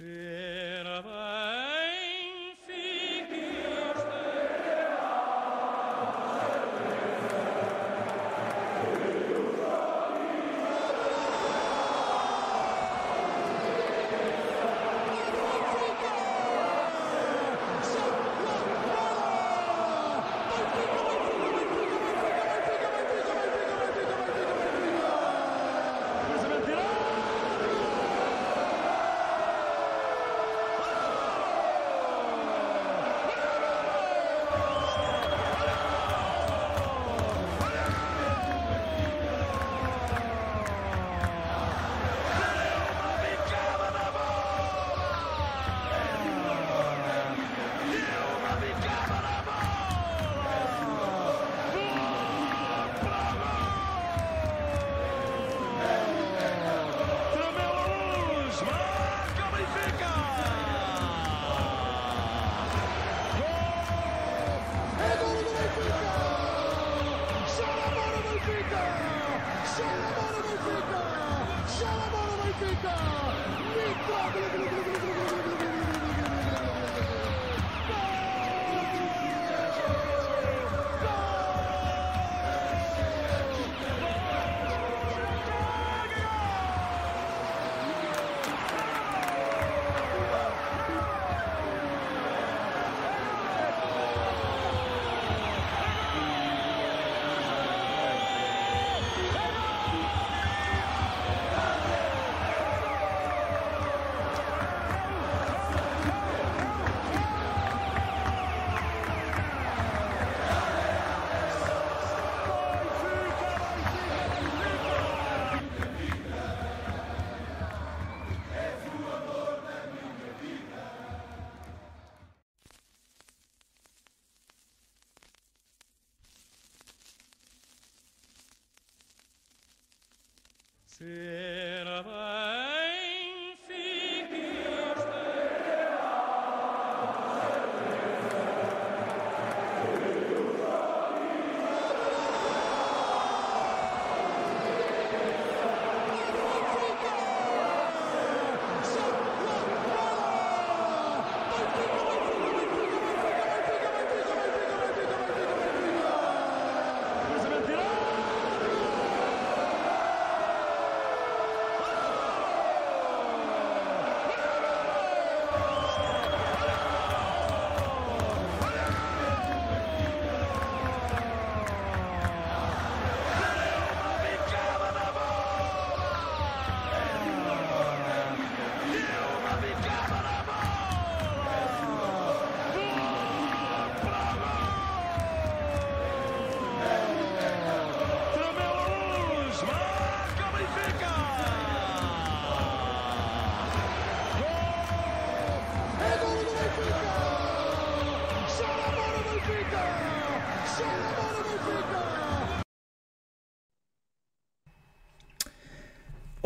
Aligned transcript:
Yeah. 0.00 0.57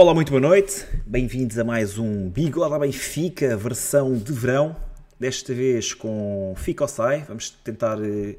Olá, 0.03 0.13
muito 0.13 0.31
boa 0.31 0.41
noite. 0.41 0.85
Bem-vindos 1.07 1.57
a 1.61 1.63
mais 1.63 1.97
um 1.97 2.29
Bigode 2.29 2.77
Benfica, 2.77 3.57
versão 3.57 4.17
de 4.17 4.33
verão. 4.33 4.75
Desta 5.17 5.55
vez 5.55 5.95
com 5.95 6.55
Fica 6.57 6.83
ou 6.83 6.89
Sai. 6.89 7.25
Vamos 7.29 7.51
tentar 7.51 8.01
uh, 8.01 8.37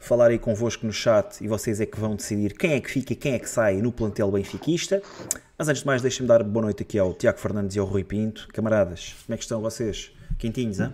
falar 0.00 0.30
aí 0.30 0.40
convosco 0.40 0.84
no 0.84 0.92
chat 0.92 1.40
e 1.40 1.46
vocês 1.46 1.80
é 1.80 1.86
que 1.86 2.00
vão 2.00 2.16
decidir 2.16 2.58
quem 2.58 2.72
é 2.72 2.80
que 2.80 2.90
fica 2.90 3.12
e 3.12 3.16
quem 3.16 3.34
é 3.34 3.38
que 3.38 3.48
sai 3.48 3.76
no 3.76 3.92
plantel 3.92 4.28
benfiquista. 4.32 5.00
Mas 5.56 5.68
antes 5.68 5.82
de 5.82 5.86
mais, 5.86 6.02
deixem-me 6.02 6.26
dar 6.26 6.42
boa 6.42 6.64
noite 6.64 6.82
aqui 6.82 6.98
ao 6.98 7.14
Tiago 7.14 7.38
Fernandes 7.38 7.76
e 7.76 7.78
ao 7.78 7.86
Rui 7.86 8.02
Pinto. 8.02 8.48
Camaradas, 8.52 9.14
como 9.24 9.34
é 9.34 9.36
que 9.36 9.44
estão 9.44 9.60
vocês? 9.60 10.10
Quentinhos, 10.36 10.80
hein? 10.80 10.90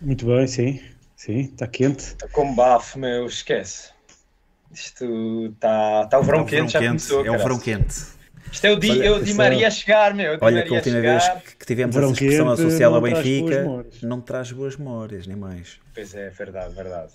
Muito 0.00 0.26
bem, 0.26 0.48
sim. 0.48 0.80
Sim, 1.14 1.42
está 1.42 1.68
quente. 1.68 2.06
Está 2.06 2.26
com 2.26 2.52
bafo, 2.56 2.98
meu, 2.98 3.26
esquece. 3.26 3.88
Isto 4.74 5.52
está 5.54 6.06
tá 6.06 6.18
o 6.18 6.24
verão, 6.24 6.40
é 6.40 6.42
o 6.42 6.44
verão 6.44 6.64
quente, 6.64 6.72
já 6.72 6.80
começou. 6.80 7.24
É 7.24 7.30
o 7.30 7.38
verão 7.38 7.60
quente. 7.60 8.15
Isto 8.56 8.66
é 8.68 8.70
o 8.70 8.76
Di, 8.76 8.90
Olha, 8.90 9.04
é 9.04 9.10
o 9.10 9.22
Di 9.22 9.34
Maria 9.34 9.68
a 9.68 9.70
chegar, 9.70 10.14
meu. 10.14 10.38
Olha, 10.40 10.62
que 10.62 10.70
a 10.70 10.76
última 10.76 10.98
vez 10.98 11.28
que 11.58 11.66
tivemos 11.66 11.94
essa 11.94 12.10
expressão 12.10 12.48
associada 12.48 12.94
ao 12.94 13.02
Benfica, 13.02 13.86
não 14.02 14.18
traz 14.22 14.50
boas 14.50 14.78
memórias, 14.78 15.26
nem 15.26 15.36
mais. 15.36 15.78
Pois 15.94 16.14
é, 16.14 16.30
verdade, 16.30 16.74
verdade. 16.74 17.12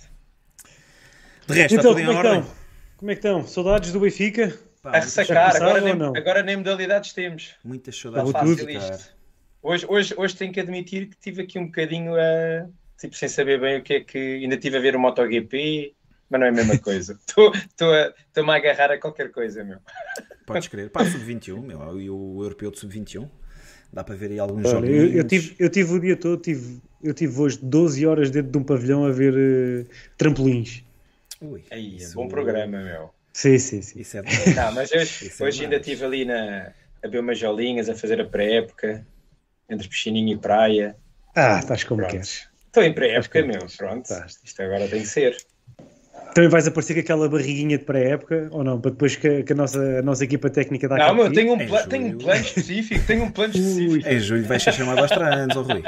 De 1.48 1.54
resto, 1.56 1.74
então, 1.74 1.92
está 1.92 2.00
tudo 2.00 2.00
em 2.00 2.04
é 2.04 2.10
ordem. 2.10 2.46
Como 2.96 3.10
é 3.10 3.16
que 3.16 3.20
estão? 3.20 3.48
Saudades 3.48 3.92
do 3.92 4.00
Benfica? 4.00 4.56
Pá, 4.84 4.92
a 4.92 5.00
ressacar, 5.00 5.56
agora 5.56 5.82
nem, 5.82 5.94
agora 5.94 6.44
nem 6.44 6.58
modalidades 6.58 7.12
temos. 7.12 7.56
Muitas 7.64 7.98
saudades. 7.98 8.32
fácil 8.32 8.70
isto. 8.70 9.12
Hoje, 9.64 9.86
hoje, 9.90 10.14
hoje 10.16 10.36
tenho 10.36 10.54
que 10.54 10.60
admitir 10.60 11.08
que 11.08 11.18
tive 11.20 11.42
aqui 11.42 11.58
um 11.58 11.66
bocadinho 11.66 12.14
a... 12.16 12.68
Tipo, 13.00 13.16
sem 13.16 13.28
saber 13.28 13.60
bem 13.60 13.80
o 13.80 13.84
que 13.84 13.94
é 13.96 14.00
que... 14.02 14.44
Ainda 14.44 14.56
estive 14.56 14.78
a 14.78 14.80
ver 14.80 14.96
o 14.96 15.00
MotoGP 15.00 15.96
mas 16.32 16.40
não 16.40 16.48
é 16.48 16.50
a 16.50 16.54
mesma 16.54 16.80
coisa. 16.80 17.20
Estou-me 17.28 18.50
a, 18.50 18.54
a 18.54 18.56
agarrar 18.56 18.92
a 18.92 18.98
qualquer 18.98 19.30
coisa, 19.32 19.64
meu. 19.66 19.80
Podes 20.46 20.70
crer. 20.70 20.90
Pá, 20.90 21.06
sub-21, 21.06 21.62
meu, 21.62 22.00
e 22.00 22.10
o 22.10 22.42
europeu 22.42 22.72
de 22.72 22.80
sub-21. 22.80 23.30
Dá 23.92 24.02
para 24.02 24.16
ver 24.16 24.32
aí 24.32 24.40
alguns 24.40 24.70
jogos. 24.70 24.90
Eu, 24.90 25.12
eu, 25.12 25.24
tive, 25.26 25.56
eu 25.60 25.70
tive 25.70 25.94
o 25.94 26.00
dia 26.00 26.16
todo, 26.16 26.42
tive, 26.42 26.82
eu 27.04 27.14
tive 27.14 27.38
hoje 27.38 27.60
12 27.62 28.08
horas 28.08 28.32
dentro 28.32 28.50
de 28.50 28.58
um 28.58 28.64
pavilhão 28.64 29.06
a 29.06 29.12
ver 29.12 29.34
uh, 29.34 29.86
trampolins. 30.18 30.86
Ui, 31.42 31.62
aí, 31.70 31.98
isso... 31.98 32.16
bom 32.16 32.30
programa, 32.30 32.82
meu. 32.82 33.10
Sim, 33.34 33.58
sim, 33.58 33.82
sim. 33.82 34.00
Isso 34.00 34.18
é 34.18 34.22
Não, 34.56 34.72
mas 34.74 34.90
hoje, 34.94 35.30
é 35.38 35.44
hoje 35.44 35.64
ainda 35.64 35.76
estive 35.76 36.06
ali 36.06 36.24
na, 36.24 36.72
a 37.04 37.08
ver 37.10 37.20
umas 37.20 37.38
jolinhas, 37.38 37.90
a 37.90 37.96
fazer 37.96 38.22
a 38.22 38.26
pré-época, 38.26 39.06
entre 39.70 39.90
piscininha 39.90 40.34
e 40.34 40.38
praia. 40.38 40.96
Ah, 41.36 41.60
estás 41.60 41.84
como 41.84 42.00
Pronto. 42.00 42.12
queres. 42.12 42.48
Estou 42.68 42.84
em 42.84 42.94
pré-época, 42.94 43.46
meu. 43.46 43.68
Pronto, 43.78 44.10
Isto 44.46 44.62
agora 44.62 44.88
tem 44.88 45.02
que 45.02 45.08
ser. 45.08 45.36
Também 46.34 46.50
vais 46.50 46.68
aparecer 46.68 46.94
com 46.94 47.00
aquela 47.02 47.28
barriguinha 47.30 47.78
de 47.78 47.84
pré-época 47.84 48.48
ou 48.52 48.64
não? 48.64 48.80
Para 48.80 48.92
depois 48.92 49.16
que, 49.16 49.44
que 49.44 49.54
a, 49.54 49.56
nossa, 49.56 50.00
a 50.00 50.02
nossa 50.02 50.24
equipa 50.24 50.50
técnica 50.50 50.88
dá 50.88 50.98
Não, 50.98 51.16
meu, 51.16 51.32
tenho 51.32 51.54
um, 51.54 51.68
pla- 51.68 51.86
tenho 51.88 52.08
um 52.08 52.18
plano 52.18 52.42
específico. 52.42 53.06
Tenho 53.06 53.24
um 53.24 53.32
plano 53.32 53.54
específico. 53.54 54.08
Em 54.08 54.20
julho 54.20 54.46
vais 54.46 54.64
ser 54.64 54.74
chamado 54.74 55.00
aos 55.00 55.10
trans, 55.12 55.56
ó 55.56 55.62
Rui. 55.62 55.84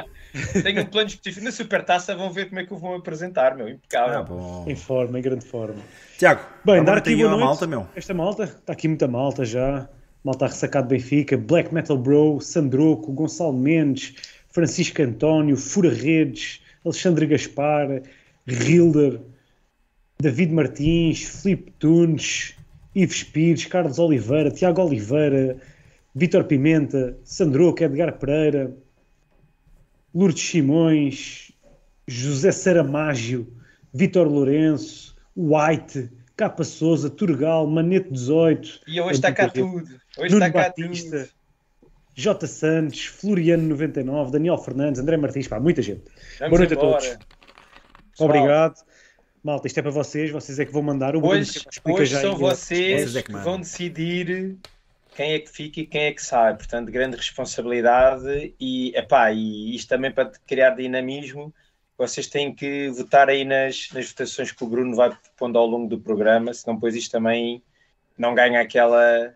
Tenho 0.62 0.82
um 0.82 0.86
plano 0.86 1.08
específico. 1.08 1.46
Na 1.46 1.52
Supertaça 1.52 2.16
vão 2.16 2.32
ver 2.32 2.50
como 2.50 2.60
é 2.60 2.66
que 2.66 2.74
o 2.74 2.78
vão 2.78 2.96
apresentar, 2.96 3.56
meu. 3.56 3.70
Impecável. 3.70 4.20
Ah, 4.20 4.24
bom. 4.24 4.66
Em 4.68 4.76
forma, 4.76 5.18
em 5.20 5.22
grande 5.22 5.46
forma. 5.46 5.76
Tiago, 6.18 6.42
Bem, 6.66 6.84
dar 6.84 6.98
aqui 6.98 7.10
tem 7.12 7.18
boa 7.18 7.28
a 7.28 7.32
noite. 7.32 7.46
malta, 7.46 7.68
meu. 7.68 7.88
Esta 7.96 8.14
malta, 8.14 8.44
está 8.44 8.74
aqui 8.74 8.88
muita 8.88 9.08
malta 9.08 9.46
já. 9.46 9.88
Malta 10.24 10.46
ressacado 10.48 10.88
Benfica, 10.88 11.38
Black 11.38 11.74
Metal 11.74 11.98
Bro, 11.98 12.40
Sandroco, 12.40 13.12
Gonçalo 13.12 13.52
Mendes, 13.52 14.14
Francisco 14.50 15.02
António, 15.02 15.58
Fura 15.58 15.90
Redes, 15.94 16.62
Alexandre 16.86 17.26
Gaspar, 17.26 18.02
Hilder, 18.48 19.20
David 20.24 20.52
Martins, 20.54 21.42
Filipe 21.42 21.72
Tunes, 21.80 22.56
Ives 22.96 23.24
Pires, 23.24 23.66
Carlos 23.66 24.00
Oliveira, 24.00 24.50
Tiago 24.50 24.82
Oliveira, 24.82 25.58
Vítor 26.16 26.46
Pimenta, 26.46 27.18
Sandroco, 27.26 27.84
Edgar 27.84 28.18
Pereira, 28.18 28.74
Lourdes 30.16 30.42
Simões, 30.42 31.52
José 32.08 32.54
Saramágio, 32.54 33.46
Vítor 33.94 34.28
Lourenço, 34.28 35.14
White, 35.36 36.10
Capa 36.38 36.64
Souza, 36.64 37.10
Turgal, 37.10 37.68
Manete 37.68 38.10
18, 38.10 38.82
E 38.88 39.02
hoje 39.02 39.16
está 39.16 39.34
cá 39.34 39.50
tudo. 39.50 39.84
Hoje 40.18 40.34
Nuno 40.34 40.46
está 40.46 40.52
cá 40.52 40.70
Batista, 40.70 41.26
tudo. 41.26 41.44
J. 42.16 42.48
Santos, 42.48 43.06
Floriano 43.06 43.64
99, 43.64 44.32
Daniel 44.32 44.58
Fernandes, 44.58 45.02
André 45.02 45.18
Martins, 45.18 45.50
pá, 45.50 45.60
muita 45.60 45.82
gente. 45.82 46.04
Vamos 46.40 46.50
Boa 46.52 46.60
noite 46.60 46.74
a 46.74 46.78
embora. 46.78 47.00
todos. 47.02 47.18
Pessoal, 48.12 48.30
Obrigado. 48.30 48.76
Malta, 49.44 49.68
isto 49.68 49.78
é 49.78 49.82
para 49.82 49.92
vocês, 49.92 50.32
vocês 50.32 50.58
é 50.58 50.66
que 50.66 50.72
vão 50.72 50.82
mandar. 50.82 51.18
O 51.18 51.20
Bruno 51.20 51.36
Hoje, 51.36 51.66
hoje 51.84 52.06
já 52.06 52.22
são 52.22 52.38
vocês 52.38 53.14
é 53.14 53.22
que 53.22 53.34
vão 53.34 53.60
decidir 53.60 54.56
quem 55.16 55.34
é 55.34 55.40
que 55.40 55.50
fica 55.50 55.82
e 55.82 55.86
quem 55.86 56.04
é 56.04 56.14
que 56.14 56.24
sai. 56.24 56.56
Portanto, 56.56 56.90
grande 56.90 57.18
responsabilidade 57.18 58.56
e, 58.58 58.96
epá, 58.96 59.34
e 59.34 59.76
isto 59.76 59.90
também 59.90 60.12
para 60.12 60.32
criar 60.48 60.72
dinamismo, 60.72 61.54
vocês 61.98 62.28
têm 62.28 62.56
que 62.56 62.88
votar 62.90 63.28
aí 63.28 63.44
nas, 63.44 63.90
nas 63.94 64.08
votações 64.10 64.52
que 64.54 64.64
o 64.64 64.68
Bruno 64.68 64.96
vai 64.96 65.12
pondo 65.36 65.58
ao 65.60 65.68
longo 65.68 65.90
do 65.90 66.00
programa, 66.00 66.54
senão 66.54 66.76
depois 66.76 66.96
isto 66.96 67.12
também 67.12 67.62
não 68.18 68.34
ganha 68.34 68.62
aquela, 68.62 69.36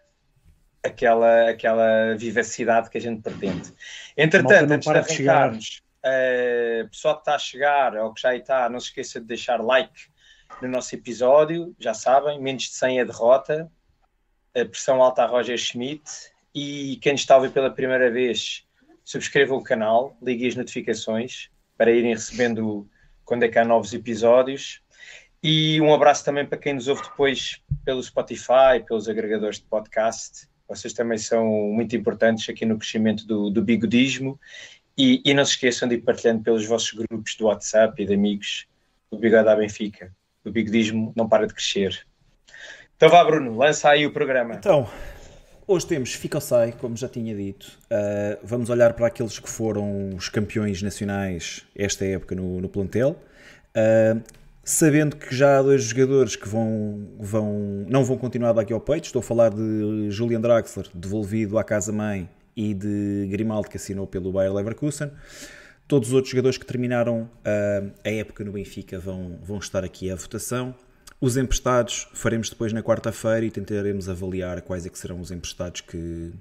aquela, 0.82 1.50
aquela 1.50 2.16
vivacidade 2.16 2.90
que 2.90 2.98
a 2.98 3.02
gente 3.02 3.22
pretende. 3.22 3.74
Entretanto, 4.16 4.68
não 4.68 4.76
antes 4.76 4.90
de 4.90 4.98
arrancarmos, 4.98 5.82
eh, 6.10 6.88
pessoal 6.90 7.16
que 7.16 7.22
está 7.22 7.36
a 7.36 7.40
chegar 7.40 7.96
ou 7.98 8.14
que 8.14 8.22
já 8.22 8.36
está, 8.36 8.70
não 8.70 8.80
se 8.80 8.88
esqueça 8.88 9.20
de 9.20 9.28
deixar 9.28 9.62
like 9.62 10.10
no 10.62 10.68
nosso 10.68 10.96
episódio, 10.96 11.76
já 11.80 11.94
sabem, 11.94 12.42
menos 12.42 12.64
de 12.64 12.74
100 12.74 13.00
é 13.00 13.06
derrota, 13.06 13.72
a 14.56 14.66
pressão 14.66 15.02
alta 15.02 15.24
a 15.24 15.28
Roger 15.28 15.58
Schmidt. 15.58 16.04
E 16.54 16.98
quem 17.02 17.14
está 17.14 17.36
a 17.36 17.38
ouvir 17.38 17.52
pela 17.52 17.70
primeira 17.70 18.10
vez, 18.10 18.66
subscrevam 19.04 19.58
o 19.58 19.64
canal, 19.64 20.18
liguem 20.22 20.48
as 20.48 20.56
notificações 20.56 21.50
para 21.78 21.92
irem 21.92 22.14
recebendo 22.14 22.90
quando 23.24 23.44
é 23.44 23.48
que 23.48 23.60
há 23.60 23.66
novos 23.66 23.94
episódios. 23.94 24.82
E 25.44 25.80
um 25.82 25.94
abraço 25.94 26.26
também 26.26 26.46
para 26.46 26.58
quem 26.58 26.74
nos 26.74 26.88
ouve 26.88 27.04
depois 27.04 27.62
pelo 27.86 28.02
Spotify, 28.02 28.84
pelos 28.88 29.08
agregadores 29.08 29.60
de 29.60 29.66
podcast, 29.66 30.48
vocês 30.68 30.94
também 30.94 31.18
são 31.18 31.46
muito 31.46 31.96
importantes 31.96 32.50
aqui 32.50 32.66
no 32.66 32.78
crescimento 32.78 33.26
do, 33.26 33.50
do 33.50 33.62
bigodismo 33.62 34.38
e, 34.98 35.22
e 35.24 35.34
não 35.34 35.46
se 35.46 35.52
esqueçam 35.52 35.88
de 35.88 35.96
ir 35.96 36.02
partilhando 36.02 36.44
pelos 36.44 36.66
vossos 36.66 36.92
grupos 36.92 37.36
do 37.36 37.46
WhatsApp 37.46 38.02
e 38.02 38.06
de 38.06 38.14
amigos 38.14 38.68
do 39.12 39.18
Bigode 39.18 39.48
à 39.48 39.56
Benfica. 39.56 40.12
O 40.44 40.52
bigodismo 40.52 41.14
não 41.16 41.28
para 41.28 41.46
de 41.46 41.54
crescer. 41.54 42.06
Então 42.96 43.10
vá, 43.10 43.24
Bruno, 43.24 43.56
lança 43.58 43.90
aí 43.90 44.06
o 44.06 44.12
programa. 44.12 44.56
Então, 44.56 44.90
hoje 45.68 45.86
temos 45.86 46.14
Fica 46.14 46.38
ou 46.38 46.42
Sai, 46.42 46.72
como 46.72 46.96
já 46.96 47.08
tinha 47.08 47.36
dito. 47.36 47.78
Uh, 47.92 48.40
vamos 48.44 48.70
olhar 48.70 48.94
para 48.94 49.08
aqueles 49.08 49.38
que 49.38 49.50
foram 49.50 50.16
os 50.16 50.30
campeões 50.30 50.82
nacionais 50.82 51.66
esta 51.76 52.06
época 52.06 52.34
no, 52.34 52.60
no 52.60 52.70
plantel. 52.70 53.22
Uh, 53.76 54.22
sabendo 54.64 55.16
que 55.16 55.34
já 55.36 55.60
há 55.60 55.62
dois 55.62 55.84
jogadores 55.84 56.36
que 56.36 56.48
vão, 56.48 57.08
vão, 57.20 57.86
não 57.88 58.04
vão 58.04 58.18
continuar 58.18 58.54
daqui 58.54 58.74
ao 58.74 58.82
peito. 58.82 59.06
Estou 59.06 59.20
a 59.20 59.24
falar 59.24 59.50
de 59.52 60.10
Julian 60.10 60.42
Draxler, 60.42 60.88
devolvido 60.94 61.60
à 61.60 61.64
casa-mãe, 61.64 62.28
e 62.58 62.74
de 62.74 63.28
Grimaldo, 63.30 63.70
que 63.70 63.78
assinou 63.78 64.08
pelo 64.08 64.32
Bayer 64.32 64.52
Leverkusen. 64.52 65.12
Todos 65.88 66.10
os 66.10 66.14
outros 66.16 66.32
jogadores 66.32 66.58
que 66.58 66.66
terminaram 66.66 67.22
uh, 67.22 67.92
a 68.04 68.10
época 68.10 68.44
no 68.44 68.52
Benfica 68.52 69.00
vão, 69.00 69.40
vão 69.44 69.60
estar 69.60 69.84
aqui 69.86 70.10
à 70.12 70.16
votação. 70.16 70.76
Os 71.22 71.38
emprestados 71.38 72.08
faremos 72.14 72.50
depois 72.50 72.74
na 72.74 72.82
quarta-feira 72.84 73.46
e 73.46 73.52
tentaremos 73.52 74.10
avaliar 74.10 74.62
quais 74.64 74.86
é 74.86 74.90
que 74.90 74.98
serão 74.98 75.20
os 75.22 75.32
emprestados 75.32 75.82
que, 75.82 76.32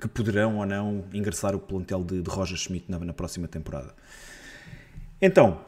que 0.00 0.08
poderão 0.08 0.56
ou 0.58 0.64
não 0.64 1.04
ingressar 1.12 1.54
o 1.54 1.58
plantel 1.58 2.02
de, 2.02 2.22
de 2.22 2.30
Roger 2.30 2.56
Schmidt 2.56 2.86
na, 2.88 2.98
na 3.00 3.12
próxima 3.12 3.46
temporada. 3.48 3.92
Então, 5.20 5.60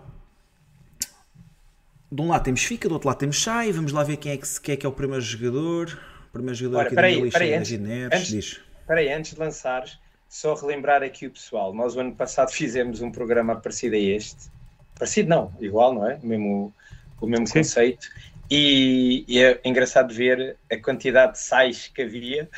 de 2.10 2.22
um 2.22 2.28
lado 2.28 2.42
temos 2.44 2.62
Fica, 2.62 2.88
do 2.88 2.94
outro 2.94 3.08
lado 3.08 3.18
temos 3.18 3.40
Sai. 3.42 3.70
Vamos 3.72 3.92
lá 3.92 4.02
ver 4.02 4.16
quem 4.16 4.32
é 4.32 4.36
que, 4.36 4.46
quem 4.60 4.72
é, 4.72 4.76
que 4.76 4.86
é 4.86 4.88
o 4.88 4.92
primeiro 4.92 5.22
jogador. 5.22 5.98
O 6.28 6.32
primeiro 6.32 6.54
jogador 6.56 6.78
Ora, 6.78 6.86
aqui 6.86 6.94
peraí, 6.94 7.16
da 7.18 7.24
lista 7.24 7.44
é 7.44 7.78
Neres. 7.78 8.18
antes- 8.18 8.28
Diz. 8.28 8.60
Espera 8.90 9.02
aí, 9.02 9.12
antes 9.12 9.34
de 9.34 9.38
lançares, 9.38 10.00
só 10.28 10.52
relembrar 10.52 11.00
aqui 11.00 11.28
o 11.28 11.30
pessoal. 11.30 11.72
Nós 11.72 11.94
o 11.94 12.00
ano 12.00 12.12
passado 12.12 12.50
fizemos 12.50 13.00
um 13.00 13.12
programa 13.12 13.54
parecido 13.54 13.94
a 13.94 13.98
este. 14.00 14.50
Parecido 14.98 15.28
não, 15.28 15.52
igual, 15.60 15.94
não 15.94 16.10
é? 16.10 16.18
O 16.20 16.26
mesmo, 16.26 16.74
o 17.20 17.26
mesmo 17.28 17.46
Sim. 17.46 17.60
conceito. 17.60 18.08
E, 18.50 19.24
e 19.28 19.38
é 19.38 19.60
engraçado 19.64 20.12
ver 20.12 20.56
a 20.68 20.76
quantidade 20.76 21.34
de 21.34 21.38
sais 21.38 21.86
que 21.86 22.02
havia 22.02 22.48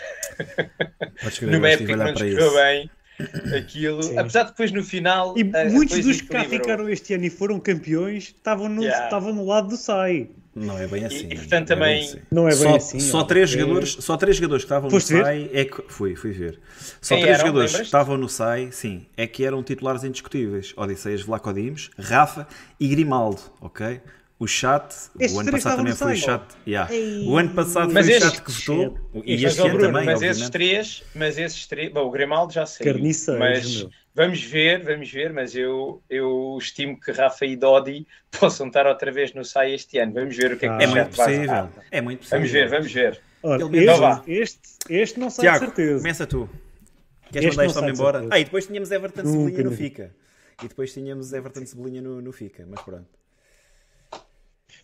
numa 1.42 1.68
eu 1.68 1.74
época 1.74 1.86
que 1.86 1.96
não 1.96 2.12
nos 2.12 2.22
correu 2.22 2.54
bem 2.54 2.90
aquilo. 3.54 4.02
Sim. 4.02 4.16
Apesar 4.16 4.44
de 4.44 4.50
depois 4.52 4.72
no 4.72 4.82
final. 4.82 5.36
E 5.36 5.44
muitos 5.44 6.02
dos 6.02 6.22
que 6.22 6.28
cá 6.28 6.44
ficaram 6.44 6.88
este 6.88 7.12
ano 7.12 7.26
e 7.26 7.30
foram 7.30 7.60
campeões 7.60 8.28
estavam 8.28 8.70
no, 8.70 8.82
Yeah. 8.82 9.04
estavam 9.04 9.34
no 9.34 9.44
lado 9.44 9.68
do 9.68 9.76
SAI. 9.76 10.30
Não 10.54 10.78
é 10.78 10.86
bem 10.86 11.04
assim. 11.04 11.28
e, 11.30 11.34
portanto, 11.36 11.70
não 11.70 11.76
é 11.76 11.78
bem 11.80 11.98
também- 11.98 12.04
assim. 12.04 12.18
Não 12.30 12.46
é 12.46 12.50
bem 12.50 12.58
só, 12.58 12.76
assim. 12.76 13.00
só 13.00 13.24
três 13.24 13.48
É- 13.54 13.58
jogadores, 13.58 13.96
só 14.00 14.16
três 14.18 14.36
jogadores 14.36 14.64
que 14.64 14.66
estavam 14.66 14.90
Foste 14.90 15.12
no 15.14 15.18
ver? 15.18 15.24
SAI 15.24 15.50
é 15.54 15.64
que 15.64 15.82
fui, 15.88 16.14
fui 16.14 16.30
ver. 16.32 16.60
Só 17.00 17.14
Quem 17.14 17.22
três 17.24 17.38
eram? 17.38 17.46
jogadores 17.48 17.76
que 17.76 17.82
estavam 17.82 18.16
no 18.18 18.28
SAI, 18.28 18.68
sim, 18.70 19.06
é 19.16 19.26
que 19.26 19.44
eram 19.44 19.62
titulares 19.62 20.04
indiscutíveis. 20.04 20.74
Odisseias 20.76 21.22
Vlaco 21.22 21.52
Dimos, 21.54 21.90
Rafa 21.98 22.46
e 22.78 22.86
Grimaldo, 22.88 23.40
ok? 23.62 24.00
O 24.38 24.46
chat, 24.46 24.92
o 25.32 25.38
ano 25.38 25.52
passado 25.52 25.76
também 25.76 25.94
foi 25.94 26.12
o 26.14 26.16
chat. 26.16 26.42
yeah. 26.66 26.90
O 27.24 27.36
ano 27.38 27.50
passado 27.50 27.92
Mas 27.92 28.04
foi 28.06 28.16
o 28.16 28.20
chat 28.20 28.42
que 28.42 28.50
votou. 28.50 28.98
E 29.24 29.32
Mas, 29.34 29.42
este 29.44 29.60
ano 29.60 29.68
Bruno, 29.70 29.86
também, 29.86 30.04
mas 30.04 30.14
obviamente. 30.16 30.36
esses 30.38 30.50
três, 30.50 31.02
mas 31.14 31.38
esses 31.38 31.66
três, 31.66 31.92
bom, 31.92 32.00
o 32.06 32.10
Grimaldo 32.10 32.52
já 32.52 32.66
saiu, 32.66 32.92
Carniceiros, 32.92 33.38
mas 33.40 33.76
meu. 33.76 33.90
Vamos 34.14 34.42
ver, 34.42 34.82
vamos 34.84 35.10
ver, 35.10 35.32
mas 35.32 35.54
eu, 35.54 36.02
eu 36.08 36.56
estimo 36.60 36.98
que 37.00 37.12
Rafa 37.12 37.44
e 37.46 37.56
Dodi 37.56 38.06
possam 38.30 38.66
estar 38.68 38.86
outra 38.86 39.10
vez 39.10 39.32
no 39.34 39.44
SAI 39.44 39.74
este 39.74 39.98
ano, 39.98 40.12
vamos 40.14 40.36
ver 40.36 40.52
o 40.52 40.56
que 40.58 40.66
é 40.66 40.68
que 40.68 40.74
Ah. 40.74 40.82
É 40.82 40.86
muito 40.86 41.08
possível. 41.10 41.50
arranjar. 41.50 41.70
É 41.90 42.00
muito 42.00 42.18
possível. 42.20 42.38
Vamos 42.38 42.52
ver, 42.52 42.68
vamos 42.68 42.92
ver. 42.92 43.20
Ele 43.44 43.84
este, 43.84 44.00
Vá. 44.00 44.24
este, 44.26 44.60
este 44.88 45.20
não 45.20 45.30
sai 45.30 45.42
Tiago, 45.44 45.58
de 45.60 45.66
certeza. 45.66 45.98
começa 45.98 46.26
tu. 46.26 46.48
Queres 47.32 47.48
Este 47.48 47.56
mandar 47.56 47.66
este 47.66 47.78
homem 47.78 47.92
de 47.92 47.98
embora? 47.98 48.26
Ah, 48.30 48.38
e 48.38 48.44
depois 48.44 48.66
tínhamos 48.66 48.90
Everton 48.90 49.22
Nunca 49.22 49.32
Cebolinha 49.32 49.64
no. 49.64 49.72
Fica. 49.76 50.14
E 50.62 50.68
depois 50.68 50.92
tínhamos 50.92 51.32
Everton 51.32 51.66
Cebolinha 51.66 52.02
no, 52.02 52.20
no 52.20 52.30
Fica, 52.30 52.64
mas 52.68 52.80
pronto. 52.82 53.08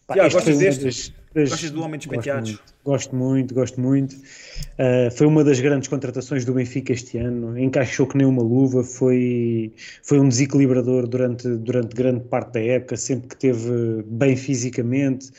Pá, 0.07 0.15
Tiago, 0.15 0.31
gostas 0.33 0.57
foi 0.57 1.13
Gostas 1.45 1.71
do 1.71 1.83
Homem 1.83 1.99
dos 1.99 2.07
gosto 2.07 2.19
Penteados? 2.19 2.51
muito, 2.51 2.63
Gosto 2.85 3.15
muito, 3.15 3.55
gosto 3.55 3.81
muito. 3.81 4.15
Uh, 4.15 5.11
foi 5.15 5.27
uma 5.27 5.45
das 5.45 5.61
grandes 5.61 5.89
contratações 5.89 6.45
do 6.45 6.55
Benfica 6.55 6.93
este 6.93 7.19
ano. 7.19 7.59
Encaixou 7.59 8.07
que 8.07 8.17
nem 8.17 8.27
uma 8.27 8.43
luva. 8.43 8.83
Foi, 8.83 9.73
foi 10.03 10.19
um 10.19 10.29
desequilibrador 10.29 11.07
durante, 11.07 11.49
durante 11.49 11.95
grande 11.95 12.25
parte 12.25 12.53
da 12.53 12.61
época, 12.61 12.97
sempre 12.97 13.29
que 13.29 13.37
teve 13.37 14.03
bem 14.07 14.37
fisicamente 14.37 15.31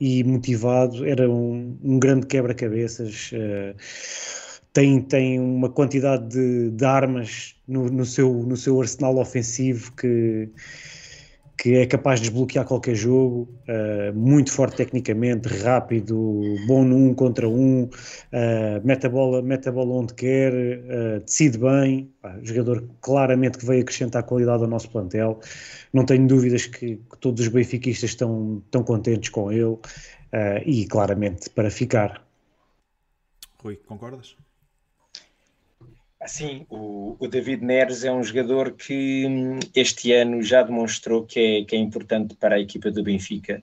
e 0.00 0.24
motivado. 0.24 1.04
Era 1.04 1.28
um, 1.30 1.76
um 1.82 1.98
grande 1.98 2.26
quebra-cabeças. 2.26 3.30
uh, 3.32 3.76
tem, 4.72 5.00
tem 5.00 5.40
uma 5.40 5.70
quantidade 5.70 6.28
de, 6.28 6.70
de 6.70 6.84
armas 6.84 7.56
no, 7.66 7.88
no 7.88 8.04
seu, 8.04 8.30
no 8.30 8.58
seu 8.58 8.78
arsenal 8.78 9.16
ofensivo 9.16 9.90
que, 9.92 10.50
que 11.56 11.74
é 11.76 11.86
capaz 11.86 12.20
de 12.20 12.28
desbloquear 12.28 12.66
qualquer 12.66 12.94
jogo, 12.94 13.48
uh, 13.68 14.14
muito 14.14 14.52
forte 14.52 14.76
tecnicamente, 14.76 15.48
rápido, 15.48 16.16
bom 16.66 16.84
no 16.84 16.96
um 16.96 17.14
contra 17.14 17.48
um, 17.48 17.84
uh, 17.84 17.88
mete, 18.84 19.06
a 19.06 19.10
bola, 19.10 19.40
mete 19.40 19.68
a 19.68 19.72
bola 19.72 19.94
onde 19.94 20.12
quer, 20.14 20.52
uh, 20.52 21.20
decide 21.24 21.58
bem, 21.58 22.12
Pá, 22.20 22.38
jogador 22.42 22.86
claramente 23.00 23.58
que 23.58 23.64
veio 23.64 23.82
acrescentar 23.82 24.22
qualidade 24.24 24.62
ao 24.62 24.68
nosso 24.68 24.90
plantel. 24.90 25.40
Não 25.92 26.04
tenho 26.04 26.26
dúvidas 26.26 26.66
que, 26.66 26.96
que 26.96 27.18
todos 27.20 27.40
os 27.40 27.48
benfiquistas 27.48 28.10
estão, 28.10 28.62
estão 28.64 28.82
contentes 28.82 29.30
com 29.30 29.50
ele 29.50 29.78
e 30.66 30.86
claramente 30.86 31.48
para 31.48 31.70
ficar. 31.70 32.22
Rui, 33.62 33.76
concordas? 33.86 34.36
Assim, 36.26 36.66
o, 36.68 37.16
o 37.20 37.28
David 37.28 37.64
Neres 37.64 38.02
é 38.02 38.10
um 38.10 38.22
jogador 38.22 38.72
que 38.72 39.24
hum, 39.26 39.60
este 39.74 40.12
ano 40.12 40.42
já 40.42 40.62
demonstrou 40.62 41.24
que 41.24 41.38
é, 41.38 41.64
que 41.64 41.76
é 41.76 41.78
importante 41.78 42.34
para 42.34 42.56
a 42.56 42.60
equipa 42.60 42.90
do 42.90 43.02
Benfica 43.02 43.62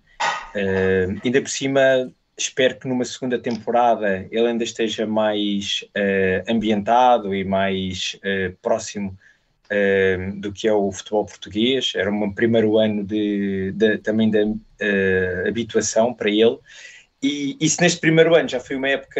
Uh, 0.54 1.20
ainda 1.26 1.42
por 1.42 1.50
cima, 1.50 2.12
espero 2.38 2.78
que 2.78 2.88
numa 2.88 3.04
segunda 3.06 3.40
temporada 3.40 4.28
ele 4.30 4.48
ainda 4.48 4.64
esteja 4.64 5.08
mais 5.08 5.84
uh, 5.98 6.52
ambientado 6.52 7.34
e 7.34 7.44
mais 7.44 8.20
uh, 8.20 8.56
próximo 8.62 9.18
do 10.36 10.54
que 10.54 10.68
é 10.68 10.74
o 10.74 10.92
futebol 10.92 11.26
português. 11.26 11.94
Era 11.96 12.12
um 12.12 12.32
primeiro 12.32 12.78
ano 12.78 13.04
de, 13.04 13.72
de 13.72 13.98
também 13.98 14.30
de 14.30 14.56
habituação 15.48 16.14
para 16.14 16.30
ele. 16.30 16.60
E, 17.24 17.58
e, 17.60 17.68
se 17.68 17.82
neste 17.82 18.00
primeiro 18.00 18.36
ano 18.36 18.48
já 18.48 18.60
foi 18.60 18.76
uma 18.76 18.90
época 18.90 19.20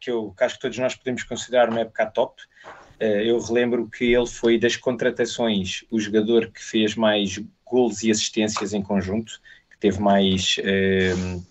que 0.00 0.10
eu 0.10 0.34
que 0.36 0.44
acho 0.44 0.56
que 0.56 0.60
todos 0.62 0.78
nós 0.78 0.94
podemos 0.94 1.22
considerar 1.22 1.68
uma 1.68 1.80
época 1.80 2.06
top, 2.06 2.42
eu 3.00 3.38
relembro 3.38 3.88
que 3.88 4.12
ele 4.12 4.26
foi 4.26 4.58
das 4.58 4.74
contratações 4.76 5.84
o 5.88 6.00
jogador 6.00 6.50
que 6.50 6.62
fez 6.62 6.96
mais 6.96 7.40
gols 7.70 8.02
e 8.02 8.10
assistências 8.10 8.72
em 8.72 8.82
conjunto, 8.82 9.40
que 9.70 9.78
teve 9.78 10.00
mais 10.00 10.56
uh, 10.58 11.44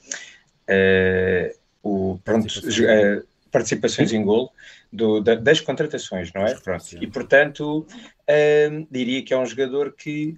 o, 1.83 2.19
pronto, 2.23 2.47
uh, 2.47 3.27
participações 3.51 4.11
em 4.11 4.23
gol 4.23 4.51
do, 4.91 5.21
da, 5.21 5.35
das 5.35 5.61
contratações, 5.61 6.33
não 6.33 6.45
é? 6.45 6.53
Pronto. 6.55 6.85
E 7.01 7.07
portanto, 7.07 7.87
uh, 7.87 8.87
diria 8.91 9.23
que 9.23 9.33
é 9.33 9.37
um 9.37 9.45
jogador 9.45 9.93
que, 9.93 10.37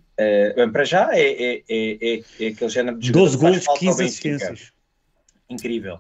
para 0.72 0.84
já, 0.84 1.10
é, 1.14 1.22
é, 1.22 1.64
é, 1.70 2.22
é, 2.40 2.48
aquele 2.48 2.70
género 2.70 3.00
de 3.00 3.08
jogador 3.08 3.26
12 3.26 3.38
gols, 3.38 3.80
15 3.80 4.04
assistências. 4.04 4.72
Incrível. 5.50 6.00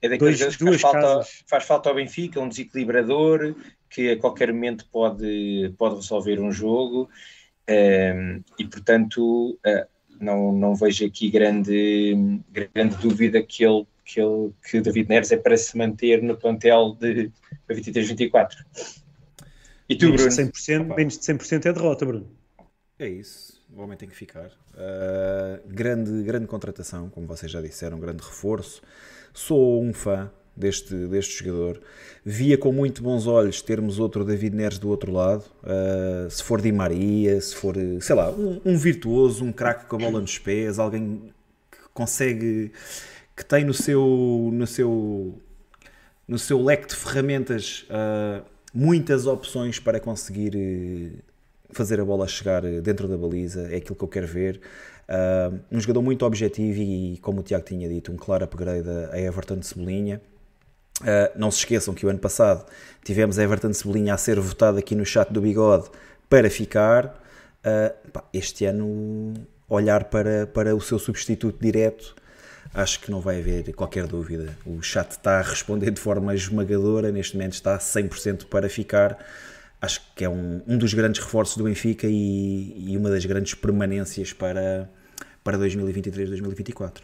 É 0.00 0.08
daqueles 0.08 0.56
que 0.56 0.64
faz 0.64 0.80
falta, 0.80 1.28
faz 1.46 1.64
falta 1.64 1.88
ao 1.88 1.94
Benfica, 1.94 2.40
um 2.40 2.48
desequilibrador 2.48 3.54
que 3.90 4.12
a 4.12 4.18
qualquer 4.18 4.52
momento 4.52 4.86
pode, 4.92 5.74
pode 5.76 5.96
resolver 5.96 6.38
um 6.40 6.52
jogo. 6.52 7.08
e 7.66 8.64
portanto, 8.64 9.58
não, 10.20 10.52
não 10.52 10.74
vejo 10.74 11.06
aqui 11.06 11.30
grande, 11.30 12.40
grande 12.52 12.96
dúvida 12.96 13.42
que 13.42 13.64
ele 13.64 13.86
que, 14.08 14.20
ele, 14.20 14.52
que 14.64 14.80
David 14.80 15.08
Neres 15.08 15.30
é 15.30 15.36
para 15.36 15.56
se 15.56 15.76
manter 15.76 16.22
no 16.22 16.34
plantel 16.34 16.96
de 16.98 17.30
23-24. 17.68 18.64
E 19.86 19.96
tu, 19.96 20.06
menos 20.06 20.22
Bruno? 20.22 20.50
De 20.50 20.58
100%, 20.58 20.96
menos 20.96 21.18
de 21.18 21.24
100% 21.24 21.66
é 21.66 21.72
derrota, 21.72 22.06
Bruno. 22.06 22.26
É 22.98 23.06
isso, 23.06 23.62
o 23.70 23.82
homem 23.82 23.98
tem 23.98 24.08
que 24.08 24.16
ficar. 24.16 24.46
Uh, 24.74 25.60
grande, 25.66 26.22
grande 26.22 26.46
contratação, 26.46 27.10
como 27.10 27.26
vocês 27.26 27.52
já 27.52 27.60
disseram, 27.60 28.00
grande 28.00 28.22
reforço. 28.22 28.80
Sou 29.32 29.82
um 29.82 29.92
fã 29.92 30.30
deste, 30.58 30.94
deste 31.06 31.44
jogador. 31.44 31.80
Via 32.24 32.58
com 32.58 32.72
muito 32.72 33.02
bons 33.02 33.26
olhos 33.26 33.62
termos 33.62 33.98
outro 33.98 34.24
David 34.24 34.54
Neres 34.54 34.78
do 34.78 34.88
outro 34.88 35.12
lado, 35.12 35.44
uh, 35.62 36.30
se 36.30 36.42
for 36.42 36.60
Di 36.60 36.72
Maria, 36.72 37.40
se 37.40 37.54
for, 37.54 37.74
sei 38.00 38.16
lá, 38.16 38.30
um, 38.30 38.60
um 38.64 38.76
virtuoso, 38.76 39.44
um 39.44 39.52
craque 39.52 39.86
com 39.86 39.96
a 39.96 39.98
bola 39.98 40.20
nos 40.20 40.38
pés, 40.38 40.78
alguém 40.78 41.32
que 41.70 41.78
consegue, 41.94 42.72
que 43.36 43.44
tem 43.44 43.64
no 43.64 43.72
seu, 43.72 44.50
no 44.52 44.66
seu, 44.66 45.38
no 46.26 46.38
seu 46.38 46.62
leque 46.62 46.88
de 46.88 46.96
ferramentas 46.96 47.86
uh, 47.88 48.44
muitas 48.74 49.26
opções 49.26 49.78
para 49.78 50.00
conseguir 50.00 50.54
uh, 50.54 51.18
fazer 51.70 52.00
a 52.00 52.04
bola 52.04 52.26
chegar 52.26 52.62
dentro 52.82 53.06
da 53.06 53.16
baliza, 53.16 53.68
é 53.72 53.76
aquilo 53.76 53.94
que 53.96 54.04
eu 54.04 54.08
quero 54.08 54.26
ver. 54.26 54.60
Uh, 55.08 55.58
um 55.72 55.80
jogador 55.80 56.02
muito 56.02 56.26
objetivo 56.26 56.80
e, 56.80 57.16
como 57.18 57.40
o 57.40 57.42
Tiago 57.42 57.64
tinha 57.64 57.88
dito, 57.88 58.12
um 58.12 58.16
claro 58.16 58.44
upgrade 58.44 58.88
a 59.10 59.18
Everton 59.18 59.56
de 59.56 59.66
Cebolinha. 59.66 60.20
Uh, 61.00 61.38
não 61.38 61.50
se 61.50 61.58
esqueçam 61.58 61.94
que 61.94 62.04
o 62.04 62.08
ano 62.08 62.18
passado 62.18 62.66
tivemos 63.02 63.38
Everton 63.38 63.72
Cebolinha 63.72 64.14
a 64.14 64.18
ser 64.18 64.38
votado 64.38 64.78
aqui 64.78 64.94
no 64.94 65.06
chat 65.06 65.32
do 65.32 65.40
Bigode 65.40 65.88
para 66.28 66.50
ficar. 66.50 67.06
Uh, 67.60 68.10
pá, 68.10 68.24
este 68.34 68.66
ano, 68.66 69.34
olhar 69.68 70.04
para, 70.04 70.46
para 70.46 70.76
o 70.76 70.80
seu 70.80 70.98
substituto 70.98 71.58
direto, 71.58 72.14
acho 72.74 73.00
que 73.00 73.10
não 73.10 73.20
vai 73.20 73.40
haver 73.40 73.72
qualquer 73.72 74.06
dúvida. 74.06 74.56
O 74.66 74.82
chat 74.82 75.12
está 75.12 75.38
a 75.38 75.42
responder 75.42 75.90
de 75.90 76.00
forma 76.00 76.34
esmagadora, 76.34 77.10
neste 77.10 77.34
momento 77.34 77.54
está 77.54 77.78
100% 77.78 78.46
para 78.46 78.68
ficar. 78.68 79.18
Acho 79.80 80.02
que 80.14 80.24
é 80.24 80.28
um, 80.28 80.60
um 80.66 80.76
dos 80.76 80.92
grandes 80.92 81.22
reforços 81.22 81.56
do 81.56 81.64
Benfica 81.64 82.06
e, 82.06 82.92
e 82.92 82.96
uma 82.96 83.08
das 83.08 83.24
grandes 83.24 83.54
permanências 83.54 84.32
para, 84.32 84.90
para 85.48 85.56
2023-2024. 85.60 86.98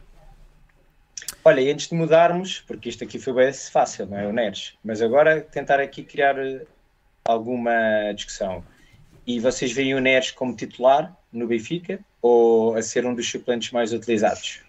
Olha, 1.43 1.63
e 1.63 1.71
antes 1.71 1.89
de 1.89 1.95
mudarmos, 1.95 2.63
porque 2.67 2.91
isto 2.91 3.03
aqui 3.03 3.19
foi 3.19 3.33
bem 3.33 3.51
fácil, 3.55 4.05
não 4.05 4.19
é? 4.19 4.27
O 4.27 4.33
Neres, 4.35 4.75
mas 4.85 5.01
agora 5.01 5.41
tentar 5.41 5.81
aqui 5.81 6.03
criar 6.03 6.39
eh, 6.39 6.67
alguma 7.25 7.73
discussão. 8.15 8.63
E 9.27 9.41
vocês 9.41 9.73
veem 9.73 9.95
o 9.95 10.01
Neres 10.01 10.31
como 10.31 10.55
titular 10.55 11.17
no 11.33 11.47
Benfica 11.47 11.99
ou 12.21 12.77
a 12.77 12.83
ser 12.83 13.07
um 13.07 13.15
dos 13.15 13.27
suplentes 13.31 13.71
mais 13.71 13.95
utilizados? 13.95 14.61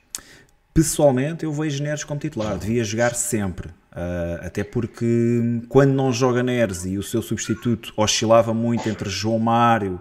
Pessoalmente, 0.74 1.44
eu 1.44 1.52
vejo 1.52 1.84
Neres 1.84 2.06
como 2.06 2.18
titular, 2.18 2.58
devia 2.58 2.84
jogar 2.86 3.14
sempre. 3.14 3.68
Uh, 3.68 4.40
até 4.40 4.64
porque 4.64 5.66
quando 5.68 5.92
não 5.92 6.14
joga 6.14 6.42
Neres 6.42 6.86
e 6.86 6.98
o 6.98 7.04
seu 7.04 7.22
substituto 7.22 7.92
oscilava 7.98 8.54
muito 8.54 8.88
entre 8.88 9.10
João 9.10 9.38
Mário, 9.38 10.00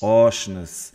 Oshness, 0.00 0.94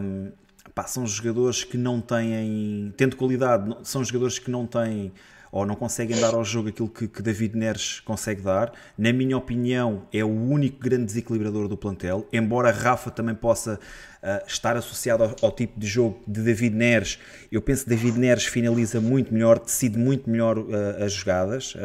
um, 0.00 0.32
pá, 0.76 0.86
são 0.86 1.06
jogadores 1.06 1.64
que 1.64 1.78
não 1.78 2.02
têm, 2.02 2.92
tendo 2.98 3.16
qualidade, 3.16 3.74
são 3.82 4.04
jogadores 4.04 4.38
que 4.38 4.50
não 4.50 4.66
têm 4.66 5.10
ou 5.50 5.64
não 5.64 5.74
conseguem 5.74 6.20
dar 6.20 6.34
ao 6.34 6.44
jogo 6.44 6.68
aquilo 6.68 6.88
que, 6.88 7.08
que, 7.08 7.22
David 7.22 7.56
Neres 7.56 8.00
consegue 8.00 8.42
dar. 8.42 8.74
Na 8.98 9.10
minha 9.10 9.38
opinião, 9.38 10.06
é 10.12 10.22
o 10.22 10.28
único 10.28 10.78
grande 10.78 11.06
desequilibrador 11.06 11.66
do 11.66 11.78
plantel. 11.78 12.28
Embora 12.30 12.70
Rafa 12.70 13.10
também 13.10 13.34
possa 13.34 13.80
uh, 14.22 14.46
estar 14.46 14.76
associado 14.76 15.24
ao, 15.24 15.34
ao, 15.40 15.50
tipo 15.50 15.80
de 15.80 15.86
jogo 15.86 16.20
de 16.28 16.42
David 16.42 16.76
Neres, 16.76 17.18
eu 17.50 17.62
penso 17.62 17.84
que 17.84 17.88
David 17.88 18.18
Neres 18.18 18.44
finaliza 18.44 19.00
muito 19.00 19.32
melhor, 19.32 19.58
decide 19.58 19.96
muito 19.98 20.28
melhor 20.28 20.58
uh, 20.58 21.02
as 21.02 21.12
jogadas. 21.12 21.74
Uh, 21.74 21.78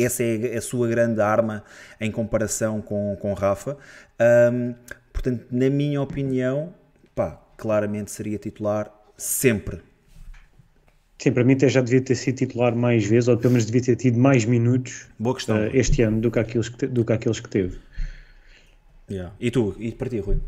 essa 0.00 0.22
é 0.22 0.56
a 0.56 0.62
sua 0.62 0.86
grande 0.86 1.20
arma 1.20 1.64
em 2.00 2.12
comparação 2.12 2.80
com, 2.80 3.16
com 3.20 3.34
Rafa. 3.34 3.76
Um, 4.52 4.72
portanto, 5.12 5.46
na 5.50 5.68
minha 5.68 6.00
opinião, 6.00 6.72
pá, 7.12 7.40
claramente 7.56 8.10
seria 8.10 8.38
titular 8.38 8.92
sempre. 9.16 9.80
Sim, 11.18 11.32
para 11.32 11.44
mim 11.44 11.54
até 11.54 11.68
já 11.68 11.80
devia 11.80 12.00
ter 12.00 12.14
sido 12.14 12.36
titular 12.36 12.74
mais 12.76 13.06
vezes, 13.06 13.28
ou 13.28 13.36
pelo 13.38 13.52
menos 13.52 13.66
devia 13.66 13.82
ter 13.82 13.96
tido 13.96 14.18
mais 14.18 14.44
minutos. 14.44 15.08
Uh, 15.18 15.70
este 15.72 16.02
ano 16.02 16.20
do 16.20 16.30
que, 16.30 16.38
aqueles 16.38 16.68
que, 16.68 16.76
te, 16.76 16.86
do 16.86 17.04
que 17.04 17.12
aqueles 17.12 17.40
que 17.40 17.48
teve. 17.48 17.78
Yeah. 19.10 19.34
E 19.40 19.50
tu? 19.50 19.74
E 19.78 19.92
para 19.92 20.10
ti, 20.10 20.18
Rui? 20.18 20.40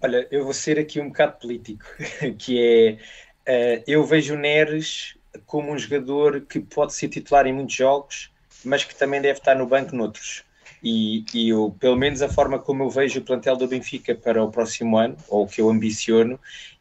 Olha, 0.00 0.28
eu 0.30 0.44
vou 0.44 0.52
ser 0.52 0.78
aqui 0.78 1.00
um 1.00 1.08
bocado 1.08 1.38
político, 1.40 1.84
que 2.38 2.98
é, 3.46 3.78
uh, 3.78 3.84
eu 3.86 4.04
vejo 4.04 4.34
o 4.34 4.38
Neres 4.38 5.16
como 5.46 5.72
um 5.72 5.78
jogador 5.78 6.42
que 6.42 6.60
pode 6.60 6.94
ser 6.94 7.08
titular 7.08 7.46
em 7.46 7.52
muitos 7.52 7.74
jogos, 7.74 8.30
mas 8.64 8.84
que 8.84 8.94
também 8.94 9.20
deve 9.20 9.38
estar 9.38 9.56
no 9.56 9.66
banco 9.66 9.96
noutros. 9.96 10.44
E, 10.84 11.24
e 11.32 11.48
eu, 11.48 11.74
pelo 11.80 11.96
menos 11.96 12.20
a 12.20 12.28
forma 12.28 12.58
como 12.58 12.84
eu 12.84 12.90
vejo 12.90 13.18
o 13.18 13.24
plantel 13.24 13.56
do 13.56 13.66
Benfica 13.66 14.14
para 14.14 14.44
o 14.44 14.50
próximo 14.50 14.98
ano, 14.98 15.16
ou 15.28 15.44
o 15.44 15.48
que 15.48 15.62
eu 15.62 15.70
ambiciono, 15.70 16.38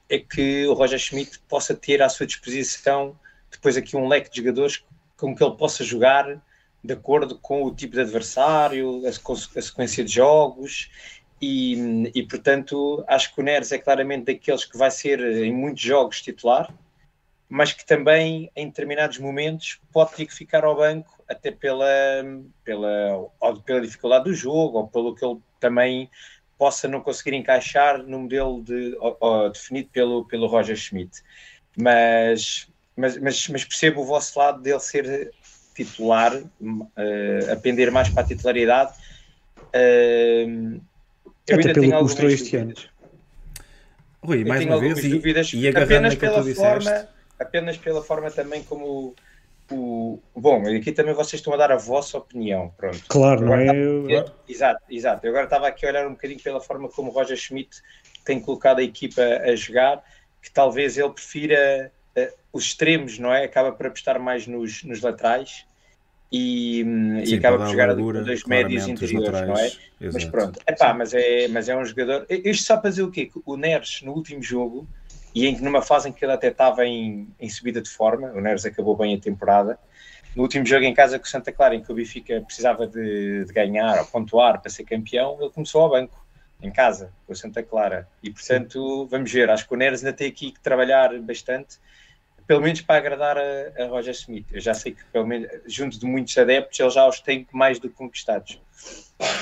é 0.10 0.20
que 0.20 0.68
o 0.68 0.74
Roger 0.74 1.00
Schmidt 1.00 1.40
possa 1.48 1.74
ter 1.74 2.02
à 2.02 2.10
sua 2.10 2.28
disposição 2.28 3.18
depois 3.50 3.78
aqui 3.78 3.96
um 3.96 4.08
leque 4.08 4.30
de 4.30 4.38
jogadores 4.38 4.84
com 5.16 5.34
que 5.34 5.44
ele 5.44 5.56
possa 5.56 5.84
jogar 5.84 6.42
de 6.84 6.94
acordo 6.94 7.38
com 7.38 7.64
o 7.64 7.74
tipo 7.74 7.94
de 7.94 8.02
adversário, 8.02 9.04
a, 9.08 9.62
sequência 9.62 10.04
de 10.04 10.12
jogos. 10.12 10.92
E, 11.42 12.12
e, 12.14 12.24
portanto 12.24 13.04
acho 13.08 13.34
que 13.34 13.42
o 13.42 13.44
Neres 13.44 13.72
é 13.72 13.78
claramente 13.78 14.26
daqueles 14.26 14.66
que 14.66 14.78
vai 14.78 14.92
ser 14.92 15.20
em 15.22 15.54
muitos 15.54 15.82
jogos 15.82 16.22
titular, 16.22 16.74
mas 17.54 17.72
que 17.72 17.86
também 17.86 18.50
em 18.56 18.66
determinados 18.66 19.20
momentos 19.20 19.80
pode 19.92 20.16
ter 20.16 20.26
que 20.26 20.34
ficar 20.34 20.66
ao 20.66 20.76
banco 20.76 21.24
até 21.30 21.52
pela, 21.52 21.86
pela, 22.66 23.30
pela 23.64 23.80
dificuldade 23.80 24.24
do 24.24 24.34
jogo 24.34 24.80
ou 24.80 24.88
pelo 24.88 25.14
que 25.14 25.24
ele 25.24 25.38
também 25.60 26.10
possa 26.58 26.88
não 26.88 27.00
conseguir 27.00 27.36
encaixar 27.36 28.02
no 28.02 28.22
modelo 28.22 28.64
de, 28.64 28.98
ou, 29.00 29.16
ou, 29.20 29.50
definido 29.52 29.88
pelo, 29.94 30.26
pelo 30.26 30.48
Roger 30.48 30.76
Schmidt. 30.76 31.22
Mas, 31.78 32.68
mas, 32.98 33.20
mas, 33.20 33.48
mas, 33.48 33.64
percebo 33.64 34.02
o 34.02 34.06
vosso 34.06 34.40
lado 34.40 34.60
dele 34.60 34.80
ser 34.80 35.32
titular, 35.76 36.36
uh, 36.36 37.52
a 37.52 37.56
pender 37.56 37.92
mais 37.92 38.10
para 38.10 38.24
a 38.24 38.26
titularidade. 38.26 38.94
Uh, 39.60 40.82
eu 41.46 41.60
até 41.60 41.68
ainda 41.68 41.74
tenho 41.74 41.96
algumas 41.96 42.34
este 42.34 42.58
ano. 42.58 42.74
Rui, 44.24 44.44
mais 44.44 44.66
uma 44.66 44.80
vez, 44.80 45.08
dúvidas, 45.08 45.54
e, 45.54 45.60
e 45.60 45.68
apenas 45.68 46.16
pela 46.16 46.44
forma, 46.56 47.14
apenas 47.44 47.78
pela 47.78 48.02
forma 48.02 48.32
também 48.32 48.64
como 48.64 49.16
o. 49.72 50.20
Bom, 50.36 50.64
aqui 50.68 50.92
também 50.92 51.14
vocês 51.14 51.40
estão 51.40 51.54
a 51.54 51.58
dar 51.58 51.72
a 51.72 51.78
vossa 51.78 52.18
opinião. 52.18 52.74
Pronto. 52.78 53.04
Claro, 53.08 53.46
não 53.46 53.56
é? 53.56 53.66
Estava... 53.66 54.36
Exato, 54.48 54.84
exato. 54.90 55.26
Eu 55.26 55.32
agora 55.32 55.46
estava 55.46 55.68
aqui 55.68 55.86
a 55.86 55.90
olhar 55.90 56.08
um 56.08 56.12
bocadinho 56.12 56.42
pela 56.42 56.60
forma 56.60 56.90
como 56.90 57.10
o 57.10 57.14
Roger 57.14 57.38
Schmidt 57.38 57.82
tem 58.26 58.40
colocado 58.40 58.80
a 58.80 58.84
equipa 58.84 59.22
a 59.22 59.56
jogar, 59.56 60.04
que 60.42 60.52
talvez 60.52 60.98
ele 60.98 61.10
prefira 61.10 61.92
uh, 62.18 62.34
os 62.52 62.66
extremos, 62.66 63.20
não 63.20 63.34
é? 63.34 63.44
Acaba 63.44 63.72
por 63.72 63.88
apostar 63.88 64.20
mais 64.20 64.48
nos, 64.48 64.84
nos 64.84 65.02
laterais 65.02 65.66
e, 66.32 66.84
hum, 66.84 67.24
Sim, 67.24 67.36
e 67.36 67.38
acaba 67.38 67.58
por 67.60 67.68
jogar 67.68 67.92
a 67.92 67.94
dois 67.94 68.44
médios 68.46 68.88
interiores, 68.88 69.28
laterais, 69.30 69.48
não 69.48 69.58
é? 69.58 69.66
Exato. 69.66 70.14
Mas 70.14 70.26
pronto, 70.26 70.60
Epá, 70.68 70.94
mas, 70.94 71.14
é, 71.14 71.48
mas 71.48 71.70
é 71.70 71.78
um 71.78 71.86
jogador. 71.86 72.26
Isto 72.28 72.66
só 72.66 72.78
para 72.78 72.90
dizer 72.90 73.04
o 73.04 73.12
quê? 73.12 73.30
O 73.46 73.56
Neres, 73.56 74.02
no 74.02 74.14
último 74.14 74.42
jogo, 74.42 74.88
e 75.34 75.48
em, 75.48 75.60
numa 75.60 75.82
fase 75.82 76.10
em 76.10 76.12
que 76.12 76.24
ele 76.24 76.34
até 76.34 76.50
estava 76.50 76.86
em, 76.86 77.28
em 77.40 77.50
subida 77.50 77.82
de 77.82 77.90
forma, 77.90 78.32
o 78.32 78.42
Neres 78.42 78.66
acabou 78.66 78.96
bem 78.96 79.16
a 79.16 79.20
temporada. 79.20 79.80
No 80.36 80.44
último 80.44 80.66
jogo 80.66 80.84
em 80.84 80.94
casa 80.94 81.20
com 81.20 81.26
o 81.26 81.28
Santa 81.28 81.52
Clara, 81.52 81.76
em 81.76 81.82
que 81.82 81.92
o 81.92 81.96
Benfica 81.96 82.42
precisava 82.42 82.88
de, 82.88 83.46
de 83.46 83.54
ganhar 83.54 84.00
ou 84.00 84.06
pontuar 84.06 84.62
para 84.62 84.70
ser 84.70 84.84
campeão, 84.84 85.38
ele 85.40 85.52
começou 85.52 85.82
ao 85.82 85.90
banco 85.90 86.24
em 86.62 86.72
casa, 86.72 87.12
com 87.26 87.34
o 87.34 87.36
Santa 87.36 87.62
Clara. 87.62 88.08
E, 88.22 88.32
portanto, 88.32 89.08
vamos 89.08 89.32
ver. 89.32 89.50
Acho 89.50 89.68
que 89.68 89.74
o 89.74 89.78
Neres 89.78 90.04
ainda 90.04 90.16
tem 90.16 90.28
aqui 90.28 90.52
que 90.52 90.60
trabalhar 90.60 91.20
bastante, 91.20 91.78
pelo 92.48 92.62
menos 92.62 92.82
para 92.82 92.98
agradar 92.98 93.38
a, 93.38 93.84
a 93.84 93.88
Roger 93.88 94.14
Smith. 94.14 94.48
Eu 94.52 94.62
já 94.62 94.74
sei 94.74 94.94
que, 94.94 95.04
pelo 95.12 95.28
menos, 95.28 95.50
junto 95.68 96.00
de 96.00 96.06
muitos 96.06 96.36
adeptos, 96.38 96.80
ele 96.80 96.90
já 96.90 97.08
os 97.08 97.20
tem 97.20 97.48
mais 97.52 97.80
do 97.80 97.90
que 97.90 97.96
conquistados. 97.96 98.62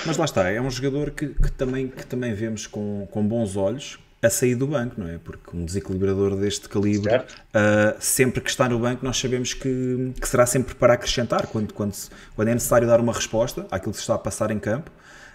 Mas 0.06 0.18
lá 0.18 0.26
está, 0.26 0.50
é 0.50 0.60
um 0.60 0.70
jogador 0.70 1.12
que, 1.12 1.28
que 1.28 1.52
também, 1.52 1.88
que 1.88 2.06
também 2.06 2.34
vemos 2.34 2.68
com, 2.68 3.08
com 3.12 3.26
bons 3.26 3.56
olhos 3.56 4.00
a 4.22 4.30
sair 4.30 4.56
do 4.56 4.68
banco, 4.68 5.00
não 5.00 5.08
é? 5.08 5.18
Porque 5.18 5.56
um 5.56 5.66
desequilibrador 5.66 6.36
deste 6.36 6.70
calibre, 6.70 7.16
uh, 7.16 7.98
sempre 8.00 8.40
que 8.42 8.50
está 8.50 8.70
no 8.70 8.78
banco, 8.78 9.04
nós 9.04 9.18
sabemos 9.18 9.54
que, 9.54 10.14
que 10.20 10.28
será 10.28 10.46
sempre 10.46 10.76
para 10.76 10.94
acrescentar 10.94 11.48
quando, 11.48 11.74
quando, 11.74 11.96
quando 12.36 12.48
é 12.48 12.54
necessário 12.54 12.88
dar 12.88 13.00
uma 13.00 13.14
resposta 13.14 13.66
àquilo 13.72 13.92
que 13.92 13.98
se 13.98 14.04
está 14.04 14.16
a 14.16 14.20
passar 14.20 14.52
em 14.52 14.60
campo. 14.60 14.92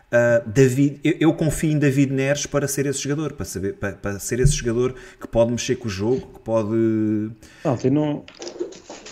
Uh, 0.06 0.48
David, 0.48 1.00
eu, 1.02 1.14
eu, 1.18 1.34
confio 1.34 1.72
em 1.72 1.78
David 1.80 2.12
Neres 2.12 2.46
para 2.46 2.68
ser 2.68 2.86
esse 2.86 3.02
jogador, 3.02 3.32
para, 3.32 3.44
saber, 3.44 3.74
para, 3.74 3.92
para, 3.94 4.18
ser 4.20 4.38
esse 4.38 4.52
jogador 4.52 4.94
que 5.20 5.26
pode 5.26 5.50
mexer 5.50 5.74
com 5.76 5.88
o 5.88 5.90
jogo, 5.90 6.20
que 6.20 6.38
pode. 6.40 6.68
Não, 7.64 7.76
não, 7.90 8.24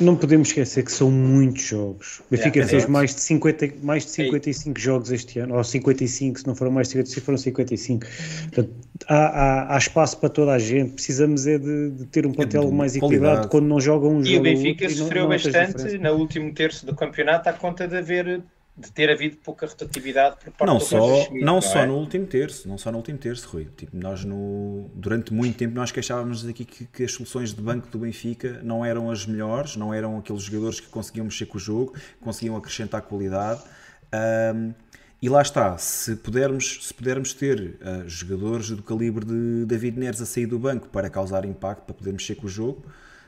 não 0.00 0.16
podemos 0.16 0.48
esquecer 0.48 0.84
que 0.84 0.92
são 0.92 1.10
muitos 1.10 1.62
jogos. 1.62 2.20
O 2.20 2.24
Benfica 2.30 2.60
é, 2.60 2.66
fez 2.66 2.86
mais 2.86 3.12
de, 3.12 3.20
50, 3.20 3.74
mais 3.82 4.04
de 4.04 4.10
55 4.12 4.78
jogos 4.80 5.10
este 5.10 5.40
ano, 5.40 5.56
ou 5.56 5.64
55, 5.64 6.38
se 6.38 6.46
não 6.46 6.54
foram 6.54 6.70
mais 6.70 6.86
de 6.88 6.92
55, 6.92 7.24
foram 7.26 7.38
55. 7.38 8.06
Portanto, 8.42 8.70
há, 9.08 9.16
há, 9.16 9.74
há, 9.74 9.78
espaço 9.78 10.18
para 10.18 10.28
toda 10.28 10.52
a 10.52 10.58
gente. 10.58 10.92
Precisamos 10.92 11.46
é 11.46 11.58
de, 11.58 11.90
de 11.90 12.06
ter 12.06 12.26
um 12.26 12.30
é 12.30 12.34
plantel 12.34 12.70
mais 12.70 12.94
equilibrado 12.94 13.48
quando 13.48 13.66
não 13.66 13.80
jogam 13.80 14.16
um 14.16 14.20
e 14.20 14.26
jogo. 14.26 14.36
E 14.36 14.38
o 14.38 14.42
Benfica 14.42 14.88
sofreu 14.90 15.28
bastante 15.28 15.98
no 15.98 16.12
último 16.12 16.52
terço 16.54 16.86
do 16.86 16.94
campeonato 16.94 17.48
à 17.48 17.52
conta 17.52 17.86
de 17.88 17.96
haver 17.96 18.42
de 18.76 18.90
ter 18.90 19.08
havido 19.08 19.36
pouca 19.36 19.66
rotatividade 19.66 20.36
por 20.36 20.52
parte 20.52 20.66
não 20.68 20.78
do 20.78 20.84
só 20.84 21.22
Schmidt, 21.22 21.44
não, 21.44 21.54
não 21.54 21.62
só 21.62 21.78
é? 21.80 21.86
no 21.86 21.94
último 21.94 22.26
terço 22.26 22.68
não 22.68 22.76
só 22.76 22.90
no 22.90 22.98
último 22.98 23.18
terço 23.18 23.48
Rui 23.48 23.68
tipo 23.76 23.96
nós 23.96 24.24
no 24.24 24.90
durante 24.94 25.32
muito 25.32 25.56
tempo 25.56 25.74
nós 25.76 25.92
queixávamos 25.92 26.44
aqui 26.46 26.64
que, 26.64 26.84
que, 26.86 27.04
as 27.04 27.12
soluções 27.12 27.54
de 27.54 27.62
banco 27.62 27.88
do 27.88 28.00
Benfica 28.00 28.60
não 28.64 28.84
eram 28.84 29.10
as 29.10 29.26
melhores 29.26 29.76
não 29.76 29.94
eram 29.94 30.18
aqueles 30.18 30.42
jogadores 30.42 30.80
que 30.80 30.88
conseguiam 30.88 31.24
mexer 31.24 31.46
com 31.46 31.56
o 31.56 31.60
jogo 31.60 31.94
conseguiam 32.20 32.56
acrescentar 32.56 33.02
qualidade 33.02 33.62
um, 34.12 34.74
e 35.22 35.28
lá 35.28 35.40
está 35.40 35.78
se 35.78 36.16
pudermos 36.16 36.88
se 36.88 36.92
pudermos 36.92 37.32
ter 37.32 37.78
uh, 37.80 38.08
jogadores 38.08 38.70
do 38.70 38.82
calibre 38.82 39.24
de 39.24 39.66
David 39.66 40.00
Neres 40.00 40.20
a 40.20 40.26
sair 40.26 40.46
do 40.46 40.58
banco 40.58 40.88
para 40.88 41.08
causar 41.08 41.44
impacto 41.44 41.84
para 41.84 41.94
poder 41.94 42.10
mexer 42.10 42.34
com 42.34 42.46
o 42.46 42.50
jogo 42.50 42.84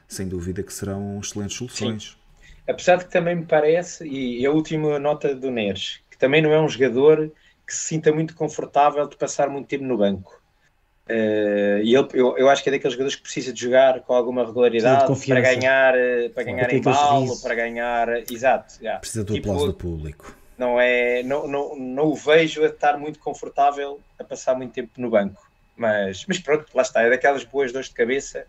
sem 0.08 0.26
dúvida 0.26 0.64
que 0.64 0.74
serão 0.74 1.20
excelentes 1.20 1.56
soluções 1.56 2.02
Sim. 2.02 2.25
Apesar 2.68 2.96
de 2.96 3.04
que 3.04 3.10
também 3.10 3.36
me 3.36 3.46
parece, 3.46 4.06
e 4.06 4.44
a 4.44 4.50
última 4.50 4.98
nota 4.98 5.34
do 5.34 5.50
Neres, 5.50 6.00
que 6.10 6.18
também 6.18 6.42
não 6.42 6.52
é 6.52 6.60
um 6.60 6.68
jogador 6.68 7.30
que 7.66 7.74
se 7.74 7.88
sinta 7.88 8.12
muito 8.12 8.34
confortável 8.34 9.06
de 9.06 9.16
passar 9.16 9.48
muito 9.48 9.68
tempo 9.68 9.84
no 9.84 9.98
banco. 9.98 10.40
Uh, 11.08 11.78
e 11.84 11.94
ele, 11.94 12.08
eu, 12.14 12.36
eu, 12.36 12.48
acho 12.48 12.64
que 12.64 12.68
é 12.68 12.72
daqueles 12.72 12.94
jogadores 12.94 13.14
que 13.14 13.22
precisa 13.22 13.52
de 13.52 13.60
jogar 13.60 14.00
com 14.00 14.12
alguma 14.12 14.44
regularidade 14.44 15.04
para 15.24 15.40
ganhar, 15.40 15.94
para 16.34 16.42
ganhar 16.42 16.72
em 16.72 16.82
balo, 16.82 17.40
para 17.40 17.54
ganhar. 17.54 18.08
Exato. 18.30 18.74
Yeah. 18.80 18.98
Precisa 18.98 19.22
do 19.22 19.34
tipo, 19.34 19.48
aplauso 19.48 19.68
do 19.68 19.74
público. 19.74 20.36
Não, 20.58 20.80
é, 20.80 21.22
não, 21.22 21.46
não, 21.46 21.76
não 21.76 22.04
o 22.06 22.14
vejo 22.16 22.64
a 22.64 22.66
estar 22.66 22.98
muito 22.98 23.20
confortável 23.20 24.00
a 24.18 24.24
passar 24.24 24.56
muito 24.56 24.72
tempo 24.72 24.90
no 24.96 25.10
banco. 25.10 25.48
Mas, 25.76 26.24
mas 26.26 26.38
pronto, 26.38 26.66
lá 26.74 26.82
está. 26.82 27.02
É 27.02 27.10
daquelas 27.10 27.44
boas 27.44 27.70
dores 27.70 27.88
de 27.88 27.94
cabeça 27.94 28.46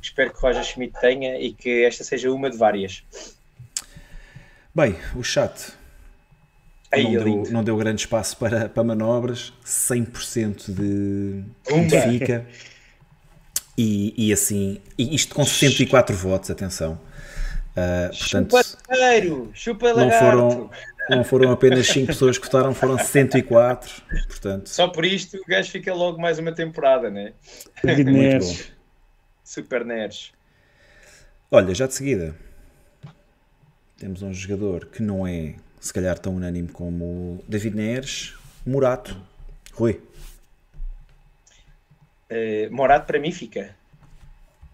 que 0.00 0.06
espero 0.06 0.32
que 0.32 0.38
o 0.38 0.40
Roger 0.40 0.64
Schmidt 0.64 0.98
tenha 0.98 1.38
e 1.38 1.52
que 1.52 1.84
esta 1.84 2.02
seja 2.02 2.32
uma 2.32 2.50
de 2.50 2.56
várias. 2.56 3.04
Bem, 4.74 4.96
o 5.16 5.22
chat 5.22 5.72
Aí, 6.92 7.04
não, 7.04 7.24
deu, 7.24 7.52
não, 7.52 7.64
deu, 7.64 7.76
grande 7.76 8.00
espaço 8.00 8.36
para, 8.36 8.68
para 8.68 8.82
manobras, 8.82 9.52
100% 9.64 10.74
de, 10.74 11.44
de 11.88 12.00
fica. 12.00 12.44
E, 13.78 14.12
e 14.16 14.32
assim, 14.32 14.80
isto 14.98 15.34
com 15.34 15.44
64 15.44 16.16
votos, 16.16 16.50
atenção. 16.50 17.00
Uh, 17.70 18.18
portanto, 18.18 18.56
chupa 18.56 19.54
chupa 19.54 19.94
não 19.94 20.10
foram, 20.10 20.70
não 21.08 21.24
foram 21.24 21.52
apenas 21.52 21.86
5 21.86 22.08
pessoas 22.08 22.38
que 22.38 22.44
votaram, 22.46 22.74
foram 22.74 22.98
104. 22.98 24.02
Portanto, 24.26 24.68
Só 24.68 24.88
por 24.88 25.04
isto 25.04 25.36
o 25.36 25.44
gajo 25.46 25.70
fica 25.70 25.94
logo 25.94 26.20
mais 26.20 26.40
uma 26.40 26.52
temporada, 26.52 27.08
né? 27.08 27.32
Muito 27.84 28.44
bom. 28.44 28.56
Super 29.44 29.84
nerds. 29.84 30.32
Olha, 31.52 31.72
já 31.72 31.86
de 31.86 31.94
seguida 31.94 32.34
temos 34.00 34.22
um 34.22 34.32
jogador 34.32 34.86
que 34.86 35.02
não 35.02 35.26
é, 35.26 35.54
se 35.78 35.92
calhar, 35.92 36.18
tão 36.18 36.34
unânime 36.34 36.68
como 36.68 37.44
David 37.46 37.76
Neres, 37.76 38.34
Morato. 38.66 39.14
Rui. 39.74 40.00
Uh, 42.30 42.72
Morato 42.72 43.06
para 43.06 43.20
mim 43.20 43.30
fica. 43.30 43.76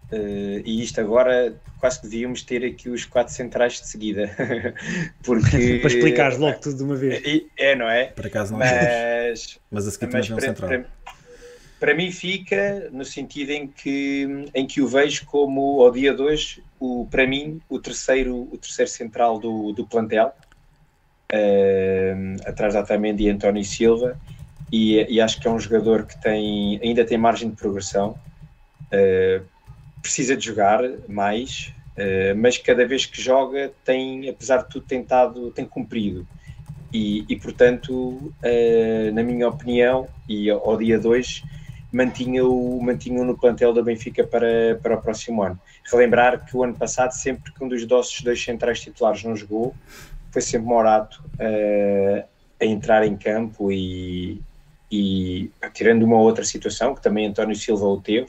Uh, 0.09 0.63
e 0.63 0.81
isto 0.81 1.01
agora 1.01 1.53
quase 1.77 1.99
que 1.99 2.07
devíamos 2.07 2.41
ter 2.41 2.63
aqui 2.63 2.87
os 2.87 3.03
quatro 3.03 3.33
centrais 3.33 3.73
de 3.73 3.87
seguida. 3.87 4.33
Porque, 5.23 5.79
para 5.83 5.93
explicar 5.93 6.37
logo 6.37 6.59
tudo 6.59 6.77
de 6.77 6.83
uma 6.83 6.95
vez. 6.95 7.21
É, 7.57 7.75
não 7.75 7.89
é? 7.89 8.05
Por 8.05 8.25
acaso 8.25 8.53
não 8.53 8.59
mas, 8.59 9.59
mas 9.69 9.87
a 9.87 9.91
seguir 9.91 10.09
mas 10.13 10.29
para, 10.29 10.41
central. 10.41 10.69
Para, 10.69 10.85
para 11.79 11.93
mim 11.93 12.11
fica 12.11 12.89
no 12.91 13.05
sentido 13.05 13.51
em 13.51 13.67
que, 13.67 14.49
em 14.53 14.65
que 14.65 14.81
o 14.81 14.87
vejo 14.87 15.25
como 15.25 15.81
ao 15.81 15.91
dia 15.91 16.13
2 16.13 16.59
o, 16.79 17.07
para 17.09 17.25
mim, 17.27 17.61
o 17.69 17.79
terceiro, 17.79 18.47
o 18.51 18.57
terceiro 18.57 18.89
central 18.89 19.39
do, 19.39 19.71
do 19.73 19.85
plantel, 19.85 20.31
uh, 21.31 22.49
atrás 22.49 22.73
da 22.73 22.81
Otamendi 22.81 23.23
e 23.23 23.29
António 23.29 23.63
Silva, 23.63 24.19
e, 24.71 24.95
e, 25.09 25.21
acho 25.21 25.39
que 25.39 25.47
é 25.47 25.51
um 25.51 25.59
jogador 25.59 26.05
que 26.05 26.21
tem, 26.21 26.79
ainda 26.83 27.05
tem 27.05 27.17
margem 27.17 27.49
de 27.49 27.55
progressão, 27.55 28.17
uh, 28.91 29.45
precisa 30.01 30.35
de 30.35 30.45
jogar 30.45 30.81
mais, 31.07 31.73
uh, 31.93 32.35
mas 32.35 32.57
cada 32.57 32.85
vez 32.85 33.05
que 33.05 33.21
joga 33.21 33.71
tem, 33.85 34.27
apesar 34.29 34.63
de 34.63 34.69
tudo, 34.69 34.85
tentado, 34.85 35.51
tem 35.51 35.65
cumprido. 35.65 36.27
E, 36.91 37.25
e 37.27 37.35
portanto, 37.35 38.33
na 39.13 39.21
minha 39.21 39.49
opinião, 39.49 40.07
e 40.27 40.49
ao 40.49 40.77
dia 40.77 40.97
2, 40.97 41.43
mantinha-o 41.91 42.81
mantinha 42.81 43.23
no 43.23 43.37
plantel 43.37 43.73
da 43.73 43.81
Benfica 43.81 44.25
para, 44.25 44.75
para 44.81 44.95
o 44.95 45.01
próximo 45.01 45.41
ano. 45.41 45.59
Relembrar 45.91 46.45
que 46.45 46.55
o 46.55 46.63
ano 46.63 46.75
passado, 46.75 47.11
sempre 47.11 47.53
que 47.53 47.63
um 47.63 47.67
dos 47.67 47.85
nossos 47.87 48.21
dois 48.21 48.43
centrais 48.43 48.79
titulares 48.81 49.23
não 49.23 49.35
jogou, 49.35 49.73
foi 50.31 50.41
sempre 50.41 50.67
Morato 50.67 51.23
uh, 51.35 52.23
a 52.59 52.65
entrar 52.65 53.05
em 53.05 53.15
campo 53.15 53.71
e, 53.71 54.41
e, 54.91 55.49
tirando 55.73 56.03
uma 56.03 56.17
outra 56.17 56.43
situação, 56.43 56.93
que 56.93 57.01
também 57.01 57.27
António 57.27 57.55
Silva 57.55 57.85
o 57.85 58.01
teve, 58.01 58.27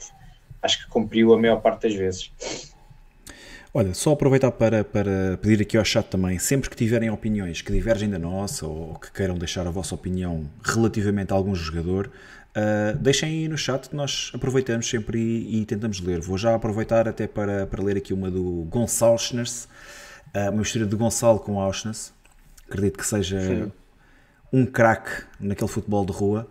acho 0.61 0.85
que 0.85 0.89
cumpriu 0.89 1.33
a 1.33 1.39
maior 1.39 1.61
parte 1.61 1.83
das 1.83 1.95
vezes. 1.95 2.31
Olha, 3.71 3.93
só 3.93 4.13
aproveitar 4.13 4.51
para, 4.51 4.83
para 4.83 5.37
pedir 5.39 5.61
aqui 5.61 5.77
ao 5.77 5.85
chat 5.85 6.05
também, 6.07 6.39
sempre 6.39 6.69
que 6.69 6.75
tiverem 6.75 7.11
opiniões 7.11 7.61
que 7.61 7.71
divergem 7.71 8.09
da 8.09 8.17
nossa 8.17 8.65
ou 8.65 8.95
que 8.95 9.11
queiram 9.11 9.37
deixar 9.37 9.67
a 9.67 9.69
vossa 9.69 9.93
opinião 9.93 10.49
relativamente 10.63 11.31
a 11.31 11.35
algum 11.35 11.53
jogador, 11.53 12.11
Uh, 12.49 12.97
deixem 12.97 13.29
aí 13.29 13.47
no 13.47 13.57
chat 13.57 13.89
que 13.89 13.95
nós 13.95 14.31
aproveitamos 14.33 14.89
sempre 14.89 15.19
e, 15.19 15.61
e, 15.61 15.65
tentamos 15.65 15.99
ler. 15.99 16.19
Vou 16.19 16.37
já 16.37 16.55
aproveitar 16.55 17.07
até 17.07 17.27
para, 17.27 17.67
para 17.67 17.83
ler 17.83 17.97
aqui 17.97 18.13
uma 18.13 18.31
do 18.31 18.65
Gonçalves, 18.69 19.65
uh, 20.35 20.49
uma 20.49 20.59
mistura 20.59 20.85
de 20.85 20.95
Gonçalo 20.95 21.39
com 21.39 21.59
Auschness. 21.59 22.11
Acredito 22.67 22.97
que 22.97 23.05
seja 23.05 23.39
Sim. 23.41 23.71
um 24.51 24.65
craque 24.65 25.23
naquele 25.39 25.69
futebol 25.69 26.05
de 26.05 26.11
rua. 26.11 26.47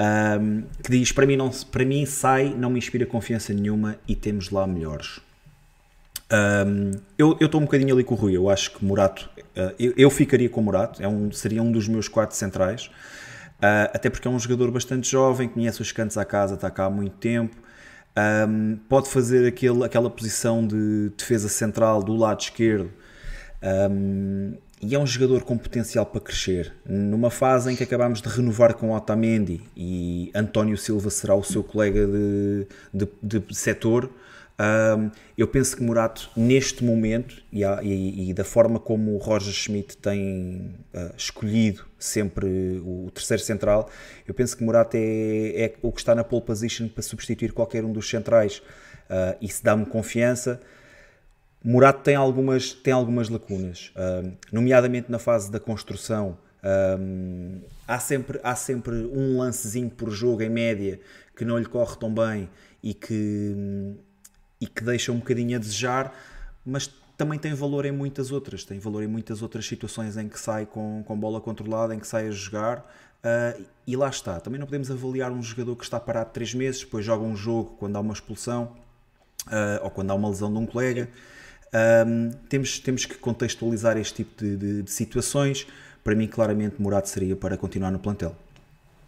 Um, 0.00 0.62
que 0.82 0.90
diz: 0.90 1.12
para 1.12 1.26
mim, 1.26 1.36
não, 1.36 1.50
para 1.50 1.84
mim 1.84 2.06
sai, 2.06 2.54
não 2.56 2.70
me 2.70 2.78
inspira 2.78 3.04
confiança 3.04 3.52
nenhuma 3.52 3.96
e 4.08 4.16
temos 4.16 4.50
lá 4.50 4.66
melhores. 4.66 5.20
Um, 6.32 6.92
eu 7.18 7.36
estou 7.40 7.60
um 7.60 7.64
bocadinho 7.64 7.94
ali 7.94 8.04
com 8.04 8.14
o 8.14 8.16
Rui. 8.16 8.36
Eu 8.36 8.48
acho 8.48 8.72
que 8.72 8.84
Morato, 8.84 9.28
uh, 9.36 9.74
eu, 9.78 9.92
eu, 9.96 10.10
ficaria 10.10 10.48
com 10.48 10.60
o 10.60 10.64
Morato, 10.64 11.02
é 11.02 11.08
um, 11.08 11.30
seria 11.32 11.62
um 11.62 11.70
dos 11.70 11.88
meus 11.88 12.08
quatro 12.08 12.36
centrais. 12.36 12.90
Uh, 13.60 13.92
até 13.92 14.08
porque 14.08 14.26
é 14.26 14.30
um 14.30 14.38
jogador 14.38 14.70
bastante 14.70 15.10
jovem, 15.10 15.48
conhece 15.48 15.82
os 15.82 15.92
cantos 15.92 16.16
à 16.16 16.24
casa, 16.24 16.54
está 16.54 16.70
cá 16.70 16.86
há 16.86 16.90
muito 16.90 17.16
tempo. 17.18 17.56
Um, 18.48 18.76
pode 18.88 19.08
fazer 19.08 19.46
aquele, 19.46 19.84
aquela 19.84 20.10
posição 20.10 20.66
de 20.66 21.10
defesa 21.16 21.48
central 21.48 22.02
do 22.02 22.16
lado 22.16 22.40
esquerdo. 22.40 22.90
Um, 23.62 24.54
e 24.82 24.94
é 24.94 24.98
um 24.98 25.06
jogador 25.06 25.42
com 25.42 25.58
potencial 25.58 26.06
para 26.06 26.22
crescer. 26.22 26.72
Numa 26.86 27.30
fase 27.30 27.70
em 27.70 27.76
que 27.76 27.82
acabamos 27.82 28.22
de 28.22 28.28
renovar 28.30 28.72
com 28.74 28.92
Otamendi 28.92 29.60
e 29.76 30.30
António 30.34 30.78
Silva 30.78 31.10
será 31.10 31.34
o 31.34 31.42
seu 31.44 31.62
colega 31.62 32.06
de, 32.06 32.66
de, 33.22 33.38
de 33.40 33.54
setor, 33.54 34.10
um, 34.60 35.10
eu 35.38 35.48
penso 35.48 35.74
que 35.74 35.82
Morato, 35.82 36.30
neste 36.36 36.84
momento, 36.84 37.42
e, 37.50 37.62
e, 37.64 38.30
e, 38.30 38.34
da 38.34 38.44
forma 38.44 38.78
como 38.78 39.14
o 39.14 39.16
Roger 39.16 39.54
Schmidt 39.54 39.96
tem 39.96 40.74
uh, 40.92 41.14
escolhido 41.16 41.86
sempre 42.00 42.46
o, 42.84 43.10
terceiro 43.14 43.42
central, 43.42 43.88
eu 44.26 44.34
penso 44.34 44.56
que 44.56 44.64
Morato 44.64 44.96
é, 44.96 45.64
é, 45.64 45.74
o 45.82 45.92
que 45.92 46.00
está 46.00 46.14
na 46.14 46.24
pole 46.24 46.42
position 46.42 46.88
para 46.88 47.02
substituir 47.02 47.52
qualquer 47.52 47.84
um 47.84 47.92
dos 47.92 48.08
centrais. 48.08 48.58
uh, 49.08 49.36
isso 49.40 49.62
dá-me 49.62 49.84
confiança. 49.86 50.60
Murato 51.62 52.02
tem 52.02 52.16
algumas, 52.16 52.72
tem 52.72 52.92
algumas 52.92 53.28
lacunas, 53.28 53.92
uh, 53.94 54.32
nomeadamente 54.50 55.10
na 55.10 55.18
fase 55.18 55.50
da 55.50 55.60
construção. 55.60 56.38
Um, 56.98 57.60
há, 57.86 57.98
sempre, 57.98 58.40
há 58.42 58.54
sempre 58.54 58.94
um 58.94 59.38
lancezinho 59.38 59.90
por 59.90 60.10
jogo, 60.10 60.42
em 60.42 60.48
média, 60.48 61.00
que 61.36 61.44
não 61.44 61.58
lhe 61.58 61.66
corre 61.66 61.96
tão 61.96 62.12
bem 62.12 62.48
e 62.82 62.94
que, 62.94 63.94
e 64.60 64.66
que 64.66 64.82
deixa 64.82 65.12
um 65.12 65.18
bocadinho 65.18 65.56
a 65.56 65.60
desejar, 65.60 66.14
mas 66.64 66.90
também 67.20 67.38
tem 67.38 67.52
valor 67.52 67.84
em 67.84 67.92
muitas 67.92 68.32
outras. 68.32 68.64
Tem 68.64 68.78
valor 68.78 69.02
em 69.02 69.06
muitas 69.06 69.42
outras 69.42 69.66
situações 69.66 70.16
em 70.16 70.26
que 70.26 70.40
sai 70.40 70.64
com, 70.64 71.04
com 71.06 71.14
bola 71.20 71.38
controlada, 71.38 71.94
em 71.94 71.98
que 71.98 72.06
sai 72.06 72.28
a 72.28 72.30
jogar. 72.30 72.78
Uh, 73.22 73.62
e 73.86 73.94
lá 73.94 74.08
está. 74.08 74.40
Também 74.40 74.58
não 74.58 74.66
podemos 74.66 74.90
avaliar 74.90 75.30
um 75.30 75.42
jogador 75.42 75.76
que 75.76 75.84
está 75.84 76.00
parado 76.00 76.30
3 76.32 76.54
meses, 76.54 76.80
depois 76.80 77.04
joga 77.04 77.22
um 77.22 77.36
jogo 77.36 77.76
quando 77.78 77.94
há 77.96 78.00
uma 78.00 78.14
expulsão 78.14 78.74
uh, 79.48 79.84
ou 79.84 79.90
quando 79.90 80.10
há 80.10 80.14
uma 80.14 80.30
lesão 80.30 80.50
de 80.50 80.58
um 80.58 80.64
colega. 80.64 81.10
Um, 82.06 82.30
temos, 82.48 82.78
temos 82.78 83.04
que 83.04 83.16
contextualizar 83.16 83.98
este 83.98 84.24
tipo 84.24 84.42
de, 84.42 84.56
de, 84.56 84.82
de 84.84 84.90
situações. 84.90 85.66
Para 86.02 86.14
mim, 86.14 86.26
claramente, 86.26 86.80
Murado 86.80 87.06
seria 87.06 87.36
para 87.36 87.54
continuar 87.58 87.90
no 87.90 87.98
plantel. 87.98 88.34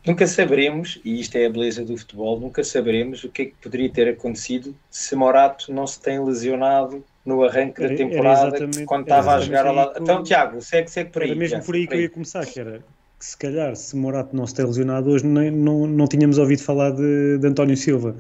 Nunca 0.07 0.27
saberemos, 0.27 1.01
e 1.03 1.19
isto 1.19 1.37
é 1.37 1.47
a 1.47 1.51
beleza 1.51 1.83
do 1.83 1.97
futebol, 1.97 2.39
nunca 2.39 2.63
saberemos 2.63 3.25
o 3.25 3.31
que 3.31 3.43
é 3.43 3.45
que 3.47 3.55
poderia 3.63 3.89
ter 3.89 4.09
acontecido 4.09 4.77
se 4.91 5.17
Morato 5.17 5.73
não 5.73 5.87
se 5.87 5.99
tem 5.99 6.23
lesionado 6.23 7.03
no 7.25 7.45
arranque 7.45 7.81
da 7.81 7.95
temporada 7.95 8.59
quando 8.87 9.03
estava 9.03 9.35
a 9.35 9.41
jogar 9.41 9.67
ao 9.67 9.75
lado. 9.75 9.93
Então, 10.01 10.23
Tiago, 10.23 10.61
segue, 10.61 10.91
segue 10.91 11.11
por 11.11 11.23
aí. 11.23 11.31
Era 11.31 11.39
mesmo 11.39 11.63
por 11.63 11.75
aí 11.75 11.87
que 11.87 11.95
eu 11.95 12.01
ia 12.01 12.11
começar, 12.11 12.45
que 12.45 12.59
era 12.59 12.83
que 13.23 13.27
se 13.27 13.37
calhar 13.37 13.77
se 13.77 13.95
Morato 13.95 14.35
não 14.35 14.45
se 14.49 14.55
tem 14.57 14.67
lesionado 14.67 15.09
hoje 15.09 15.25
nem, 15.25 15.49
não, 15.49 15.87
não 15.87 16.09
tínhamos 16.09 16.39
ouvido 16.39 16.61
falar 16.61 16.91
de, 16.91 17.39
de 17.39 17.47
António 17.47 17.77
Silva. 17.77 18.17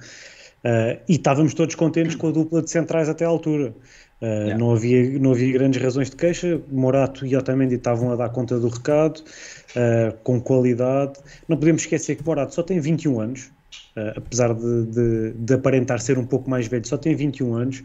Uh, 0.64 0.94
e 1.08 1.14
estávamos 1.14 1.54
todos 1.54 1.74
contentes 1.74 2.14
com 2.14 2.28
a 2.28 2.30
dupla 2.30 2.62
de 2.62 2.70
centrais 2.70 3.08
até 3.08 3.24
à 3.24 3.28
altura. 3.28 3.74
Uh, 4.20 4.24
yeah. 4.24 4.56
não, 4.56 4.70
havia, 4.70 5.18
não 5.18 5.32
havia 5.32 5.52
grandes 5.52 5.82
razões 5.82 6.08
de 6.08 6.14
queixa. 6.14 6.60
Morato 6.70 7.26
e 7.26 7.34
Otamendi 7.34 7.74
estavam 7.74 8.12
a 8.12 8.16
dar 8.16 8.28
conta 8.28 8.60
do 8.60 8.68
recado, 8.68 9.18
uh, 9.18 10.16
com 10.22 10.40
qualidade. 10.40 11.14
Não 11.48 11.56
podemos 11.56 11.82
esquecer 11.82 12.14
que 12.14 12.24
Morato 12.24 12.54
só 12.54 12.62
tem 12.62 12.78
21 12.78 13.20
anos, 13.20 13.50
uh, 13.96 14.12
apesar 14.16 14.54
de, 14.54 14.86
de, 14.86 15.32
de, 15.32 15.54
aparentar 15.54 16.00
ser 16.00 16.18
um 16.18 16.26
pouco 16.26 16.48
mais 16.48 16.66
velho, 16.66 16.86
só 16.86 16.96
tem 16.96 17.14
21 17.14 17.54
anos. 17.54 17.82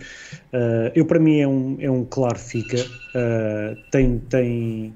eu, 0.96 1.06
para 1.06 1.20
mim, 1.20 1.40
é 1.40 1.48
um, 1.48 1.78
é 1.80 1.90
um 1.90 2.06
claro 2.06 2.40
fica. 2.40 2.78
tem. 3.92 4.20
tem 4.30 4.94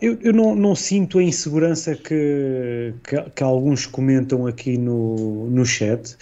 eu, 0.00 0.18
eu 0.22 0.32
não, 0.32 0.54
não, 0.54 0.74
sinto 0.74 1.18
a 1.18 1.22
insegurança 1.22 1.94
que, 1.94 2.94
que, 3.04 3.30
que, 3.30 3.42
alguns 3.42 3.84
comentam 3.84 4.46
aqui 4.46 4.78
no, 4.78 5.50
no 5.50 5.64
chat. 5.66 6.16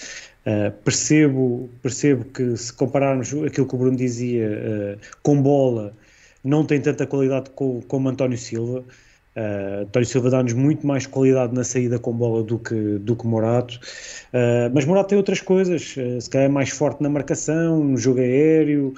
Uh, 0.44 0.72
percebo, 0.83 1.70
percebo 1.81 2.24
que 2.24 2.57
se 2.57 2.72
compararmos 2.72 3.28
aquilo 3.28 3.64
que 3.66 3.74
o 3.76 3.78
Bruno 3.78 3.96
dizia 3.96 4.48
uh, 4.48 5.00
com 5.22 5.40
bola, 5.40 5.94
não 6.42 6.66
tem 6.66 6.81
tanta 6.81 7.07
qualidade 7.07 7.50
como, 7.50 7.81
como 7.83 8.09
António 8.09 8.37
Silva. 8.37 8.85
Uh, 9.35 9.83
António 9.83 10.07
Silva 10.07 10.31
dá-nos 10.31 10.53
muito 10.53 10.87
mais 10.87 11.07
qualidade 11.07 11.55
na 11.55 11.64
saída 11.64 11.99
com 11.99 12.12
bola 12.12 12.42
do 12.42 12.59
que, 12.59 12.99
do 12.99 13.16
que 13.16 13.27
Morato. 13.27 13.81
mas 14.75 14.85
Morato 14.85 15.09
tem 15.11 15.18
outras 15.18 15.40
coisas, 15.40 15.95
se 16.21 16.31
calhar 16.31 16.47
é 16.47 16.53
mais 16.53 16.71
forte 16.71 17.03
na 17.03 17.09
marcação, 17.09 17.83
no 17.83 17.97
jogo 17.97 18.21
aéreo, 18.21 18.95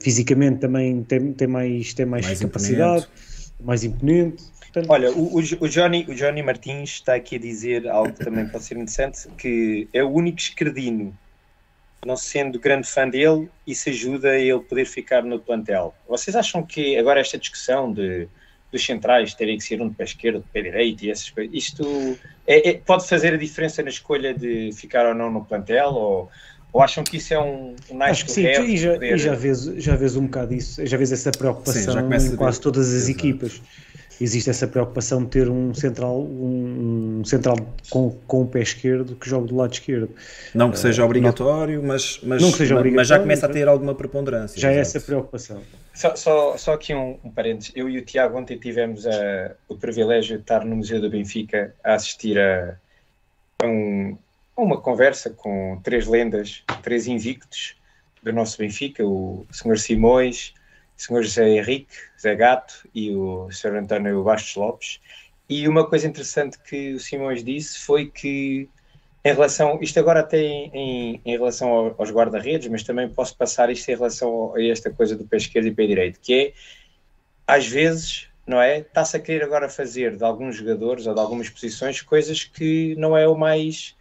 fisicamente 0.00 0.60
também 0.60 1.02
tem, 1.02 1.32
tem 1.32 1.48
mais, 1.48 1.92
tem 1.92 2.06
mais, 2.06 2.26
mais 2.26 2.40
capacidade, 2.40 3.04
imponente. 3.04 3.64
mais 3.64 3.84
imponente. 3.84 4.44
Portanto... 4.76 4.90
Olha, 4.90 5.10
o, 5.10 5.36
o, 5.36 5.68
Johnny, 5.68 6.04
o 6.08 6.14
Johnny 6.14 6.42
Martins 6.42 6.90
está 6.90 7.14
aqui 7.14 7.36
a 7.36 7.38
dizer 7.38 7.88
algo 7.88 8.12
que 8.12 8.24
também 8.24 8.46
pode 8.46 8.64
ser 8.64 8.74
interessante, 8.74 9.26
que 9.38 9.88
é 9.92 10.04
o 10.04 10.10
único 10.10 10.38
esquerdino, 10.38 11.16
não 12.04 12.16
sendo 12.16 12.60
grande 12.60 12.86
fã 12.86 13.08
dele, 13.08 13.48
isso 13.66 13.88
ajuda 13.88 14.30
a 14.30 14.38
ele 14.38 14.60
poder 14.60 14.84
ficar 14.84 15.22
no 15.22 15.40
plantel. 15.40 15.94
Vocês 16.06 16.36
acham 16.36 16.62
que 16.62 16.96
agora 16.96 17.20
esta 17.20 17.38
discussão 17.38 17.90
de, 17.90 18.28
dos 18.76 18.84
centrais 18.84 19.34
terem 19.34 19.56
que 19.56 19.64
ser 19.64 19.80
um 19.80 19.88
de 19.88 19.94
pé 19.94 20.04
esquerdo, 20.04 20.38
de 20.38 20.44
pé 20.52 20.62
direito 20.62 21.04
e 21.04 21.10
essas 21.10 21.30
coisas, 21.30 21.54
isto 21.54 22.18
é, 22.46 22.70
é, 22.70 22.74
pode 22.74 23.08
fazer 23.08 23.34
a 23.34 23.36
diferença 23.36 23.82
na 23.82 23.88
escolha 23.88 24.34
de 24.34 24.70
ficar 24.72 25.06
ou 25.06 25.14
não 25.14 25.30
no 25.30 25.44
plantel? 25.44 25.88
Ou, 25.88 26.30
ou 26.72 26.82
acham 26.82 27.02
que 27.02 27.16
isso 27.16 27.32
é 27.32 27.40
um, 27.40 27.74
um 27.90 27.94
nice 27.94 28.10
Acho 28.10 28.24
que 28.26 28.30
sim, 28.32 28.46
e 28.46 28.76
já, 28.76 28.92
poder... 28.92 29.14
e 29.14 29.18
já, 29.18 29.34
vês, 29.34 29.64
já 29.64 29.96
vês 29.96 30.16
um 30.16 30.26
bocado 30.26 30.54
isso, 30.54 30.84
já 30.84 30.96
vês 30.96 31.10
essa 31.10 31.30
preocupação 31.30 31.94
sim, 32.20 32.32
em 32.32 32.36
quase 32.36 32.60
todas 32.60 32.88
as 32.88 33.08
Exato. 33.08 33.10
equipas 33.12 33.62
existe 34.20 34.50
essa 34.50 34.66
preocupação 34.66 35.22
de 35.22 35.30
ter 35.30 35.48
um 35.48 35.74
central, 35.74 36.20
um, 36.20 37.22
central 37.24 37.56
com, 37.90 38.10
com 38.26 38.42
o 38.42 38.46
pé 38.46 38.62
esquerdo 38.62 39.14
que 39.16 39.28
jogue 39.28 39.48
do 39.48 39.56
lado 39.56 39.72
esquerdo. 39.72 40.10
Não 40.54 40.70
que 40.70 40.78
seja 40.78 41.02
uh, 41.02 41.06
obrigatório, 41.06 41.80
não, 41.80 41.88
mas, 41.88 42.20
mas, 42.22 42.40
não 42.40 42.50
que 42.50 42.58
seja 42.58 42.74
obrigatório, 42.74 42.96
mas 42.96 43.08
já 43.08 43.18
começa 43.18 43.46
a 43.46 43.48
ter 43.48 43.68
alguma 43.68 43.94
preponderância. 43.94 44.60
Já 44.60 44.72
é 44.72 44.78
essa 44.78 45.00
preocupação. 45.00 45.60
Só, 45.94 46.14
só, 46.16 46.56
só 46.56 46.72
aqui 46.74 46.94
um, 46.94 47.18
um 47.24 47.30
parênteses. 47.30 47.72
Eu 47.74 47.88
e 47.88 47.98
o 47.98 48.04
Tiago 48.04 48.38
ontem 48.38 48.58
tivemos 48.58 49.06
a, 49.06 49.54
o 49.68 49.76
privilégio 49.76 50.36
de 50.36 50.42
estar 50.42 50.64
no 50.64 50.76
Museu 50.76 51.00
do 51.00 51.10
Benfica 51.10 51.74
a 51.82 51.94
assistir 51.94 52.38
a, 52.38 52.76
a, 53.62 53.66
um, 53.66 54.16
a 54.56 54.62
uma 54.62 54.80
conversa 54.80 55.30
com 55.30 55.80
três 55.82 56.06
lendas, 56.06 56.62
três 56.82 57.06
invictos 57.06 57.76
do 58.22 58.32
nosso 58.32 58.58
Benfica, 58.58 59.04
o 59.04 59.46
Sr. 59.52 59.78
Simões, 59.78 60.52
Sr. 60.96 61.22
José 61.22 61.48
Henrique, 61.50 61.94
Zé 62.20 62.34
Gato 62.34 62.88
e 62.94 63.14
o 63.14 63.50
Sr. 63.50 63.76
António 63.76 64.22
Bastos 64.22 64.56
Lopes. 64.56 65.00
E 65.48 65.68
uma 65.68 65.86
coisa 65.86 66.06
interessante 66.06 66.58
que 66.58 66.94
o 66.94 67.00
Simões 67.00 67.44
disse 67.44 67.78
foi 67.78 68.06
que, 68.06 68.68
em 69.24 69.32
relação, 69.32 69.78
isto 69.80 70.00
agora 70.00 70.22
tem 70.22 70.70
em, 70.74 71.20
em 71.24 71.32
relação 71.32 71.94
aos 71.98 72.10
guarda-redes, 72.10 72.68
mas 72.68 72.82
também 72.82 73.08
posso 73.08 73.36
passar 73.36 73.70
isto 73.70 73.88
em 73.88 73.94
relação 73.94 74.54
a 74.54 74.62
esta 74.62 74.90
coisa 74.90 75.14
do 75.14 75.24
pé 75.24 75.36
esquerdo 75.36 75.66
e 75.66 75.74
pé 75.74 75.86
direito, 75.86 76.18
que 76.20 76.34
é, 76.34 76.52
às 77.46 77.66
vezes, 77.66 78.28
não 78.46 78.60
é? 78.60 78.78
Está-se 78.78 79.16
a 79.16 79.20
querer 79.20 79.44
agora 79.44 79.68
fazer 79.68 80.16
de 80.16 80.24
alguns 80.24 80.56
jogadores 80.56 81.06
ou 81.06 81.14
de 81.14 81.20
algumas 81.20 81.48
posições 81.48 82.00
coisas 82.00 82.42
que 82.42 82.96
não 82.96 83.16
é 83.16 83.28
o 83.28 83.36
mais 83.36 83.94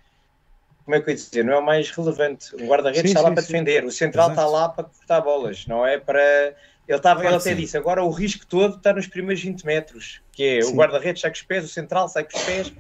como 0.84 0.96
é 0.96 1.02
que 1.02 1.10
eu 1.10 1.14
ia 1.14 1.16
dizer, 1.16 1.44
não 1.44 1.54
é 1.54 1.58
o 1.58 1.66
mais 1.66 1.90
relevante. 1.90 2.56
O 2.56 2.68
guarda-redes 2.68 3.06
está 3.06 3.22
lá 3.22 3.30
sim, 3.30 3.34
para 3.34 3.44
defender, 3.44 3.84
o 3.84 3.92
central 3.92 4.28
Exato. 4.28 4.40
está 4.40 4.58
lá 4.58 4.70
para 4.70 4.84
cortar 4.84 5.22
bolas, 5.22 5.66
não 5.66 5.86
é 5.86 5.98
para 5.98 6.54
ele, 6.88 6.98
estava, 6.98 7.22
claro 7.22 7.36
ele 7.36 7.42
até 7.42 7.56
sim. 7.56 7.62
disse, 7.62 7.78
agora 7.78 8.04
o 8.04 8.10
risco 8.10 8.46
todo 8.46 8.78
está 8.78 8.94
nos 8.94 9.08
primeiros 9.08 9.44
20 9.44 9.66
metros, 9.66 10.22
que 10.32 10.44
é 10.44 10.62
sim. 10.62 10.72
o 10.72 10.76
guarda-redes 10.76 11.22
sai 11.22 11.32
com 11.32 11.38
os 11.38 11.44
pés, 11.44 11.66
o 11.66 11.68
central 11.68 12.08
sai 12.08 12.24
com 12.24 12.38
os 12.38 12.44
pés, 12.44 12.74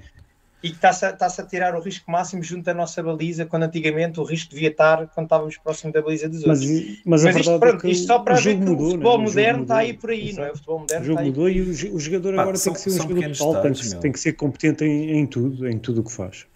e 0.65 0.69
que 0.69 0.75
está-se 0.75 1.05
a, 1.05 1.09
está 1.11 1.27
a 1.27 1.45
tirar 1.45 1.75
o 1.75 1.79
risco 1.79 2.09
máximo 2.09 2.41
junto 2.41 2.63
da 2.63 2.73
nossa 2.73 3.01
baliza, 3.03 3.45
quando 3.45 3.63
antigamente 3.63 4.19
o 4.19 4.23
risco 4.23 4.51
devia 4.51 4.69
estar 4.69 5.07
quando 5.07 5.25
estávamos 5.25 5.57
próximo 5.57 5.93
da 5.93 6.01
baliza 6.01 6.27
dos 6.27 6.43
outros. 6.43 6.65
Mas, 6.65 7.01
mas, 7.05 7.23
mas 7.23 7.35
isto, 7.35 7.51
é 7.51 7.59
pronto, 7.59 7.85
é 7.85 7.89
isto 7.91 8.07
só 8.07 8.19
para 8.19 8.35
ver 8.35 8.55
que 8.55 8.61
mudou, 8.61 8.87
o 8.87 8.91
futebol 8.91 9.17
né? 9.19 9.23
moderno 9.25 9.61
está 9.61 9.77
aí 9.77 9.93
por 9.93 10.09
aí, 10.09 10.29
Exato. 10.29 10.41
não 10.41 10.47
é? 10.47 10.51
O 10.51 10.55
futebol 10.55 10.79
moderno 10.79 11.03
o 11.03 11.07
jogo 11.07 11.21
mudou 11.21 11.49
e 11.49 11.61
o, 11.61 11.99
jogador 11.99 12.35
Pá, 12.35 12.41
agora 12.41 12.57
são, 12.57 12.73
tem 12.73 12.83
que 12.83 12.89
ser 12.89 12.99
um 12.99 13.07
jogador 13.07 13.37
total, 13.37 13.61
tem, 13.61 13.73
que, 13.73 13.95
tem 13.95 14.11
que 14.11 14.19
ser 14.19 14.33
competente 14.33 14.83
em, 14.83 15.19
em 15.19 15.27
tudo, 15.27 15.69
em 15.69 15.77
tudo 15.77 16.01
o 16.01 16.03
que 16.03 16.11
faz. 16.11 16.47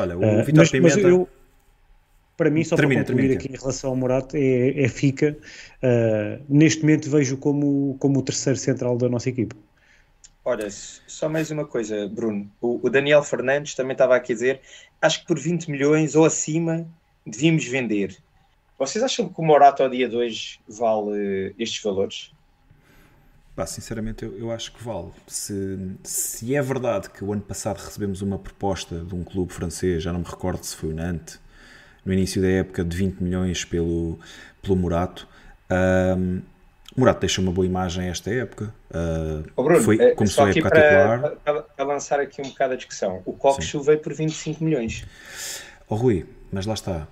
Olha, 0.00 0.18
o 0.18 0.40
uh, 0.40 0.44
Vitor 0.44 0.68
Pimenta... 0.68 0.96
Mas 0.96 1.04
eu, 1.04 1.28
para 2.36 2.50
mim, 2.50 2.64
só 2.64 2.76
termina, 2.76 3.02
para 3.02 3.12
concluir 3.12 3.28
termina. 3.28 3.40
aqui 3.40 3.56
em 3.56 3.60
relação 3.60 3.90
ao 3.90 3.96
Morato, 3.96 4.36
é, 4.36 4.82
é 4.82 4.88
Fica. 4.88 5.36
Uh, 5.82 6.44
neste 6.48 6.82
momento 6.82 7.10
vejo 7.10 7.36
como, 7.36 7.96
como 7.98 8.18
o 8.18 8.22
terceiro 8.22 8.58
central 8.58 8.96
da 8.96 9.08
nossa 9.08 9.28
equipe. 9.28 9.54
Olha, 10.44 10.68
só 10.70 11.28
mais 11.28 11.50
uma 11.50 11.64
coisa, 11.64 12.06
Bruno. 12.08 12.50
O, 12.60 12.80
o, 12.86 12.90
Daniel 12.90 13.22
Fernandes 13.22 13.74
também 13.74 13.92
estava 13.92 14.14
aqui 14.14 14.32
a 14.32 14.34
dizer, 14.34 14.60
acho 15.00 15.20
que 15.20 15.26
por 15.26 15.38
20 15.38 15.70
milhões 15.70 16.14
ou 16.14 16.24
acima 16.24 16.86
devíamos 17.24 17.64
vender. 17.64 18.16
Vocês 18.78 19.02
acham 19.02 19.28
que 19.28 19.40
o 19.40 19.44
Morato 19.44 19.82
ao 19.82 19.88
dia 19.88 20.08
2 20.08 20.60
vale 20.68 21.50
uh, 21.50 21.54
estes 21.58 21.82
valores? 21.82 22.32
Pá, 23.56 23.64
sinceramente, 23.66 24.24
eu, 24.24 24.36
eu, 24.36 24.50
acho 24.50 24.72
que 24.72 24.82
vale. 24.82 25.12
Se, 25.28 25.78
se 26.02 26.54
é 26.54 26.60
verdade 26.60 27.08
que 27.08 27.24
o 27.24 27.32
ano 27.32 27.42
passado 27.42 27.78
recebemos 27.78 28.20
uma 28.20 28.36
proposta 28.36 28.98
de 28.98 29.14
um 29.14 29.22
clube 29.22 29.52
francês, 29.52 30.02
já 30.02 30.12
não 30.12 30.20
me 30.20 30.26
recordo 30.26 30.64
se 30.64 30.74
foi 30.74 30.90
o 30.90 30.94
Nantes, 30.94 31.38
no 32.04 32.12
início 32.12 32.40
da 32.40 32.48
época 32.48 32.84
de 32.84 32.96
20 32.96 33.20
milhões 33.20 33.64
pelo, 33.64 34.18
pelo 34.62 34.76
Murato. 34.76 35.26
Um, 35.70 36.42
Murato 36.96 37.20
deixou 37.20 37.42
uma 37.42 37.52
boa 37.52 37.66
imagem 37.66 38.06
esta 38.08 38.30
época. 38.30 38.72
Uh, 38.90 39.44
oh 39.56 39.64
Bruno, 39.64 39.82
foi, 39.82 40.00
eh, 40.00 40.14
começou 40.14 40.44
a 40.44 40.50
época 40.50 40.68
para, 40.68 40.82
titular. 40.82 41.20
Para, 41.44 41.62
para, 41.62 41.84
lançar 41.84 42.20
aqui 42.20 42.40
um 42.40 42.48
bocado 42.48 42.74
a 42.74 42.76
discussão. 42.76 43.20
O 43.24 43.32
Coxo 43.32 43.82
veio 43.82 43.98
por 43.98 44.14
25 44.14 44.62
milhões. 44.62 45.04
Oh 45.88 45.96
Rui, 45.96 46.24
mas 46.52 46.66
lá 46.66 46.74
está. 46.74 47.08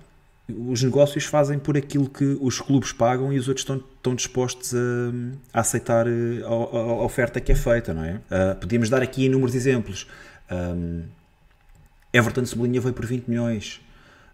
Os 0.47 0.83
negócios 0.83 1.25
fazem 1.25 1.59
por 1.59 1.77
aquilo 1.77 2.09
que 2.09 2.37
os 2.41 2.59
clubes 2.61 2.91
pagam 2.91 3.31
e 3.33 3.37
os 3.37 3.47
outros 3.47 3.63
estão, 3.63 3.77
estão 3.77 4.15
dispostos 4.15 4.73
a, 4.73 5.57
a 5.57 5.61
aceitar 5.61 6.07
eh, 6.07 6.43
a, 6.43 6.47
a, 6.47 7.03
oferta 7.03 7.41
que 7.41 7.51
é 7.51 7.55
feita, 7.55 7.93
não 7.93 8.03
é? 8.03 8.15
Uh, 8.15 8.55
podíamos 8.59 8.89
dar 8.89 9.01
aqui 9.01 9.25
inúmeros 9.25 9.55
exemplos. 9.55 10.07
Um, 10.49 11.03
Everton 12.13 12.45
Cebolinha 12.45 12.79
veio 12.79 12.93
por 12.93 13.05
20 13.05 13.27
milhões. 13.27 13.81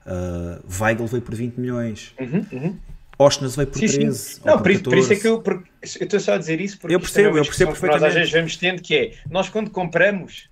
Uh, 0.10 0.82
Weigl 0.82 1.06
veio 1.06 1.22
por 1.22 1.36
20 1.36 1.58
milhões. 1.58 2.14
Uhum, 2.20 2.46
uhum. 2.52 2.78
Oshness 3.20 3.56
veio 3.56 3.68
por 3.68 3.80
sim, 3.80 3.88
13. 3.88 4.18
Sim. 4.18 4.42
Não, 4.46 4.58
por, 4.58 4.82
por, 4.82 4.98
isso 4.98 5.14
é 5.14 5.16
que 5.16 5.28
eu, 5.28 5.42
por, 5.42 5.54
eu 5.56 5.64
estou 5.82 6.20
só 6.20 6.34
a 6.34 6.38
dizer 6.38 6.60
isso 6.62 6.80
porque 6.80 6.96
eu 6.96 7.00
percebo, 7.00 7.38
é 7.38 7.42
eu 7.42 7.46
percebo 7.46 7.72
perfeitamente. 7.72 8.02
nós 8.02 8.10
às 8.10 8.16
vezes 8.16 8.32
vamos 8.32 8.58
tendo 8.58 8.82
que 8.82 8.96
é, 8.96 9.14
nós 9.30 9.50
quando 9.50 9.70
compramos 9.70 10.50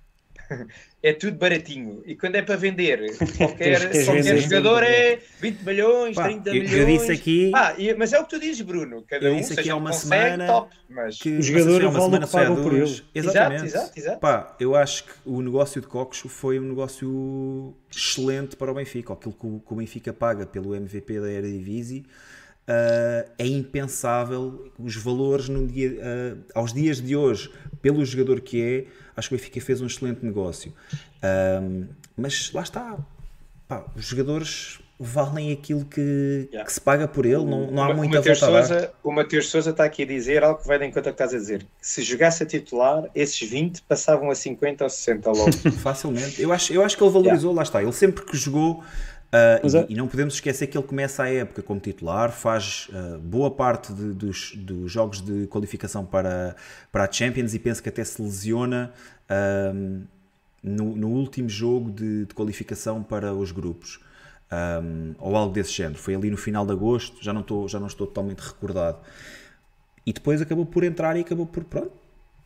é 1.02 1.12
tudo 1.12 1.36
baratinho. 1.36 2.02
E 2.04 2.16
quando 2.16 2.34
é 2.34 2.42
para 2.42 2.56
vender, 2.56 3.16
qualquer, 3.36 4.04
qualquer 4.04 4.38
jogador 4.38 4.82
é 4.82 5.18
20 5.40 5.60
milhões, 5.62 6.16
Pá, 6.16 6.24
30 6.24 6.48
eu, 6.48 6.54
milhões. 6.54 6.72
Eu 6.72 6.86
disse 6.86 7.12
aqui. 7.12 7.52
Ah, 7.54 7.74
mas 7.96 8.12
é 8.12 8.18
o 8.18 8.24
que 8.24 8.30
tu 8.30 8.40
dizes, 8.40 8.60
Bruno. 8.62 9.04
Cada 9.06 9.26
eu 9.26 9.32
um, 9.32 9.36
disse 9.36 9.58
aqui 9.58 9.70
há 9.70 9.76
uma 9.76 9.92
semana. 9.92 10.46
Top, 10.46 10.74
mas... 10.88 11.18
Que 11.18 11.30
o 11.30 11.42
jogador 11.42 11.82
é 11.82 11.88
uma 11.88 12.00
semana 12.00 12.26
pagam 12.26 12.62
por 12.62 12.74
ele. 12.74 13.02
Exatamente. 13.14 13.64
Exato, 13.64 13.64
exato, 13.66 13.98
exato. 13.98 14.20
Pá, 14.20 14.56
eu 14.58 14.74
acho 14.74 15.04
que 15.04 15.12
o 15.24 15.40
negócio 15.40 15.80
de 15.80 15.86
Cocos 15.86 16.22
foi 16.26 16.58
um 16.58 16.64
negócio 16.64 17.74
excelente 17.94 18.56
para 18.56 18.70
o 18.70 18.74
Benfica. 18.74 19.12
Aquilo 19.12 19.34
que 19.34 19.46
o, 19.46 19.60
que 19.60 19.72
o 19.72 19.76
Benfica 19.76 20.12
paga 20.12 20.46
pelo 20.46 20.74
MVP 20.74 21.20
da 21.20 21.30
Eredivisie. 21.30 22.04
Uh, 22.68 23.30
é 23.38 23.46
impensável 23.46 24.70
os 24.78 24.94
valores 24.94 25.46
dia, 25.66 25.90
uh, 25.90 26.38
aos 26.54 26.70
dias 26.70 27.00
de 27.00 27.16
hoje, 27.16 27.50
pelo 27.80 28.04
jogador 28.04 28.42
que 28.42 28.62
é, 28.62 28.84
acho 29.16 29.30
que 29.30 29.34
o 29.34 29.38
Benfica 29.38 29.58
fez 29.62 29.80
um 29.80 29.86
excelente 29.86 30.22
negócio. 30.22 30.74
Uh, 31.22 31.88
mas 32.14 32.52
lá 32.52 32.60
está, 32.60 32.98
Pá, 33.68 33.84
os 33.94 34.04
jogadores 34.06 34.80
valem 34.98 35.52
aquilo 35.52 35.84
que, 35.84 36.48
yeah. 36.50 36.64
que, 36.64 36.72
se 36.72 36.80
paga 36.80 37.06
por 37.06 37.26
ele, 37.26 37.44
não, 37.44 37.70
não 37.70 37.82
há 37.82 37.94
muita 37.94 38.20
volta 38.20 38.34
Sousa, 38.34 38.92
O 39.04 39.12
Mateus 39.12 39.48
Souza 39.48 39.70
está 39.70 39.84
aqui 39.84 40.02
a 40.02 40.06
dizer 40.06 40.42
algo 40.42 40.60
que 40.60 40.66
vai 40.66 40.78
de 40.78 40.86
encontro 40.86 41.10
ao 41.10 41.14
que 41.14 41.22
estás 41.22 41.34
a 41.34 41.38
dizer. 41.38 41.66
Se 41.80 42.02
jogasse 42.02 42.42
a 42.42 42.46
titular, 42.46 43.04
esses 43.14 43.38
20 43.48 43.82
passavam 43.82 44.30
a 44.30 44.34
50 44.34 44.84
ou 44.84 44.90
60 44.90 45.30
logo. 45.30 45.52
Facilmente. 45.82 46.40
Eu 46.40 46.50
acho, 46.50 46.72
eu 46.72 46.82
acho 46.82 46.96
que 46.96 47.04
ele 47.04 47.12
valorizou, 47.12 47.50
yeah. 47.50 47.56
lá 47.56 47.62
está. 47.62 47.82
Ele 47.82 47.92
sempre 47.92 48.24
que 48.24 48.36
jogou 48.36 48.82
Uh, 49.28 49.66
e, 49.66 49.76
é. 49.76 49.86
e, 49.90 49.94
não 49.94 50.08
podemos 50.08 50.34
esquecer 50.34 50.68
que 50.68 50.78
ele 50.78 50.86
começa 50.86 51.22
a 51.22 51.30
época 51.30 51.62
como 51.62 51.78
titular, 51.78 52.32
faz 52.32 52.88
uh, 52.88 53.18
boa 53.18 53.50
parte 53.50 53.92
de, 53.92 54.14
dos, 54.14 54.54
dos, 54.56 54.90
jogos 54.90 55.20
de 55.20 55.46
qualificação 55.48 56.02
para, 56.02 56.56
para 56.90 57.04
a 57.04 57.12
Champions 57.12 57.52
e 57.52 57.58
penso 57.58 57.82
que 57.82 57.90
até 57.90 58.02
se 58.02 58.22
lesiona 58.22 58.90
uh, 59.28 60.02
no, 60.62 60.96
no, 60.96 61.08
último 61.08 61.46
jogo 61.46 61.90
de, 61.90 62.24
de, 62.24 62.34
qualificação 62.34 63.02
para 63.02 63.34
os 63.34 63.52
grupos. 63.52 64.00
Um, 64.50 65.14
ou 65.18 65.36
algo 65.36 65.52
desse 65.52 65.72
género. 65.72 65.98
Foi 65.98 66.14
ali 66.14 66.30
no 66.30 66.38
final 66.38 66.64
de 66.64 66.72
agosto, 66.72 67.22
já 67.22 67.34
não 67.34 67.42
estou, 67.42 67.68
já 67.68 67.78
não 67.78 67.86
estou 67.86 68.06
totalmente 68.06 68.38
recordado. 68.38 68.96
E 70.06 70.12
depois 70.12 70.40
acabou 70.40 70.64
por 70.64 70.84
entrar 70.84 71.18
e 71.18 71.20
acabou 71.20 71.44
por 71.44 71.64
pronto, 71.64 71.92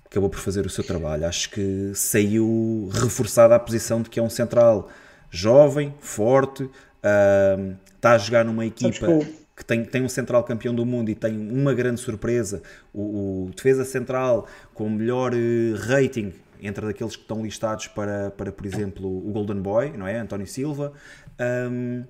acabou 0.04 0.28
por 0.28 0.40
fazer 0.40 0.66
o 0.66 0.68
seu 0.68 0.82
trabalho. 0.82 1.24
Acho 1.24 1.48
que 1.50 1.92
saiu 1.94 2.90
reforçada 2.92 3.54
a 3.54 3.58
posição 3.60 4.02
de 4.02 4.10
que 4.10 4.18
é 4.18 4.22
um 4.22 4.28
central 4.28 4.90
jovem, 5.32 5.94
forte, 5.98 6.64
uh, 6.64 7.76
está 7.96 8.12
a 8.12 8.18
jogar 8.18 8.44
numa 8.44 8.66
equipa 8.66 9.06
que 9.56 9.64
tem, 9.64 9.82
tem 9.84 10.02
um 10.02 10.08
central 10.08 10.44
campeão 10.44 10.74
do 10.74 10.84
mundo 10.84 11.10
e 11.10 11.14
tem 11.14 11.36
uma 11.36 11.72
grande 11.72 12.00
surpresa, 12.00 12.62
o, 12.92 13.46
o 13.46 13.50
defesa 13.56 13.84
central 13.84 14.46
com 14.74 14.86
o 14.86 14.90
melhor 14.90 15.32
uh, 15.32 15.74
rating 15.88 16.32
entre 16.60 16.86
daqueles 16.86 17.16
que 17.16 17.22
estão 17.22 17.42
listados 17.42 17.88
para, 17.88 18.30
para, 18.30 18.52
por 18.52 18.64
exemplo, 18.64 19.08
o 19.08 19.32
Golden 19.32 19.60
Boy, 19.60 19.96
não 19.96 20.06
é? 20.06 20.18
António 20.18 20.46
Silva. 20.46 20.92
Um, 21.40 22.04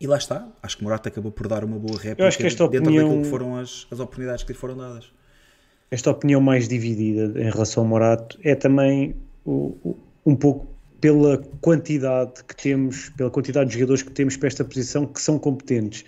e 0.00 0.06
lá 0.06 0.16
está, 0.16 0.48
acho 0.62 0.78
que 0.78 0.84
Morata 0.84 1.08
acabou 1.08 1.32
por 1.32 1.48
dar 1.48 1.64
uma 1.64 1.76
boa 1.76 1.98
réplica 1.98 2.24
dentro 2.48 2.66
opinião, 2.66 3.08
daquilo 3.08 3.22
que 3.22 3.28
foram 3.28 3.56
as, 3.56 3.88
as 3.90 3.98
oportunidades 3.98 4.44
que 4.44 4.52
lhe 4.52 4.58
foram 4.58 4.76
dadas. 4.76 5.12
Esta 5.90 6.10
opinião 6.10 6.40
mais 6.40 6.68
dividida 6.68 7.40
em 7.40 7.50
relação 7.50 7.82
ao 7.82 7.88
Morato 7.88 8.38
é 8.44 8.54
também 8.54 9.16
o, 9.44 9.76
o, 9.82 9.96
um 10.24 10.36
pouco 10.36 10.68
pela 11.00 11.38
quantidade 11.60 12.44
que 12.44 12.54
temos, 12.56 13.08
pela 13.10 13.30
quantidade 13.30 13.70
de 13.70 13.74
jogadores 13.74 14.02
que 14.02 14.10
temos 14.10 14.36
para 14.36 14.48
esta 14.48 14.64
posição 14.64 15.06
que 15.06 15.20
são 15.20 15.38
competentes. 15.38 16.04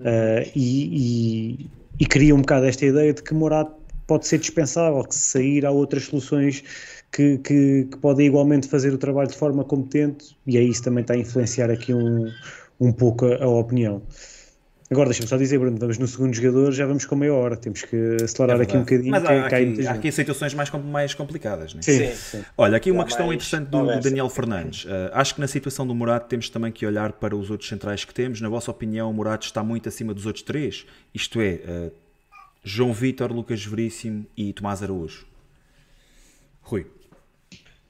Uh, 0.00 0.44
e, 0.54 1.58
e, 1.58 1.70
e, 2.00 2.06
cria 2.06 2.34
um 2.34 2.40
bocado 2.40 2.66
esta 2.66 2.84
ideia 2.84 3.14
de 3.14 3.22
que 3.22 3.32
Morato 3.32 3.72
pode 4.06 4.26
ser 4.26 4.38
dispensável, 4.38 5.02
que 5.04 5.14
se 5.14 5.30
sair 5.30 5.64
há 5.64 5.70
outras 5.70 6.04
soluções 6.04 6.62
que, 7.10 7.38
que, 7.38 7.84
que, 7.90 7.96
podem 7.98 8.26
igualmente 8.26 8.68
fazer 8.68 8.92
o 8.92 8.98
trabalho 8.98 9.28
de 9.28 9.36
forma 9.36 9.64
competente, 9.64 10.36
e 10.46 10.58
aí 10.58 10.68
isso 10.68 10.82
também 10.82 11.00
está 11.00 11.14
a 11.14 11.16
influenciar 11.16 11.70
aqui 11.70 11.94
um, 11.94 12.30
um 12.78 12.92
pouco 12.92 13.26
a, 13.26 13.42
a 13.42 13.48
opinião. 13.48 14.02
Agora 14.88 15.08
deixa-me 15.08 15.28
só 15.28 15.36
dizer, 15.36 15.58
Bruno, 15.58 15.76
vamos 15.78 15.98
no 15.98 16.06
segundo 16.06 16.32
jogador, 16.32 16.70
já 16.70 16.86
vamos 16.86 17.04
com 17.04 17.16
meia 17.16 17.34
hora, 17.34 17.56
temos 17.56 17.82
que 17.82 18.18
acelerar 18.22 18.60
é 18.60 18.62
aqui 18.62 18.76
um 18.76 18.80
bocadinho. 18.80 19.10
Mas 19.10 19.24
há, 19.24 19.46
aqui, 19.46 19.86
há 19.86 19.92
aqui 19.92 20.12
situações 20.12 20.54
mais, 20.54 20.70
mais 20.70 21.12
complicadas, 21.12 21.74
não 21.74 21.80
é? 21.80 21.82
Sim, 21.82 22.14
sim. 22.14 22.44
Olha, 22.56 22.76
aqui 22.76 22.92
uma 22.92 23.04
questão 23.04 23.32
interessante 23.32 23.68
do, 23.68 23.84
do 23.84 24.00
Daniel 24.00 24.28
Fernandes. 24.28 24.84
Uh, 24.84 25.10
acho 25.12 25.34
que 25.34 25.40
na 25.40 25.48
situação 25.48 25.84
do 25.84 25.92
Morato 25.92 26.28
temos 26.28 26.48
também 26.48 26.70
que 26.70 26.86
olhar 26.86 27.14
para 27.14 27.34
os 27.34 27.50
outros 27.50 27.68
centrais 27.68 28.04
que 28.04 28.14
temos. 28.14 28.40
Na 28.40 28.48
vossa 28.48 28.70
opinião, 28.70 29.10
o 29.10 29.12
Morato 29.12 29.44
está 29.44 29.60
muito 29.60 29.88
acima 29.88 30.14
dos 30.14 30.24
outros 30.24 30.44
três? 30.44 30.86
Isto 31.12 31.40
é, 31.40 31.54
uh, 31.54 31.92
João 32.62 32.92
Vitor, 32.92 33.32
Lucas 33.32 33.64
Veríssimo 33.64 34.24
e 34.36 34.52
Tomás 34.52 34.84
Araújo. 34.84 35.26
Rui. 36.62 36.86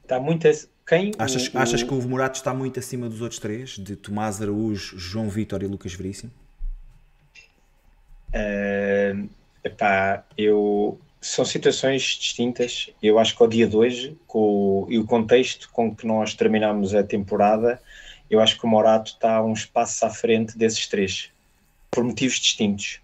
Está 0.01 0.19
muito. 0.19 0.47
Quem? 0.87 1.11
Achas, 1.19 1.47
o, 1.53 1.57
achas 1.59 1.83
que 1.83 1.93
o 1.93 2.01
Morato 2.01 2.37
está 2.37 2.55
muito 2.55 2.79
acima 2.79 3.07
dos 3.07 3.21
outros 3.21 3.39
três? 3.39 3.77
De 3.77 3.95
Tomás 3.95 4.41
Araújo, 4.41 4.97
João 4.97 5.29
Vitor 5.29 5.61
e 5.61 5.67
Lucas 5.67 5.93
Veríssimo? 5.93 6.31
Uh, 8.37 9.29
epá, 9.63 10.23
eu 10.37 10.99
são 11.19 11.43
situações 11.43 12.01
distintas. 12.01 12.89
Eu 13.01 13.19
acho 13.19 13.35
que 13.35 13.43
ao 13.43 13.49
dia 13.49 13.67
de 13.67 13.75
hoje, 13.75 14.17
com 14.27 14.39
o, 14.39 14.87
e 14.89 14.97
o 14.97 15.05
contexto 15.05 15.69
com 15.71 15.93
que 15.93 16.05
nós 16.05 16.33
terminamos 16.33 16.93
a 16.93 17.03
temporada, 17.03 17.81
eu 18.29 18.39
acho 18.39 18.57
que 18.57 18.65
o 18.65 18.69
Morato 18.69 19.11
está 19.11 19.43
um 19.43 19.53
espaço 19.53 20.05
à 20.05 20.09
frente 20.09 20.57
desses 20.57 20.87
três, 20.87 21.31
por 21.89 22.03
motivos 22.03 22.39
distintos. 22.39 22.99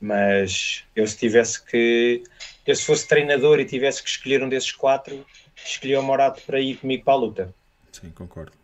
Mas 0.00 0.84
eu 0.96 1.06
se 1.06 1.16
tivesse 1.16 1.64
que, 1.64 2.22
eu 2.66 2.74
se 2.74 2.84
fosse 2.84 3.06
treinador 3.06 3.60
e 3.60 3.64
tivesse 3.64 4.02
que 4.02 4.08
escolher 4.08 4.42
um 4.42 4.48
desses 4.48 4.72
quatro, 4.72 5.24
escolhi 5.64 5.96
o 5.96 6.02
Morato 6.02 6.42
para 6.42 6.60
ir 6.60 6.76
comigo 6.76 7.04
para 7.04 7.14
a 7.14 7.16
luta. 7.16 7.54
Sim, 7.92 8.10
concordo. 8.10 8.61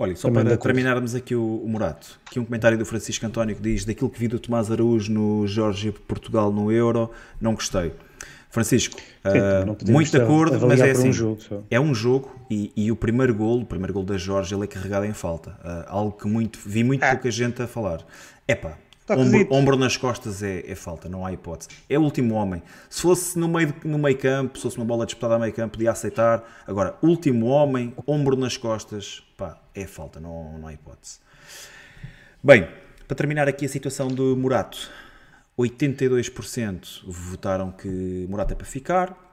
Olha, 0.00 0.16
só 0.16 0.28
Também 0.28 0.46
para 0.46 0.56
terminarmos 0.56 1.14
aqui 1.14 1.34
o, 1.34 1.56
o 1.62 1.68
Morato, 1.68 2.18
aqui 2.26 2.40
um 2.40 2.44
comentário 2.46 2.78
do 2.78 2.86
Francisco 2.86 3.26
António 3.26 3.54
que 3.54 3.60
diz 3.60 3.84
daquilo 3.84 4.08
que 4.08 4.18
vi 4.18 4.28
do 4.28 4.38
Tomás 4.38 4.70
Araújo 4.70 5.12
no 5.12 5.46
Jorge 5.46 5.92
Portugal 5.92 6.50
no 6.50 6.72
Euro, 6.72 7.10
não 7.38 7.52
gostei. 7.52 7.92
Francisco, 8.48 8.96
Sim, 8.98 9.38
uh, 9.38 9.92
muito 9.92 10.10
de 10.10 10.16
acordo, 10.16 10.66
mas 10.66 10.80
é 10.80 10.92
assim, 10.92 11.10
um 11.10 11.12
jogo, 11.12 11.38
é 11.70 11.78
um 11.78 11.94
jogo 11.94 12.34
e, 12.50 12.72
e, 12.74 12.90
o 12.90 12.96
primeiro 12.96 13.34
gol, 13.34 13.60
o 13.60 13.66
primeiro 13.66 13.92
gol 13.92 14.02
da 14.02 14.16
Jorge, 14.16 14.54
ele 14.54 14.64
é 14.64 14.66
carregado 14.66 15.04
em 15.04 15.12
falta, 15.12 15.50
uh, 15.62 15.84
algo 15.86 16.12
que 16.12 16.26
muito, 16.26 16.58
vi 16.64 16.82
muito 16.82 17.04
ah. 17.04 17.10
pouca 17.10 17.30
gente 17.30 17.60
a 17.60 17.66
falar. 17.66 18.00
Epá, 18.48 18.78
Ombro, 19.16 19.46
ombro, 19.50 19.76
nas 19.76 19.96
costas 19.96 20.42
é, 20.42 20.64
é, 20.66 20.74
falta, 20.74 21.08
não 21.08 21.24
há 21.24 21.32
hipótese. 21.32 21.70
É 21.88 21.98
o 21.98 22.02
último 22.02 22.34
homem. 22.34 22.62
Se 22.88 23.02
fosse 23.02 23.38
no 23.38 23.48
meio, 23.48 23.74
no 23.84 23.98
meio 23.98 24.16
campo, 24.18 24.58
se 24.58 24.62
fosse 24.62 24.76
uma 24.76 24.86
bola 24.86 25.04
disputada 25.06 25.36
a 25.36 25.38
meio 25.38 25.52
campo, 25.52 25.72
podia 25.72 25.90
aceitar. 25.90 26.44
Agora, 26.66 26.96
último 27.02 27.46
homem, 27.46 27.94
ombro 28.06 28.36
nas 28.36 28.56
costas, 28.56 29.22
pá, 29.36 29.60
é 29.74 29.86
falta, 29.86 30.20
não, 30.20 30.58
não 30.58 30.68
há 30.68 30.72
hipótese. 30.72 31.18
Bem, 32.42 32.68
para 33.06 33.16
terminar 33.16 33.48
aqui 33.48 33.66
a 33.66 33.68
situação 33.68 34.08
do 34.08 34.36
Murato, 34.36 34.90
82% 35.58 37.02
votaram 37.06 37.70
que 37.70 38.26
Murato 38.28 38.52
é 38.52 38.56
para 38.56 38.66
ficar, 38.66 39.30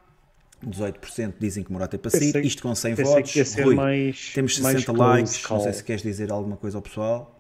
18% 0.66 1.36
dizem 1.40 1.64
que 1.64 1.72
Murato 1.72 1.96
é 1.96 2.00
para 2.00 2.10
sair, 2.10 2.36
isto 2.38 2.64
com 2.64 2.74
100 2.74 2.96
votos. 2.96 3.56
Rui, 3.56 3.76
mais, 3.76 4.32
temos 4.34 4.56
60 4.56 4.92
likes, 4.92 5.46
call. 5.46 5.58
não 5.58 5.64
sei 5.64 5.74
se 5.74 5.84
queres 5.84 6.02
dizer 6.02 6.32
alguma 6.32 6.58
coisa 6.58 6.78
ao 6.78 6.82
pessoal. 6.82 7.37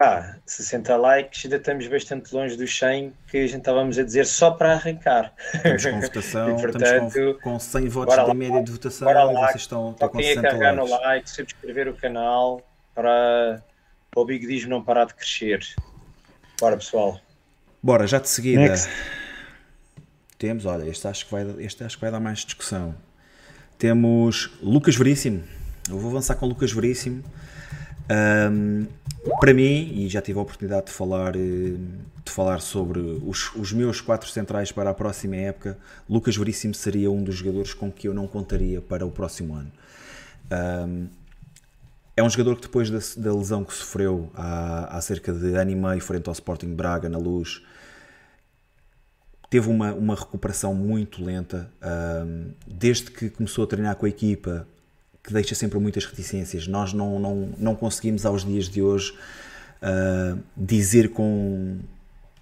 Ah, 0.00 0.36
60 0.44 0.96
likes, 0.96 1.44
ainda 1.44 1.56
estamos 1.56 1.86
bastante 1.86 2.34
longe 2.34 2.56
dos 2.56 2.76
100 2.76 3.12
que 3.28 3.38
a 3.38 3.46
gente 3.46 3.58
estávamos 3.58 3.96
a 3.98 4.02
dizer 4.02 4.26
só 4.26 4.50
para 4.50 4.72
arrancar. 4.72 5.32
Estamos 5.54 5.86
com 5.86 6.00
votação, 6.02 6.50
e, 6.50 6.60
portanto, 6.60 6.84
estamos 6.84 7.14
com, 7.14 7.50
com 7.50 7.58
100 7.58 7.88
votos 7.88 8.16
da 8.16 8.34
média 8.34 8.62
de 8.62 8.72
votação 8.72 9.06
bora 9.06 9.24
lá, 9.24 9.46
vocês 9.48 9.62
estão, 9.62 9.92
estão 9.92 10.08
com 10.08 10.18
60 10.20 10.42
carregar 10.42 10.74
likes. 10.74 10.90
no 10.90 11.00
like, 11.00 11.30
subscrever 11.30 11.88
o 11.88 11.94
canal 11.94 12.60
para, 12.94 13.62
para 14.10 14.20
o 14.20 14.24
bigodismo 14.24 14.70
não 14.70 14.82
parar 14.82 15.06
de 15.06 15.14
crescer. 15.14 15.64
Bora 16.60 16.76
pessoal. 16.76 17.20
Bora, 17.82 18.06
já 18.06 18.18
de 18.18 18.28
seguida. 18.28 18.62
Next. 18.62 18.88
Temos, 20.38 20.66
olha, 20.66 20.88
este 20.88 21.06
acho, 21.06 21.26
que 21.26 21.32
vai, 21.32 21.46
este 21.58 21.84
acho 21.84 21.96
que 21.96 22.00
vai 22.00 22.10
dar 22.10 22.20
mais 22.20 22.40
discussão. 22.40 22.94
Temos 23.78 24.50
Lucas 24.60 24.96
Veríssimo. 24.96 25.44
Eu 25.88 25.98
vou 25.98 26.10
avançar 26.10 26.34
com 26.34 26.46
Lucas 26.46 26.72
Veríssimo. 26.72 27.22
Um, 28.10 28.86
para 29.40 29.54
mim, 29.54 29.92
e 29.94 30.08
já 30.08 30.20
tive 30.20 30.38
a 30.38 30.42
oportunidade 30.42 30.86
de 30.86 30.92
falar, 30.92 31.34
eh, 31.34 31.74
de 32.24 32.30
falar 32.30 32.60
sobre 32.60 33.00
os, 33.00 33.54
os, 33.56 33.72
meus 33.72 34.00
quatro 34.00 34.28
centrais 34.28 34.70
para 34.70 34.90
a 34.90 34.94
próxima 34.94 35.36
época, 35.36 35.78
Lucas 36.08 36.36
Veríssimo 36.36 36.74
seria 36.74 37.10
um 37.10 37.22
dos 37.22 37.36
jogadores 37.36 37.72
com 37.72 37.90
que 37.90 38.06
eu 38.06 38.14
não 38.14 38.26
contaria 38.26 38.80
para 38.82 39.06
o 39.06 39.10
próximo 39.10 39.54
ano. 39.54 39.72
Um, 40.86 41.08
é 42.16 42.22
um 42.22 42.30
jogador 42.30 42.56
que 42.56 42.62
depois 42.62 42.90
da, 42.90 42.98
da, 43.22 43.34
lesão 43.34 43.64
que 43.64 43.72
sofreu 43.72 44.30
há, 44.34 44.96
há 44.96 45.00
cerca 45.00 45.32
de 45.32 45.54
ano 45.56 45.70
e 45.70 45.74
meio 45.74 46.00
frente 46.00 46.28
ao 46.28 46.32
Sporting 46.32 46.74
Braga 46.74 47.08
na 47.08 47.18
luz, 47.18 47.62
teve 49.50 49.68
uma, 49.68 49.92
uma 49.94 50.14
recuperação 50.14 50.74
muito 50.74 51.24
lenta. 51.24 51.70
Um, 51.82 52.52
desde 52.66 53.10
que 53.10 53.30
começou 53.30 53.64
a 53.64 53.66
treinar 53.66 53.96
com 53.96 54.06
a 54.06 54.08
equipa, 54.08 54.66
que 55.24 55.32
deixa 55.32 55.54
sempre 55.54 55.78
muitas 55.78 56.04
reticências. 56.04 56.68
Nós 56.68 56.92
não, 56.92 57.18
não, 57.18 57.48
não 57.58 57.74
conseguimos, 57.74 58.26
aos 58.26 58.44
dias 58.44 58.68
de 58.68 58.82
hoje, 58.82 59.14
uh, 59.82 60.38
dizer 60.54 61.08
com, 61.08 61.78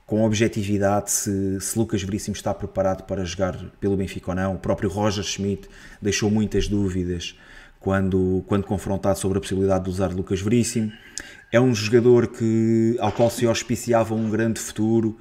com 0.04 0.24
objetividade 0.24 1.12
se, 1.12 1.60
se, 1.60 1.78
Lucas 1.78 2.02
Veríssimo 2.02 2.34
está 2.34 2.52
preparado 2.52 3.04
para 3.04 3.24
jogar 3.24 3.56
pelo 3.80 3.96
Benfica 3.96 4.32
ou 4.32 4.34
não. 4.34 4.54
O 4.56 4.58
próprio 4.58 4.90
Roger 4.90 5.22
Schmidt 5.22 5.68
deixou 6.00 6.28
muitas 6.28 6.66
dúvidas 6.66 7.38
quando, 7.78 8.44
quando 8.48 8.64
confrontado 8.64 9.18
sobre 9.18 9.38
a 9.38 9.40
possibilidade 9.40 9.84
de 9.84 9.90
usar 9.90 10.12
Lucas 10.12 10.40
Veríssimo. 10.40 10.92
É 11.52 11.60
um 11.60 11.72
jogador 11.72 12.26
que, 12.26 12.96
ao 12.98 13.12
qual 13.12 13.30
se 13.30 13.46
auspiciava 13.46 14.12
um 14.12 14.28
grande 14.28 14.58
futuro, 14.58 15.16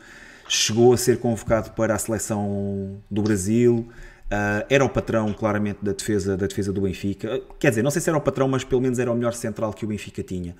chegou 0.47 0.93
a 0.93 0.97
ser 0.97 1.19
convocado 1.19 1.71
para 1.71 1.93
a 1.93 1.99
seleção 1.99 2.97
do 3.09 3.21
Brasil. 3.21 3.87
Uh, 4.31 4.63
era 4.69 4.85
o 4.85 4.87
patrão, 4.87 5.33
claramente, 5.33 5.79
da 5.83 5.91
defesa, 5.91 6.37
da 6.37 6.47
defesa 6.47 6.71
do 6.71 6.79
Benfica. 6.79 7.41
Quer 7.59 7.69
dizer, 7.69 7.83
não 7.83 7.91
sei 7.91 8.01
se 8.01 8.09
era 8.09 8.17
o 8.17 8.21
patrão, 8.21 8.47
mas 8.47 8.63
pelo 8.63 8.79
menos 8.79 8.97
era 8.97 9.11
o 9.11 9.15
melhor 9.15 9.33
central 9.33 9.73
que 9.73 9.83
o 9.83 9.87
Benfica 9.89 10.23
tinha. 10.23 10.55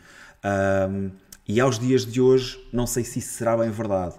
E 1.47 1.59
aos 1.61 1.79
dias 1.79 2.05
de 2.05 2.19
hoje, 2.19 2.59
não 2.73 2.85
sei 2.85 3.05
se 3.05 3.19
isso 3.19 3.33
será 3.33 3.55
bem 3.55 3.69
verdade. 3.69 4.15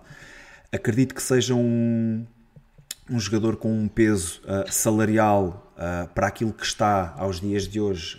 Acredito 0.72 1.14
que 1.14 1.22
seja 1.22 1.54
um, 1.54 2.24
um 3.10 3.20
jogador 3.20 3.56
com 3.56 3.70
um 3.70 3.88
peso 3.88 4.40
uh, 4.44 4.72
salarial 4.72 5.74
para 6.14 6.28
aquilo 6.28 6.52
que 6.52 6.64
está 6.64 7.12
aos 7.18 7.40
dias 7.40 7.66
de 7.66 7.80
hoje 7.80 8.18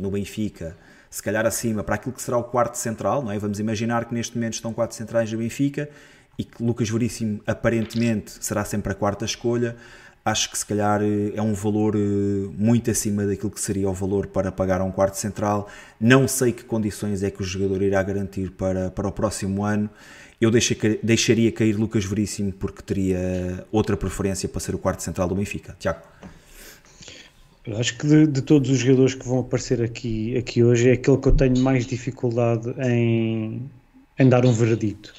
no 0.00 0.10
Benfica, 0.10 0.76
se 1.10 1.22
calhar 1.22 1.44
acima, 1.44 1.84
para 1.84 1.96
aquilo 1.96 2.14
que 2.14 2.22
será 2.22 2.38
o 2.38 2.44
quarto 2.44 2.76
central. 2.76 3.22
Não 3.22 3.30
é? 3.30 3.38
Vamos 3.38 3.60
imaginar 3.60 4.06
que 4.06 4.14
neste 4.14 4.36
momento 4.36 4.54
estão 4.54 4.72
quatro 4.72 4.96
centrais 4.96 5.30
no 5.30 5.38
Benfica 5.38 5.88
e 6.38 6.44
que 6.44 6.62
Lucas 6.64 6.88
Veríssimo 6.88 7.42
aparentemente 7.46 8.32
será 8.40 8.64
sempre 8.64 8.90
a 8.90 8.94
quarta 8.94 9.24
escolha, 9.24 9.76
acho 10.24 10.50
que 10.50 10.58
se 10.58 10.64
calhar 10.64 11.02
eh, 11.02 11.32
é 11.34 11.42
um 11.42 11.54
valor 11.54 11.94
eh, 11.96 11.98
muito 12.56 12.90
acima 12.90 13.26
daquilo 13.26 13.50
que 13.50 13.60
seria 13.60 13.88
o 13.88 13.92
valor 13.92 14.26
para 14.26 14.52
pagar 14.52 14.80
a 14.80 14.84
um 14.84 14.92
quarto 14.92 15.16
central. 15.16 15.68
Não 16.00 16.28
sei 16.28 16.52
que 16.52 16.64
condições 16.64 17.22
é 17.22 17.30
que 17.30 17.42
o 17.42 17.44
jogador 17.44 17.82
irá 17.82 18.02
garantir 18.02 18.50
para, 18.52 18.90
para 18.90 19.08
o 19.08 19.12
próximo 19.12 19.64
ano. 19.64 19.90
Eu 20.40 20.50
deixaria 20.50 21.52
cair 21.52 21.74
Lucas 21.74 22.04
Veríssimo 22.04 22.52
porque 22.52 22.82
teria 22.82 23.64
outra 23.70 23.96
preferência 23.96 24.48
para 24.48 24.60
ser 24.60 24.74
o 24.74 24.78
quarto 24.78 25.00
central 25.02 25.28
do 25.28 25.36
Benfica. 25.36 25.76
Tiago. 25.78 26.00
Eu 27.64 27.78
acho 27.78 27.96
que 27.96 28.06
de, 28.06 28.26
de, 28.26 28.42
todos 28.42 28.68
os 28.68 28.78
jogadores 28.78 29.14
que 29.14 29.24
vão 29.24 29.38
aparecer 29.38 29.80
aqui, 29.80 30.36
aqui 30.36 30.64
hoje 30.64 30.90
é 30.90 30.92
aquele 30.94 31.16
que 31.18 31.28
eu 31.28 31.32
tenho 31.32 31.56
mais 31.58 31.86
dificuldade 31.86 32.74
em, 32.80 33.70
em 34.18 34.28
dar 34.28 34.44
um 34.44 34.52
veredito. 34.52 35.14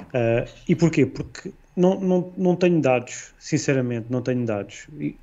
Uh, 0.00 0.48
e 0.68 0.74
porquê? 0.74 1.06
Porque 1.06 1.52
não, 1.76 2.00
não, 2.00 2.32
não 2.36 2.56
tenho 2.56 2.80
dados, 2.80 3.32
sinceramente, 3.38 4.06
não 4.10 4.22
tenho 4.22 4.44
dados. 4.46 4.86
E, 4.98 5.16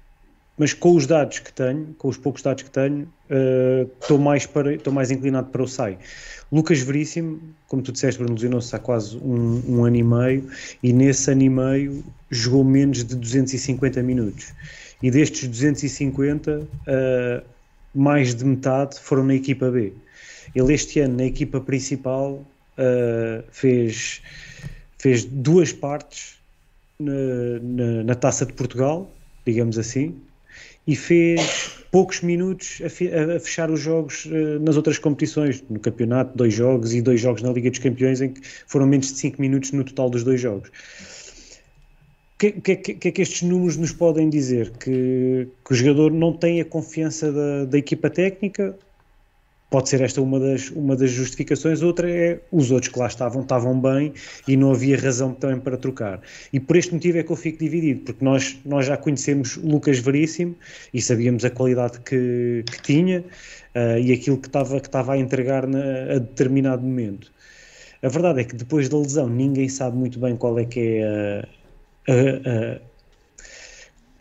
mas 0.58 0.74
com 0.74 0.96
os 0.96 1.08
dados 1.08 1.40
que 1.40 1.52
tenho, 1.52 1.96
com 1.98 2.08
os 2.08 2.18
poucos 2.18 2.42
dados 2.42 2.64
que 2.64 2.70
tenho, 2.70 3.12
estou 4.00 4.18
uh, 4.18 4.22
mais, 4.22 4.46
para, 4.46 4.78
mais 4.92 5.10
inclinado 5.10 5.50
para 5.50 5.64
o 5.64 5.68
SAI. 5.68 5.98
Lucas 6.52 6.80
Veríssimo, 6.82 7.42
como 7.68 7.82
tu 7.82 7.92
disseste, 7.92 8.20
Bruno 8.20 8.36
Lesionou-se 8.36 8.76
há 8.76 8.80
quase 8.80 9.18
um, 9.18 9.64
um, 9.68 9.86
ano 9.86 9.96
e 9.96 10.04
meio, 10.04 10.48
e 10.84 10.94
nesse 10.94 11.32
ano 11.32 11.42
e 11.42 11.50
meio 11.50 12.04
jogou 12.30 12.64
menos 12.64 13.04
de 13.04 13.16
250 13.16 14.04
minutos. 14.04 14.54
E 15.02 15.10
destes 15.10 15.48
250, 15.48 16.60
uh, 16.60 16.68
ah, 16.86 17.44
mais 17.96 18.36
de 18.36 18.46
metade 18.46 19.00
foram 19.00 19.24
na 19.24 19.34
equipa 19.34 19.72
B. 19.72 19.94
Ele 20.54 20.74
este 20.74 21.00
ano, 21.00 21.18
na 21.18 21.26
equipa 21.26 21.60
principal, 21.60 22.34
uh, 22.34 23.44
fez 23.52 24.22
fez 25.00 25.26
duas 25.26 25.74
partes 25.74 26.41
na, 27.02 27.60
na, 27.62 28.04
na, 28.04 28.16
Taça 28.16 28.46
de 28.46 28.54
Portugal, 28.54 29.10
digamos 29.46 29.78
assim, 29.78 30.16
e 30.86 30.96
fez 30.96 31.84
poucos 31.92 32.22
minutos 32.22 32.82
a, 32.84 33.40
fechar 33.40 33.70
os 33.70 33.80
jogos 33.80 34.26
uh, 34.26 34.60
nas 34.62 34.78
outras 34.78 34.98
competições, 34.98 35.64
no 35.70 35.80
campeonato, 35.80 36.38
dois 36.38 36.54
jogos 36.54 36.94
e 36.94 37.02
dois 37.02 37.20
jogos 37.20 37.42
na 37.42 37.52
Liga 37.52 37.70
dos 37.70 37.80
Campeões, 37.80 38.22
em 38.22 38.30
que 38.30 38.42
foram 38.68 38.88
menos 38.88 39.08
de 39.08 39.20
cinco 39.20 39.42
minutos 39.42 39.72
no 39.72 39.84
total 39.84 40.10
dos 40.10 40.24
dois 40.24 40.40
jogos. 40.40 40.70
O 40.70 42.38
que, 42.40 42.52
que, 42.54 42.76
que, 42.76 43.08
é 43.08 43.12
que 43.12 43.22
estes 43.22 43.44
números 43.44 43.78
nos 43.78 43.92
podem 43.92 44.28
dizer? 44.28 44.72
Que, 44.72 45.48
que 45.64 45.74
o 45.74 45.76
jogador 45.76 46.12
não 46.12 46.34
tem 46.34 46.60
a 46.60 46.66
confiança 46.66 47.32
da, 47.32 47.66
da 47.66 47.78
equipa 47.78 48.10
técnica, 48.10 48.76
Pode 49.72 49.88
ser 49.88 50.02
esta 50.02 50.22
uma 50.22 50.38
das, 50.38 50.70
uma 50.72 50.98
das 50.98 51.10
justificações, 51.10 51.82
outra 51.82 52.12
é 52.12 52.42
os 52.52 52.72
outros 52.72 52.92
que 52.92 53.00
lá 53.00 53.08
estavam, 53.08 53.42
estavam 53.42 53.80
bem 53.80 54.12
e 54.46 54.58
não 54.58 54.74
havia 54.74 55.00
razão 55.00 55.34
também 55.34 55.62
para 55.62 55.78
trocar. 55.78 56.20
E 56.52 56.60
por 56.60 56.76
este 56.76 56.94
motivo 56.94 57.20
é 57.20 57.24
que 57.24 57.32
eu 57.32 57.38
fico 57.38 57.58
dividido, 57.60 58.02
porque 58.02 58.24
nós, 58.24 58.60
nós 58.66 58.86
já 58.86 58.98
conhecemos 58.98 59.56
Lucas 59.56 60.00
Veríssimo 60.00 60.58
e 60.94 61.02
sabíamos 61.02 61.46
a 61.46 61.50
qualidade 61.50 62.02
que, 62.02 62.66
que 62.70 62.82
tinha 62.82 63.22
uh, 63.22 63.98
e 63.98 64.12
aquilo 64.12 64.38
que 64.38 64.48
estava, 64.48 64.78
que 64.82 64.88
estava 64.90 65.14
a 65.14 65.18
entregar 65.18 65.66
na, 65.66 66.16
a 66.16 66.20
determinado 66.20 66.84
momento. 66.84 67.32
A 68.04 68.10
verdade 68.10 68.42
é 68.42 68.44
que 68.44 68.58
depois 68.58 68.90
da 68.90 68.98
lesão 68.98 69.30
ninguém 69.30 69.70
sabe 69.70 69.96
muito 69.96 70.20
bem 70.20 70.36
qual 70.36 70.60
é 70.60 70.66
que 70.66 70.80
é 70.80 71.46
a, 72.10 72.12
a, 72.12 72.76
a 72.76 72.91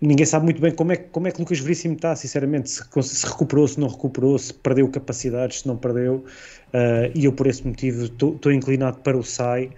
ninguém 0.01 0.25
sabe 0.25 0.45
muito 0.45 0.61
bem 0.61 0.73
como 0.73 0.93
é, 0.93 0.97
como 0.97 1.29
é 1.29 1.31
que 1.31 1.41
Lucas 1.41 1.61
Veríssimo 1.61 1.95
está, 1.95 2.17
sinceramente, 2.17 2.71
se, 2.71 2.83
se 3.03 3.27
recuperou, 3.27 3.69
se 3.69 3.79
não 3.79 3.89
recuperou, 3.89 4.39
se 4.39 4.53
perdeu 4.55 4.89
capacidades, 4.89 5.61
se 5.61 5.69
não 5.69 5.77
perdeu, 5.77 6.25
uh, 6.69 7.13
e 7.15 7.27
eu 7.27 7.33
por 7.33 7.47
esse 7.47 7.67
motivo 7.67 8.05
estou 8.05 8.53
inclinado 8.53 8.99
para 9.01 9.17
o 9.17 9.23
SAI, 9.23 9.71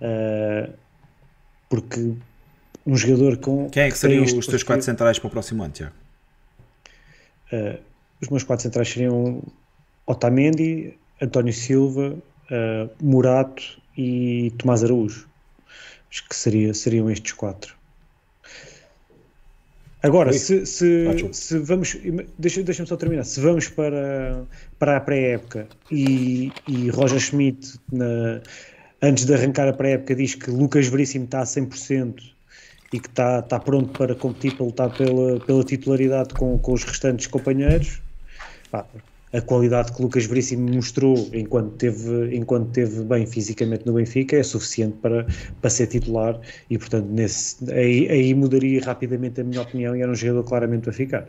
uh, 0.00 0.72
porque 1.68 2.14
um 2.86 2.96
jogador 2.96 3.36
com... 3.38 3.68
Quem 3.70 3.84
é 3.84 3.90
que 3.90 3.98
seriam 3.98 4.24
os 4.24 4.46
teus 4.46 4.62
quatro 4.62 4.84
centrais 4.84 5.18
para 5.18 5.28
o 5.28 5.30
próximo 5.30 5.62
ano, 5.62 5.72
Tiago? 5.72 5.94
Uh, 7.52 7.80
os 8.20 8.28
meus 8.28 8.44
quatro 8.44 8.62
centrais 8.62 8.88
seriam 8.88 9.42
Otamendi, 10.06 10.96
António 11.20 11.52
Silva, 11.52 12.16
Murato 13.00 13.80
e 13.96 14.52
Tomás 14.58 14.84
Araújo. 14.84 15.28
Acho 16.10 16.28
que 16.28 16.36
seria, 16.36 16.72
seriam 16.74 17.10
estes 17.10 17.32
quatro. 17.32 17.73
Agora, 20.04 20.34
se, 20.34 20.66
se, 20.66 21.32
se, 21.32 21.58
vamos, 21.60 21.96
deixa, 22.38 22.62
deixa-me 22.62 22.86
só 22.86 22.94
terminar, 22.94 23.24
se 23.24 23.40
vamos 23.40 23.68
para, 23.68 24.44
para 24.78 24.98
a 24.98 25.00
pré-época 25.00 25.66
e, 25.90 26.52
e 26.68 26.90
Roger 26.90 27.18
Schmidt, 27.18 27.80
na, 27.90 28.42
antes 29.00 29.24
de 29.24 29.32
arrancar 29.32 29.66
a 29.66 29.72
pré-época, 29.72 30.14
diz 30.14 30.34
que 30.34 30.50
Lucas 30.50 30.88
Veríssimo 30.88 31.24
está 31.24 31.40
a 31.40 31.44
100% 31.44 32.16
e 32.92 33.00
que 33.00 33.08
está, 33.08 33.38
está 33.38 33.58
pronto 33.58 33.98
para 33.98 34.14
competir, 34.14 34.54
para 34.56 34.66
lutar 34.66 34.94
pela, 34.94 35.40
pela 35.40 35.64
titularidade 35.64 36.34
com, 36.34 36.58
com 36.58 36.74
os 36.74 36.84
restantes 36.84 37.26
companheiros, 37.26 38.02
pá, 38.70 38.86
a 39.34 39.40
qualidade 39.40 39.92
que 39.92 40.00
Lucas 40.00 40.26
Veríssimo 40.26 40.72
mostrou 40.72 41.28
enquanto 41.32 41.72
teve, 41.72 42.36
enquanto 42.36 42.70
teve 42.70 43.02
bem 43.02 43.26
fisicamente 43.26 43.84
no 43.84 43.94
Benfica 43.94 44.36
é 44.36 44.42
suficiente 44.42 44.96
para, 45.02 45.26
para 45.60 45.70
ser 45.70 45.88
titular 45.88 46.38
e, 46.70 46.78
portanto, 46.78 47.08
nesse, 47.08 47.70
aí, 47.72 48.08
aí 48.08 48.32
mudaria 48.32 48.80
rapidamente 48.84 49.40
a 49.40 49.44
minha 49.44 49.60
opinião 49.60 49.96
e 49.96 50.02
era 50.02 50.10
um 50.10 50.14
jogador 50.14 50.44
claramente 50.44 50.84
para 50.84 50.92
ficar. 50.92 51.26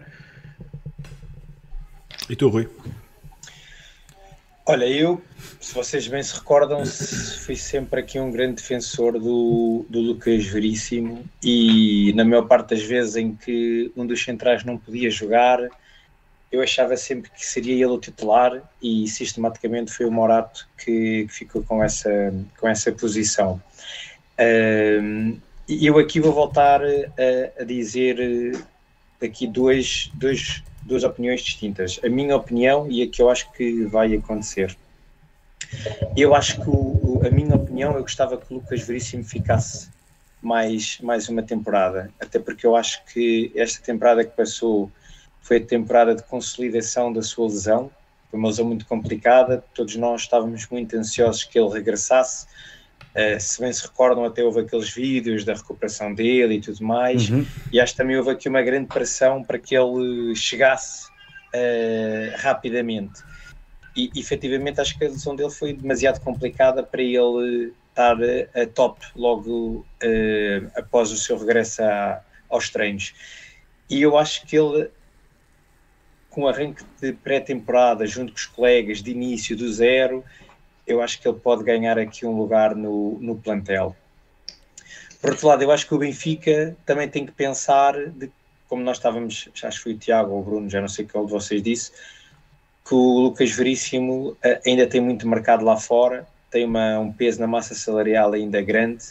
E 2.30 2.36
tu, 2.36 2.48
Rui? 2.50 2.70
Olha, 4.68 4.86
eu, 4.86 5.22
se 5.60 5.74
vocês 5.74 6.08
bem 6.08 6.22
se 6.22 6.36
recordam, 6.36 6.84
fui 6.86 7.56
sempre 7.56 8.00
aqui 8.00 8.20
um 8.20 8.32
grande 8.32 8.56
defensor 8.56 9.14
do, 9.14 9.86
do 9.90 10.00
Lucas 10.00 10.46
Veríssimo 10.46 11.24
e 11.44 12.14
na 12.16 12.24
maior 12.24 12.48
parte 12.48 12.70
das 12.70 12.84
vezes 12.84 13.16
em 13.16 13.36
que 13.36 13.92
um 13.96 14.06
dos 14.06 14.24
centrais 14.24 14.64
não 14.64 14.78
podia 14.78 15.10
jogar, 15.10 15.60
eu 16.56 16.62
achava 16.62 16.96
sempre 16.96 17.30
que 17.30 17.46
seria 17.46 17.74
ele 17.74 17.86
o 17.86 18.00
titular 18.00 18.62
e 18.82 19.08
sistematicamente 19.08 19.92
foi 19.92 20.06
o 20.06 20.12
Morato 20.12 20.68
que, 20.78 21.26
que 21.28 21.34
ficou 21.34 21.64
com 21.64 21.84
essa, 21.84 22.34
com 22.60 22.68
essa 22.68 22.92
posição. 22.92 23.62
Uh, 24.40 25.40
eu 25.68 25.98
aqui 25.98 26.20
vou 26.20 26.32
voltar 26.32 26.82
a, 26.84 27.62
a 27.62 27.64
dizer 27.64 28.18
aqui 29.22 29.48
dois, 29.48 30.12
dois, 30.14 30.64
duas 30.84 31.04
opiniões 31.04 31.42
distintas. 31.42 32.00
A 32.04 32.10
minha 32.10 32.36
opinião 32.36 32.90
e 32.90 33.04
a 33.04 33.08
que 33.08 33.22
eu 33.22 33.30
acho 33.30 33.52
que 33.52 33.84
vai 33.86 34.14
acontecer. 34.16 34.78
Eu 36.16 36.36
acho 36.36 36.62
que 36.62 36.70
o, 36.70 37.22
a 37.26 37.30
minha 37.30 37.56
opinião, 37.56 37.94
eu 37.94 38.02
gostava 38.02 38.38
que 38.38 38.54
o 38.54 38.58
Lucas 38.58 38.82
Veríssimo 38.82 39.24
ficasse 39.24 39.90
mais, 40.42 41.00
mais 41.02 41.28
uma 41.28 41.42
temporada, 41.42 42.12
até 42.20 42.38
porque 42.40 42.66
eu 42.66 42.76
acho 42.76 43.04
que 43.06 43.52
esta 43.56 43.84
temporada 43.84 44.24
que 44.24 44.36
passou 44.36 44.92
foi 45.46 45.58
a 45.58 45.62
temporada 45.64 46.16
de 46.16 46.24
consolidação 46.24 47.14
da 47.14 47.22
sua 47.22 47.46
lesão, 47.46 47.92
foi 48.32 48.40
uma 48.40 48.48
lesão 48.48 48.66
muito 48.66 48.84
complicada, 48.88 49.64
todos 49.76 49.96
nós 49.96 50.22
estávamos 50.22 50.68
muito 50.70 50.98
ansiosos 50.98 51.44
que 51.44 51.60
ele 51.60 51.70
regressasse, 51.70 52.48
uh, 53.14 53.40
se 53.40 53.62
bem 53.62 53.72
se 53.72 53.84
recordam 53.84 54.26
até 54.26 54.44
houve 54.44 54.62
aqueles 54.62 54.90
vídeos 54.90 55.46
da 55.46 55.54
recuperação 55.54 56.16
dele 56.16 56.56
e 56.56 56.62
tudo 56.62 56.84
mais, 56.84 57.30
uhum. 57.30 57.46
e 57.72 57.80
acho 57.80 57.94
que 57.94 57.98
também 57.98 58.18
houve 58.18 58.32
aqui 58.32 58.50
uma 58.50 58.64
grande 58.64 58.88
pressão 58.88 59.44
para 59.44 59.60
que 59.60 59.78
ele 59.78 60.36
chegasse 60.36 61.08
uh, 61.10 62.38
rapidamente. 62.38 63.22
E 63.96 64.10
efetivamente 64.16 64.82
acho 64.82 64.98
que 64.98 65.06
a 65.06 65.10
lesão 65.10 65.36
dele 65.36 65.52
foi 65.52 65.74
demasiado 65.74 66.22
complicada 66.22 66.82
para 66.82 67.04
ele 67.04 67.72
estar 67.90 68.18
a 68.20 68.66
top 68.74 69.00
logo 69.16 69.86
uh, 70.04 70.72
após 70.76 71.12
o 71.12 71.18
seu 71.18 71.38
regresso 71.38 71.84
a, 71.84 72.20
aos 72.50 72.68
treinos. 72.72 73.14
E 73.88 74.02
eu 74.02 74.18
acho 74.18 74.44
que 74.48 74.58
ele 74.58 74.90
com 76.36 76.50
arranque 76.50 76.84
de 77.02 77.14
pré-temporada, 77.14 78.06
junto 78.06 78.34
com 78.34 78.38
os 78.38 78.46
colegas, 78.46 79.02
de 79.02 79.12
início 79.12 79.56
do 79.56 79.72
zero, 79.72 80.22
eu 80.86 81.02
acho 81.02 81.20
que 81.22 81.26
ele 81.26 81.40
pode 81.40 81.64
ganhar 81.64 81.98
aqui 81.98 82.26
um 82.26 82.38
lugar 82.38 82.76
no, 82.76 83.18
no 83.22 83.38
plantel. 83.38 83.96
por 85.22 85.32
outro 85.32 85.48
lado, 85.48 85.64
eu 85.64 85.72
acho 85.72 85.88
que 85.88 85.96
o 85.96 85.98
Benfica 85.98 86.76
também 86.86 87.08
tem 87.08 87.26
que 87.26 87.32
pensar, 87.32 87.94
de, 88.10 88.30
como 88.68 88.84
nós 88.84 88.98
estávamos, 88.98 89.48
acho 89.64 89.78
que 89.78 89.84
foi 89.84 89.94
o 89.94 89.98
Tiago 89.98 90.34
ou 90.34 90.42
o 90.42 90.44
Bruno, 90.44 90.70
já 90.70 90.82
não 90.82 90.90
sei 90.90 91.06
qual 91.06 91.26
de 91.26 91.32
vocês 91.32 91.64
disse, 91.64 91.94
que 92.84 92.94
o 92.94 93.20
Lucas 93.22 93.52
Veríssimo 93.52 94.36
eh, 94.44 94.62
ainda 94.68 94.86
tem 94.86 95.00
muito 95.00 95.26
mercado 95.26 95.64
lá 95.64 95.78
fora, 95.78 96.28
tem 96.52 96.66
uma, 96.66 97.00
um 97.00 97.14
peso 97.14 97.40
na 97.40 97.48
massa 97.48 97.74
salarial 97.74 98.34
ainda 98.34 98.62
grande 98.62 99.06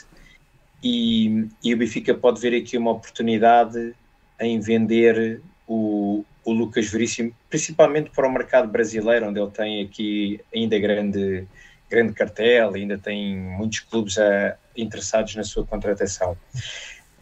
e, 0.82 1.48
e 1.62 1.72
o 1.72 1.76
Benfica 1.78 2.14
pode 2.14 2.38
ver 2.38 2.54
aqui 2.54 2.76
uma 2.76 2.90
oportunidade 2.90 3.94
em 4.38 4.60
vender 4.60 5.40
o, 5.66 6.22
o 6.44 6.52
Lucas 6.52 6.90
Veríssimo, 6.90 7.34
principalmente 7.48 8.10
para 8.10 8.28
o 8.28 8.32
mercado 8.32 8.68
brasileiro, 8.68 9.28
onde 9.28 9.40
ele 9.40 9.50
tem 9.50 9.82
aqui 9.82 10.40
ainda 10.54 10.78
grande, 10.78 11.46
grande 11.90 12.12
cartel, 12.12 12.74
ainda 12.74 12.98
tem 12.98 13.36
muitos 13.36 13.80
clubes 13.80 14.18
a, 14.18 14.24
eh, 14.24 14.56
interessados 14.76 15.34
na 15.36 15.44
sua 15.44 15.64
contratação. 15.64 16.36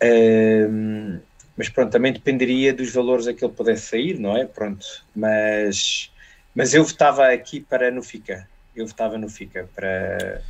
Um, 0.03 1.21
mas 1.57 1.69
pronto, 1.69 1.93
também 1.93 2.13
dependeria 2.13 2.73
dos 2.73 2.93
valores 2.93 3.29
a 3.29 3.35
que 3.35 3.45
ele 3.45 3.53
pudesse 3.53 3.87
sair, 3.87 4.19
não 4.19 4.37
é? 4.37 4.45
Pronto, 4.45 4.85
mas, 5.15 6.11
mas 6.55 6.75
eu 6.75 6.85
votava 6.85 7.29
aqui 7.29 7.61
para 7.61 7.91
no 7.91 8.03
FICA. 8.03 8.49
Eu 8.75 8.87
votava 8.87 9.19
no 9.19 9.29
FICA 9.29 9.69
para 9.75 10.43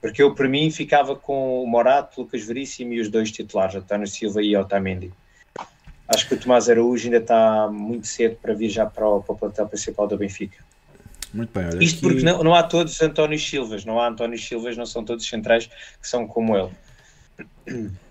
porque 0.00 0.22
eu, 0.22 0.34
para 0.34 0.48
mim, 0.48 0.70
ficava 0.70 1.14
com 1.14 1.62
o 1.62 1.66
Morato, 1.66 2.22
Lucas 2.22 2.42
Veríssimo 2.44 2.94
e 2.94 3.00
os 3.00 3.10
dois 3.10 3.30
titulares, 3.30 3.74
António 3.74 4.06
Silva 4.06 4.42
e 4.42 4.56
Otamendi. 4.56 5.12
Acho 6.12 6.28
que 6.28 6.34
o 6.34 6.38
Tomás 6.38 6.68
Araújo 6.68 7.04
ainda 7.04 7.18
está 7.18 7.68
muito 7.70 8.06
cedo 8.06 8.36
para 8.42 8.52
vir 8.52 8.68
já 8.68 8.84
para 8.84 9.08
o, 9.08 9.22
para 9.22 9.32
o 9.32 9.38
plantel 9.38 9.68
principal 9.68 10.08
do 10.08 10.18
Benfica. 10.18 10.58
Muito 11.32 11.52
bem, 11.56 11.68
olha 11.68 11.84
Isto 11.84 11.98
aqui... 11.98 12.08
porque 12.08 12.24
não, 12.24 12.42
não 12.42 12.54
há 12.54 12.64
todos 12.64 13.00
António 13.00 13.38
Silvas, 13.38 13.84
não 13.84 14.00
há 14.00 14.08
António 14.08 14.36
Silvas, 14.36 14.76
não 14.76 14.86
são 14.86 15.04
todos 15.04 15.26
centrais 15.26 15.66
que 15.66 16.08
são 16.08 16.26
como 16.26 16.56
ele. 16.56 17.90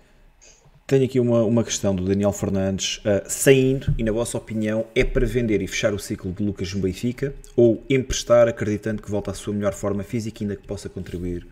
Tenho 0.86 1.04
aqui 1.04 1.20
uma, 1.20 1.44
uma 1.44 1.62
questão 1.62 1.94
do 1.94 2.04
Daniel 2.04 2.32
Fernandes. 2.32 2.96
Uh, 2.98 3.22
saindo, 3.28 3.94
e 3.96 4.02
na 4.02 4.10
vossa 4.10 4.36
opinião, 4.36 4.84
é 4.92 5.04
para 5.04 5.24
vender 5.24 5.62
e 5.62 5.68
fechar 5.68 5.94
o 5.94 6.00
ciclo 6.00 6.32
de 6.32 6.42
Lucas 6.42 6.74
no 6.74 6.80
Benfica 6.80 7.32
ou 7.54 7.84
emprestar 7.88 8.48
acreditando 8.48 9.00
que 9.00 9.08
volta 9.08 9.30
à 9.30 9.34
sua 9.34 9.54
melhor 9.54 9.72
forma 9.72 10.02
física 10.02 10.42
e 10.42 10.44
ainda 10.44 10.56
que 10.56 10.66
possa 10.66 10.88
contribuir 10.88 11.46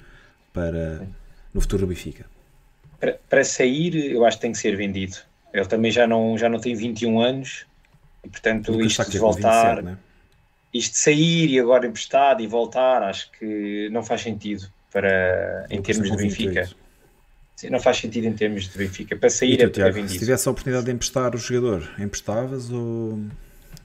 para 0.52 1.06
no 1.54 1.60
futuro 1.60 1.82
do 1.82 1.86
Benfica? 1.86 2.26
Para, 2.98 3.20
para 3.28 3.44
sair, 3.44 4.12
eu 4.12 4.24
acho 4.24 4.38
que 4.38 4.40
tem 4.40 4.50
que 4.50 4.58
ser 4.58 4.76
vendido. 4.76 5.18
Ele 5.52 5.66
também 5.66 5.90
já 5.90 6.06
não, 6.06 6.36
já 6.36 6.48
não 6.48 6.58
tem 6.58 6.74
21 6.74 7.20
anos 7.20 7.66
e, 8.24 8.28
portanto, 8.28 8.72
Lucas 8.72 8.92
isto 8.92 9.10
de 9.10 9.18
voltar, 9.18 9.76
27, 9.76 9.82
né? 9.82 9.98
isto 10.72 10.92
de 10.92 10.98
sair 10.98 11.50
e 11.50 11.58
agora 11.58 11.86
emprestado 11.86 12.42
e 12.42 12.46
voltar, 12.46 13.02
acho 13.02 13.30
que 13.32 13.88
não 13.90 14.02
faz 14.02 14.20
sentido 14.22 14.68
para, 14.92 15.66
em 15.70 15.80
termos 15.80 16.10
de 16.10 16.16
Benfica. 16.16 16.68
Sim, 17.56 17.70
não 17.70 17.80
faz 17.80 17.96
sentido 17.96 18.26
em 18.26 18.32
termos 18.32 18.68
de 18.68 18.78
Benfica. 18.78 19.16
Para 19.16 19.30
sair 19.30 19.56
tu, 19.56 19.64
é 19.64 19.68
para 19.68 19.90
vendido. 19.90 20.12
Se 20.12 20.18
tivesse 20.20 20.46
a 20.48 20.52
oportunidade 20.52 20.86
de 20.86 20.92
emprestar 20.92 21.34
o 21.34 21.38
jogador, 21.38 21.90
emprestavas 21.98 22.70
ou, 22.70 23.18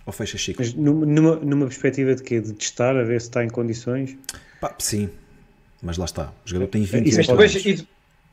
ou 0.05 0.14
fechas 0.14 0.43
ciclo? 0.43 0.64
Mas 0.64 0.74
numa, 0.76 1.38
numa 1.38 1.66
perspectiva 1.66 2.14
de 2.14 2.22
quê? 2.22 2.39
De 2.39 2.53
testar, 2.53 2.95
a 2.95 3.03
ver 3.03 3.20
se 3.20 3.30
está 3.30 3.43
em 3.43 3.49
condições? 3.49 4.16
Pá, 4.61 4.76
sim, 4.78 5.09
mas 5.82 5.97
lá 5.97 6.05
está. 6.05 6.32
O 6.45 6.49
jogador 6.49 6.68
tem 6.68 6.84
20 6.84 7.16
mas 7.16 7.28
depois, 7.28 7.55
anos. 7.66 7.86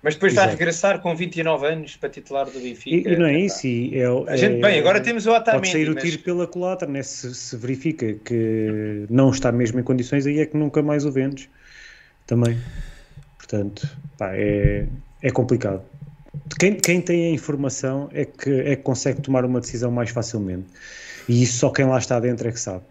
Mas 0.02 0.14
depois 0.14 0.34
vai 0.34 0.48
regressar 0.48 1.00
com 1.00 1.14
29 1.14 1.66
anos 1.66 1.96
para 1.96 2.08
titular 2.08 2.46
do 2.46 2.58
Benfica. 2.58 3.08
E, 3.08 3.12
e 3.12 3.16
não 3.16 3.26
é 3.26 3.38
isso. 3.38 3.66
É, 3.66 4.32
a 4.32 4.36
gente, 4.36 4.60
bem, 4.60 4.78
agora 4.78 5.00
temos 5.00 5.26
o 5.26 5.30
Otamendi. 5.30 5.58
Pode 5.58 5.72
sair 5.72 5.90
o 5.90 5.94
tiro 5.94 6.14
mas... 6.14 6.22
pela 6.22 6.46
culatra, 6.46 6.88
né? 6.88 7.02
se, 7.02 7.34
se 7.34 7.56
verifica 7.56 8.14
que 8.14 9.04
não 9.10 9.30
está 9.30 9.52
mesmo 9.52 9.78
em 9.78 9.82
condições, 9.82 10.26
aí 10.26 10.40
é 10.40 10.46
que 10.46 10.56
nunca 10.56 10.82
mais 10.82 11.04
o 11.04 11.12
vendes. 11.12 11.48
Também. 12.26 12.58
Portanto, 13.36 13.88
pá, 14.16 14.30
é, 14.34 14.86
é 15.22 15.30
complicado. 15.30 15.82
Quem, 16.58 16.76
quem 16.76 17.00
tem 17.00 17.26
a 17.26 17.30
informação 17.30 18.08
é 18.12 18.24
que, 18.24 18.50
é 18.50 18.76
que 18.76 18.82
consegue 18.82 19.20
tomar 19.20 19.44
uma 19.44 19.60
decisão 19.60 19.90
mais 19.90 20.10
facilmente. 20.10 20.66
E 21.28 21.42
isso 21.42 21.58
só 21.58 21.70
quem 21.70 21.84
lá 21.84 21.98
está 21.98 22.18
dentro 22.18 22.48
é 22.48 22.52
que 22.52 22.60
sabe. 22.60 22.84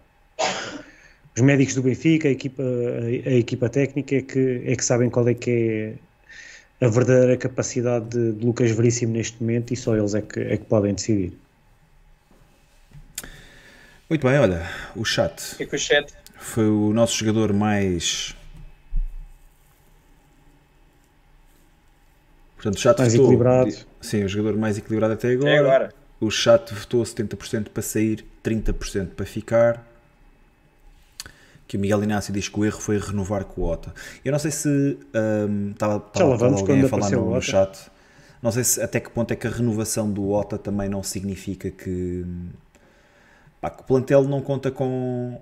Os 1.36 1.42
médicos 1.42 1.74
do 1.74 1.82
Benfica, 1.82 2.28
a 2.28 2.32
equipa, 2.32 2.62
a, 2.62 3.30
a 3.30 3.34
equipa 3.34 3.68
técnica 3.70 4.16
é 4.16 4.22
que, 4.22 4.62
é 4.66 4.76
que 4.76 4.86
sabem 4.86 5.10
qual 5.10 5.28
é 5.28 5.34
que 5.34 5.50
é 5.50 5.94
a 6.82 6.88
verdadeira 6.88 7.36
capacidade 7.38 8.10
de, 8.10 8.32
de 8.34 8.46
Lucas 8.46 8.72
Veríssimo 8.72 9.14
neste 9.14 9.42
momento 9.42 9.74
e 9.74 9.78
só 9.78 9.96
eles 9.96 10.14
é 10.16 10.22
que, 10.22 10.40
é 10.40 10.58
que 10.58 10.66
podem 10.66 10.94
decidir. 10.94 11.34
Muito 14.10 14.26
bem, 14.26 14.40
olha, 14.40 14.68
o 14.96 15.06
chat. 15.06 15.56
E 15.60 15.66
com 15.66 15.76
o 15.76 15.80
chat? 15.80 16.14
Foi 16.36 16.68
o 16.68 16.94
nosso 16.94 17.18
jogador 17.18 17.54
mais 17.54 18.36
Portanto, 22.56 22.76
o 22.76 22.80
chat 22.80 22.98
mais 22.98 23.14
votou, 23.14 23.28
equilibrado. 23.28 23.74
Sim, 24.02 24.24
o 24.26 24.30
jogador 24.30 24.58
mais 24.58 24.78
equilibrado 24.78 25.14
até 25.14 25.32
agora. 25.32 25.50
Até 25.50 25.60
agora. 25.60 25.94
O 26.20 26.30
chat 26.30 26.74
votou 26.74 27.04
70% 27.04 27.70
para 27.70 27.82
sair, 27.82 28.26
30% 28.44 29.12
para 29.16 29.26
ficar. 29.26 29.89
Que 31.70 31.78
o 31.78 31.80
Miguel 31.80 32.04
Inácio 32.04 32.34
diz 32.34 32.50
que 32.50 32.60
o 32.60 32.66
erro 32.66 32.82
foi 32.82 32.98
renovar 32.98 33.46
com 33.46 33.62
o 33.62 33.66
Ota. 33.66 33.94
Eu 34.26 34.32
não 34.32 34.40
sei 34.40 34.50
se 34.50 34.68
um, 34.68 35.70
estava, 35.70 35.98
estava, 35.98 36.34
estava 36.34 36.56
alguém 36.56 36.82
a 36.82 36.88
falar 36.88 37.12
no, 37.12 37.36
no 37.36 37.42
chat. 37.44 37.92
Não 38.42 38.52
sei 38.52 38.64
se 38.64 38.82
até 38.82 39.00
que 39.00 39.12
ponto 39.12 39.32
é 39.32 39.36
que 39.36 39.46
a 39.46 39.52
renovação 39.52 40.12
do 40.12 40.32
Ota 40.32 40.58
também 40.58 40.90
não 40.90 41.04
significa 41.04 41.70
que, 41.70 42.26
pá, 43.62 43.70
que 43.70 43.82
o 43.82 43.84
plantel 43.84 44.24
não 44.24 44.42
conta 44.42 44.72
com, 44.72 45.40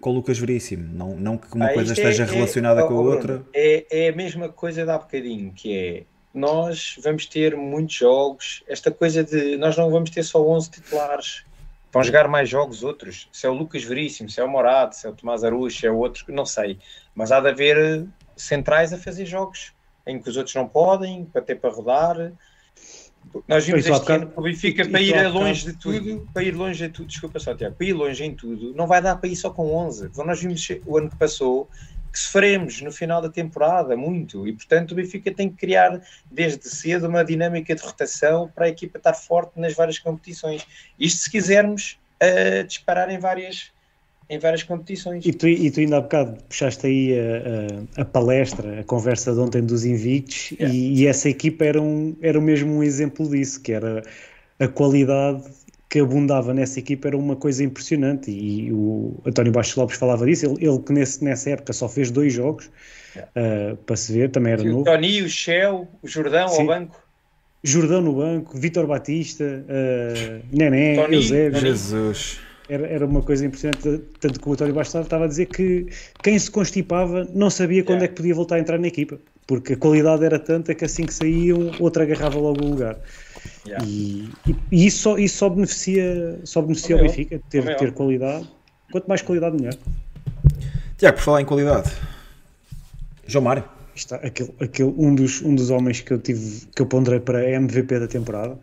com 0.00 0.10
o 0.10 0.12
Lucas 0.12 0.38
Veríssimo. 0.38 0.88
Não, 0.94 1.16
não 1.16 1.36
que 1.36 1.52
uma 1.52 1.66
ah, 1.66 1.74
coisa 1.74 1.94
esteja 1.94 2.22
é, 2.22 2.26
relacionada 2.26 2.82
é, 2.82 2.86
com 2.86 2.94
a 2.94 3.00
outra. 3.00 3.42
É, 3.52 4.04
é 4.06 4.08
a 4.10 4.14
mesma 4.14 4.48
coisa 4.48 4.84
de 4.84 4.90
há 4.90 4.98
bocadinho, 4.98 5.52
que 5.52 5.76
é 5.76 6.02
nós 6.32 6.96
vamos 7.02 7.26
ter 7.26 7.56
muitos 7.56 7.96
jogos. 7.96 8.62
Esta 8.68 8.92
coisa 8.92 9.24
de 9.24 9.56
nós 9.56 9.76
não 9.76 9.90
vamos 9.90 10.10
ter 10.10 10.22
só 10.22 10.46
11 10.46 10.70
titulares. 10.70 11.44
Vão 11.96 12.04
jogar 12.04 12.28
mais 12.28 12.46
jogos 12.46 12.82
outros. 12.82 13.26
Se 13.32 13.46
é 13.46 13.48
o 13.48 13.54
Lucas 13.54 13.82
Veríssimo, 13.82 14.28
se 14.28 14.38
é 14.38 14.44
o 14.44 14.48
Morado, 14.50 14.94
se 14.94 15.06
é 15.06 15.10
o 15.10 15.14
Tomás 15.14 15.42
Aruxa, 15.42 15.80
se 15.80 15.86
é 15.86 15.90
o 15.90 15.96
outro, 15.96 16.26
não 16.28 16.44
sei. 16.44 16.78
Mas 17.14 17.32
há 17.32 17.40
de 17.40 17.48
haver 17.48 17.78
eh, 17.78 18.04
centrais 18.36 18.92
a 18.92 18.98
fazer 18.98 19.24
jogos 19.24 19.72
em 20.06 20.20
que 20.20 20.28
os 20.28 20.36
outros 20.36 20.54
não 20.54 20.68
podem, 20.68 21.24
para 21.24 21.40
ter 21.40 21.54
para 21.54 21.70
rodar. 21.70 22.32
Nós 23.48 23.64
vimos 23.64 23.86
este 23.86 24.12
ano 24.12 24.26
que 24.26 24.38
o 24.38 24.42
Benfica 24.42 24.86
para 24.86 25.00
ir 25.00 25.26
longe 25.32 25.64
de 25.64 25.72
tudo, 25.72 26.28
para 26.34 26.42
ir 26.42 26.54
longe 26.54 26.86
de 26.86 26.92
tudo, 26.92 27.06
desculpa 27.06 27.38
só, 27.38 27.54
Tiago, 27.54 27.74
para 27.74 27.86
ir 27.86 27.94
longe 27.94 28.22
em 28.22 28.34
tudo, 28.34 28.74
não 28.74 28.86
vai 28.86 29.00
dar 29.00 29.16
para 29.16 29.30
ir 29.30 29.36
só 29.36 29.48
com 29.48 29.74
11. 29.74 30.08
Então, 30.08 30.22
nós 30.26 30.38
vimos 30.38 30.68
o 30.84 30.98
ano 30.98 31.08
que 31.08 31.16
passou 31.16 31.66
que 32.16 32.20
sofremos 32.20 32.80
no 32.80 32.90
final 32.90 33.20
da 33.20 33.28
temporada 33.28 33.94
muito 33.94 34.48
e 34.48 34.52
portanto 34.54 34.92
o 34.92 34.94
Benfica 34.94 35.30
tem 35.30 35.50
que 35.50 35.56
criar 35.56 36.00
desde 36.30 36.66
cedo 36.66 37.06
uma 37.06 37.22
dinâmica 37.22 37.74
de 37.74 37.82
rotação 37.82 38.50
para 38.54 38.64
a 38.64 38.68
equipa 38.70 38.96
estar 38.96 39.12
forte 39.12 39.60
nas 39.60 39.74
várias 39.74 39.98
competições. 39.98 40.66
Isto 40.98 41.24
se 41.24 41.30
quisermos 41.30 41.98
uh, 42.22 42.66
disparar 42.66 43.10
em 43.10 43.18
várias 43.18 43.70
em 44.28 44.38
várias 44.38 44.62
competições. 44.62 45.24
E 45.24 45.32
tu, 45.32 45.46
e 45.46 45.70
tu 45.70 45.78
ainda 45.78 45.98
há 45.98 46.00
bocado 46.00 46.42
puxaste 46.48 46.86
aí 46.86 47.14
a, 47.16 48.00
a, 48.00 48.02
a 48.02 48.04
palestra, 48.04 48.80
a 48.80 48.84
conversa 48.84 49.32
de 49.34 49.38
ontem 49.38 49.62
dos 49.62 49.84
invictos 49.84 50.52
yeah. 50.52 50.74
e, 50.74 51.02
e, 51.02 51.06
essa 51.06 51.28
equipa 51.28 51.64
era, 51.64 51.80
um, 51.80 52.16
era 52.22 52.40
mesmo 52.40 52.78
um 52.78 52.82
exemplo 52.82 53.28
disso, 53.28 53.60
que 53.60 53.72
era 53.72 54.02
a 54.58 54.66
qualidade 54.66 55.44
que 55.88 56.00
abundava 56.00 56.52
nessa 56.52 56.78
equipa 56.78 57.08
era 57.08 57.16
uma 57.16 57.36
coisa 57.36 57.62
impressionante 57.62 58.30
e, 58.30 58.72
o 58.72 59.20
António 59.24 59.52
Baixo 59.52 59.78
Lopes 59.78 59.96
falava 59.96 60.26
disso, 60.26 60.46
ele, 60.46 60.66
ele 60.66 60.78
que 60.80 60.92
nesse, 60.92 61.22
nessa 61.22 61.50
época 61.50 61.72
só 61.72 61.88
fez 61.88 62.10
dois 62.10 62.32
jogos 62.32 62.66
uh, 63.16 63.76
para 63.76 63.96
se 63.96 64.12
ver, 64.12 64.30
também 64.30 64.52
era 64.52 64.62
Sim, 64.62 64.68
novo. 64.70 64.80
O 64.82 64.84
Tony, 64.84 65.22
o 65.22 65.28
Shell, 65.28 65.88
o 66.02 66.08
Jordão 66.08 66.48
Sim. 66.48 66.62
ao 66.62 66.66
banco. 66.66 67.06
Jordão 67.62 68.00
no 68.00 68.14
banco, 68.14 68.56
Vitor 68.58 68.86
Batista, 68.86 69.44
uh, 69.44 70.56
Nené, 70.56 70.96
Tony, 70.96 71.16
Eusébio. 71.16 71.60
Jesus. 71.60 72.40
Era, 72.68 72.86
era 72.88 73.06
uma 73.06 73.22
coisa 73.22 73.46
impressionante, 73.46 74.02
tanto 74.18 74.40
que 74.40 74.48
o 74.48 74.52
António 74.52 74.74
Baixo 74.74 74.98
estava 74.98 75.24
a 75.24 75.28
dizer 75.28 75.46
que 75.46 75.86
quem 76.20 76.36
se 76.36 76.50
constipava 76.50 77.24
não 77.32 77.48
sabia 77.48 77.84
quando 77.84 77.98
yeah. 77.98 78.06
é 78.06 78.08
que 78.08 78.14
podia 78.14 78.34
voltar 78.34 78.56
a 78.56 78.58
entrar 78.58 78.76
na 78.76 78.88
equipa, 78.88 79.20
porque 79.46 79.74
a 79.74 79.76
qualidade 79.76 80.24
era 80.24 80.36
tanta 80.36 80.74
que 80.74 80.84
assim 80.84 81.06
que 81.06 81.14
saíam, 81.14 81.70
outra 81.78 82.02
agarrava 82.02 82.38
logo 82.40 82.64
o 82.64 82.70
lugar. 82.70 82.98
Yeah. 83.66 83.84
E, 83.84 84.30
e, 84.70 84.86
isso, 84.86 84.98
só, 84.98 85.18
isso 85.18 85.38
só 85.38 85.48
beneficia, 85.48 86.40
só 86.44 86.62
beneficia 86.62 86.96
o 86.96 87.00
Benfica, 87.00 87.40
ter, 87.50 87.76
ter 87.76 87.92
qualidade. 87.92 88.48
Quanto 88.92 89.06
mais 89.06 89.22
qualidade, 89.22 89.56
melhor. 89.56 89.74
Tiago, 90.96 91.16
por 91.16 91.22
falar 91.24 91.42
em 91.42 91.44
qualidade, 91.44 91.90
João 93.26 93.44
Mário. 93.44 93.64
Está, 93.94 94.16
aquele, 94.16 94.52
aquele, 94.60 94.94
um, 94.98 95.14
dos, 95.14 95.40
um 95.40 95.54
dos 95.54 95.70
homens 95.70 96.02
que 96.02 96.12
eu 96.12 96.18
tive 96.18 96.66
que 96.74 96.82
eu 96.82 96.86
ponderei 96.86 97.18
para 97.18 97.42
MVP 97.50 97.98
da 97.98 98.06
temporada. 98.06 98.58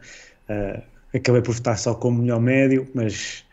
Uh, 0.48 0.82
acabei 1.14 1.42
por 1.42 1.56
votar 1.56 1.78
só 1.78 1.96
como 1.96 2.22
melhor 2.22 2.40
médio, 2.40 2.88
mas 2.94 3.44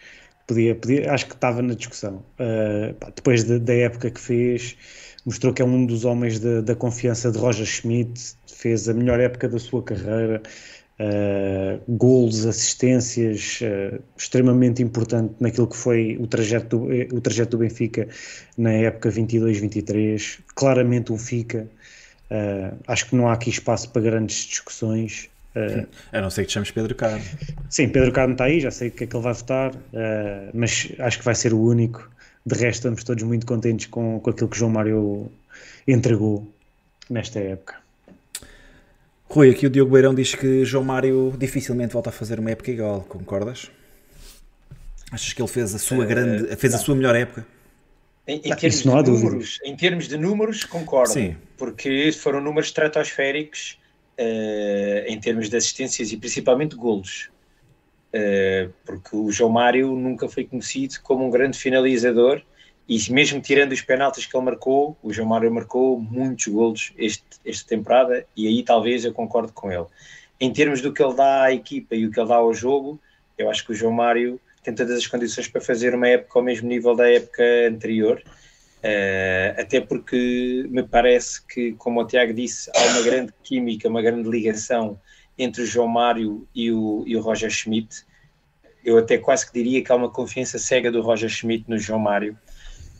podia, 0.46 0.74
podia 0.74 1.10
acho 1.10 1.26
que 1.26 1.34
estava 1.34 1.62
na 1.62 1.74
discussão. 1.74 2.22
Uh, 2.38 2.92
pá, 2.94 3.10
depois 3.14 3.44
de, 3.44 3.58
da 3.58 3.74
época 3.74 4.10
que 4.10 4.20
fez, 4.20 4.76
mostrou 5.24 5.54
que 5.54 5.62
é 5.62 5.64
um 5.64 5.86
dos 5.86 6.04
homens 6.04 6.38
de, 6.38 6.60
da 6.60 6.74
confiança 6.74 7.30
de 7.32 7.38
Roger 7.38 7.64
Schmidt, 7.66 8.34
fez 8.46 8.86
a 8.88 8.92
melhor 8.92 9.18
época 9.18 9.48
da 9.48 9.58
sua 9.58 9.82
carreira, 9.82 10.42
uh, 11.00 11.80
gols, 11.88 12.44
assistências, 12.44 13.60
uh, 13.62 14.00
extremamente 14.16 14.82
importante 14.82 15.34
naquilo 15.40 15.66
que 15.66 15.76
foi 15.76 16.18
o 16.20 16.26
trajeto, 16.26 16.78
do, 16.78 17.16
o 17.16 17.20
trajeto 17.20 17.52
do 17.52 17.58
Benfica 17.58 18.06
na 18.56 18.72
época 18.72 19.08
22-23, 19.08 20.40
claramente 20.54 21.12
um 21.12 21.18
FICA. 21.18 21.66
Uh, 22.30 22.76
acho 22.86 23.06
que 23.06 23.16
não 23.16 23.28
há 23.28 23.32
aqui 23.32 23.50
espaço 23.50 23.88
para 23.90 24.02
grandes 24.02 24.44
discussões. 24.44 25.28
Uh, 25.56 25.86
a 26.12 26.20
não 26.20 26.30
ser 26.30 26.42
que 26.42 26.48
te 26.48 26.54
chames 26.54 26.70
Pedro 26.70 26.94
Carmo. 26.94 27.24
Sim, 27.68 27.88
Pedro 27.88 28.12
Carmo 28.12 28.32
está 28.34 28.44
aí, 28.44 28.60
já 28.60 28.70
sei 28.70 28.88
o 28.88 28.90
que 28.92 29.04
é 29.04 29.06
que 29.06 29.16
ele 29.16 29.22
vai 29.22 29.32
votar, 29.32 29.74
uh, 29.74 30.50
mas 30.52 30.92
acho 30.98 31.18
que 31.18 31.24
vai 31.24 31.34
ser 31.34 31.52
o 31.52 31.60
único. 31.60 32.08
De 32.46 32.54
resto, 32.54 32.78
estamos 32.78 33.04
todos 33.04 33.22
muito 33.24 33.46
contentes 33.46 33.86
com, 33.86 34.20
com 34.20 34.30
aquilo 34.30 34.48
que 34.48 34.56
João 34.56 34.70
Mário 34.70 35.30
entregou 35.86 36.46
nesta 37.08 37.40
época. 37.40 37.74
Rui, 39.30 39.50
aqui 39.50 39.64
o 39.64 39.70
Diogo 39.70 39.92
Beirão 39.92 40.12
diz 40.12 40.34
que 40.34 40.64
João 40.64 40.82
Mário 40.82 41.32
dificilmente 41.38 41.92
volta 41.92 42.10
a 42.10 42.12
fazer 42.12 42.40
uma 42.40 42.50
época 42.50 42.72
igual, 42.72 43.02
concordas? 43.02 43.70
Achas 45.12 45.32
que 45.32 45.40
ele 45.40 45.48
fez 45.48 45.72
a 45.72 45.78
sua 45.78 46.04
grande, 46.04 46.56
fez 46.56 46.74
a 46.74 46.78
sua 46.78 46.96
melhor 46.96 47.14
época? 47.14 47.46
Em, 48.26 48.38
em, 48.38 48.56
termos 48.56 48.82
de 48.82 48.88
números, 48.88 49.58
em 49.64 49.76
termos 49.76 50.08
de 50.08 50.18
números, 50.18 50.64
concordo, 50.64 51.12
Sim. 51.12 51.36
porque 51.56 52.10
foram 52.10 52.40
números 52.40 52.68
estratosféricos 52.70 53.78
uh, 54.18 55.06
em 55.06 55.18
termos 55.20 55.48
de 55.48 55.56
assistências 55.56 56.10
e 56.10 56.16
principalmente 56.16 56.74
golos. 56.74 57.30
Uh, 58.12 58.72
porque 58.84 59.14
o 59.14 59.30
João 59.30 59.50
Mário 59.50 59.94
nunca 59.94 60.28
foi 60.28 60.44
conhecido 60.44 60.96
como 61.04 61.24
um 61.24 61.30
grande 61.30 61.56
finalizador 61.56 62.42
e 62.90 63.12
mesmo 63.12 63.40
tirando 63.40 63.70
os 63.70 63.80
penaltis 63.80 64.26
que 64.26 64.36
ele 64.36 64.44
marcou, 64.44 64.98
o 65.00 65.12
João 65.12 65.28
Mário 65.28 65.48
marcou 65.48 66.00
muitos 66.00 66.48
golos 66.48 66.92
este, 66.98 67.24
esta 67.46 67.68
temporada 67.68 68.26
e 68.36 68.48
aí 68.48 68.64
talvez 68.64 69.04
eu 69.04 69.12
concordo 69.12 69.52
com 69.52 69.70
ele. 69.70 69.86
Em 70.40 70.52
termos 70.52 70.80
do 70.80 70.92
que 70.92 71.00
ele 71.00 71.14
dá 71.14 71.44
à 71.44 71.52
equipa 71.52 71.94
e 71.94 72.04
o 72.04 72.10
que 72.10 72.18
ele 72.18 72.28
dá 72.28 72.34
ao 72.34 72.52
jogo, 72.52 73.00
eu 73.38 73.48
acho 73.48 73.64
que 73.64 73.70
o 73.70 73.74
João 73.76 73.92
Mário 73.92 74.40
tem 74.64 74.74
todas 74.74 74.96
as 74.96 75.06
condições 75.06 75.46
para 75.46 75.60
fazer 75.60 75.94
uma 75.94 76.08
época 76.08 76.36
ao 76.36 76.44
mesmo 76.44 76.68
nível 76.68 76.96
da 76.96 77.08
época 77.08 77.44
anterior. 77.68 78.20
Uh, 78.82 79.60
até 79.60 79.80
porque 79.80 80.66
me 80.68 80.82
parece 80.82 81.46
que, 81.46 81.72
como 81.74 82.00
o 82.00 82.04
Tiago 82.04 82.34
disse, 82.34 82.72
há 82.74 82.82
uma 82.86 83.02
grande 83.02 83.32
química, 83.44 83.88
uma 83.88 84.02
grande 84.02 84.28
ligação 84.28 84.98
entre 85.38 85.62
o 85.62 85.66
João 85.66 85.86
Mário 85.86 86.44
e 86.52 86.72
o, 86.72 87.04
e 87.06 87.16
o 87.16 87.20
Roger 87.20 87.50
Schmidt. 87.50 88.04
Eu 88.84 88.98
até 88.98 89.16
quase 89.16 89.46
que 89.46 89.52
diria 89.52 89.84
que 89.84 89.92
há 89.92 89.94
uma 89.94 90.10
confiança 90.10 90.58
cega 90.58 90.90
do 90.90 91.02
Roger 91.02 91.28
Schmidt 91.28 91.66
no 91.68 91.78
João 91.78 92.00
Mário. 92.00 92.36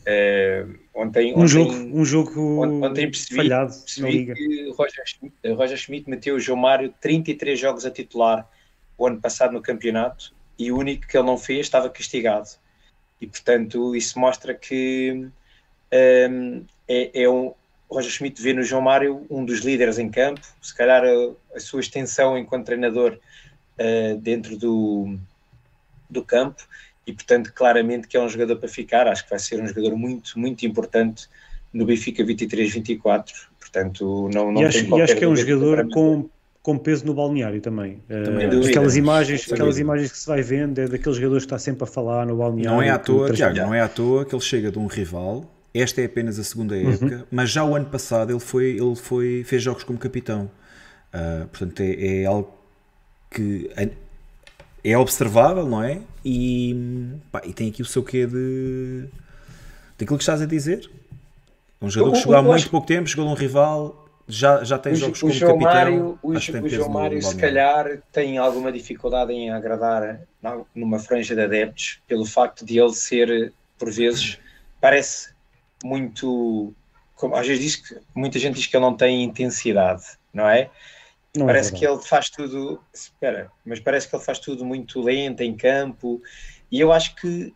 Uh, 0.01 0.79
ontem, 0.95 1.33
um, 1.33 1.41
ontem, 1.41 1.47
jogo, 1.47 1.73
um 1.73 2.05
jogo 2.05 2.65
ontem 2.65 3.11
percebi, 3.11 3.35
falhado 3.35 3.71
percebi 3.71 4.33
que 4.33 4.71
Roger 4.75 5.03
Schmidt, 5.05 5.35
Roger 5.53 5.77
Schmidt 5.77 6.09
meteu 6.09 6.35
o 6.35 6.39
João 6.39 6.57
Mário 6.57 6.91
33 6.99 7.59
jogos 7.59 7.85
a 7.85 7.91
titular 7.91 8.49
o 8.97 9.05
ano 9.05 9.21
passado 9.21 9.53
no 9.53 9.61
campeonato 9.61 10.33
e 10.57 10.71
o 10.71 10.77
único 10.77 11.07
que 11.07 11.15
ele 11.15 11.27
não 11.27 11.37
fez 11.37 11.67
estava 11.67 11.89
castigado. 11.89 12.49
E 13.19 13.27
portanto, 13.27 13.95
isso 13.95 14.19
mostra 14.19 14.53
que 14.53 15.29
um, 16.29 16.65
é, 16.87 17.23
é 17.23 17.29
um. 17.29 17.53
Roger 17.89 18.11
Schmidt 18.11 18.41
vê 18.41 18.53
no 18.53 18.63
João 18.63 18.81
Mário 18.81 19.25
um 19.29 19.43
dos 19.43 19.59
líderes 19.59 19.99
em 19.99 20.09
campo, 20.09 20.41
se 20.61 20.75
calhar 20.75 21.03
a, 21.03 21.55
a 21.55 21.59
sua 21.59 21.81
extensão 21.81 22.37
enquanto 22.37 22.65
treinador 22.65 23.19
uh, 23.77 24.17
dentro 24.17 24.57
do, 24.57 25.17
do 26.09 26.23
campo, 26.23 26.65
e 27.05 27.13
portanto, 27.13 27.51
claramente 27.53 28.07
que 28.07 28.15
é 28.15 28.21
um 28.21 28.29
jogador 28.29 28.57
para 28.57 28.69
ficar. 28.69 29.07
Acho 29.07 29.23
que 29.23 29.29
vai 29.29 29.39
ser 29.39 29.61
um 29.61 29.67
jogador 29.67 29.95
muito, 29.95 30.37
muito 30.37 30.65
importante 30.65 31.27
no 31.73 31.85
Benfica 31.85 32.23
23-24. 32.23 33.25
Portanto, 33.59 34.29
não, 34.33 34.51
não 34.51 34.61
e 34.61 34.65
acho, 34.65 34.97
e 34.97 35.01
acho 35.01 35.15
que 35.15 35.23
é 35.23 35.27
um 35.27 35.35
jogador 35.35 35.87
com 35.89 36.29
com 36.61 36.77
peso 36.77 37.05
no 37.05 37.13
balneário 37.13 37.59
também. 37.59 38.01
também 38.07 38.47
uh, 38.47 38.67
aquelas 38.67 38.95
imagens, 38.95 39.51
aquelas 39.51 39.79
imagens 39.79 40.11
que 40.11 40.17
se 40.17 40.27
vai 40.27 40.41
vendo 40.41 40.79
é 40.79 40.87
daqueles 40.87 41.17
jogadores 41.17 41.43
que 41.43 41.47
está 41.47 41.57
sempre 41.57 41.83
a 41.83 41.87
falar 41.87 42.25
no 42.25 42.37
balneário. 42.37 42.77
Não 42.77 42.81
é 42.81 42.89
à 42.89 42.99
toa, 42.99 43.31
Tiago, 43.31 43.57
não 43.57 43.73
é 43.73 43.81
à 43.81 43.87
toa 43.87 44.25
que 44.25 44.35
ele 44.35 44.43
chega 44.43 44.71
de 44.71 44.77
um 44.77 44.85
rival. 44.85 45.51
Esta 45.73 46.01
é 46.01 46.05
apenas 46.05 46.37
a 46.37 46.43
segunda 46.43 46.75
uhum. 46.75 46.91
época, 46.91 47.15
uhum. 47.15 47.23
mas 47.31 47.49
já 47.49 47.63
o 47.63 47.75
ano 47.75 47.85
passado 47.85 48.31
ele 48.31 48.39
foi, 48.39 48.71
ele 48.71 48.95
foi, 48.95 49.43
fez 49.45 49.63
jogos 49.63 49.83
como 49.83 49.97
capitão. 49.97 50.51
Uh, 51.13 51.47
portanto, 51.47 51.79
é, 51.81 52.21
é, 52.21 52.25
algo 52.25 52.53
que 53.29 53.71
é 54.83 54.97
observável, 54.97 55.65
não 55.65 55.81
é? 55.83 55.99
E, 56.23 57.15
pá, 57.31 57.41
e 57.45 57.53
tem 57.53 57.69
aqui 57.69 57.81
o 57.81 57.85
seu 57.85 58.03
quê 58.03 58.27
de 58.27 59.05
daquilo 59.97 60.17
que 60.17 60.23
estás 60.23 60.41
a 60.41 60.45
dizer. 60.45 60.89
Um 61.81 61.89
jogador 61.89 62.13
que 62.13 62.19
chegou 62.19 62.35
há 62.35 62.41
muito 62.41 62.69
pouco 62.69 62.85
tempo, 62.85 63.09
chegou 63.09 63.25
de 63.25 63.31
um 63.31 63.35
rival, 63.35 64.07
já, 64.27 64.63
já 64.63 64.77
tem 64.77 64.93
o, 64.93 64.95
jogos 64.95 65.17
o 65.17 65.21
como 65.21 65.33
João 65.33 65.59
capitão. 65.59 65.73
Mário, 65.73 66.19
o, 66.21 66.29
o 66.31 66.69
João 66.69 66.89
Mário, 66.89 67.21
se 67.21 67.35
calhar, 67.35 67.99
tem 68.11 68.37
alguma 68.37 68.71
dificuldade 68.71 69.33
em 69.33 69.49
agradar 69.49 70.21
numa 70.75 70.99
franja 70.99 71.35
de 71.35 71.41
adeptos, 71.41 71.99
pelo 72.07 72.25
facto 72.25 72.65
de 72.65 72.79
ele 72.79 72.93
ser, 72.93 73.51
por 73.77 73.91
vezes, 73.91 74.37
parece 74.79 75.33
muito. 75.83 76.73
Como, 77.15 77.35
às 77.35 77.45
vezes 77.45 77.63
diz 77.63 77.75
que 77.75 77.97
muita 78.15 78.39
gente 78.39 78.55
diz 78.55 78.67
que 78.67 78.75
ele 78.75 78.85
não 78.85 78.95
tem 78.95 79.23
intensidade, 79.23 80.03
não 80.33 80.47
é? 80.47 80.69
Não 81.35 81.45
é 81.45 81.53
parece 81.53 81.73
é 81.73 81.79
que 81.79 81.85
ele 81.85 82.01
faz 82.01 82.29
tudo. 82.29 82.81
Espera, 82.93 83.51
mas 83.65 83.79
parece 83.79 84.07
que 84.07 84.15
ele 84.15 84.23
faz 84.23 84.39
tudo 84.39 84.65
muito 84.65 85.01
lento 85.01 85.41
em 85.41 85.55
campo, 85.55 86.21
e 86.71 86.79
eu 86.79 86.91
acho 86.91 87.15
que 87.15 87.53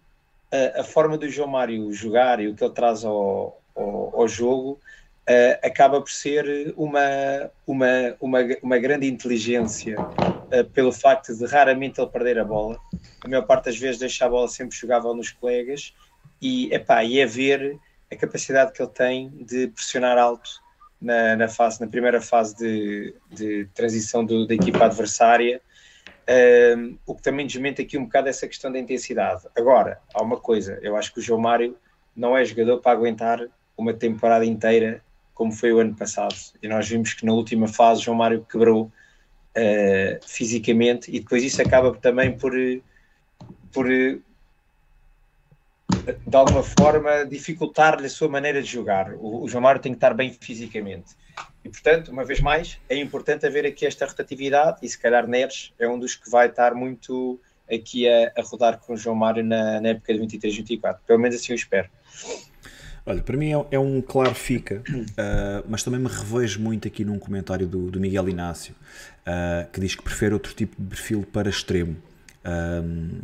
a, 0.51 0.82
a 0.82 0.84
forma 0.84 1.17
do 1.17 1.30
João 1.30 1.49
Mário 1.49 1.91
jogar 1.91 2.39
e 2.39 2.47
o 2.47 2.55
que 2.55 2.63
ele 2.63 2.73
traz 2.73 3.03
ao, 3.03 3.61
ao, 3.76 4.21
ao 4.21 4.28
jogo 4.28 4.80
uh, 5.30 5.59
acaba 5.65 5.99
por 5.99 6.11
ser 6.11 6.73
uma, 6.78 7.51
uma, 7.67 8.15
uma, 8.19 8.39
uma 8.61 8.78
grande 8.78 9.07
inteligência 9.07 9.99
uh, 9.99 10.65
pelo 10.73 10.91
facto 10.91 11.36
de 11.36 11.45
raramente 11.45 11.99
ele 11.99 12.09
perder 12.09 12.39
a 12.39 12.45
bola. 12.45 12.80
A 13.21 13.28
maior 13.28 13.45
parte 13.45 13.65
das 13.65 13.78
vezes 13.78 13.99
deixa 13.99 14.26
a 14.26 14.30
bola 14.30 14.47
sempre 14.47 14.78
jogável 14.78 15.13
nos 15.13 15.32
colegas 15.32 15.93
e, 16.41 16.73
epá, 16.73 17.03
e 17.03 17.19
é 17.19 17.26
ver 17.26 17.78
a 18.11 18.15
capacidade 18.15 18.71
que 18.71 18.82
ele 18.82 18.91
tem 18.91 19.30
de 19.30 19.67
pressionar 19.67 20.17
alto 20.17 20.63
na, 21.01 21.35
na, 21.35 21.47
fase, 21.47 21.79
na 21.81 21.87
primeira 21.87 22.21
fase 22.21 22.55
de, 22.55 23.15
de 23.31 23.65
transição 23.73 24.25
do, 24.25 24.47
da 24.47 24.53
equipa 24.53 24.85
adversária. 24.85 25.61
Um, 26.77 26.97
o 27.05 27.13
que 27.13 27.21
também 27.21 27.45
desmente 27.45 27.81
aqui 27.81 27.97
um 27.97 28.05
bocado 28.05 28.29
essa 28.29 28.47
questão 28.47 28.71
da 28.71 28.79
intensidade. 28.79 29.43
Agora, 29.55 29.99
há 30.13 30.23
uma 30.23 30.37
coisa, 30.37 30.79
eu 30.81 30.95
acho 30.95 31.13
que 31.13 31.19
o 31.19 31.21
João 31.21 31.39
Mário 31.39 31.77
não 32.15 32.35
é 32.35 32.43
jogador 32.43 32.79
para 32.79 32.93
aguentar 32.93 33.39
uma 33.77 33.93
temporada 33.93 34.45
inteira 34.45 35.03
como 35.35 35.51
foi 35.51 35.71
o 35.73 35.79
ano 35.79 35.93
passado. 35.93 36.33
E 36.63 36.67
nós 36.67 36.87
vimos 36.87 37.13
que 37.13 37.25
na 37.25 37.33
última 37.33 37.67
fase 37.67 38.01
João 38.01 38.17
Mário 38.17 38.45
quebrou 38.49 38.85
uh, 38.85 40.25
fisicamente 40.25 41.11
e 41.11 41.19
depois 41.19 41.43
isso 41.43 41.61
acaba 41.61 41.93
também 41.95 42.35
por, 42.35 42.53
por 43.71 43.85
de 46.14 46.36
alguma 46.36 46.64
forma 46.64 47.26
dificultar-lhe 47.26 48.06
a 48.06 48.10
sua 48.10 48.28
maneira 48.28 48.62
de 48.62 48.70
jogar. 48.70 49.14
O, 49.14 49.43
o 49.43 49.47
João 49.47 49.62
Mário 49.64 49.82
tem 49.82 49.91
que 49.91 49.97
estar 49.97 50.14
bem 50.14 50.32
fisicamente. 50.32 51.16
E 51.64 51.70
portanto, 51.70 52.10
uma 52.10 52.24
vez 52.24 52.39
mais, 52.39 52.80
é 52.88 52.95
importante 52.95 53.45
haver 53.45 53.66
aqui 53.66 53.86
esta 53.86 54.06
rotatividade 54.06 54.80
e 54.84 54.88
se 54.88 54.97
calhar 54.97 55.28
Neres 55.28 55.74
é 55.80 55.88
um 55.88 55.97
dos 55.97 56.16
que 56.16 56.30
vai 56.30 56.47
estar 56.47 56.76
muito 56.76 57.39
aqui 57.72 58.08
a, 58.08 58.32
a 58.38 58.41
rodar 58.43 58.78
com 58.78 58.93
o 58.93 58.97
João 58.97 59.16
Mário 59.16 59.43
na, 59.43 59.82
na 59.82 59.89
época 59.89 60.14
de 60.14 60.20
23-24. 60.20 60.97
Pelo 61.08 61.20
menos 61.20 61.36
assim 61.36 61.53
eu 61.53 61.56
espero. 61.56 61.89
Olha, 63.08 63.22
para 63.22 63.38
mim 63.38 63.51
é, 63.51 63.66
é 63.72 63.80
um 63.80 64.01
claro 64.01 64.34
fica, 64.34 64.82
uh, 64.89 65.66
mas 65.70 65.84
também 65.84 65.99
me 65.99 66.08
revejo 66.08 66.60
muito 66.60 66.88
aqui 66.88 67.06
num 67.06 67.20
comentário 67.20 67.68
do, 67.68 67.91
do 67.91 67.99
Miguel 67.99 68.30
Inácio, 68.30 68.76
uh, 69.22 69.70
que 69.72 69.80
diz 69.80 69.95
que 69.95 70.03
prefere 70.03 70.34
outro 70.34 70.53
tipo 70.53 70.76
de 70.80 70.88
perfil 70.88 71.26
para 71.32 71.49
extremo. 71.49 71.95
Uh, 72.43 73.22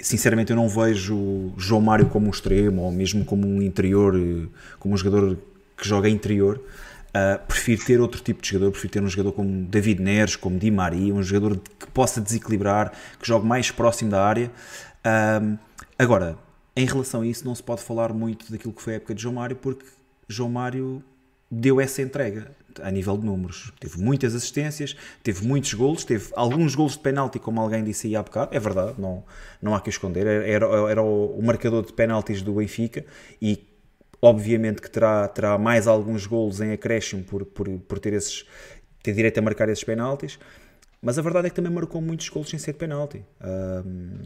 sinceramente, 0.00 0.50
eu 0.50 0.56
não 0.56 0.68
vejo 0.68 1.52
João 1.56 1.80
Mário 1.80 2.06
como 2.06 2.26
um 2.26 2.30
extremo, 2.30 2.82
ou 2.82 2.92
mesmo 2.92 3.24
como 3.24 3.46
um 3.46 3.62
interior, 3.62 4.14
como 4.78 4.94
um 4.94 4.96
jogador 4.96 5.36
que 5.76 5.86
joga 5.86 6.08
interior. 6.08 6.60
Uh, 7.10 7.38
prefiro 7.46 7.84
ter 7.84 8.00
outro 8.00 8.20
tipo 8.20 8.42
de 8.42 8.48
jogador, 8.48 8.72
prefiro 8.72 8.92
ter 8.92 9.02
um 9.02 9.08
jogador 9.08 9.32
como 9.32 9.64
David 9.66 10.02
Neres, 10.02 10.34
como 10.34 10.58
Di 10.58 10.68
Maria, 10.70 11.14
um 11.14 11.22
jogador 11.22 11.60
que 11.78 11.86
possa 11.92 12.20
desequilibrar, 12.20 12.92
que 13.20 13.26
jogue 13.26 13.46
mais 13.46 13.70
próximo 13.70 14.10
da 14.10 14.26
área. 14.26 14.50
Uh, 15.06 15.56
agora, 15.96 16.36
em 16.74 16.84
relação 16.86 17.20
a 17.20 17.26
isso, 17.26 17.44
não 17.44 17.54
se 17.54 17.62
pode 17.62 17.82
falar 17.82 18.12
muito 18.12 18.50
daquilo 18.50 18.72
que 18.72 18.82
foi 18.82 18.94
a 18.94 18.96
época 18.96 19.14
de 19.14 19.22
João 19.22 19.36
Mário, 19.36 19.54
porque 19.54 19.84
João 20.28 20.50
Mário 20.50 21.04
deu 21.54 21.80
essa 21.80 22.02
entrega 22.02 22.50
a 22.82 22.90
nível 22.90 23.16
de 23.16 23.24
números. 23.24 23.72
Teve 23.78 23.98
muitas 24.00 24.34
assistências, 24.34 24.96
teve 25.22 25.46
muitos 25.46 25.72
golos, 25.74 26.04
teve 26.04 26.30
alguns 26.34 26.74
golos 26.74 26.92
de 26.92 26.98
penalti, 26.98 27.38
como 27.38 27.60
alguém 27.60 27.84
disse 27.84 28.08
aí 28.08 28.16
há 28.16 28.22
bocado, 28.22 28.54
é 28.54 28.58
verdade, 28.58 29.00
não, 29.00 29.24
não 29.62 29.74
há 29.74 29.80
que 29.80 29.90
esconder. 29.90 30.26
Era, 30.26 30.66
era 30.90 31.02
o, 31.02 31.40
marcador 31.42 31.84
de 31.84 31.92
penaltis 31.92 32.42
do 32.42 32.54
Benfica 32.54 33.04
e 33.40 33.66
obviamente 34.20 34.82
que 34.82 34.90
terá, 34.90 35.28
terá 35.28 35.58
mais 35.58 35.86
alguns 35.86 36.26
golos 36.26 36.60
em 36.60 36.72
acréscimo 36.72 37.22
por, 37.22 37.44
por, 37.44 37.68
por 37.80 37.98
ter, 37.98 38.12
esses, 38.14 38.44
ter 39.02 39.12
direito 39.12 39.38
a 39.38 39.42
marcar 39.42 39.68
esses 39.68 39.84
penaltis, 39.84 40.38
mas 41.00 41.18
a 41.18 41.22
verdade 41.22 41.46
é 41.46 41.50
que 41.50 41.56
também 41.56 41.70
marcou 41.70 42.00
muitos 42.00 42.28
golos 42.28 42.48
sem 42.48 42.58
ser 42.58 42.72
de 42.72 42.78
penalti. 42.78 43.24
Um, 43.40 44.18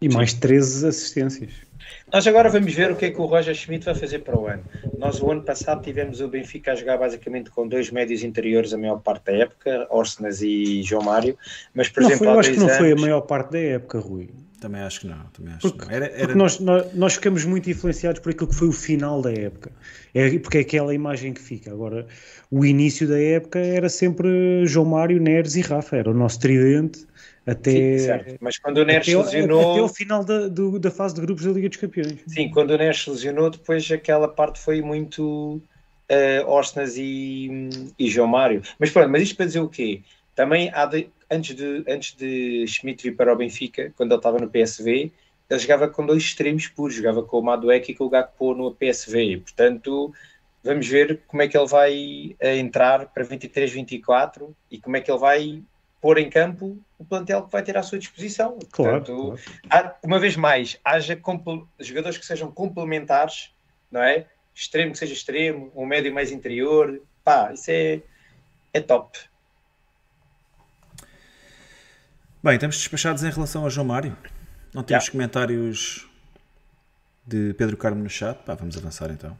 e 0.00 0.08
mais 0.08 0.32
13 0.34 0.88
assistências. 0.88 1.66
Nós 2.12 2.26
agora 2.26 2.48
vamos 2.48 2.72
ver 2.72 2.90
o 2.90 2.96
que 2.96 3.06
é 3.06 3.10
que 3.10 3.20
o 3.20 3.26
Roger 3.26 3.54
Schmidt 3.54 3.84
vai 3.84 3.94
fazer 3.94 4.20
para 4.20 4.38
o 4.38 4.46
ano. 4.46 4.62
Nós, 4.98 5.20
o 5.20 5.30
ano 5.30 5.42
passado, 5.42 5.82
tivemos 5.82 6.20
o 6.20 6.28
Benfica 6.28 6.72
a 6.72 6.74
jogar 6.74 6.98
basicamente 6.98 7.50
com 7.50 7.66
dois 7.66 7.90
médios 7.90 8.22
interiores 8.22 8.72
a 8.72 8.78
maior 8.78 9.00
parte 9.00 9.26
da 9.26 9.32
época, 9.32 9.86
Orsenas 9.90 10.40
e 10.40 10.82
João 10.82 11.02
Mário. 11.02 11.36
Mas, 11.74 11.88
por 11.88 12.02
não 12.02 12.10
exemplo, 12.10 12.26
foi, 12.26 12.34
eu 12.34 12.40
acho 12.40 12.50
que 12.52 12.58
não 12.58 12.66
anos... 12.66 12.78
foi 12.78 12.92
a 12.92 12.96
maior 12.96 13.20
parte 13.22 13.52
da 13.52 13.58
época, 13.58 13.98
Rui. 13.98 14.30
Também 14.60 14.80
acho 14.80 15.00
que 15.00 15.06
não. 15.06 15.18
Também 15.32 15.54
acho 15.54 15.60
porque, 15.62 15.78
que 15.78 15.86
não. 15.86 15.94
Era, 15.94 16.06
era... 16.06 16.18
porque 16.18 16.34
nós, 16.34 16.60
nós, 16.60 16.94
nós, 16.94 17.14
ficamos 17.14 17.44
muito 17.44 17.68
influenciados 17.68 18.20
por 18.20 18.30
aquilo 18.30 18.48
que 18.48 18.54
foi 18.54 18.68
o 18.68 18.72
final 18.72 19.20
da 19.20 19.32
época. 19.32 19.70
É, 20.14 20.38
porque 20.38 20.58
é 20.58 20.60
aquela 20.60 20.94
imagem 20.94 21.32
que 21.32 21.40
fica. 21.40 21.72
Agora, 21.72 22.06
o 22.50 22.64
início 22.64 23.06
da 23.06 23.20
época 23.20 23.58
era 23.58 23.88
sempre 23.88 24.64
João 24.66 24.86
Mário, 24.86 25.20
Neres 25.20 25.56
e 25.56 25.60
Rafa. 25.60 25.96
Era 25.96 26.10
o 26.10 26.14
nosso 26.14 26.40
tridente 26.40 27.06
até. 27.46 27.98
Sim. 27.98 28.36
Mas 28.40 28.58
quando 28.58 28.78
o 28.78 28.84
Neres 28.84 29.06
se 29.06 29.16
lesionou. 29.16 29.72
Até 29.72 29.82
o 29.82 29.88
final 29.88 30.24
da, 30.24 30.48
do, 30.48 30.78
da 30.78 30.90
fase 30.90 31.14
de 31.14 31.20
grupos 31.20 31.44
da 31.44 31.52
Liga 31.52 31.68
dos 31.68 31.78
Campeões. 31.78 32.18
Sim, 32.26 32.50
quando 32.50 32.72
o 32.72 32.76
Neres 32.76 33.06
lesionou, 33.06 33.50
depois 33.50 33.90
aquela 33.90 34.28
parte 34.28 34.58
foi 34.58 34.82
muito. 34.82 35.60
Uh, 36.08 36.46
Orsnas 36.46 36.96
e, 36.96 37.68
e 37.98 38.08
João 38.08 38.28
Mário. 38.28 38.62
Mas 38.78 38.90
pronto, 38.90 39.08
mas 39.10 39.22
isto 39.22 39.36
para 39.36 39.46
dizer 39.46 39.58
o 39.58 39.68
quê? 39.68 40.02
Também 40.36 40.70
de, 40.90 41.08
antes, 41.28 41.56
de, 41.56 41.84
antes 41.88 42.14
de 42.14 42.64
Schmidt 42.68 43.02
vir 43.02 43.16
para 43.16 43.32
o 43.32 43.36
Benfica, 43.36 43.92
quando 43.96 44.12
ele 44.12 44.18
estava 44.18 44.38
no 44.38 44.48
PSV, 44.48 45.10
ele 45.48 45.60
jogava 45.60 45.88
com 45.88 46.06
dois 46.06 46.22
extremos 46.22 46.68
puros, 46.68 46.94
jogava 46.94 47.22
com 47.22 47.38
o 47.38 47.42
Madueke 47.42 47.92
e 47.92 47.94
com 47.94 48.04
o 48.04 48.08
Gakpo 48.08 48.54
no 48.54 48.72
PSV. 48.72 49.38
Portanto, 49.38 50.12
vamos 50.62 50.86
ver 50.86 51.22
como 51.26 51.42
é 51.42 51.48
que 51.48 51.56
ele 51.56 51.66
vai 51.66 52.36
eh, 52.38 52.56
entrar 52.58 53.06
para 53.06 53.24
23, 53.24 53.72
24 53.72 54.54
e 54.70 54.78
como 54.78 54.96
é 54.96 55.00
que 55.00 55.10
ele 55.10 55.18
vai 55.18 55.62
pôr 56.06 56.18
em 56.18 56.30
campo 56.30 56.80
o 57.00 57.04
plantel 57.04 57.42
que 57.42 57.50
vai 57.50 57.64
ter 57.64 57.76
à 57.76 57.82
sua 57.82 57.98
disposição. 57.98 58.60
Claro, 58.70 59.02
Portanto, 59.02 59.40
claro. 59.68 59.90
uma 60.04 60.20
vez 60.20 60.36
mais, 60.36 60.78
haja 60.84 61.20
jogadores 61.80 62.16
que 62.16 62.24
sejam 62.24 62.48
complementares, 62.48 63.52
não 63.90 64.00
é? 64.00 64.24
Extremo 64.54 64.92
que 64.92 64.98
seja 64.98 65.14
extremo, 65.14 65.72
um 65.74 65.84
médio 65.84 66.14
mais 66.14 66.30
interior, 66.30 67.02
pá, 67.24 67.52
isso 67.52 67.72
é, 67.72 68.02
é 68.72 68.80
top. 68.80 69.18
Bem, 72.40 72.54
estamos 72.54 72.76
despachados 72.76 73.24
em 73.24 73.30
relação 73.30 73.66
a 73.66 73.68
João 73.68 73.88
Mário. 73.88 74.16
Não 74.72 74.84
temos 74.84 75.06
yeah. 75.06 75.10
comentários 75.10 76.08
de 77.26 77.52
Pedro 77.54 77.76
Carmo 77.76 78.00
no 78.00 78.08
chat. 78.08 78.38
Pá, 78.44 78.54
vamos 78.54 78.76
avançar 78.76 79.10
então. 79.10 79.36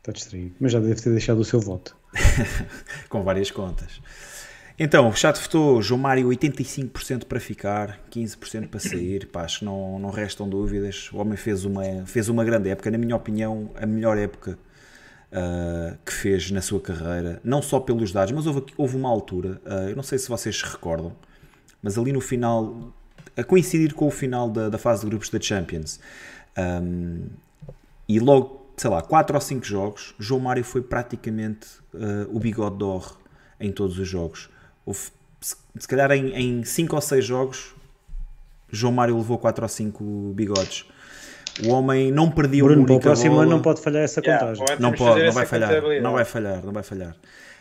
Está 0.00 0.12
distraído, 0.12 0.54
mas 0.60 0.72
já 0.72 0.78
deve 0.78 1.00
ter 1.00 1.08
deixado 1.08 1.38
o 1.38 1.44
seu 1.44 1.58
voto. 1.58 1.96
Com 3.08 3.22
várias 3.22 3.50
contas. 3.50 4.00
Então, 4.78 5.08
o 5.08 5.14
chat 5.14 5.40
votou 5.40 5.80
João 5.80 6.00
Mário 6.00 6.28
85% 6.28 7.24
para 7.24 7.40
ficar, 7.40 7.98
15% 8.10 8.68
para 8.68 8.78
sair. 8.78 9.26
Pá, 9.26 9.42
acho 9.42 9.60
que 9.60 9.64
não, 9.64 9.98
não 9.98 10.10
restam 10.10 10.46
dúvidas. 10.48 11.10
O 11.12 11.16
homem 11.16 11.36
fez 11.36 11.64
uma, 11.64 11.82
fez 12.04 12.28
uma 12.28 12.44
grande 12.44 12.68
época, 12.68 12.90
na 12.90 12.98
minha 12.98 13.16
opinião, 13.16 13.70
a 13.76 13.86
melhor 13.86 14.18
época 14.18 14.58
uh, 15.32 15.96
que 16.04 16.12
fez 16.12 16.50
na 16.50 16.60
sua 16.60 16.80
carreira, 16.80 17.40
não 17.44 17.62
só 17.62 17.80
pelos 17.80 18.12
dados, 18.12 18.32
mas 18.32 18.46
houve, 18.46 18.64
houve 18.76 18.96
uma 18.96 19.08
altura, 19.08 19.60
uh, 19.64 19.88
eu 19.88 19.96
não 19.96 20.02
sei 20.02 20.18
se 20.18 20.28
vocês 20.28 20.58
se 20.58 20.64
recordam, 20.64 21.12
mas 21.82 21.98
ali 21.98 22.12
no 22.12 22.20
final, 22.20 22.92
a 23.36 23.44
coincidir 23.44 23.94
com 23.94 24.06
o 24.06 24.10
final 24.10 24.50
da, 24.50 24.68
da 24.68 24.78
fase 24.78 25.02
de 25.02 25.08
grupos 25.08 25.28
da 25.28 25.40
Champions, 25.40 26.00
um, 26.82 27.26
e 28.08 28.18
logo, 28.20 28.65
sei 28.76 28.90
lá, 28.90 29.02
4 29.02 29.34
ou 29.34 29.40
5 29.40 29.64
jogos, 29.64 30.14
João 30.18 30.40
Mário 30.40 30.64
foi 30.64 30.82
praticamente 30.82 31.66
uh, 31.94 32.28
o 32.34 32.38
bigode 32.38 32.76
d'or 32.76 33.18
em 33.58 33.72
todos 33.72 33.98
os 33.98 34.06
jogos. 34.06 34.50
Houve, 34.84 35.00
se, 35.40 35.56
se 35.78 35.88
calhar 35.88 36.12
em 36.12 36.62
5 36.62 36.94
ou 36.94 37.00
6 37.00 37.24
jogos, 37.24 37.74
João 38.70 38.92
Mário 38.92 39.16
levou 39.16 39.38
4 39.38 39.64
ou 39.64 39.68
5 39.68 40.32
bigodes. 40.34 40.86
O 41.64 41.70
homem 41.70 42.12
não 42.12 42.30
perdia 42.30 42.62
Bruno, 42.62 42.82
uma 42.82 42.84
única 42.84 42.94
para 42.94 42.98
o 42.98 43.00
próximo 43.00 43.30
bola. 43.30 43.42
ano 43.44 43.50
não 43.52 43.62
pode 43.62 43.80
falhar 43.80 44.02
essa 44.02 44.20
contagem. 44.20 44.62
Yeah, 44.62 44.78
não 44.78 44.92
pode, 44.92 45.24
não 45.24 45.32
vai 45.32 45.46
falhar, 45.46 45.82
não 46.02 46.12
vai 46.12 46.24
falhar, 46.24 46.66
não 46.66 46.72
vai 46.72 46.82
falhar. 46.82 47.16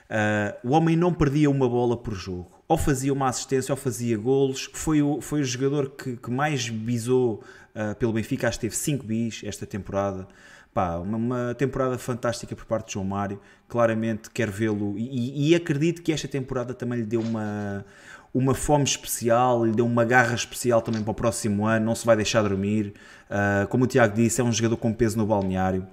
Uh, 0.09 0.69
o 0.69 0.71
homem 0.73 0.95
não 0.95 1.13
perdia 1.13 1.49
uma 1.49 1.67
bola 1.69 1.95
por 1.95 2.13
jogo. 2.13 2.51
Ou 2.67 2.77
fazia 2.77 3.13
uma 3.13 3.29
assistência 3.29 3.71
ou 3.71 3.77
fazia 3.77 4.17
golos. 4.17 4.69
Foi 4.73 5.01
o, 5.01 5.21
foi 5.21 5.41
o 5.41 5.43
jogador 5.43 5.91
que, 5.91 6.17
que 6.17 6.31
mais 6.31 6.67
bisou 6.69 7.43
uh, 7.75 7.95
pelo 7.95 8.11
Benfica. 8.11 8.47
Acho 8.47 8.57
que 8.57 8.67
teve 8.67 8.75
5 8.75 9.05
bis 9.05 9.41
esta 9.45 9.65
temporada. 9.65 10.27
Pá, 10.75 10.97
uma, 10.97 11.55
temporada 11.55 11.97
fantástica 11.97 12.53
por 12.53 12.65
parte 12.65 12.87
de 12.87 12.93
João 12.95 13.05
Mário. 13.05 13.39
Claramente 13.65 14.29
quero 14.29 14.51
vê-lo 14.51 14.95
e, 14.97 15.51
e 15.51 15.55
acredito 15.55 16.01
que 16.01 16.11
esta 16.11 16.27
temporada 16.27 16.73
também 16.73 16.99
lhe 16.99 17.05
deu 17.05 17.21
uma, 17.21 17.85
uma 18.33 18.53
fome 18.53 18.83
especial, 18.83 19.65
lhe 19.65 19.71
deu 19.71 19.85
uma 19.85 20.03
garra 20.03 20.35
especial 20.35 20.81
também 20.81 21.01
para 21.01 21.11
o 21.11 21.13
próximo 21.13 21.65
ano, 21.65 21.85
não 21.85 21.95
se 21.95 22.05
vai 22.05 22.17
deixar 22.17 22.41
dormir. 22.41 22.93
Uh, 23.29 23.65
como 23.69 23.85
o 23.85 23.87
Tiago 23.87 24.13
disse, 24.13 24.41
é 24.41 24.43
um 24.43 24.51
jogador 24.51 24.75
com 24.75 24.91
peso 24.91 25.17
no 25.17 25.25
balneário. 25.25 25.87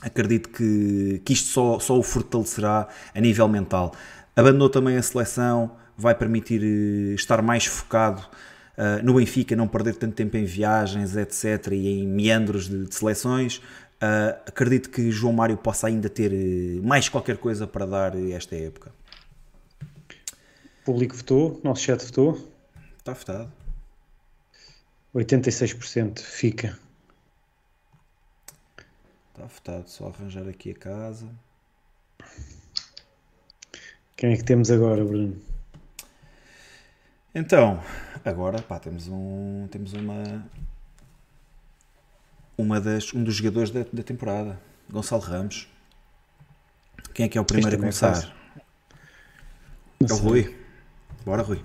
Acredito 0.00 0.50
que, 0.50 1.20
que 1.24 1.32
isto 1.32 1.48
só, 1.48 1.80
só 1.80 1.98
o 1.98 2.02
fortalecerá 2.04 2.86
a 3.12 3.20
nível 3.20 3.48
mental. 3.48 3.92
Abandonou 4.36 4.70
também 4.70 4.96
a 4.96 5.02
seleção, 5.02 5.72
vai 5.98 6.14
permitir 6.14 6.62
eh, 6.62 7.14
estar 7.14 7.42
mais 7.42 7.66
focado 7.66 8.22
uh, 8.78 9.04
no 9.04 9.14
Benfica, 9.14 9.54
não 9.56 9.68
perder 9.68 9.96
tanto 9.96 10.14
tempo 10.14 10.36
em 10.36 10.44
viagens, 10.44 11.16
etc. 11.16 11.72
e 11.72 12.02
em 12.02 12.06
meandros 12.06 12.68
de, 12.68 12.86
de 12.86 12.94
seleções. 12.94 13.60
Uh, 14.02 14.34
acredito 14.48 14.90
que 14.90 15.12
João 15.12 15.32
Mário 15.32 15.56
possa 15.56 15.86
ainda 15.86 16.08
ter 16.08 16.32
eh, 16.32 16.80
mais 16.82 17.08
qualquer 17.08 17.36
coisa 17.36 17.68
para 17.68 17.86
dar 17.86 18.16
esta 18.32 18.56
época. 18.56 18.92
O 20.80 20.84
público 20.84 21.14
votou, 21.14 21.60
nosso 21.62 21.82
chat 21.82 22.04
votou. 22.04 22.52
Está 22.98 23.12
votado. 23.12 23.52
86% 25.14 26.18
fica. 26.18 26.76
Está 29.30 29.46
votado, 29.46 29.88
só 29.88 30.08
arranjar 30.08 30.48
aqui 30.48 30.72
a 30.72 30.74
casa. 30.74 31.28
Quem 34.16 34.32
é 34.32 34.36
que 34.36 34.44
temos 34.44 34.68
agora, 34.68 35.04
Bruno? 35.04 35.40
Então, 37.32 37.80
agora 38.24 38.60
pá, 38.60 38.78
temos 38.78 39.06
um. 39.06 39.68
Temos 39.70 39.92
uma. 39.92 40.44
Uma 42.62 42.80
das, 42.80 43.12
um 43.12 43.24
dos 43.24 43.34
jogadores 43.34 43.70
da, 43.72 43.84
da 43.92 44.04
temporada, 44.04 44.56
Gonçalo 44.88 45.20
Ramos. 45.20 45.66
Quem 47.12 47.26
é 47.26 47.28
que 47.28 47.36
é 47.36 47.40
o 47.40 47.44
primeiro 47.44 47.74
a 47.74 47.78
começar? 47.80 48.32
É 50.00 50.12
o 50.12 50.16
Rui. 50.16 50.56
Bora, 51.26 51.42
Rui. 51.42 51.60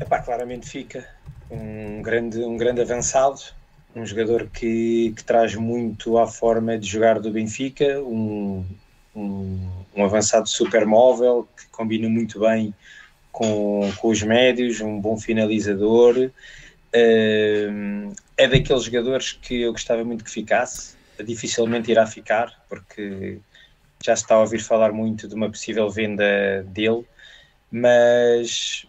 Epá, 0.00 0.20
claramente 0.20 0.68
fica 0.68 1.04
um 1.50 2.00
grande, 2.02 2.38
um 2.38 2.56
grande 2.56 2.80
avançado, 2.82 3.40
um 3.96 4.06
jogador 4.06 4.46
que, 4.46 5.12
que 5.16 5.24
traz 5.24 5.56
muito 5.56 6.18
à 6.18 6.28
forma 6.28 6.78
de 6.78 6.86
jogar 6.86 7.18
do 7.18 7.32
Benfica, 7.32 8.00
um, 8.00 8.64
um, 9.12 9.68
um 9.96 10.04
avançado 10.04 10.48
super 10.48 10.86
móvel 10.86 11.48
que 11.56 11.66
combina 11.66 12.08
muito 12.08 12.38
bem 12.38 12.72
com, 13.32 13.92
com 14.00 14.08
os 14.08 14.22
médios, 14.22 14.80
um 14.80 15.00
bom 15.00 15.18
finalizador. 15.18 16.30
Uh, 16.94 18.14
é 18.38 18.48
daqueles 18.48 18.84
jogadores 18.84 19.32
que 19.32 19.62
eu 19.62 19.72
gostava 19.72 20.02
muito 20.04 20.24
que 20.24 20.30
ficasse, 20.30 20.96
dificilmente 21.22 21.90
irá 21.90 22.06
ficar, 22.06 22.64
porque 22.68 23.38
já 24.02 24.16
se 24.16 24.22
está 24.22 24.36
a 24.36 24.40
ouvir 24.40 24.60
falar 24.60 24.92
muito 24.92 25.28
de 25.28 25.34
uma 25.34 25.50
possível 25.50 25.90
venda 25.90 26.62
dele 26.68 27.04
mas, 27.70 28.86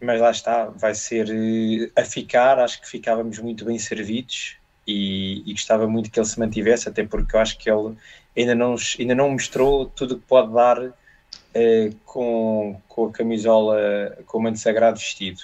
mas 0.00 0.20
lá 0.20 0.30
está, 0.30 0.66
vai 0.66 0.94
ser 0.94 1.28
eh, 1.30 1.90
a 2.00 2.04
ficar, 2.04 2.58
acho 2.58 2.80
que 2.80 2.88
ficávamos 2.88 3.38
muito 3.38 3.64
bem 3.64 3.78
servidos 3.78 4.56
e, 4.86 5.42
e, 5.46 5.52
gostava 5.52 5.86
muito 5.86 6.10
que 6.10 6.18
ele 6.18 6.26
se 6.26 6.38
mantivesse, 6.38 6.88
até 6.88 7.04
porque 7.04 7.36
eu 7.36 7.40
acho 7.40 7.58
que 7.58 7.70
ele 7.70 7.96
ainda 8.36 8.54
não, 8.54 8.76
ainda 8.98 9.14
não 9.14 9.30
mostrou 9.30 9.86
tudo 9.86 10.14
o 10.14 10.18
que 10.18 10.26
pode 10.26 10.52
dar 10.52 10.92
eh, 11.54 11.90
com, 12.04 12.80
com 12.88 13.06
a 13.06 13.12
camisola, 13.12 14.18
com 14.26 14.38
o 14.38 14.42
manto 14.42 14.58
sagrado 14.58 14.98
vestido. 14.98 15.42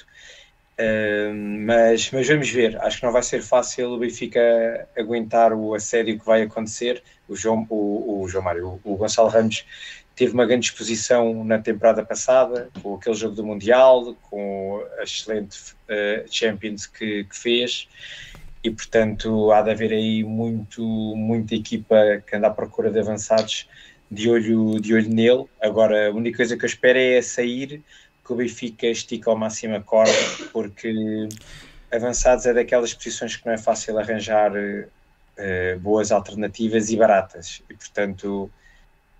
Mas, 1.64 2.10
mas 2.10 2.28
vamos 2.28 2.50
ver, 2.50 2.76
acho 2.82 2.98
que 2.98 3.06
não 3.06 3.12
vai 3.12 3.22
ser 3.22 3.42
fácil 3.42 3.92
o 3.92 3.98
Benfica 3.98 4.86
aguentar 4.96 5.52
o 5.54 5.74
assédio 5.74 6.18
que 6.18 6.26
vai 6.26 6.42
acontecer. 6.42 7.02
O 7.26 7.34
João, 7.34 7.66
o, 7.70 8.20
o 8.22 8.28
João 8.28 8.44
Mário, 8.44 8.80
o, 8.84 8.92
o 8.92 8.96
Gonçalo 8.96 9.28
Ramos 9.28 9.64
teve 10.14 10.32
uma 10.32 10.46
grande 10.46 10.66
exposição 10.66 11.44
na 11.44 11.58
temporada 11.58 12.04
passada, 12.04 12.70
com 12.82 12.94
aquele 12.94 13.14
jogo 13.14 13.34
do 13.34 13.44
Mundial, 13.44 14.14
com 14.30 14.82
a 14.98 15.02
excelente 15.02 15.58
uh, 15.88 16.24
Champions 16.30 16.86
que, 16.86 17.24
que, 17.24 17.36
fez, 17.36 17.86
e 18.64 18.70
portanto 18.70 19.52
há 19.52 19.60
de 19.60 19.70
haver 19.70 19.92
aí 19.92 20.24
muito, 20.24 20.82
muita 20.82 21.54
equipa 21.54 22.22
que 22.26 22.34
anda 22.34 22.48
à 22.48 22.50
procura 22.50 22.90
de 22.90 22.98
avançados 22.98 23.68
de 24.10 24.30
olho, 24.30 24.80
de 24.80 24.94
olho 24.94 25.08
nele. 25.08 25.44
Agora, 25.60 26.08
a 26.08 26.12
única 26.12 26.38
coisa 26.38 26.56
que 26.56 26.64
eu 26.64 26.68
espero 26.68 26.98
é 26.98 27.20
sair, 27.20 27.82
que 28.26 28.32
o 28.32 28.36
Benfica 28.36 28.86
estica 28.88 29.30
ao 29.30 29.36
máximo 29.36 29.76
a 29.76 29.80
corda, 29.80 30.12
porque 30.52 31.28
avançados 31.92 32.44
é 32.46 32.52
daquelas 32.52 32.92
posições 32.92 33.36
que 33.36 33.46
não 33.46 33.52
é 33.52 33.58
fácil 33.58 33.98
arranjar 33.98 34.52
uh, 34.52 35.78
boas 35.80 36.10
alternativas 36.10 36.90
e 36.90 36.96
baratas, 36.96 37.62
e 37.70 37.74
portanto 37.74 38.50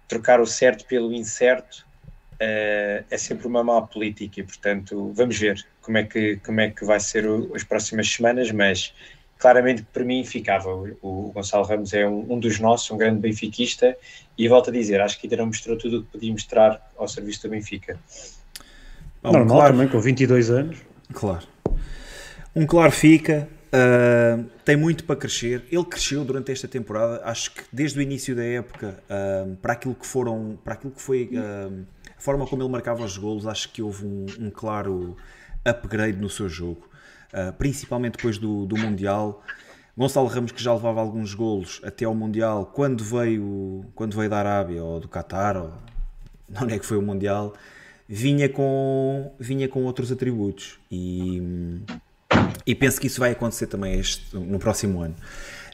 trocar 0.08 0.40
o 0.40 0.46
certo 0.46 0.84
pelo 0.86 1.12
incerto 1.12 1.86
uh, 2.34 3.04
é 3.10 3.18
sempre 3.18 3.46
uma 3.46 3.62
má 3.62 3.82
política 3.82 4.40
e, 4.40 4.42
portanto, 4.42 5.12
vamos 5.14 5.38
ver 5.38 5.64
como 5.80 5.98
é 5.98 6.04
que, 6.04 6.36
como 6.44 6.60
é 6.60 6.70
que 6.70 6.84
vai 6.84 7.00
ser 7.00 7.26
o, 7.26 7.54
as 7.54 7.64
próximas 7.64 8.08
semanas, 8.08 8.50
mas 8.50 8.92
claramente 9.38 9.82
para 9.92 10.04
mim 10.04 10.24
ficava. 10.24 10.70
O, 11.02 11.30
Gonçalo 11.34 11.64
Ramos 11.64 11.92
é 11.92 12.06
um, 12.06 12.32
um, 12.32 12.38
dos 12.38 12.58
nossos, 12.58 12.90
um 12.90 12.96
grande 12.96 13.20
benfiquista, 13.20 13.96
e 14.38 14.48
volto 14.48 14.70
a 14.70 14.72
dizer, 14.72 15.00
acho 15.00 15.18
que 15.18 15.26
ainda 15.26 15.36
não 15.38 15.46
mostrou 15.46 15.76
tudo 15.76 15.98
o 15.98 16.02
que 16.02 16.12
podia 16.12 16.32
mostrar 16.32 16.90
ao 16.96 17.08
serviço 17.08 17.42
do 17.42 17.50
Benfica. 17.50 17.98
Bom, 19.26 19.32
Normal 19.32 19.58
claro. 19.58 19.72
também, 19.72 19.88
com 19.88 20.00
22 20.00 20.50
anos. 20.50 20.78
Claro. 21.12 21.46
Um 22.54 22.64
claro 22.64 22.92
fica, 22.92 23.48
uh, 23.66 24.44
tem 24.64 24.76
muito 24.76 25.04
para 25.04 25.16
crescer. 25.16 25.64
Ele 25.70 25.84
cresceu 25.84 26.24
durante 26.24 26.52
esta 26.52 26.68
temporada, 26.68 27.20
acho 27.24 27.52
que 27.52 27.62
desde 27.72 27.98
o 27.98 28.02
início 28.02 28.34
da 28.34 28.44
época, 28.44 28.98
uh, 29.10 29.56
para 29.56 29.72
aquilo 29.72 29.94
que 29.94 30.06
foram, 30.06 30.58
para 30.64 30.74
aquilo 30.74 30.92
que 30.92 31.02
foi 31.02 31.30
uh, 31.32 31.84
a 32.16 32.20
forma 32.20 32.46
como 32.46 32.62
ele 32.62 32.70
marcava 32.70 33.04
os 33.04 33.18
golos, 33.18 33.46
acho 33.46 33.72
que 33.72 33.82
houve 33.82 34.06
um, 34.06 34.26
um 34.38 34.50
claro 34.50 35.16
upgrade 35.64 36.18
no 36.18 36.30
seu 36.30 36.48
jogo, 36.48 36.88
principalmente 37.58 38.16
depois 38.16 38.38
do, 38.38 38.64
do 38.64 38.76
Mundial. 38.76 39.42
Gonçalo 39.98 40.28
Ramos 40.28 40.52
que 40.52 40.62
já 40.62 40.72
levava 40.72 41.00
alguns 41.00 41.34
golos 41.34 41.80
até 41.82 42.04
ao 42.04 42.14
Mundial, 42.14 42.66
quando 42.66 43.02
veio, 43.02 43.84
quando 43.94 44.16
veio 44.16 44.30
da 44.30 44.38
Arábia 44.38 44.84
ou 44.84 45.00
do 45.00 45.08
Qatar, 45.08 45.56
ou 45.56 45.72
onde 46.62 46.74
é 46.74 46.78
que 46.78 46.86
foi 46.86 46.96
o 46.96 47.02
Mundial, 47.02 47.52
vinha 48.08 48.48
com, 48.48 49.32
vinha 49.38 49.68
com 49.68 49.84
outros 49.84 50.12
atributos. 50.12 50.78
E, 50.90 51.42
e 52.66 52.74
penso 52.74 53.00
que 53.00 53.06
isso 53.06 53.20
vai 53.20 53.32
acontecer 53.32 53.66
também 53.66 53.98
este, 53.98 54.36
no 54.36 54.58
próximo 54.58 55.00
ano. 55.00 55.14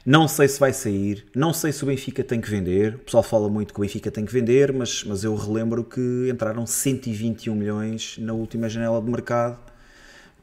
Não 0.05 0.27
sei 0.27 0.49
se 0.49 0.59
vai 0.59 0.73
sair, 0.73 1.25
não 1.33 1.53
sei 1.53 1.71
se 1.71 1.81
o 1.81 1.87
Benfica 1.87 2.23
tem 2.23 2.41
que 2.41 2.49
vender. 2.49 2.95
O 2.95 2.99
pessoal 2.99 3.23
fala 3.23 3.47
muito 3.47 3.73
que 3.73 3.79
o 3.79 3.83
Benfica 3.83 4.11
tem 4.11 4.25
que 4.25 4.33
vender, 4.33 4.73
mas, 4.73 5.03
mas 5.05 5.23
eu 5.23 5.33
relembro 5.33 5.83
que 5.83 6.29
entraram 6.29 6.65
121 6.67 7.55
milhões 7.55 8.17
na 8.17 8.33
última 8.33 8.67
janela 8.67 9.01
de 9.01 9.09
mercado 9.09 9.57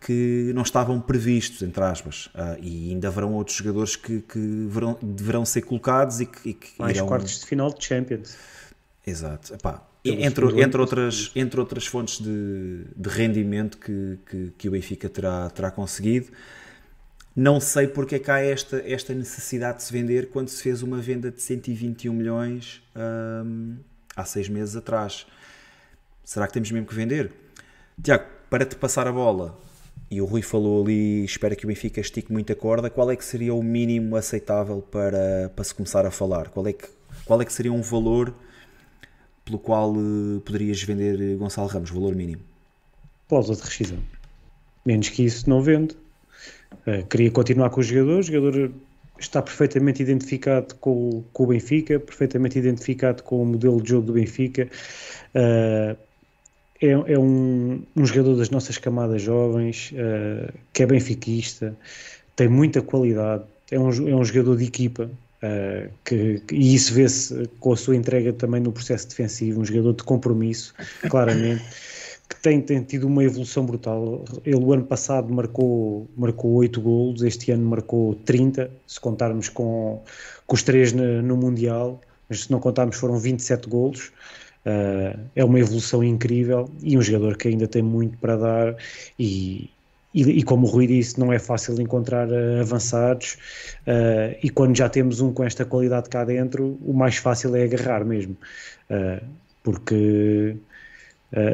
que 0.01 0.51
não 0.55 0.62
estavam 0.62 0.99
previstos, 0.99 1.61
entre 1.61 1.84
aspas. 1.84 2.26
Uh, 2.28 2.57
e 2.62 2.91
ainda 2.91 3.09
haverão 3.09 3.34
outros 3.34 3.55
jogadores 3.55 3.97
que, 3.97 4.22
que 4.22 4.66
verão, 4.66 4.97
deverão 5.03 5.45
ser 5.45 5.61
colocados 5.61 6.20
e 6.20 6.26
que, 6.26 6.49
e 6.49 6.55
que 6.55 6.70
Mais 6.78 6.97
irão... 6.97 7.07
quartos 7.07 7.41
de 7.41 7.47
final 7.47 7.70
de 7.70 7.84
Champions. 7.84 8.34
Exato. 9.07 9.53
Epá, 9.53 9.82
entre, 10.05 10.62
entre, 10.62 10.80
outras, 10.80 11.30
entre 11.34 11.61
outras 11.61 11.86
fontes 11.86 12.20
de, 12.20 12.84
de 12.96 13.09
rendimento 13.09 13.78
que, 13.78 14.18
que, 14.26 14.53
que, 14.57 14.68
o 14.68 14.70
Benfica 14.70 15.09
terá, 15.09 15.51
terá 15.51 15.70
conseguido. 15.70 16.28
Não 17.36 17.61
sei 17.61 17.86
porque 17.86 18.16
é 18.16 18.18
que 18.18 18.30
há 18.30 18.40
esta, 18.40 18.82
esta 18.86 19.14
necessidade 19.14 19.78
de 19.78 19.84
se 19.84 19.92
vender 19.92 20.30
quando 20.30 20.48
se 20.48 20.62
fez 20.62 20.82
uma 20.82 20.98
venda 20.98 21.30
de 21.30 21.40
121 21.40 22.12
milhões 22.12 22.82
hum, 23.44 23.76
há 24.16 24.24
seis 24.24 24.48
meses 24.48 24.74
atrás. 24.74 25.26
Será 26.24 26.46
que 26.46 26.53
temos 26.53 26.70
mesmo 26.70 26.86
que 26.86 26.94
vender? 26.94 27.32
Tiago, 28.03 28.24
para 28.48 28.64
te 28.64 28.76
passar 28.76 29.07
a 29.07 29.12
bola, 29.12 29.57
e 30.11 30.20
o 30.20 30.24
Rui 30.24 30.42
falou 30.42 30.82
ali, 30.82 31.24
espero 31.24 31.55
que 31.55 31.64
o 31.64 31.68
Benfica 31.68 32.01
estique 32.01 32.32
muito 32.32 32.53
a 32.53 32.57
corda, 32.57 32.90
qual 32.90 33.11
é 33.11 33.16
que 33.16 33.24
seria 33.24 33.55
o 33.55 33.62
mínimo 33.62 34.16
aceitável 34.16 34.82
para, 34.82 35.53
para 35.55 35.64
se 35.64 35.74
começar 35.74 36.05
a 36.05 36.11
falar? 36.11 36.48
Qual 36.48 36.66
é 36.66 36.72
que, 36.72 36.88
qual 37.24 37.40
é 37.40 37.44
que 37.44 37.53
seria 37.53 37.72
um 37.72 37.82
valor 37.82 38.34
pelo 39.51 39.59
qual 39.59 39.92
uh, 39.92 40.40
poderias 40.44 40.80
vender 40.82 41.20
eh, 41.20 41.34
Gonçalo 41.34 41.66
Ramos, 41.66 41.90
valor 41.90 42.14
mínimo? 42.14 42.40
Cláusula 43.28 43.57
de 43.57 43.62
rescisão. 43.62 43.98
Menos 44.86 45.09
que 45.09 45.24
isso 45.24 45.51
não 45.51 45.61
vende. 45.61 45.96
Uh, 46.86 47.05
queria 47.09 47.30
continuar 47.30 47.70
com 47.70 47.80
o 47.80 47.82
jogador, 47.82 48.20
o 48.20 48.22
jogador 48.22 48.72
está 49.18 49.42
perfeitamente 49.42 50.03
identificado 50.03 50.74
com, 50.76 51.24
com, 51.32 51.42
o 51.42 51.46
Benfica, 51.48 51.98
perfeitamente 51.98 52.59
identificado 52.59 53.22
com 53.24 53.42
o 53.42 53.46
modelo 53.46 53.82
de 53.82 53.90
jogo 53.90 54.07
do 54.07 54.12
Benfica. 54.12 54.68
Uh, 55.34 55.98
é, 56.80 56.90
é 56.90 57.18
um, 57.18 57.82
um, 57.94 58.07
jogador 58.07 58.36
das 58.36 58.51
nossas 58.51 58.78
camadas 58.78 59.20
jovens, 59.20 59.92
uh, 59.92 60.51
que 60.72 60.82
é 60.82 60.86
benfiquista, 60.86 61.76
tem 62.34 62.48
muita 62.48 62.80
qualidade, 62.80 63.44
é 63.70 63.78
um, 63.78 63.90
é 64.09 64.14
um 64.14 64.24
jogador 64.24 64.57
de 64.57 64.64
equipa, 64.64 65.11
Uh, 65.43 65.91
que, 66.05 66.43
e 66.53 66.74
isso 66.74 66.93
vê-se 66.93 67.49
com 67.61 67.72
a 67.72 67.76
sua 67.76 67.97
entrega 67.97 68.30
também 68.32 68.61
no 68.61 68.70
processo 68.72 69.09
defensivo, 69.09 69.61
um 69.61 69.64
jogador 69.64 69.95
de 69.95 70.03
compromisso, 70.03 70.74
claramente, 71.09 71.64
que 72.28 72.36
tem, 72.43 72.61
tem 72.61 72.82
tido 72.82 73.07
uma 73.07 73.24
evolução 73.24 73.64
brutal. 73.64 74.24
Ele, 74.45 74.57
o 74.57 74.72
ano 74.72 74.84
passado, 74.84 75.32
marcou, 75.32 76.07
marcou 76.16 76.53
8 76.53 76.80
golos, 76.80 77.22
este 77.22 77.53
ano 77.53 77.68
marcou 77.68 78.14
30, 78.16 78.70
se 78.86 79.01
contarmos 79.01 79.49
com, 79.49 80.03
com 80.47 80.55
os 80.55 80.62
3 80.62 80.93
no, 80.93 81.22
no 81.22 81.36
Mundial, 81.38 82.01
mas 82.28 82.45
se 82.45 82.51
não 82.51 82.61
contarmos, 82.61 82.97
foram 82.97 83.18
27 83.18 83.68
golos. 83.68 84.12
Uh, 84.66 85.18
é 85.34 85.43
uma 85.43 85.59
evolução 85.59 86.05
incrível 86.05 86.68
e 86.82 86.99
um 86.99 87.01
jogador 87.01 87.38
que 87.38 87.49
ainda 87.49 87.66
tem 87.66 87.80
muito 87.80 88.18
para 88.18 88.36
dar 88.36 88.76
e, 89.18 89.70
e, 90.12 90.22
e, 90.22 90.42
como 90.42 90.66
o 90.66 90.70
Rui 90.70 90.86
disse, 90.86 91.18
não 91.20 91.32
é 91.32 91.38
fácil 91.38 91.80
encontrar 91.80 92.28
uh, 92.28 92.61
avançados, 92.61 93.34
uh, 93.86 94.36
e 94.42 94.50
quando 94.50 94.76
já 94.76 94.88
temos 94.88 95.20
um 95.20 95.32
com 95.32 95.44
esta 95.44 95.64
qualidade 95.64 96.08
cá 96.08 96.24
dentro, 96.24 96.78
o 96.82 96.92
mais 96.92 97.16
fácil 97.16 97.54
é 97.54 97.64
agarrar 97.64 98.04
mesmo, 98.04 98.36
uh, 98.90 99.24
porque 99.62 100.56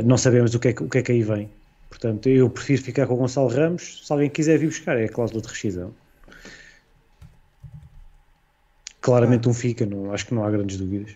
não 0.06 0.16
sabemos 0.16 0.54
o 0.54 0.58
que, 0.58 0.68
é 0.68 0.72
que, 0.72 0.82
o 0.82 0.88
que 0.88 0.98
é 0.98 1.02
que 1.02 1.12
aí 1.12 1.22
vem. 1.22 1.50
Portanto, 1.90 2.30
eu 2.30 2.48
prefiro 2.48 2.82
ficar 2.82 3.06
com 3.06 3.12
o 3.12 3.16
Gonçalo 3.18 3.48
Ramos, 3.48 4.06
se 4.06 4.10
alguém 4.10 4.30
quiser 4.30 4.58
vir 4.58 4.68
buscar, 4.68 4.98
é 4.98 5.04
a 5.04 5.08
cláusula 5.08 5.42
de 5.42 5.48
rescisão. 5.48 5.92
Claramente 9.02 9.48
um 9.50 9.52
fica, 9.52 9.84
não, 9.84 10.14
acho 10.14 10.26
que 10.26 10.34
não 10.34 10.44
há 10.44 10.50
grandes 10.50 10.78
dúvidas 10.78 11.14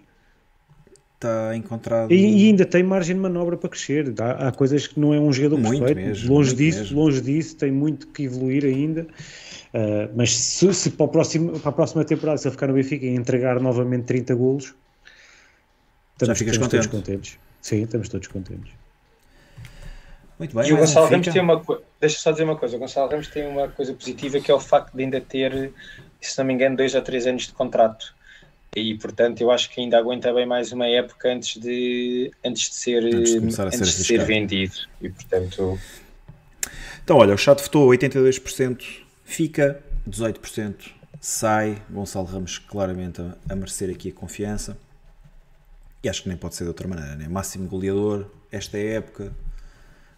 está 1.20 1.54
encontrado. 1.54 2.10
E, 2.10 2.44
e, 2.44 2.48
ainda 2.48 2.64
tem 2.64 2.82
margem 2.82 3.14
de 3.14 3.20
manobra 3.20 3.56
para 3.56 3.68
crescer. 3.68 4.14
Há, 4.18 4.48
há 4.48 4.52
coisas 4.52 4.86
que 4.86 4.98
não 4.98 5.12
é 5.12 5.20
um 5.20 5.30
jogador 5.30 5.58
muito 5.58 5.84
perfeito. 5.84 6.08
Mesmo, 6.08 6.34
longe 6.34 6.54
disso, 6.54 6.78
mesmo. 6.80 6.98
longe 6.98 7.20
disso, 7.20 7.56
tem 7.56 7.70
muito 7.70 8.06
que 8.08 8.24
evoluir 8.24 8.64
ainda. 8.64 9.02
Uh, 9.02 10.10
mas 10.16 10.34
se, 10.34 10.72
se, 10.72 10.90
para, 10.90 11.04
o 11.04 11.08
próximo, 11.08 11.60
para 11.60 11.68
a 11.68 11.72
próxima 11.72 12.04
temporada, 12.04 12.38
se 12.38 12.48
ele 12.48 12.52
ficar 12.52 12.66
no 12.66 12.74
Benfica 12.74 13.04
e 13.04 13.14
entregar 13.14 13.60
novamente 13.60 14.04
30 14.04 14.34
golos, 14.34 14.74
estamos, 16.12 16.28
Já 16.28 16.34
ficas 16.34 16.54
estamos 16.54 16.70
todos 16.70 16.86
contentes. 16.86 17.38
Sim, 17.60 17.82
estamos 17.82 18.08
todos 18.08 18.26
contentes. 18.26 18.72
Muito 20.38 20.56
bem, 20.56 20.68
e 20.70 20.72
o 20.72 20.78
Gonçalo 20.78 21.06
Ramos 21.06 21.28
tem 21.28 21.42
uma 21.42 21.60
coisa, 21.60 21.82
deixa 22.00 22.18
só 22.18 22.30
dizer 22.30 22.44
uma 22.44 22.56
coisa, 22.56 22.74
o 22.74 22.78
Gonçalo 22.78 23.10
Ramos 23.10 23.28
tem 23.28 23.46
uma 23.46 23.68
coisa 23.68 23.92
positiva 23.92 24.40
que 24.40 24.50
é 24.50 24.54
o 24.54 24.58
facto 24.58 24.96
de 24.96 25.04
ainda 25.04 25.20
ter, 25.20 25.70
se 26.18 26.38
não 26.38 26.46
me 26.46 26.54
engano, 26.54 26.78
dois 26.78 26.94
ou 26.94 27.02
três 27.02 27.26
anos 27.26 27.46
de 27.46 27.52
contrato 27.52 28.14
e 28.74 28.96
portanto 28.96 29.40
eu 29.40 29.50
acho 29.50 29.68
que 29.70 29.80
ainda 29.80 29.98
aguenta 29.98 30.32
bem 30.32 30.46
mais 30.46 30.70
uma 30.70 30.86
época 30.86 31.32
antes 31.32 31.60
de 31.60 32.30
antes 32.44 32.70
de 32.70 32.74
ser 32.74 33.04
antes 33.04 33.32
de, 33.32 33.62
antes 33.62 33.96
de 33.96 34.04
ser, 34.04 34.24
vendido. 34.24 34.74
E 35.00 35.08
portanto 35.08 35.78
então 37.02 37.16
olha 37.16 37.34
o 37.34 37.38
chat 37.38 37.60
votou 37.60 37.88
82% 37.88 39.02
fica 39.24 39.82
18% 40.08 40.92
sai 41.20 41.82
Gonçalo 41.90 42.26
Ramos 42.26 42.58
claramente 42.58 43.20
a, 43.20 43.36
a, 43.48 43.56
merecer 43.56 43.90
aqui 43.90 44.10
a 44.10 44.12
confiança. 44.12 44.78
E 46.02 46.08
acho 46.08 46.22
que 46.22 46.28
nem 46.28 46.38
pode 46.38 46.54
ser 46.54 46.64
de 46.64 46.68
outra 46.68 46.88
maneira 46.88 47.14
né? 47.14 47.28
máximo 47.28 47.68
goleador 47.68 48.30
esta 48.50 48.78
época 48.78 49.34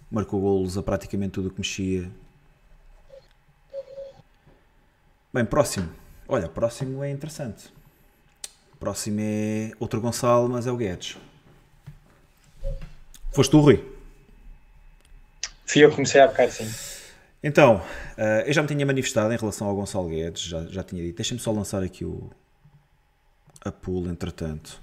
marcou 0.08 0.40
golos 0.40 0.78
a 0.78 0.82
praticamente 0.82 1.32
tudo 1.32 1.48
o 1.48 1.50
que 1.50 1.58
mexia. 1.58 2.08
Bem 5.32 5.44
próximo. 5.44 5.88
Olha 6.28 6.48
próximo 6.48 7.02
é 7.02 7.10
interessante 7.10 7.72
Próximo 8.82 9.20
é 9.20 9.70
outro 9.78 10.00
Gonçalo, 10.00 10.48
mas 10.48 10.66
é 10.66 10.72
o 10.72 10.76
Guedes. 10.76 11.16
Foste 13.30 13.52
tu, 13.52 13.60
Rui? 13.60 13.76
Fui 15.64 15.84
eu 15.84 15.88
que 15.88 15.94
comecei 15.94 16.20
a 16.20 16.26
bocado, 16.26 16.50
sim. 16.50 16.68
Então, 17.44 17.76
uh, 17.76 18.42
eu 18.44 18.52
já 18.52 18.60
me 18.60 18.66
tinha 18.66 18.84
manifestado 18.84 19.32
em 19.32 19.36
relação 19.36 19.68
ao 19.68 19.76
Gonçalo 19.76 20.08
Guedes, 20.08 20.42
já, 20.42 20.66
já 20.66 20.82
tinha 20.82 21.00
dito. 21.00 21.14
Deixa-me 21.14 21.38
só 21.38 21.52
lançar 21.52 21.80
aqui 21.80 22.04
o 22.04 22.28
a 23.64 23.70
pool, 23.70 24.08
entretanto. 24.08 24.80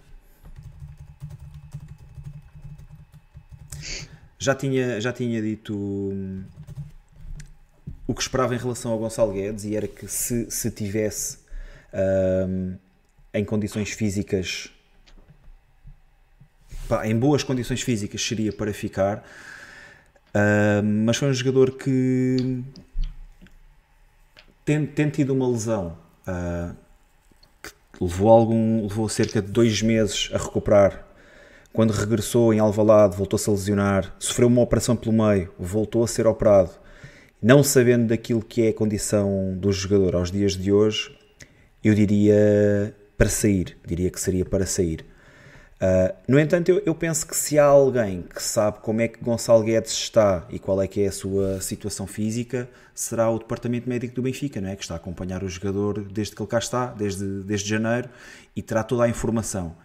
Já 4.37 4.55
tinha, 4.55 5.01
já 5.01 5.11
tinha 5.11 5.41
dito 5.41 5.75
hum, 5.75 6.45
o 8.07 8.15
que 8.15 8.21
esperava 8.21 8.55
em 8.55 8.57
relação 8.57 8.93
ao 8.93 8.97
Gonçalo 8.97 9.33
Guedes 9.33 9.65
e 9.65 9.75
era 9.75 9.89
que 9.89 10.07
se, 10.07 10.49
se 10.49 10.71
tivesse 10.71 11.39
um, 12.47 12.77
em 13.33 13.45
condições 13.45 13.91
físicas, 13.91 14.69
pá, 16.87 17.07
em 17.07 17.17
boas 17.17 17.43
condições 17.43 17.81
físicas, 17.81 18.21
seria 18.21 18.51
para 18.51 18.73
ficar. 18.73 19.23
Uh, 20.29 20.83
mas 20.83 21.17
foi 21.17 21.29
um 21.29 21.33
jogador 21.33 21.71
que 21.71 22.63
tem, 24.63 24.85
tem 24.85 25.09
tido 25.09 25.33
uma 25.33 25.47
lesão 25.47 25.97
uh, 26.27 26.75
que 27.63 27.71
levou 27.99 28.29
algum 28.29 28.83
levou 28.83 29.09
cerca 29.09 29.41
de 29.41 29.51
dois 29.51 29.81
meses 29.81 30.29
a 30.31 30.37
recuperar 30.37 31.07
quando 31.73 31.89
regressou 31.89 32.53
em 32.53 32.59
Alvalade 32.59 33.17
voltou-se 33.17 33.49
a 33.49 33.53
lesionar 33.53 34.15
sofreu 34.19 34.47
uma 34.47 34.61
operação 34.61 34.95
pelo 34.95 35.13
meio 35.13 35.51
voltou 35.57 36.03
a 36.03 36.07
ser 36.07 36.27
operado 36.27 36.73
não 37.41 37.63
sabendo 37.63 38.09
daquilo 38.09 38.43
que 38.43 38.61
é 38.61 38.69
a 38.69 38.73
condição 38.73 39.57
do 39.57 39.71
jogador 39.71 40.15
aos 40.15 40.31
dias 40.31 40.55
de 40.55 40.71
hoje 40.71 41.17
eu 41.83 41.95
diria 41.95 42.95
para 43.19 43.27
sair, 43.27 43.77
diria 43.85 44.09
que 44.09 44.19
seria 44.19 44.45
para 44.45 44.65
sair. 44.65 45.05
Uh, 45.81 46.15
no 46.25 46.39
entanto, 46.39 46.69
eu, 46.69 46.81
eu, 46.85 46.95
penso 46.95 47.27
que 47.27 47.35
se 47.35 47.59
há 47.59 47.65
alguém 47.65 48.21
que 48.21 48.41
sabe 48.41 48.79
como 48.79 49.01
é 49.01 49.09
que 49.09 49.21
Gonçalo 49.21 49.61
Guedes 49.61 49.91
está 49.91 50.45
e 50.49 50.57
qual 50.57 50.81
é 50.81 50.87
que 50.87 51.01
é 51.01 51.07
a 51.07 51.11
sua 51.11 51.59
situação 51.59 52.07
física, 52.07 52.69
será 52.95 53.29
o 53.29 53.37
Departamento 53.37 53.89
Médico 53.89 54.15
do 54.15 54.21
Benfica, 54.21 54.61
não 54.61 54.69
é? 54.69 54.75
que 54.77 54.83
está 54.83 54.93
a 54.93 54.97
acompanhar 54.97 55.43
o 55.43 55.49
jogador 55.49 56.01
desde 56.01 56.33
que 56.33 56.41
ele 56.41 56.49
cá 56.49 56.59
está, 56.59 56.85
desde, 56.87 57.43
desde 57.43 57.69
janeiro, 57.69 58.09
e 58.55 58.61
terá 58.61 58.83
toda 58.83 59.03
a 59.03 59.09
informação. 59.09 59.75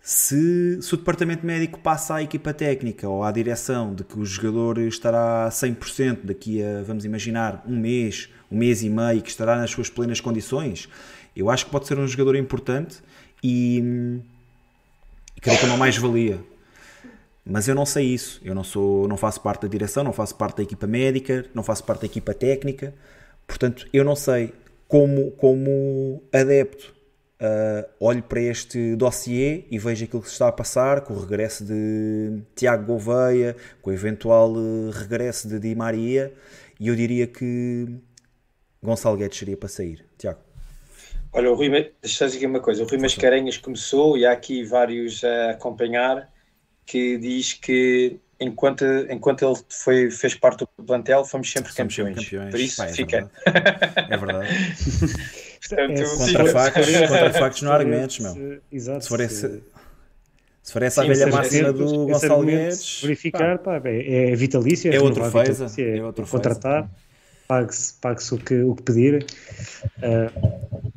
Se, 0.00 0.80
se, 0.82 0.94
o 0.94 0.96
departamento 0.98 1.44
médico 1.46 1.80
passa 1.80 2.16
à 2.16 2.22
equipa 2.22 2.52
técnica 2.52 3.08
ou 3.08 3.24
à 3.24 3.32
direção 3.32 3.94
de 3.94 4.04
que 4.04 4.18
o 4.18 4.24
jogador 4.24 4.78
estará 4.78 5.48
100% 5.48 6.18
daqui 6.24 6.62
a, 6.62 6.82
vamos 6.82 7.04
imaginar, 7.04 7.64
um 7.66 7.76
mês, 7.76 8.28
um 8.52 8.58
mês 8.58 8.82
e 8.82 8.90
meio, 8.90 9.22
que 9.22 9.30
estará 9.30 9.56
nas 9.56 9.70
suas 9.70 9.88
plenas 9.88 10.20
condições, 10.20 10.88
eu 11.36 11.50
acho 11.50 11.66
que 11.66 11.70
pode 11.70 11.86
ser 11.86 11.98
um 11.98 12.06
jogador 12.06 12.36
importante 12.36 13.02
e, 13.42 14.20
e 15.36 15.40
creio 15.40 15.58
que 15.58 15.64
é 15.64 15.68
uma 15.68 15.76
mais-valia. 15.76 16.40
Mas 17.44 17.68
eu 17.68 17.74
não 17.74 17.84
sei 17.84 18.06
isso. 18.06 18.40
Eu 18.44 18.54
não 18.54 18.64
sou, 18.64 19.06
não 19.06 19.16
faço 19.16 19.40
parte 19.40 19.62
da 19.62 19.68
direção, 19.68 20.02
não 20.02 20.12
faço 20.12 20.34
parte 20.34 20.58
da 20.58 20.62
equipa 20.62 20.86
médica, 20.86 21.44
não 21.54 21.62
faço 21.62 21.84
parte 21.84 22.00
da 22.00 22.06
equipa 22.06 22.32
técnica. 22.32 22.94
Portanto, 23.46 23.86
eu 23.92 24.04
não 24.04 24.16
sei 24.16 24.52
como, 24.88 25.30
como 25.32 26.22
adepto. 26.32 26.94
Uh, 27.34 27.84
olho 28.00 28.22
para 28.22 28.40
este 28.40 28.94
dossiê 28.96 29.64
e 29.70 29.78
vejo 29.78 30.04
aquilo 30.04 30.22
que 30.22 30.28
se 30.28 30.34
está 30.34 30.48
a 30.48 30.52
passar 30.52 31.02
com 31.02 31.12
o 31.12 31.20
regresso 31.20 31.64
de 31.64 32.40
Tiago 32.54 32.86
Gouveia, 32.86 33.56
com 33.82 33.90
o 33.90 33.92
eventual 33.92 34.52
uh, 34.52 34.90
regresso 34.90 35.48
de 35.48 35.58
Di 35.58 35.74
Maria, 35.74 36.32
e 36.80 36.88
eu 36.88 36.96
diria 36.96 37.26
que 37.26 37.86
Gonçalo 38.82 39.16
Guedes 39.16 39.36
seria 39.36 39.56
para 39.56 39.68
sair. 39.68 40.06
Tiago. 40.16 40.43
Olha, 41.34 41.50
o 41.50 41.54
Rui, 41.54 41.68
deixa 42.00 42.24
eu 42.24 42.28
dizer 42.28 42.46
uma 42.46 42.60
coisa. 42.60 42.84
O 42.84 42.86
Rui 42.86 42.98
Mascarenhas 42.98 43.58
começou 43.58 44.16
e 44.16 44.24
há 44.24 44.30
aqui 44.30 44.62
vários 44.62 45.24
a 45.24 45.50
acompanhar 45.50 46.32
que 46.86 47.18
diz 47.18 47.54
que 47.54 48.20
enquanto, 48.38 48.84
enquanto 49.10 49.44
ele 49.44 49.56
foi, 49.68 50.10
fez 50.12 50.34
parte 50.34 50.60
do 50.60 50.84
plantel, 50.84 51.24
fomos 51.24 51.50
sempre 51.50 51.72
fomos 51.72 51.96
campeões. 51.96 52.16
Sempre 52.16 52.24
campeões. 52.24 52.50
Por 52.50 52.60
isso, 52.60 52.76
Pai, 52.76 52.88
é 52.88 52.92
fica. 52.92 53.30
Verdade. 53.44 54.12
É 54.12 54.16
verdade. 54.16 54.48
Portanto, 55.68 56.00
é, 56.00 56.16
contra, 56.16 56.46
factos, 56.46 56.86
contra 56.86 57.32
factos 57.32 57.62
não 57.62 57.72
há 57.72 57.74
argumentos, 57.74 58.18
meu. 58.20 58.60
Exato. 58.70 59.02
Se 59.02 59.08
for, 59.08 59.20
esse, 59.20 59.62
se 60.62 60.72
for 60.72 60.82
essa 60.82 61.02
Sim, 61.02 61.10
a 61.10 61.14
velha 61.14 61.26
máxima 61.28 61.72
do 61.72 62.06
Gonçalo 62.06 62.44
Guedes. 62.44 63.00
Verificar, 63.02 63.58
pá, 63.58 63.80
pá, 63.80 63.88
é, 63.88 64.30
é 64.30 64.36
vitalícia. 64.36 64.94
É 64.94 65.00
outro 65.00 65.24
feza. 65.30 65.66
É, 65.82 65.98
é 65.98 66.04
outro 66.04 66.26
contratar, 66.26 66.88
pague-se 67.48 67.94
pague 67.94 68.22
o, 68.30 68.38
que, 68.38 68.62
o 68.62 68.76
que 68.76 68.82
pedir. 68.82 69.26
Uh, 69.98 70.92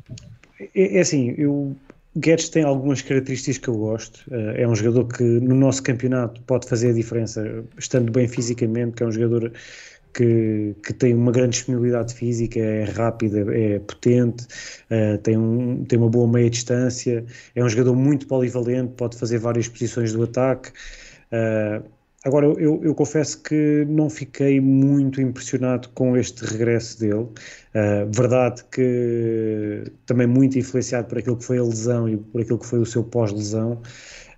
é, 0.82 0.96
é 0.96 1.00
assim, 1.00 1.34
eu 1.36 1.76
Guedes 2.16 2.48
tem 2.48 2.64
algumas 2.64 3.00
características 3.02 3.58
que 3.58 3.68
eu 3.68 3.76
gosto. 3.76 4.24
Eh, 4.32 4.62
é 4.62 4.68
um 4.68 4.74
jogador 4.74 5.06
que 5.06 5.22
no 5.22 5.54
nosso 5.54 5.82
campeonato 5.82 6.42
pode 6.42 6.68
fazer 6.68 6.90
a 6.90 6.92
diferença, 6.92 7.64
estando 7.78 8.10
bem 8.10 8.26
fisicamente, 8.26 8.92
que 8.96 9.02
é 9.02 9.06
um 9.06 9.12
jogador 9.12 9.52
que, 10.14 10.74
que 10.84 10.92
tem 10.94 11.14
uma 11.14 11.30
grande 11.30 11.50
disponibilidade 11.50 12.14
física, 12.14 12.58
é 12.58 12.84
rápido, 12.84 13.52
é 13.52 13.78
potente, 13.78 14.46
uh, 14.90 15.18
tem, 15.18 15.36
um, 15.36 15.84
tem 15.84 15.98
uma 15.98 16.08
boa 16.08 16.26
meia 16.26 16.50
distância, 16.50 17.24
é 17.54 17.62
um 17.62 17.68
jogador 17.68 17.94
muito 17.94 18.26
polivalente, 18.26 18.94
pode 18.96 19.16
fazer 19.16 19.38
várias 19.38 19.68
posições 19.68 20.12
do 20.12 20.24
ataque. 20.24 20.70
Uh, 21.30 21.84
Agora, 22.28 22.44
eu, 22.44 22.78
eu, 22.84 22.94
confesso 22.94 23.42
que 23.42 23.86
não 23.88 24.10
fiquei 24.10 24.60
muito 24.60 25.18
impressionado 25.18 25.88
com 25.94 26.14
este 26.14 26.44
regresso 26.44 27.00
dele. 27.00 27.22
Uh, 27.22 28.06
verdade 28.14 28.62
que 28.70 29.84
também 30.04 30.26
muito 30.26 30.58
influenciado 30.58 31.08
por 31.08 31.16
aquilo 31.16 31.38
que 31.38 31.44
foi 31.44 31.56
a 31.56 31.62
lesão 31.62 32.06
e 32.06 32.18
por 32.18 32.42
aquilo 32.42 32.58
que 32.58 32.66
foi 32.66 32.80
o 32.80 32.84
seu 32.84 33.02
pós-lesão, 33.02 33.80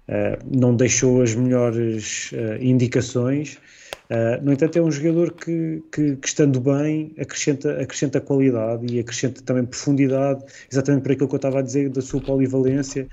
uh, 0.09 0.57
não 0.57 0.77
deixou 0.77 1.21
as 1.21 1.35
melhores 1.35 2.31
uh, 2.31 2.63
indicações. 2.63 3.59
Uh, 4.11 4.45
no 4.45 4.53
entanto, 4.53 4.77
é 4.77 4.83
um 4.83 4.91
jogador 4.91 5.33
que, 5.33 5.83
que, 5.93 6.17
que, 6.17 6.27
estando 6.27 6.61
bem, 6.61 7.15
acrescenta, 7.17 7.81
acrescenta 7.81 8.21
qualidade 8.21 8.93
e 8.93 8.99
acrescenta 8.99 9.41
também 9.43 9.65
profundidade, 9.65 10.45
exatamente 10.71 11.03
por 11.05 11.13
aquilo 11.13 11.29
que 11.29 11.35
eu 11.35 11.37
estava 11.37 11.61
a 11.61 11.63
dizer 11.63 11.91
da 11.91 12.03
sua 12.03 12.21
polivalência. 12.21 13.07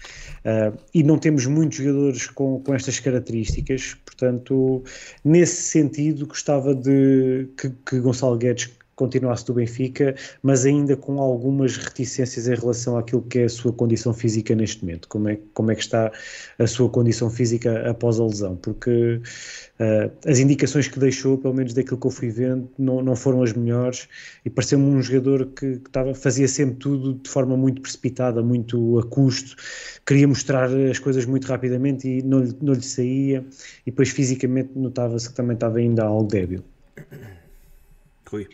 Uh, 0.44 0.76
e 0.94 1.04
não 1.04 1.20
temos 1.20 1.46
muitos 1.46 1.78
jogadores 1.78 2.28
com, 2.28 2.60
com 2.62 2.74
estas 2.74 3.00
características, 3.00 3.96
portanto, 4.06 4.84
nesse 5.24 5.62
sentido, 5.70 6.26
gostava 6.26 6.74
de 6.74 7.48
que, 7.58 7.70
que 7.86 8.00
Gonçalo 8.00 8.36
Guedes 8.36 8.77
continuasse 8.98 9.46
do 9.46 9.54
Benfica, 9.54 10.16
mas 10.42 10.66
ainda 10.66 10.98
com 10.98 11.22
algumas 11.22 11.78
reticências 11.78 12.48
em 12.48 12.56
relação 12.56 12.98
àquilo 12.98 13.22
que 13.22 13.40
é 13.40 13.44
a 13.46 13.50
sua 13.50 13.72
condição 13.72 14.12
física 14.12 14.56
neste 14.56 14.84
momento. 14.84 15.08
Como 15.08 15.30
é, 15.30 15.40
como 15.54 15.72
é 15.72 15.76
que 15.76 15.82
está 15.82 16.12
a 16.58 16.68
sua 16.68 16.90
condição 16.90 17.30
física 17.30 17.90
após 17.90 18.20
a 18.20 18.26
lesão? 18.26 18.56
Porque 18.56 19.22
uh, 19.80 20.12
as 20.30 20.40
indicações 20.40 20.88
que 20.88 21.00
deixou, 21.00 21.38
pelo 21.38 21.54
menos 21.54 21.74
daquilo 21.74 22.00
que 22.00 22.08
eu 22.08 22.12
fui 22.12 22.30
vendo, 22.30 22.68
não, 22.78 23.04
não 23.04 23.16
foram 23.16 23.44
as 23.44 23.54
melhores 23.54 24.10
e 24.44 24.50
pareceu-me 24.50 24.86
um 24.86 25.02
jogador 25.02 25.46
que, 25.46 25.78
que 25.78 25.90
tava, 25.92 26.16
fazia 26.16 26.48
sempre 26.48 26.78
tudo 26.78 27.14
de 27.14 27.30
forma 27.30 27.56
muito 27.56 27.82
precipitada, 27.82 28.42
muito 28.42 28.98
a 28.98 29.04
custo, 29.04 29.56
queria 30.08 30.28
mostrar 30.28 30.72
as 30.74 30.98
coisas 30.98 31.24
muito 31.26 31.46
rapidamente 31.46 32.08
e 32.08 32.24
não, 32.24 32.40
não 32.60 32.74
lhe 32.74 32.82
saía, 32.82 33.46
e 33.86 33.92
depois 33.92 34.10
fisicamente 34.10 34.72
notava-se 34.76 35.30
que 35.30 35.36
também 35.36 35.54
estava 35.54 35.78
ainda 35.78 36.04
algo 36.04 36.28
débil. 36.28 36.64
Rui. 38.28 38.48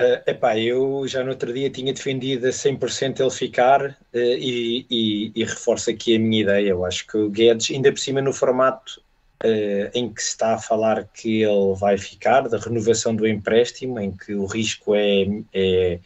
Uh, 0.00 0.22
epá, 0.26 0.58
eu 0.58 1.06
já 1.06 1.22
no 1.22 1.30
outro 1.30 1.52
dia 1.52 1.68
tinha 1.68 1.92
defendido 1.92 2.46
a 2.46 2.50
100% 2.50 3.20
ele 3.20 3.30
ficar 3.30 3.90
uh, 3.90 3.96
e, 4.12 4.86
e, 4.90 5.32
e, 5.34 5.44
reforço 5.44 5.90
aqui 5.90 6.16
a 6.16 6.18
minha 6.18 6.42
ideia. 6.42 6.70
Eu 6.70 6.86
acho 6.86 7.06
que 7.06 7.18
o 7.18 7.28
Guedes, 7.28 7.70
ainda 7.70 7.92
por 7.92 7.98
cima 7.98 8.22
no 8.22 8.32
formato 8.32 9.02
uh, 9.44 9.90
em 9.92 10.12
que 10.12 10.22
se 10.22 10.30
está 10.30 10.54
a 10.54 10.58
falar 10.58 11.04
que 11.12 11.42
ele 11.42 11.74
vai 11.78 11.98
ficar, 11.98 12.48
da 12.48 12.58
renovação 12.58 13.14
do 13.14 13.28
empréstimo, 13.28 14.00
em 14.00 14.10
que 14.10 14.34
o 14.34 14.46
risco 14.46 14.94
é, 14.94 15.26
é, 15.52 16.00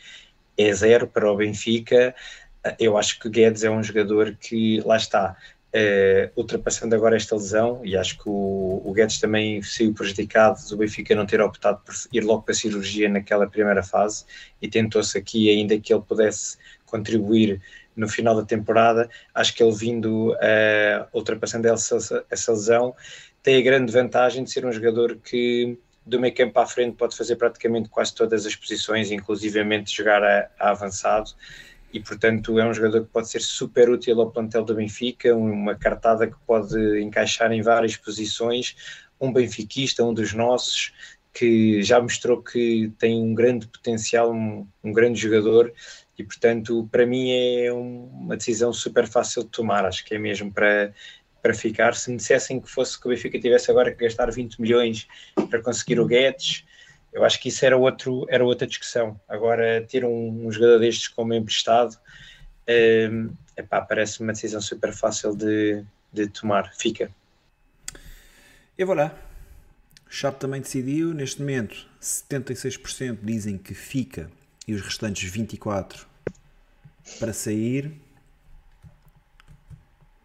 é 0.59 0.73
zero 0.73 1.07
para 1.07 1.31
o 1.31 1.37
Benfica, 1.37 2.15
eu 2.79 2.97
acho 2.97 3.19
que 3.21 3.29
o 3.29 3.31
Guedes 3.31 3.63
é 3.63 3.71
um 3.71 3.83
jogador 3.83 4.37
que, 4.41 4.81
lá 4.81 4.97
está, 4.97 5.37
Uh, 5.75 6.31
ultrapassando 6.37 6.95
agora 6.95 7.17
esta 7.17 7.35
lesão, 7.35 7.81
e 7.85 7.97
acho 7.97 8.17
que 8.17 8.29
o, 8.29 8.81
o 8.85 8.93
Guedes 8.93 9.19
também 9.19 9.61
saiu 9.61 9.93
prejudicado 9.93 10.61
do 10.69 10.77
Benfica 10.77 11.17
não 11.17 11.27
ter 11.27 11.41
optado 11.41 11.81
por 11.85 11.93
ir 12.13 12.21
logo 12.21 12.43
para 12.43 12.53
a 12.53 12.57
cirurgia 12.57 13.09
naquela 13.09 13.51
primeira 13.51 13.83
fase, 13.83 14.25
e 14.63 14.69
tentou-se 14.69 15.19
aqui 15.19 15.51
ainda 15.51 15.77
que 15.81 15.93
ele 15.93 16.03
pudesse 16.03 16.59
contribuir 16.87 17.61
no 17.97 18.09
final 18.09 18.37
da 18.37 18.45
temporada. 18.45 19.11
Acho 19.35 19.53
que 19.53 19.65
ele 19.65 19.75
vindo, 19.75 20.33
uh, 20.35 21.09
ultrapassando 21.13 21.67
essa, 21.67 22.25
essa 22.31 22.53
lesão, 22.53 22.95
tem 23.43 23.59
a 23.59 23.63
grande 23.63 23.93
vantagem 23.93 24.45
de 24.45 24.53
ser 24.53 24.65
um 24.65 24.71
jogador 24.71 25.17
que 25.17 25.77
do 26.07 26.21
meio 26.21 26.35
campo 26.35 26.57
à 26.61 26.67
frente 26.67 26.97
pode 26.97 27.17
fazer 27.17 27.35
praticamente 27.35 27.89
quase 27.89 28.15
todas 28.15 28.47
as 28.47 28.55
posições, 28.55 29.11
inclusivamente 29.11 29.93
jogar 29.93 30.23
a, 30.23 30.49
a 30.57 30.71
avançado 30.71 31.33
e, 31.95 32.01
portanto, 32.01 32.59
é 32.59 32.69
um 32.69 32.75
jogador 32.75 33.05
que 33.05 33.13
pode 33.13 33.29
ser 33.29 33.41
super 33.41 33.89
útil 33.89 34.21
ao 34.21 34.29
plantel 34.29 34.65
do 34.65 34.75
Benfica, 34.75 35.33
uma 35.33 35.77
cartada 35.77 36.27
que 36.27 36.37
pode 36.45 37.01
encaixar 37.01 37.53
em 37.53 37.63
várias 37.63 37.97
posições, 37.97 38.75
um 39.21 39.33
benfiquista, 39.33 40.03
um 40.03 40.13
dos 40.13 40.35
nossos, 40.35 40.93
que 41.33 41.85
já 41.85 42.03
mostrou 42.03 42.43
que 42.43 42.93
tem 42.99 43.23
um 43.23 43.33
grande 43.33 43.69
potencial, 43.69 44.33
um, 44.33 44.67
um 44.83 44.93
grande 44.93 45.21
jogador, 45.21 45.73
e, 46.19 46.25
portanto, 46.25 46.89
para 46.91 47.07
mim 47.07 47.31
é 47.31 47.73
uma 47.73 48.37
decisão 48.37 48.73
super 48.73 49.07
fácil 49.07 49.45
de 49.45 49.51
tomar, 49.51 49.85
acho 49.85 50.05
que 50.05 50.17
é 50.17 50.19
mesmo 50.19 50.53
para, 50.53 50.93
para 51.41 51.55
ficar. 51.55 51.95
Se 51.95 52.11
me 52.11 52.17
dissessem 52.17 52.61
que 52.61 52.69
fosse 52.69 53.01
que 53.01 53.07
o 53.07 53.11
Benfica 53.11 53.39
tivesse 53.39 53.71
agora 53.71 53.93
que 53.93 54.03
gastar 54.03 54.33
20 54.33 54.61
milhões 54.61 55.07
para 55.49 55.63
conseguir 55.63 56.01
o 56.01 56.07
Guedes, 56.07 56.65
eu 57.15 57.25
acho 57.25 57.41
que 57.41 57.49
isso 57.49 57.65
era, 57.65 57.77
outro, 57.77 58.27
era 58.29 58.45
outra 58.45 58.67
discussão. 58.67 59.19
Agora, 59.29 59.87
ter 59.89 60.05
um, 60.05 60.47
um 60.47 60.51
jogador 60.51 60.81
destes 60.81 61.07
como 61.07 61.33
emprestado, 61.33 61.97
um, 63.09 63.33
parece 63.89 64.21
uma 64.21 64.33
decisão 64.33 64.61
super 64.61 64.93
fácil 64.93 65.37
de, 65.37 65.85
de 66.13 66.27
tomar. 66.27 66.75
Fica. 66.75 67.09
E 68.77 68.85
vou 68.85 68.97
lá. 68.97 69.17
Chape 70.11 70.41
também 70.41 70.61
decidiu. 70.61 71.15
Neste 71.15 71.41
momento, 71.41 71.87
76% 72.03 73.19
dizem 73.23 73.57
que 73.59 73.75
fica 73.75 74.29
e 74.67 74.75
os 74.75 74.81
restantes 74.81 75.31
24% 75.31 76.07
para 77.21 77.33
sair. 77.33 77.93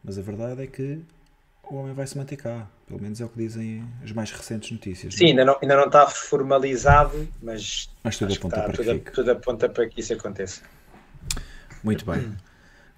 Mas 0.04 0.18
a 0.18 0.24
verdade 0.24 0.64
é 0.64 0.68
que 0.68 1.00
o 1.64 1.76
homem 1.76 1.94
vai 1.94 2.08
se 2.08 2.18
manter 2.18 2.38
cá. 2.38 2.68
Pelo 2.90 3.04
menos 3.04 3.22
é 3.22 3.26
o 3.26 3.30
que 3.30 3.38
dizem 3.38 3.88
as 4.04 4.12
mais 4.12 4.32
recentes 4.32 4.72
notícias. 4.72 5.14
Sim, 5.14 5.26
não? 5.26 5.30
Ainda, 5.30 5.46
não, 5.46 5.58
ainda 5.62 5.76
não 5.76 5.86
está 5.86 6.08
formalizado, 6.08 7.28
mas, 7.40 7.88
mas 8.04 8.18
tudo, 8.18 8.34
aponta 8.34 8.56
está, 8.56 8.64
para 8.64 8.84
tudo, 8.84 9.00
que 9.00 9.12
tudo 9.12 9.32
aponta 9.32 9.70
para 9.70 9.88
que 9.88 10.02
isso 10.02 10.12
aconteça. 10.14 10.64
Muito 11.84 12.04
bem. 12.04 12.36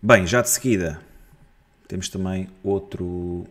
Bem, 0.02 0.26
já 0.26 0.42
de 0.42 0.50
seguida 0.50 1.02
temos 1.90 2.08
também 2.08 2.48
outro 2.64 3.46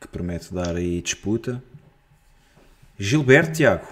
que 0.00 0.08
promete 0.08 0.52
dar 0.52 0.74
aí 0.74 1.00
disputa. 1.00 1.62
Gilberto 2.98 3.52
Tiago. 3.52 3.86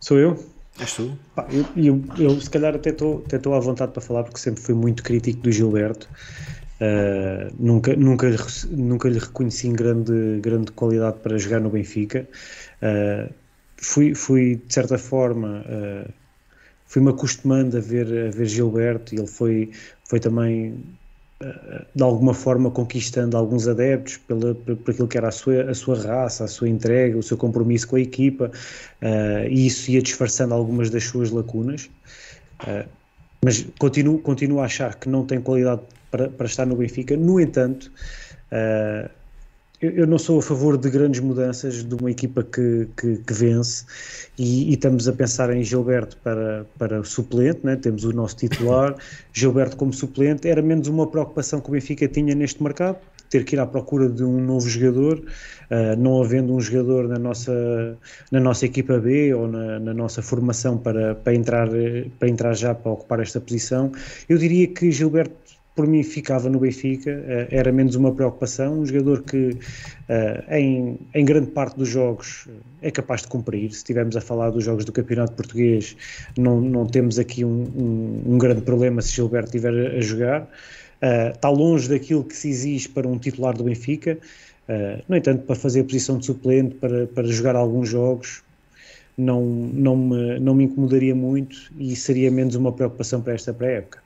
Sou 0.00 0.18
eu? 0.18 0.54
És 0.80 0.94
tu? 0.94 1.16
Pá, 1.34 1.46
eu, 1.50 1.66
eu, 1.76 2.04
eu, 2.18 2.40
se 2.40 2.48
calhar 2.48 2.74
até 2.74 2.90
estou 2.90 3.54
à 3.54 3.60
vontade 3.60 3.92
para 3.92 4.00
falar 4.00 4.24
porque 4.24 4.38
sempre 4.38 4.62
fui 4.62 4.74
muito 4.74 5.02
crítico 5.02 5.42
do 5.42 5.52
Gilberto. 5.52 6.08
Uh, 6.84 7.54
nunca, 7.58 7.96
nunca, 7.96 8.28
nunca 8.70 9.08
lhe 9.08 9.18
reconheci 9.18 9.70
grande, 9.70 10.40
grande 10.40 10.70
qualidade 10.72 11.18
para 11.20 11.38
jogar 11.38 11.60
no 11.60 11.70
Benfica. 11.70 12.28
Uh, 12.82 13.32
fui, 13.76 14.14
fui, 14.14 14.56
de 14.56 14.74
certa 14.74 14.98
forma, 14.98 15.64
uh, 15.66 16.12
fui-me 16.86 17.10
acostumando 17.10 17.78
a 17.78 17.80
ver, 17.80 18.06
a 18.06 18.30
ver 18.30 18.46
Gilberto 18.46 19.14
e 19.14 19.18
ele 19.18 19.26
foi, 19.26 19.70
foi 20.08 20.20
também 20.20 20.84
de 21.94 22.02
alguma 22.02 22.32
forma 22.32 22.70
conquistando 22.70 23.36
alguns 23.36 23.68
adeptos 23.68 24.16
pela, 24.16 24.54
por 24.54 24.90
aquilo 24.90 25.06
que 25.06 25.18
era 25.18 25.28
a 25.28 25.32
sua, 25.32 25.70
a 25.70 25.74
sua 25.74 26.00
raça, 26.00 26.44
a 26.44 26.48
sua 26.48 26.68
entrega, 26.70 27.18
o 27.18 27.22
seu 27.22 27.36
compromisso 27.36 27.88
com 27.88 27.96
a 27.96 28.00
equipa, 28.00 28.50
e 29.50 29.66
isso 29.66 29.90
ia 29.90 30.00
disfarçando 30.00 30.54
algumas 30.54 30.88
das 30.88 31.04
suas 31.04 31.30
lacunas. 31.30 31.90
Mas 33.44 33.66
continuo, 33.78 34.18
continuo 34.20 34.60
a 34.60 34.64
achar 34.64 34.94
que 34.94 35.06
não 35.06 35.26
tem 35.26 35.38
qualidade 35.38 35.82
para, 36.14 36.28
para 36.28 36.46
estar 36.46 36.64
no 36.64 36.76
Benfica. 36.76 37.16
No 37.16 37.40
entanto, 37.40 37.90
uh, 38.52 39.10
eu 39.80 40.06
não 40.06 40.16
sou 40.16 40.38
a 40.38 40.42
favor 40.42 40.78
de 40.78 40.88
grandes 40.88 41.20
mudanças 41.20 41.82
de 41.82 41.92
uma 41.92 42.08
equipa 42.08 42.44
que, 42.44 42.88
que, 42.96 43.16
que 43.16 43.32
vence 43.34 43.84
e, 44.38 44.70
e, 44.70 44.74
estamos 44.74 45.08
a 45.08 45.12
pensar 45.12 45.54
em 45.54 45.62
Gilberto 45.64 46.16
para, 46.18 46.64
para 46.78 47.02
suplente, 47.02 47.60
né? 47.64 47.74
temos 47.74 48.04
o 48.04 48.12
nosso 48.12 48.36
titular, 48.36 48.94
Gilberto 49.34 49.76
como 49.76 49.92
suplente, 49.92 50.48
era 50.48 50.62
menos 50.62 50.86
uma 50.86 51.06
preocupação 51.06 51.60
que 51.60 51.68
o 51.68 51.72
Benfica 51.72 52.06
tinha 52.06 52.34
neste 52.34 52.62
mercado, 52.62 52.96
ter 53.28 53.44
que 53.44 53.56
ir 53.56 53.58
à 53.58 53.66
procura 53.66 54.08
de 54.08 54.22
um 54.22 54.40
novo 54.40 54.68
jogador, 54.68 55.18
uh, 55.18 55.96
não 55.98 56.22
havendo 56.22 56.54
um 56.54 56.60
jogador 56.60 57.08
na 57.08 57.18
nossa, 57.18 57.98
na 58.30 58.38
nossa 58.38 58.64
equipa 58.64 58.98
B 58.98 59.34
ou 59.34 59.48
na, 59.48 59.80
na, 59.80 59.92
nossa 59.92 60.22
formação 60.22 60.78
para, 60.78 61.16
para, 61.16 61.34
entrar, 61.34 61.68
para 62.18 62.28
entrar 62.28 62.54
já 62.54 62.72
para 62.74 62.92
ocupar 62.92 63.18
esta 63.20 63.40
posição, 63.40 63.90
eu 64.28 64.38
diria 64.38 64.68
que 64.68 64.92
Gilberto 64.92 65.43
por 65.74 65.86
mim 65.86 66.02
ficava 66.02 66.48
no 66.48 66.60
Benfica, 66.60 67.10
eh, 67.10 67.48
era 67.50 67.72
menos 67.72 67.96
uma 67.96 68.14
preocupação, 68.14 68.80
um 68.80 68.86
jogador 68.86 69.22
que 69.22 69.58
eh, 70.08 70.58
em, 70.60 70.98
em 71.12 71.24
grande 71.24 71.50
parte 71.50 71.76
dos 71.76 71.88
jogos 71.88 72.46
é 72.80 72.90
capaz 72.90 73.22
de 73.22 73.28
cumprir, 73.28 73.70
se 73.72 73.78
estivermos 73.78 74.16
a 74.16 74.20
falar 74.20 74.50
dos 74.50 74.62
jogos 74.62 74.84
do 74.84 74.92
Campeonato 74.92 75.32
Português 75.32 75.96
não, 76.38 76.60
não 76.60 76.86
temos 76.86 77.18
aqui 77.18 77.44
um, 77.44 77.64
um, 77.76 78.34
um 78.34 78.38
grande 78.38 78.62
problema 78.62 79.02
se 79.02 79.12
Gilberto 79.12 79.48
estiver 79.48 79.96
a 79.96 80.00
jogar, 80.00 80.48
está 81.34 81.50
longe 81.50 81.88
daquilo 81.88 82.24
que 82.24 82.34
se 82.34 82.48
exige 82.48 82.88
para 82.88 83.06
um 83.06 83.18
titular 83.18 83.54
do 83.54 83.64
Benfica, 83.64 84.16
no 85.06 85.16
entanto 85.16 85.44
para 85.44 85.54
fazer 85.54 85.80
a 85.80 85.84
posição 85.84 86.16
de 86.18 86.24
suplente, 86.24 86.76
para, 86.76 87.06
para 87.08 87.24
jogar 87.24 87.56
alguns 87.56 87.90
jogos, 87.90 88.42
não, 89.18 89.44
não, 89.44 89.96
me, 89.96 90.38
não 90.40 90.54
me 90.54 90.64
incomodaria 90.64 91.14
muito 91.14 91.70
e 91.78 91.94
seria 91.94 92.30
menos 92.30 92.54
uma 92.54 92.72
preocupação 92.72 93.20
para 93.20 93.34
esta 93.34 93.52
pré-época. 93.52 94.03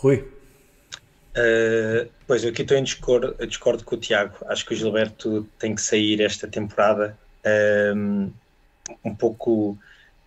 Rui. 0.00 0.26
Uh, 1.36 2.08
pois, 2.26 2.42
eu 2.42 2.50
aqui 2.50 2.62
estou 2.62 2.76
em 2.76 2.82
discordo, 2.82 3.36
discordo 3.46 3.84
com 3.84 3.96
o 3.96 3.98
Tiago. 3.98 4.34
Acho 4.46 4.64
que 4.64 4.72
o 4.72 4.76
Gilberto 4.76 5.46
tem 5.58 5.74
que 5.74 5.82
sair 5.82 6.22
esta 6.22 6.48
temporada 6.48 7.18
um, 7.94 8.32
um 9.04 9.14
pouco 9.14 9.76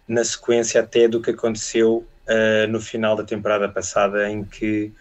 na 0.08 0.24
sequência 0.24 0.80
até 0.80 1.08
do 1.08 1.20
que 1.20 1.32
aconteceu 1.32 2.06
uh, 2.28 2.68
no 2.70 2.80
final 2.80 3.16
da 3.16 3.24
temporada 3.24 3.68
passada, 3.68 4.30
em 4.30 4.44
que, 4.44 4.92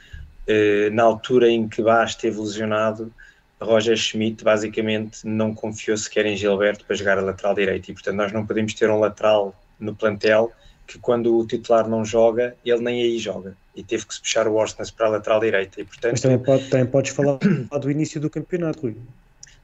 uh, 0.49 0.95
na 0.95 1.03
altura 1.03 1.51
em 1.51 1.69
que 1.69 1.83
Bá 1.83 2.03
esteve 2.05 2.41
lesionado, 2.41 3.13
Roger 3.61 3.97
Schmidt 3.97 4.43
basicamente 4.43 5.27
não 5.27 5.55
confiou 5.55 5.99
sequer 5.99 6.25
em 6.25 6.35
Gilberto 6.35 6.87
para 6.87 6.97
jogar 6.97 7.19
a 7.19 7.23
lateral 7.23 7.55
direito 7.55 7.91
e, 7.91 7.93
portanto, 7.93 8.17
nós 8.17 8.33
não 8.33 8.47
podemos 8.47 8.73
ter 8.73 8.89
um 8.89 8.99
lateral 8.99 9.55
no 9.79 9.95
plantel 9.95 10.51
que 10.87 10.99
quando 10.99 11.37
o 11.39 11.47
titular 11.47 11.89
não 11.89 12.05
joga, 12.05 12.55
ele 12.65 12.81
nem 12.81 13.03
aí 13.03 13.19
joga. 13.19 13.57
E 13.75 13.83
teve 13.83 14.07
que 14.07 14.15
se 14.15 14.21
puxar 14.21 14.47
o 14.47 14.55
Orsnes 14.55 14.91
para 14.91 15.07
a 15.07 15.11
lateral 15.11 15.41
direita. 15.41 15.81
E, 15.81 15.85
portanto... 15.85 16.13
Mas 16.13 16.21
também, 16.21 16.39
pode, 16.39 16.69
também 16.69 16.87
podes 16.87 17.13
falar 17.13 17.39
do 17.81 17.91
início 17.91 18.21
do 18.21 18.29
campeonato, 18.29 18.83
Rui. 18.83 18.97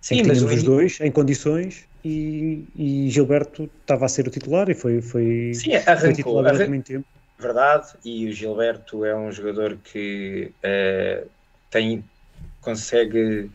Sim, 0.00 0.22
mas 0.22 0.42
os 0.42 0.62
dois 0.62 1.00
em 1.00 1.10
condições 1.10 1.84
e, 2.04 2.64
e, 2.76 3.10
Gilberto 3.10 3.68
estava 3.80 4.06
a 4.06 4.08
ser 4.08 4.28
o 4.28 4.30
titular 4.30 4.70
e 4.70 4.74
foi, 4.74 5.02
foi, 5.02 5.52
Sim, 5.54 5.74
arrancou, 5.74 6.00
foi 6.00 6.12
titular 6.14 6.44
durante 6.44 6.62
arran... 6.62 6.68
muito 6.70 6.86
tempo. 6.86 7.06
Verdade, 7.38 7.88
e 8.04 8.28
o 8.28 8.32
Gilberto 8.32 9.04
é 9.04 9.16
um 9.16 9.30
jogador 9.30 9.76
que 9.84 10.52
uh, 10.64 11.28
tem, 11.70 12.04
consegue, 12.60 13.50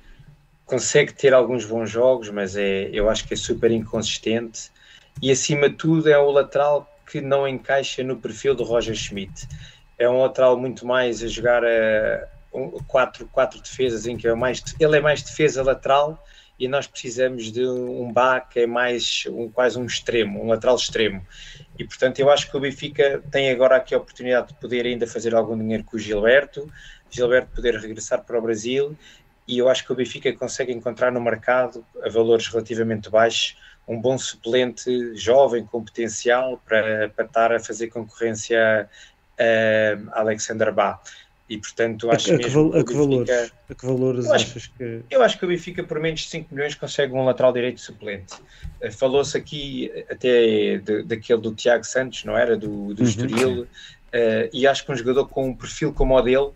consegue 0.66 1.14
ter 1.14 1.34
alguns 1.34 1.66
bons 1.66 1.90
jogos, 1.90 2.30
mas 2.30 2.56
é, 2.56 2.90
eu 2.94 3.10
acho 3.10 3.28
que 3.28 3.34
é 3.34 3.38
super 3.38 3.72
inconsistente 3.72 4.72
e 5.22 5.32
acima 5.32 5.70
de 5.70 5.76
tudo 5.76 6.10
é 6.10 6.18
o 6.18 6.32
lateral 6.32 6.90
que 7.14 7.22
não 7.22 7.48
encaixa 7.48 8.04
no 8.04 8.18
perfil 8.18 8.56
do 8.56 8.64
Roger 8.64 8.96
Schmidt. 8.96 9.48
É 10.00 10.10
um 10.10 10.24
lateral 10.24 10.58
muito 10.58 10.84
mais 10.84 11.22
a 11.22 11.28
jogar 11.28 11.64
a 11.64 12.28
um, 12.52 12.72
quatro, 12.88 13.28
quatro 13.28 13.62
defesas, 13.62 14.08
em 14.08 14.18
que 14.18 14.28
é 14.28 14.34
mais, 14.34 14.64
ele 14.80 14.98
é 14.98 15.00
mais 15.00 15.22
defesa 15.22 15.62
lateral 15.62 16.18
e 16.60 16.68
nós 16.68 16.88
precisamos 16.88 17.52
de 17.52 17.68
um 17.68 18.12
que 18.50 18.62
é 18.62 18.66
mais 18.66 19.26
um, 19.30 19.48
quase 19.48 19.78
um 19.78 19.86
extremo, 19.86 20.44
um 20.44 20.48
lateral 20.48 20.76
extremo. 20.76 21.24
E 21.78 21.86
portanto 21.86 22.18
eu 22.18 22.32
acho 22.32 22.50
que 22.50 22.58
o 22.58 22.60
Benfica 22.60 23.22
tem 23.30 23.52
agora 23.52 23.76
aqui 23.76 23.94
a 23.94 24.00
oportunidade 24.00 24.48
de 24.48 24.56
poder 24.56 24.84
ainda 24.88 25.06
fazer 25.06 25.36
algum 25.36 25.56
dinheiro 25.56 25.84
com 25.84 25.98
o 25.98 26.00
Gilberto, 26.00 26.68
Gilberto 27.12 27.54
poder 27.56 27.76
regressar 27.76 28.24
para 28.24 28.40
o 28.40 28.42
Brasil 28.42 28.98
e 29.48 29.60
eu 29.60 29.70
acho 29.70 29.86
que 29.86 29.92
o 29.92 29.96
Benfica 29.96 30.34
consegue 30.34 30.74
encontrar 30.74 31.12
no 31.12 31.22
mercado 31.22 31.86
a 32.04 32.10
valores 32.10 32.48
relativamente 32.48 33.08
baixos 33.08 33.56
um 33.88 34.00
bom 34.00 34.18
suplente 34.18 35.16
jovem 35.16 35.66
com 35.66 35.84
potencial 35.84 36.62
para, 36.66 37.10
para 37.10 37.26
estar 37.26 37.52
a 37.52 37.60
fazer 37.60 37.88
concorrência 37.88 38.90
a 40.12 40.20
Alexander 40.20 40.72
Bá. 40.74 41.00
E 41.50 41.58
portanto 41.58 42.10
acho 42.10 42.32
a, 42.32 42.36
a 42.36 42.38
mesmo 42.38 42.72
que, 42.72 42.80
a 42.80 42.84
que, 42.84 42.94
valores, 42.94 43.54
a 43.70 43.76
que 43.76 43.86
valores 43.86 44.26
eu 44.26 44.34
acho, 44.34 44.46
achas 44.46 44.68
que. 44.68 45.02
Eu 45.10 45.22
acho 45.22 45.38
que 45.38 45.46
o 45.46 45.48
Benfica 45.48 45.84
por 45.84 46.00
menos 46.00 46.22
de 46.22 46.30
5 46.30 46.56
milhões 46.56 46.74
consegue 46.74 47.14
um 47.14 47.26
lateral 47.26 47.52
direito 47.52 47.82
suplente. 47.82 48.36
Uh, 48.82 48.92
Falou-se 48.92 49.38
aqui 49.38 49.92
até 50.10 50.78
de, 50.78 51.04
daquele 51.04 51.42
do 51.42 51.54
Tiago 51.54 51.84
Santos, 51.84 52.24
não 52.24 52.38
era? 52.38 52.56
Do, 52.56 52.94
do 52.94 53.02
uhum. 53.02 53.08
Estoril. 53.08 53.62
Uh, 53.64 54.50
e 54.54 54.66
acho 54.66 54.86
que 54.86 54.92
um 54.92 54.96
jogador 54.96 55.28
com 55.28 55.50
um 55.50 55.56
perfil 55.56 55.92
como 55.94 56.16
o 56.16 56.22
dele 56.22 56.52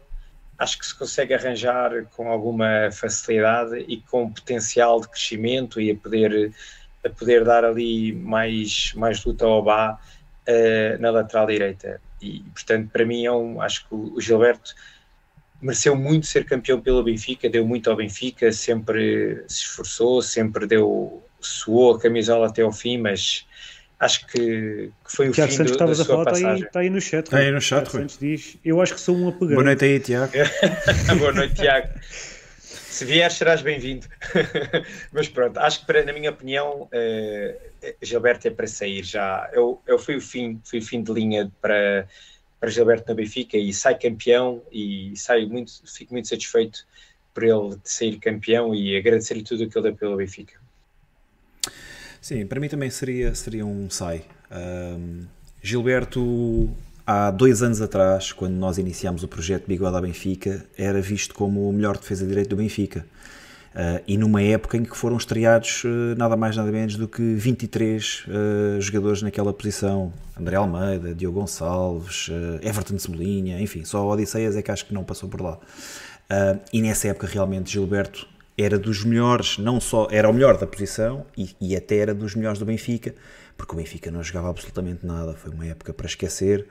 acho 0.58 0.80
que 0.80 0.86
se 0.86 0.96
consegue 0.98 1.34
arranjar 1.34 2.06
com 2.16 2.32
alguma 2.32 2.90
facilidade 2.92 3.86
e 3.88 4.02
com 4.02 4.32
potencial 4.32 5.00
de 5.02 5.10
crescimento 5.10 5.80
e 5.80 5.92
a 5.92 5.96
poder 5.96 6.52
a 7.08 7.10
poder 7.10 7.44
dar 7.44 7.66
ali 7.66 8.14
mais, 8.14 8.94
mais 8.96 9.24
luta 9.26 9.46
ao 9.46 9.64
Bá 9.64 10.00
uh, 10.48 11.02
na 11.02 11.10
lateral 11.10 11.48
direita. 11.48 12.02
E, 12.22 12.44
portanto, 12.54 12.90
para 12.92 13.06
mim, 13.06 13.26
é 13.26 13.32
um, 13.32 13.62
acho 13.62 13.88
que 13.88 13.96
o 13.96 14.20
Gilberto 14.20 14.76
mereceu 15.62 15.96
muito 15.96 16.26
ser 16.28 16.46
campeão 16.46 16.80
pelo 16.80 17.04
Benfica, 17.04 17.50
deu 17.50 17.66
muito 17.66 17.90
ao 17.90 17.96
Benfica, 17.96 18.52
sempre 18.52 19.44
se 19.48 19.62
esforçou, 19.62 20.22
sempre 20.22 20.68
deu, 20.68 21.24
suou 21.40 21.96
a 21.96 22.00
camisola 22.00 22.48
até 22.48 22.62
ao 22.62 22.72
fim, 22.72 22.98
mas 22.98 23.46
acho 24.00 24.28
que, 24.28 24.92
que 25.04 25.12
foi 25.16 25.30
o 25.30 25.32
Tiago 25.32 25.52
fim 25.52 25.58
Santos, 25.58 25.78
do, 25.78 25.86
da 25.86 25.96
sua 25.96 26.06
falar, 26.06 26.26
passagem. 26.26 26.46
Está 26.46 26.54
aí, 26.54 26.62
está 26.62 26.80
aí 26.80 26.90
no 26.90 27.02
chat. 27.02 27.26
Está 27.26 27.38
aí 27.38 27.52
no 27.52 27.62
chat, 27.62 27.92
Santos 27.92 28.18
diz, 28.20 28.58
eu 28.64 28.82
acho 28.82 28.94
que 28.94 29.02
sou 29.02 29.16
um 29.16 29.30
apegado. 29.30 29.56
Boa 29.56 29.64
noite 29.64 29.86
aí, 29.86 30.00
Tiago. 30.00 30.32
Boa 31.18 31.34
noite, 31.34 31.56
Tiago. 31.56 31.90
Se 32.98 33.06
vier, 33.06 33.32
serás 33.32 33.62
bem-vindo. 33.62 34.08
Mas 35.14 35.30
pronto, 35.30 35.60
acho 35.60 35.86
que, 35.86 36.02
na 36.02 36.12
minha 36.12 36.32
opinião, 36.32 36.90
uh, 36.92 37.96
Gilberto 38.02 38.48
é 38.48 38.50
para 38.50 38.66
sair 38.66 39.04
já. 39.04 39.48
Eu, 39.54 39.80
eu 39.86 40.00
fui 40.00 40.16
o 40.16 40.20
fim, 40.22 40.60
fui 40.64 40.80
o 40.80 40.82
fim 40.82 41.04
de 41.04 41.14
linha 41.14 41.52
para, 41.62 42.08
para 42.60 42.72
Gilberto 42.72 43.08
na 43.08 43.14
Benfica 43.14 43.56
e 43.56 43.72
sai 43.72 44.00
campeão 44.00 44.64
e 44.72 45.14
saio 45.16 45.48
muito, 45.48 45.72
fico 45.86 46.12
muito 46.12 46.28
satisfeito 46.28 46.88
por 47.36 47.44
ele 47.44 47.78
sair 47.84 48.18
campeão 48.18 48.74
e 48.74 48.98
agradecer-lhe 48.98 49.44
tudo 49.44 49.66
o 49.66 49.70
que 49.70 49.78
ele 49.78 49.90
deu 49.90 49.96
pelo 49.96 50.18
Benfica. 50.18 50.60
Sim, 52.20 52.48
para 52.48 52.60
mim 52.60 52.68
também 52.68 52.90
seria, 52.90 53.36
seria 53.36 53.64
um 53.64 53.92
sai. 53.92 54.26
Um, 54.52 55.28
Gilberto 55.62 56.76
há 57.08 57.32
dois 57.32 57.64
anos 57.64 57.82
atrás, 57.82 58.34
quando 58.34 58.56
nós 58.56 58.78
iniciámos 58.78 59.24
o 59.24 59.28
projeto 59.30 59.66
Bigode 59.66 59.96
à 59.96 60.02
Benfica, 60.02 60.66
era 60.78 61.00
visto 61.00 61.34
como 61.34 61.70
o 61.70 61.72
melhor 61.72 61.98
defesa 61.98 62.24
de 62.24 62.30
direito 62.30 62.50
do 62.50 62.58
Benfica. 62.58 63.06
Uh, 63.74 64.02
e 64.08 64.18
numa 64.18 64.42
época 64.42 64.76
em 64.76 64.84
que 64.84 64.98
foram 64.98 65.18
estreados 65.18 65.84
uh, 65.84 66.18
nada 66.18 66.36
mais 66.36 66.58
nada 66.58 66.72
menos 66.72 66.96
do 66.96 67.08
que 67.08 67.22
23 67.22 68.26
uh, 68.28 68.32
eh, 68.78 68.82
jogadores 68.82 69.22
naquela 69.22 69.54
posição. 69.54 70.12
André 70.38 70.56
Almeida, 70.56 71.14
Diogo 71.14 71.40
Gonçalves, 71.40 72.30
Everton 72.62 72.98
Cebolinha, 72.98 73.62
enfim, 73.62 73.86
só 73.86 74.08
Odisseias 74.08 74.56
é 74.56 74.62
que 74.62 74.72
acho 74.72 74.86
que 74.86 74.94
não 74.94 75.04
passou 75.04 75.30
por 75.30 75.42
lá. 75.42 75.60
e 76.74 76.82
nessa 76.82 77.08
época 77.08 77.28
realmente 77.28 77.72
Gilberto 77.72 78.28
era 78.58 78.80
dos 78.80 79.04
melhores, 79.04 79.58
não 79.60 79.80
só 79.80 80.08
era 80.10 80.28
o 80.30 80.34
melhor 80.34 80.58
da 80.58 80.66
posição 80.66 81.26
e, 81.38 81.56
e 81.62 81.76
até 81.76 81.98
era 81.98 82.14
dos 82.14 82.34
melhores 82.36 82.58
do 82.60 82.66
Benfica, 82.66 83.14
porque 83.58 83.74
o 83.74 83.78
Benfica 83.78 84.12
não 84.12 84.24
jogava 84.24 84.50
absolutamente 84.50 85.06
nada, 85.06 85.34
foi 85.34 85.52
uma 85.52 85.66
época 85.66 85.94
para 85.94 86.06
esquecer. 86.06 86.68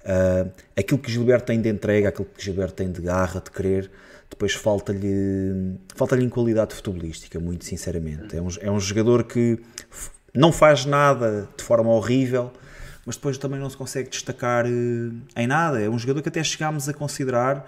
Uh, 0.00 0.50
aquilo 0.76 0.98
que 0.98 1.12
Gilberto 1.12 1.46
tem 1.46 1.60
de 1.60 1.68
entrega, 1.68 2.08
aquilo 2.08 2.26
que 2.26 2.42
Gilberto 2.42 2.74
tem 2.74 2.90
de 2.90 3.02
garra, 3.02 3.40
de 3.40 3.50
querer, 3.50 3.90
depois 4.28 4.54
falta-lhe 4.54 5.76
falta-lhe 5.94 6.24
em 6.24 6.28
qualidade 6.28 6.74
futebolística, 6.74 7.38
muito 7.38 7.64
sinceramente. 7.64 8.36
É 8.36 8.40
um, 8.40 8.48
é 8.60 8.70
um 8.70 8.80
jogador 8.80 9.24
que 9.24 9.58
não 10.34 10.50
faz 10.50 10.86
nada 10.86 11.48
de 11.56 11.62
forma 11.62 11.90
horrível, 11.90 12.52
mas 13.04 13.16
depois 13.16 13.36
também 13.36 13.60
não 13.60 13.68
se 13.68 13.76
consegue 13.76 14.08
destacar 14.08 14.64
uh, 14.66 15.12
em 15.36 15.46
nada. 15.46 15.80
É 15.80 15.90
um 15.90 15.98
jogador 15.98 16.22
que 16.22 16.28
até 16.28 16.42
chegámos 16.42 16.88
a 16.88 16.94
considerar 16.94 17.66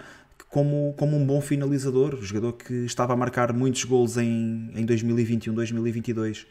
como, 0.48 0.94
como 0.96 1.16
um 1.16 1.26
bom 1.26 1.40
finalizador, 1.40 2.14
um 2.14 2.22
jogador 2.22 2.52
que 2.52 2.84
estava 2.84 3.12
a 3.12 3.16
marcar 3.16 3.52
muitos 3.52 3.84
gols 3.84 4.16
em, 4.16 4.70
em 4.74 4.84
2021, 4.84 5.54
2022. 5.54 6.46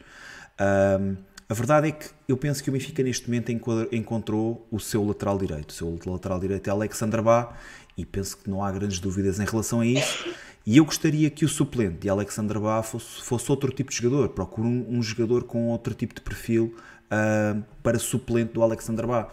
Um, 0.60 1.16
a 1.48 1.54
verdade 1.54 1.88
é 1.88 1.92
que 1.92 2.06
eu 2.28 2.36
penso 2.36 2.62
que 2.62 2.70
o 2.70 2.72
Benfica 2.72 3.02
neste 3.02 3.28
momento 3.28 3.52
encontrou 3.92 4.66
o 4.70 4.80
seu 4.80 5.04
lateral 5.04 5.38
direito. 5.38 5.70
O 5.70 5.72
seu 5.72 5.98
lateral 6.06 6.40
direito 6.40 6.68
é 6.68 6.70
Alexandre 6.70 7.20
Bá 7.20 7.54
e 7.96 8.06
penso 8.06 8.38
que 8.38 8.48
não 8.48 8.64
há 8.64 8.70
grandes 8.72 9.00
dúvidas 9.00 9.38
em 9.38 9.44
relação 9.44 9.80
a 9.80 9.86
isso. 9.86 10.32
E 10.64 10.76
eu 10.76 10.84
gostaria 10.84 11.28
que 11.28 11.44
o 11.44 11.48
suplente 11.48 11.98
de 11.98 12.08
Alexandre 12.08 12.58
Bá 12.58 12.82
fosse, 12.82 13.20
fosse 13.22 13.50
outro 13.50 13.72
tipo 13.72 13.90
de 13.90 13.96
jogador. 13.96 14.28
Procuro 14.28 14.68
um, 14.68 14.98
um 14.98 15.02
jogador 15.02 15.44
com 15.44 15.68
outro 15.68 15.92
tipo 15.92 16.14
de 16.14 16.20
perfil 16.20 16.74
uh, 17.10 17.62
para 17.82 17.98
suplente 17.98 18.52
do 18.52 18.62
Alexandre 18.62 19.06
Bá. 19.06 19.28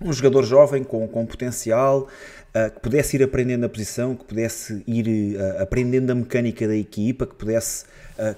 Um 0.00 0.12
jogador 0.12 0.44
jovem 0.44 0.84
com, 0.84 1.06
com 1.06 1.26
potencial, 1.26 2.08
uh, 2.54 2.74
que 2.74 2.80
pudesse 2.80 3.16
ir 3.16 3.22
aprendendo 3.22 3.66
a 3.66 3.68
posição, 3.68 4.16
que 4.16 4.24
pudesse 4.24 4.82
ir 4.86 5.36
uh, 5.36 5.62
aprendendo 5.62 6.10
a 6.12 6.14
mecânica 6.14 6.66
da 6.66 6.76
equipa, 6.76 7.26
que 7.26 7.34
pudesse 7.34 7.84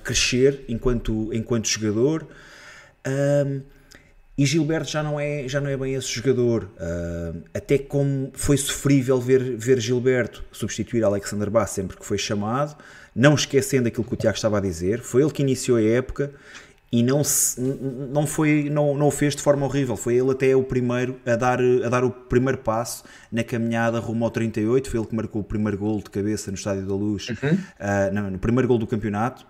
crescer 0.05 0.62
enquanto, 0.68 1.32
enquanto 1.32 1.66
jogador. 1.66 2.26
E 4.40 4.46
Gilberto 4.46 4.90
já 4.90 5.03
não 5.03 5.20
é, 5.20 5.46
já 5.46 5.61
não 5.61 5.68
é 5.68 5.76
bem 5.76 5.92
esse 5.92 6.09
jogador. 6.09 6.64
Uh, 6.64 7.42
até 7.53 7.76
como 7.76 8.30
foi 8.32 8.57
sofrível 8.57 9.20
ver, 9.20 9.55
ver 9.55 9.78
Gilberto 9.78 10.42
substituir 10.51 11.05
Alexander 11.05 11.51
Bass 11.51 11.72
sempre 11.72 11.94
que 11.98 12.07
foi 12.07 12.16
chamado, 12.16 12.74
não 13.14 13.34
esquecendo 13.34 13.88
aquilo 13.88 14.03
que 14.03 14.14
o 14.14 14.16
Tiago 14.16 14.36
estava 14.36 14.57
a 14.57 14.61
dizer. 14.62 15.01
Foi 15.01 15.20
ele 15.20 15.30
que 15.30 15.42
iniciou 15.42 15.76
a 15.76 15.82
época 15.82 16.32
e 16.90 17.03
não, 17.03 17.22
se, 17.22 17.61
não, 17.61 18.26
foi, 18.26 18.70
não, 18.70 18.96
não 18.96 19.09
o 19.09 19.11
fez 19.11 19.36
de 19.36 19.42
forma 19.42 19.66
horrível. 19.66 19.94
Foi 19.94 20.14
ele 20.14 20.30
até 20.30 20.57
o 20.57 20.62
primeiro 20.62 21.20
a 21.26 21.36
dar, 21.36 21.61
a 21.61 21.88
dar 21.90 22.03
o 22.03 22.11
primeiro 22.11 22.57
passo 22.57 23.05
na 23.30 23.44
caminhada 23.44 24.01
rumo 24.01 24.24
ao 24.24 24.30
38. 24.30 24.88
Foi 24.88 24.98
ele 25.01 25.07
que 25.07 25.14
marcou 25.14 25.42
o 25.42 25.44
primeiro 25.44 25.76
gol 25.76 25.98
de 25.98 26.09
cabeça 26.09 26.51
no 26.51 26.57
Estádio 26.57 26.86
da 26.86 26.94
Luz, 26.94 27.28
uhum. 27.28 27.51
uh, 27.53 28.14
no, 28.14 28.30
no 28.30 28.38
primeiro 28.38 28.66
gol 28.66 28.78
do 28.78 28.86
campeonato. 28.86 29.46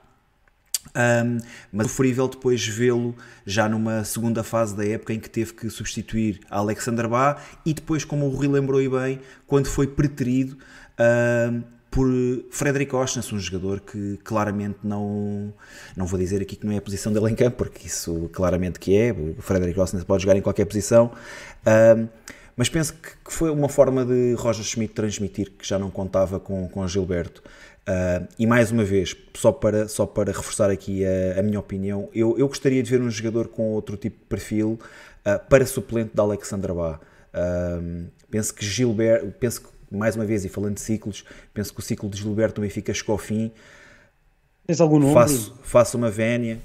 Um, 0.95 1.39
mas 1.73 1.87
sofrível 1.87 2.27
depois 2.27 2.67
vê-lo 2.67 3.15
já 3.47 3.69
numa 3.69 4.03
segunda 4.03 4.43
fase 4.43 4.77
da 4.77 4.85
época 4.85 5.13
em 5.13 5.21
que 5.21 5.31
teve 5.31 5.53
que 5.53 5.71
substituir 5.71 6.41
Alexander 6.51 7.09
Bá 7.09 7.37
e 7.65 7.73
depois, 7.73 8.05
como 8.05 8.27
o 8.27 8.31
Rui 8.31 8.49
lembrou 8.49 8.81
bem, 8.91 9.21
quando 9.47 9.67
foi 9.67 9.87
preterido 9.87 10.59
um, 10.99 11.63
por 11.91 12.09
Frederic 12.51 12.95
Ostens, 12.95 13.33
um 13.33 13.39
jogador 13.39 13.81
que 13.81 14.19
claramente 14.23 14.79
não, 14.83 15.53
não 15.97 16.07
vou 16.07 16.19
dizer 16.19 16.41
aqui 16.43 16.57
que 16.57 16.65
não 16.65 16.73
é 16.73 16.79
a 16.79 16.83
posição 16.83 17.13
dele 17.13 17.31
em 17.31 17.35
campo, 17.35 17.57
porque 17.57 17.87
isso 17.87 18.29
claramente 18.33 18.79
que 18.79 18.97
é, 18.97 19.13
o 19.13 19.41
Frederic 19.41 19.79
Ostens 19.79 20.05
pode 20.05 20.23
jogar 20.23 20.37
em 20.37 20.43
qualquer 20.43 20.65
posição, 20.67 21.13
um, 21.67 22.09
mas 22.57 22.69
penso 22.69 22.95
que 22.95 23.33
foi 23.33 23.51
uma 23.51 23.69
forma 23.69 24.05
de 24.05 24.35
Roger 24.35 24.65
Schmidt 24.65 24.93
transmitir 24.93 25.51
que 25.53 25.67
já 25.67 25.79
não 25.79 25.91
contava 25.91 26.39
com, 26.39 26.69
com 26.69 26.87
Gilberto. 26.87 27.43
Uh, 27.89 28.29
e 28.39 28.47
mais 28.47 28.71
uma 28.71 28.85
vez, 28.85 29.17
só 29.35 29.51
para, 29.51 29.89
só 29.89 30.07
para 30.07 30.31
reforçar 30.31 30.71
aqui 30.71 31.03
a, 31.05 31.41
a 31.41 31.43
minha 31.43 31.59
opinião, 31.59 32.09
eu, 32.15 32.39
eu 32.39 32.47
gostaria 32.47 32.83
de 32.83 32.91
ver 32.91 33.01
um 33.01 33.11
jogador 33.11 33.49
com 33.49 33.71
outro 33.73 33.97
tipo 33.97 34.19
de 34.19 34.25
perfil 34.27 34.79
uh, 35.27 35.49
para 35.49 35.67
suplente 35.67 36.11
de 36.15 36.21
Alexandra 36.21 36.73
Bá. 36.73 37.01
Uh, 37.35 38.07
penso 38.31 38.55
que 38.55 38.65
Gilberto, 38.65 39.33
penso 39.41 39.63
que, 39.63 39.69
mais 39.91 40.15
uma 40.15 40.25
vez, 40.25 40.45
e 40.45 40.49
falando 40.49 40.75
de 40.75 40.81
ciclos, 40.81 41.25
penso 41.53 41.73
que 41.73 41.81
o 41.81 41.83
ciclo 41.83 42.09
de 42.09 42.19
Gilberto 42.19 42.57
também 42.57 42.71
fica 42.71 42.95
chegou 42.95 43.15
ao 43.15 43.19
fim. 43.19 43.51
Tens 44.67 44.81
algum 44.81 45.01
nome? 45.01 45.15
Faço, 45.15 45.59
faço 45.63 45.97
uma 45.97 46.11
vénia. 46.11 46.61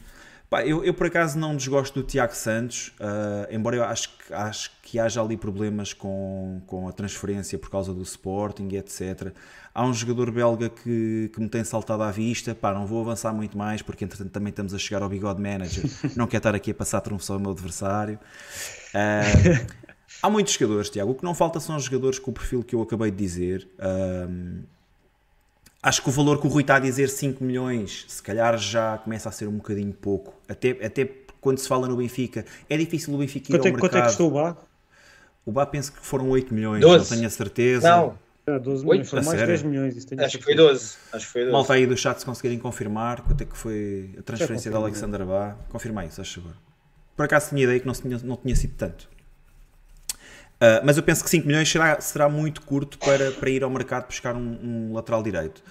Pá, 0.55 0.65
eu, 0.65 0.85
eu, 0.85 0.93
por 0.93 1.07
acaso 1.07 1.37
não 1.37 1.53
desgosto 1.53 2.01
do 2.01 2.07
Tiago 2.07 2.33
Santos, 2.33 2.93
uh, 3.01 3.53
embora 3.53 3.75
eu 3.75 3.83
acho, 3.83 4.09
acho 4.31 4.71
que 4.81 4.97
haja 4.97 5.21
ali 5.21 5.35
problemas 5.35 5.91
com, 5.91 6.61
com 6.65 6.87
a 6.87 6.93
transferência 6.93 7.59
por 7.59 7.69
causa 7.69 7.93
do 7.93 8.01
Sporting, 8.03 8.69
etc. 8.75 9.33
Há 9.73 9.85
um 9.85 9.93
jogador 9.93 10.31
belga 10.31 10.69
que, 10.69 11.29
que 11.33 11.41
me 11.41 11.49
tem 11.49 11.61
saltado 11.65 12.03
à 12.03 12.09
vista, 12.09 12.55
pá, 12.55 12.73
não 12.73 12.85
vou 12.85 13.01
avançar 13.01 13.33
muito 13.33 13.57
mais, 13.57 13.81
porque 13.81 14.05
entretanto 14.05 14.31
também 14.31 14.49
estamos 14.49 14.73
a 14.73 14.77
chegar 14.77 15.03
ao 15.03 15.09
bigode 15.09 15.41
manager, 15.41 15.83
não 16.15 16.25
quero 16.25 16.37
estar 16.39 16.55
aqui 16.55 16.71
a 16.71 16.73
passar 16.73 17.01
trunfão 17.01 17.35
ao 17.35 17.41
meu 17.41 17.51
adversário. 17.51 18.17
Uh, 18.93 19.75
há 20.23 20.29
muitos 20.29 20.53
jogadores, 20.53 20.89
Tiago, 20.89 21.11
o 21.11 21.15
que 21.15 21.25
não 21.25 21.35
falta 21.35 21.59
são 21.59 21.75
os 21.75 21.83
jogadores 21.83 22.17
com 22.17 22.31
o 22.31 22.33
perfil 22.33 22.63
que 22.63 22.73
eu 22.73 22.81
acabei 22.81 23.11
de 23.11 23.17
dizer. 23.17 23.67
Uh, 23.77 24.63
Acho 25.85 26.01
que 26.01 26.09
o 26.09 26.11
valor 26.11 26.41
que 26.41 26.47
o 26.47 26.49
Rui 26.49 26.63
está 26.63 26.77
a 26.77 26.79
dizer, 26.79 27.07
5 27.09 27.43
milhões, 27.43 28.05
se 28.07 28.23
calhar 28.23 28.57
já 28.57 28.97
começa 28.97 29.29
a 29.29 29.31
ser 29.31 29.47
um 29.47 29.57
bocadinho 29.57 29.93
pouco. 29.93 30.33
Até, 30.49 30.71
até 30.83 31.07
quando 31.39 31.59
se 31.59 31.67
fala 31.67 31.87
no 31.87 31.95
Benfica, 31.95 32.43
é 32.67 32.75
difícil 32.75 33.13
o 33.13 33.19
Benfica 33.19 33.51
ir 33.51 33.59
quanto 33.59 33.61
ao 33.61 33.67
é, 33.67 33.71
mercado. 33.71 33.81
Quanto 33.81 33.95
é 33.95 34.01
que 34.01 34.07
custou 34.07 34.27
o 34.29 34.31
Bá? 34.31 34.57
O 35.45 35.51
Bá 35.51 35.63
penso 35.67 35.93
que 35.93 35.99
foram 35.99 36.27
8 36.31 36.51
milhões, 36.55 36.81
12. 36.81 36.97
não 36.97 37.15
tenho 37.15 37.27
a 37.27 37.29
certeza. 37.29 37.87
Não. 37.87 38.17
É, 38.47 38.57
12 38.57 38.83
milhões, 38.83 39.07
foram 39.07 39.25
mais 39.25 39.39
de 39.39 39.45
10 39.45 39.61
milhões. 39.61 39.95
Isso 39.95 40.07
Acho 40.17 40.39
que 40.39 40.43
foi 40.43 40.55
12. 40.55 40.95
Acho 41.13 41.25
que 41.27 41.31
foi 41.31 41.41
12. 41.41 41.53
Malta 41.53 41.73
aí 41.73 41.85
do 41.85 41.95
chat 41.95 42.17
se 42.17 42.25
conseguirem 42.25 42.57
confirmar 42.57 43.21
quanto 43.21 43.41
é 43.43 43.45
que 43.45 43.55
foi 43.55 44.09
a 44.17 44.23
transferência 44.23 44.71
de 44.71 44.77
Alexander 44.77 45.23
Bá. 45.23 45.55
Confirma 45.69 46.03
isso, 46.03 46.19
acho 46.19 46.39
agora. 46.39 46.55
Por 47.15 47.25
acaso 47.25 47.49
tinha 47.49 47.63
ideia 47.63 47.79
que 47.79 47.85
não 47.85 47.93
tinha, 47.93 48.19
não 48.23 48.37
tinha 48.37 48.55
sido 48.55 48.73
tanto. 48.75 49.07
Uh, 50.55 50.79
mas 50.85 50.95
eu 50.97 51.03
penso 51.03 51.23
que 51.23 51.29
5 51.29 51.45
milhões 51.45 51.69
será, 51.69 51.99
será 51.99 52.29
muito 52.29 52.61
curto 52.61 52.97
para, 52.97 53.31
para 53.31 53.49
ir 53.49 53.63
ao 53.63 53.69
mercado 53.69 54.07
buscar 54.07 54.35
um, 54.35 54.57
um 54.89 54.93
lateral 54.93 55.21
direito. 55.21 55.61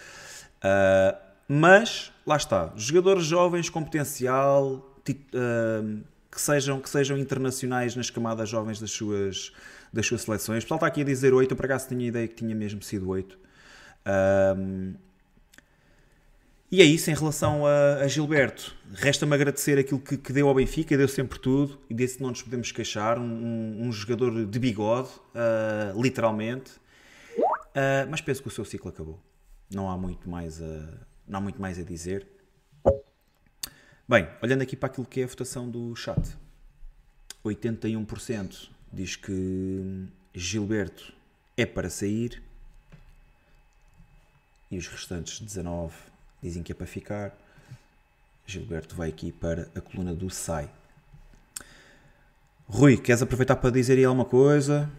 Uh, 0.59 1.17
mas, 1.49 2.13
lá 2.27 2.37
está, 2.37 2.73
jogadores 2.77 3.25
jovens 3.25 3.69
com 3.69 3.83
potencial 3.83 4.75
uh, 4.75 6.05
que, 6.31 6.41
sejam, 6.41 6.81
que 6.81 6.89
sejam 6.89 7.19
internacionais 7.19 7.97
nas 7.97 8.11
camadas 8.11 8.49
jovens 8.49 8.79
das 8.79 8.91
suas, 8.91 9.53
das 9.93 10.07
suas 10.07 10.23
seleções. 10.23 10.63
O 10.63 10.67
pessoal 10.67 10.77
está 10.77 10.87
aqui 10.87 11.01
a 11.01 11.05
dizer 11.05 11.33
8, 11.33 11.51
eu 11.51 11.57
por 11.57 11.67
acaso 11.67 11.89
tinha 11.89 12.05
a 12.05 12.09
ideia 12.09 12.29
que 12.29 12.35
tinha 12.35 12.55
mesmo 12.55 12.83
sido 12.83 13.09
8. 13.09 13.39
Uh, 14.07 14.95
e 16.75 16.81
é 16.81 16.85
isso 16.85 17.09
em 17.09 17.15
relação 17.15 17.65
a, 17.65 17.99
a 18.03 18.09
Gilberto. 18.09 18.75
Resta-me 18.95 19.33
agradecer 19.33 19.79
aquilo 19.79 20.01
que, 20.01 20.17
que, 20.17 20.33
deu 20.33 20.49
ao 20.49 20.55
Benfica, 20.57 20.97
deu 20.97 21.07
sempre 21.07 21.39
tudo 21.39 21.81
e 21.89 21.95
desse 21.95 22.21
não 22.21 22.31
nos 22.31 22.43
podemos 22.43 22.73
queixar. 22.73 23.17
Um, 23.17 23.87
um 23.87 23.93
jogador 23.93 24.45
de 24.45 24.59
bigode, 24.59 25.09
uh, 25.09 26.03
literalmente. 26.03 26.73
Uh, 27.39 28.11
mas 28.11 28.21
penso 28.21 28.43
que 28.43 28.49
o 28.49 28.51
seu 28.51 28.65
ciclo 28.65 28.91
acabou. 28.91 29.23
Não 29.73 29.89
há 29.89 29.97
muito 29.97 30.29
mais 30.29 30.61
a, 30.61 30.99
não 31.29 31.39
há 31.39 31.41
muito 31.41 31.63
mais 31.63 31.79
a 31.79 31.85
dizer. 31.85 32.27
Bem, 34.09 34.27
olhando 34.43 34.63
aqui 34.63 34.75
para 34.75 34.89
aquilo 34.89 35.07
que 35.07 35.21
é 35.21 35.25
a 35.25 35.29
votação 35.29 35.71
do 35.71 35.95
chat, 35.95 36.37
81% 37.45 38.69
diz 38.93 39.15
que 39.15 40.09
Gilberto 40.35 41.13
é 41.57 41.65
para 41.65 41.89
sair 41.89 42.43
e 44.73 44.77
os 44.77 44.89
restantes 44.89 45.39
19 45.39 46.14
dizem 46.45 46.63
que 46.63 46.73
é 46.73 46.75
para 46.75 46.87
ficar. 46.87 47.35
Gilberto 48.47 48.95
vai 48.95 49.09
aqui 49.09 49.33
para 49.33 49.67
a 49.75 49.81
coluna 49.81 50.15
do 50.15 50.29
sai. 50.29 50.69
Rui, 52.69 52.99
queres 52.99 53.23
aproveitar 53.23 53.57
para 53.57 53.71
dizer 53.71 53.97
aí 53.97 54.05
alguma 54.05 54.27
coisa? 54.27 54.91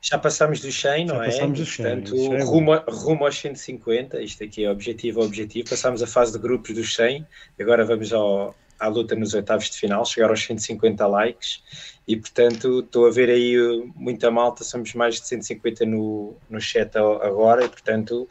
Já 0.00 0.18
passámos 0.18 0.60
do 0.60 0.72
100, 0.72 1.04
não 1.04 1.16
Já 1.16 1.22
é? 1.22 1.26
Passámos 1.26 1.58
do 1.58 1.66
100, 1.66 1.84
Portanto, 1.84 2.34
é 2.34 2.42
rumo, 2.42 2.74
rumo 2.88 3.24
aos 3.26 3.38
150, 3.38 4.22
isto 4.22 4.42
aqui 4.42 4.64
é 4.64 4.70
objetivo, 4.70 5.22
objetivo. 5.22 5.68
Passámos 5.68 6.02
a 6.02 6.06
fase 6.06 6.32
de 6.32 6.38
grupos 6.38 6.74
dos 6.74 6.94
100, 6.94 7.26
agora 7.60 7.84
vamos 7.84 8.12
ao, 8.12 8.54
à 8.78 8.88
luta 8.88 9.14
nos 9.14 9.34
oitavos 9.34 9.68
de 9.68 9.76
final, 9.76 10.04
chegar 10.06 10.30
aos 10.30 10.42
150 10.42 11.06
likes. 11.06 11.62
E 12.06 12.16
portanto, 12.16 12.80
estou 12.80 13.06
a 13.06 13.10
ver 13.10 13.28
aí 13.28 13.54
muita 13.94 14.30
malta, 14.30 14.64
somos 14.64 14.94
mais 14.94 15.16
de 15.16 15.26
150 15.26 15.84
no, 15.84 16.34
no 16.48 16.58
chat 16.58 16.96
agora, 16.96 17.64
e 17.64 17.68
portanto, 17.68 18.26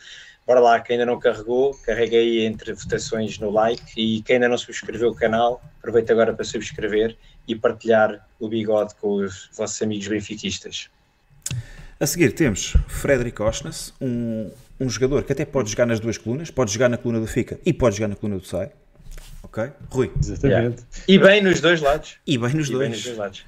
bora 0.48 0.62
lá, 0.62 0.80
quem 0.80 0.94
ainda 0.94 1.06
não 1.06 1.20
carregou, 1.20 1.74
carrega 1.86 2.16
aí 2.16 2.46
entre 2.46 2.72
votações 2.72 3.38
no 3.38 3.52
like 3.52 3.84
e 3.98 4.22
quem 4.22 4.38
ainda 4.38 4.48
não 4.48 4.58
subscreveu 4.58 5.10
o 5.10 5.16
canal, 5.16 5.62
aproveita 5.80 6.14
agora 6.14 6.34
para 6.34 6.46
subscrever 6.46 7.18
e 7.46 7.54
partilhar 7.54 8.26
o 8.40 8.48
bigode 8.48 8.96
com 8.96 9.16
os 9.16 9.50
vossos 9.54 9.82
amigos 9.82 10.08
benfiquistas. 10.08 10.90
A 12.00 12.06
seguir 12.06 12.32
temos 12.32 12.78
Frederic 12.88 13.42
Osnes, 13.42 13.94
um, 14.00 14.50
um 14.80 14.90
jogador 14.90 15.24
que 15.24 15.34
até 15.34 15.44
pode 15.44 15.70
jogar 15.70 15.86
nas 15.86 16.00
duas 16.00 16.18
colunas, 16.18 16.50
pode 16.50 16.72
jogar 16.72 16.88
na 16.88 16.98
coluna 16.98 17.20
do 17.20 17.28
Fica 17.28 17.60
e 17.66 17.74
pode 17.74 17.98
jogar 17.98 18.08
na 18.08 18.16
coluna 18.16 18.40
do 18.40 18.46
Sai. 18.46 18.72
Ok? 19.44 19.70
Rui. 19.90 20.12
Exatamente. 20.18 20.48
Yeah. 20.50 20.76
E 21.08 21.20
bem 21.20 21.42
nos 21.42 21.60
dois 21.60 21.82
lados. 21.82 22.18
E 22.26 22.38
bem 22.38 22.54
nos, 22.54 22.70
e 22.70 22.72
dois. 22.72 22.82
Bem 22.82 22.90
nos 22.90 23.04
dois 23.04 23.18
lados. 23.18 23.46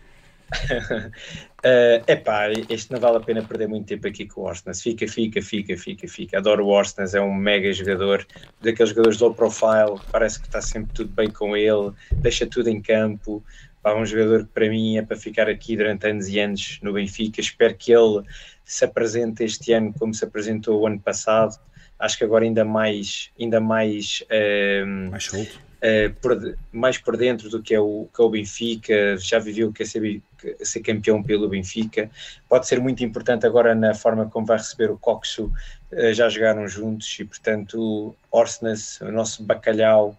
Uh, 0.72 2.04
epá, 2.08 2.50
este 2.70 2.92
não 2.92 3.00
vale 3.00 3.18
a 3.18 3.22
pena 3.22 3.44
perder 3.44 3.68
muito 3.68 3.88
tempo 3.88 4.08
aqui 4.08 4.26
com 4.26 4.42
o 4.42 4.44
Orsnes. 4.46 4.82
Fica, 4.82 5.08
fica, 5.08 5.42
fica, 5.42 5.78
fica, 5.78 6.08
fica. 6.08 6.38
Adoro 6.38 6.66
o 6.66 6.70
Orsnes, 6.70 7.14
é 7.14 7.22
um 7.22 7.34
mega 7.34 7.72
jogador, 7.72 8.26
daqueles 8.62 8.90
jogadores 8.90 9.20
low 9.20 9.34
profile, 9.34 10.00
parece 10.12 10.40
que 10.40 10.48
está 10.48 10.62
sempre 10.62 10.94
tudo 10.94 11.12
bem 11.12 11.30
com 11.30 11.56
ele, 11.56 11.92
deixa 12.22 12.46
tudo 12.46 12.70
em 12.70 12.82
campo, 12.82 13.44
Pá, 13.82 13.96
um 13.96 14.06
jogador 14.06 14.44
que 14.46 14.52
para 14.54 14.70
mim 14.70 14.98
é 14.98 15.02
para 15.02 15.16
ficar 15.16 15.48
aqui 15.48 15.78
durante 15.78 16.06
anos 16.06 16.28
e 16.28 16.40
anos 16.40 16.80
no 16.82 16.92
Benfica. 16.92 17.40
Espero 17.40 17.74
que 17.76 17.94
ele 17.94 18.24
se 18.66 18.84
apresente 18.84 19.44
este 19.44 19.72
ano 19.72 19.94
como 19.98 20.14
se 20.14 20.26
apresentou 20.26 20.82
o 20.82 20.88
ano 20.88 21.00
passado. 21.00 21.58
Acho 21.98 22.18
que 22.18 22.24
agora 22.24 22.44
ainda 22.44 22.66
mais, 22.66 23.32
ainda 23.40 23.60
mais, 23.62 24.24
uh, 24.24 25.12
mais 25.12 25.24
solto. 25.24 25.60
Uh, 25.78 26.14
por, 26.22 26.58
mais 26.74 26.98
por 26.98 27.16
dentro 27.16 27.50
do 27.50 27.62
que 27.62 27.74
é, 27.74 27.80
o, 27.80 28.10
que 28.14 28.22
é 28.22 28.24
o 28.24 28.30
Benfica, 28.30 29.18
já 29.18 29.40
viveu 29.40 29.70
o 29.70 29.74
que 29.74 29.84
é 29.84 29.86
ser, 29.86 30.22
ser 30.61 30.82
campeão 30.82 31.22
pelo 31.22 31.49
Benfica. 31.49 32.10
Pode 32.48 32.68
ser 32.68 32.80
muito 32.80 33.03
importante 33.03 33.45
agora 33.45 33.76
na 33.76 33.94
forma 33.94 34.26
como 34.28 34.45
vai 34.45 34.57
receber 34.57 34.91
o 34.91 34.98
Coxo. 34.98 35.52
Uh, 35.91 36.14
já 36.14 36.30
jogaram 36.30 36.68
juntos 36.68 37.18
e, 37.20 37.26
portanto, 37.26 38.16
Orsnes, 38.32 39.02
o 39.02 39.11
nosso 39.11 39.44
bacalhau, 39.44 40.18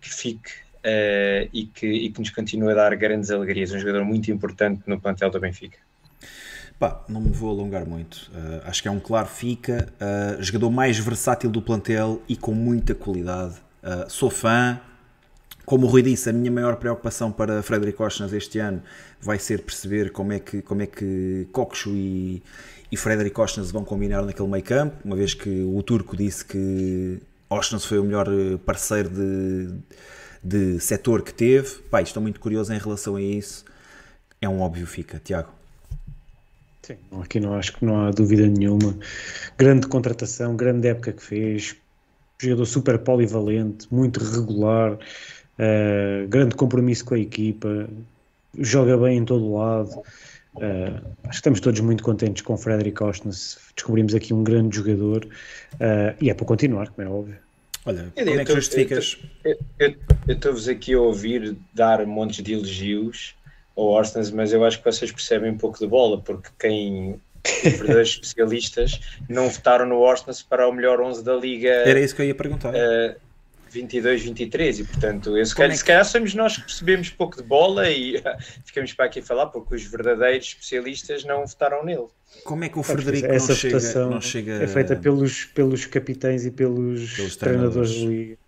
que 0.00 0.12
fique 0.12 0.50
uh, 0.78 1.48
e, 1.52 1.66
que, 1.66 1.86
e 1.86 2.10
que 2.10 2.20
nos 2.20 2.30
continua 2.30 2.72
a 2.72 2.74
dar 2.74 2.96
grandes 2.96 3.30
alegrias. 3.30 3.72
Um 3.72 3.78
jogador 3.78 4.04
muito 4.04 4.30
importante 4.30 4.82
no 4.86 5.00
plantel 5.00 5.30
do 5.30 5.40
Benfica. 5.40 5.78
Pá, 6.80 7.04
não 7.06 7.20
me 7.20 7.28
vou 7.28 7.50
alongar 7.50 7.86
muito. 7.86 8.30
Uh, 8.32 8.62
acho 8.64 8.80
que 8.80 8.88
é 8.88 8.90
um 8.90 8.98
claro 8.98 9.26
fica. 9.26 9.92
Uh, 10.00 10.42
jogador 10.42 10.70
mais 10.70 10.98
versátil 10.98 11.50
do 11.50 11.60
plantel 11.60 12.22
e 12.26 12.34
com 12.34 12.54
muita 12.54 12.94
qualidade. 12.94 13.56
Uh, 13.82 14.08
sou 14.08 14.30
fã. 14.30 14.80
Como 15.70 15.86
o 15.86 15.88
Rui 15.88 16.02
disse, 16.02 16.28
a 16.28 16.32
minha 16.32 16.50
maior 16.50 16.74
preocupação 16.74 17.30
para 17.30 17.62
Frederic 17.62 18.02
Osnas 18.02 18.32
este 18.32 18.58
ano 18.58 18.82
vai 19.22 19.38
ser 19.38 19.62
perceber 19.62 20.10
como 20.10 20.32
é 20.32 20.40
que, 20.40 20.60
como 20.62 20.82
é 20.82 20.86
que 20.88 21.46
Coxo 21.52 21.90
e, 21.90 22.42
e 22.90 22.96
Frederic 22.96 23.40
Osnas 23.40 23.70
vão 23.70 23.84
combinar 23.84 24.22
naquele 24.22 24.48
meio 24.48 24.64
campo, 24.64 24.96
uma 25.04 25.14
vez 25.14 25.32
que 25.32 25.62
o 25.62 25.80
turco 25.84 26.16
disse 26.16 26.44
que 26.44 27.20
Osnas 27.48 27.84
foi 27.84 28.00
o 28.00 28.02
melhor 28.02 28.26
parceiro 28.66 29.10
de, 29.10 29.68
de 30.42 30.80
setor 30.80 31.22
que 31.22 31.32
teve. 31.32 31.76
Pá, 31.88 32.02
estou 32.02 32.20
muito 32.20 32.40
curioso 32.40 32.74
em 32.74 32.78
relação 32.78 33.14
a 33.14 33.22
isso. 33.22 33.64
É 34.42 34.48
um 34.48 34.62
óbvio 34.62 34.88
fica, 34.88 35.20
Tiago. 35.22 35.50
Sim, 36.82 36.96
aqui 37.22 37.38
não 37.38 37.54
acho 37.54 37.76
que 37.76 37.84
não 37.84 38.08
há 38.08 38.10
dúvida 38.10 38.44
nenhuma. 38.48 38.98
Grande 39.56 39.86
contratação, 39.86 40.56
grande 40.56 40.88
época 40.88 41.12
que 41.12 41.22
fez, 41.22 41.76
jogador 42.40 42.66
super 42.66 42.98
polivalente, 42.98 43.86
muito 43.88 44.18
regular, 44.18 44.98
uh, 45.60 46.28
grande 46.28 46.54
compromisso 46.54 47.04
com 47.04 47.14
a 47.14 47.18
equipa, 47.18 47.88
joga 48.58 48.96
bem 48.96 49.18
em 49.18 49.24
todo 49.24 49.54
lado. 49.54 50.02
Uh, 50.56 51.06
acho 51.24 51.30
que 51.30 51.34
estamos 51.36 51.60
todos 51.60 51.80
muito 51.80 52.02
contentes 52.02 52.42
com 52.42 52.54
o 52.54 52.56
Frederic 52.56 53.02
Ostens. 53.02 53.58
Descobrimos 53.74 54.14
aqui 54.14 54.34
um 54.34 54.42
grande 54.42 54.76
jogador 54.76 55.24
uh, 55.24 56.16
e 56.20 56.30
é 56.30 56.34
para 56.34 56.46
continuar, 56.46 56.88
como 56.90 57.06
é 57.06 57.10
óbvio. 57.10 57.36
Olha, 57.86 58.12
eu, 58.16 58.26
como 58.26 58.40
é 58.40 58.44
que 58.44 58.54
justificas? 58.54 59.18
Eu 59.78 59.94
estou-vos 60.28 60.68
aqui 60.68 60.92
a 60.92 61.00
ouvir 61.00 61.56
dar 61.72 62.04
montes 62.04 62.42
de 62.42 62.52
elogios 62.52 63.34
ao 63.76 63.86
Orsens, 63.86 64.30
mas 64.30 64.52
eu 64.52 64.64
acho 64.64 64.78
que 64.78 64.84
vocês 64.84 65.10
percebem 65.10 65.52
um 65.52 65.56
pouco 65.56 65.78
de 65.78 65.86
bola, 65.86 66.20
porque 66.20 66.50
quem 66.58 67.18
verdadeiros 67.62 68.10
especialistas 68.20 69.00
não 69.28 69.48
votaram 69.48 69.86
no 69.86 69.98
Orsens 69.98 70.42
para 70.42 70.68
o 70.68 70.72
melhor 70.72 71.00
11 71.00 71.24
da 71.24 71.34
Liga. 71.34 71.70
Era 71.70 72.00
isso 72.00 72.14
que 72.14 72.20
eu 72.20 72.26
ia 72.26 72.34
perguntar. 72.34 72.74
Uh, 72.74 73.14
22, 73.70 74.22
23 74.22 74.80
e 74.80 74.84
portanto 74.84 75.36
eu, 75.36 75.46
se, 75.46 75.54
calhar, 75.54 75.70
é 75.70 75.72
que... 75.72 75.78
se 75.78 75.84
calhar 75.84 76.04
somos 76.04 76.34
nós 76.34 76.56
que 76.56 76.62
percebemos 76.62 77.10
pouco 77.10 77.36
de 77.36 77.42
bola 77.42 77.88
e 77.90 78.22
ficamos 78.64 78.92
para 78.92 79.06
aqui 79.06 79.20
a 79.20 79.22
falar 79.22 79.46
porque 79.46 79.74
os 79.74 79.84
verdadeiros 79.84 80.48
especialistas 80.48 81.24
não 81.24 81.46
votaram 81.46 81.84
nele. 81.84 82.08
Como 82.44 82.64
é 82.64 82.68
que 82.68 82.78
o 82.78 82.82
Frederico 82.82 83.26
Essa 83.26 83.48
não, 83.48 83.56
chega, 83.56 84.06
não 84.06 84.20
chega 84.20 84.52
é 84.62 84.66
feita 84.66 84.94
pelos, 84.96 85.44
pelos 85.46 85.86
capitães 85.86 86.46
e 86.46 86.50
pelos, 86.50 87.14
pelos 87.14 87.36
treinadores, 87.36 87.90
treinadores 87.90 87.94
da 88.00 88.08
Liga. 88.08 88.38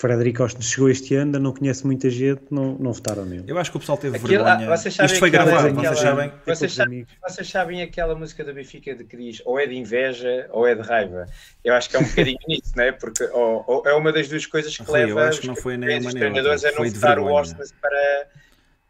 Frederico 0.00 0.38
Costa 0.38 0.62
chegou 0.62 0.88
este 0.88 1.14
ano, 1.14 1.26
ainda 1.26 1.38
não 1.38 1.52
conhece 1.52 1.84
muita 1.84 2.08
gente, 2.08 2.40
não, 2.50 2.74
não 2.78 2.90
votaram 2.90 3.26
nele. 3.26 3.44
Eu 3.46 3.58
acho 3.58 3.70
que 3.70 3.76
o 3.76 3.80
pessoal 3.80 3.98
teve 3.98 4.16
Aquilo, 4.16 4.44
vergonha. 4.44 4.72
Ah, 4.72 5.04
Isto 5.04 5.18
foi 5.18 5.28
gravado, 5.28 5.68
aquela, 5.68 5.94
vocês 5.94 6.00
sabem? 6.00 6.32
Vocês, 6.46 6.72
sabem 6.72 7.06
vocês 7.22 7.50
sabem 7.50 7.82
aquela 7.82 8.14
música 8.14 8.42
do 8.42 8.54
Benfica 8.54 8.94
de 8.94 9.04
que 9.04 9.14
diz 9.14 9.42
ou 9.44 9.60
é 9.60 9.66
de 9.66 9.74
inveja 9.74 10.48
ou 10.52 10.66
é 10.66 10.74
de 10.74 10.80
raiva. 10.80 11.26
Eu 11.62 11.74
acho 11.74 11.90
que 11.90 11.96
é 11.96 11.98
um 11.98 12.04
bocadinho 12.04 12.38
nisso, 12.48 12.72
não 12.74 12.84
é? 12.84 12.92
Porque 12.92 13.24
ou, 13.24 13.62
ou 13.66 13.82
é 13.86 13.92
uma 13.92 14.10
das 14.10 14.26
duas 14.26 14.46
coisas 14.46 14.74
que 14.74 14.82
Rui, 14.84 15.00
leva 15.00 15.10
eu 15.10 15.18
acho 15.18 15.42
que 15.42 15.46
não 15.46 15.56
foi 15.56 15.76
nem 15.76 15.98
os 15.98 16.14
treinadores 16.14 16.64
a 16.64 16.72
não 16.72 16.90
votar 16.90 17.18
o 17.18 17.28
Austin 17.28 17.56
para, 17.78 18.26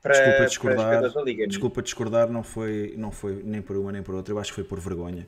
para, 0.01 0.13
desculpa 0.13 0.47
discordar, 0.47 1.13
para 1.13 1.23
Liga, 1.23 1.47
desculpa 1.49 1.83
discordar, 1.83 2.31
não 2.31 2.45
foi, 2.45 2.95
não 2.97 3.11
foi 3.11 3.43
nem 3.45 3.61
por 3.61 3.77
uma 3.77 3.91
nem 3.91 4.03
por 4.03 4.15
outra, 4.15 4.33
eu 4.33 4.39
acho 4.39 4.51
que 4.51 4.55
foi 4.55 4.65
por 4.65 4.79
vergonha 4.79 5.27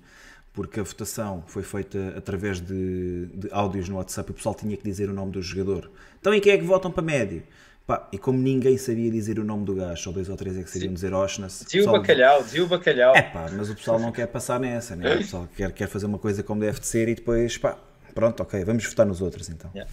porque 0.53 0.81
a 0.81 0.83
votação 0.83 1.43
foi 1.47 1.63
feita 1.63 2.15
através 2.17 2.61
de, 2.61 3.27
de 3.27 3.49
áudios 3.51 3.89
no 3.89 3.97
WhatsApp 3.97 4.31
e 4.31 4.33
o 4.33 4.35
pessoal 4.35 4.55
tinha 4.55 4.77
que 4.77 4.85
dizer 4.85 5.09
o 5.09 5.13
nome 5.13 5.33
do 5.33 5.41
jogador. 5.41 5.91
Então, 6.21 6.35
e 6.35 6.41
quem 6.41 6.53
é 6.53 6.59
que 6.59 6.65
votam 6.65 6.91
para 6.91 7.03
médio? 7.03 7.43
Pá, 7.87 8.09
e 8.13 8.19
como 8.19 8.39
ninguém 8.39 8.77
sabia 8.77 9.11
dizer 9.11 9.39
o 9.39 9.45
nome 9.45 9.65
do 9.65 9.75
gajo, 9.75 10.01
só 10.01 10.13
dois 10.13 10.29
ou 10.29 10.37
três 10.37 10.57
é 10.57 10.63
que 10.63 10.71
sabiam 10.71 10.93
dizer 10.93 11.13
Oshnas. 11.13 11.65
Dizia 11.65 11.89
o 11.89 11.93
bacalhau, 11.93 12.43
dizia 12.43 12.65
o 12.65 12.69
bacalhau. 12.69 13.17
É 13.17 13.23
pá, 13.23 13.51
mas 13.51 13.71
o 13.71 13.75
pessoal 13.75 13.99
não 13.99 14.13
quer 14.13 14.27
passar 14.27 14.61
nessa, 14.61 14.95
né? 14.95 15.15
o 15.15 15.19
pessoal 15.19 15.49
quer, 15.57 15.73
quer 15.73 15.89
fazer 15.89 16.07
uma 16.07 16.19
coisa 16.19 16.43
como 16.43 16.61
deve 16.61 16.79
de 16.79 16.87
ser 16.87 17.09
e 17.09 17.15
depois, 17.15 17.59
pá, 17.59 17.77
pronto, 18.15 18.41
ok, 18.43 18.63
vamos 18.65 18.85
votar 18.87 19.07
nos 19.07 19.21
outros 19.21 19.49
então. 19.49 19.71
Yeah. 19.75 19.91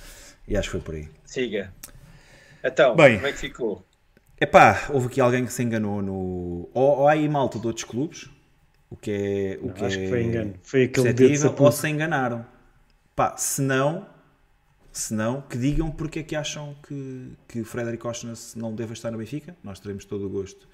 E 0.48 0.58
acho 0.58 0.68
que 0.68 0.72
foi 0.74 0.82
por 0.82 0.96
aí. 0.96 1.10
Siga. 1.26 1.74
Então, 2.64 2.96
Bem, 2.96 3.16
como 3.16 3.28
é 3.28 3.32
que 3.32 3.38
ficou? 3.40 3.84
É 4.38 4.46
pá, 4.46 4.88
houve 4.90 5.08
aqui 5.08 5.20
alguém 5.20 5.46
que 5.46 5.54
se 5.54 5.64
enganou 5.64 6.02
no. 6.02 6.70
Ou, 6.74 7.00
ou 7.00 7.08
há 7.08 7.14
aí 7.14 7.28
malta 7.28 7.58
de 7.58 7.66
outros 7.66 7.86
clubes 7.86 8.30
o 8.90 8.96
que 8.96 9.12
é. 9.12 9.60
O 9.62 9.68
não, 9.68 9.74
que 9.74 9.86
acho 9.86 10.00
é 10.00 10.04
que 10.04 10.10
foi 10.10 10.24
engano. 10.24 10.54
Foi 10.64 10.84
aquele 10.84 11.14
dedo 11.14 11.56
ou 11.58 11.72
se 11.72 11.88
enganaram. 11.88 12.46
Pá, 13.16 13.38
se 13.38 13.62
não, 13.62 14.08
se 14.92 15.14
não, 15.14 15.42
que 15.42 15.58
digam 15.58 15.92
porque 15.92 16.20
é 16.20 16.24
que 16.24 16.36
acham 16.36 16.76
que, 16.88 17.34
que 17.48 17.62
o 17.62 17.66
Frederico 17.66 18.08
Osnas 18.08 18.56
não 18.56 18.74
deve 18.74 18.94
estar 18.94 19.12
no 19.12 19.18
Benfica. 19.18 19.56
Nós 19.64 19.80
teremos 19.80 20.06
todo 20.06 20.26
o 20.26 20.30
gosto 20.30 20.68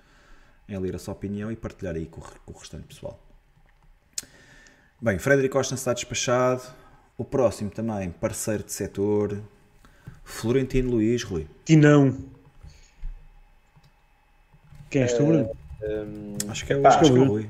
em 0.67 0.77
ler 0.77 0.95
a 0.95 0.99
sua 0.99 1.13
opinião 1.13 1.51
e 1.51 1.55
partilhar 1.55 1.95
aí 1.95 2.05
com, 2.05 2.21
com 2.21 2.53
o 2.53 2.57
restante 2.57 2.85
pessoal. 2.87 3.19
Bem, 5.01 5.19
Frederico 5.19 5.57
Osnas 5.57 5.79
está 5.79 5.93
despachado. 5.93 6.63
O 7.17 7.23
próximo 7.23 7.69
também, 7.69 8.09
parceiro 8.11 8.63
de 8.63 8.73
setor, 8.73 9.41
Florentino 10.23 10.91
Luiz, 10.91 11.23
Rui. 11.23 11.47
Tinão. 11.63 12.17
Quem 14.89 15.03
és 15.03 15.13
tu, 15.13 15.25
Bruno? 15.25 15.49
Um, 15.81 16.49
acho 16.49 16.65
que 16.65 16.73
é 16.73 16.77
o, 16.77 16.85
acho 16.85 16.99
que 16.99 17.05
é 17.05 17.11
o 17.11 17.25
Rui. 17.25 17.49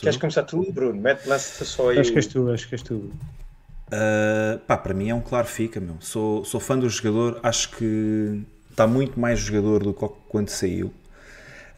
Queres 0.00 0.16
começar 0.16 0.42
tu, 0.42 0.72
Bruno? 0.72 1.00
Mete, 1.00 1.26
lança 1.26 1.64
só 1.64 1.90
aí. 1.90 1.98
Acho 1.98 2.10
que 2.12 2.18
és 2.18 2.26
tu, 2.26 2.50
acho 2.50 2.68
que 2.68 2.74
és 2.74 2.82
tu. 2.82 2.94
Uh, 2.94 4.58
pá, 4.66 4.76
para 4.76 4.92
mim 4.92 5.10
é 5.10 5.14
um 5.14 5.20
claro 5.20 5.46
fica, 5.46 5.80
meu. 5.80 5.96
Sou, 6.00 6.44
sou 6.44 6.60
fã 6.60 6.78
do 6.78 6.88
jogador, 6.88 7.38
acho 7.42 7.70
que 7.76 8.42
está 8.70 8.86
muito 8.86 9.18
mais 9.20 9.38
jogador 9.38 9.84
do 9.84 9.94
que 9.94 10.06
quando 10.28 10.48
saiu. 10.48 10.92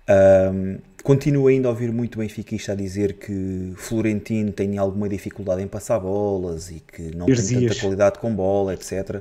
Uh, 0.08 0.80
continuo 1.02 1.48
ainda 1.48 1.68
a 1.68 1.70
ouvir 1.70 1.92
muito 1.92 2.18
benfiquista 2.18 2.72
a 2.72 2.74
dizer 2.74 3.14
que 3.14 3.74
Florentino 3.76 4.50
tem 4.50 4.78
alguma 4.78 5.08
dificuldade 5.08 5.62
em 5.62 5.68
passar 5.68 5.98
bolas 5.98 6.70
e 6.70 6.80
que 6.80 7.14
não 7.14 7.26
tem 7.26 7.36
tanta 7.36 7.80
qualidade 7.80 8.18
com 8.18 8.34
bola, 8.34 8.72
etc. 8.72 9.20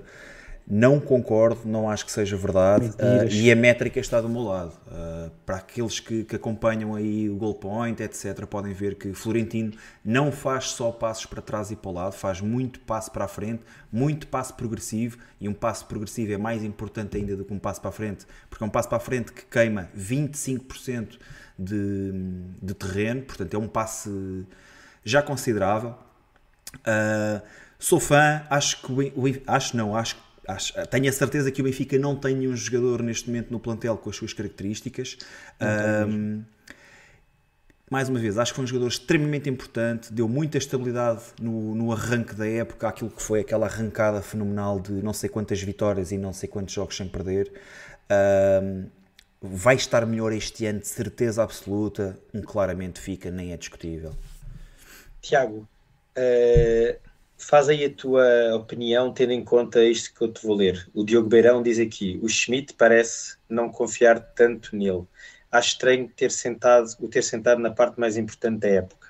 Não 0.68 1.00
concordo, 1.00 1.62
não 1.66 1.88
acho 1.88 2.04
que 2.04 2.12
seja 2.12 2.36
verdade 2.36 2.88
uh, 2.88 3.32
e 3.32 3.52
a 3.52 3.56
métrica 3.56 4.00
está 4.00 4.20
do 4.20 4.28
meu 4.28 4.42
lado. 4.42 4.74
Uh, 4.88 5.30
para 5.46 5.58
aqueles 5.58 6.00
que, 6.00 6.24
que, 6.24 6.36
acompanham 6.36 6.96
aí 6.96 7.30
o 7.30 7.36
goal 7.36 7.54
point, 7.54 8.02
etc., 8.02 8.48
podem 8.48 8.74
ver 8.74 8.96
que 8.96 9.14
Florentino 9.14 9.74
não 10.04 10.32
faz 10.32 10.72
só 10.72 10.92
passos 10.92 11.28
para 11.28 11.40
trás 11.40 11.70
e 11.70 11.76
para 11.76 11.90
o 11.92 11.94
lado, 11.94 12.14
faz 12.14 12.42
muito 12.42 12.80
passo 12.80 13.12
para 13.12 13.26
a 13.26 13.28
frente, 13.28 13.62
muito 13.92 14.26
passo 14.26 14.56
progressivo 14.56 15.20
e 15.40 15.48
um 15.48 15.54
passo 15.54 15.86
progressivo 15.86 16.34
é 16.34 16.38
mais 16.38 16.64
importante 16.64 17.16
ainda 17.16 17.36
do 17.36 17.46
que 17.46 17.54
um 17.54 17.60
passo 17.60 17.80
para 17.80 17.90
a 17.90 17.94
frente, 17.94 18.26
porque 18.50 18.64
é 18.64 18.68
um 18.68 18.72
passo 18.72 18.90
para 18.90 18.98
a 18.98 19.02
frente 19.02 19.32
que 19.32 19.46
queima 19.46 19.88
25% 19.96 21.20
de, 21.60 22.12
de 22.60 22.74
terreno, 22.74 23.22
portanto 23.22 23.54
é 23.54 23.58
um 23.60 23.68
passe 23.68 24.10
já 25.04 25.22
considerável. 25.22 25.96
Uh, 26.78 27.40
sou 27.78 28.00
fã, 28.00 28.42
acho 28.50 28.82
que 28.82 28.92
o, 28.92 29.24
acho 29.46 29.78
não, 29.78 29.96
acho 29.96 30.25
acho, 30.48 30.74
tenho 30.88 31.10
a 31.10 31.12
certeza 31.12 31.52
que 31.52 31.62
o 31.62 31.64
Benfica 31.64 31.98
não 31.98 32.16
tem 32.16 32.36
nenhum 32.36 32.56
jogador 32.56 33.02
neste 33.02 33.28
momento 33.30 33.52
no 33.52 33.60
plantel 33.60 33.98
com 33.98 34.10
as 34.10 34.16
suas 34.16 34.34
características. 34.34 35.18
Um, 36.08 36.44
mais 37.90 38.10
uma 38.10 38.20
vez, 38.20 38.38
acho 38.38 38.52
que 38.52 38.56
foi 38.56 38.64
um 38.64 38.68
jogador 38.68 38.88
extremamente 38.88 39.50
importante, 39.50 40.12
deu 40.12 40.28
muita 40.28 40.58
estabilidade 40.58 41.22
no, 41.40 41.76
no 41.76 41.92
arranque 41.92 42.34
da 42.34 42.48
época, 42.48 42.88
aquilo 42.88 43.12
que 43.12 43.22
foi 43.22 43.42
aquela 43.42 43.68
arrancada 43.68 44.22
fenomenal 44.22 44.80
de 44.80 44.92
não 44.92 45.14
sei 45.14 45.30
quantas 45.30 45.62
vitórias 45.62 46.12
e 46.12 46.18
não 46.18 46.34
sei 46.34 46.50
quantos 46.50 46.74
jogos 46.74 46.98
sem 46.98 47.08
perder. 47.08 47.52
Um, 48.64 48.90
vai 49.42 49.76
estar 49.76 50.06
melhor 50.06 50.34
este 50.34 50.66
ano, 50.66 50.80
de 50.80 50.88
certeza 50.88 51.44
absoluta. 51.44 52.18
Um 52.34 52.42
claramente 52.42 53.00
fica, 53.00 53.30
nem 53.30 53.54
é 53.54 53.58
discutível. 53.58 54.16
Tiago, 55.22 55.68
uh, 56.18 57.00
faz 57.38 57.70
aí 57.70 57.86
a 57.86 57.90
tua 57.90 58.56
opinião, 58.56 59.14
tendo 59.14 59.34
em 59.34 59.44
conta 59.44 59.84
isto 59.84 60.14
que 60.14 60.24
eu 60.24 60.32
te 60.32 60.46
vou 60.46 60.56
ler. 60.56 60.90
O 60.94 61.04
Diogo 61.04 61.30
Beirão 61.30 61.62
diz 61.62 61.80
aqui: 61.80 62.20
o 62.22 62.28
Schmidt 62.28 62.74
parece 62.74 63.38
não 63.50 63.70
confiar 63.70 64.20
tanto 64.20 64.76
nele. 64.76 65.04
Acho 65.52 65.70
estranho 65.70 66.10
ter 66.16 66.32
sentado, 66.32 66.88
o 67.00 67.08
ter 67.08 67.24
sentado 67.24 67.62
na 67.62 67.72
parte 67.72 68.00
mais 68.00 68.18
importante 68.18 68.60
da 68.60 68.68
época. 68.68 69.08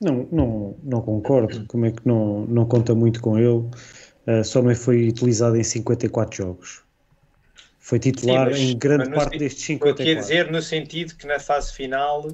Não, 0.00 0.28
não, 0.30 0.76
não 0.82 1.00
concordo. 1.00 1.66
Como 1.66 1.86
é 1.86 1.90
que 1.90 2.06
não, 2.06 2.44
não 2.46 2.66
conta 2.66 2.94
muito 2.94 3.20
com 3.20 3.38
ele? 3.38 3.70
Uh, 4.26 4.44
só 4.44 4.60
me 4.60 4.74
foi 4.74 5.08
utilizado 5.08 5.56
em 5.56 5.64
54 5.64 6.36
jogos. 6.36 6.82
Foi 7.78 7.98
titular 7.98 8.46
Sim, 8.46 8.50
mas, 8.50 8.70
em 8.70 8.78
grande 8.78 9.10
parte 9.10 9.38
destes 9.38 9.64
54. 9.64 9.90
Eu 9.90 9.94
queria 9.94 10.16
dizer 10.20 10.50
no 10.50 10.62
sentido 10.62 11.14
que 11.14 11.26
na 11.26 11.38
fase 11.38 11.72
final 11.72 12.30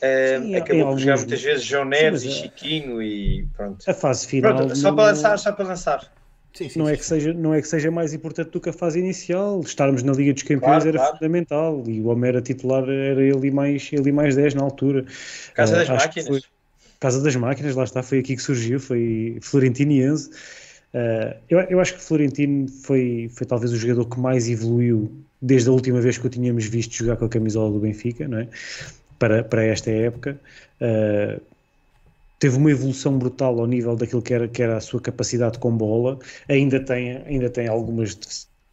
Sim, 0.00 0.54
acabou 0.56 0.90
por 0.90 0.98
jogar 0.98 1.16
muitas 1.18 1.42
vezes 1.42 1.64
João 1.64 1.84
Neves 1.84 2.22
sim, 2.22 2.28
e 2.28 2.32
Chiquinho 2.32 3.02
e 3.02 3.46
pronto. 3.54 3.88
A 3.88 3.94
fase 3.94 4.26
final. 4.26 4.56
Pronto, 4.56 4.76
só 4.76 4.92
para 4.92 5.04
lançar, 5.04 5.38
só 5.38 5.52
para 5.52 5.64
lançar. 5.66 6.12
Sim, 6.52 6.68
sim, 6.68 6.78
não, 6.80 6.88
é 6.88 6.96
que 6.96 7.04
seja, 7.04 7.32
não 7.32 7.54
é 7.54 7.62
que 7.62 7.68
seja 7.68 7.90
mais 7.90 8.12
importante 8.12 8.50
do 8.50 8.60
que 8.60 8.70
a 8.70 8.72
fase 8.72 8.98
inicial. 8.98 9.60
Estarmos 9.60 10.02
na 10.02 10.12
Liga 10.12 10.32
dos 10.32 10.42
Campeões 10.42 10.82
claro, 10.82 10.88
era 10.88 10.98
claro. 10.98 11.14
fundamental 11.14 11.84
e 11.86 12.00
o 12.00 12.08
Homem 12.08 12.28
era 12.28 12.42
titular, 12.42 12.82
era 12.88 13.22
ele 13.22 13.50
mais, 13.50 13.88
ele 13.92 14.10
mais 14.10 14.34
10 14.34 14.54
na 14.54 14.62
altura. 14.62 15.04
Casa 15.54 15.74
uh, 15.74 15.78
das 15.78 15.88
Máquinas. 15.88 16.28
Foi, 16.28 16.40
Casa 16.98 17.22
das 17.22 17.36
Máquinas, 17.36 17.74
lá 17.74 17.84
está, 17.84 18.02
foi 18.02 18.18
aqui 18.18 18.36
que 18.36 18.42
surgiu, 18.42 18.80
foi 18.80 19.38
Florentino 19.40 19.92
e 19.92 20.02
Enzo. 20.02 20.30
Uh, 20.92 21.38
eu, 21.48 21.60
eu, 21.60 21.80
acho 21.80 21.94
que 21.94 22.02
Florentino 22.02 22.68
foi, 22.68 23.30
foi 23.32 23.46
talvez 23.46 23.72
o 23.72 23.76
jogador 23.76 24.06
que 24.06 24.18
mais 24.18 24.48
evoluiu 24.48 25.10
desde 25.40 25.68
a 25.68 25.72
última 25.72 26.00
vez 26.00 26.18
que 26.18 26.26
o 26.26 26.30
tínhamos 26.30 26.66
visto 26.66 26.92
jogar 26.92 27.16
com 27.16 27.24
a 27.24 27.28
camisola 27.28 27.72
do 27.72 27.78
Benfica, 27.78 28.26
não 28.26 28.38
é? 28.38 28.48
Para, 29.20 29.44
para 29.44 29.62
esta 29.62 29.90
época. 29.90 30.40
Uh, 30.80 31.40
teve 32.40 32.56
uma 32.56 32.70
evolução 32.70 33.16
brutal 33.18 33.60
ao 33.60 33.66
nível 33.66 33.94
daquilo 33.94 34.22
que 34.22 34.34
era, 34.34 34.48
que 34.48 34.62
era 34.62 34.78
a 34.78 34.80
sua 34.80 35.00
capacidade 35.00 35.58
com 35.60 35.70
bola. 35.70 36.18
Ainda 36.48 36.80
tem, 36.80 37.18
ainda 37.18 37.48
tem 37.48 37.68
algumas 37.68 38.16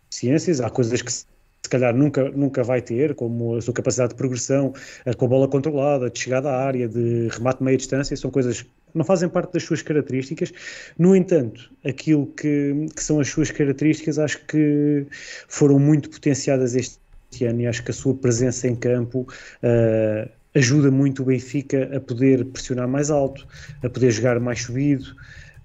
deficiências, 0.10 0.62
há 0.62 0.70
coisas 0.70 1.02
que 1.04 1.12
se 1.12 1.26
calhar 1.70 1.94
nunca, 1.94 2.30
nunca 2.30 2.64
vai 2.64 2.82
ter, 2.82 3.14
como 3.14 3.58
a 3.58 3.62
sua 3.62 3.74
capacidade 3.74 4.12
de 4.12 4.16
progressão, 4.16 4.74
com 5.18 5.26
a 5.26 5.28
bola 5.28 5.48
controlada, 5.50 6.10
de 6.10 6.18
chegada 6.18 6.50
à 6.50 6.66
área, 6.66 6.88
de 6.88 7.28
remate 7.28 7.62
meia 7.62 7.76
distância, 7.76 8.16
são 8.16 8.32
coisas 8.32 8.62
que 8.62 8.70
não 8.96 9.04
fazem 9.04 9.28
parte 9.28 9.52
das 9.52 9.64
suas 9.64 9.82
características. 9.82 10.54
No 10.98 11.14
entanto, 11.14 11.70
aquilo 11.84 12.26
que, 12.28 12.88
que 12.96 13.04
são 13.04 13.20
as 13.20 13.28
suas 13.28 13.52
características 13.52 14.18
acho 14.18 14.46
que 14.46 15.06
foram 15.50 15.78
muito 15.78 16.10
potenciadas 16.10 16.74
este 16.74 17.00
ano 17.42 17.62
e 17.62 17.68
acho 17.68 17.84
que 17.84 17.92
a 17.92 17.94
sua 17.94 18.16
presença 18.16 18.68
em 18.68 18.76
campo 18.76 19.28
uh, 19.64 20.30
ajuda 20.56 20.90
muito 20.90 21.22
o 21.22 21.26
Benfica 21.26 21.90
a 21.96 22.00
poder 22.00 22.46
pressionar 22.46 22.88
mais 22.88 23.10
alto, 23.10 23.48
a 23.84 23.90
poder 23.90 24.12
jogar 24.12 24.40
mais 24.40 24.64
subido, 24.64 25.06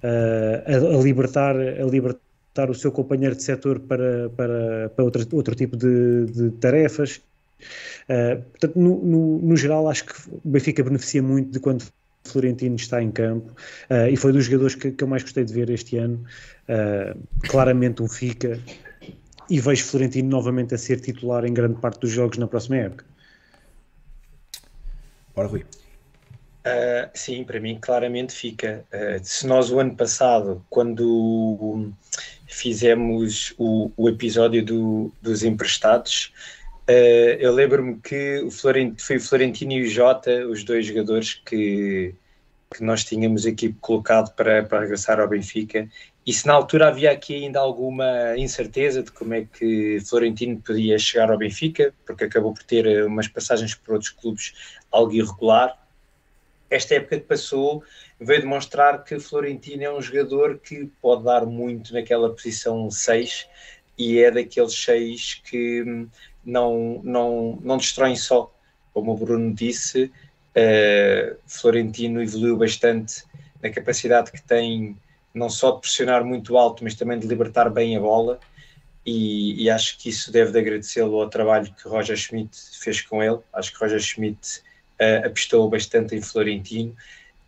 uh, 0.03 0.95
a, 0.95 0.99
a 0.99 1.03
libertar, 1.03 1.57
a 1.57 1.85
libertar 1.85 2.69
o 2.69 2.75
seu 2.75 2.93
companheiro 2.93 3.35
de 3.35 3.43
setor 3.43 3.81
para, 3.81 4.29
para, 4.31 4.91
para 4.91 5.05
outro, 5.05 5.27
outro 5.33 5.55
tipo 5.55 5.77
de, 5.77 6.27
de 6.27 6.51
tarefas. 6.53 7.21
Uh, 8.09 8.43
portanto, 8.51 8.79
no, 8.79 9.03
no, 9.03 9.39
no, 9.39 9.57
geral, 9.57 9.89
acho 9.89 10.05
que 10.05 10.13
o 10.29 10.41
Benfica 10.45 10.83
beneficia 10.83 11.23
muito 11.23 11.53
de 11.53 11.61
quando 11.61 11.85
Florentino 12.25 12.77
está 12.77 13.03
em 13.03 13.11
campo 13.11 13.53
uh, 13.91 14.09
e 14.11 14.17
foi 14.17 14.33
dos 14.33 14.47
jogadores 14.47 14.75
que, 14.75 14.91
que, 14.91 15.05
eu 15.05 15.09
mais 15.09 15.23
gostei 15.23 15.45
de 15.45 15.53
ver 15.53 15.71
este 15.71 15.97
ano. 15.97 16.23
Uh, 16.69 17.19
claramente 17.49 18.03
um 18.03 18.09
fica 18.09 18.59
e 19.53 19.61
vejo 19.61 19.85
Florentino 19.85 20.31
novamente 20.31 20.75
a 20.75 20.79
ser 20.79 20.99
titular 20.99 21.45
em 21.45 21.53
grande 21.53 21.79
parte 21.79 22.01
dos 22.01 22.11
jogos 22.11 22.39
na 22.39 22.47
próxima 22.47 22.79
época. 22.79 23.05
Bora, 25.37 25.47
Rui. 25.47 25.61
Uh, 25.61 27.11
sim, 27.13 27.45
para 27.45 27.61
mim 27.61 27.77
claramente 27.79 28.33
fica. 28.33 28.83
Uh, 28.91 29.23
se 29.23 29.47
nós 29.47 29.71
o 29.71 29.79
ano 29.79 29.95
passado, 29.95 30.65
quando 30.71 31.93
fizemos 32.47 33.53
o, 33.59 33.91
o 33.95 34.09
episódio 34.09 34.65
do, 34.65 35.13
dos 35.21 35.43
emprestados, 35.43 36.33
uh, 36.89 37.37
eu 37.39 37.53
lembro-me 37.53 37.97
que 37.97 38.41
o 38.41 38.51
Florent, 38.51 38.99
foi 38.99 39.17
o 39.17 39.21
Florentino 39.21 39.73
e 39.73 39.83
o 39.83 39.87
Jota, 39.87 40.47
os 40.47 40.65
dois 40.65 40.87
jogadores 40.87 41.35
que, 41.35 42.15
que 42.75 42.83
nós 42.83 43.05
tínhamos 43.05 43.45
aqui 43.45 43.77
colocado 43.83 44.35
para, 44.35 44.63
para 44.63 44.81
regressar 44.81 45.21
ao 45.21 45.29
Benfica, 45.29 45.87
e 46.25 46.33
se 46.33 46.47
na 46.47 46.53
altura 46.53 46.89
havia 46.89 47.11
aqui 47.11 47.35
ainda 47.35 47.59
alguma 47.59 48.37
incerteza 48.37 49.03
de 49.03 49.11
como 49.11 49.35
é 49.35 49.45
que 49.45 49.99
Florentino 50.07 50.61
podia 50.61 50.99
chegar 50.99 51.31
ao 51.31 51.39
Benfica, 51.39 51.93
porque 52.07 52.25
acabou 52.25 52.55
por 52.55 52.63
ter 52.63 53.05
umas 53.05 53.27
passagens 53.27 53.75
por 53.75 53.95
outros 53.95 54.11
clubes 54.11 54.53
algo 54.91 55.13
irregular, 55.13 55.77
esta 56.73 56.95
época 56.95 57.19
que 57.19 57.27
passou 57.27 57.85
veio 58.19 58.41
demonstrar 58.41 59.05
que 59.05 59.21
Florentino 59.21 59.83
é 59.83 59.93
um 59.93 60.01
jogador 60.01 60.59
que 60.59 60.87
pode 61.03 61.25
dar 61.25 61.45
muito 61.45 61.93
naquela 61.93 62.31
posição 62.31 62.91
6 62.91 63.47
e 63.99 64.19
é 64.19 64.31
daqueles 64.31 64.73
6 64.73 65.43
que 65.45 66.07
não, 66.45 67.01
não, 67.05 67.59
não 67.63 67.77
destroem 67.77 68.17
só. 68.17 68.51
Como 68.95 69.13
o 69.13 69.17
Bruno 69.17 69.53
disse, 69.53 70.05
uh, 70.05 71.37
Florentino 71.47 72.23
evoluiu 72.23 72.57
bastante 72.57 73.25
na 73.63 73.69
capacidade 73.69 74.33
que 74.33 74.43
tem 74.43 74.97
não 75.35 75.49
só 75.49 75.73
de 75.73 75.81
pressionar 75.81 76.25
muito 76.25 76.57
alto, 76.57 76.85
mas 76.85 76.95
também 76.95 77.19
de 77.19 77.27
libertar 77.27 77.71
bem 77.71 77.97
a 77.97 78.01
bola. 78.01 78.39
E, 79.05 79.65
e 79.65 79.71
acho 79.71 79.99
que 79.99 80.09
isso 80.09 80.31
deve 80.31 80.53
de 80.53 80.59
agradecê-lo 80.59 81.21
ao 81.21 81.29
trabalho 81.29 81.73
que 81.75 81.89
Roger 81.89 82.17
Schmidt 82.17 82.57
fez 82.79 83.01
com 83.01 83.23
ele. 83.23 83.39
Acho 83.53 83.73
que 83.73 83.79
Roger 83.79 84.01
Schmidt 84.01 84.63
uh, 85.01 85.27
apostou 85.27 85.69
bastante 85.69 86.15
em 86.15 86.23
Florentino 86.23 86.95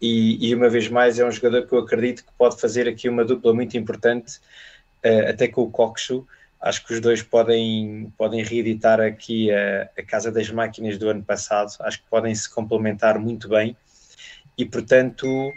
e, 0.01 0.49
e, 0.49 0.55
uma 0.55 0.69
vez 0.69 0.89
mais 0.89 1.19
é 1.19 1.25
um 1.25 1.31
jogador 1.31 1.67
que 1.67 1.73
eu 1.73 1.79
acredito 1.79 2.25
que 2.25 2.33
pode 2.37 2.61
fazer 2.61 2.89
aqui 2.89 3.09
uma 3.09 3.25
dupla 3.25 3.55
muito 3.55 3.77
importante, 3.77 4.39
uh, 5.05 5.31
até 5.31 5.47
com 5.47 5.63
o 5.63 5.71
Coxo. 5.71 6.27
Acho 6.61 6.85
que 6.85 6.95
os 6.95 7.01
dois 7.01 7.23
podem, 7.23 8.13
podem 8.19 8.43
reeditar 8.43 9.01
aqui 9.01 9.53
a, 9.53 9.89
a 9.97 10.03
Casa 10.03 10.33
das 10.33 10.51
Máquinas 10.51 10.99
do 10.99 11.09
ano 11.09 11.23
passado, 11.23 11.73
acho 11.81 12.03
que 12.03 12.09
podem 12.11 12.35
se 12.35 12.53
complementar 12.53 13.19
muito 13.19 13.49
bem 13.49 13.77
e, 14.57 14.65
portanto, 14.65 15.53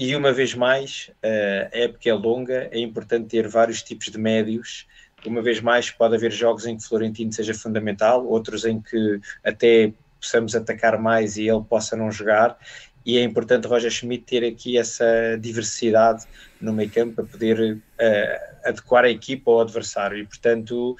e 0.00 0.16
uma 0.16 0.32
vez 0.32 0.54
mais, 0.54 1.10
a 1.22 1.76
época 1.76 2.08
é 2.08 2.14
longa, 2.14 2.70
é 2.72 2.78
importante 2.78 3.28
ter 3.28 3.46
vários 3.46 3.82
tipos 3.82 4.06
de 4.06 4.16
médios. 4.16 4.86
Uma 5.26 5.42
vez 5.42 5.60
mais, 5.60 5.90
pode 5.90 6.16
haver 6.16 6.32
jogos 6.32 6.64
em 6.64 6.78
que 6.78 6.82
Florentino 6.82 7.30
seja 7.30 7.52
fundamental, 7.52 8.26
outros 8.26 8.64
em 8.64 8.80
que 8.80 9.20
até 9.44 9.92
possamos 10.18 10.56
atacar 10.56 10.98
mais 10.98 11.36
e 11.36 11.46
ele 11.46 11.62
possa 11.62 11.94
não 11.96 12.10
jogar. 12.10 12.58
E 13.04 13.18
é 13.18 13.22
importante 13.22 13.66
Roger 13.66 13.90
Schmidt 13.90 14.24
ter 14.24 14.42
aqui 14.42 14.78
essa 14.78 15.36
diversidade 15.38 16.24
no 16.58 16.72
meio 16.72 16.90
campo 16.90 17.16
para 17.16 17.24
poder 17.26 17.74
uh, 17.74 18.68
adequar 18.68 19.04
a 19.04 19.10
equipa 19.10 19.50
ao 19.50 19.60
adversário. 19.60 20.16
E, 20.16 20.26
portanto, 20.26 20.96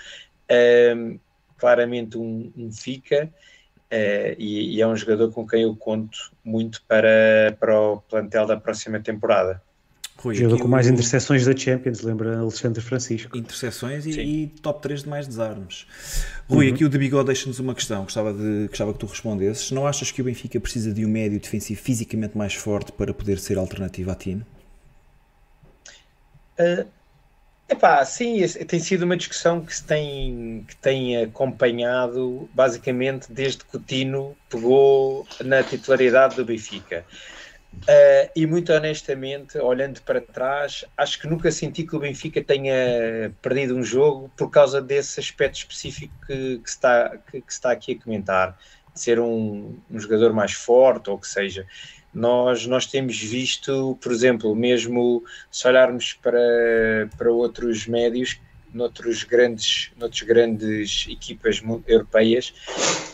uh, 0.51 1.21
claramente 1.57 2.19
um, 2.19 2.53
um 2.55 2.71
fica 2.71 3.33
uh, 3.93 4.37
e, 4.39 4.77
e, 4.77 4.81
é 4.81 4.87
um 4.87 4.97
jogador 4.97 5.33
com 5.33 5.47
quem 5.47 5.63
eu 5.63 5.75
conto 5.75 6.33
muito 6.45 6.83
para, 6.87 7.57
para 7.59 7.81
o 7.81 8.01
plantel 8.01 8.47
da 8.47 8.57
próxima 8.57 9.01
temporada. 9.01 9.61
Rui, 10.17 10.35
Jogador 10.35 10.61
com 10.61 10.69
mais 10.69 10.87
o... 10.87 10.93
interseções 10.93 11.47
da 11.47 11.57
Champions, 11.57 12.03
lembra 12.03 12.39
Alexandre 12.39 12.83
Francisco. 12.83 13.37
Interseções 13.37 14.05
e, 14.05 14.21
e, 14.21 14.47
top 14.61 14.83
3 14.83 15.05
de 15.05 15.09
mais 15.09 15.27
desarmes. 15.27 15.87
Rui, 16.49 16.69
uhum. 16.69 16.75
aqui 16.75 16.85
o 16.85 16.91
de 16.91 16.99
Bigode 16.99 17.27
deixa-nos 17.27 17.59
uma 17.59 17.75
questão, 17.75 18.03
gostava, 18.03 18.33
de, 18.35 18.69
gostava 18.69 18.93
que 18.93 18.99
tu 18.99 19.07
respondesses. 19.07 19.71
Não 19.71 19.87
achas 19.87 20.11
que 20.11 20.21
o 20.21 20.25
Benfica 20.25 20.61
precisa 20.61 20.93
de 20.93 21.07
um 21.07 21.09
médio 21.09 21.41
defensivo 21.41 21.81
fisicamente 21.81 22.37
mais 22.37 22.55
forte 22.55 22.93
para 22.93 23.15
poder 23.15 23.39
ser 23.39 23.57
alternativo 23.57 24.11
a 24.11 24.15
Tino? 24.15 24.45
Uh, 26.59 26.87
epá, 27.71 28.05
sim, 28.05 28.47
tem 28.67 28.81
sido 28.81 29.05
uma 29.05 29.17
discussão 29.17 29.65
que 29.65 29.75
se 29.75 29.85
tem, 29.85 30.65
que 30.67 30.77
tem 30.77 31.23
acompanhado 31.23 32.51
basicamente 32.53 33.33
desde 33.33 33.65
que 33.65 33.77
o 33.77 33.81
Tino 33.81 34.37
pegou 34.49 35.27
na 35.45 35.63
titularidade 35.63 36.37
do 36.37 36.45
Benfica. 36.45 37.05
Uh, 37.73 38.29
e 38.35 38.47
muito 38.47 38.73
honestamente, 38.73 39.57
olhando 39.59 40.03
para 40.03 40.21
trás, 40.21 40.85
acho 40.97 41.21
que 41.21 41.29
nunca 41.29 41.53
senti 41.53 41.85
que 41.85 41.95
o 41.95 42.01
Benfica 42.01 42.43
tenha 42.43 43.33
perdido 43.41 43.77
um 43.77 43.83
jogo 43.83 44.31
por 44.37 44.51
causa 44.51 44.83
desse 44.83 45.21
aspecto 45.21 45.59
específico 45.59 46.13
que, 46.27 46.59
que, 46.59 46.69
está, 46.69 47.17
que, 47.31 47.41
que 47.41 47.53
está 47.53 47.71
aqui 47.71 47.93
a 47.93 48.05
comentar, 48.05 48.59
de 48.93 49.01
ser 49.01 49.21
um, 49.21 49.79
um 49.89 50.01
jogador 50.01 50.33
mais 50.33 50.53
forte 50.53 51.09
ou 51.09 51.19
que 51.19 51.29
seja. 51.29 51.65
Nós, 52.13 52.67
nós 52.67 52.87
temos 52.87 53.17
visto, 53.19 53.97
por 54.01 54.11
exemplo, 54.11 54.55
mesmo 54.55 55.23
se 55.51 55.67
olharmos 55.69 56.15
para, 56.15 57.09
para 57.17 57.31
outros 57.31 57.87
médios, 57.87 58.41
noutros 58.75 59.23
grandes, 59.23 59.93
noutros 59.97 60.23
grandes 60.23 61.07
equipas 61.09 61.63
europeias, 61.87 62.53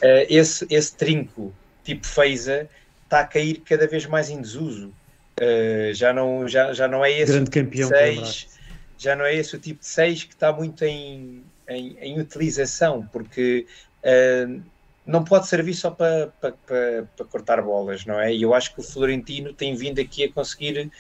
uh, 0.03 0.27
esse, 0.29 0.67
esse 0.71 0.95
trinco 0.97 1.53
tipo 1.85 2.07
Feiza 2.07 2.69
está 3.05 3.21
a 3.21 3.27
cair 3.27 3.63
cada 3.65 3.87
vez 3.87 4.07
mais 4.07 4.31
em 4.31 4.41
desuso. 4.41 4.93
Uh, 5.41 5.93
já, 5.93 6.13
não, 6.13 6.49
já, 6.49 6.73
já 6.73 6.89
não 6.89 7.05
é 7.05 7.13
esse 7.13 7.33
Grande 7.33 7.51
campeão 7.51 7.89
seis, 7.89 8.49
já 8.97 9.15
não 9.15 9.25
é 9.25 9.35
esse 9.35 9.55
o 9.55 9.59
tipo 9.59 9.81
de 9.81 9.87
6 9.87 10.25
que 10.25 10.33
está 10.33 10.51
muito 10.53 10.83
em, 10.85 11.45
em, 11.69 11.97
em 12.01 12.19
utilização, 12.19 13.07
porque 13.13 13.67
uh, 14.03 14.63
não 15.07 15.23
pode 15.23 15.47
servir 15.47 15.75
só 15.75 15.91
para, 15.91 16.29
para, 16.41 16.53
para, 16.53 17.09
para, 17.17 17.27
cortar 17.27 17.63
bolas, 17.63 18.05
não 18.05 18.19
é? 18.19 18.35
E 18.35 18.43
eu 18.43 18.53
acho 18.53 18.75
que 18.75 18.81
o 18.81 18.83
Florentino 18.83 19.53
tem 19.53 19.75
vindo 19.75 20.01
aqui 20.01 20.25
a 20.25 20.33
conseguir, 20.33 20.91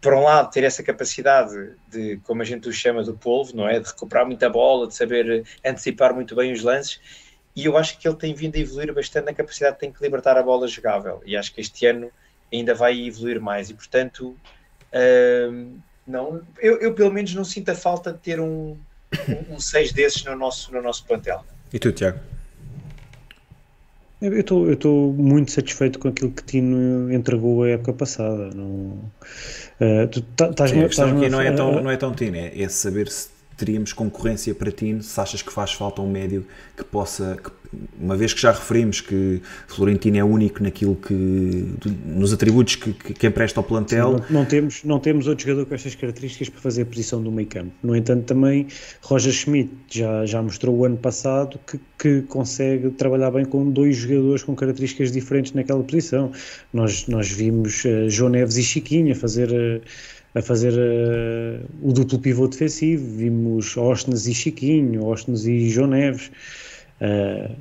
por 0.00 0.14
um 0.14 0.24
lado, 0.24 0.50
ter 0.50 0.64
essa 0.64 0.82
capacidade 0.82 1.72
de, 1.88 2.18
como 2.24 2.42
a 2.42 2.44
gente 2.44 2.68
o 2.68 2.72
chama, 2.72 3.04
do 3.04 3.14
polvo, 3.14 3.56
não 3.56 3.68
é? 3.68 3.78
De 3.78 3.86
recuperar 3.86 4.26
muita 4.26 4.50
bola, 4.50 4.88
de 4.88 4.94
saber 4.94 5.44
antecipar 5.64 6.12
muito 6.14 6.34
bem 6.34 6.52
os 6.52 6.62
lances 6.62 7.00
e 7.54 7.66
eu 7.66 7.76
acho 7.76 7.98
que 7.98 8.08
ele 8.08 8.16
tem 8.16 8.34
vindo 8.34 8.56
a 8.56 8.58
evoluir 8.58 8.92
bastante 8.94 9.26
na 9.26 9.34
capacidade 9.34 9.74
de 9.74 9.80
ter 9.80 9.92
que 9.92 10.02
libertar 10.02 10.36
a 10.36 10.42
bola 10.42 10.66
jogável 10.66 11.22
e 11.24 11.36
acho 11.36 11.52
que 11.52 11.60
este 11.60 11.86
ano 11.86 12.10
ainda 12.52 12.74
vai 12.74 12.98
evoluir 13.06 13.40
mais 13.40 13.68
e 13.70 13.74
portanto 13.74 14.36
uh, 14.92 15.80
não, 16.06 16.42
eu, 16.58 16.80
eu, 16.80 16.94
pelo 16.94 17.12
menos 17.12 17.34
não 17.34 17.44
sinto 17.44 17.70
a 17.70 17.74
falta 17.74 18.12
de 18.12 18.18
ter 18.18 18.40
um, 18.40 18.76
um, 19.28 19.54
um 19.54 19.60
seis 19.60 19.92
desses 19.92 20.24
no 20.24 20.36
nosso, 20.36 20.72
no 20.72 20.82
nosso 20.82 21.04
plantel. 21.04 21.44
E 21.72 21.78
tu, 21.78 21.92
Tiago? 21.92 22.18
Eu 24.22 24.72
estou 24.72 25.12
muito 25.12 25.50
satisfeito 25.50 25.98
com 25.98 26.06
aquilo 26.06 26.30
que 26.30 26.44
Tino 26.44 27.12
entregou 27.12 27.64
a 27.64 27.70
época 27.70 27.92
passada. 27.92 28.50
Não, 28.54 29.10
uh, 29.80 30.06
tu 30.10 30.24
estás 30.44 30.70
questão 30.70 31.18
aqui 31.18 31.28
não 31.28 31.40
é 31.40 31.50
tão, 31.50 31.82
não 31.82 31.90
é 31.90 31.96
tão 31.96 32.14
Tino, 32.14 32.36
é, 32.36 32.62
é 32.62 32.68
saber 32.68 33.08
se 33.08 33.31
teríamos 33.62 33.92
concorrência 33.92 34.52
para 34.52 34.72
ti, 34.72 34.98
se 35.02 35.20
achas 35.20 35.40
que 35.40 35.52
faz 35.52 35.72
falta 35.72 36.02
um 36.02 36.10
médio 36.10 36.44
que 36.76 36.82
possa, 36.82 37.36
que, 37.40 37.48
uma 37.96 38.16
vez 38.16 38.34
que 38.34 38.40
já 38.40 38.50
referimos 38.50 39.00
que 39.00 39.40
Florentino 39.68 40.16
é 40.16 40.24
único 40.24 40.60
naquilo 40.60 40.96
que, 40.96 41.76
nos 42.04 42.32
atributos 42.32 42.74
que, 42.74 42.92
que, 42.92 43.14
que 43.14 43.24
empresta 43.24 43.60
ao 43.60 43.64
plantel. 43.64 44.16
Sim, 44.16 44.24
não, 44.30 44.40
não, 44.40 44.44
temos, 44.44 44.82
não 44.82 44.98
temos 44.98 45.28
outro 45.28 45.46
jogador 45.46 45.66
com 45.66 45.76
estas 45.76 45.94
características 45.94 46.48
para 46.48 46.60
fazer 46.60 46.82
a 46.82 46.86
posição 46.86 47.22
do 47.22 47.30
meio 47.30 47.46
campo. 47.46 47.70
No 47.84 47.94
entanto, 47.94 48.24
também 48.24 48.66
Roger 49.00 49.32
Schmidt 49.32 49.70
já, 49.88 50.26
já 50.26 50.42
mostrou 50.42 50.76
o 50.76 50.84
ano 50.84 50.96
passado 50.96 51.60
que, 51.64 51.78
que 51.96 52.22
consegue 52.22 52.90
trabalhar 52.90 53.30
bem 53.30 53.44
com 53.44 53.70
dois 53.70 53.96
jogadores 53.96 54.42
com 54.42 54.56
características 54.56 55.12
diferentes 55.12 55.52
naquela 55.52 55.84
posição. 55.84 56.32
Nós, 56.72 57.06
nós 57.06 57.30
vimos 57.30 57.84
uh, 57.84 58.10
João 58.10 58.30
Neves 58.30 58.56
e 58.56 58.64
Chiquinho 58.64 59.12
a 59.12 59.14
fazer. 59.14 59.50
Uh, 59.52 60.21
a 60.34 60.42
fazer 60.42 60.72
uh, 60.72 61.66
o 61.82 61.92
duplo 61.92 62.18
pivô 62.18 62.48
defensivo. 62.48 63.16
Vimos 63.16 63.76
Ostens 63.76 64.26
e 64.26 64.34
Chiquinho, 64.34 65.04
Ostens 65.04 65.46
e 65.46 65.68
João 65.68 65.88
Neves. 65.88 66.30
Uh, 67.00 67.54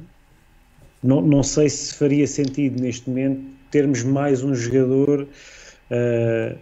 não, 1.04 1.22
não 1.22 1.44
sei 1.44 1.68
se 1.70 1.96
faria 1.96 2.28
sentido 2.28 2.82
neste 2.82 3.10
momento 3.10 3.42
termos 3.72 4.04
mais 4.04 4.44
um 4.44 4.54
jogador 4.54 5.24
uh, 5.24 6.58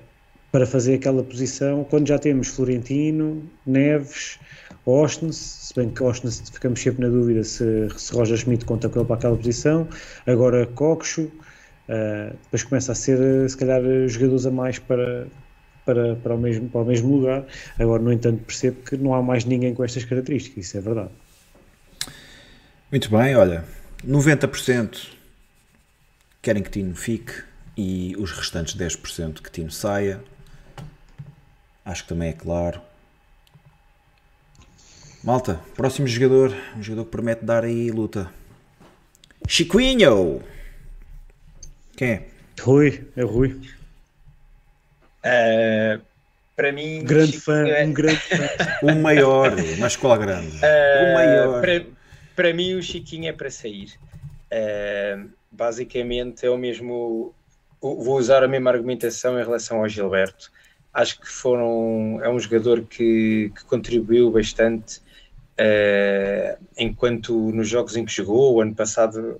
para 0.51 0.65
fazer 0.65 0.95
aquela 0.95 1.23
posição 1.23 1.83
quando 1.83 2.07
já 2.07 2.17
temos 2.17 2.47
Florentino, 2.47 3.43
Neves, 3.65 4.39
Ostens, 4.85 5.35
se 5.35 5.75
bem 5.75 5.89
que 5.89 6.01
Ostens 6.01 6.41
ficamos 6.49 6.81
sempre 6.81 7.05
na 7.05 7.09
dúvida 7.09 7.43
se, 7.43 7.89
se 7.97 8.13
Roger 8.13 8.37
Schmidt 8.37 8.65
conta 8.65 8.87
com 8.89 8.99
ele 8.99 9.07
para 9.07 9.17
aquela 9.17 9.35
posição, 9.35 9.87
agora 10.25 10.65
Coxo, 10.67 11.23
uh, 11.23 12.33
depois 12.43 12.63
começa 12.63 12.93
a 12.93 12.95
ser 12.95 13.49
se 13.49 13.57
calhar 13.57 13.81
jogadores 14.07 14.45
a 14.45 14.51
mais 14.51 14.79
para, 14.79 15.27
para, 15.89 16.15
para, 16.15 16.35
o 16.35 16.37
mesmo, 16.37 16.69
para 16.69 16.81
o 16.81 16.85
mesmo 16.85 17.15
lugar. 17.15 17.45
Agora, 17.79 18.01
no 18.03 18.13
entanto, 18.13 18.43
percebo 18.45 18.83
que 18.83 18.95
não 18.95 19.13
há 19.15 19.21
mais 19.23 19.43
ninguém 19.43 19.73
com 19.73 19.83
estas 19.83 20.05
características, 20.05 20.65
isso 20.65 20.77
é 20.77 20.81
verdade. 20.81 21.09
Muito 22.91 23.09
bem, 23.09 23.35
olha, 23.35 23.65
90% 24.07 25.07
querem 26.41 26.61
que 26.61 26.69
Tino 26.69 26.95
fique 26.95 27.33
e 27.75 28.15
os 28.17 28.31
restantes 28.31 28.75
10% 28.75 29.41
que 29.41 29.51
Tino 29.51 29.71
saia. 29.71 30.21
Acho 31.83 32.03
que 32.03 32.09
também 32.09 32.29
é 32.29 32.33
claro. 32.33 32.81
Malta, 35.23 35.59
próximo 35.75 36.07
jogador, 36.07 36.55
um 36.77 36.83
jogador 36.83 37.05
que 37.05 37.11
promete 37.11 37.43
dar 37.43 37.63
aí 37.63 37.89
luta. 37.89 38.31
Chiquinho! 39.47 40.41
Quem 41.97 42.09
é? 42.09 42.27
Rui, 42.61 43.07
é 43.15 43.23
Rui. 43.23 43.59
Uh, 45.19 46.01
para 46.55 46.71
mim. 46.71 47.03
Grande 47.03 47.39
fã, 47.39 47.67
é... 47.67 47.85
um 47.85 47.93
grande 47.93 48.19
fã. 48.19 48.49
o 48.83 48.95
maior, 48.99 49.55
na 49.77 49.87
escola 49.87 50.17
grande. 50.17 50.57
Uh, 50.57 51.11
o 51.11 51.13
maior. 51.13 51.61
Para, 51.61 51.85
para 52.35 52.53
mim, 52.53 52.73
o 52.73 52.81
Chiquinho 52.81 53.29
é 53.29 53.33
para 53.33 53.49
sair. 53.49 53.91
Uh, 54.51 55.29
basicamente, 55.51 56.45
é 56.45 56.49
o 56.49 56.57
mesmo. 56.57 57.33
Vou 57.81 58.17
usar 58.17 58.43
a 58.43 58.47
mesma 58.47 58.71
argumentação 58.71 59.39
em 59.39 59.43
relação 59.43 59.79
ao 59.79 59.87
Gilberto. 59.87 60.51
Acho 60.93 61.21
que 61.21 61.29
foram, 61.29 62.19
é 62.21 62.29
um 62.29 62.39
jogador 62.39 62.81
que, 62.81 63.51
que 63.55 63.63
contribuiu 63.65 64.29
bastante 64.31 65.01
enquanto 66.77 67.33
nos 67.51 67.69
jogos 67.69 67.95
em 67.95 68.03
que 68.03 68.11
jogou. 68.11 68.55
O 68.55 68.61
ano 68.61 68.75
passado 68.75 69.39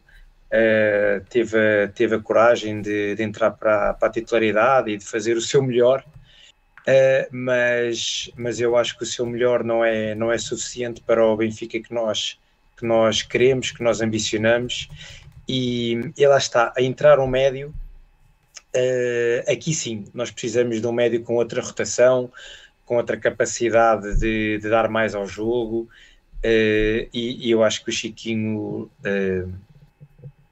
uh, 0.49 1.23
teve, 1.30 1.57
a, 1.57 1.88
teve 1.89 2.15
a 2.15 2.19
coragem 2.19 2.81
de, 2.81 3.15
de 3.15 3.23
entrar 3.23 3.51
para, 3.51 3.93
para, 3.93 4.07
a 4.07 4.11
titularidade 4.11 4.91
e 4.91 4.97
de 4.97 5.05
fazer 5.05 5.38
o 5.38 5.41
seu 5.41 5.61
melhor, 5.61 6.03
uh, 6.81 7.27
mas, 7.31 8.30
mas 8.35 8.59
eu 8.59 8.76
acho 8.76 8.97
que 8.97 9.03
o 9.03 9.07
seu 9.07 9.26
melhor 9.26 9.63
não 9.63 9.84
é, 9.84 10.15
não 10.15 10.31
é 10.31 10.38
suficiente 10.38 11.01
para 11.01 11.26
o 11.26 11.38
Benfica 11.38 11.80
que 11.80 11.93
nós, 11.93 12.39
que 12.77 12.85
nós 12.85 13.21
queremos, 13.21 13.71
que 13.71 13.84
nós 13.84 14.01
ambicionamos, 14.01 14.89
e, 15.47 16.11
e 16.17 16.27
lá 16.27 16.38
está, 16.38 16.73
a 16.77 16.81
entrar 16.81 17.19
um 17.19 17.27
médio, 17.27 17.73
uh, 18.76 19.51
aqui 19.51 19.73
sim, 19.73 20.05
nós 20.13 20.31
precisamos 20.31 20.81
de 20.81 20.88
um 20.88 20.91
médio 20.91 21.23
com 21.23 21.35
outra 21.35 21.61
rotação, 21.61 22.31
com 22.85 22.97
outra 22.97 23.17
capacidade 23.17 24.19
de, 24.19 24.57
de 24.57 24.69
dar 24.69 24.89
mais 24.89 25.13
ao 25.13 25.27
jogo, 25.27 25.88
Uh, 26.39 27.03
e, 27.13 27.47
e, 27.47 27.51
eu 27.51 27.63
acho 27.63 27.84
que 27.84 27.89
o 27.89 27.93
Chiquinho 27.93 28.89
uh, 29.05 29.53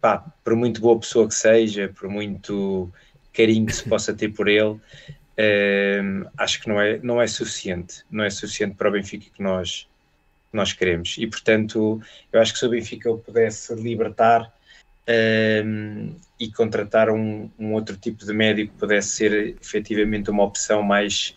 pá, 0.02 0.20
por 0.44 0.56
muito 0.56 0.82
boa 0.82 1.00
pessoa 1.00 1.28
que 1.28 1.36
seja, 1.36 1.92
por 1.98 2.10
muito 2.10 2.92
carinho 3.34 3.66
que 3.68 3.76
se 3.76 3.88
possa 3.88 4.14
ter 4.14 4.30
por 4.30 4.48
ele, 4.48 4.80
ehm, 5.38 6.26
acho 6.38 6.60
que 6.62 6.68
não 6.68 6.82
é, 6.82 6.98
não 7.00 7.22
é 7.22 7.28
suficiente. 7.28 8.04
Não 8.10 8.24
é 8.24 8.30
suficiente 8.30 8.76
para 8.76 8.90
o 8.90 8.92
Benfica 8.92 9.28
que 9.34 9.42
nós, 9.42 9.88
nós 10.52 10.74
queremos. 10.74 11.16
E, 11.18 11.28
portanto, 11.28 12.02
eu 12.32 12.42
acho 12.42 12.54
que 12.54 12.60
se 12.60 12.66
o 12.66 12.70
Benfica 12.70 13.14
pudesse 13.16 13.76
libertar 13.76 14.52
ehm, 15.06 16.16
e 16.40 16.52
contratar 16.52 17.10
um, 17.10 17.50
um, 17.60 17.74
outro 17.74 17.98
tipo 17.98 18.26
de 18.26 18.34
médico 18.34 18.74
que 18.74 18.80
pudesse 18.80 19.10
ser 19.10 19.58
efetivamente 19.62 20.30
uma 20.30 20.44
opção 20.44 20.82
mais. 20.84 21.36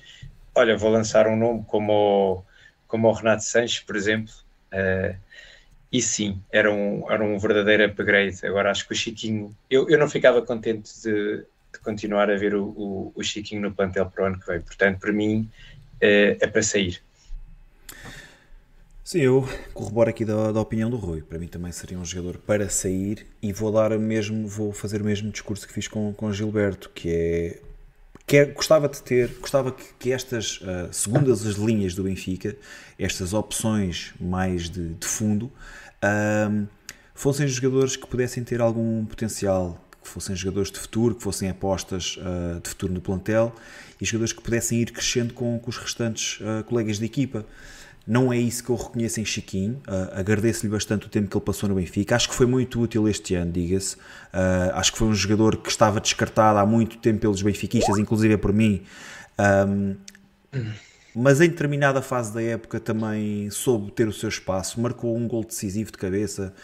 Olha, 0.55 0.77
vou 0.77 0.91
lançar 0.91 1.27
um 1.27 1.37
nome 1.37 1.65
como 1.67 1.93
o, 1.93 2.43
como 2.89 3.09
o 3.09 3.13
Renato 3.13 3.45
Sanches, 3.45 3.81
por 3.81 3.97
exemplo. 3.97 4.33
Uh, 4.73 5.17
e 5.93 6.01
sim, 6.01 6.41
era 6.53 6.73
um, 6.73 7.11
era 7.11 7.23
um 7.23 7.39
verdadeiro 7.39 7.85
upgrade. 7.85 8.47
Agora 8.47 8.71
acho 8.71 8.87
que 8.87 8.93
o 8.93 8.97
Chiquinho, 8.97 9.55
eu, 9.69 9.89
eu 9.89 9.99
não 9.99 10.09
ficava 10.09 10.41
contente 10.41 10.91
de, 11.03 11.39
de 11.73 11.79
continuar 11.83 12.31
a 12.31 12.37
ver 12.37 12.55
o, 12.55 12.65
o, 12.65 13.13
o, 13.15 13.23
Chiquinho 13.25 13.63
no 13.63 13.73
plantel 13.73 14.07
para 14.07 14.25
o 14.25 14.27
ano 14.27 14.39
que 14.39 14.47
vem, 14.47 14.61
portanto, 14.61 15.01
para 15.01 15.13
mim 15.13 15.51
é, 16.01 16.37
é 16.41 16.47
para 16.47 16.63
sair. 16.63 17.03
Sim, 19.03 19.23
eu 19.23 19.49
corroboro 19.75 20.09
aqui 20.09 20.25
da, 20.25 20.53
da, 20.53 20.61
opinião 20.61 20.89
do 20.89 20.97
Rui. 20.97 21.21
Para 21.23 21.37
mim 21.37 21.49
também 21.49 21.73
seria 21.73 21.99
um 21.99 22.05
jogador 22.05 22.39
para 22.39 22.69
sair 22.69 23.27
e 23.43 23.53
vou 23.53 23.73
dar 23.73 23.91
mesmo, 23.99 24.47
vou 24.47 24.73
fazer 24.73 25.03
o 25.03 25.05
mesmo 25.05 25.33
discurso 25.33 25.67
que 25.67 25.73
fiz 25.73 25.89
com, 25.89 26.15
com 26.15 26.33
Gilberto, 26.33 26.89
que 26.91 27.11
é 27.11 27.61
que 28.31 28.37
é, 28.37 28.45
gostava 28.45 28.89
de 28.89 29.03
ter, 29.03 29.29
gostava 29.41 29.73
que, 29.73 29.83
que 29.99 30.13
estas 30.13 30.61
uh, 30.61 30.89
segundas 30.93 31.45
as 31.45 31.57
linhas 31.57 31.97
do 31.97 32.05
Benfica, 32.05 32.57
estas 32.97 33.35
opções 33.35 34.15
mais 34.21 34.71
de, 34.71 34.95
de 34.95 35.05
fundo, 35.05 35.47
uh, 35.47 36.69
fossem 37.13 37.49
jogadores 37.49 37.97
que 37.97 38.07
pudessem 38.07 38.45
ter 38.45 38.61
algum 38.61 39.05
potencial, 39.05 39.85
que 40.01 40.07
fossem 40.09 40.37
jogadores 40.37 40.71
de 40.71 40.79
futuro, 40.79 41.17
que 41.17 41.25
fossem 41.25 41.51
apostas 41.51 42.19
uh, 42.19 42.61
de 42.61 42.69
futuro 42.69 42.93
no 42.93 43.01
plantel 43.01 43.53
e 44.01 44.05
jogadores 44.05 44.33
que 44.33 44.41
pudessem 44.41 44.81
ir 44.81 44.93
crescendo 44.93 45.35
com, 45.35 45.59
com 45.59 45.69
os 45.69 45.77
restantes 45.77 46.39
colegas 46.67 47.01
de 47.01 47.07
equipa. 47.07 47.45
Não 48.07 48.33
é 48.33 48.39
isso 48.39 48.65
que 48.65 48.71
eu 48.71 48.77
reconheço 48.77 49.21
em 49.21 49.25
Chiquinho. 49.25 49.81
Uh, 49.87 50.19
Agradeço-lhe 50.19 50.71
bastante 50.71 51.07
o 51.07 51.09
tempo 51.09 51.29
que 51.29 51.37
ele 51.37 51.45
passou 51.45 51.69
no 51.69 51.75
Benfica. 51.75 52.17
Acho 52.17 52.29
que 52.29 52.35
foi 52.35 52.47
muito 52.47 52.81
útil 52.81 53.09
este 53.09 53.35
ano, 53.35 53.53
diga-se. 53.53 53.97
Uh, 53.97 54.75
acho 54.75 54.93
que 54.93 54.99
foi 54.99 55.09
um 55.09 55.15
jogador 55.15 55.57
que 55.57 55.71
estava 55.71 56.01
descartado 56.01 56.59
há 56.59 56.67
muito 56.67 56.99
tempo 56.99 57.21
pelos 57.21 57.43
benfiquistas, 57.43 57.99
inclusive 57.99 58.37
por 58.37 58.53
mim. 58.53 58.83
Um, 59.39 59.97
mas 61.15 61.41
em 61.41 61.49
determinada 61.49 62.01
fase 62.01 62.33
da 62.33 62.43
época 62.43 62.79
também 62.81 63.51
soube 63.51 63.91
ter 63.91 64.09
o 64.09 64.13
seu 64.13 64.29
espaço. 64.29 64.81
Marcou 64.81 65.17
um 65.17 65.27
gol 65.27 65.45
decisivo 65.45 65.91
de 65.91 65.99
cabeça, 65.99 66.55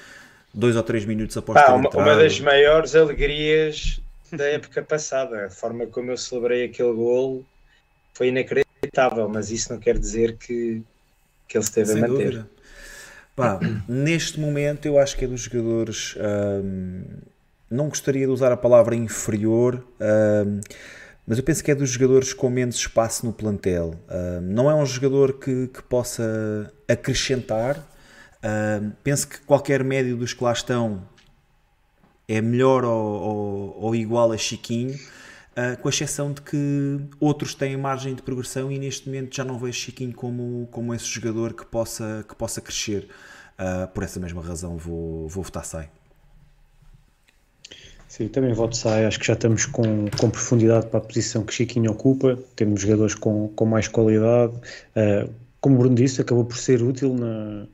dois 0.52 0.76
ou 0.76 0.82
três 0.82 1.04
minutos 1.04 1.36
após 1.36 1.60
Pá, 1.60 1.66
ter 1.66 1.72
uma, 1.72 1.90
uma 1.90 2.16
das 2.16 2.40
maiores 2.40 2.94
alegrias 2.94 4.00
da 4.32 4.44
época 4.46 4.82
passada. 4.82 5.46
A 5.46 5.50
forma 5.50 5.86
como 5.86 6.10
eu 6.10 6.16
celebrei 6.16 6.64
aquele 6.64 6.92
gol 6.92 7.44
foi 8.14 8.28
inacreditável, 8.28 9.28
mas 9.28 9.50
isso 9.50 9.72
não 9.72 9.80
quer 9.80 9.98
dizer 9.98 10.36
que 10.36 10.82
que 11.48 11.56
ele 11.56 11.64
esteve 11.64 11.92
Sem 11.92 12.04
a 12.04 12.08
manter. 12.08 12.30
Dúvida. 12.30 12.50
Neste 13.86 14.40
momento 14.40 14.86
eu 14.86 14.98
acho 14.98 15.16
que 15.16 15.24
é 15.24 15.28
dos 15.28 15.42
jogadores. 15.42 16.16
Hum, 16.16 17.04
não 17.70 17.88
gostaria 17.88 18.26
de 18.26 18.32
usar 18.32 18.52
a 18.52 18.56
palavra 18.56 18.94
inferior, 18.94 19.84
hum, 20.00 20.60
mas 21.26 21.38
eu 21.38 21.44
penso 21.44 21.62
que 21.62 21.70
é 21.70 21.74
dos 21.74 21.90
jogadores 21.90 22.32
com 22.32 22.48
menos 22.48 22.76
espaço 22.76 23.26
no 23.26 23.32
plantel. 23.32 23.94
Hum, 24.08 24.40
não 24.42 24.70
é 24.70 24.74
um 24.74 24.86
jogador 24.86 25.34
que, 25.34 25.68
que 25.68 25.82
possa 25.82 26.72
acrescentar. 26.88 27.76
Hum, 28.42 28.92
penso 29.04 29.28
que 29.28 29.40
qualquer 29.40 29.84
médio 29.84 30.16
dos 30.16 30.32
que 30.32 30.42
lá 30.42 30.52
estão 30.52 31.06
é 32.28 32.40
melhor 32.40 32.84
ou, 32.84 33.20
ou, 33.20 33.76
ou 33.82 33.94
igual 33.94 34.32
a 34.32 34.36
Chiquinho 34.38 34.98
Uh, 35.56 35.80
com 35.80 35.88
exceção 35.88 36.32
de 36.32 36.42
que 36.42 37.00
outros 37.18 37.54
têm 37.54 37.78
margem 37.78 38.14
de 38.14 38.20
progressão 38.20 38.70
e 38.70 38.78
neste 38.78 39.08
momento 39.08 39.34
já 39.34 39.42
não 39.42 39.58
vejo 39.58 39.78
Chiquinho 39.78 40.12
como, 40.12 40.68
como 40.70 40.92
esse 40.92 41.06
jogador 41.06 41.54
que 41.54 41.64
possa, 41.64 42.24
que 42.28 42.34
possa 42.34 42.60
crescer. 42.60 43.08
Uh, 43.58 43.88
por 43.88 44.02
essa 44.02 44.20
mesma 44.20 44.42
razão 44.42 44.76
vou, 44.76 45.26
vou 45.28 45.42
votar 45.42 45.64
Sai. 45.64 45.88
Sim, 48.06 48.28
também 48.28 48.52
voto 48.52 48.76
Sai. 48.76 49.06
Acho 49.06 49.18
que 49.18 49.26
já 49.26 49.32
estamos 49.32 49.64
com, 49.64 50.10
com 50.20 50.28
profundidade 50.28 50.88
para 50.88 50.98
a 50.98 51.02
posição 51.02 51.42
que 51.42 51.54
Chiquinho 51.54 51.90
ocupa. 51.90 52.38
Temos 52.54 52.82
jogadores 52.82 53.14
com, 53.14 53.48
com 53.48 53.64
mais 53.64 53.88
qualidade. 53.88 54.52
Uh, 54.94 55.32
como 55.58 55.78
Bruno 55.78 55.94
disse, 55.94 56.20
acabou 56.20 56.44
por 56.44 56.58
ser 56.58 56.82
útil 56.82 57.14
na, 57.14 57.66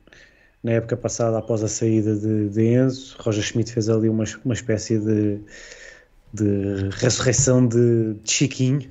na 0.63 0.71
época 0.71 0.95
passada 0.95 1.37
após 1.37 1.61
a 1.63 1.67
saída 1.67 2.15
de, 2.15 2.49
de 2.49 2.61
Enzo. 2.75 3.15
Roger 3.19 3.43
Schmidt 3.43 3.73
fez 3.73 3.89
ali 3.89 4.07
uma, 4.07 4.23
uma 4.45 4.53
espécie 4.53 4.97
de 4.97 5.39
de 6.33 6.89
ressurreição 6.91 7.65
de, 7.65 8.15
de 8.15 8.31
Chiquinho, 8.31 8.89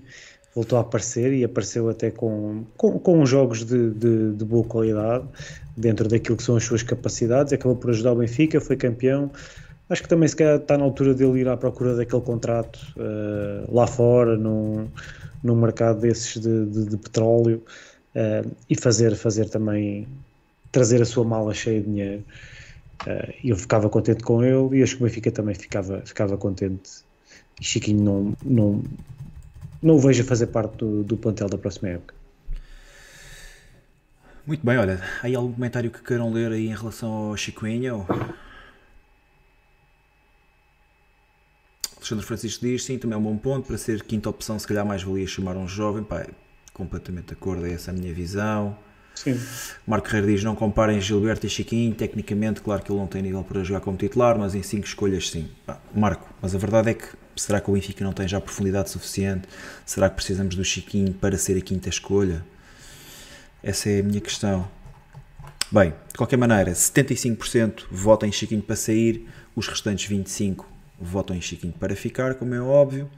voltou 0.55 0.78
a 0.78 0.82
aparecer 0.82 1.32
e 1.32 1.44
apareceu 1.44 1.89
até 1.89 2.10
com, 2.10 2.64
com, 2.77 2.98
com 2.98 3.27
jogos 3.27 3.64
de, 3.64 3.90
de, 3.90 4.32
de, 4.32 4.44
boa 4.44 4.64
qualidade 4.64 5.24
dentro 5.77 6.09
daquilo 6.09 6.36
que 6.36 6.43
são 6.43 6.56
as 6.56 6.64
suas 6.64 6.82
capacidades. 6.82 7.52
Acabou 7.52 7.77
por 7.77 7.90
ajudar 7.90 8.12
o 8.12 8.16
Benfica, 8.16 8.60
foi 8.60 8.77
campeão. 8.77 9.31
Acho 9.89 10.02
que 10.02 10.09
também 10.09 10.28
se 10.28 10.36
calhar 10.36 10.56
está 10.56 10.78
na 10.78 10.85
altura 10.85 11.14
dele 11.14 11.40
ir 11.40 11.48
à 11.48 11.56
procura 11.56 11.97
daquele 11.97 12.23
contrato 12.23 12.78
uh, 12.97 13.74
lá 13.74 13.86
fora, 13.86 14.36
num, 14.36 14.89
num 15.43 15.56
mercado 15.56 16.01
desses 16.01 16.40
de, 16.40 16.66
de, 16.66 16.86
de 16.86 16.97
petróleo 16.97 17.62
uh, 18.14 18.51
e 18.70 18.77
fazer, 18.77 19.14
fazer 19.16 19.48
também 19.48 20.06
trazer 20.70 21.02
a 21.02 21.05
sua 21.05 21.24
mala 21.24 21.52
cheia 21.52 21.81
de 21.81 21.86
dinheiro. 21.86 22.24
Uh, 23.06 23.35
eu 23.44 23.56
ficava 23.56 23.89
contente 23.89 24.23
com 24.23 24.43
ele 24.43 24.78
e 24.78 24.82
acho 24.82 24.97
que 24.97 25.02
o 25.02 25.06
Benfica 25.06 25.31
também 25.31 25.55
ficava, 25.55 26.02
ficava 26.05 26.36
contente. 26.36 27.05
Chiquinho 27.62 28.02
não, 28.02 28.36
não, 28.44 28.82
não 29.82 29.94
o 29.97 29.98
vejo 29.98 30.22
a 30.22 30.26
fazer 30.26 30.48
parte 30.48 30.76
do, 30.78 31.02
do 31.02 31.16
plantel 31.16 31.48
da 31.48 31.59
próxima 31.59 31.89
época. 31.90 32.14
Muito 34.47 34.66
bem, 34.66 34.76
olha, 34.76 35.01
aí 35.22 35.34
algum 35.34 35.52
comentário 35.52 35.90
que 35.90 36.02
queiram 36.02 36.32
ler 36.32 36.51
aí 36.51 36.66
em 36.66 36.74
relação 36.74 37.10
ao 37.10 37.36
Chiquinho? 37.36 38.06
Alexandre 41.97 42.26
Francisco 42.26 42.66
diz, 42.66 42.84
sim, 42.84 42.98
também 42.98 43.14
é 43.14 43.18
um 43.18 43.22
bom 43.22 43.36
ponto, 43.36 43.68
para 43.68 43.78
ser 43.78 44.02
quinta 44.02 44.28
opção 44.28 44.59
se 44.59 44.66
calhar 44.66 44.84
mais 44.84 45.05
valia 45.05 45.26
chamar 45.26 45.56
um 45.56 45.68
jovem, 45.68 46.02
pá, 46.02 46.26
completamente 46.72 47.28
de 47.28 47.32
acordo, 47.34 47.64
é 47.64 47.72
essa 47.72 47.93
a 47.93 47.94
minha 47.94 48.12
visão. 48.12 48.76
Sim. 49.14 49.39
Marco 49.86 50.09
Herrera 50.09 50.26
diz: 50.26 50.43
não 50.43 50.56
comparem 50.56 51.01
Gilberto 51.01 51.47
e 51.47 51.51
Chiquinho. 51.51 51.94
Tecnicamente, 51.94 52.60
claro 52.60 52.82
que 52.82 52.90
ele 52.90 52.98
não 52.98 53.06
tem 53.06 53.22
nível 53.22 53.44
para 53.44 53.62
jogar 53.62 53.80
como 53.80 53.97
titular, 53.97 54.39
mas 54.39 54.55
em 54.55 54.62
5 54.62 54.86
escolhas, 54.86 55.30
sim. 55.30 55.48
Marco, 55.94 56.28
mas 56.40 56.55
a 56.55 56.59
verdade 56.59 56.90
é 56.90 56.94
que 56.94 57.06
será 57.36 57.60
que 57.60 57.70
o 57.70 57.74
Benfica 57.74 58.04
não 58.04 58.12
tem 58.12 58.26
já 58.28 58.40
profundidade 58.40 58.90
suficiente? 58.90 59.48
Será 59.84 60.09
que 60.09 60.16
precisamos 60.16 60.54
do 60.54 60.64
Chiquinho 60.64 61.12
para 61.14 61.36
ser 61.36 61.56
a 61.56 61.60
quinta 61.60 61.88
escolha? 61.88 62.44
Essa 63.62 63.90
é 63.90 64.00
a 64.00 64.02
minha 64.02 64.20
questão. 64.20 64.68
Bem, 65.70 65.94
de 66.09 66.18
qualquer 66.18 66.36
maneira, 66.36 66.72
75% 66.72 67.84
votam 67.90 68.28
em 68.28 68.32
Chiquinho 68.32 68.62
para 68.62 68.76
sair, 68.76 69.26
os 69.56 69.66
restantes 69.66 70.10
25% 70.10 70.64
votam 71.00 71.34
em 71.34 71.40
Chiquinho 71.40 71.72
para 71.72 71.96
ficar, 71.96 72.34
como 72.34 72.54
é 72.54 72.60
óbvio. 72.60 73.10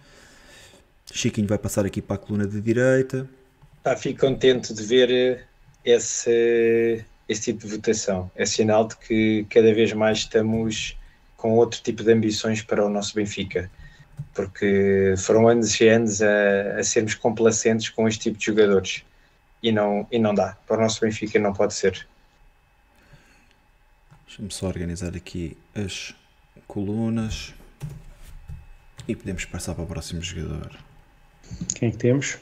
Chiquinho 1.13 1.47
vai 1.47 1.59
passar 1.59 1.85
aqui 1.85 2.01
para 2.01 2.17
a 2.17 2.19
coluna 2.19 2.47
de 2.47 2.61
direita. 2.61 3.29
Ah, 3.85 3.97
fico 3.97 4.21
contente 4.21 4.73
de 4.73 4.83
ver 4.83 5.11
eh, 5.11 5.45
esse, 5.85 7.05
esse 7.29 7.53
tipo 7.53 7.67
de 7.67 7.77
votação. 7.77 8.31
É 8.35 8.47
sinal 8.47 8.89
de 8.89 8.97
que 8.97 9.47
cada 9.51 9.75
vez 9.75 9.93
mais 9.93 10.19
estamos 10.19 10.97
com 11.37 11.53
outro 11.53 11.81
tipo 11.83 12.03
de 12.03 12.11
ambições 12.11 12.63
para 12.63 12.85
o 12.85 12.89
nosso 12.89 13.15
Benfica, 13.15 13.71
porque 14.33 15.15
foram 15.19 15.49
anos 15.49 15.81
e 15.81 15.89
anos 15.89 16.21
a, 16.21 16.79
a 16.79 16.83
sermos 16.83 17.15
complacentes 17.15 17.89
com 17.89 18.09
este 18.09 18.25
tipo 18.25 18.39
de 18.39 18.47
jogadores 18.47 19.05
e 19.63 19.73
não, 19.73 20.07
e 20.11 20.19
não 20.19 20.35
dá. 20.35 20.57
Para 20.67 20.79
o 20.79 20.81
nosso 20.81 21.01
Benfica 21.01 21.39
não 21.39 21.53
pode 21.53 21.75
ser. 21.75 22.07
Deixa-me 24.27 24.53
só 24.53 24.67
organizar 24.67 25.15
aqui 25.17 25.57
as 25.75 26.15
colunas 26.67 27.55
e 29.07 29.15
podemos 29.15 29.45
passar 29.45 29.75
para 29.75 29.85
o 29.85 29.87
próximo 29.87 30.23
jogador. 30.23 30.77
Quem 31.75 31.89
é 31.89 31.93
que 31.93 31.99
temos? 31.99 32.39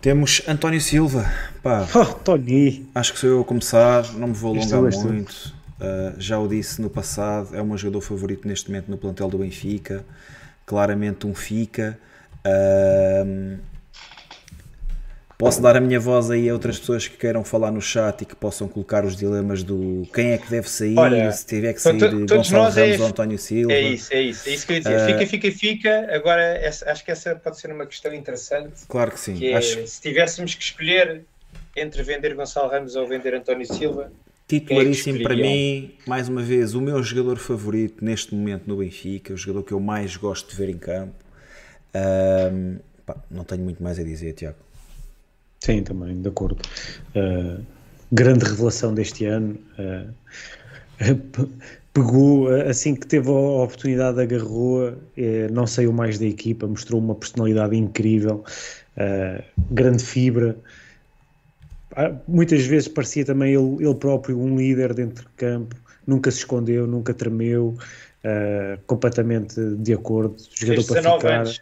Temos 0.00 0.42
António 0.46 0.80
Silva. 0.80 1.30
Pá, 1.62 1.86
oh, 1.94 2.04
Tony. 2.14 2.88
Acho 2.94 3.12
que 3.12 3.18
sou 3.18 3.28
eu 3.28 3.40
a 3.40 3.44
começar, 3.44 4.12
não 4.14 4.28
me 4.28 4.34
vou 4.34 4.56
alongar 4.56 4.80
muito. 4.80 5.55
Uh, 5.80 6.18
já 6.18 6.38
o 6.38 6.48
disse 6.48 6.80
no 6.80 6.88
passado, 6.88 7.54
é 7.54 7.60
o 7.60 7.66
meu 7.66 7.76
jogador 7.76 8.00
favorito 8.00 8.48
neste 8.48 8.70
momento 8.70 8.90
no 8.90 8.96
plantel 8.96 9.28
do 9.28 9.38
Benfica. 9.38 10.04
Claramente 10.64 11.26
um 11.26 11.34
fica. 11.34 11.98
Uh, 12.46 13.58
Posso 15.38 15.60
dar 15.60 15.76
a 15.76 15.80
minha 15.80 16.00
voz 16.00 16.30
aí 16.30 16.48
a 16.48 16.52
outras 16.54 16.78
pessoas 16.78 17.06
que 17.06 17.16
queiram 17.18 17.44
falar 17.44 17.70
no 17.70 17.80
chat 17.80 18.22
e 18.22 18.24
que 18.24 18.34
possam 18.34 18.66
colocar 18.66 19.04
os 19.04 19.14
dilemas 19.14 19.62
do 19.62 20.08
quem 20.14 20.32
é 20.32 20.38
que 20.38 20.48
deve 20.48 20.68
sair, 20.68 20.98
Olha, 20.98 21.30
se 21.30 21.44
tiver 21.44 21.74
que 21.74 21.82
sair 21.82 21.98
Gonçalo 22.26 22.70
Ramos 22.70 22.78
é, 22.78 22.96
ou 22.98 23.06
António 23.06 23.38
Silva. 23.38 23.74
É 23.74 23.82
isso, 23.82 24.14
é 24.14 24.22
isso, 24.22 24.48
é 24.48 24.52
isso 24.52 24.66
que 24.66 24.72
eu 24.72 24.76
ia 24.76 24.80
dizer. 24.80 24.96
Uh, 24.96 25.06
fica, 25.06 25.26
fica, 25.26 25.58
fica. 25.58 26.16
Agora, 26.16 26.42
essa, 26.42 26.90
acho 26.90 27.04
que 27.04 27.10
essa 27.10 27.36
pode 27.36 27.60
ser 27.60 27.70
uma 27.70 27.84
questão 27.84 28.14
interessante. 28.14 28.86
Claro 28.88 29.10
que 29.10 29.20
sim. 29.20 29.34
Que 29.34 29.52
é, 29.52 29.56
acho... 29.58 29.86
Se 29.86 30.00
tivéssemos 30.00 30.54
que 30.54 30.62
escolher 30.62 31.22
entre 31.76 32.02
vender 32.02 32.34
Gonçalo 32.34 32.70
Ramos 32.70 32.96
ou 32.96 33.06
vender 33.06 33.34
António 33.34 33.66
Silva. 33.66 34.10
Titularíssimo 34.48 35.18
é 35.18 35.22
para 35.22 35.36
mim, 35.36 35.90
mais 36.06 36.28
uma 36.28 36.40
vez, 36.40 36.74
o 36.74 36.80
meu 36.80 37.02
jogador 37.02 37.36
favorito 37.36 38.04
neste 38.04 38.32
momento 38.32 38.68
no 38.68 38.76
Benfica, 38.76 39.34
o 39.34 39.36
jogador 39.36 39.64
que 39.64 39.72
eu 39.72 39.80
mais 39.80 40.16
gosto 40.16 40.50
de 40.50 40.56
ver 40.56 40.68
em 40.68 40.78
campo. 40.78 41.14
Um, 41.94 42.76
pá, 43.04 43.16
não 43.28 43.42
tenho 43.42 43.62
muito 43.62 43.82
mais 43.82 43.98
a 43.98 44.04
dizer, 44.04 44.34
Tiago. 44.34 44.56
Sim, 45.58 45.82
também, 45.82 46.20
de 46.20 46.28
acordo. 46.28 46.60
Uh, 47.16 47.60
grande 48.12 48.44
revelação 48.44 48.94
deste 48.94 49.24
ano. 49.24 49.58
Uh, 49.78 50.14
pegou, 51.92 52.48
assim 52.48 52.94
que 52.94 53.06
teve 53.06 53.28
a 53.28 53.32
oportunidade, 53.32 54.20
agarrou, 54.20 54.90
uh, 54.90 54.96
não 55.52 55.66
saiu 55.66 55.92
mais 55.92 56.20
da 56.20 56.26
equipa, 56.26 56.68
mostrou 56.68 57.00
uma 57.00 57.16
personalidade 57.16 57.74
incrível, 57.74 58.44
grande 59.70 60.04
fibra. 60.04 60.56
Muitas 62.28 62.64
vezes 62.66 62.88
parecia 62.88 63.24
também 63.24 63.54
ele, 63.54 63.84
ele 63.84 63.94
próprio 63.94 64.38
um 64.38 64.56
líder 64.56 64.92
dentro 64.94 65.24
de 65.24 65.30
campo, 65.36 65.76
nunca 66.06 66.30
se 66.30 66.38
escondeu, 66.38 66.86
nunca 66.86 67.14
tremeu, 67.14 67.76
completamente 68.86 69.60
de 69.76 69.94
acordo. 69.94 70.36
Jogador 70.54 70.86
para 70.86 71.02
ficar. 71.16 71.40
Anos 71.40 71.60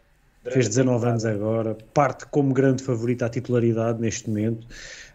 fez 0.51 0.69
19 0.69 1.07
anos 1.07 1.25
agora, 1.25 1.77
parte 1.93 2.27
como 2.27 2.53
grande 2.53 2.83
favorito 2.83 3.25
à 3.25 3.29
titularidade 3.29 4.01
neste 4.01 4.29
momento, 4.29 4.67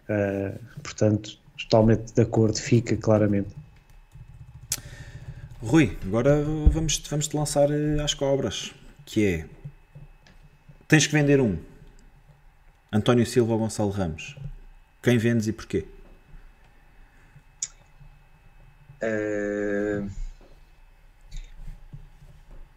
uh, 0.08 0.58
portanto, 0.82 1.38
totalmente 1.56 2.12
de 2.12 2.22
acordo, 2.22 2.58
fica 2.58 2.96
claramente. 2.96 3.48
Rui, 5.62 5.96
agora 6.04 6.42
vamos, 6.42 7.02
vamos 7.08 7.28
te 7.28 7.36
lançar 7.36 7.70
eh, 7.70 8.02
às 8.02 8.14
cobras, 8.14 8.72
que 9.04 9.26
é 9.26 9.44
tens 10.88 11.06
que 11.06 11.12
vender 11.12 11.38
um 11.38 11.58
António 12.90 13.26
Silva 13.26 13.52
ou 13.52 13.58
Gonçalo 13.58 13.90
Ramos. 13.90 14.36
Quem 15.02 15.16
vendes 15.16 15.46
e 15.46 15.52
porquê? 15.52 15.86
Uh, 19.02 20.10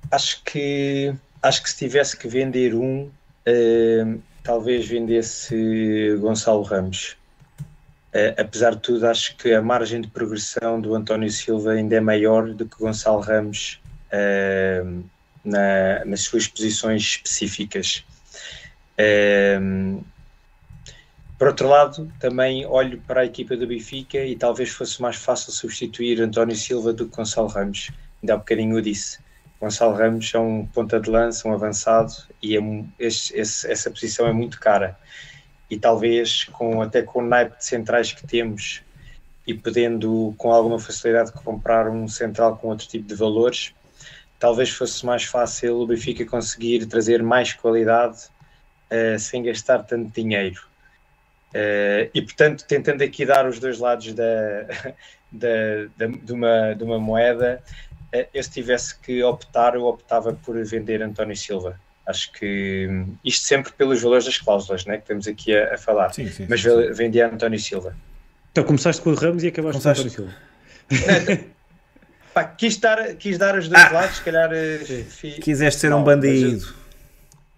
acho 0.10 0.42
que 0.46 1.14
acho 1.42 1.62
que 1.62 1.70
se 1.70 1.78
tivesse 1.78 2.16
que 2.16 2.30
vender 2.30 2.74
um, 2.74 3.08
uh, 3.08 4.22
talvez 4.42 4.88
vendesse 4.88 6.16
Gonçalo 6.22 6.64
Ramos. 6.64 7.18
Uh, 8.14 8.40
apesar 8.40 8.76
de 8.76 8.82
tudo, 8.82 9.06
acho 9.06 9.36
que 9.36 9.54
a 9.54 9.62
margem 9.62 10.00
de 10.00 10.08
progressão 10.08 10.80
do 10.80 10.96
António 10.96 11.30
Silva 11.30 11.74
ainda 11.74 11.96
é 11.96 12.00
maior 12.00 12.54
do 12.54 12.66
que 12.66 12.78
Gonçalo 12.78 13.20
Ramos 13.20 13.82
na, 15.44 16.06
nas 16.06 16.22
suas 16.22 16.48
posições 16.48 17.02
específicas. 17.02 18.06
Por 21.38 21.48
outro 21.48 21.68
lado, 21.68 22.12
também 22.20 22.66
olho 22.66 23.02
para 23.02 23.22
a 23.22 23.26
equipa 23.26 23.58
do 23.58 23.68
Benfica 23.68 24.20
e 24.20 24.36
talvez 24.36 24.70
fosse 24.70 25.02
mais 25.02 25.16
fácil 25.16 25.52
substituir 25.52 26.22
António 26.22 26.56
Silva 26.56 26.94
do 26.94 27.08
que 27.08 27.16
Gonçalo 27.16 27.48
Ramos. 27.48 27.92
Ainda 28.22 28.36
há 28.36 28.38
bocadinho 28.38 28.78
eu 28.78 28.82
disse. 28.82 29.20
Gonçalo 29.60 29.96
Ramos 29.96 30.34
é 30.34 30.40
um 30.40 30.66
ponta 30.66 31.00
de 31.00 31.10
lança, 31.10 31.48
um 31.48 31.54
avançado, 31.54 32.14
e 32.42 32.58
é, 32.58 32.62
esse, 33.00 33.36
essa 33.40 33.90
posição 33.90 34.28
é 34.28 34.34
muito 34.34 34.60
cara. 34.60 34.98
E 35.70 35.78
talvez, 35.78 36.46
com, 36.46 36.82
até 36.82 37.02
com 37.02 37.20
o 37.20 37.26
naipe 37.26 37.58
de 37.58 37.66
centrais 37.66 38.12
que 38.12 38.28
temos, 38.28 38.82
e 39.46 39.54
podendo 39.54 40.34
com 40.38 40.52
alguma 40.52 40.80
facilidade 40.80 41.32
comprar 41.32 41.90
um 41.90 42.08
central 42.08 42.58
com 42.58 42.70
outro 42.70 42.88
tipo 42.88 43.08
de 43.08 43.16
valores, 43.16 43.74
talvez 44.40 44.70
fosse 44.70 45.06
mais 45.06 45.24
fácil 45.24 45.78
o 45.80 45.88
Benfica 45.88 46.26
conseguir 46.26 46.86
trazer 46.86 47.22
mais 47.24 47.54
qualidade 47.54 48.18
uh, 48.92 49.20
sem 49.20 49.44
gastar 49.44 49.84
tanto 49.84 50.14
dinheiro. 50.14 50.73
Uh, 51.54 52.10
e 52.14 52.22
portanto, 52.22 52.66
tentando 52.68 53.04
aqui 53.04 53.26
dar 53.26 53.48
os 53.48 53.60
dois 53.60 53.78
lados 53.78 54.14
da, 54.14 54.24
da, 55.32 55.48
da, 55.96 56.08
de, 56.08 56.34
uma, 56.34 56.74
de 56.74 56.84
uma 56.84 57.00
moeda, 57.00 57.62
eh, 58.12 58.28
eu 58.34 58.44
se 58.44 58.50
tivesse 58.50 58.98
que 59.00 59.22
optar, 59.24 59.76
eu 59.76 59.86
optava 59.86 60.34
por 60.34 60.62
vender 60.66 61.02
António 61.04 61.36
Silva. 61.36 61.80
Acho 62.06 62.32
que 62.34 62.88
hum, 62.90 63.16
isto 63.24 63.46
sempre 63.46 63.72
pelos 63.72 64.02
valores 64.02 64.26
das 64.26 64.38
cláusulas 64.38 64.86
né, 64.86 64.98
que 64.98 65.04
estamos 65.04 65.28
aqui 65.28 65.56
a, 65.56 65.76
a 65.76 65.78
falar. 65.78 66.12
Sim, 66.12 66.28
sim, 66.30 66.48
Mas 66.50 66.62
sim, 66.62 66.92
vendia 66.92 67.28
António 67.28 67.60
Silva. 67.60 67.96
Então 68.52 68.64
começaste 68.64 69.02
com 69.02 69.12
o 69.12 69.16
Ramos 69.16 69.44
e 69.44 69.48
acabaste 69.48 69.82
começaste... 69.82 70.16
com 70.16 70.24
o 70.24 70.26
António 70.26 71.30
Silva. 71.30 71.54
Pá, 72.34 72.46
quis, 72.46 72.78
dar, 72.78 73.14
quis 73.14 73.38
dar 73.38 73.56
os 73.56 73.68
dois 73.68 73.84
ah, 73.84 73.92
lados, 73.92 74.18
se 74.18 74.24
calhar. 74.24 74.50
Eh, 74.52 74.80
fi... 74.80 75.34
Quiseste 75.34 75.82
ser 75.82 75.90
não, 75.90 76.02
um 76.02 76.04
bandido. 76.04 76.74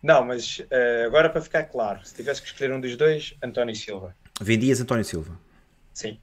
Não, 0.05 0.23
mas 0.23 0.59
uh, 0.59 1.05
agora 1.07 1.29
para 1.29 1.41
ficar 1.41 1.63
claro, 1.63 1.99
se 2.05 2.13
tivesse 2.13 2.41
que 2.41 2.47
escolher 2.47 2.71
um 2.71 2.79
dos 2.79 2.95
dois, 2.95 3.35
António 3.41 3.75
Silva. 3.75 4.15
Vendias 4.39 4.79
António 4.79 5.03
Silva? 5.03 5.39
Sim. 5.93 6.19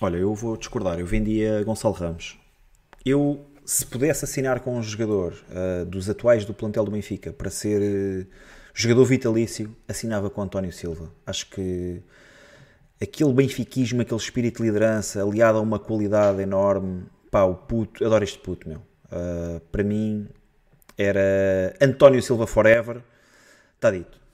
Olha, 0.00 0.16
eu 0.16 0.34
vou 0.34 0.56
discordar, 0.56 0.98
eu 0.98 1.06
vendia 1.06 1.62
Gonçalo 1.62 1.94
Ramos 1.94 2.36
eu, 3.06 3.46
se 3.64 3.86
pudesse 3.86 4.24
assinar 4.24 4.58
com 4.60 4.76
um 4.76 4.82
jogador 4.82 5.32
uh, 5.50 5.86
dos 5.86 6.10
atuais 6.10 6.44
do 6.44 6.52
plantel 6.52 6.84
do 6.84 6.90
Benfica 6.90 7.32
para 7.32 7.48
ser 7.50 7.80
uh, 7.80 8.26
jogador 8.74 9.04
vitalício, 9.04 9.74
assinava 9.86 10.28
com 10.28 10.42
António 10.42 10.72
Silva. 10.72 11.12
Acho 11.24 11.48
que 11.48 12.02
aquele 13.00 13.32
benfiquismo, 13.32 14.02
aquele 14.02 14.20
espírito 14.20 14.60
de 14.60 14.64
liderança, 14.64 15.22
aliado 15.22 15.58
a 15.58 15.60
uma 15.60 15.78
qualidade 15.78 16.42
enorme, 16.42 17.04
pá, 17.30 17.44
o 17.44 17.54
puto, 17.54 18.04
adoro 18.04 18.24
este 18.24 18.38
puto, 18.38 18.68
meu. 18.68 18.78
Uh, 19.06 19.60
para 19.70 19.84
mim 19.84 20.28
era 20.96 21.74
António 21.80 22.22
Silva 22.22 22.46
Forever, 22.46 23.02
está 23.76 23.90
dito. 23.90 24.26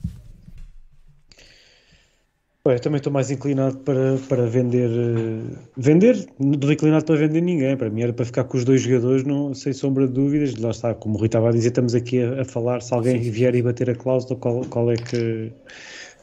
Eu 2.65 2.79
também 2.79 2.99
estou 2.99 3.13
mais 3.13 3.29
inclinado 3.29 3.79
para, 3.79 4.17
para 4.29 4.47
vender. 4.47 4.89
Uh, 4.89 5.59
vender? 5.77 6.25
Não 6.39 6.53
estou 6.53 6.71
inclinado 6.73 7.05
para 7.05 7.17
vender 7.17 7.41
ninguém. 7.41 7.77
Para 7.77 7.91
mim 7.91 8.03
era 8.03 8.13
para 8.13 8.25
ficar 8.25 8.45
com 8.45 8.57
os 8.57 8.65
dois 8.65 8.83
jogadores, 8.83 9.25
não, 9.25 9.53
sem 9.53 9.73
sombra 9.73 10.07
de 10.07 10.13
dúvidas. 10.13 10.55
Lá 10.55 10.71
está, 10.71 10.95
como 10.95 11.17
o 11.17 11.19
Rui 11.19 11.27
estava 11.27 11.49
a 11.49 11.53
dizer, 11.53 11.69
estamos 11.69 11.93
aqui 11.93 12.23
a, 12.23 12.43
a 12.43 12.45
falar. 12.45 12.81
Se 12.81 12.95
alguém 12.95 13.19
vier 13.19 13.53
e 13.57 13.63
bater 13.63 13.91
a 13.91 13.97
cláusula, 13.97 14.39
qual, 14.39 14.65
qual 14.67 14.93
é 14.93 14.97
que, 14.97 15.53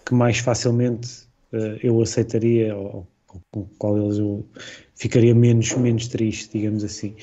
que 0.06 0.14
mais 0.14 0.38
facilmente 0.40 1.28
uh, 1.52 1.78
eu 1.84 2.02
aceitaria 2.02 2.74
ou 2.74 3.06
com 3.52 3.68
qual 3.78 3.98
eles 3.98 4.18
eu 4.18 4.46
ficaria 4.96 5.36
menos, 5.36 5.74
menos 5.74 6.08
triste, 6.08 6.58
digamos 6.58 6.86
assim. 6.86 7.16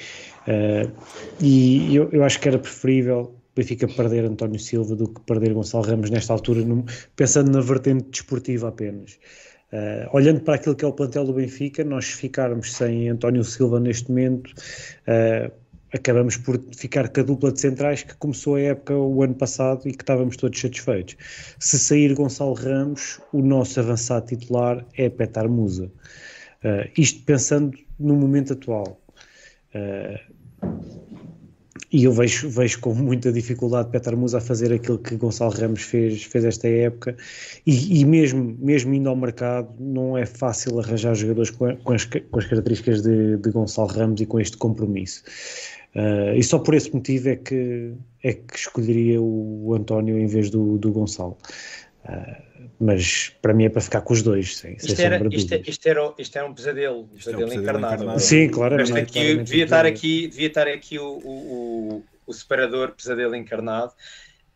Uh, 0.47 0.91
e 1.41 1.95
eu, 1.95 2.09
eu 2.13 2.23
acho 2.25 2.41
que 2.41 2.49
era 2.49 2.59
preferível 2.59 3.37
Benfica 3.57 3.89
perder 3.89 4.27
António 4.27 4.61
Silva 4.61 4.95
do 4.95 5.09
que 5.09 5.21
perder 5.23 5.55
Gonçalo 5.55 5.85
Ramos 5.85 6.11
nesta 6.11 6.35
altura, 6.35 6.61
pensando 7.17 7.51
na 7.51 7.61
vertente 7.63 8.11
desportiva 8.11 8.69
apenas. 8.69 9.19
Uh, 9.73 10.07
olhando 10.13 10.41
para 10.43 10.57
aquilo 10.57 10.77
que 10.77 10.85
é 10.85 10.89
o 10.89 10.93
plantel 10.93 11.25
do 11.25 11.33
Benfica, 11.33 11.83
nós 11.83 12.05
ficarmos 12.05 12.75
sem 12.75 13.09
António 13.09 13.43
Silva 13.43 13.81
neste 13.81 14.11
momento, 14.11 14.49
uh, 15.09 15.51
acabamos 15.93 16.37
por 16.37 16.63
ficar 16.77 17.09
com 17.09 17.21
a 17.21 17.23
dupla 17.25 17.51
de 17.51 17.61
centrais 17.61 18.03
que 18.03 18.15
começou 18.17 18.57
a 18.57 18.61
época 18.61 18.95
o 18.95 19.23
ano 19.23 19.35
passado 19.35 19.89
e 19.89 19.93
que 19.93 20.03
estávamos 20.03 20.37
todos 20.37 20.61
satisfeitos. 20.61 21.17
Se 21.59 21.79
sair 21.79 22.15
Gonçalo 22.15 22.53
Ramos, 22.53 23.21
o 23.33 23.41
nosso 23.41 23.81
avançado 23.81 24.27
titular 24.27 24.85
é 24.99 25.09
Petar 25.09 25.49
Musa. 25.49 25.91
Uh, 26.63 26.91
isto 26.99 27.25
pensando 27.25 27.77
no 27.99 28.15
momento 28.15 28.53
atual. 28.53 29.01
E 31.93 32.05
eu 32.05 32.13
vejo, 32.13 32.49
vejo 32.51 32.81
com 32.81 32.93
muita 32.95 33.33
dificuldade 33.33 33.91
Petar 33.91 34.17
Musa 34.17 34.39
a 34.39 34.41
fazer 34.41 34.73
aquilo 34.73 34.99
que 34.99 35.15
Gonçalo 35.17 35.53
Ramos 35.53 35.83
fez, 35.83 36.25
fez 36.25 36.45
esta 36.45 36.69
época 36.69 37.17
e, 37.65 38.01
e 38.01 38.05
mesmo, 38.05 38.57
mesmo 38.59 38.93
indo 38.93 39.09
ao 39.09 39.15
mercado 39.15 39.69
não 39.79 40.19
é 40.19 40.27
fácil 40.27 40.81
arranjar 40.81 41.15
jogadores 41.15 41.51
com, 41.51 41.77
com, 41.77 41.93
as, 41.93 42.05
com 42.05 42.39
as, 42.39 42.45
características 42.45 43.03
de, 43.03 43.37
de, 43.37 43.51
Gonçalo 43.51 43.89
Ramos 43.89 44.21
e 44.21 44.27
com 44.27 44.41
este 44.41 44.57
compromisso. 44.57 45.23
Uh, 45.95 46.37
e 46.37 46.43
só 46.43 46.59
por 46.59 46.75
esse 46.75 46.93
motivo 46.93 47.29
é 47.29 47.37
que, 47.37 47.93
é 48.23 48.33
que 48.33 48.57
escolheria 48.57 49.23
o, 49.23 49.73
António 49.75 50.19
em 50.19 50.27
vez 50.27 50.51
do, 50.51 50.77
do 50.79 50.93
Gonçalo. 50.93 51.39
Uh, 52.05 52.56
mas 52.79 53.33
para 53.41 53.55
mim 53.55 53.65
é 53.65 53.69
para 53.69 53.81
ficar 53.81 54.01
com 54.03 54.13
os 54.13 54.23
dois, 54.23 54.59
sem, 54.59 54.75
isto, 54.75 54.95
sem 54.95 55.05
era, 55.05 55.17
isto, 55.17 55.55
isto, 55.69 55.87
era, 55.87 56.15
isto 56.19 56.37
era 56.37 56.47
um 56.47 56.55
pesadelo, 56.55 57.01
um 57.01 57.07
pesadelo, 57.09 57.43
é 57.43 57.45
um 57.45 57.49
pesadelo 57.49 57.63
encarnado. 57.63 57.95
encarnado. 57.95 58.21
Sim, 58.21 58.49
claro. 58.49 58.77
Mas 58.77 58.91
aqui, 58.91 59.37
devia, 59.37 59.65
estar 59.65 59.87
aqui, 59.87 60.29
devia 60.29 60.47
estar 60.49 60.69
aqui 60.69 60.99
o, 60.99 61.19
o, 61.25 62.05
o 62.27 62.33
separador 62.33 62.93
pesadelo 62.93 63.35
encarnado, 63.35 63.93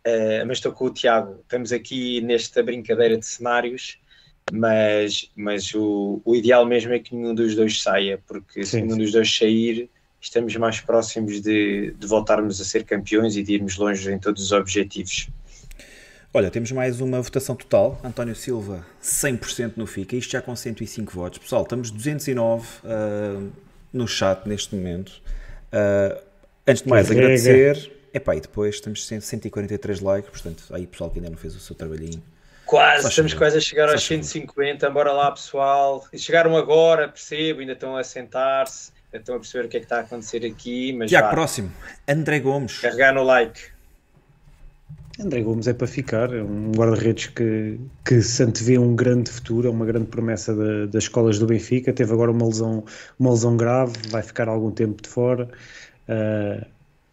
uh, 0.06 0.46
mas 0.46 0.58
estou 0.58 0.72
com 0.72 0.86
o 0.86 0.90
Tiago. 0.90 1.40
Estamos 1.42 1.72
aqui 1.72 2.20
nesta 2.20 2.62
brincadeira 2.62 3.16
de 3.16 3.24
cenários, 3.24 3.98
mas, 4.52 5.30
mas 5.34 5.74
o, 5.74 6.20
o 6.24 6.36
ideal 6.36 6.66
mesmo 6.66 6.92
é 6.92 6.98
que 6.98 7.14
nenhum 7.14 7.34
dos 7.34 7.54
dois 7.54 7.80
saia, 7.80 8.22
porque 8.26 8.64
sim, 8.64 8.70
se 8.70 8.76
nenhum 8.82 8.96
sim. 8.96 8.98
dos 8.98 9.12
dois 9.12 9.34
sair, 9.34 9.88
estamos 10.20 10.54
mais 10.56 10.80
próximos 10.80 11.40
de, 11.40 11.92
de 11.92 12.06
voltarmos 12.06 12.60
a 12.60 12.64
ser 12.64 12.84
campeões 12.84 13.36
e 13.36 13.42
de 13.42 13.54
irmos 13.54 13.76
longe 13.78 14.12
em 14.12 14.18
todos 14.18 14.42
os 14.42 14.52
objetivos. 14.52 15.30
Olha, 16.32 16.48
temos 16.48 16.70
mais 16.70 17.00
uma 17.00 17.20
votação 17.20 17.56
total. 17.56 18.00
António 18.04 18.36
Silva, 18.36 18.86
100% 19.02 19.72
no 19.76 19.84
FICA, 19.84 20.14
isto 20.14 20.30
já 20.30 20.40
com 20.40 20.54
105 20.54 21.12
votos. 21.12 21.40
Pessoal, 21.40 21.64
estamos 21.64 21.90
209 21.90 22.68
uh, 22.84 23.50
no 23.92 24.06
chat 24.06 24.48
neste 24.48 24.76
momento. 24.76 25.20
Uh, 25.72 26.22
antes 26.64 26.84
de 26.84 26.88
mais, 26.88 27.08
que 27.08 27.14
agradecer. 27.14 27.90
Epá, 28.14 28.36
e 28.36 28.40
depois 28.40 28.76
estamos 28.76 29.04
143 29.04 30.00
likes, 30.00 30.30
portanto, 30.30 30.62
aí 30.70 30.86
pessoal 30.86 31.10
que 31.10 31.18
ainda 31.18 31.30
não 31.30 31.36
fez 31.36 31.56
o 31.56 31.60
seu 31.60 31.74
trabalhinho. 31.74 32.22
Quase, 32.64 33.08
estamos 33.08 33.34
quase 33.34 33.58
a 33.58 33.60
chegar 33.60 33.88
aos 33.90 34.04
150. 34.04 34.88
Bora 34.90 35.10
lá, 35.10 35.32
pessoal. 35.32 36.06
E 36.12 36.18
chegaram 36.18 36.56
agora, 36.56 37.08
percebo, 37.08 37.58
ainda 37.58 37.72
estão 37.72 37.96
a 37.96 38.04
sentar-se, 38.04 38.92
estão 39.12 39.34
a 39.34 39.38
perceber 39.40 39.66
o 39.66 39.68
que 39.68 39.78
é 39.78 39.80
que 39.80 39.86
está 39.86 39.96
a 39.96 40.00
acontecer 40.02 40.46
aqui. 40.46 40.92
Mas 40.92 41.10
Tiago, 41.10 41.30
próximo, 41.30 41.72
André 42.06 42.38
Gomes. 42.38 42.78
Carregar 42.78 43.12
no 43.12 43.24
like. 43.24 43.79
André 45.20 45.42
Gomes 45.42 45.68
é 45.68 45.74
para 45.74 45.86
ficar, 45.86 46.32
é 46.32 46.42
um 46.42 46.72
guarda-redes 46.72 47.26
que, 47.26 47.78
que 48.04 48.22
se 48.22 48.42
antevê 48.42 48.78
um 48.78 48.96
grande 48.96 49.30
futuro, 49.30 49.68
é 49.68 49.70
uma 49.70 49.84
grande 49.84 50.06
promessa 50.06 50.54
da, 50.54 50.86
das 50.86 51.04
escolas 51.04 51.38
do 51.38 51.46
Benfica, 51.46 51.92
teve 51.92 52.12
agora 52.12 52.30
uma 52.30 52.46
lesão, 52.46 52.84
uma 53.18 53.30
lesão 53.30 53.56
grave, 53.56 53.92
vai 54.08 54.22
ficar 54.22 54.48
algum 54.48 54.70
tempo 54.70 55.02
de 55.02 55.08
fora, 55.08 55.48
uh, 56.08 56.66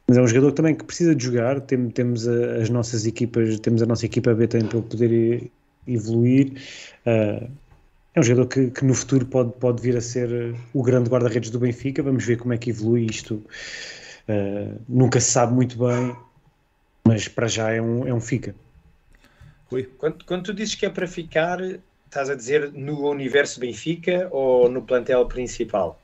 mas 0.08 0.18
é 0.18 0.22
um 0.22 0.28
jogador 0.28 0.54
também 0.54 0.74
que 0.74 0.86
precisa 0.86 1.14
de 1.14 1.26
jogar, 1.26 1.60
Tem, 1.62 1.90
temos 1.90 2.28
a, 2.28 2.56
as 2.62 2.70
nossas 2.70 3.06
equipas, 3.06 3.60
temos 3.60 3.82
a 3.82 3.86
nossa 3.86 4.06
equipa 4.06 4.34
B 4.34 4.48
também 4.48 4.68
para 4.68 4.82
poder 4.82 5.52
evoluir, 5.86 6.54
uh, 7.06 7.50
é 8.16 8.20
um 8.20 8.24
jogador 8.24 8.48
que, 8.48 8.72
que, 8.72 8.86
no 8.86 8.94
futuro 8.94 9.26
pode, 9.26 9.52
pode 9.60 9.82
vir 9.82 9.98
a 9.98 10.02
ser 10.02 10.56
o 10.74 10.82
grande 10.82 11.10
guarda-redes 11.10 11.50
do 11.50 11.60
Benfica, 11.60 12.02
vamos 12.02 12.24
ver 12.24 12.38
como 12.38 12.54
é 12.54 12.58
que 12.58 12.70
evolui 12.70 13.06
isto, 13.06 13.44
uh, 14.30 14.80
nunca 14.88 15.20
se 15.20 15.30
sabe 15.30 15.54
muito 15.54 15.78
bem, 15.78 16.16
mas 17.08 17.28
para 17.28 17.48
já 17.48 17.72
é 17.72 17.82
um, 17.82 18.08
é 18.08 18.14
um 18.14 18.22
fica. 18.22 18.56
Quando, 19.98 20.24
quando 20.26 20.44
tu 20.44 20.54
dizes 20.54 20.76
que 20.76 20.86
é 20.86 20.90
para 20.90 21.08
ficar, 21.08 21.60
estás 22.06 22.30
a 22.30 22.36
dizer 22.36 22.72
no 22.72 23.10
universo 23.10 23.60
Benfica 23.60 24.30
ou 24.32 24.70
no 24.70 24.82
plantel 24.82 25.26
principal? 25.26 26.00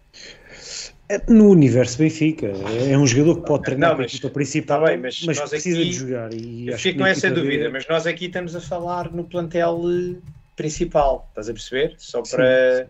É 1.07 1.31
no 1.31 1.49
universo 1.49 1.97
Benfica. 1.97 2.47
É 2.47 2.97
um 2.97 3.07
jogador 3.07 3.41
que 3.41 3.47
pode 3.47 3.63
treinar 3.63 3.91
não, 3.91 3.97
mas, 3.97 4.11
a 4.11 4.15
equipa 4.15 4.30
principal, 4.30 4.81
tá 4.81 4.88
bem, 4.88 4.97
mas, 4.97 5.21
mas 5.23 5.39
precisa 5.39 5.80
aqui, 5.80 5.89
de 5.89 5.95
jogar. 5.95 6.34
E 6.34 6.67
eu 6.67 6.77
fico 6.77 6.99
com 6.99 7.05
essa 7.05 7.30
dúvida, 7.30 7.69
mas 7.69 7.88
nós 7.88 8.05
aqui 8.05 8.25
estamos 8.25 8.55
a 8.55 8.61
falar 8.61 9.11
no 9.11 9.23
plantel 9.23 9.81
eh, 9.89 10.19
principal, 10.55 11.27
estás 11.30 11.49
a 11.49 11.53
perceber? 11.53 11.95
Só 11.97 12.21
para. 12.21 12.89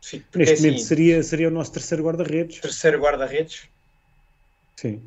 Sim. 0.00 0.22
Neste 0.34 0.54
assim, 0.54 0.66
momento 0.66 0.82
seria, 0.82 1.22
seria 1.22 1.48
o 1.48 1.50
nosso 1.50 1.72
terceiro 1.72 2.04
guarda-redes. 2.04 2.60
Terceiro 2.60 2.98
guarda-redes? 2.98 3.68
Sim. 4.76 5.02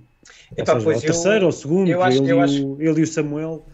Epá, 0.56 0.80
seja, 0.80 0.98
o 0.98 1.02
terceiro 1.02 1.46
ou 1.46 1.50
o 1.50 1.54
segundo, 1.54 1.90
eu 1.90 2.02
acho, 2.02 2.24
ele, 2.24 2.32
eu 2.32 2.42
acho, 2.42 2.78
ele 2.80 3.00
e 3.00 3.04
o 3.04 3.08
Samuel 3.08 3.66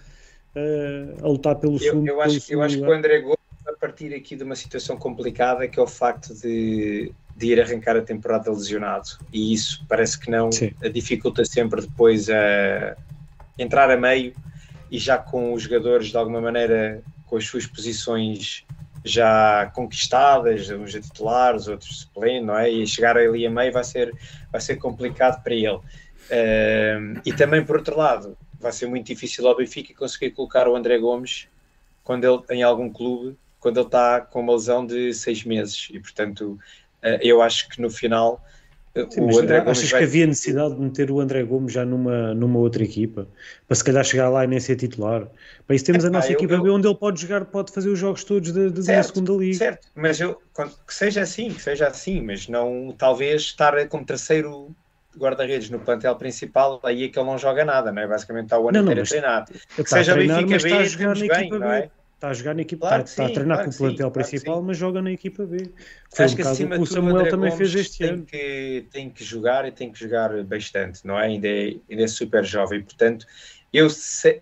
uh, 0.56 1.26
a 1.26 1.28
lutar 1.28 1.56
pelo 1.56 1.78
segundo. 1.78 2.07
Eu, 2.07 2.22
acho, 2.22 2.52
eu 2.52 2.61
acho 2.61 2.78
que 2.78 2.84
o 2.84 2.91
André 2.91 3.19
Gomes, 3.19 3.38
a 3.68 3.74
partir 3.74 4.14
aqui 4.14 4.36
de 4.36 4.44
uma 4.44 4.56
situação 4.56 4.98
complicada, 4.98 5.68
que 5.68 5.80
é 5.80 5.84
o 5.84 5.88
facto 5.88 6.34
de, 6.34 7.11
de 7.36 7.48
ir 7.48 7.61
arrancar 7.61 7.98
a 7.98 8.02
temporada 8.02 8.49
lesionado, 8.52 9.10
e 9.34 9.53
isso 9.53 9.84
parece 9.90 10.19
que 10.19 10.32
não, 10.32 10.52
Sim. 10.52 10.72
a 10.82 10.88
dificulta 10.88 11.44
sempre 11.44 11.82
depois 11.82 12.30
a 12.30 12.95
entrar 13.57 13.90
a 13.91 13.98
meio 13.98 14.34
e 14.90 14.98
já 14.98 15.18
com 15.18 15.53
os 15.53 15.64
jogadores 15.64 16.07
de 16.07 16.18
alguma 16.18 16.40
maneira 16.40 17.03
com 17.26 17.36
as 17.36 17.45
suas 17.45 17.68
posições 17.68 18.65
já 19.03 19.72
conquistadas, 19.74 20.69
uns 20.69 20.95
a 20.95 21.02
titulares, 21.02 21.68
outros 21.68 22.02
suplentes, 22.02 22.45
não 22.45 22.57
é? 22.57 22.69
E 22.69 22.86
chegar 22.86 23.18
ali 23.18 23.45
a 23.45 23.49
meio 23.49 23.72
vai 23.72 23.84
ser, 23.84 24.14
vai 24.52 24.60
ser 24.61 24.78
complicado 24.78 25.41
para 25.44 25.53
ele. 25.53 25.80
Uh, 26.28 27.20
e 27.26 27.34
também, 27.34 27.64
por 27.64 27.78
outro 27.78 27.98
lado, 27.98 28.38
vai 28.60 28.72
ser 28.72 28.88
muito 28.88 29.08
difícil 29.08 29.48
ao 29.48 29.56
Benfica 29.56 29.94
conseguir 29.94 30.32
colocar 30.32 30.68
o 30.68 30.76
André 30.76 30.98
Gomes 30.98 31.48
quando 32.04 32.26
ele, 32.26 32.41
em 32.52 32.64
algum 32.64 32.90
clube, 32.90 33.38
quando 33.60 33.78
ele 33.78 33.88
está 33.88 34.22
com 34.22 34.41
uma 34.41 34.54
lesão 34.54 34.86
de 34.86 35.14
seis 35.14 35.44
meses. 35.44 35.90
E, 35.91 35.99
portanto, 35.99 36.60
uh, 37.04 37.20
eu 37.22 37.41
acho 37.41 37.70
que 37.70 37.82
no 37.82 37.90
final. 37.90 38.44
Eh, 38.94 39.06
Sim, 39.10 39.22
o 39.22 39.40
André 39.40 39.60
Gomes 39.60 39.78
achas 39.80 39.91
vai... 39.91 40.02
que 40.02 40.06
havia 40.06 40.28
necessidade 40.28 40.76
de 40.76 40.82
meter 40.82 41.12
o 41.12 41.20
André 41.20 41.44
Gomes 41.44 41.72
já 41.72 41.86
numa, 41.86 42.34
numa 42.34 42.60
outra 42.60 42.84
equipa? 42.84 43.28
Para 43.68 43.76
se 43.76 43.84
calhar 43.84 44.04
chegar 44.04 44.30
lá 44.30 44.44
e 44.44 44.48
nem 44.48 44.60
ser 44.60 44.76
titular? 44.76 45.28
Para 45.66 45.76
isso 45.76 45.86
temos 45.86 46.04
é, 46.04 46.08
a 46.08 46.10
nossa 46.10 46.32
equipa 46.32 46.56
eu... 46.56 46.74
Onde 46.74 46.88
ele 46.88 46.95
pode 46.95 47.22
jogar, 47.22 47.45
pode 47.45 47.72
fazer 47.72 47.90
os 47.90 47.99
jogos 47.99 48.24
todos 48.24 48.52
da, 48.52 48.68
da 48.68 49.04
segunda 49.04 49.34
liga. 49.34 49.58
Certo, 49.58 49.88
mas 49.95 50.20
eu, 50.20 50.41
que 50.86 50.94
seja 50.94 51.22
assim, 51.22 51.54
que 51.54 51.62
seja 51.62 51.88
assim, 51.88 52.22
mas 52.22 52.48
não 52.48 52.94
talvez 52.98 53.44
estar 53.44 53.88
como 53.88 54.04
terceiro 54.04 54.76
guarda-redes 55.18 55.69
no 55.69 55.80
plantel 55.80 56.15
principal, 56.15 56.80
aí 56.84 57.06
é 57.06 57.07
que 57.10 57.18
ele 57.18 57.26
não 57.26 57.38
joga 57.38 57.65
nada, 57.65 57.91
não 57.91 58.02
é? 58.02 58.07
Basicamente 58.07 58.45
está 58.45 58.60
o 58.60 58.69
ano 58.69 58.80
inteiro 58.80 59.02
a 59.02 59.06
treinar. 59.06 59.45
Que 59.76 59.85
seja 59.85 60.14
treinar, 60.14 60.45
Benfica 60.45 60.64
B, 60.64 60.68
está 60.68 60.80
a 60.80 60.84
jogar 60.85 61.15
na 61.15 61.22
bem, 61.22 61.30
equipa 61.30 61.60
B. 61.60 61.65
É? 61.65 61.91
Está 62.18 62.30
a 62.30 62.34
jogar 62.34 62.56
na 62.56 62.61
equipa 62.61 62.88
claro 62.88 63.03
está, 63.03 63.07
sim, 63.07 63.22
está 63.22 63.26
a 63.26 63.35
treinar 63.35 63.57
claro 63.57 63.69
com 63.69 63.76
o 63.76 63.77
plantel 63.77 64.07
sim, 64.07 64.14
principal, 64.14 64.53
claro 64.53 64.68
mas 64.68 64.77
joga 64.77 65.02
na 65.02 65.11
equipa 65.11 65.45
B. 65.45 65.72
Foi 66.15 66.26
Acho 66.26 66.34
um 66.34 66.38
que 66.38 66.41
acima 66.41 66.80
o 66.80 66.85
Samuel 66.85 67.18
tudo, 67.18 67.30
também 67.30 67.52
fez 67.52 67.76
este 67.76 67.98
tem 67.99 68.10
ano. 68.10 68.26
Que, 68.26 68.88
tem 68.91 69.10
que 69.10 69.23
jogar 69.23 69.68
e 69.68 69.72
tem 69.72 69.91
que 69.91 69.99
jogar 69.99 70.44
bastante, 70.44 71.06
não 71.06 71.19
é? 71.19 71.26
Ainda 71.26 71.48
é, 71.48 71.76
ainda 71.89 72.03
é 72.03 72.07
super 72.07 72.44
jovem, 72.44 72.81
portanto, 72.81 73.27
eu, 73.72 73.88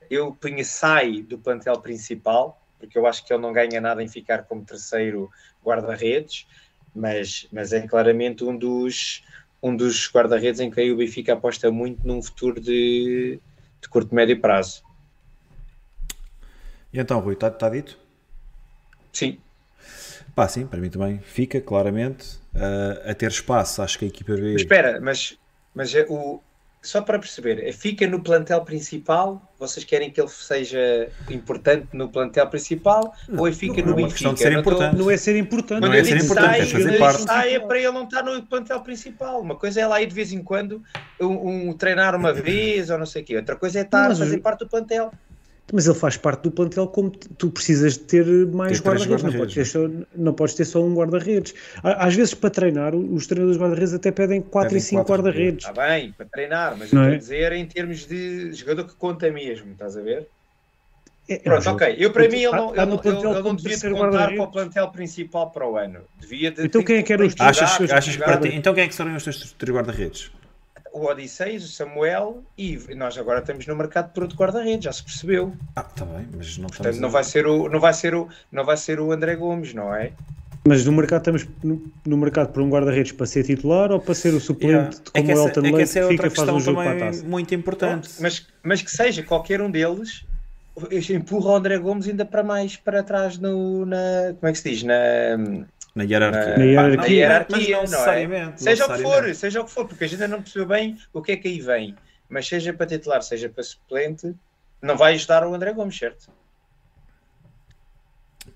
eu 0.10 0.34
punha 0.34 0.64
sai 0.64 1.22
do 1.22 1.38
plantel 1.38 1.77
principal, 1.81 2.61
porque 2.80 2.97
eu 2.97 3.06
acho 3.06 3.26
que 3.26 3.34
ele 3.34 3.41
não 3.41 3.52
ganha 3.52 3.81
nada 3.81 4.02
em 4.02 4.07
ficar 4.07 4.43
como 4.43 4.64
terceiro 4.64 5.30
guarda-redes, 5.65 6.47
mas, 6.95 7.47
mas 7.52 7.73
é 7.73 7.85
claramente 7.85 8.43
um 8.43 8.56
dos 8.56 9.23
um 9.65 9.75
dos 9.75 10.11
guarda-redes 10.13 10.61
em 10.61 10.69
que 10.69 10.91
o 10.91 10.97
Benfica 10.97 11.33
aposta 11.33 11.71
muito 11.71 12.05
num 12.05 12.21
futuro 12.21 12.61
de, 12.61 13.39
de 13.81 13.89
curto 13.89 14.13
médio 14.13 14.39
prazo. 14.39 14.83
E 16.93 16.99
então, 16.99 17.19
Rui, 17.19 17.33
está 17.33 17.49
tá 17.49 17.67
dito? 17.67 17.97
Sim. 19.11 19.39
Pá, 20.35 20.47
sim, 20.47 20.67
para 20.67 20.79
mim 20.79 20.91
também 20.91 21.17
fica, 21.17 21.59
claramente. 21.59 22.35
Uh, 22.53 23.09
a 23.09 23.15
ter 23.15 23.31
espaço, 23.31 23.81
acho 23.81 23.97
que 23.97 24.05
a 24.05 24.07
equipa 24.07 24.35
B. 24.35 24.53
Mas 24.53 24.61
espera, 24.61 25.01
mas, 25.01 25.39
mas 25.73 25.95
é 25.95 26.05
o, 26.07 26.39
só 26.88 27.02
para 27.02 27.18
perceber, 27.20 27.68
é, 27.68 27.72
fica 27.72 28.07
no 28.07 28.22
plantel 28.22 28.62
principal? 28.62 29.41
Vocês 29.57 29.86
querem 29.86 30.12
que 30.12 30.20
ele 30.20 30.30
seja 30.30 31.10
importante 31.30 31.88
no 31.94 32.10
plantel 32.10 32.48
principal? 32.48 33.14
Não, 33.28 33.40
ou 33.40 33.48
é 33.48 33.52
fica 33.52 33.82
no 33.82 33.94
é 33.94 33.95
Benfica? 33.95 34.34
De 34.34 34.40
ser 34.40 34.52
importante. 34.53 34.98
Tô... 34.98 35.03
Não 35.03 35.12
é 35.12 35.18
ser 35.18 35.38
importante. 35.38 35.82
Não, 35.82 35.94
é 35.94 36.03
ser 36.03 36.18
importante, 36.18 36.48
sai, 36.48 36.62
é 36.62 36.66
fazer 36.66 36.99
parte. 36.99 37.22
Sai 37.24 37.56
é 37.56 37.60
para 37.60 37.78
ele 37.80 37.91
não 37.91 38.03
estar 38.03 38.24
no 38.24 38.41
plantel 38.44 38.82
principal. 38.82 39.41
Uma 39.41 39.56
coisa 39.56 39.82
é 39.82 39.88
lá 39.88 40.02
ir 40.02 40.07
de 40.07 40.14
vez 40.14 40.32
em 40.34 40.44
quando 40.44 40.84
um, 41.20 41.70
um 41.70 41.74
treinar 41.74 42.16
uma 42.16 42.32
vez 42.34 42.90
ou 42.90 42.98
não 42.98 43.06
sei 43.06 43.22
o 43.22 43.26
quê. 43.26 43.38
Outra 43.38 43.56
coisa 43.56 43.80
é 43.80 43.82
estar 43.84 44.12
a 44.12 44.16
fazer 44.16 44.40
parte 44.40 44.60
do 44.60 44.68
plantel. 44.68 45.12
Mas 45.73 45.87
ele 45.87 45.97
faz 45.97 46.15
parte 46.15 46.43
do 46.43 46.51
plantel 46.51 46.87
como 46.87 47.09
tu 47.09 47.49
precisas 47.49 47.93
de 47.93 47.99
ter 48.01 48.25
mais 48.47 48.79
guarda-redes, 48.79 49.21
guarda 49.21 49.31
não, 49.31 49.39
podes 49.39 49.55
ter 49.55 49.65
só, 49.65 49.89
não 50.15 50.33
podes 50.33 50.55
ter 50.55 50.65
só 50.65 50.83
um 50.83 50.93
guarda-redes. 50.93 51.55
Às 51.81 52.13
vezes, 52.13 52.33
para 52.35 52.51
treinar, 52.51 52.95
os 52.95 53.25
treinadores 53.25 53.59
guarda-redes 53.59 53.93
até 53.93 54.11
pedem 54.11 54.41
4 54.41 54.77
e 54.77 54.81
5 54.81 55.03
guarda-redes. 55.03 55.65
Está 55.65 55.87
bem, 55.87 56.11
para 56.11 56.25
treinar, 56.27 56.77
mas 56.77 56.91
não 56.91 57.05
eu 57.05 57.13
é? 57.13 57.17
dizer 57.17 57.51
em 57.53 57.65
termos 57.65 58.05
de 58.05 58.53
jogador 58.53 58.85
que 58.85 58.95
conta 58.95 59.31
mesmo, 59.31 59.71
estás 59.71 59.97
a 59.97 60.01
ver? 60.01 60.27
É, 61.27 61.39
Pronto, 61.39 61.69
ok. 61.71 61.95
Eu 61.97 62.11
para 62.11 62.29
mim 62.29 62.43
ele 62.43 62.51
não, 62.51 62.75
ele, 62.75 62.81
ele, 62.81 63.17
ele 63.17 63.41
não 63.41 63.55
devia 63.55 63.91
contar 63.91 64.27
para 64.31 64.43
o 64.43 64.51
plantel 64.51 64.89
principal 64.89 65.49
para 65.49 65.67
o 65.67 65.75
ano. 65.75 66.01
Devia 66.19 66.51
de, 66.51 66.63
então 66.63 66.83
quem 66.83 66.97
é 66.97 67.03
que 67.03 67.11
era 67.11 67.25
os 67.25 67.33
achas, 67.39 67.91
achas 67.91 68.17
para 68.17 68.37
ti, 68.37 68.49
Então 68.53 68.73
quem 68.75 68.83
é 68.83 68.87
que 68.87 68.93
serão 68.93 69.15
os 69.15 69.23
teus 69.23 69.51
três 69.53 69.75
guarda-redes? 69.75 70.31
O 70.95 71.07
Odisseis, 71.07 71.63
o 71.65 71.67
Samuel 71.67 72.41
e 72.57 72.80
nós 72.95 73.17
agora 73.17 73.39
estamos 73.39 73.67
no 73.67 73.76
mercado 73.76 74.13
por 74.13 74.23
outro 74.23 74.38
guarda-redes, 74.38 74.85
já 74.85 74.93
se 74.93 75.03
percebeu. 75.03 75.53
Ah, 75.76 75.81
está 75.81 76.05
bem, 76.05 76.26
mas 76.34 76.57
não 76.57 76.69
Portanto, 76.69 76.99
não 76.99 77.09
vai 77.09 77.23
ser 77.23 77.45
o 77.45 77.67
não 77.67 77.80
vai 77.81 77.93
ser 77.93 78.15
o 78.15 78.30
não 78.49 78.63
vai 78.63 78.77
ser 78.77 78.99
o 79.01 79.11
André 79.11 79.35
Gomes, 79.35 79.73
não 79.73 79.93
é? 79.93 80.13
Mas 80.65 80.85
no 80.85 80.93
mercado 80.93 81.19
estamos 81.19 81.47
no, 81.61 81.91
no 82.05 82.17
mercado 82.17 82.53
por 82.53 82.63
um 82.63 82.69
guarda-redes 82.69 83.11
para 83.11 83.26
ser 83.26 83.43
titular 83.43 83.91
ou 83.91 83.99
para 83.99 84.15
ser 84.15 84.34
o 84.34 84.39
suplente 84.39 84.73
yeah. 84.73 85.11
como 85.13 85.17
é 85.17 85.23
que 85.23 85.31
essa, 85.31 85.41
o 85.41 85.47
Elton 85.47 85.65
é 85.65 85.72
que 85.72 85.81
essa 85.81 85.99
é 85.99 86.05
outra 86.05 86.30
questão 86.30 86.61
também 86.61 87.23
muito 87.23 87.53
importante. 87.53 88.09
Mas, 88.19 88.47
mas 88.63 88.81
que 88.81 88.89
seja 88.89 89.22
qualquer 89.22 89.61
um 89.61 89.69
deles 89.69 90.26
empurra 91.13 91.51
o 91.51 91.55
André 91.55 91.77
Gomes 91.77 92.07
ainda 92.07 92.26
para 92.26 92.43
mais 92.43 92.76
para 92.76 93.03
trás 93.03 93.38
no, 93.38 93.85
na 93.85 94.34
como 94.39 94.49
é 94.49 94.51
que 94.51 94.57
se 94.57 94.69
diz? 94.72 94.84
Na 94.84 94.95
na 95.95 96.03
hierarquia. 96.03 96.57
Na, 96.57 96.65
hierarquia, 96.65 96.97
na 96.97 97.07
hierarquia 97.07 97.84
não, 97.84 98.05
não 98.05 98.51
é? 98.51 98.57
Seja 98.57 98.85
o 98.85 98.93
que 98.93 99.01
for, 99.01 99.35
seja 99.35 99.61
o 99.61 99.65
que 99.65 99.72
for, 99.72 99.88
porque 99.88 100.03
a 100.03 100.07
gente 100.07 100.22
ainda 100.22 100.35
não 100.35 100.43
percebeu 100.43 100.67
bem 100.67 100.97
o 101.13 101.22
que 101.22 101.31
é 101.31 101.38
que 101.38 101.47
aí 101.47 101.61
vem. 101.61 101.95
Mas 102.27 102.47
seja 102.47 102.73
para 102.73 102.85
titular, 102.85 103.22
seja 103.23 103.47
para 103.47 103.63
suplente, 103.63 104.35
não 104.81 104.97
vai 104.97 105.13
ajudar 105.13 105.47
o 105.47 105.53
André 105.53 105.72
Gomes, 105.72 105.97
certo? 105.97 106.30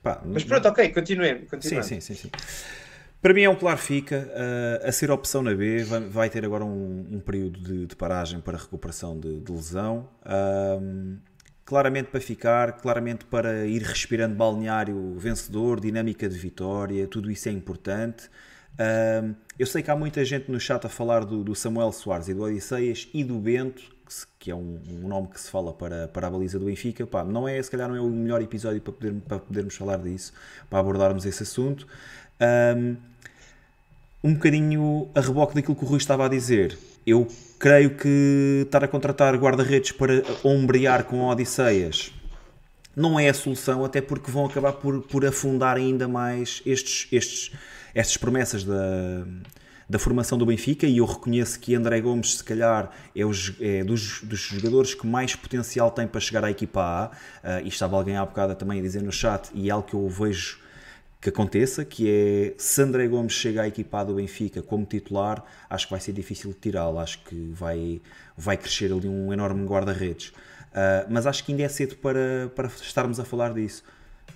Pá, 0.03 0.21
mas 0.25 0.43
pronto, 0.43 0.67
ok, 0.67 0.89
continuemos. 0.89 1.47
Sim, 1.61 1.81
sim, 1.81 1.99
sim, 2.01 2.15
sim. 2.15 2.31
Para 3.21 3.33
mim 3.33 3.41
é 3.41 3.49
um 3.49 3.55
claro 3.55 3.77
fica. 3.77 4.29
Uh, 4.29 4.87
a 4.87 4.91
ser 4.91 5.11
opção 5.11 5.41
na 5.41 5.53
B 5.53 5.83
vai, 5.83 5.99
vai 6.01 6.29
ter 6.29 6.45
agora 6.45 6.63
um, 6.63 7.05
um 7.11 7.19
período 7.19 7.59
de, 7.59 7.85
de, 7.85 7.95
paragem 7.95 8.39
para 8.39 8.57
recuperação 8.57 9.19
de, 9.19 9.41
de 9.41 9.51
lesão. 9.51 10.09
Uh, 10.23 11.17
claramente 11.69 12.07
para 12.07 12.19
ficar, 12.19 12.71
claramente 12.81 13.25
para 13.25 13.67
ir 13.67 13.83
respirando 13.83 14.33
balneário 14.33 15.13
vencedor, 15.19 15.79
dinâmica 15.79 16.27
de 16.27 16.35
vitória, 16.35 17.07
tudo 17.07 17.29
isso 17.29 17.47
é 17.47 17.51
importante. 17.51 18.27
Um, 18.79 19.35
eu 19.59 19.67
sei 19.67 19.83
que 19.83 19.91
há 19.91 19.95
muita 19.95 20.25
gente 20.25 20.49
no 20.49 20.59
chat 20.59 20.83
a 20.83 20.89
falar 20.89 21.23
do, 21.23 21.43
do 21.43 21.53
Samuel 21.53 21.91
Soares 21.91 22.27
e 22.27 22.33
do 22.33 22.41
Odisseias 22.41 23.07
e 23.13 23.23
do 23.23 23.35
Bento, 23.35 23.83
que, 24.03 24.11
se, 24.11 24.25
que 24.39 24.49
é 24.49 24.55
um, 24.55 24.81
um, 24.89 25.07
nome 25.07 25.27
que 25.27 25.39
se 25.39 25.47
fala 25.47 25.71
para, 25.71 26.07
para 26.07 26.25
a 26.25 26.29
baliza 26.31 26.57
do 26.57 26.65
Benfica. 26.65 27.05
Pá, 27.05 27.23
não 27.23 27.47
é, 27.47 27.61
se 27.61 27.69
calhar 27.69 27.87
não 27.87 27.95
é 27.95 28.01
o 28.01 28.09
melhor 28.09 28.41
episódio 28.41 28.81
para, 28.81 28.93
poder, 28.93 29.13
para 29.27 29.37
podermos 29.37 29.75
falar 29.75 29.97
disso, 29.97 30.33
para 30.71 30.79
abordarmos 30.79 31.23
esse 31.23 31.43
assunto. 31.43 31.85
Um, 32.75 32.95
um 34.23 34.33
bocadinho 34.33 35.07
a 35.13 35.21
reboque 35.21 35.53
daquilo 35.53 35.75
que 35.75 35.83
o 35.83 35.87
Rui 35.87 35.99
estava 35.99 36.25
a 36.25 36.29
dizer. 36.29 36.75
Eu 37.09 37.27
creio 37.57 37.95
que 37.95 38.61
estar 38.65 38.83
a 38.83 38.87
contratar 38.87 39.35
guarda-redes 39.35 39.91
para 39.91 40.23
ombrear 40.43 41.03
com 41.05 41.27
Odisseias 41.27 42.13
não 42.95 43.19
é 43.19 43.29
a 43.29 43.33
solução, 43.33 43.85
até 43.85 44.01
porque 44.01 44.29
vão 44.29 44.45
acabar 44.45 44.73
por, 44.73 45.01
por 45.03 45.25
afundar 45.25 45.77
ainda 45.77 46.07
mais 46.07 46.61
estes, 46.65 47.07
estes, 47.11 47.51
estas 47.95 48.17
promessas 48.17 48.63
da, 48.63 49.25
da 49.87 49.97
formação 49.97 50.37
do 50.37 50.45
Benfica. 50.45 50.85
E 50.85 50.97
eu 50.97 51.05
reconheço 51.05 51.59
que 51.59 51.73
André 51.73 52.01
Gomes, 52.01 52.37
se 52.37 52.43
calhar, 52.43 52.91
é, 53.15 53.25
os, 53.25 53.53
é 53.61 53.83
dos, 53.83 54.21
dos, 54.21 54.39
jogadores 54.39 54.93
que 54.93 55.07
mais 55.07 55.35
potencial 55.35 55.89
tem 55.91 56.07
para 56.07 56.19
chegar 56.19 56.43
à 56.43 56.51
equipa 56.51 56.81
A. 56.81 57.07
Uh, 57.07 57.65
e 57.65 57.69
estava 57.69 57.95
alguém 57.95 58.17
há 58.17 58.25
bocado 58.25 58.53
também 58.55 58.79
a 58.79 58.81
dizer 58.81 59.01
no 59.01 59.11
chat, 59.11 59.49
e 59.53 59.69
é 59.69 59.71
algo 59.71 59.87
que 59.87 59.93
eu 59.93 60.07
vejo 60.09 60.59
que 61.21 61.29
aconteça, 61.29 61.83
que 61.83 62.09
é 62.09 62.53
se 62.57 62.81
André 62.81 63.07
Gomes 63.07 63.33
chega 63.33 63.63
à 63.63 63.67
equipa 63.67 64.03
do 64.05 64.15
Benfica 64.15 64.61
como 64.61 64.85
titular, 64.85 65.43
acho 65.69 65.87
que 65.87 65.91
vai 65.91 65.99
ser 65.99 66.13
difícil 66.13 66.53
tirá-lo, 66.53 66.97
acho 66.97 67.21
que 67.23 67.51
vai, 67.53 68.01
vai 68.37 68.55
crescer 68.55 68.91
ali 68.93 69.07
um 69.07 69.33
enorme 69.33 69.65
guarda-redes. 69.65 70.29
Uh, 70.29 71.07
mas 71.09 71.27
acho 71.27 71.43
que 71.43 71.51
ainda 71.51 71.63
é 71.63 71.67
cedo 71.67 71.97
para, 71.97 72.49
para 72.55 72.67
estarmos 72.67 73.19
a 73.19 73.25
falar 73.25 73.53
disso. 73.53 73.83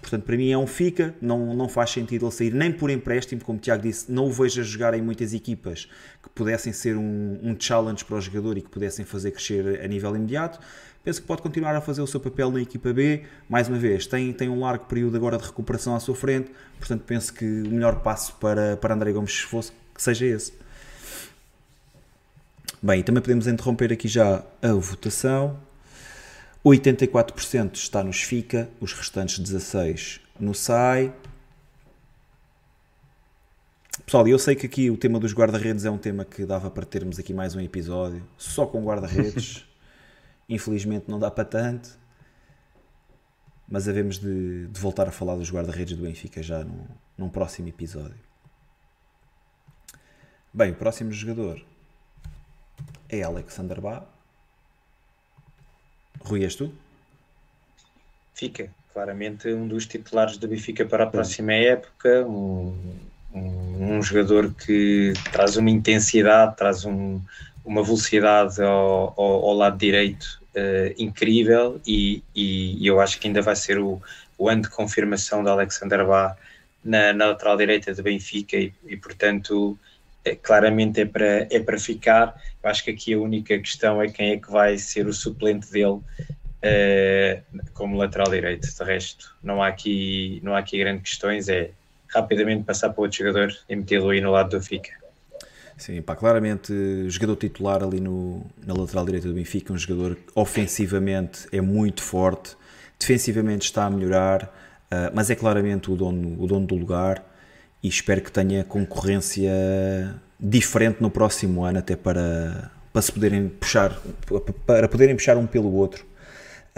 Portanto, 0.02 0.26
para 0.26 0.36
mim 0.36 0.52
é 0.52 0.58
um 0.58 0.68
fica, 0.68 1.16
não, 1.22 1.54
não 1.54 1.70
faz 1.70 1.92
sentido 1.92 2.26
ele 2.26 2.32
sair 2.34 2.54
nem 2.54 2.74
por 2.74 2.90
empréstimo, 2.90 3.42
como 3.42 3.58
o 3.58 3.62
Tiago 3.62 3.84
disse, 3.84 4.12
não 4.12 4.26
o 4.26 4.32
vejo 4.32 4.60
a 4.60 4.64
jogar 4.64 4.94
em 4.94 5.02
muitas 5.02 5.34
equipas 5.34 5.88
que 6.22 6.30
pudessem 6.32 6.74
ser 6.74 6.98
um, 6.98 7.40
um 7.42 7.56
challenge 7.58 8.04
para 8.04 8.18
o 8.18 8.22
jogador 8.22 8.58
e 8.58 8.62
que 8.62 8.70
pudessem 8.70 9.06
fazer 9.06 9.32
crescer 9.32 9.80
a 9.82 9.88
nível 9.88 10.14
imediato 10.14 10.60
penso 11.04 11.22
que 11.22 11.28
pode 11.28 11.42
continuar 11.42 11.76
a 11.76 11.82
fazer 11.82 12.02
o 12.02 12.08
seu 12.08 12.20
papel 12.20 12.50
na 12.50 12.62
equipa 12.62 12.94
B. 12.94 13.24
Mais 13.50 13.68
uma 13.68 13.78
vez, 13.78 14.08
tem, 14.08 14.32
tem 14.34 14.50
um 14.50 14.62
largo 14.62 14.86
período 14.86 15.18
agora 15.18 15.38
de 15.38 15.44
recuperação 15.44 15.96
à 15.96 16.00
sua 16.00 16.16
frente, 16.16 16.52
portanto, 16.80 17.04
penso 17.06 17.34
que 17.34 17.46
o 17.46 17.70
melhor 17.70 18.02
passo 18.02 18.36
para, 18.36 18.78
para 18.78 18.94
André 18.94 19.12
Gomes 19.12 19.40
fosse 19.40 19.72
que 19.94 20.02
seja 20.02 20.26
esse. 20.26 20.54
Bem, 22.82 23.04
também 23.04 23.22
podemos 23.22 23.48
interromper 23.48 23.94
aqui 23.94 24.08
já 24.08 24.44
a 24.62 24.74
votação. 24.74 25.60
84% 26.66 27.76
está 27.76 28.04
nos 28.04 28.22
FICA, 28.22 28.70
os 28.80 28.94
restantes 28.94 29.40
16% 29.40 30.22
no 30.40 30.54
SAI. 30.54 31.14
Pessoal, 34.06 34.28
eu 34.28 34.40
sei 34.40 34.56
que 34.56 34.66
aqui 34.66 34.90
o 34.90 34.98
tema 34.98 35.20
dos 35.20 35.34
guarda-redes 35.34 35.86
é 35.86 35.92
um 35.92 35.98
tema 35.98 36.26
que 36.26 36.46
dava 36.46 36.70
para 36.70 36.86
termos 36.86 37.20
aqui 37.20 37.34
mais 37.34 37.56
um 37.56 37.60
episódio 37.62 38.24
só 38.38 38.66
com 38.66 38.84
guarda-redes. 38.84 39.66
Infelizmente 40.48 41.10
não 41.10 41.20
dá 41.20 41.32
para 41.32 41.46
tanto. 41.46 41.98
Mas 43.68 43.88
havemos 43.88 44.20
de, 44.20 44.68
de 44.68 44.80
voltar 44.80 45.08
a 45.08 45.12
falar 45.12 45.36
dos 45.36 45.52
guarda-redes 45.52 45.98
do 45.98 46.04
Benfica 46.04 46.44
já 46.44 46.64
num, 46.64 46.86
num 47.18 47.30
próximo 47.30 47.70
episódio. 47.70 48.20
Bem, 50.54 50.72
o 50.72 50.76
próximo 50.76 51.12
jogador 51.12 51.60
é 53.10 53.24
Alexander 53.24 53.82
Bá. 53.82 54.04
Rui, 56.22 56.44
és 56.44 56.56
tu? 56.56 56.72
Fica, 58.34 58.70
claramente, 58.94 59.48
um 59.52 59.68
dos 59.68 59.86
titulares 59.86 60.38
do 60.38 60.48
Benfica 60.48 60.86
para 60.86 61.06
a 61.06 61.08
próxima 61.08 61.54
época. 61.54 62.26
Um, 62.28 62.78
um, 63.34 63.96
um 63.96 64.04
jogador 64.04 64.54
que 64.54 65.14
traz 65.32 65.58
uma 65.58 65.70
intensidade, 65.70 66.56
traz 66.56 66.86
um, 66.86 67.20
uma 67.66 67.84
velocidade 67.84 68.62
ao, 68.62 69.14
ao, 69.18 69.46
ao 69.46 69.54
lado 69.54 69.78
direito 69.78 70.42
uh, 70.56 70.94
incrível 70.98 71.80
e, 71.86 72.24
e, 72.36 72.86
eu 72.86 73.00
acho 73.00 73.20
que 73.20 73.28
ainda 73.28 73.42
vai 73.42 73.56
ser 73.56 73.80
o, 73.80 74.02
o 74.38 74.50
ano 74.50 74.64
de 74.64 74.70
confirmação 74.70 75.44
da 75.44 75.52
Alexander 75.52 76.06
Bá 76.06 76.36
na, 76.84 77.14
na 77.14 77.28
lateral 77.28 77.58
direita 77.58 77.94
do 77.94 78.04
Benfica 78.04 78.58
e, 78.58 78.74
e 78.86 78.98
portanto 78.98 79.78
é, 80.26 80.36
claramente 80.36 81.02
é 81.02 81.06
para, 81.06 81.48
é 81.50 81.60
para 81.60 81.78
ficar. 81.78 82.42
Eu 82.62 82.70
acho 82.70 82.84
que 82.84 82.92
aqui 82.92 83.14
a 83.14 83.20
única 83.20 83.58
questão 83.60 84.02
é 84.02 84.10
quem 84.10 84.32
é 84.32 84.38
que 84.38 84.50
vai 84.50 84.78
ser 84.78 85.08
o 85.08 85.14
suplente 85.14 85.72
dele 85.72 86.00
uh, 86.64 87.44
como 87.74 87.98
lateral 87.98 88.30
direito. 88.30 88.68
De 88.68 88.84
resto, 88.84 89.36
não 89.44 89.62
há 89.62 89.68
aqui, 89.68 90.40
não 90.44 90.56
há 90.56 90.60
aqui 90.60 90.78
grandes 90.78 91.12
questões, 91.12 91.50
é 91.50 91.72
rapidamente 92.08 92.64
passar 92.64 92.90
para 92.92 93.02
outro 93.02 93.18
jogador 93.18 93.54
e 93.68 93.76
metê-lo 93.76 94.10
aí 94.10 94.22
no 94.22 94.32
lado 94.32 94.50
do 94.50 94.60
Benfica. 94.60 95.03
Sim, 95.78 96.02
pá, 96.02 96.16
claramente 96.16 96.74
jogador 97.10 97.36
titular 97.36 97.84
ali 97.84 98.00
no, 98.00 98.46
na 98.66 98.74
lateral 98.74 99.06
direita 99.06 99.28
do 99.28 99.34
Benfica, 99.34 99.74
um 99.74 99.78
jogador 99.78 100.16
que 100.16 100.24
ofensivamente 100.36 101.48
é 101.52 101.60
muito 101.62 102.02
forte, 102.02 102.56
defensivamente 103.00 103.66
está 103.66 103.86
a 103.86 103.90
melhorar, 103.90 104.44
uh, 104.44 105.12
mas 105.14 105.30
é 105.30 105.36
claramente 105.36 105.92
o 105.92 105.96
dono, 105.96 106.42
o 106.42 106.48
dono 106.48 106.66
do 106.66 106.76
lugar 106.76 107.24
e 107.82 107.88
espero 107.88 108.22
que 108.22 108.32
tenha 108.32 108.64
concorrência 108.64 109.52
diferente 110.40 111.02
no 111.02 111.10
próximo 111.10 111.66
ano, 111.66 111.80
até 111.80 111.96
para, 111.96 112.72
para 112.92 113.02
se 113.02 113.12
poderem 113.12 113.50
puxar, 113.50 114.00
para 114.66 114.88
poderem 114.88 115.16
puxar 115.16 115.38
um 115.38 115.48
pelo 115.48 115.74
outro 115.74 116.06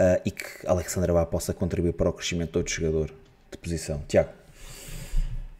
uh, 0.00 0.20
e 0.24 0.30
que 0.30 0.66
Alexandre 0.66 1.12
Bá 1.12 1.24
possa 1.26 1.52
contribuir 1.52 1.92
para 1.92 2.08
o 2.08 2.12
crescimento 2.12 2.52
de 2.52 2.58
outro 2.58 2.74
jogador 2.74 3.10
de 3.50 3.58
posição. 3.58 4.02
Tiago. 4.08 4.30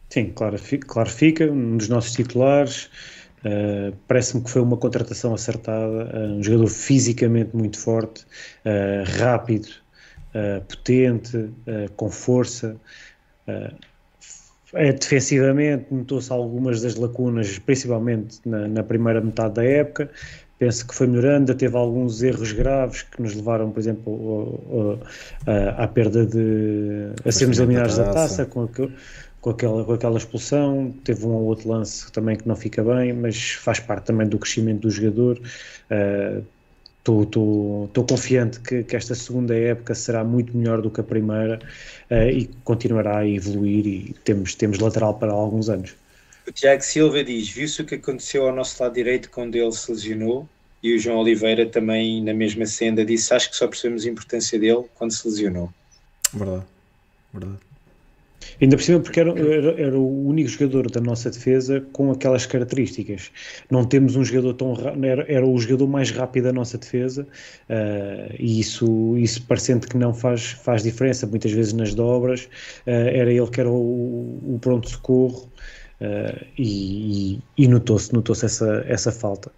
Sim, 0.09 0.31
claro, 0.33 0.57
claro 0.85 1.09
fica, 1.09 1.45
um 1.45 1.77
dos 1.77 1.89
nossos 1.89 2.13
titulares. 2.13 2.89
Uh, 3.47 3.95
Parece-me 4.07 4.43
que 4.43 4.49
foi 4.49 4.61
uma 4.61 4.75
contratação 4.75 5.33
acertada, 5.33 6.11
uh, 6.13 6.33
um 6.33 6.43
jogador 6.43 6.67
fisicamente 6.67 7.55
muito 7.55 7.79
forte, 7.79 8.25
uh, 8.65 9.19
rápido, 9.19 9.69
potente, 10.67 11.49
com 11.95 12.11
força. 12.11 12.75
É, 13.47 14.93
defensivamente, 14.93 15.87
notou-se 15.89 16.31
algumas 16.31 16.81
das 16.81 16.95
lacunas, 16.95 17.57
principalmente 17.57 18.39
na, 18.45 18.67
na, 18.67 18.83
primeira 18.83 19.19
metade 19.19 19.55
da 19.55 19.63
época. 19.63 20.11
Penso 20.59 20.85
que 20.85 20.93
foi 20.93 21.07
melhorando, 21.07 21.55
teve 21.55 21.75
alguns 21.75 22.21
erros 22.21 22.51
graves 22.51 23.01
que 23.01 23.19
nos 23.19 23.33
levaram, 23.33 23.71
por 23.71 23.79
exemplo, 23.79 24.99
à 25.75 25.87
perda 25.87 26.23
de. 26.23 27.13
a 27.25 27.31
sermos 27.31 27.57
eliminados 27.57 27.97
da 27.97 28.11
taça, 28.11 28.45
com, 28.45 28.69
com, 29.41 29.49
aquela, 29.49 29.83
com 29.83 29.93
aquela 29.93 30.17
expulsão. 30.17 30.93
Teve 31.03 31.25
um 31.25 31.31
ou 31.31 31.43
outro 31.45 31.69
lance 31.69 32.11
também 32.11 32.35
que 32.35 32.47
não 32.47 32.55
fica 32.55 32.83
bem, 32.83 33.13
mas 33.13 33.51
faz 33.51 33.79
parte 33.79 34.05
também 34.05 34.27
do 34.27 34.37
crescimento 34.37 34.81
do 34.81 34.91
jogador. 34.91 35.39
Uh, 35.91 36.43
Estou 37.09 38.05
confiante 38.05 38.59
que, 38.59 38.83
que, 38.83 38.93
esta 38.93 39.15
segunda 39.15 39.55
época 39.55 39.95
será 39.95 40.25
muito 40.25 40.55
melhor 40.57 40.81
do 40.81 40.91
que 40.91 40.99
a 40.99 41.03
primeira 41.03 41.57
uh, 42.11 42.29
e 42.29 42.49
continuará 42.65 43.19
a 43.19 43.27
evoluir 43.27 43.87
e 43.87 44.15
temos, 44.25 44.53
temos 44.55 44.77
lateral 44.79 45.13
para 45.13 45.31
alguns 45.31 45.69
anos. 45.69 45.95
O 46.45 46.51
Tiago 46.51 46.81
Silva 46.81 47.23
diz, 47.23 47.47
viu-se 47.47 47.81
o 47.81 47.85
que 47.85 47.95
aconteceu 47.95 48.45
ao 48.45 48.53
nosso 48.53 48.83
lado 48.83 48.93
direito 48.93 49.29
quando 49.29 49.55
ele 49.55 49.71
se 49.71 49.89
lesionou 49.89 50.49
e 50.83 50.95
o 50.95 50.99
João 50.99 51.19
Oliveira 51.19 51.65
também 51.65 52.21
na 52.21 52.33
mesma 52.33 52.65
senda 52.65 53.05
disse, 53.05 53.33
acho 53.33 53.51
que 53.51 53.55
só 53.55 53.67
percebemos 53.67 54.05
a 54.05 54.09
importância 54.09 54.59
dele 54.59 54.83
quando 54.95 55.11
se 55.11 55.25
lesionou. 55.27 55.71
Verdade, 56.33 56.65
verdade. 57.33 57.66
Ainda 58.61 58.75
por 58.75 58.83
cima 58.83 58.99
porque 58.99 59.19
era, 59.19 59.31
era, 59.31 59.81
era, 59.81 59.97
o 59.97 60.27
único 60.27 60.49
jogador 60.49 60.89
da 60.89 60.99
nossa 60.99 61.29
defesa 61.29 61.85
com 61.91 62.11
aquelas 62.11 62.45
características. 62.45 63.31
Não 63.69 63.83
temos 63.85 64.15
um 64.15 64.23
jogador 64.23 64.53
tão 64.53 64.73
era, 65.03 65.25
era 65.31 65.45
o 65.45 65.57
jogador 65.57 65.87
mais 65.87 66.11
rápido 66.11 66.45
da 66.45 66.53
nossa 66.53 66.77
defesa 66.77 67.27
uh, 67.69 68.35
e 68.39 68.59
isso, 68.59 69.17
isso 69.17 69.41
parecendo 69.43 69.87
que 69.87 69.97
não 69.97 70.13
faz, 70.13 70.51
faz 70.51 70.83
diferença, 70.83 71.27
muitas 71.27 71.51
vezes 71.51 71.73
nas 71.73 71.93
dobras, 71.93 72.45
uh, 72.85 72.89
era 72.89 73.31
ele 73.31 73.47
que 73.47 73.59
era 73.59 73.69
o, 73.69 74.55
o 74.55 74.59
pronto-socorro 74.59 75.49
uh, 76.01 76.45
e, 76.57 77.33
e, 77.33 77.39
e 77.57 77.67
notou-se 77.67 78.13
notou 78.13 78.33
essa, 78.33 78.83
essa 78.87 79.11
falta. 79.11 79.51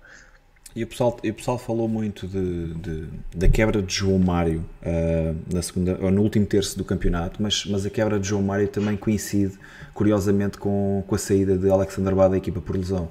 E 0.79 0.83
o 0.85 0.87
pessoal, 0.87 1.17
e 1.21 1.29
o 1.29 1.33
pessoal 1.33 1.57
falou 1.57 1.89
muito 1.89 2.25
de, 2.25 2.73
de, 2.75 3.07
da 3.35 3.49
quebra 3.49 3.81
de 3.81 3.93
João 3.93 4.17
Mário 4.17 4.63
uh, 4.81 5.35
na 5.53 5.61
segunda, 5.61 5.99
ou 6.01 6.09
no 6.09 6.21
último 6.21 6.45
terço 6.45 6.77
do 6.77 6.85
campeonato, 6.85 7.43
mas, 7.43 7.65
mas 7.65 7.85
a 7.85 7.89
quebra 7.89 8.17
de 8.17 8.25
João 8.25 8.41
Mário 8.41 8.65
também 8.65 8.95
coincide, 8.95 9.59
curiosamente, 9.93 10.57
com, 10.57 11.03
com 11.05 11.15
a 11.15 11.17
saída 11.17 11.57
de 11.57 11.69
Alexander 11.69 12.15
Bá 12.15 12.29
da 12.29 12.37
equipa 12.37 12.61
por 12.61 12.77
lesão. 12.77 13.09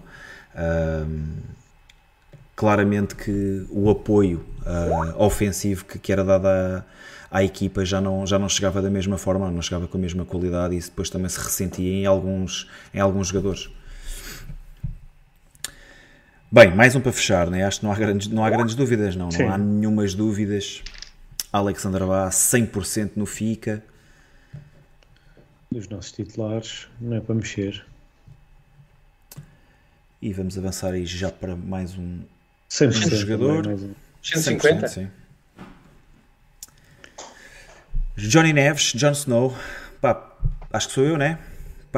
Uh, 0.54 1.26
claramente 2.56 3.14
que 3.14 3.66
o 3.68 3.90
apoio 3.90 4.46
uh, 4.62 5.22
ofensivo 5.22 5.84
que, 5.84 5.98
que, 5.98 6.10
era 6.10 6.24
dado 6.24 6.46
à, 6.46 6.84
à, 7.30 7.44
equipa 7.44 7.84
já 7.84 8.00
não, 8.00 8.26
já 8.26 8.38
não 8.38 8.48
chegava 8.48 8.80
da 8.80 8.88
mesma 8.88 9.18
forma, 9.18 9.50
não 9.50 9.60
chegava 9.60 9.86
com 9.86 9.98
a 9.98 10.00
mesma 10.00 10.24
qualidade 10.24 10.74
e 10.74 10.78
isso 10.78 10.88
depois 10.88 11.10
também 11.10 11.28
se 11.28 11.38
ressentia 11.38 11.92
em 11.92 12.06
alguns, 12.06 12.66
em 12.94 12.98
alguns 12.98 13.28
jogadores. 13.28 13.68
Bem, 16.50 16.74
mais 16.74 16.96
um 16.96 17.00
para 17.00 17.12
fechar, 17.12 17.50
né? 17.50 17.62
acho 17.62 17.80
que 17.80 17.84
não 17.84 17.92
há 17.92 17.96
grandes, 17.96 18.28
não 18.28 18.42
há 18.42 18.48
grandes 18.48 18.74
dúvidas, 18.74 19.14
não. 19.14 19.30
Sim. 19.30 19.42
Não 19.42 19.52
há 19.52 19.58
nenhumas 19.58 20.14
dúvidas. 20.14 20.82
Alexandre 21.52 22.04
Bá, 22.06 22.30
100% 22.30 23.12
no 23.16 23.26
FICA. 23.26 23.84
Dos 25.70 25.86
nossos 25.88 26.10
titulares, 26.12 26.88
não 26.98 27.18
é 27.18 27.20
para 27.20 27.34
mexer. 27.34 27.84
E 30.22 30.32
vamos 30.32 30.56
avançar 30.56 30.94
aí 30.94 31.04
já 31.04 31.30
para 31.30 31.54
mais 31.54 31.94
um, 31.98 32.20
100% 32.70 33.12
um 33.12 33.16
jogador. 33.16 33.66
Mais 33.66 33.82
um. 33.82 33.94
150? 34.22 34.86
100%, 34.86 34.88
sim. 34.88 35.10
Johnny 38.16 38.54
Neves, 38.54 38.94
Jon 38.94 39.12
Snow. 39.12 39.54
Pá, 40.00 40.34
acho 40.72 40.88
que 40.88 40.94
sou 40.94 41.04
eu, 41.04 41.18
né? 41.18 41.38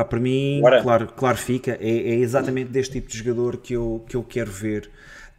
Pá, 0.00 0.04
para 0.04 0.18
mim, 0.18 0.62
claro, 0.82 1.12
claro 1.14 1.36
fica, 1.36 1.72
é, 1.72 1.90
é, 1.90 2.14
exatamente 2.14 2.70
deste 2.70 2.94
tipo 2.94 3.08
de 3.08 3.18
jogador 3.18 3.58
que 3.58 3.74
eu, 3.74 4.02
que 4.08 4.16
eu 4.16 4.22
quero 4.22 4.50
ver 4.50 4.90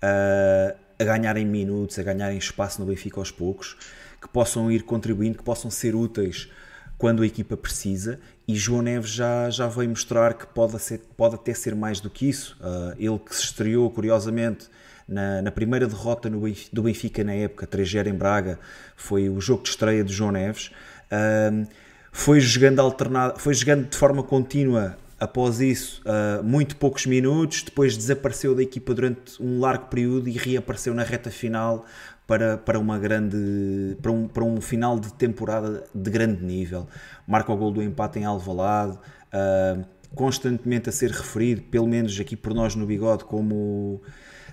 uh, 0.04 0.78
a 1.00 1.04
ganharem 1.04 1.44
minutos, 1.44 1.98
a 1.98 2.04
ganharem 2.04 2.38
espaço 2.38 2.80
no 2.80 2.86
Benfica 2.86 3.20
aos 3.20 3.32
poucos, 3.32 3.76
que 4.22 4.28
possam 4.28 4.72
ir 4.72 4.84
contribuindo, 4.84 5.40
que 5.40 5.44
possam 5.44 5.72
ser 5.72 5.96
úteis 5.96 6.48
quando 6.96 7.24
a 7.24 7.26
equipa 7.26 7.58
precisa. 7.58 8.20
E 8.48 8.54
João 8.54 8.84
Neves 8.84 9.10
já, 9.10 9.50
já 9.50 9.68
veio 9.68 9.90
mostrar 9.90 10.36
que 10.36 10.46
pode, 10.46 10.78
ser, 10.80 11.02
pode 11.18 11.34
até 11.34 11.56
ser 11.56 11.74
mais 11.74 12.00
do 12.00 12.12
que 12.12 12.30
isso. 12.30 12.56
Uh, 12.62 12.96
ele 13.00 13.18
que 13.18 13.36
se 13.36 13.42
estreou, 13.42 13.90
curiosamente, 13.90 14.70
na, 15.08 15.42
na, 15.42 15.52
primeira 15.52 15.88
derrota 15.88 16.30
no, 16.30 16.40
do 16.72 16.84
Benfica 16.84 17.24
na 17.24 17.34
época, 17.34 17.66
3-0 17.66 18.06
em 18.06 18.14
Braga, 18.14 18.60
foi 18.96 19.28
o 19.28 19.42
jogo 19.42 19.64
de 19.64 19.70
estreia 19.70 20.04
de 20.04 20.14
João 20.14 20.32
Neves. 20.32 20.68
Uh, 21.12 21.68
foi 22.12 22.40
jogando 22.40 22.80
alternado, 22.80 23.40
foi 23.40 23.54
jogando 23.54 23.90
de 23.90 23.98
forma 23.98 24.22
contínua 24.22 24.98
após 25.20 25.62
isso 25.62 26.02
uh, 26.02 26.44
muito 26.44 26.76
poucos 26.76 27.06
minutos, 27.06 27.62
depois 27.62 27.96
desapareceu 27.96 28.56
da 28.56 28.64
equipa 28.64 28.94
durante 28.94 29.42
um 29.42 29.60
largo 29.60 29.86
período 29.86 30.28
e 30.28 30.32
reapareceu 30.32 30.96
na 30.96 31.04
reta 31.04 31.30
final 31.30 31.86
para, 32.26 32.58
para 32.58 32.80
uma 32.80 32.98
grande 32.98 33.96
para 34.02 34.12
um, 34.12 34.28
para 34.28 34.44
um 34.44 34.60
final 34.60 35.00
de 35.00 35.14
temporada 35.14 35.84
de 35.94 36.10
grande 36.10 36.44
nível. 36.44 36.88
Marca 37.28 37.52
o 37.52 37.56
gol 37.56 37.72
do 37.72 37.84
empate 37.84 38.20
em 38.20 38.26
Alvalade, 38.26 38.98
uh, 38.98 39.86
constantemente 40.16 40.90
a 40.90 40.92
ser 40.92 41.12
referido, 41.12 41.62
pelo 41.64 41.88
menos 41.88 42.20
aqui 42.20 42.36
por 42.36 42.54
nós 42.54 42.76
no 42.76 42.86
Bigode, 42.86 43.24
como 43.24 44.02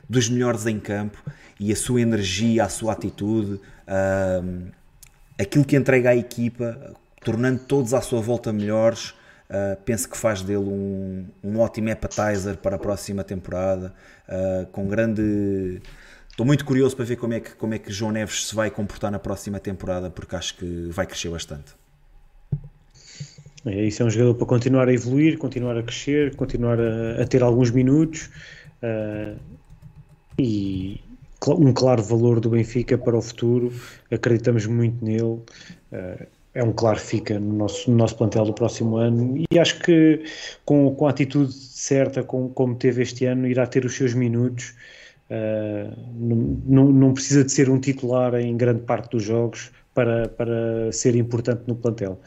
dos 0.09 0.29
melhores 0.29 0.67
em 0.67 0.79
campo 0.79 1.23
e 1.59 1.73
a 1.73 1.77
sua 1.77 2.01
energia, 2.01 2.65
a 2.65 2.69
sua 2.69 2.93
atitude, 2.93 3.55
uh, 3.55 4.71
aquilo 5.39 5.65
que 5.65 5.77
entrega 5.77 6.11
à 6.11 6.17
equipa, 6.17 6.95
tornando 7.25 7.61
todos 7.61 7.95
à 7.95 8.01
sua 8.01 8.21
volta 8.21 8.53
melhores. 8.53 9.15
Uh, 9.49 9.81
penso 9.85 10.09
que 10.09 10.17
faz 10.17 10.43
dele 10.43 10.59
um, 10.59 11.27
um 11.43 11.59
ótimo 11.59 11.91
appetizer 11.91 12.59
para 12.59 12.77
a 12.77 12.79
próxima 12.79 13.25
temporada. 13.25 13.95
Uh, 14.29 14.67
com 14.67 14.87
grande. 14.87 15.81
Estou 16.29 16.47
muito 16.47 16.65
curioso 16.65 16.95
para 16.95 17.05
ver 17.05 17.17
como 17.17 17.33
é, 17.33 17.41
que, 17.41 17.55
como 17.57 17.75
é 17.75 17.79
que 17.79 17.91
João 17.91 18.13
Neves 18.13 18.47
se 18.47 18.55
vai 18.55 18.71
comportar 18.71 19.11
na 19.11 19.19
próxima 19.19 19.59
temporada, 19.59 20.09
porque 20.09 20.37
acho 20.37 20.57
que 20.57 20.89
vai 20.91 21.07
crescer 21.07 21.31
bastante. 21.31 21.75
É, 23.67 23.85
isso 23.85 24.03
é 24.03 24.07
um 24.07 24.11
jogador 24.11 24.35
para 24.35 24.47
continuar 24.47 24.89
a 24.89 24.93
evoluir, 24.93 25.37
continuar 25.37 25.77
a 25.77 25.83
crescer, 25.83 26.37
continuar 26.37 26.79
a, 26.79 27.23
a 27.23 27.27
ter 27.27 27.43
alguns 27.43 27.71
minutos 27.71 28.31
uh, 28.83 29.37
e 30.39 31.01
um 31.49 31.73
claro 31.73 32.03
valor 32.03 32.39
do 32.39 32.51
Benfica 32.51 32.97
para 32.97 33.17
o 33.17 33.23
futuro. 33.23 33.73
Acreditamos 34.11 34.67
muito 34.67 35.05
nele. 35.05 35.41
É 36.55 36.63
um 36.63 36.73
claro 36.73 36.99
fica 36.99 37.39
no 37.39 37.53
nosso, 37.53 37.91
no 37.91 37.97
nosso 37.97 38.17
plantel 38.17 38.45
do 38.45 38.55
próximo 38.55 38.97
ano 38.97 39.45
e 39.51 39.59
acho 39.59 39.81
que 39.81 40.25
com, 40.65 40.95
com 40.95 41.07
a 41.07 41.11
atitude 41.11 41.53
certa 41.53 42.23
com, 42.23 42.49
como 42.49 42.75
teve 42.75 43.03
este 43.03 43.27
ano 43.27 43.47
irá 43.47 43.67
ter 43.67 43.85
os 43.85 43.95
seus 43.95 44.15
minutos 44.15 44.75
uh, 45.31 45.95
não, 46.67 46.87
não, 46.87 47.13
precisa 47.13 47.45
de 47.45 47.53
ser 47.53 47.69
um 47.69 47.79
titular 47.79 48.35
em 48.35 48.57
grande 48.57 48.83
parte 48.83 49.11
dos 49.11 49.23
jogos 49.25 49.71
para, 49.95 50.29
para 50.29 50.91
ser 50.91 51.15
importante 51.17 51.63
no 51.67 51.77
plantel 51.77 52.19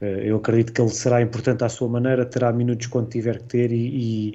uh, 0.00 0.04
eu 0.04 0.36
acredito 0.36 0.72
que 0.72 0.80
ele 0.80 0.90
será 0.90 1.20
importante 1.20 1.62
à 1.62 1.68
sua 1.68 1.88
maneira, 1.88 2.24
terá 2.24 2.52
minutos 2.52 2.86
quando 2.86 3.10
tiver 3.10 3.38
que 3.40 3.44
ter 3.44 3.72
e, 3.72 4.34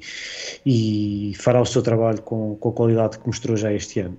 e, 0.66 1.32
e 1.32 1.36
fará 1.36 1.60
o 1.60 1.66
seu 1.66 1.82
trabalho 1.82 2.22
com, 2.22 2.56
com 2.56 2.70
a 2.70 2.74
qualidade 2.74 3.18
que 3.18 3.28
mostrou 3.28 3.58
já 3.58 3.74
este 3.74 4.02
ano. 4.02 4.18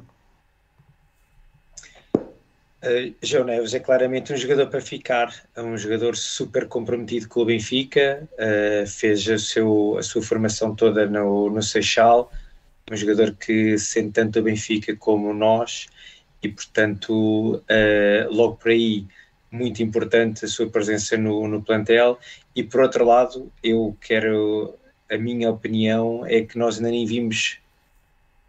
Uh, 2.82 3.14
João 3.22 3.44
Neves 3.44 3.74
é 3.74 3.78
claramente 3.78 4.32
um 4.32 4.36
jogador 4.36 4.66
para 4.66 4.80
ficar, 4.80 5.32
é 5.54 5.62
um 5.62 5.78
jogador 5.78 6.16
super 6.16 6.66
comprometido 6.66 7.28
com 7.28 7.42
o 7.42 7.44
Benfica, 7.44 8.28
uh, 8.32 8.86
fez 8.88 9.28
a, 9.28 9.38
seu, 9.38 9.96
a 9.98 10.02
sua 10.02 10.20
formação 10.20 10.74
toda 10.74 11.06
no, 11.06 11.48
no 11.48 11.62
Seixal, 11.62 12.32
um 12.90 12.96
jogador 12.96 13.36
que 13.36 13.78
sente 13.78 14.10
tanto 14.10 14.40
o 14.40 14.42
Benfica 14.42 14.96
como 14.96 15.32
nós 15.32 15.86
e, 16.42 16.48
portanto, 16.48 17.54
uh, 17.56 18.32
logo 18.34 18.56
por 18.56 18.72
aí, 18.72 19.06
muito 19.48 19.80
importante 19.80 20.44
a 20.44 20.48
sua 20.48 20.68
presença 20.68 21.16
no, 21.16 21.46
no 21.46 21.62
plantel. 21.62 22.18
E, 22.56 22.64
por 22.64 22.80
outro 22.80 23.04
lado, 23.04 23.52
eu 23.62 23.96
quero, 24.00 24.74
a 25.08 25.16
minha 25.16 25.50
opinião 25.50 26.26
é 26.26 26.42
que 26.42 26.58
nós 26.58 26.78
ainda 26.78 26.90
nem 26.90 27.06
vimos 27.06 27.58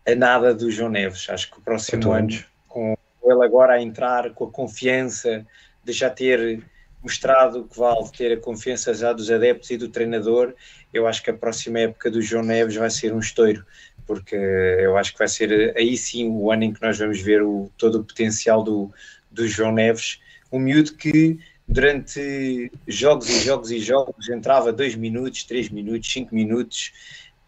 a 0.08 0.16
nada 0.16 0.56
do 0.56 0.72
João 0.72 0.90
Neves. 0.90 1.30
Acho 1.30 1.52
que 1.52 1.60
o 1.60 1.62
próximo 1.62 2.12
ano, 2.12 2.30
com 2.68 2.98
ele 3.24 3.44
agora 3.44 3.74
a 3.74 3.82
entrar 3.82 4.32
com 4.34 4.46
a 4.46 4.52
confiança 4.52 5.46
de 5.84 5.92
já 5.92 6.10
ter 6.10 6.64
mostrado 7.04 7.66
que 7.66 7.78
vale 7.78 8.10
ter 8.16 8.32
a 8.34 8.40
confiança 8.40 8.94
já 8.94 9.12
dos 9.12 9.30
adeptos 9.30 9.70
e 9.72 9.78
do 9.78 9.90
treinador, 9.90 10.54
eu 10.94 11.06
acho 11.06 11.22
que 11.22 11.30
a 11.30 11.34
próxima 11.34 11.80
época 11.80 12.10
do 12.10 12.22
João 12.22 12.44
Neves 12.44 12.76
vai 12.76 12.90
ser 12.90 13.14
um 13.14 13.20
estouro, 13.20 13.66
porque 14.08 14.36
eu 14.36 14.98
acho 14.98 15.12
que 15.12 15.20
vai 15.20 15.28
ser 15.28 15.76
aí 15.78 15.98
sim 15.98 16.30
o 16.30 16.50
ano 16.52 16.64
em 16.64 16.74
que 16.74 16.82
nós 16.82 16.98
vamos 16.98 17.22
ver 17.22 17.44
o, 17.44 17.70
todo 17.78 18.00
o 18.00 18.04
potencial 18.04 18.64
do, 18.64 18.90
do 19.30 19.46
João 19.48 19.74
Neves, 19.74 20.22
um 20.52 20.60
miúdo 20.60 20.94
que 20.94 21.38
durante 21.68 22.72
jogos 22.88 23.30
e 23.30 23.40
jogos 23.40 23.72
e 23.72 23.80
jogos 23.80 24.30
entrava 24.30 24.72
2 24.72 24.96
minutos, 24.96 25.44
3 25.44 25.70
minutos, 25.70 26.12
5 26.12 26.34
minutos, 26.34 26.94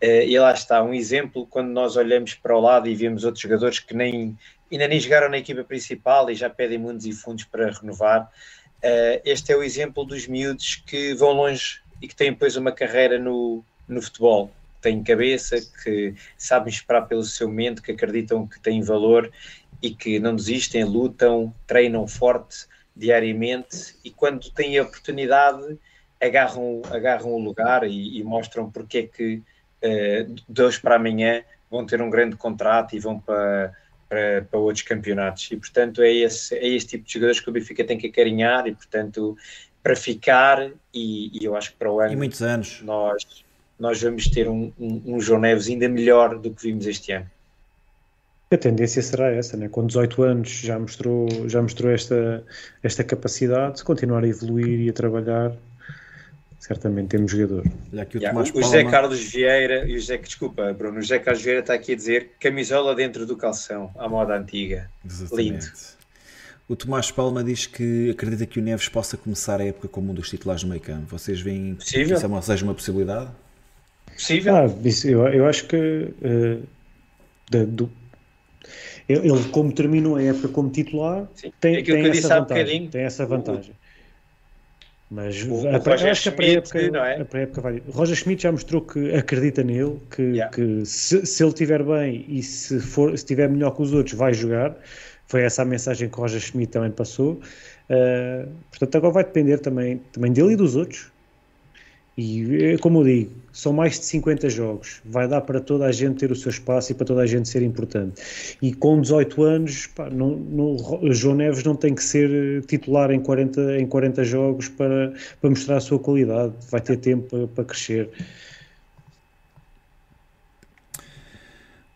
Uh, 0.04 0.28
e 0.28 0.38
lá 0.38 0.52
está, 0.52 0.84
um 0.84 0.94
exemplo, 0.94 1.48
quando 1.48 1.70
nós 1.70 1.96
olhamos 1.96 2.34
para 2.34 2.56
o 2.56 2.60
lado 2.60 2.88
e 2.90 2.94
vemos 2.94 3.24
outros 3.24 3.42
jogadores 3.42 3.80
que 3.80 3.96
nem 3.96 4.38
ainda 4.72 4.88
nem 4.88 5.00
jogaram 5.00 5.30
na 5.30 5.38
equipa 5.38 5.64
principal 5.64 6.30
e 6.30 6.36
já 6.36 6.50
pedem 6.50 6.78
mundos 6.78 7.06
e 7.06 7.12
fundos 7.12 7.44
para 7.46 7.72
renovar. 7.72 8.32
Uh, 8.78 9.22
este 9.24 9.52
é 9.52 9.56
o 9.56 9.64
exemplo 9.64 10.04
dos 10.04 10.28
miúdos 10.28 10.76
que 10.86 11.14
vão 11.14 11.32
longe 11.32 11.82
e 12.02 12.08
que 12.08 12.16
têm 12.16 12.32
depois 12.32 12.56
uma 12.56 12.72
carreira 12.72 13.18
no, 13.18 13.64
no 13.88 14.02
futebol. 14.02 14.52
Têm 14.82 15.04
cabeça, 15.04 15.58
que 15.84 16.14
sabem 16.38 16.72
esperar 16.72 17.04
pelo 17.08 17.24
seu 17.24 17.48
momento, 17.48 17.82
que 17.82 17.92
acreditam 17.92 18.46
que 18.46 18.60
têm 18.60 18.82
valor 18.82 19.32
e 19.82 19.90
que 19.90 20.20
não 20.20 20.36
desistem, 20.36 20.84
lutam, 20.84 21.54
treinam 21.66 22.08
forte 22.08 22.68
diariamente 22.96 23.96
e 24.04 24.10
quando 24.10 24.50
têm 24.52 24.78
a 24.78 24.84
oportunidade 24.84 25.78
agarram, 26.22 26.82
agarram 26.92 27.34
o 27.34 27.40
lugar 27.40 27.84
e, 27.84 28.20
e 28.20 28.24
mostram 28.24 28.72
porque 28.72 28.98
é 29.00 29.04
que 29.04 29.42
uh, 29.84 30.36
de 30.48 30.62
hoje 30.62 30.80
para 30.80 30.96
amanhã 30.96 31.44
vão 31.70 31.86
ter 31.86 32.02
um 32.02 32.10
grande 32.10 32.36
contrato 32.36 32.96
e 32.96 33.00
vão 33.00 33.20
para, 33.20 33.74
para, 34.10 34.44
para 34.49 34.60
outros 34.60 34.84
campeonatos. 34.84 35.49
E, 35.52 35.57
portanto, 35.57 36.02
é 36.02 36.11
esse, 36.11 36.56
é 36.56 36.68
esse 36.68 36.88
tipo 36.88 37.06
de 37.06 37.14
jogadores 37.14 37.40
que 37.40 37.49
o 37.49 37.53
Benfica 37.53 37.84
tem 37.84 37.98
que 37.98 38.07
acarinhar 38.07 38.68
e, 38.68 38.73
portanto, 38.73 39.38
para 39.82 39.95
ficar, 39.95 40.72
e, 40.94 41.40
e 41.40 41.45
eu 41.45 41.56
acho 41.56 41.72
que 41.72 41.77
para 41.77 41.91
o 41.91 41.99
ano... 41.99 42.14
E 42.14 42.15
muitos 42.15 42.41
anos. 42.41 42.82
Nós, 42.82 43.23
nós 43.80 44.02
vamos 44.02 44.27
ter 44.27 44.48
um, 44.48 44.72
um, 44.80 45.02
um 45.06 45.19
João 45.19 45.40
Neves 45.40 45.68
ainda 45.68 45.88
melhor 45.88 46.40
do 46.40 46.52
que 46.52 46.64
vimos 46.64 46.88
este 46.88 47.11
ano. 47.11 47.30
A 48.52 48.57
tendência 48.57 49.02
será 49.02 49.30
essa, 49.32 49.57
né? 49.57 49.68
com 49.68 49.86
18 49.86 50.23
anos 50.23 50.49
já 50.49 50.77
mostrou, 50.80 51.27
já 51.49 51.61
mostrou 51.61 51.91
esta, 51.91 52.44
esta 52.82 53.03
capacidade, 53.03 53.77
de 53.77 53.84
continuar 53.84 54.23
a 54.23 54.27
evoluir 54.27 54.82
e 54.82 54.90
a 54.90 54.94
trabalhar, 54.94 55.52
certamente 56.66 57.10
temos 57.10 57.32
jogador. 57.32 57.64
o, 57.64 58.18
yeah, 58.18 58.40
o 58.40 58.62
José 58.62 58.84
Carlos 58.86 59.24
Vieira, 59.24 59.88
e 59.88 59.96
o 59.96 60.00
José, 60.00 60.18
desculpa, 60.18 60.74
Bruno, 60.74 60.98
o 60.98 61.02
José 61.02 61.20
Carlos 61.20 61.44
Vieira 61.44 61.60
está 61.60 61.76
aqui 61.76 61.94
a 61.94 61.96
dizer 61.96 62.32
camisola 62.40 62.96
dentro 62.96 63.26
do 63.26 63.38
calção, 63.38 63.92
à 63.96 64.10
moda 64.10 64.36
antiga. 64.36 64.90
Exatamente. 65.06 65.52
Lindo. 65.52 65.72
O 66.68 66.76
Tomás 66.76 67.12
Palma 67.12 67.44
diz 67.44 67.68
que 67.68 68.10
acredita 68.10 68.48
que 68.48 68.60
o 68.60 68.64
Neves 68.64 68.90
possa 68.90 69.16
começar 69.16 69.62
a 69.62 69.66
época 69.66 69.88
como 69.88 70.12
um 70.12 70.16
dos 70.16 70.28
titulares 70.28 70.64
do 70.64 70.70
meio 70.70 70.82
campo. 70.82 71.06
Vocês 71.06 71.40
veem 71.40 71.76
Possível. 71.76 72.08
que 72.08 72.14
isso 72.14 72.26
é 72.26 72.28
uma, 72.28 72.42
seja 72.42 72.66
uma 72.66 72.74
possibilidade? 72.74 73.30
Possível. 74.12 74.56
Ah, 74.56 74.66
isso, 74.84 75.08
eu, 75.08 75.28
eu 75.28 75.46
acho 75.46 75.68
que 75.68 75.76
uh, 75.78 76.64
do, 77.68 77.92
ele, 79.08 79.44
como 79.52 79.72
terminou 79.72 80.16
a 80.16 80.24
época 80.24 80.48
como 80.48 80.72
titular, 80.72 81.28
Sim. 81.36 81.54
tem, 81.62 81.84
tem, 81.84 82.08
essa 82.08 82.40
vantagem, 82.40 82.88
tem 82.88 83.02
essa 83.04 83.26
vantagem. 83.28 83.76
Mas 85.10 85.44
o, 85.44 85.68
a, 85.68 85.77
a, 85.77 86.11
acho 86.11 86.23
que 86.23 86.30
a 86.30 86.32
pré-época 86.32 86.80
é? 86.80 87.23
pré 87.23 87.45
vai. 87.45 87.82
Roger 87.91 88.15
Schmidt 88.15 88.41
já 88.44 88.52
mostrou 88.52 88.82
que 88.82 89.14
acredita 89.14 89.64
nele, 89.64 89.99
que, 90.10 90.22
yeah. 90.22 90.52
que 90.52 90.84
se, 90.86 91.26
se, 91.26 91.44
ele 91.44 91.49
estiver 91.49 91.84
bem 91.84 92.26
e 92.27 92.41
se 92.41 92.80
for 92.80 93.10
se 93.10 93.15
estiver 93.15 93.48
melhor 93.48 93.76
que 93.76 93.84
os 93.84 93.94
outros, 93.94 94.18
vai 94.18 94.34
jogar. 94.34 94.76
Foi 95.27 95.41
essa 95.41 95.61
a 95.61 95.65
mensagem 95.65 96.10
que 96.10 96.18
o 96.18 96.22
Roger 96.22 96.40
Schmidt 96.40 96.72
também 96.72 96.91
passou. 96.91 97.40
Uh, 97.90 98.49
portanto, 98.69 98.95
agora 98.95 99.14
vai 99.14 99.23
depender 99.23 99.60
também, 99.60 100.02
também 100.11 100.32
dele 100.32 100.53
e 100.53 100.56
dos 100.56 100.76
outros. 100.76 101.11
E 102.18 102.64
é 102.64 102.78
como 102.78 103.02
eu 103.02 103.04
digo, 103.04 103.32
são 103.52 103.74
mais 103.74 104.00
de 104.00 104.06
50 104.06 104.50
jogos, 104.50 105.02
vai 105.04 105.28
dar 105.28 105.42
para 105.42 105.60
toda 105.60 105.86
a 105.86 105.92
gente 105.92 106.18
ter 106.20 106.32
o 106.32 106.36
seu 106.36 106.50
espaço 106.50 106.94
e 106.94 106.96
para 106.96 107.06
toda 107.06 107.22
a 107.22 107.26
gente 107.26 107.50
ser 107.50 107.62
importante. 107.62 108.58
E 108.62 108.74
com 108.74 109.02
18 109.02 109.44
anos, 109.44 109.88
pá, 109.88 110.10
não, 110.10 110.32
não, 110.38 110.78
João 111.12 111.36
Neves 111.36 111.64
não 111.64 111.76
tem 111.76 111.94
que 111.94 112.02
ser 112.02 112.64
titular 112.68 113.12
em 113.12 113.20
40, 113.20 113.80
em 113.80 113.86
40 113.86 114.24
jogos 114.24 114.70
para, 114.70 115.14
para 115.42 115.50
mostrar 115.50 115.78
a 115.78 115.82
sua 115.82 116.00
qualidade, 116.00 116.54
vai 116.70 116.80
ter 116.80 116.96
tempo 116.98 117.28
para, 117.30 117.48
para 117.48 117.66
crescer. 117.66 118.10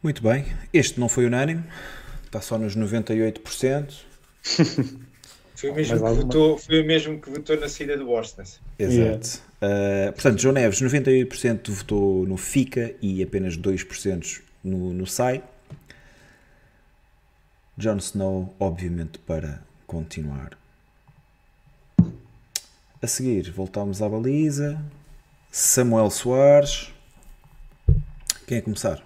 Muito 0.03 0.21
bem, 0.21 0.45
este 0.73 0.99
não 0.99 1.07
foi 1.07 1.25
unânime, 1.27 1.63
está 2.25 2.41
só 2.41 2.57
nos 2.57 2.75
98%. 2.75 3.93
Foi 5.59 5.71
o 5.71 5.75
mesmo, 5.75 5.97
que 5.97 6.13
votou, 6.13 6.57
foi 6.57 6.81
o 6.81 6.87
mesmo 6.87 7.19
que 7.19 7.29
votou 7.29 7.59
na 7.59 7.67
saída 7.67 7.97
do 7.97 8.05
Boston. 8.05 8.43
Exato. 8.43 8.79
Yeah. 8.79 9.48
Uh, 9.61 10.11
portanto, 10.13 10.39
João 10.39 10.53
Neves, 10.53 10.81
98% 10.81 11.69
votou 11.69 12.25
no 12.25 12.37
FICA 12.37 12.95
e 13.01 13.21
apenas 13.21 13.57
2% 13.57 14.41
no, 14.63 14.93
no 14.93 15.05
SAI. 15.05 15.43
Jon 17.77 17.97
Snow, 17.97 18.53
obviamente, 18.59 19.19
para 19.19 19.61
continuar. 19.87 20.57
A 23.01 23.07
seguir, 23.07 23.49
voltamos 23.51 24.01
à 24.01 24.09
baliza. 24.09 24.81
Samuel 25.51 26.09
Soares. 26.09 26.93
Quem 28.45 28.57
é 28.57 28.61
começar? 28.61 29.01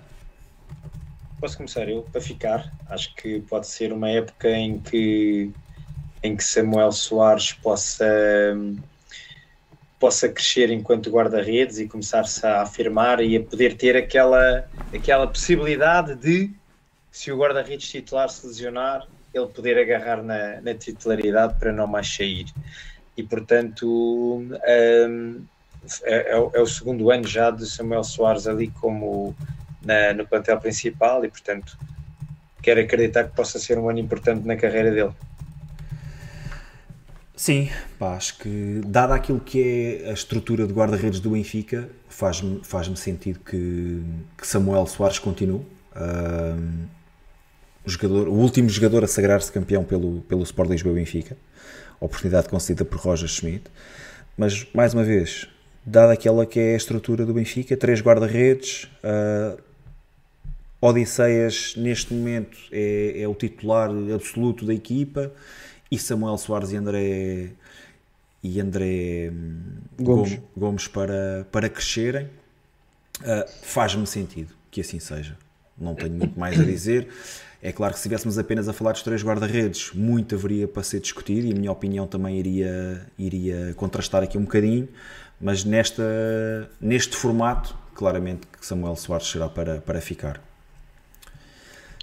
Posso 1.39 1.57
começar 1.57 1.87
eu, 1.87 2.03
para 2.03 2.21
ficar. 2.21 2.71
Acho 2.89 3.13
que 3.15 3.39
pode 3.41 3.67
ser 3.67 3.93
uma 3.93 4.09
época 4.09 4.49
em 4.49 4.79
que 4.79 5.51
em 6.23 6.37
que 6.37 6.43
Samuel 6.43 6.91
Soares 6.93 7.51
possa, 7.51 8.05
possa 10.03 10.27
crescer 10.27 10.69
enquanto 10.69 11.09
guarda-redes 11.09 11.79
e 11.79 11.87
começar-se 11.87 12.45
a 12.45 12.63
afirmar 12.63 13.21
e 13.21 13.37
a 13.37 13.41
poder 13.41 13.77
ter 13.77 13.95
aquela, 13.95 14.67
aquela 14.93 15.25
possibilidade 15.25 16.13
de, 16.15 16.51
se 17.09 17.31
o 17.31 17.37
guarda-redes 17.37 17.87
titular 17.87 18.29
se 18.29 18.45
lesionar, 18.45 19.07
ele 19.33 19.47
poder 19.47 19.77
agarrar 19.77 20.21
na, 20.21 20.59
na 20.59 20.73
titularidade 20.73 21.57
para 21.57 21.71
não 21.71 21.87
mais 21.87 22.13
sair. 22.13 22.47
E 23.15 23.23
portanto, 23.23 23.87
um, 23.87 25.45
é, 26.03 26.31
é, 26.31 26.37
o 26.37 26.67
segundo 26.67 27.09
ano 27.09 27.25
já 27.25 27.49
de 27.49 27.65
Samuel 27.65 28.03
Soares 28.03 28.45
ali 28.45 28.69
como 28.81 29.33
na, 29.81 30.13
no 30.13 30.27
plantel 30.27 30.59
principal 30.59 31.23
e 31.23 31.29
portanto 31.29 31.77
quero 32.61 32.81
acreditar 32.81 33.23
que 33.23 33.35
possa 33.37 33.57
ser 33.57 33.79
um 33.79 33.89
ano 33.89 33.99
importante 33.99 34.45
na 34.45 34.57
carreira 34.57 34.91
dele. 34.91 35.13
Sim, 37.35 37.69
pá, 37.97 38.15
acho 38.15 38.37
que, 38.37 38.81
dada 38.85 39.15
aquilo 39.15 39.39
que 39.39 40.01
é 40.03 40.09
a 40.09 40.13
estrutura 40.13 40.67
de 40.67 40.73
guarda-redes 40.73 41.19
do 41.19 41.31
Benfica, 41.31 41.89
faz-me 42.07 42.61
faz 42.63 42.87
sentido 42.99 43.39
que, 43.39 44.03
que, 44.37 44.45
Samuel 44.45 44.85
Soares 44.85 45.17
continue. 45.17 45.65
O, 47.85 47.89
jogador, 47.89 48.27
o 48.27 48.33
último 48.33 48.69
jogador 48.69 49.03
a 49.03 49.07
sagrar-se 49.07 49.51
campeão 49.51 49.83
pelo, 49.83 50.21
pelo 50.21 50.43
Sport 50.43 50.69
Lisboa 50.69 50.93
Benfica, 50.93 51.35
oportunidade 51.99 52.49
concedida 52.49 52.85
por 52.85 52.99
Roger 52.99 53.27
Schmidt. 53.27 53.63
Mas, 54.37 54.67
mais 54.73 54.93
uma 54.93 55.03
vez, 55.03 55.47
dada 55.83 56.13
aquela 56.13 56.45
que 56.45 56.59
é 56.59 56.73
a 56.73 56.77
estrutura 56.77 57.25
do 57.25 57.33
Benfica, 57.33 57.75
três 57.75 57.99
guarda-redes, 57.99 58.89
uh, 59.03 59.59
Odisseias 60.79 61.75
neste 61.77 62.13
momento 62.13 62.57
é, 62.71 63.21
é 63.21 63.27
o 63.27 63.33
titular 63.33 63.89
absoluto 64.13 64.65
da 64.65 64.73
equipa 64.73 65.31
e 65.93 65.99
Samuel 65.99 66.39
Soares 66.39 66.71
e 66.71 66.75
André 66.75 67.51
e 68.41 68.59
André 68.59 69.29
hum, 69.31 69.61
Gomes, 69.99 70.39
Gomes 70.57 70.87
para, 70.87 71.47
para 71.51 71.69
crescerem, 71.69 72.25
uh, 73.21 73.47
faz-me 73.61 74.07
sentido 74.07 74.55
que 74.71 74.81
assim 74.81 74.99
seja. 74.99 75.37
Não 75.77 75.93
tenho 75.93 76.13
muito 76.13 76.37
mais 76.39 76.59
a 76.59 76.63
dizer. 76.63 77.09
É 77.61 77.71
claro 77.71 77.93
que 77.93 77.99
se 77.99 78.07
estivéssemos 78.07 78.39
apenas 78.39 78.67
a 78.67 78.73
falar 78.73 78.93
dos 78.93 79.03
três 79.03 79.23
guarda-redes, 79.23 79.91
muito 79.93 80.33
haveria 80.33 80.67
para 80.67 80.81
ser 80.81 80.99
discutido 80.99 81.45
e 81.45 81.51
a 81.51 81.55
minha 81.55 81.71
opinião 81.71 82.07
também 82.07 82.39
iria, 82.39 83.05
iria 83.17 83.73
contrastar 83.75 84.23
aqui 84.23 84.35
um 84.35 84.43
bocadinho, 84.43 84.89
mas 85.39 85.63
nesta, 85.63 86.03
neste 86.81 87.15
formato, 87.15 87.77
claramente 87.93 88.47
que 88.47 88.65
Samuel 88.65 88.95
Soares 88.95 89.27
será 89.27 89.47
para, 89.47 89.79
para 89.79 90.01
ficar. 90.01 90.41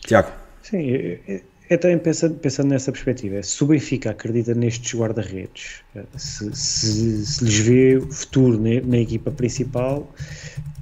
Tiago. 0.06 0.30
Sim, 0.62 1.42
é 1.70 1.76
também 1.76 1.98
pensando, 1.98 2.34
pensando 2.34 2.68
nessa 2.68 2.90
perspectiva, 2.90 3.40
se 3.44 3.62
o 3.62 3.66
Benfica 3.68 4.10
acredita 4.10 4.52
nestes 4.54 4.92
guarda-redes, 4.92 5.84
se, 6.16 6.52
se, 6.52 7.26
se, 7.26 7.44
lhes 7.44 7.58
vê 7.60 8.00
futuro 8.00 8.60
na, 8.60 8.80
na, 8.84 8.98
equipa 8.98 9.30
principal, 9.30 10.12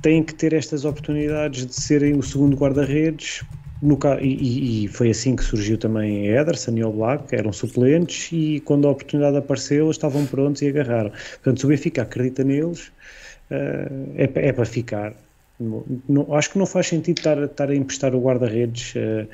têm 0.00 0.24
que 0.24 0.32
ter 0.32 0.54
estas 0.54 0.86
oportunidades 0.86 1.66
de 1.66 1.74
serem 1.74 2.16
o 2.16 2.22
segundo 2.22 2.56
guarda-redes. 2.56 3.44
E, 4.20 4.84
e, 4.84 4.88
foi 4.88 5.10
assim 5.10 5.36
que 5.36 5.44
surgiu 5.44 5.78
também 5.78 6.26
Ederson 6.26 6.76
e 6.76 6.82
o 6.82 6.90
Black, 6.90 7.28
que 7.28 7.36
eram 7.36 7.52
suplentes, 7.52 8.30
e 8.32 8.58
quando 8.64 8.88
a 8.88 8.90
oportunidade 8.90 9.36
apareceu, 9.36 9.88
estavam 9.90 10.26
prontos 10.26 10.62
e 10.62 10.68
agarraram. 10.68 11.10
Portanto, 11.10 11.60
se 11.60 11.66
o 11.66 11.68
Benfica 11.68 12.02
acredita 12.02 12.42
neles, 12.42 12.88
uh, 13.50 14.14
é, 14.16 14.48
é 14.48 14.52
para 14.52 14.64
ficar. 14.64 15.14
Não, 15.60 16.34
acho 16.36 16.50
que 16.50 16.58
não 16.58 16.66
faz 16.66 16.86
sentido 16.86 17.18
estar, 17.18 17.36
estar 17.42 17.68
a 17.68 17.74
emprestar 17.74 18.14
o 18.14 18.20
guarda-redes 18.20 18.94
uh, 18.94 19.28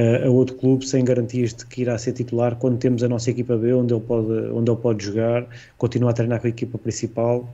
uh, 0.00 0.26
a 0.26 0.30
outro 0.30 0.54
clube 0.54 0.86
sem 0.86 1.04
garantias 1.04 1.52
de 1.52 1.66
que 1.66 1.82
irá 1.82 1.98
ser 1.98 2.12
titular 2.12 2.54
quando 2.54 2.78
temos 2.78 3.02
a 3.02 3.08
nossa 3.08 3.30
equipa 3.30 3.56
B 3.56 3.72
onde 3.72 3.92
ele 3.92 4.00
pode, 4.00 4.32
onde 4.52 4.70
ele 4.70 4.80
pode 4.80 5.04
jogar, 5.04 5.44
continuar 5.76 6.10
a 6.10 6.14
treinar 6.14 6.40
com 6.40 6.46
a 6.46 6.50
equipa 6.50 6.78
principal. 6.78 7.52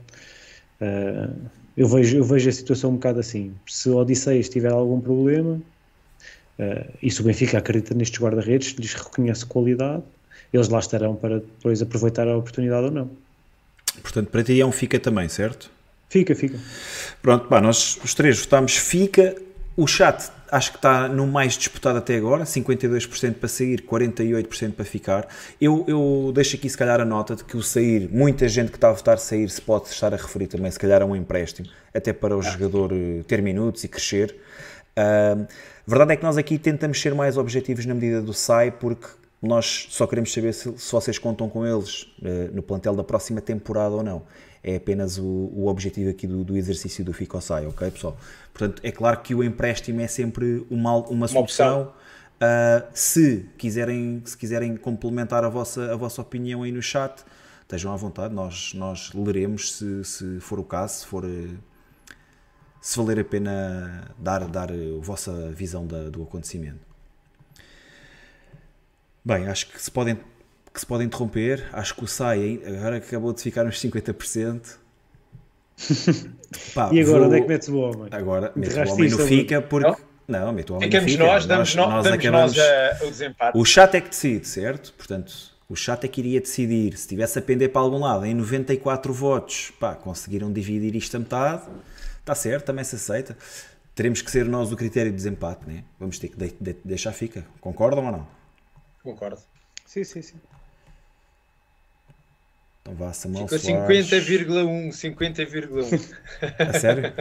Uh, 0.79 1.33
eu, 1.75 1.87
vejo, 1.87 2.17
eu 2.17 2.23
vejo 2.23 2.49
a 2.49 2.51
situação 2.51 2.91
um 2.91 2.95
bocado 2.95 3.19
assim. 3.19 3.51
Se 3.65 3.89
o 3.89 3.97
Odisseias 3.97 4.47
tiver 4.47 4.71
algum 4.71 5.01
problema 5.01 5.59
e 7.01 7.09
se 7.09 7.19
o 7.19 7.23
Benfica 7.23 7.57
acredita 7.57 7.95
nestes 7.95 8.21
guarda-redes, 8.21 8.75
lhes 8.77 8.93
reconhece 8.93 9.43
qualidade, 9.43 10.03
eles 10.53 10.69
lá 10.69 10.77
estarão 10.77 11.15
para 11.15 11.39
depois 11.39 11.81
aproveitar 11.81 12.27
a 12.27 12.37
oportunidade 12.37 12.85
ou 12.85 12.91
não. 12.91 13.09
Portanto, 14.03 14.29
para 14.29 14.43
ti 14.43 14.61
é 14.61 14.65
um 14.65 14.71
fica 14.71 14.99
também, 14.99 15.27
certo? 15.27 15.71
Fica, 16.13 16.35
fica. 16.35 16.59
Pronto, 17.23 17.47
pá, 17.47 17.59
nós 17.59 17.99
os 18.03 18.13
três 18.13 18.39
votámos 18.39 18.77
fica. 18.77 19.35
o 19.75 19.87
chat 19.87 20.31
acho 20.51 20.69
que 20.69 20.77
está 20.77 21.07
no 21.07 21.25
mais 21.25 21.57
disputado 21.57 21.97
até 21.97 22.15
agora, 22.15 22.43
52% 22.43 23.33
para 23.33 23.49
sair, 23.49 23.81
48% 23.81 24.73
para 24.73 24.85
ficar. 24.85 25.27
Eu, 25.59 25.83
eu 25.87 26.31
deixo 26.31 26.55
aqui 26.55 26.69
se 26.69 26.77
calhar 26.77 27.01
a 27.01 27.05
nota 27.05 27.35
de 27.35 27.43
que 27.43 27.57
o 27.57 27.63
sair, 27.63 28.07
muita 28.11 28.47
gente 28.47 28.69
que 28.69 28.77
está 28.77 28.89
a 28.89 28.91
votar 28.91 29.17
sair 29.17 29.49
se 29.49 29.59
pode 29.59 29.87
estar 29.87 30.13
a 30.13 30.17
referir 30.17 30.45
também, 30.45 30.69
se 30.69 30.77
calhar 30.77 31.01
a 31.01 31.05
um 31.05 31.15
empréstimo, 31.15 31.67
até 31.91 32.13
para 32.13 32.37
o 32.37 32.39
ah. 32.41 32.43
jogador 32.43 32.91
eh, 32.93 33.23
ter 33.27 33.41
minutos 33.41 33.83
e 33.83 33.87
crescer. 33.87 34.35
Uh, 34.95 35.47
a 35.87 35.89
verdade 35.89 36.13
é 36.13 36.15
que 36.15 36.23
nós 36.23 36.37
aqui 36.37 36.59
tentamos 36.59 37.01
ser 37.01 37.15
mais 37.15 37.37
objetivos 37.37 37.87
na 37.87 37.95
medida 37.95 38.21
do 38.21 38.35
SAI, 38.35 38.69
porque 38.69 39.07
nós 39.41 39.87
só 39.89 40.05
queremos 40.05 40.31
saber 40.31 40.53
se, 40.53 40.71
se 40.77 40.91
vocês 40.91 41.17
contam 41.17 41.49
com 41.49 41.65
eles 41.65 42.03
uh, 42.21 42.53
no 42.53 42.61
plantel 42.61 42.95
da 42.95 43.03
próxima 43.03 43.41
temporada 43.41 43.95
ou 43.95 44.03
não 44.03 44.21
é 44.63 44.77
apenas 44.77 45.17
o, 45.17 45.23
o 45.23 45.67
objetivo 45.67 46.09
aqui 46.09 46.25
do, 46.25 46.43
do 46.43 46.55
exercício 46.55 47.03
do 47.03 47.11
Ficosai, 47.11 47.65
ok 47.65 47.91
pessoal? 47.91 48.17
Portanto, 48.53 48.81
é 48.83 48.91
claro 48.91 49.19
que 49.21 49.35
o 49.35 49.43
empréstimo 49.43 49.99
é 49.99 50.07
sempre 50.07 50.65
uma, 50.69 50.95
uma 51.07 51.27
solução. 51.27 51.93
Uh, 52.35 52.87
se, 52.93 53.45
quiserem, 53.57 54.21
se 54.25 54.37
quiserem 54.37 54.75
complementar 54.77 55.43
a 55.43 55.49
vossa, 55.49 55.91
a 55.91 55.95
vossa 55.95 56.21
opinião 56.21 56.63
aí 56.63 56.71
no 56.71 56.81
chat, 56.81 57.23
estejam 57.61 57.91
à 57.91 57.95
vontade, 57.95 58.33
nós, 58.33 58.73
nós 58.73 59.11
leremos 59.13 59.73
se, 59.73 60.03
se 60.03 60.39
for 60.39 60.59
o 60.59 60.63
caso, 60.63 60.99
se 60.99 61.05
for 61.07 61.25
se 62.81 62.97
valer 62.97 63.19
a 63.19 63.23
pena 63.23 64.13
dar, 64.17 64.45
dar 64.47 64.69
a 64.71 64.75
vossa 64.99 65.51
visão 65.51 65.87
da, 65.87 66.09
do 66.09 66.23
acontecimento. 66.23 66.79
Bem, 69.23 69.47
acho 69.47 69.69
que 69.69 69.81
se 69.81 69.89
podem 69.89 70.19
que 70.73 70.79
se 70.79 70.85
pode 70.85 71.03
interromper. 71.03 71.67
Acho 71.71 71.95
que 71.95 72.03
o 72.03 72.07
SAI 72.07 72.61
agora 72.65 72.97
acabou 72.97 73.31
de 73.31 73.41
ficar 73.41 73.65
uns 73.65 73.79
50%. 73.79 74.77
Pá, 76.73 76.89
e 76.91 77.01
agora 77.01 77.19
vou... 77.19 77.27
onde 77.27 77.37
é 77.37 77.41
que 77.41 77.47
metes 77.47 77.67
o 77.67 77.77
homem? 77.77 78.07
Agora 78.11 78.51
meto 78.55 78.75
o 78.77 78.91
homem 78.93 79.09
no 79.09 79.19
fica 79.19 79.61
porque. 79.61 80.01
Não, 80.27 80.45
não 80.45 80.53
meto 80.53 80.69
o 80.71 80.75
homem 80.77 80.89
Ficamos 80.89 81.11
no 81.11 81.17
fica. 81.17 81.33
nós, 81.33 81.45
damos 81.45 81.75
nós, 81.75 81.89
nós, 81.89 82.03
damos 82.03 82.19
acabamos... 82.19 82.55
nós 82.55 82.65
a, 82.65 83.05
o 83.05 83.09
desempate. 83.09 83.57
O 83.57 83.65
chat 83.65 83.95
é 83.95 84.01
que 84.01 84.09
decide, 84.09 84.47
certo? 84.47 84.93
Portanto, 84.93 85.33
o 85.67 85.75
chat 85.75 86.03
é 86.03 86.07
que 86.07 86.21
iria 86.21 86.39
decidir. 86.39 86.97
Se 86.97 87.07
tivesse 87.07 87.37
a 87.39 87.41
pender 87.41 87.71
para 87.71 87.81
algum 87.81 87.99
lado, 87.99 88.25
em 88.25 88.33
94 88.33 89.13
votos, 89.13 89.71
pá, 89.79 89.95
conseguiram 89.95 90.51
dividir 90.51 90.95
isto 90.95 91.15
a 91.17 91.19
metade, 91.19 91.63
está 92.19 92.35
certo, 92.35 92.65
também 92.65 92.83
se 92.83 92.95
aceita. 92.95 93.37
Teremos 93.95 94.21
que 94.21 94.31
ser 94.31 94.45
nós 94.45 94.71
o 94.71 94.75
critério 94.75 95.11
de 95.11 95.17
desempate, 95.17 95.67
né? 95.67 95.83
Vamos 95.99 96.17
ter 96.17 96.29
que 96.29 96.37
de 96.37 96.51
de 96.59 96.75
deixar 96.85 97.11
fica. 97.11 97.45
Concordam 97.59 98.05
ou 98.05 98.11
não? 98.11 98.27
Concordo. 99.03 99.39
Sim, 99.85 100.03
sim, 100.03 100.21
sim. 100.21 100.37
Então 102.83 102.93
vá, 102.95 103.13
Samuel 103.13 103.47
Ficou 103.47 103.59
50,1, 103.59 104.89
50,1. 104.89 106.15
A 106.59 106.79
sério? 106.79 107.13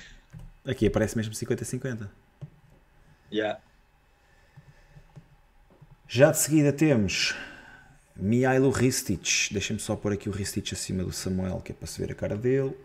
Aqui 0.64 0.86
aparece 0.86 1.16
mesmo 1.16 1.34
50-50. 1.34 2.08
Yeah. 3.30 3.60
Já 6.08 6.30
de 6.30 6.38
seguida 6.38 6.72
temos 6.72 7.34
Mihailo 8.16 8.70
Ristic. 8.70 9.52
Deixem-me 9.52 9.80
só 9.80 9.96
pôr 9.96 10.12
aqui 10.12 10.28
o 10.28 10.32
Ristic 10.32 10.72
acima 10.72 11.02
do 11.02 11.12
Samuel, 11.12 11.60
que 11.64 11.72
é 11.72 11.74
para 11.74 11.86
se 11.86 12.00
ver 12.00 12.12
a 12.12 12.14
cara 12.14 12.36
dele. 12.36 12.76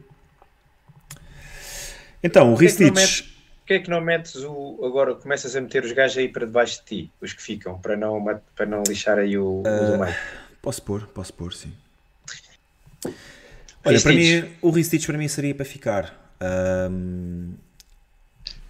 Então, 2.24 2.52
o 2.52 2.56
Ristic. 2.56 2.94
Porquê 3.60 3.74
é 3.74 3.80
que 3.80 3.90
não 3.90 4.00
metes 4.00 4.36
o. 4.36 4.80
Agora 4.84 5.14
começas 5.14 5.56
a 5.56 5.62
meter 5.62 5.84
os 5.84 5.92
gajos 5.92 6.18
aí 6.18 6.30
para 6.30 6.46
debaixo 6.46 6.80
de 6.80 6.86
ti, 6.86 7.12
os 7.22 7.34
que 7.34 7.42
ficam, 7.42 7.78
para 7.78 7.98
não, 7.98 8.42
para 8.56 8.66
não 8.66 8.82
lixar 8.88 9.20
aí 9.20 9.38
o, 9.38 9.58
uh, 9.58 9.60
o 9.60 9.92
do 9.92 10.00
meio? 10.00 10.16
Posso 10.62 10.82
pôr, 10.82 11.06
posso 11.08 11.34
pôr, 11.34 11.54
sim. 11.54 11.74
Olha, 13.86 14.02
para 14.02 14.14
mim, 14.14 14.46
o 14.62 14.70
Ristich 14.70 15.06
para 15.08 15.18
mim 15.18 15.28
seria 15.28 15.56
para 15.56 15.66
ficar. 15.66 16.36
Um, 16.92 17.54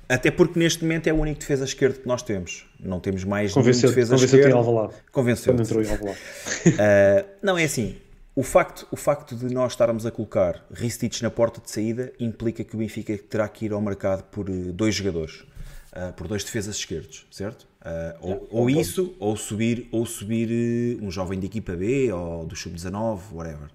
até 0.09 0.31
porque 0.31 0.57
neste 0.57 0.83
momento 0.83 1.07
é 1.07 1.13
o 1.13 1.17
único 1.17 1.39
defesa 1.39 1.65
esquerdo 1.65 1.99
que 1.99 2.07
nós 2.07 2.21
temos. 2.21 2.65
Não 2.79 2.99
temos 2.99 3.23
mais 3.23 3.53
nenhum 3.55 3.65
defesa 3.65 4.15
esquerdo. 4.15 4.91
Convenceu-te 5.11 5.57
Quando 5.57 5.61
entrou 5.61 5.81
em 5.81 5.87
uh, 5.87 7.25
não, 7.41 7.57
é 7.57 7.65
assim. 7.65 7.97
O 8.33 8.43
facto, 8.43 8.87
o 8.91 8.95
facto 8.95 9.35
de 9.35 9.51
nós 9.51 9.73
estarmos 9.73 10.05
a 10.05 10.11
colocar 10.11 10.63
Ristich 10.71 11.23
na 11.23 11.31
porta 11.31 11.59
de 11.59 11.71
saída 11.71 12.13
implica 12.19 12.63
que 12.63 12.75
o 12.75 12.77
Benfica 12.77 13.17
terá 13.17 13.49
que 13.49 13.65
ir 13.65 13.73
ao 13.73 13.81
mercado 13.81 14.23
por 14.25 14.47
eh, 14.47 14.71
dois 14.71 14.93
jogadores. 14.93 15.43
Uh, 15.91 16.13
por 16.15 16.27
dois 16.27 16.43
defesas 16.43 16.75
esquerdos, 16.75 17.25
certo? 17.31 17.63
Uh, 17.81 18.17
ou, 18.21 18.47
ou 18.51 18.69
isso, 18.69 19.15
ou 19.19 19.35
subir, 19.35 19.87
ou 19.91 20.05
subir 20.05 20.99
um 21.01 21.09
jovem 21.09 21.39
de 21.39 21.47
equipa 21.47 21.75
B, 21.75 22.11
ou 22.11 22.45
do 22.45 22.55
sub-19, 22.55 23.19
whatever. 23.33 23.69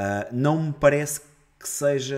Uh, 0.00 0.28
não 0.32 0.62
me 0.62 0.72
parece 0.72 1.20
que 1.58 1.68
seja 1.68 2.16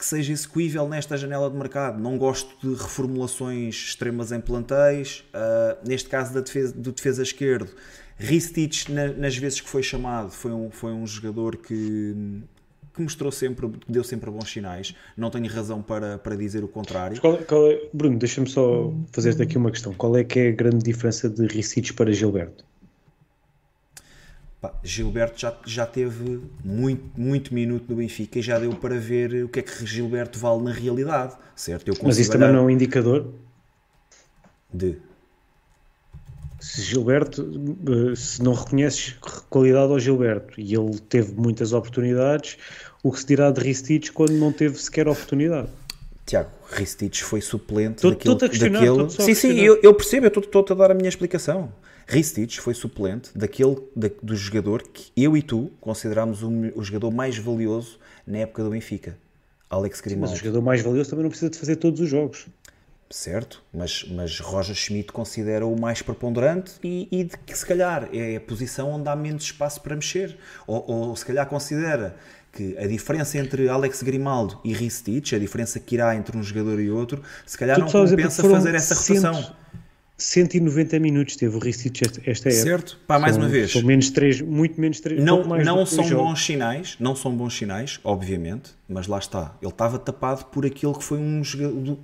que 0.00 0.06
seja 0.06 0.32
execuível 0.32 0.88
nesta 0.88 1.14
janela 1.14 1.50
de 1.50 1.56
mercado. 1.56 2.00
Não 2.00 2.16
gosto 2.16 2.56
de 2.66 2.74
reformulações 2.74 3.74
extremas 3.74 4.32
em 4.32 4.40
plantéis. 4.40 5.22
Uh, 5.34 5.86
neste 5.86 6.08
caso 6.08 6.32
da 6.32 6.40
defesa, 6.40 6.72
do 6.72 6.90
defesa 6.90 7.22
esquerdo, 7.22 7.68
Ristich, 8.16 8.90
na, 8.90 9.08
nas 9.08 9.36
vezes 9.36 9.60
que 9.60 9.68
foi 9.68 9.82
chamado, 9.82 10.30
foi 10.30 10.52
um, 10.52 10.70
foi 10.70 10.92
um 10.92 11.06
jogador 11.06 11.58
que, 11.58 12.42
que 12.94 13.02
mostrou 13.02 13.30
sempre, 13.30 13.68
que 13.68 13.92
deu 13.92 14.02
sempre 14.02 14.30
bons 14.30 14.50
sinais. 14.50 14.94
Não 15.14 15.30
tenho 15.30 15.46
razão 15.48 15.82
para, 15.82 16.16
para 16.16 16.34
dizer 16.34 16.64
o 16.64 16.68
contrário. 16.68 17.20
Qual, 17.20 17.36
qual 17.36 17.70
é, 17.70 17.82
Bruno, 17.92 18.18
deixa-me 18.18 18.48
só 18.48 18.90
fazer-te 19.12 19.42
aqui 19.42 19.58
uma 19.58 19.70
questão. 19.70 19.92
Qual 19.92 20.16
é 20.16 20.24
que 20.24 20.38
é 20.38 20.48
a 20.48 20.52
grande 20.52 20.82
diferença 20.82 21.28
de 21.28 21.46
Ristich 21.46 21.92
para 21.92 22.10
Gilberto? 22.10 22.64
Pá, 24.60 24.74
Gilberto 24.84 25.40
já, 25.40 25.56
já 25.64 25.86
teve 25.86 26.40
muito, 26.62 27.18
muito 27.18 27.54
minuto 27.54 27.86
no 27.88 27.96
Benfica 27.96 28.38
e 28.38 28.42
já 28.42 28.58
deu 28.58 28.74
para 28.74 28.96
ver 28.96 29.44
o 29.44 29.48
que 29.48 29.60
é 29.60 29.62
que 29.62 29.86
Gilberto 29.86 30.38
vale 30.38 30.62
na 30.62 30.70
realidade, 30.70 31.34
certo? 31.56 31.88
Eu 31.88 31.94
Mas 32.02 32.18
isso 32.18 32.30
também 32.30 32.52
não 32.52 32.60
é 32.60 32.62
um 32.62 32.70
indicador? 32.70 33.32
De? 34.72 34.98
Se 36.60 36.82
Gilberto, 36.82 37.42
eh, 37.88 38.14
se 38.14 38.42
não 38.42 38.52
reconheces 38.52 39.14
qualidade 39.48 39.92
ao 39.92 39.98
Gilberto 39.98 40.60
e 40.60 40.74
ele 40.74 40.98
teve 41.08 41.32
muitas 41.32 41.72
oportunidades, 41.72 42.58
o 43.02 43.10
que 43.10 43.18
se 43.18 43.26
dirá 43.26 43.50
de 43.50 43.62
Ristich 43.62 44.12
quando 44.12 44.32
não 44.32 44.52
teve 44.52 44.76
sequer 44.76 45.08
oportunidade? 45.08 45.68
Tiago, 46.26 46.50
Ristich 46.70 47.24
foi 47.24 47.40
suplente 47.40 48.02
tô, 48.02 48.10
daquele... 48.10 48.36
Tô 48.36 48.44
a 48.44 48.48
questionar, 48.50 48.80
daquele... 48.80 49.10
Sim, 49.10 49.34
sim, 49.34 49.58
eu, 49.58 49.80
eu 49.82 49.94
percebo, 49.94 50.26
eu 50.26 50.38
estou 50.38 50.66
a 50.70 50.74
dar 50.74 50.90
a 50.90 50.94
minha 50.94 51.08
explicação. 51.08 51.72
Ristich 52.10 52.60
foi 52.60 52.74
suplente 52.74 53.30
daquele 53.38 53.76
da, 53.94 54.10
do 54.20 54.34
jogador 54.34 54.82
que 54.82 55.12
eu 55.16 55.36
e 55.36 55.42
tu 55.42 55.70
consideramos 55.80 56.42
o, 56.42 56.50
o, 56.74 56.82
jogador 56.82 57.12
mais 57.12 57.38
valioso 57.38 58.00
na 58.26 58.38
época 58.38 58.64
do 58.64 58.70
Benfica, 58.70 59.16
Alex 59.70 60.00
Grimaldo. 60.00 60.32
Mas 60.32 60.40
o 60.40 60.44
jogador 60.44 60.60
mais 60.60 60.82
valioso 60.82 61.10
também 61.10 61.22
não 61.22 61.30
precisa 61.30 61.50
de 61.50 61.56
fazer 61.56 61.76
todos 61.76 62.00
os 62.00 62.08
jogos. 62.08 62.48
Certo, 63.08 63.62
mas, 63.72 64.04
mas 64.08 64.40
Roger 64.40 64.74
Schmidt 64.74 65.12
considera 65.12 65.66
o 65.66 65.78
mais 65.78 66.02
preponderante 66.02 66.72
e, 66.82 67.08
e 67.10 67.24
de 67.24 67.36
que 67.38 67.56
se 67.56 67.66
calhar 67.66 68.08
é 68.12 68.36
a 68.36 68.40
posição 68.40 68.90
onde 68.90 69.08
há 69.08 69.14
menos 69.14 69.44
espaço 69.44 69.80
para 69.80 69.94
mexer. 69.94 70.36
Ou, 70.66 70.84
ou 70.88 71.16
se 71.16 71.24
calhar 71.24 71.46
considera 71.46 72.16
que 72.52 72.76
a 72.76 72.86
diferença 72.86 73.38
entre 73.38 73.68
Alex 73.68 74.02
Grimaldo 74.02 74.60
e 74.64 74.72
Ristich, 74.72 75.34
a 75.34 75.38
diferença 75.38 75.78
que 75.78 75.94
irá 75.94 76.14
entre 76.16 76.36
um 76.36 76.42
jogador 76.42 76.80
e 76.80 76.90
outro, 76.90 77.22
se 77.46 77.56
calhar 77.56 77.76
tu 77.76 77.82
não 77.82 77.88
compensa 77.88 78.48
fazer 78.48 78.74
essa 78.74 78.94
rotação. 78.94 79.54
190 80.20 80.98
minutos 80.98 81.34
teve 81.34 81.56
o 81.56 81.58
Ristich 81.58 82.02
esta 82.26 82.50
época. 82.50 82.50
Certo, 82.50 83.00
pá, 83.06 83.18
mais 83.18 83.34
são, 83.34 83.42
uma 83.42 83.48
vez. 83.48 83.72
São 83.72 83.82
menos 83.82 84.10
3, 84.10 84.42
muito 84.42 84.78
menos 84.78 85.00
3. 85.00 85.24
Não, 85.24 85.42
não 85.42 85.86
são 85.86 86.08
bons 86.10 86.44
sinais, 86.44 86.96
não 87.00 87.16
são 87.16 87.34
bons 87.34 87.56
sinais, 87.56 87.98
obviamente, 88.04 88.72
mas 88.86 89.06
lá 89.06 89.18
está. 89.18 89.56
Ele 89.62 89.70
estava 89.70 89.98
tapado 89.98 90.44
por 90.46 90.66
aquele 90.66 90.92
que 90.92 91.02
foi 91.02 91.18
um 91.18 91.40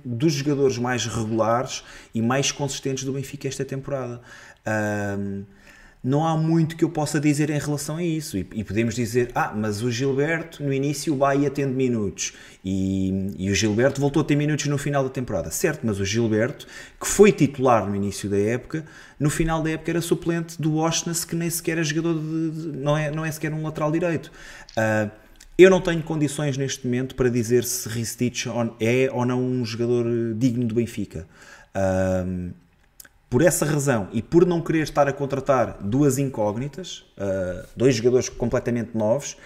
dos 0.03 0.33
jogadores 0.33 0.79
mais 0.79 1.05
regulares 1.05 1.83
e 2.13 2.21
mais 2.21 2.51
consistentes 2.51 3.03
do 3.03 3.13
Benfica 3.13 3.47
esta 3.47 3.63
temporada. 3.63 4.19
Um, 4.65 5.43
não 6.03 6.25
há 6.25 6.37
muito 6.37 6.75
que 6.75 6.83
eu 6.83 6.89
possa 6.89 7.19
dizer 7.19 7.49
em 7.49 7.59
relação 7.59 7.97
a 7.97 8.03
isso. 8.03 8.37
E, 8.37 8.47
e, 8.53 8.63
podemos 8.63 8.95
dizer, 8.95 9.31
ah, 9.35 9.53
mas 9.55 9.81
o 9.81 9.91
Gilberto 9.91 10.63
no 10.63 10.71
início 10.71 11.15
vai 11.15 11.45
atende 11.45 11.73
minutos. 11.73 12.33
E, 12.63 13.33
e, 13.37 13.49
o 13.49 13.55
Gilberto 13.55 13.99
voltou 13.99 14.21
a 14.21 14.25
ter 14.25 14.35
minutos 14.35 14.67
no 14.67 14.77
final 14.77 15.03
da 15.03 15.09
temporada. 15.09 15.51
Certo, 15.51 15.81
mas 15.83 15.99
o 15.99 16.05
Gilberto, 16.05 16.67
que 16.99 17.07
foi 17.07 17.31
titular 17.31 17.87
no 17.87 17.95
início 17.95 18.29
da 18.29 18.37
época, 18.37 18.85
no 19.19 19.29
final 19.29 19.61
da 19.61 19.71
época 19.71 19.91
era 19.91 20.01
suplente 20.01 20.61
do 20.61 20.77
Oshness, 20.77 21.25
que 21.25 21.35
nem 21.35 21.49
sequer 21.49 21.77
é 21.77 21.83
jogador 21.83 22.13
de, 22.13 22.51
de, 22.51 22.77
não, 22.77 22.97
é, 22.97 23.11
não 23.11 23.25
é 23.25 23.31
sequer 23.31 23.53
um 23.53 23.63
lateral 23.63 23.91
direito. 23.91 24.31
Uh, 24.77 25.09
eu 25.57 25.71
não 25.71 25.81
tenho 25.81 26.03
condições 26.03 26.55
neste 26.55 26.85
momento 26.85 27.15
para 27.15 27.29
dizer 27.29 27.63
se 27.63 27.89
Ristich 27.89 28.47
é 28.79 29.09
ou 29.11 29.25
não 29.25 29.41
um 29.41 29.65
jogador 29.65 30.05
digno 30.35 30.65
do 30.65 30.75
Benfica. 30.75 31.27
Uh, 31.75 32.53
por 33.29 33.41
essa 33.41 33.65
razão 33.65 34.07
e 34.11 34.21
por 34.21 34.45
não 34.45 34.61
querer 34.61 34.83
estar 34.83 35.07
a 35.07 35.13
contratar 35.13 35.77
duas 35.81 36.17
incógnitas, 36.17 37.05
uh, 37.17 37.67
dois 37.75 37.95
jogadores 37.95 38.29
completamente 38.29 38.95
novos, 38.95 39.37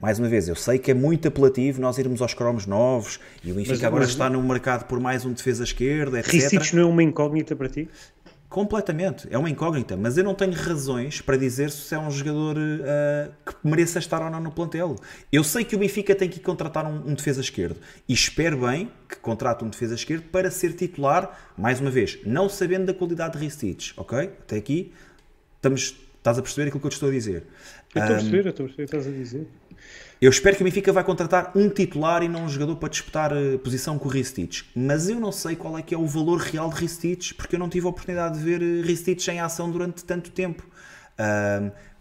mais 0.00 0.18
uma 0.18 0.28
vez, 0.28 0.46
eu 0.46 0.54
sei 0.54 0.78
que 0.78 0.90
é 0.90 0.94
muito 0.94 1.26
apelativo 1.26 1.80
nós 1.80 1.96
irmos 1.96 2.20
aos 2.20 2.34
cromos 2.34 2.66
novos 2.66 3.18
e 3.42 3.50
o 3.50 3.54
Benfica 3.54 3.86
agora 3.86 4.02
mas, 4.02 4.10
está 4.10 4.28
no 4.28 4.42
mercado 4.42 4.84
por 4.84 5.00
mais 5.00 5.24
um 5.24 5.32
defesa 5.32 5.64
esquerda, 5.64 6.18
etc. 6.18 6.32
Ricic 6.32 6.76
não 6.76 6.82
é 6.82 6.86
uma 6.86 7.02
incógnita 7.02 7.56
para 7.56 7.68
ti? 7.68 7.88
Completamente, 8.48 9.26
é 9.30 9.36
uma 9.36 9.50
incógnita, 9.50 9.96
mas 9.96 10.16
eu 10.16 10.22
não 10.22 10.34
tenho 10.34 10.52
razões 10.52 11.20
para 11.20 11.36
dizer 11.36 11.70
se 11.70 11.92
é 11.94 11.98
um 11.98 12.10
jogador 12.10 12.56
uh, 12.56 13.32
que 13.44 13.54
mereça 13.64 13.98
estar 13.98 14.22
ou 14.22 14.30
não 14.30 14.40
no 14.40 14.52
plantel. 14.52 14.94
Eu 15.32 15.42
sei 15.42 15.64
que 15.64 15.74
o 15.74 15.78
Benfica 15.78 16.14
tem 16.14 16.28
que 16.28 16.38
contratar 16.38 16.86
um, 16.86 17.10
um, 17.10 17.14
defesa 17.14 17.40
esquerdo 17.40 17.76
e 18.08 18.12
espero 18.12 18.58
bem 18.58 18.90
que 19.08 19.16
contrate 19.16 19.64
um 19.64 19.68
defesa 19.68 19.96
esquerdo 19.96 20.22
para 20.30 20.48
ser 20.50 20.74
titular, 20.74 21.52
mais 21.58 21.80
uma 21.80 21.90
vez, 21.90 22.18
não 22.24 22.48
sabendo 22.48 22.86
da 22.86 22.94
qualidade 22.94 23.36
de 23.36 23.44
Ristich, 23.44 23.92
ok? 23.96 24.18
Até 24.18 24.56
aqui 24.56 24.92
estamos, 25.56 25.96
estás 26.18 26.38
a 26.38 26.42
perceber 26.42 26.68
aquilo 26.68 26.80
que 26.80 26.86
eu 26.86 26.90
te 26.90 26.94
estou 26.94 27.08
a 27.08 27.12
dizer. 27.12 27.44
Eu 27.94 28.02
estou 28.02 28.16
a 28.16 28.18
perceber, 28.18 28.46
eu 28.46 28.50
estou 28.50 28.64
a 28.64 28.68
perceber 28.68 28.84
o 28.84 28.88
que 28.88 28.96
estás 28.96 29.06
a 29.06 29.10
dizer. 29.10 29.46
Eu 30.18 30.30
espero 30.30 30.56
que 30.56 30.62
o 30.62 30.64
Benfica 30.64 30.92
vai 30.92 31.04
contratar 31.04 31.52
um 31.54 31.68
titular 31.68 32.22
e 32.22 32.28
não 32.28 32.44
um 32.44 32.48
jogador 32.48 32.76
para 32.76 32.88
disputar 32.88 33.32
a 33.34 33.58
posição 33.62 33.98
com 33.98 34.08
o 34.08 34.10
Ristich. 34.10 34.64
Mas 34.74 35.10
eu 35.10 35.20
não 35.20 35.30
sei 35.30 35.54
qual 35.56 35.76
é 35.76 35.82
que 35.82 35.94
é 35.94 35.98
o 35.98 36.06
valor 36.06 36.38
real 36.38 36.70
de 36.70 36.80
Ristich, 36.80 37.34
porque 37.34 37.54
eu 37.54 37.58
não 37.58 37.68
tive 37.68 37.86
a 37.86 37.90
oportunidade 37.90 38.38
de 38.38 38.44
ver 38.44 38.62
eh, 38.62 38.80
Ristich 38.82 39.30
em 39.30 39.40
ação 39.40 39.70
durante 39.70 40.04
tanto 40.04 40.30
tempo. 40.30 40.66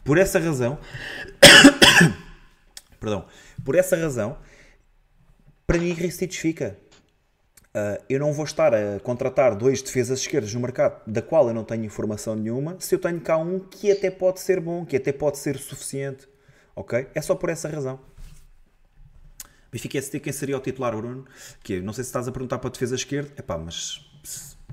Por 0.03 0.17
essa 0.17 0.39
razão... 0.39 0.77
Perdão. 2.99 3.25
Por 3.63 3.75
essa 3.75 3.97
razão, 3.97 4.37
para 5.67 5.77
mim 5.77 5.91
Ristich 5.93 6.39
fica. 6.39 6.77
Uh, 7.75 8.01
eu 8.07 8.19
não 8.19 8.31
vou 8.31 8.45
estar 8.45 8.73
a 8.73 8.99
contratar 9.01 9.53
dois 9.53 9.81
defesas 9.81 10.19
esquerdas 10.19 10.53
no 10.53 10.61
mercado 10.61 11.01
da 11.05 11.21
qual 11.21 11.49
eu 11.49 11.53
não 11.53 11.65
tenho 11.65 11.83
informação 11.83 12.33
nenhuma, 12.33 12.77
se 12.79 12.95
eu 12.95 12.99
tenho 12.99 13.19
cá 13.19 13.37
um 13.37 13.59
que 13.59 13.91
até 13.91 14.09
pode 14.09 14.39
ser 14.39 14.61
bom, 14.61 14.85
que 14.85 14.95
até 14.95 15.11
pode 15.11 15.37
ser 15.37 15.57
suficiente. 15.57 16.25
Ok? 16.75 17.07
É 17.15 17.21
só 17.21 17.35
por 17.35 17.49
essa 17.49 17.69
razão. 17.69 17.99
Benfica 19.71 20.01
ST, 20.01 20.19
quem 20.19 20.31
seria 20.31 20.57
o 20.57 20.59
titular, 20.59 20.95
Bruno? 20.95 21.25
Que 21.63 21.81
não 21.81 21.93
sei 21.93 22.03
se 22.03 22.09
estás 22.09 22.27
a 22.27 22.31
perguntar 22.31 22.59
para 22.59 22.69
a 22.69 22.71
defesa 22.71 22.95
esquerda. 22.95 23.31
É 23.35 23.41
pá, 23.41 23.57
mas 23.57 24.05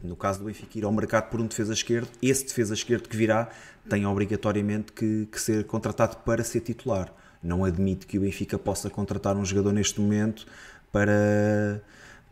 no 0.03 0.17
caso 0.17 0.41
do 0.41 0.47
Benfica 0.47 0.79
ir 0.79 0.85
ao 0.85 0.93
mercado 0.93 1.31
por 1.31 1.41
um 1.41 1.47
defesa 1.47 1.73
esquerdo, 1.73 2.09
esse 2.21 2.45
defesa 2.45 2.75
esquerdo 2.75 3.09
que 3.09 3.17
virá 3.17 3.49
tem 3.89 4.07
obrigatoriamente 4.07 4.93
que, 4.93 5.27
que, 5.31 5.41
ser 5.41 5.65
contratado 5.65 6.17
para 6.19 6.43
ser 6.45 6.61
titular. 6.61 7.13
Não 7.43 7.65
admito 7.65 8.07
que 8.07 8.19
o 8.19 8.21
Benfica 8.21 8.59
possa 8.59 8.89
contratar 8.89 9.37
um 9.37 9.45
jogador 9.45 9.73
neste 9.73 10.01
momento 10.01 10.47
para, 10.93 11.83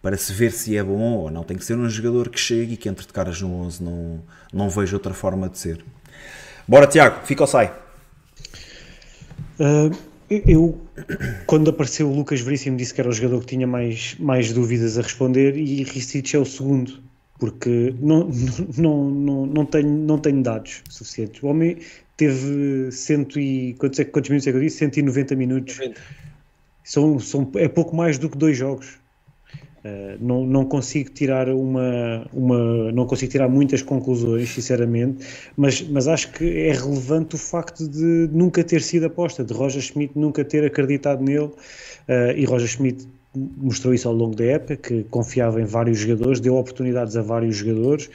para 0.02 0.16
se 0.16 0.32
ver 0.32 0.52
se 0.52 0.76
é 0.76 0.82
bom 0.82 1.00
ou 1.00 1.30
não. 1.30 1.42
Tem 1.42 1.56
que 1.56 1.64
ser 1.64 1.76
um 1.76 1.88
jogador 1.88 2.28
que 2.28 2.38
chegue 2.38 2.74
e 2.74 2.76
que 2.76 2.88
entre 2.88 3.06
de 3.06 3.12
caras 3.12 3.40
no 3.40 3.52
11. 3.52 3.82
Não, 3.82 4.22
não 4.52 4.70
vejo 4.70 4.94
outra 4.96 5.12
forma 5.12 5.48
de 5.48 5.58
ser. 5.58 5.84
Bora, 6.68 6.86
Tiago, 6.86 7.26
fica 7.26 7.42
ou 7.42 7.48
sai? 7.48 7.74
Uh, 9.60 9.94
eu, 10.30 10.80
quando 11.44 11.68
apareceu 11.68 12.08
o 12.08 12.14
Lucas 12.14 12.40
Veríssimo, 12.40 12.76
disse 12.76 12.94
que 12.94 13.00
era 13.00 13.10
o 13.10 13.12
jogador 13.12 13.40
que 13.40 13.46
tinha 13.46 13.66
mais, 13.66 14.16
mais 14.18 14.52
dúvidas 14.52 14.96
a 14.96 15.02
responder 15.02 15.56
e 15.56 15.82
Ristich 15.82 16.34
é 16.34 16.38
o 16.38 16.46
segundo, 16.46 17.02
porque 17.38 17.94
não, 18.00 18.30
não, 18.78 19.10
não, 19.10 19.46
não, 19.46 19.66
tenho, 19.66 19.88
não 19.88 20.18
tenho 20.18 20.42
dados 20.42 20.82
suficientes. 20.88 21.42
O 21.42 21.48
homem 21.48 21.78
teve 22.16 22.90
cento 22.92 23.38
e. 23.38 23.74
Quantos, 23.74 23.98
é, 23.98 24.04
quantos 24.04 24.30
minutos 24.30 24.46
é 24.46 24.52
que 24.52 24.56
eu 24.56 24.62
disse? 24.62 24.78
190 24.78 25.36
minutos. 25.36 25.76
90. 25.78 26.00
São, 26.84 27.18
são, 27.18 27.50
é 27.56 27.68
pouco 27.68 27.94
mais 27.94 28.18
do 28.18 28.30
que 28.30 28.38
dois 28.38 28.56
jogos. 28.56 28.98
Uh, 29.82 30.18
não, 30.20 30.44
não 30.44 30.64
consigo 30.66 31.10
tirar 31.10 31.48
uma, 31.48 32.26
uma 32.34 32.92
não 32.92 33.06
consigo 33.06 33.32
tirar 33.32 33.48
muitas 33.48 33.80
conclusões 33.80 34.50
sinceramente 34.50 35.26
mas, 35.56 35.80
mas 35.80 36.06
acho 36.06 36.32
que 36.32 36.44
é 36.44 36.72
relevante 36.72 37.34
o 37.34 37.38
facto 37.38 37.88
de 37.88 38.28
nunca 38.30 38.62
ter 38.62 38.82
sido 38.82 39.06
aposta 39.06 39.42
de 39.42 39.54
Roger 39.54 39.80
Schmidt 39.80 40.18
nunca 40.18 40.44
ter 40.44 40.64
acreditado 40.64 41.22
nele. 41.22 41.50
Uh, 42.08 42.32
e 42.36 42.44
Roger 42.44 42.68
Schmidt 42.68 43.06
mostrou 43.34 43.94
isso 43.94 44.08
ao 44.08 44.14
longo 44.14 44.34
da 44.34 44.44
época 44.44 44.76
que 44.76 45.04
confiava 45.04 45.60
em 45.60 45.64
vários 45.64 45.98
jogadores 45.98 46.40
deu 46.40 46.56
oportunidades 46.56 47.16
a 47.16 47.22
vários 47.22 47.56
jogadores. 47.56 48.06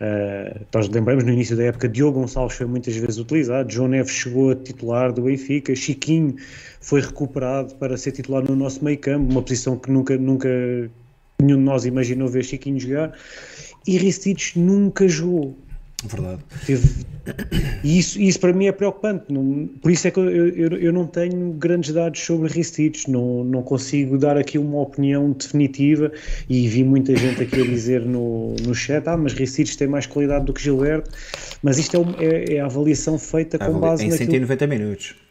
Uh, 0.00 0.66
nós 0.74 0.88
lembramos 0.88 1.24
no 1.24 1.30
início 1.30 1.56
da 1.56 1.64
época 1.64 1.88
Diogo 1.88 2.20
Gonçalves 2.20 2.56
foi 2.56 2.66
muitas 2.66 2.94
vezes 2.94 3.16
utilizado 3.16 3.72
João 3.72 3.88
Neves 3.88 4.12
chegou 4.12 4.50
a 4.50 4.54
titular 4.54 5.10
do 5.10 5.22
Benfica 5.22 5.74
Chiquinho 5.74 6.36
foi 6.80 7.00
recuperado 7.00 7.74
para 7.76 7.96
ser 7.96 8.12
titular 8.12 8.44
no 8.44 8.54
nosso 8.54 8.84
meio 8.84 8.98
campo 8.98 9.32
uma 9.32 9.40
posição 9.40 9.78
que 9.78 9.90
nunca 9.90 10.18
nunca 10.18 10.50
nenhum 11.40 11.58
de 11.58 11.64
nós 11.64 11.84
imaginou 11.84 12.28
ver 12.28 12.44
Chiquinho 12.44 12.78
jogar, 12.78 13.12
e 13.86 13.96
Ristich 13.96 14.58
nunca 14.58 15.08
jogou. 15.08 15.56
Verdade. 16.04 16.42
Teve... 16.66 17.06
E 17.82 17.98
isso, 17.98 18.20
isso 18.20 18.38
para 18.38 18.52
mim 18.52 18.66
é 18.66 18.72
preocupante. 18.72 19.24
Não, 19.30 19.68
por 19.80 19.90
isso 19.90 20.06
é 20.06 20.10
que 20.10 20.20
eu, 20.20 20.28
eu, 20.28 20.68
eu 20.78 20.92
não 20.92 21.06
tenho 21.06 21.52
grandes 21.52 21.92
dados 21.92 22.20
sobre 22.20 22.48
Ristich, 22.52 23.10
não, 23.10 23.42
não 23.42 23.62
consigo 23.62 24.18
dar 24.18 24.36
aqui 24.36 24.58
uma 24.58 24.80
opinião 24.80 25.32
definitiva. 25.32 26.12
E 26.48 26.68
vi 26.68 26.84
muita 26.84 27.16
gente 27.16 27.42
aqui 27.42 27.62
a 27.62 27.64
dizer 27.64 28.02
no, 28.02 28.54
no 28.64 28.74
chat: 28.74 29.08
ah, 29.08 29.16
mas 29.16 29.32
Ristich 29.32 29.76
tem 29.76 29.88
mais 29.88 30.06
qualidade 30.06 30.44
do 30.44 30.52
que 30.52 30.62
Gilberto. 30.62 31.10
Mas 31.62 31.78
isto 31.78 31.96
é, 31.96 32.24
é, 32.24 32.54
é 32.56 32.60
a 32.60 32.66
avaliação 32.66 33.18
feita 33.18 33.58
com 33.58 33.80
base 33.80 34.04
em 34.04 34.10
naquilo... 34.10 34.30
190 34.30 34.66
minutos. 34.66 35.25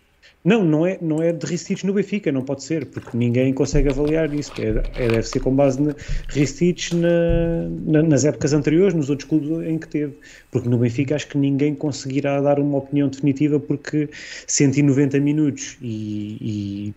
Não, 0.46 0.64
não 0.64 0.86
é, 0.86 1.00
não 1.02 1.24
é 1.24 1.34
de 1.34 1.44
Ristich 1.44 1.84
no 1.88 1.94
Benfica, 1.94 2.32
não 2.32 2.44
pode 2.44 2.64
ser, 2.64 2.86
porque 2.86 3.18
ninguém 3.18 3.52
consegue 3.52 3.90
avaliar 3.90 4.32
isso. 4.32 4.54
É, 4.60 4.86
é 4.96 5.10
deve 5.10 5.24
ser 5.24 5.40
com 5.40 5.56
base 5.56 5.82
na 5.82 5.96
Ristich 6.30 6.96
na, 6.96 7.68
na, 7.88 8.04
nas 8.04 8.26
épocas 8.26 8.54
anteriores, 8.54 8.94
nos 8.94 9.10
outros 9.10 9.28
clubes 9.28 9.68
em 9.68 9.80
que 9.80 9.88
teve. 9.88 10.14
Porque 10.52 10.70
no 10.70 10.78
Benfica 10.78 11.16
acho 11.16 11.28
que 11.30 11.38
ninguém 11.40 11.74
conseguirá 11.74 12.40
dar 12.42 12.60
uma 12.60 12.78
opinião 12.78 13.10
definitiva, 13.10 13.60
porque 13.60 14.08
190 14.46 15.20
minutos 15.20 15.78
e, 15.82 16.38
e 16.40 16.94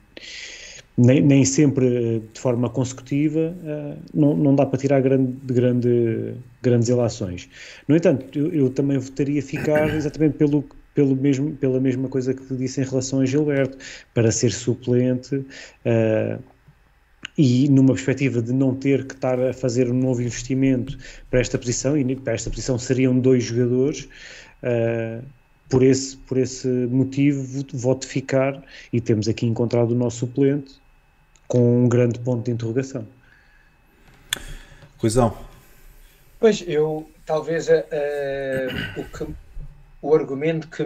nem, 0.98 1.22
nem, 1.22 1.42
sempre 1.44 2.20
de 2.32 2.40
forma 2.40 2.68
consecutiva, 2.68 3.56
uh, 3.62 3.98
não, 4.12 4.36
não 4.36 4.54
dá 4.54 4.66
para 4.66 4.78
tirar 4.78 5.00
grande, 5.00 5.32
grande, 5.44 6.34
grandes 6.60 6.90
ilações. 6.90 7.48
No 7.88 7.96
entanto, 7.96 8.38
eu, 8.38 8.52
eu 8.52 8.68
também 8.70 8.98
votaria 8.98 9.40
ficar 9.40 9.88
exatamente 9.96 10.36
pelo 10.36 10.64
pelo 10.98 11.14
mesmo, 11.14 11.54
pela 11.54 11.78
mesma 11.78 12.08
coisa 12.08 12.34
que 12.34 12.56
disse 12.56 12.80
em 12.80 12.84
relação 12.84 13.20
a 13.20 13.24
Gilberto, 13.24 13.78
para 14.12 14.32
ser 14.32 14.50
suplente 14.50 15.36
uh, 15.36 16.42
e 17.36 17.68
numa 17.68 17.94
perspectiva 17.94 18.42
de 18.42 18.52
não 18.52 18.74
ter 18.74 19.06
que 19.06 19.14
estar 19.14 19.40
a 19.40 19.52
fazer 19.52 19.88
um 19.88 19.94
novo 19.94 20.20
investimento 20.20 20.98
para 21.30 21.38
esta 21.38 21.56
posição, 21.56 21.96
e 21.96 22.16
para 22.16 22.32
esta 22.32 22.50
posição 22.50 22.76
seriam 22.80 23.16
dois 23.16 23.44
jogadores, 23.44 24.08
uh, 24.64 25.24
por, 25.68 25.84
esse, 25.84 26.16
por 26.16 26.36
esse 26.36 26.66
motivo 26.66 27.64
voto 27.74 28.04
ficar 28.04 28.60
e 28.92 29.00
temos 29.00 29.28
aqui 29.28 29.46
encontrado 29.46 29.92
o 29.92 29.94
nosso 29.94 30.26
suplente 30.26 30.80
com 31.46 31.84
um 31.84 31.88
grande 31.88 32.18
ponto 32.18 32.44
de 32.44 32.50
interrogação. 32.50 33.06
Ruizão. 34.98 35.38
Pois, 36.40 36.64
eu 36.66 37.08
talvez 37.24 37.68
uh, 37.68 37.72
o 38.96 39.04
que 39.04 39.47
o 40.00 40.14
argumento 40.14 40.68
que, 40.68 40.84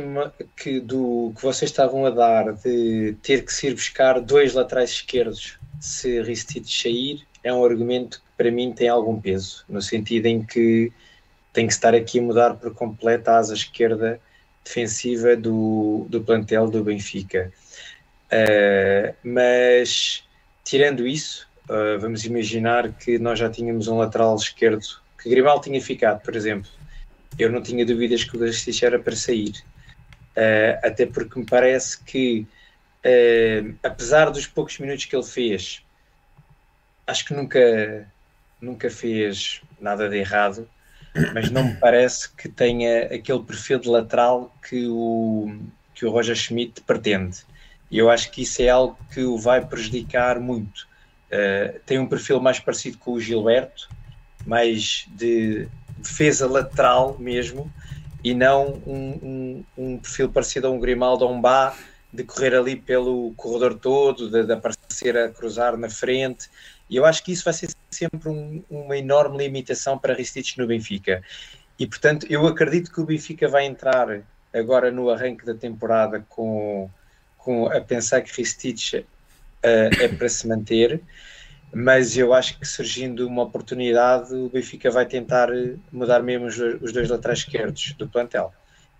que, 0.57 0.81
do, 0.81 1.33
que 1.37 1.43
vocês 1.43 1.71
estavam 1.71 2.07
a 2.07 2.11
dar 2.11 2.53
de 2.55 3.17
ter 3.23 3.45
que 3.45 3.53
se 3.53 3.69
ir 3.69 3.75
buscar 3.75 4.21
dois 4.21 4.55
laterais 4.55 4.91
esquerdos 4.91 5.59
se 5.81 6.23
Ristich 6.23 6.83
sair 6.83 7.23
é 7.45 7.53
um 7.53 7.65
argumento 7.65 8.19
que 8.19 8.37
para 8.37 8.51
mim 8.51 8.73
tem 8.73 8.89
algum 8.89 9.21
peso, 9.21 9.65
no 9.69 9.83
sentido 9.83 10.27
em 10.27 10.43
que 10.43 10.93
tem 11.53 11.67
que 11.67 11.73
estar 11.73 11.95
aqui 11.95 12.19
a 12.19 12.23
mudar 12.23 12.55
por 12.55 12.75
completo 12.75 13.29
a 13.29 13.37
asa 13.37 13.55
esquerda 13.55 14.21
defensiva 14.65 15.37
do, 15.37 16.07
do 16.09 16.23
plantel 16.23 16.71
do 16.71 16.85
Benfica. 16.85 17.53
Uh, 18.33 19.15
mas 19.23 20.25
tirando 20.65 21.07
isso, 21.07 21.47
uh, 21.69 22.01
vamos 22.01 22.25
imaginar 22.25 22.93
que 22.93 23.19
nós 23.19 23.39
já 23.39 23.51
tínhamos 23.51 23.89
um 23.89 23.99
lateral 23.99 24.35
esquerdo 24.37 24.87
que 25.21 25.29
Grimaldo 25.29 25.65
tinha 25.65 25.81
ficado, 25.81 26.23
por 26.23 26.35
exemplo, 26.35 26.71
eu 27.39 27.51
não 27.51 27.63
tinha 27.63 27.85
dúvidas 27.85 28.25
que 28.25 28.37
o 28.37 28.41
Garcia 28.41 28.87
era 28.87 28.99
para 28.99 29.17
sair. 29.17 29.53
Uh, 30.37 30.79
até 30.83 31.07
porque 31.07 31.39
me 31.39 31.47
parece 31.47 32.03
que, 32.03 32.47
uh, 33.05 33.75
apesar 33.83 34.31
dos 34.31 34.47
poucos 34.47 34.79
minutos 34.79 35.05
que 35.05 35.15
ele 35.15 35.25
fez, 35.25 35.83
acho 37.07 37.25
que 37.27 37.35
nunca, 37.35 38.07
nunca 38.61 38.91
fez 38.91 39.61
nada 39.81 40.09
de 40.09 40.17
errado, 40.17 40.69
mas 41.35 41.51
não 41.51 41.65
me 41.65 41.75
parece 41.77 42.31
que 42.31 42.49
tenha 42.49 43.05
aquele 43.07 43.43
perfil 43.43 43.79
de 43.79 43.89
lateral 43.89 44.55
que 44.67 44.87
o, 44.89 45.55
que 45.95 46.07
o 46.07 46.11
Roger 46.11 46.35
Schmidt 46.35 46.81
pretende. 46.83 47.45
E 47.91 47.99
eu 47.99 48.09
acho 48.09 48.31
que 48.31 48.43
isso 48.43 48.63
é 48.63 48.71
algo 48.71 48.99
que 49.13 49.23
o 49.23 49.37
vai 49.37 49.65
prejudicar 49.65 50.41
muito. 50.41 50.89
Uh, 51.31 51.79
tem 51.85 51.99
um 51.99 52.07
perfil 52.07 52.41
mais 52.41 52.59
parecido 52.59 52.97
com 52.97 53.13
o 53.13 53.21
Gilberto, 53.21 53.91
mais 54.47 55.07
de 55.09 55.69
defesa 56.03 56.47
lateral 56.47 57.17
mesmo, 57.19 57.73
e 58.23 58.35
não 58.35 58.81
um, 58.87 59.19
um, 59.23 59.65
um 59.77 59.99
perfil 59.99 60.29
parecido 60.29 60.67
a 60.67 60.71
um 60.71 60.79
Grimaldo 60.79 61.25
ou 61.25 61.33
um 61.33 61.41
Bá, 61.41 61.75
de 62.13 62.25
correr 62.25 62.55
ali 62.55 62.77
pelo 62.77 63.33
corredor 63.35 63.75
todo, 63.79 64.31
de, 64.31 64.45
de, 64.45 64.53
aparecer 64.53 65.17
a 65.17 65.31
cruzar 65.31 65.77
na 65.77 65.89
frente. 65.89 66.51
E 66.91 66.97
eu 66.97 67.07
acho 67.07 67.25
que 67.25 67.33
isso 67.33 67.45
vai 67.45 67.55
ser 67.55 67.71
sempre 67.91 68.29
um, 68.29 68.63
uma 68.69 68.97
enorme 68.97 69.39
limitação 69.39 69.99
para 69.99 70.13
Ristich 70.15 70.59
no 70.59 70.67
Benfica. 70.67 71.23
E 71.79 71.87
portanto, 71.87 72.27
eu 72.29 72.47
acredito 72.47 72.93
que 72.93 73.01
o 73.01 73.05
Benfica 73.05 73.49
vai 73.49 73.65
entrar 73.65 74.23
agora 74.53 74.91
no 74.91 75.09
arranque 75.09 75.47
da 75.47 75.55
temporada 75.55 76.25
com, 76.29 76.91
com 77.39 77.67
a 77.67 77.81
pensar 77.81 78.21
que 78.21 78.37
Ristich 78.37 78.99
uh, 78.99 79.07
é 79.63 80.09
para 80.09 80.29
se 80.29 80.47
manter. 80.47 81.01
Mas 81.75 82.19
eu 82.19 82.35
acho 82.35 82.59
que 82.59 82.67
surgindo 82.67 83.27
uma 83.27 83.43
oportunidade, 83.43 84.35
o 84.35 84.51
Benfica 84.51 84.91
vai 84.91 85.07
tentar 85.07 85.49
mudar 85.91 86.23
mesmo 86.23 86.47
os, 86.47 86.59
os 86.59 86.93
dois 86.93 87.09
laterais 87.09 87.39
esquerdos 87.41 87.93
do 87.93 88.07
plantel. 88.07 88.53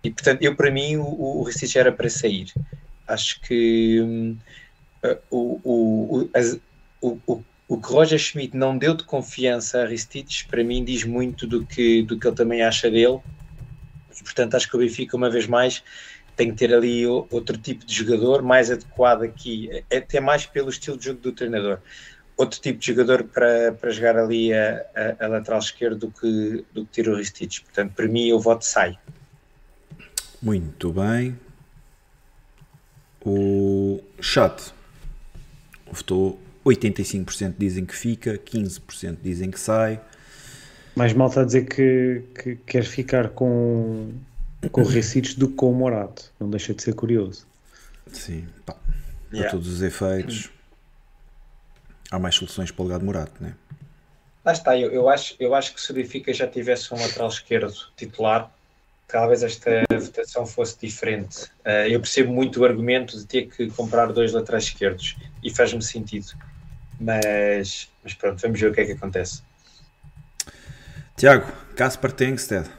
E 0.03 0.09
portanto, 0.09 0.41
eu 0.41 0.55
para 0.55 0.71
mim, 0.71 0.97
o, 0.97 1.03
o 1.03 1.43
Ristich 1.43 1.77
era 1.77 1.91
para 1.91 2.09
sair. 2.09 2.51
Acho 3.07 3.39
que 3.41 4.01
um, 4.01 4.37
o, 5.29 5.61
o, 5.63 6.29
as, 6.33 6.57
o, 6.99 7.19
o, 7.27 7.43
o 7.67 7.77
que 7.77 7.87
Roger 7.87 8.17
Schmidt 8.17 8.57
não 8.57 8.75
deu 8.75 8.95
de 8.95 9.03
confiança 9.03 9.83
a 9.83 9.85
Ristich, 9.85 10.47
para 10.47 10.63
mim, 10.63 10.83
diz 10.83 11.03
muito 11.03 11.45
do 11.45 11.63
que, 11.65 12.01
do 12.01 12.17
que 12.17 12.27
ele 12.27 12.35
também 12.35 12.63
acha 12.63 12.89
dele. 12.89 13.19
Portanto, 14.23 14.55
acho 14.55 14.67
que 14.67 14.75
o 14.75 14.79
Benfica, 14.79 15.15
uma 15.15 15.29
vez 15.29 15.45
mais, 15.45 15.83
tem 16.35 16.49
que 16.49 16.57
ter 16.57 16.73
ali 16.73 17.05
outro 17.05 17.55
tipo 17.55 17.85
de 17.85 17.93
jogador 17.93 18.41
mais 18.41 18.71
adequado 18.71 19.21
aqui, 19.21 19.69
é 19.91 19.97
até 19.97 20.19
mais 20.19 20.45
pelo 20.47 20.69
estilo 20.69 20.97
de 20.97 21.05
jogo 21.05 21.21
do 21.21 21.31
treinador 21.31 21.79
outro 22.43 22.59
tipo 22.59 22.79
de 22.79 22.87
jogador 22.87 23.23
para, 23.23 23.71
para 23.73 23.89
jogar 23.91 24.17
ali 24.17 24.53
a, 24.53 24.85
a, 25.19 25.25
a 25.25 25.27
lateral 25.27 25.59
esquerdo 25.59 26.07
do 26.07 26.11
que, 26.11 26.65
do 26.73 26.85
que 26.85 26.91
tiro 26.91 27.13
o 27.13 27.15
Ristich. 27.15 27.61
Portanto, 27.61 27.93
para 27.95 28.07
mim, 28.07 28.31
o 28.31 28.39
voto 28.39 28.65
sai. 28.65 28.97
Muito 30.41 30.91
bem. 30.91 31.37
O 33.25 34.01
chat 34.21 34.73
votou 35.91 36.39
85% 36.65 37.55
dizem 37.57 37.85
que 37.85 37.95
fica, 37.95 38.37
15% 38.37 39.17
dizem 39.21 39.49
que 39.49 39.59
sai. 39.59 39.99
Mais 40.95 41.13
mal 41.13 41.29
está 41.29 41.41
a 41.41 41.45
dizer 41.45 41.65
que, 41.65 42.23
que 42.35 42.55
quer 42.57 42.83
ficar 42.83 43.29
com, 43.29 44.13
com 44.71 44.81
o 44.81 44.85
Recites 44.85 45.35
do 45.35 45.47
que 45.47 45.55
com 45.55 45.71
o 45.71 45.73
Morato. 45.73 46.31
Não 46.39 46.49
deixa 46.49 46.73
de 46.73 46.83
ser 46.83 46.93
curioso. 46.93 47.47
Sim, 48.11 48.45
pá, 48.65 48.75
para 49.31 49.49
todos 49.49 49.67
os 49.67 49.81
efeitos 49.81 50.52
há 52.13 52.19
mais 52.19 52.35
soluções 52.35 52.69
para 52.69 52.83
o 52.83 52.87
legado 52.87 53.03
Morato, 53.03 53.33
não 53.41 53.49
é? 53.49 53.53
Lá 54.45 54.51
está, 54.51 54.77
eu, 54.77 54.91
eu, 54.91 55.09
acho, 55.09 55.35
eu 55.39 55.55
acho 55.55 55.73
que 55.73 55.81
se 55.81 55.89
o 55.89 55.95
Benfica 55.95 56.31
já 56.31 56.45
tivesse 56.47 56.93
um 56.93 56.97
lateral 56.97 57.29
esquerdo 57.29 57.73
titular, 57.97 58.51
talvez 59.07 59.41
esta 59.41 59.83
votação 59.91 60.45
fosse 60.45 60.77
diferente. 60.79 61.45
Uh, 61.65 61.87
eu 61.89 61.99
percebo 61.99 62.31
muito 62.31 62.61
o 62.61 62.65
argumento 62.65 63.17
de 63.17 63.25
ter 63.25 63.47
que 63.47 63.67
comprar 63.71 64.11
dois 64.11 64.31
laterais 64.31 64.65
esquerdos 64.65 65.15
e 65.41 65.49
faz-me 65.49 65.81
sentido. 65.81 66.33
Mas, 66.99 67.89
mas 68.03 68.13
pronto, 68.13 68.39
vamos 68.41 68.59
ver 68.59 68.69
o 68.69 68.73
que 68.73 68.81
é 68.81 68.85
que 68.85 68.91
acontece. 68.91 69.41
Tiago, 71.17 71.51
Casper 71.75 72.11
Tengsted. 72.11 72.69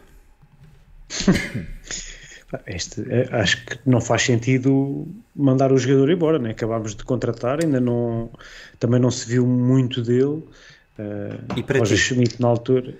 Este, 2.66 3.04
é, 3.10 3.28
acho 3.32 3.64
que 3.64 3.78
não 3.86 4.00
faz 4.00 4.22
sentido 4.22 5.06
mandar 5.34 5.72
o 5.72 5.78
jogador 5.78 6.10
embora, 6.10 6.38
né? 6.38 6.50
acabámos 6.50 6.94
de 6.94 7.04
contratar, 7.04 7.62
ainda 7.62 7.80
não, 7.80 8.30
também 8.78 9.00
não 9.00 9.10
se 9.10 9.28
viu 9.28 9.46
muito 9.46 10.02
dele. 10.02 10.42
Uh, 10.96 11.56
e 11.56 11.62
para 11.62 11.80
Roger 11.80 11.96
ti? 11.96 12.02
Schmidt 12.02 12.40
na 12.40 12.48
altura, 12.48 12.94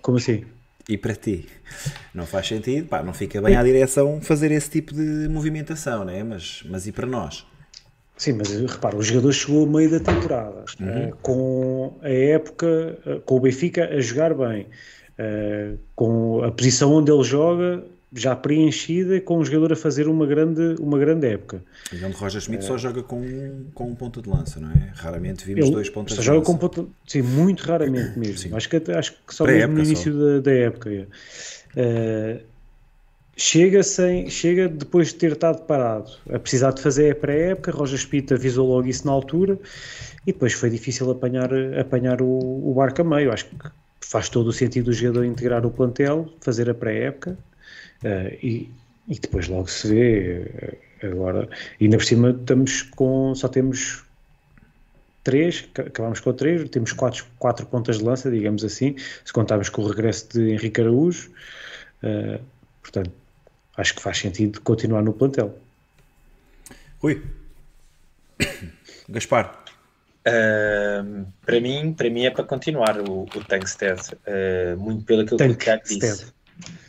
como 0.00 0.18
assim? 0.18 0.44
E 0.88 0.96
para 0.96 1.14
ti? 1.14 1.46
Não 2.14 2.24
faz 2.24 2.46
sentido, 2.46 2.86
pá, 2.86 3.02
não 3.02 3.12
fica 3.12 3.42
bem 3.42 3.56
à 3.56 3.62
direção 3.62 4.20
fazer 4.20 4.50
esse 4.52 4.70
tipo 4.70 4.94
de 4.94 5.28
movimentação, 5.28 6.04
né? 6.04 6.22
mas, 6.22 6.62
mas 6.68 6.86
e 6.86 6.92
para 6.92 7.06
nós? 7.06 7.44
Sim, 8.16 8.34
mas 8.34 8.50
repara, 8.50 8.96
o 8.96 9.02
jogador 9.02 9.32
chegou 9.32 9.60
ao 9.60 9.66
meio 9.66 9.90
da 9.90 10.00
temporada, 10.00 10.64
uhum. 10.80 11.08
uh, 11.08 11.16
com 11.22 11.98
a 12.02 12.08
época, 12.08 12.98
uh, 13.06 13.20
com 13.20 13.36
o 13.36 13.40
Benfica 13.40 13.84
a 13.84 14.00
jogar 14.00 14.34
bem, 14.34 14.66
com 15.96 16.44
a 16.44 16.52
posição 16.52 16.92
onde 16.92 17.10
ele 17.10 17.24
joga 17.24 17.82
já 18.12 18.34
preenchida 18.34 19.20
com 19.20 19.38
um 19.38 19.44
jogador 19.44 19.72
a 19.72 19.76
fazer 19.76 20.08
uma 20.08 20.26
grande, 20.26 20.76
uma 20.80 20.98
grande 20.98 21.26
época. 21.26 21.62
E 21.92 22.02
onde 22.02 22.16
Roger 22.16 22.40
Schmidt 22.40 22.64
é. 22.64 22.66
só 22.66 22.78
joga 22.78 23.02
com, 23.02 23.66
com 23.74 23.90
um 23.90 23.94
ponto 23.94 24.22
de 24.22 24.28
lança, 24.28 24.58
não 24.58 24.70
é? 24.70 24.92
Raramente 24.94 25.44
vimos 25.44 25.66
Ele 25.66 25.74
dois 25.74 25.90
pontos 25.90 26.14
de 26.14 26.20
lança. 26.20 26.26
joga 26.26 26.44
com 26.44 26.56
ponto, 26.56 26.90
sim, 27.06 27.22
muito 27.22 27.62
raramente 27.64 28.16
mesmo. 28.18 28.38
Sim. 28.38 28.54
Acho, 28.54 28.68
que, 28.68 28.92
acho 28.92 29.12
que 29.26 29.34
só 29.34 29.44
mesmo 29.44 29.74
no 29.74 29.84
início 29.84 30.12
da, 30.12 30.40
da, 30.40 30.52
época. 30.52 30.90
Uh, 30.90 32.40
chega, 33.36 33.82
sem, 33.82 34.30
chega 34.30 34.68
depois 34.68 35.08
de 35.08 35.16
ter 35.16 35.32
estado 35.32 35.62
parado 35.66 36.10
a 36.32 36.38
precisar 36.38 36.72
de 36.72 36.80
fazer 36.80 37.12
a 37.12 37.14
pré-época. 37.14 37.70
Roger 37.72 37.98
Schmidt 37.98 38.32
avisou 38.32 38.66
logo 38.66 38.88
isso 38.88 39.06
na 39.06 39.12
altura 39.12 39.58
e 40.26 40.32
depois 40.32 40.54
foi 40.54 40.70
difícil 40.70 41.10
apanhar, 41.10 41.50
apanhar 41.78 42.22
o, 42.22 42.70
o 42.70 42.72
barco 42.74 43.02
a 43.02 43.04
meio. 43.04 43.30
Acho 43.30 43.44
que 43.44 43.54
faz 44.00 44.30
todo 44.30 44.46
o 44.46 44.52
sentido 44.52 44.88
o 44.88 44.92
jogador 44.94 45.26
integrar 45.26 45.66
o 45.66 45.70
plantel, 45.70 46.26
fazer 46.40 46.70
a 46.70 46.74
pré-época 46.74 47.36
e, 48.42 48.70
e, 49.08 49.18
depois 49.18 49.48
logo 49.48 49.68
se 49.68 49.88
vê. 49.88 50.76
Uh, 51.02 51.06
agora, 51.06 51.48
ainda 51.80 51.96
por 51.96 52.04
cima, 52.04 52.30
estamos 52.30 52.82
com, 52.82 53.34
só 53.34 53.48
temos 53.48 54.04
três, 55.22 55.68
acabamos 55.74 56.20
com 56.20 56.32
três, 56.32 56.68
temos 56.70 56.92
quatro, 56.92 57.26
quatro 57.38 57.66
pontas 57.66 57.98
de 57.98 58.04
lança, 58.04 58.30
digamos 58.30 58.64
assim, 58.64 58.96
se 59.24 59.32
contarmos 59.32 59.68
com 59.68 59.82
o 59.82 59.88
regresso 59.88 60.28
de 60.32 60.52
Henrique 60.52 60.80
Araújo. 60.80 61.30
Uh, 62.02 62.42
portanto, 62.82 63.12
acho 63.76 63.94
que 63.94 64.02
faz 64.02 64.18
sentido 64.18 64.60
continuar 64.62 65.02
no 65.02 65.12
plantel. 65.12 65.58
Rui. 67.00 67.22
Gaspar. 69.08 69.64
Uh, 70.26 71.26
para 71.44 71.60
mim, 71.60 71.94
para 71.94 72.10
mim 72.10 72.24
é 72.24 72.30
para 72.30 72.44
continuar 72.44 72.98
o, 73.00 73.22
o 73.22 73.44
Tankstead, 73.44 74.00
uh, 74.00 74.76
muito 74.78 75.04
pelo 75.04 75.24
que 75.24 75.34
o 75.34 75.54
Tiago 75.56 75.82
disse. 75.84 76.32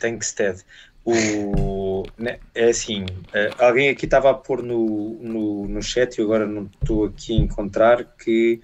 Tankstead. 0.00 0.64
O, 1.10 2.04
né, 2.18 2.38
é 2.54 2.68
assim, 2.68 3.02
uh, 3.02 3.54
alguém 3.58 3.88
aqui 3.88 4.04
estava 4.04 4.30
a 4.30 4.34
pôr 4.34 4.62
no, 4.62 5.18
no, 5.20 5.68
no 5.68 5.82
chat 5.82 6.16
e 6.16 6.22
agora 6.22 6.46
não 6.46 6.70
estou 6.80 7.06
aqui 7.06 7.32
a 7.32 7.36
encontrar 7.36 8.04
que 8.16 8.60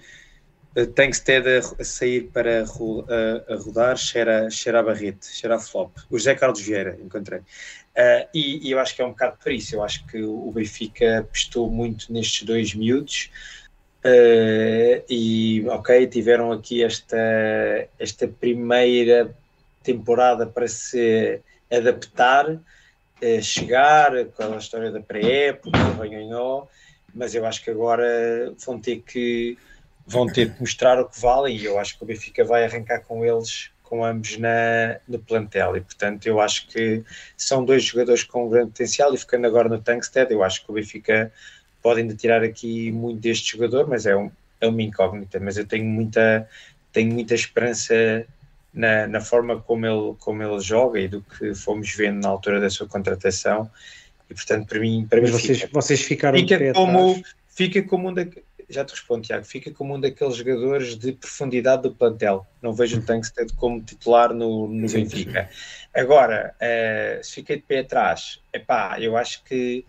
que 0.85 1.21
ter 1.21 1.47
a, 1.47 1.59
a 1.81 1.83
sair 1.83 2.29
para 2.31 2.61
a 2.61 3.55
rodar 3.55 3.97
cheira, 3.97 4.47
cheira 4.51 4.79
a 4.79 4.83
barrete, 4.83 5.25
cheira 5.33 5.55
a 5.55 5.59
flop. 5.59 5.91
O 6.09 6.19
José 6.19 6.35
Carlos 6.35 6.61
Vieira, 6.61 6.95
encontrei. 7.03 7.39
Uh, 7.39 8.29
e, 8.31 8.67
e, 8.67 8.71
eu 8.71 8.79
acho 8.79 8.95
que 8.95 9.01
é 9.01 9.05
um 9.05 9.09
bocado 9.09 9.37
por 9.41 9.51
isso. 9.51 9.75
Eu 9.75 9.83
acho 9.83 10.05
que 10.05 10.21
o 10.21 10.51
Benfica 10.51 11.19
apostou 11.19 11.71
muito 11.71 12.13
nestes 12.13 12.43
dois 12.43 12.75
miúdos. 12.75 13.31
Uh, 14.05 15.03
e 15.09 15.65
ok, 15.67 16.05
tiveram 16.05 16.51
aqui 16.51 16.83
esta, 16.83 17.17
esta 17.97 18.27
primeira 18.27 19.35
temporada 19.81 20.45
para 20.45 20.67
se 20.67 21.41
adaptar, 21.71 22.59
eh, 23.21 23.41
chegar, 23.41 24.15
aquela 24.15 24.57
história 24.57 24.91
da 24.91 25.01
pré-época, 25.01 25.77
ganhou, 26.07 26.69
mas 27.13 27.33
eu 27.35 27.45
acho 27.45 27.63
que 27.63 27.69
agora 27.69 28.53
vão 28.65 28.79
ter 28.79 29.01
que 29.01 29.57
vão 30.05 30.25
ter 30.25 30.53
que 30.53 30.61
mostrar 30.61 30.99
o 31.01 31.09
que 31.09 31.19
valem 31.19 31.57
e 31.57 31.65
eu 31.65 31.77
acho 31.77 31.97
que 31.97 32.03
o 32.03 32.07
Benfica 32.07 32.43
vai 32.45 32.63
arrancar 32.63 33.01
com 33.01 33.25
eles 33.25 33.71
com 33.83 34.03
ambos 34.03 34.37
na, 34.37 34.99
no 35.07 35.19
plantel. 35.19 35.75
E 35.77 35.81
portanto 35.81 36.27
eu 36.27 36.39
acho 36.39 36.67
que 36.67 37.03
são 37.35 37.63
dois 37.63 37.83
jogadores 37.83 38.23
com 38.23 38.49
grande 38.49 38.71
potencial 38.71 39.13
e 39.13 39.17
ficando 39.17 39.47
agora 39.47 39.67
no 39.67 39.81
Tankstead 39.81 40.31
eu 40.31 40.43
acho 40.43 40.63
que 40.63 40.71
o 40.71 40.73
Benfica 40.73 41.31
pode 41.81 42.01
ainda 42.01 42.15
tirar 42.15 42.43
aqui 42.43 42.91
muito 42.91 43.19
deste 43.19 43.51
jogador 43.51 43.87
mas 43.87 44.05
é, 44.05 44.15
um, 44.15 44.31
é 44.61 44.67
uma 44.67 44.81
incógnita. 44.81 45.39
Mas 45.39 45.57
eu 45.57 45.65
tenho 45.65 45.85
muita 45.85 46.47
tenho 46.93 47.13
muita 47.13 47.35
esperança 47.35 48.25
na, 48.73 49.07
na, 49.07 49.21
forma 49.21 49.59
como 49.61 49.85
ele, 49.85 50.15
como 50.19 50.43
ele 50.43 50.59
joga 50.59 50.99
e 50.99 51.07
do 51.07 51.21
que 51.21 51.53
fomos 51.55 51.91
vendo 51.95 52.21
na 52.21 52.29
altura 52.29 52.59
da 52.59 52.69
sua 52.69 52.87
contratação. 52.87 53.69
E 54.29 54.33
portanto, 54.33 54.67
para 54.67 54.79
mim, 54.79 55.07
para 55.09 55.21
mim 55.21 55.31
vocês, 55.31 55.61
fica, 55.61 55.71
vocês 55.73 56.01
ficaram 56.01 56.37
fica 56.37 56.73
como, 56.73 57.23
fica 57.47 57.81
como 57.83 58.09
um 58.09 58.13
da, 58.13 58.25
já 58.69 58.83
te 58.83 58.91
respondo, 58.91 59.21
Tiago, 59.21 59.45
fica 59.45 59.71
como 59.71 59.95
um 59.95 59.99
daqueles 59.99 60.35
jogadores 60.35 60.97
de 60.97 61.13
profundidade 61.13 61.83
do 61.83 61.91
plantel. 61.91 62.45
Não 62.61 62.73
vejo 62.73 62.99
o 62.99 63.01
Tankstead 63.01 63.53
como 63.53 63.81
titular 63.81 64.33
no, 64.33 64.67
no 64.67 64.89
Benfica. 64.89 65.49
Agora, 65.95 66.53
uh, 66.57 67.23
se 67.23 67.35
fiquei 67.35 67.57
de 67.57 67.61
pé 67.63 67.79
atrás, 67.79 68.41
epá, 68.53 68.99
eu 68.99 69.15
acho 69.15 69.43
que 69.43 69.85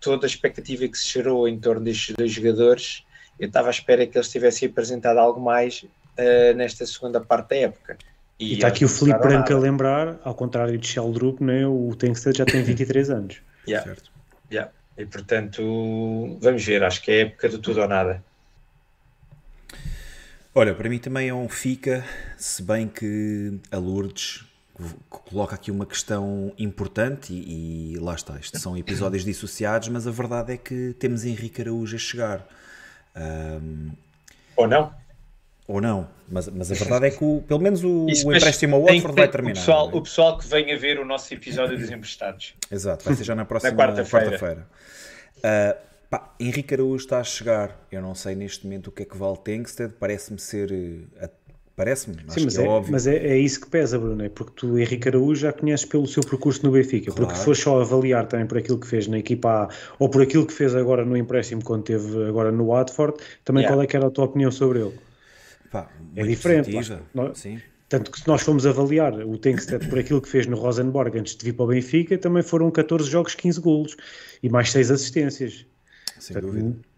toda 0.00 0.26
a 0.26 0.28
expectativa 0.28 0.86
que 0.86 0.98
se 0.98 1.08
gerou 1.08 1.48
em 1.48 1.58
torno 1.58 1.80
destes 1.80 2.14
dois 2.14 2.30
jogadores, 2.30 3.04
eu 3.40 3.48
estava 3.48 3.68
à 3.68 3.70
espera 3.70 4.06
que 4.06 4.18
eles 4.18 4.30
tivessem 4.30 4.68
apresentado 4.68 5.18
algo 5.18 5.40
mais 5.40 5.84
uh, 6.18 6.56
nesta 6.56 6.84
segunda 6.86 7.20
parte 7.20 7.50
da 7.50 7.56
época. 7.56 7.98
E, 8.38 8.54
está 8.54 8.68
aqui 8.68 8.84
o 8.84 8.88
Felipe 8.88 9.18
Branco 9.18 9.52
a 9.52 9.58
lembrar, 9.58 10.20
ao 10.22 10.34
contrário 10.34 10.78
de 10.78 10.86
Sheldrup, 10.86 11.42
né, 11.42 11.66
o 11.66 11.94
Tenkstead 11.96 12.38
já 12.38 12.44
tem 12.44 12.62
23 12.64 13.10
anos. 13.10 13.42
Yeah. 13.66 13.86
Certo. 13.86 14.10
Yeah. 14.50 14.70
E 14.96 15.04
portanto, 15.06 16.38
vamos 16.40 16.64
ver, 16.64 16.82
acho 16.82 17.02
que 17.02 17.10
é 17.10 17.14
a 17.14 17.26
época 17.26 17.48
de 17.48 17.58
tudo 17.58 17.80
ou 17.80 17.88
nada. 17.88 18.22
Olha, 20.54 20.74
para 20.74 20.88
mim 20.88 20.98
também 20.98 21.28
é 21.28 21.34
um 21.34 21.48
fica, 21.48 22.04
se 22.36 22.62
bem 22.62 22.88
que 22.88 23.58
a 23.70 23.76
Lourdes 23.76 24.44
coloca 25.08 25.54
aqui 25.54 25.70
uma 25.70 25.86
questão 25.86 26.52
importante 26.58 27.32
e, 27.32 27.94
e 27.94 27.98
lá 27.98 28.14
está, 28.14 28.38
isto 28.38 28.58
são 28.58 28.76
episódios 28.76 29.24
dissociados, 29.24 29.88
mas 29.88 30.06
a 30.06 30.10
verdade 30.10 30.52
é 30.52 30.56
que 30.56 30.94
temos 30.98 31.24
Henrique 31.24 31.60
Araújo 31.60 31.96
a 31.96 31.98
chegar. 31.98 32.46
Um, 33.16 33.90
Ou 34.56 34.66
não? 34.66 34.92
Ou 35.68 35.82
não, 35.82 36.08
mas, 36.26 36.48
mas 36.48 36.72
a 36.72 36.74
verdade 36.74 37.08
é 37.08 37.10
que 37.10 37.22
o, 37.22 37.42
pelo 37.46 37.60
menos 37.60 37.84
o, 37.84 38.06
Isso, 38.08 38.26
o 38.26 38.34
empréstimo 38.34 38.76
ao 38.76 38.82
Watford 38.86 39.14
vai 39.14 39.28
terminar. 39.28 39.52
O 39.52 39.58
pessoal, 39.58 39.90
é? 39.90 39.96
o 39.96 40.00
pessoal 40.00 40.38
que 40.38 40.48
venha 40.48 40.78
ver 40.78 40.98
o 40.98 41.04
nosso 41.04 41.32
episódio 41.34 41.78
dos 41.78 41.90
emprestados. 41.90 42.54
Exato, 42.72 43.04
vai 43.04 43.14
ser 43.14 43.24
já 43.24 43.34
na 43.34 43.44
próxima 43.44 43.76
quarta-feira. 43.76 44.38
Quarta 44.38 44.66
uh, 45.36 45.78
pá, 46.08 46.34
Henrique 46.40 46.72
Araújo 46.72 47.04
está 47.04 47.20
a 47.20 47.24
chegar. 47.24 47.78
Eu 47.92 48.00
não 48.00 48.14
sei 48.14 48.34
neste 48.34 48.64
momento 48.64 48.86
o 48.86 48.90
que 48.90 49.02
é 49.02 49.04
que 49.04 49.14
vale 49.14 49.36
Tengsted. 49.36 49.92
Parece-me 50.00 50.38
ser. 50.38 50.72
Uh, 50.72 51.28
Parece-me, 51.76 52.16
Sim, 52.26 52.44
mas, 52.44 52.58
é, 52.58 52.64
é, 52.64 52.68
óbvio. 52.68 52.90
Mas 52.90 53.06
é, 53.06 53.16
é, 53.18 53.38
isso 53.38 53.60
que 53.60 53.68
pesa, 53.68 54.00
Bruno, 54.00 54.24
é 54.24 54.28
porque 54.28 54.52
tu, 54.56 54.76
Henrique 54.76 55.08
Araújo, 55.08 55.42
já 55.42 55.52
conheces 55.52 55.86
pelo 55.86 56.08
seu 56.08 56.24
percurso 56.24 56.66
no 56.66 56.72
Benfica, 56.72 57.12
claro. 57.12 57.20
porque 57.20 57.38
se 57.38 57.44
for 57.44 57.54
só 57.54 57.80
avaliar 57.80 58.26
também 58.26 58.46
por 58.46 58.58
aquilo 58.58 58.80
que 58.80 58.86
fez 58.88 59.06
na 59.06 59.16
equipa 59.16 59.48
A 59.48 59.68
ou 59.96 60.08
por 60.08 60.20
aquilo 60.20 60.44
que 60.44 60.52
fez 60.52 60.74
agora 60.74 61.04
no 61.04 61.16
empréstimo 61.16 61.62
quando 61.62 61.84
teve 61.84 62.24
agora 62.24 62.50
no 62.50 62.66
Watford, 62.66 63.18
também 63.44 63.62
yeah. 63.62 63.76
qual 63.76 63.84
é 63.84 63.86
que 63.86 63.96
era 63.96 64.08
a 64.08 64.10
tua 64.10 64.24
opinião 64.24 64.50
sobre 64.50 64.80
ele? 64.80 64.98
Pá, 65.70 65.88
é 66.16 66.22
diferente. 66.24 66.70
Nós. 67.14 67.44
Tanto 67.88 68.10
que 68.10 68.20
se 68.20 68.28
nós 68.28 68.42
formos 68.42 68.66
avaliar 68.66 69.14
o 69.14 69.38
Tenkstedt 69.38 69.88
por 69.88 69.98
aquilo 69.98 70.20
que 70.20 70.28
fez 70.28 70.46
no 70.46 70.56
Rosenborg 70.56 71.18
antes 71.18 71.34
de 71.34 71.44
vir 71.44 71.54
para 71.54 71.64
o 71.64 71.68
Benfica, 71.68 72.18
também 72.18 72.42
foram 72.42 72.70
14 72.70 73.08
jogos, 73.08 73.34
15 73.34 73.60
golos 73.60 73.96
e 74.42 74.48
mais 74.50 74.70
6 74.70 74.90
assistências. 74.90 75.64
Sem 76.18 76.34
Portanto, 76.34 76.52
dúvida 76.52 76.88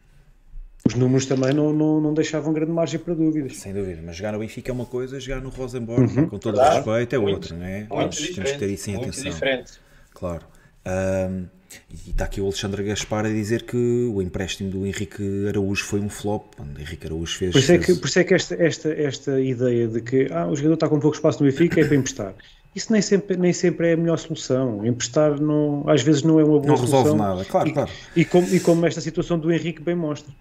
os 0.87 0.95
números 0.95 1.27
também 1.27 1.53
não, 1.53 1.73
não, 1.73 2.01
não 2.01 2.15
deixavam 2.15 2.53
grande 2.53 2.73
margem 2.73 2.99
para 2.99 3.15
dúvidas. 3.15 3.57
Sem 3.59 3.73
dúvida, 3.73 4.01
mas 4.05 4.17
jogar 4.17 4.33
no 4.33 4.39
Benfica 4.39 4.71
é 4.71 4.75
uma 4.75 4.87
coisa, 4.87 5.21
jogar 5.21 5.41
no 5.41 5.51
Rosenborg, 5.51 6.19
uhum. 6.19 6.29
com 6.29 6.39
todo 6.39 6.59
o 6.59 6.63
respeito, 6.63 7.15
é 7.15 7.19
muito, 7.19 7.35
outra, 7.35 7.57
não 7.57 7.67
é? 7.67 7.85
Temos, 7.85 8.31
temos 8.31 8.53
que 8.53 8.59
ter 8.59 8.71
isso 8.71 8.91
em 8.91 8.95
muito 8.95 9.11
atenção. 9.11 9.31
Diferente. 9.31 9.73
Claro. 10.13 10.47
Um, 10.87 11.47
e 11.91 12.11
está 12.11 12.25
aqui 12.25 12.41
o 12.41 12.45
Alexandre 12.45 12.83
Gaspar 12.83 13.27
a 13.27 13.29
dizer 13.29 13.63
que 13.63 13.77
o 13.77 14.21
empréstimo 14.21 14.71
do 14.71 14.87
Henrique 14.87 15.47
Araújo 15.49 15.85
foi 15.85 16.01
um 16.01 16.09
flop. 16.09 16.55
O 16.59 16.81
Henrique 16.81 17.07
Araújo 17.07 17.39
fez. 17.39 17.53
Por 17.53 17.59
isso 17.59 17.73
é 17.73 17.79
que, 17.79 17.95
por 17.95 18.09
isso 18.09 18.19
é 18.19 18.25
que 18.25 18.35
esta, 18.35 18.55
esta, 18.55 18.89
esta 18.91 19.41
ideia 19.41 19.89
de 19.89 20.01
que 20.01 20.29
ah, 20.33 20.47
o 20.47 20.57
jogador 20.57 20.75
está 20.75 20.89
com 20.89 21.01
pouco 21.01 21.17
espaço 21.17 21.43
no 21.43 21.51
Benfica 21.51 21.81
é 21.81 21.85
para 21.85 21.97
emprestar. 21.97 22.35
Isso 22.75 22.93
nem 22.93 23.03
sempre, 23.03 23.37
nem 23.37 23.53
sempre 23.53 23.89
é 23.89 23.93
a 23.95 23.97
melhor 23.97 24.17
solução. 24.17 24.87
Emprestar 24.87 25.41
não, 25.41 25.89
às 25.89 26.03
vezes 26.03 26.23
não 26.23 26.39
é 26.39 26.45
uma 26.45 26.61
boa 26.61 26.77
solução. 26.77 26.99
Não 26.99 27.03
resolve 27.03 27.19
nada, 27.19 27.45
claro, 27.45 27.69
e, 27.69 27.73
claro. 27.73 27.91
E 28.15 28.25
como, 28.25 28.55
e 28.55 28.61
como 28.61 28.87
esta 28.87 29.01
situação 29.01 29.39
do 29.39 29.53
Henrique 29.53 29.83
bem 29.83 29.95
mostra. 29.95 30.33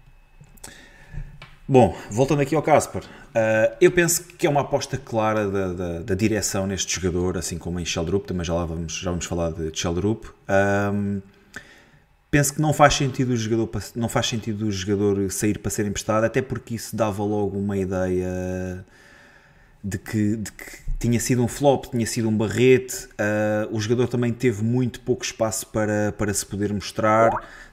Bom, 1.70 1.96
voltando 2.10 2.42
aqui 2.42 2.52
ao 2.56 2.62
Casper, 2.62 3.04
uh, 3.04 3.76
eu 3.80 3.92
penso 3.92 4.24
que 4.24 4.44
é 4.44 4.50
uma 4.50 4.62
aposta 4.62 4.98
clara 4.98 5.48
da, 5.48 5.72
da, 5.72 5.98
da, 6.00 6.14
direção 6.16 6.66
neste 6.66 7.00
jogador, 7.00 7.38
assim 7.38 7.58
como 7.58 7.78
em 7.78 7.84
Sheldrup, 7.84 8.26
também 8.26 8.44
já 8.44 8.52
lá 8.52 8.64
vamos, 8.64 8.94
já 8.94 9.08
vamos 9.08 9.24
falar 9.24 9.52
de 9.52 9.70
Sheldrup. 9.72 10.24
Um, 10.92 11.22
penso 12.28 12.54
que 12.54 12.60
não 12.60 12.72
faz 12.72 12.94
sentido 12.94 13.30
o 13.30 13.36
jogador 13.36 13.70
não 13.94 14.08
faz 14.08 14.26
sentido 14.26 14.66
o 14.66 14.72
jogador 14.72 15.30
sair 15.30 15.60
para 15.60 15.70
ser 15.70 15.86
emprestado, 15.86 16.24
até 16.24 16.42
porque 16.42 16.74
isso 16.74 16.96
dava 16.96 17.22
logo 17.22 17.56
uma 17.56 17.78
ideia 17.78 18.84
de 19.84 19.96
que, 19.96 20.36
de 20.38 20.50
que 20.50 20.90
tinha 20.98 21.20
sido 21.20 21.40
um 21.44 21.48
flop, 21.48 21.86
tinha 21.86 22.06
sido 22.06 22.28
um 22.28 22.36
barrete. 22.36 23.06
Uh, 23.12 23.74
o 23.74 23.80
jogador 23.80 24.08
também 24.08 24.32
teve 24.32 24.64
muito 24.64 24.98
pouco 25.02 25.24
espaço 25.24 25.68
para, 25.68 26.10
para 26.18 26.34
se 26.34 26.44
poder 26.44 26.72
mostrar. 26.72 27.30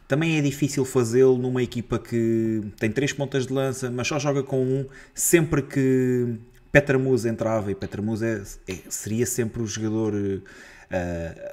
Também 0.08 0.38
é 0.38 0.42
difícil 0.42 0.86
fazê-lo 0.86 1.38
numa 1.38 1.62
equipa 1.62 2.00
que 2.00 2.62
tem 2.80 2.90
três 2.90 3.12
pontas 3.12 3.46
de 3.46 3.54
lança, 3.54 3.92
mas 3.92 4.08
só 4.08 4.18
joga 4.18 4.42
com 4.42 4.64
um. 4.64 4.86
Sempre 5.14 5.62
que 5.62 6.36
Petra 6.72 6.98
Muse 6.98 7.28
entrava, 7.28 7.72
e 7.72 7.76
Petra 7.76 8.02
Muse 8.02 8.26
é, 8.26 8.42
é, 8.72 8.78
seria 8.90 9.26
sempre 9.26 9.62
o 9.62 9.68
jogador 9.68 10.14
uh, 10.14 10.42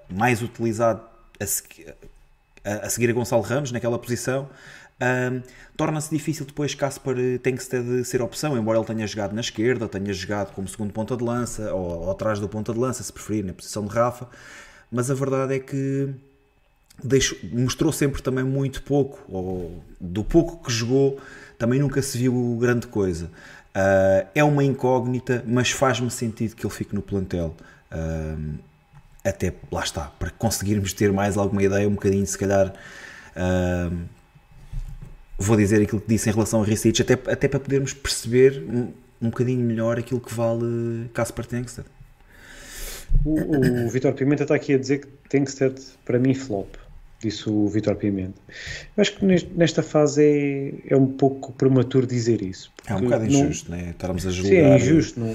mais 0.08 0.40
utilizado 0.40 1.02
a, 1.40 1.44
a, 2.70 2.86
a, 2.86 2.90
seguir 2.90 3.10
a 3.10 3.12
Gonçalo 3.12 3.42
Ramos 3.42 3.72
naquela 3.72 3.98
posição. 3.98 4.48
Uh, 5.00 5.42
Torna-se 5.76 6.08
difícil 6.08 6.46
depois 6.46 6.72
Casper 6.76 7.16
de 7.16 8.04
ser 8.04 8.22
opção, 8.22 8.56
embora 8.56 8.78
ele 8.78 8.86
tenha 8.86 9.04
jogado 9.08 9.34
na 9.34 9.40
esquerda, 9.40 9.88
tenha 9.88 10.12
jogado 10.12 10.54
como 10.54 10.68
segundo 10.68 10.92
ponta 10.92 11.16
de 11.16 11.24
lança, 11.24 11.74
ou, 11.74 12.04
ou 12.04 12.10
atrás 12.12 12.38
do 12.38 12.48
ponta 12.48 12.72
de 12.72 12.78
lança, 12.78 13.02
se 13.02 13.12
preferir, 13.12 13.44
na 13.44 13.52
posição 13.52 13.84
de 13.84 13.92
Rafa. 13.92 14.28
Mas 14.92 15.10
a 15.10 15.14
verdade 15.14 15.54
é 15.54 15.58
que 15.58 16.14
deixou, 17.02 17.38
mostrou 17.52 17.92
sempre 17.92 18.22
também 18.22 18.44
muito 18.44 18.82
pouco, 18.82 19.20
ou 19.28 19.82
do 20.00 20.22
pouco 20.22 20.64
que 20.64 20.72
jogou, 20.72 21.20
também 21.58 21.78
nunca 21.78 22.02
se 22.02 22.18
viu 22.18 22.56
grande 22.60 22.86
coisa. 22.86 23.26
Uh, 23.26 24.26
é 24.34 24.44
uma 24.44 24.62
incógnita, 24.62 25.42
mas 25.46 25.70
faz-me 25.70 26.10
sentido 26.10 26.54
que 26.54 26.64
ele 26.64 26.72
fique 26.72 26.94
no 26.94 27.02
plantel. 27.02 27.56
Uh, 27.90 28.54
até 29.24 29.52
lá 29.72 29.82
está, 29.82 30.02
para 30.18 30.30
conseguirmos 30.30 30.92
ter 30.92 31.12
mais 31.12 31.36
alguma 31.36 31.62
ideia, 31.62 31.88
um 31.88 31.94
bocadinho, 31.94 32.26
se 32.26 32.38
calhar. 32.38 32.72
Uh, 33.36 34.04
vou 35.36 35.56
dizer 35.56 35.82
aquilo 35.82 36.00
que 36.00 36.08
disse 36.08 36.28
em 36.28 36.32
relação 36.32 36.62
a 36.62 36.64
Recic, 36.64 37.02
até, 37.02 37.14
até 37.14 37.48
para 37.48 37.58
podermos 37.58 37.92
perceber 37.92 38.62
um, 38.68 38.92
um 39.20 39.30
bocadinho 39.30 39.64
melhor 39.64 39.98
aquilo 39.98 40.20
que 40.20 40.32
vale 40.32 41.10
Casper 41.12 41.44
Tenkstedt. 41.44 41.88
O, 43.24 43.86
o 43.86 43.90
Vitor 43.90 44.12
Pimenta 44.12 44.44
está 44.44 44.54
aqui 44.54 44.74
a 44.74 44.78
dizer 44.78 44.98
que 45.00 45.06
Tenkstedt, 45.28 45.80
para 46.04 46.18
mim, 46.18 46.34
flop 46.34 46.83
disse 47.20 47.48
o 47.48 47.66
Vitor 47.68 47.96
Pimenta. 47.96 48.40
Eu 48.96 49.00
acho 49.00 49.16
que 49.16 49.24
nesta 49.24 49.82
fase 49.82 50.22
é, 50.22 50.94
é 50.94 50.96
um 50.96 51.06
pouco 51.06 51.52
prematuro 51.52 52.06
dizer 52.06 52.42
isso. 52.42 52.70
É 52.86 52.94
um 52.94 53.00
bocado 53.00 53.24
não, 53.24 53.44
injusto, 53.44 53.70
né? 53.70 53.90
Estarmos 53.90 54.26
a 54.26 54.30
julgar. 54.30 54.50
Sim, 54.50 54.56
é 54.56 54.76
injusto. 54.76 55.20
Não, 55.20 55.34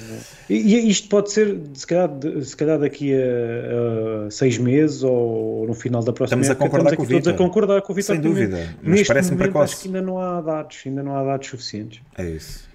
e, 0.50 0.56
e, 0.56 0.90
isto 0.90 1.10
pode 1.10 1.32
ser, 1.32 1.60
se 1.74 1.88
calhar, 1.88 2.10
se 2.44 2.56
calhar 2.56 2.80
daqui 2.80 3.14
a, 3.14 4.28
a, 4.28 4.32
seis 4.32 4.58
meses 4.58 5.02
ou 5.04 5.66
no 5.68 5.74
final 5.74 6.04
da 6.04 6.14
próxima 6.14 6.42
Estamos 6.42 6.50
a 6.50 6.64
concordar 6.64 6.96
com 6.96 7.04
o 7.04 7.06
Vitor. 7.06 7.24
todos 7.24 7.34
a 7.34 7.38
concordar 7.38 7.82
com 7.82 7.92
o 7.92 7.96
Vitor 7.96 8.16
Sem 8.16 8.22
Pimenta. 8.22 8.58
dúvida, 8.58 8.76
mas 8.84 9.08
parece-me 9.08 9.38
precoce. 9.38 9.74
acho 9.74 9.82
que 9.82 9.88
ainda 9.88 10.02
não 10.02 10.20
há 10.20 10.42
dados, 10.42 10.84
ainda 10.86 11.02
não 11.02 11.16
há 11.16 11.24
dados 11.24 11.48
suficientes. 11.48 12.02
É 12.18 12.30
isso. 12.30 12.70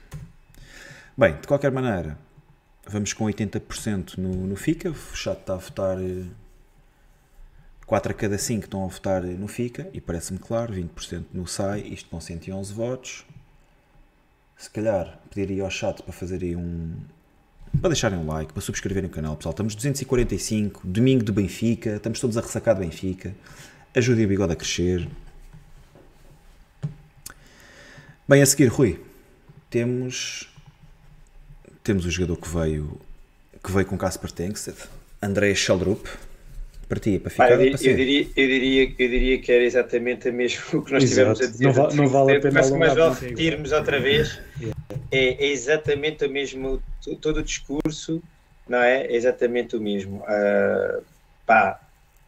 Bem, 1.16 1.36
de 1.40 1.46
qualquer 1.46 1.70
maneira, 1.70 2.18
vamos 2.88 3.12
com 3.12 3.24
80% 3.26 4.18
no, 4.18 4.30
no 4.48 4.56
FICA, 4.56 4.90
o 4.90 5.16
chat 5.16 5.38
está 5.38 5.54
a 5.54 5.58
votar 5.58 5.96
eh, 5.98 6.24
4 7.86 8.12
a 8.12 8.14
cada 8.14 8.38
5 8.38 8.64
estão 8.64 8.84
a 8.84 8.86
votar 8.86 9.22
no 9.22 9.46
FICA, 9.46 9.88
e 9.92 10.00
parece-me 10.00 10.38
claro, 10.38 10.72
20% 10.72 11.24
no 11.32 11.46
SAI, 11.46 11.80
isto 11.80 12.08
com 12.08 12.20
111 12.20 12.72
votos. 12.72 13.26
Se 14.56 14.70
calhar 14.70 15.20
pediria 15.28 15.64
ao 15.64 15.70
chat 15.70 16.02
para 16.02 16.12
fazerem 16.12 16.56
um. 16.56 16.94
para 17.80 17.90
deixarem 17.90 18.18
um 18.18 18.26
like, 18.26 18.52
para 18.52 18.62
subscreverem 18.62 19.10
o 19.10 19.12
canal, 19.12 19.36
pessoal. 19.36 19.52
Estamos 19.52 19.74
245, 19.74 20.86
domingo 20.86 21.22
de 21.22 21.32
Benfica, 21.32 21.96
estamos 21.96 22.20
todos 22.20 22.38
a 22.38 22.40
ressacar 22.40 22.76
Benfica. 22.78 23.34
Ajudem 23.94 24.24
o 24.24 24.28
bigode 24.28 24.54
a 24.54 24.56
crescer. 24.56 25.06
Bem, 28.26 28.40
a 28.40 28.46
seguir, 28.46 28.68
Rui, 28.68 28.98
temos. 29.68 30.48
Temos 31.82 32.06
o 32.06 32.10
jogador 32.10 32.38
que 32.38 32.48
veio, 32.48 32.98
que 33.62 33.70
veio 33.70 33.84
com 33.84 33.98
Casper 33.98 34.32
Tengsted, 34.32 34.78
André 35.20 35.54
Sheldrup 35.54 36.08
para 36.86 37.00
ti, 37.00 37.18
para 37.18 37.30
ficar 37.30 37.44
ah, 37.44 37.50
eu, 37.52 37.56
para 37.56 37.86
eu, 37.86 37.96
diria, 37.96 38.28
eu, 38.36 38.48
diria, 38.48 38.94
eu 38.98 39.08
diria 39.08 39.38
que 39.38 39.52
era 39.52 39.64
exatamente 39.64 40.28
o 40.28 40.32
mesmo 40.32 40.62
que 40.84 40.92
nós 40.92 41.02
Exato. 41.02 41.08
tivemos 41.08 41.40
a 41.40 41.46
dizer. 41.46 41.64
Não, 41.64 41.72
va 41.72 41.88
não 41.94 42.08
vale 42.08 42.36
a 42.36 42.40
pena 42.40 42.54
Mas, 42.54 42.70
mas 42.70 42.98
ao 42.98 43.12
repetirmos 43.12 43.72
outra 43.72 44.00
vez, 44.00 44.40
é, 45.10 45.44
é, 45.44 45.46
exatamente 45.46 46.24
o 46.24 46.30
mesmo, 46.30 46.82
todo 47.20 47.38
o 47.38 47.42
discurso, 47.42 48.22
não 48.68 48.78
é? 48.78 49.06
É 49.06 49.14
exatamente 49.14 49.76
o 49.76 49.80
mesmo. 49.80 50.18
Uh, 50.18 51.02
pá, 51.46 51.80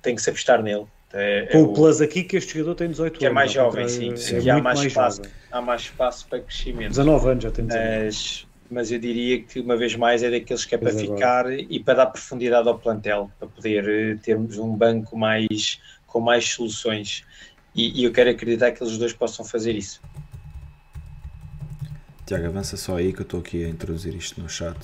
tem 0.03 0.15
que 0.15 0.23
se 0.23 0.31
apostar 0.31 0.62
nele. 0.62 0.87
É, 1.12 1.47
Com 1.53 1.59
é 1.59 1.62
o 1.62 1.73
plus 1.73 2.01
aqui 2.01 2.23
que 2.24 2.37
este 2.37 2.55
jogador 2.55 2.74
tem 2.74 2.91
18 2.91 3.07
anos. 3.07 3.19
Que 3.19 3.27
é 3.27 3.31
mais 3.31 3.53
jovem, 3.53 3.89
sim. 3.89 4.16
sim. 4.16 4.37
É 4.47 4.51
há 4.51 4.55
mais, 4.55 4.78
mais 4.78 4.87
espaço, 4.87 5.23
há 5.51 5.61
mais 5.61 5.81
espaço 5.83 6.27
para 6.28 6.41
crescimento. 6.41 6.91
19 6.91 7.28
anos 7.28 7.45
já 7.45 7.51
tem 7.51 7.66
19 7.66 8.05
mas, 8.05 8.45
mas 8.70 8.90
eu 8.90 8.98
diria 8.98 9.43
que 9.43 9.60
uma 9.60 9.76
vez 9.76 9.94
mais 9.97 10.22
é 10.22 10.30
daqueles 10.30 10.64
que 10.64 10.74
é 10.74 10.78
para 10.78 10.93
ficar 10.93 11.51
e 11.52 11.80
para 11.80 11.94
dar 11.94 12.06
profundidade 12.06 12.68
ao 12.68 12.78
plantel, 12.78 13.30
para 13.38 13.48
poder 13.48 13.88
eh, 13.88 14.18
termos 14.22 14.59
um 14.59 14.74
banco 14.74 15.16
mais 15.16 15.80
com 16.06 16.20
mais 16.20 16.48
soluções. 16.48 17.24
E, 17.74 18.01
e 18.01 18.05
eu 18.05 18.12
quero 18.12 18.30
acreditar 18.30 18.72
que 18.72 18.82
eles 18.82 18.97
dois 18.97 19.12
possam 19.12 19.44
fazer 19.44 19.74
isso. 19.74 20.01
Tiago, 22.24 22.47
avança 22.47 22.76
só 22.76 22.97
aí 22.97 23.12
que 23.12 23.20
eu 23.20 23.24
estou 23.24 23.40
aqui 23.40 23.64
a 23.64 23.68
introduzir 23.68 24.14
isto 24.14 24.40
no 24.40 24.48
chat. 24.48 24.76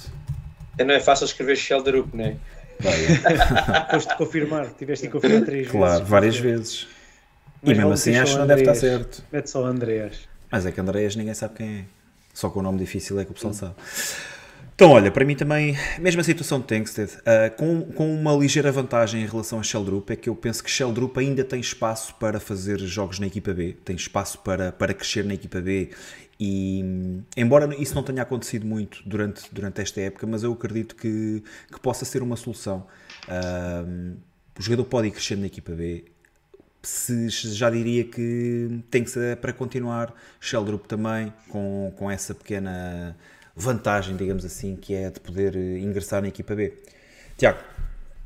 É, 0.78 0.84
não 0.84 0.94
é 0.94 1.00
fácil 1.00 1.24
escrever 1.24 1.56
Shelderup, 1.56 2.14
não 2.14 2.24
é? 2.24 2.36
Depois 2.78 4.06
de 4.06 4.16
confirmar, 4.16 4.70
tiveste 4.74 5.06
que 5.06 5.12
confirmar 5.12 5.44
três 5.44 5.68
claro, 5.68 5.86
vezes. 5.86 5.98
Claro, 5.98 6.10
várias 6.10 6.36
vezes. 6.36 6.88
Mas 7.62 7.72
e 7.72 7.74
mesmo 7.74 7.92
assim 7.92 8.16
acho 8.16 8.32
que 8.32 8.38
não 8.38 8.46
deve 8.46 8.62
estar 8.62 8.74
certo. 8.74 9.24
Mete 9.32 9.50
só 9.50 9.64
Andreas. 9.64 10.28
Mas 10.50 10.66
é 10.66 10.72
que 10.72 10.80
Andreas 10.80 11.16
ninguém 11.16 11.34
sabe 11.34 11.54
quem 11.54 11.78
é. 11.78 12.01
Só 12.32 12.50
com 12.50 12.60
o 12.60 12.62
nome 12.62 12.78
difícil 12.78 13.18
é 13.20 13.24
que 13.24 13.30
o 13.30 13.34
pessoal 13.34 13.52
sabe. 13.52 13.74
Então, 14.74 14.90
olha, 14.90 15.10
para 15.10 15.24
mim 15.24 15.36
também, 15.36 15.76
mesma 16.00 16.24
situação 16.24 16.58
de 16.58 16.66
Tankstead, 16.66 17.12
uh, 17.18 17.56
com, 17.56 17.82
com 17.92 18.12
uma 18.12 18.34
ligeira 18.34 18.72
vantagem 18.72 19.22
em 19.22 19.26
relação 19.26 19.60
a 19.60 19.62
Sheldrup, 19.62 20.10
é 20.10 20.16
que 20.16 20.28
eu 20.28 20.34
penso 20.34 20.64
que 20.64 20.70
Sheldrup 20.70 21.18
ainda 21.18 21.44
tem 21.44 21.60
espaço 21.60 22.14
para 22.14 22.40
fazer 22.40 22.78
jogos 22.80 23.18
na 23.18 23.26
equipa 23.26 23.52
B, 23.52 23.76
tem 23.84 23.94
espaço 23.94 24.38
para, 24.38 24.72
para 24.72 24.94
crescer 24.94 25.24
na 25.24 25.34
equipa 25.34 25.60
B 25.60 25.90
e, 26.40 26.82
embora 27.36 27.72
isso 27.78 27.94
não 27.94 28.02
tenha 28.02 28.22
acontecido 28.22 28.66
muito 28.66 29.02
durante, 29.06 29.42
durante 29.52 29.80
esta 29.80 30.00
época, 30.00 30.26
mas 30.26 30.42
eu 30.42 30.52
acredito 30.52 30.96
que, 30.96 31.44
que 31.70 31.78
possa 31.78 32.04
ser 32.04 32.22
uma 32.22 32.34
solução. 32.34 32.86
Uh, 33.28 34.16
o 34.58 34.62
jogador 34.62 34.84
pode 34.86 35.08
ir 35.08 35.10
crescendo 35.12 35.42
na 35.42 35.46
equipa 35.46 35.72
B, 35.72 36.06
se 36.82 37.28
já 37.30 37.70
diria 37.70 38.04
que 38.04 38.82
tem 38.90 39.04
que 39.04 39.10
ser 39.10 39.36
para 39.36 39.52
continuar, 39.52 40.14
Sheldrup 40.40 40.86
também, 40.86 41.32
com, 41.48 41.92
com 41.96 42.10
essa 42.10 42.34
pequena 42.34 43.16
vantagem, 43.54 44.16
digamos 44.16 44.44
assim, 44.44 44.76
que 44.76 44.94
é 44.94 45.10
de 45.10 45.20
poder 45.20 45.54
ingressar 45.56 46.22
na 46.22 46.28
equipa 46.28 46.54
B. 46.54 46.72
Tiago. 47.36 47.58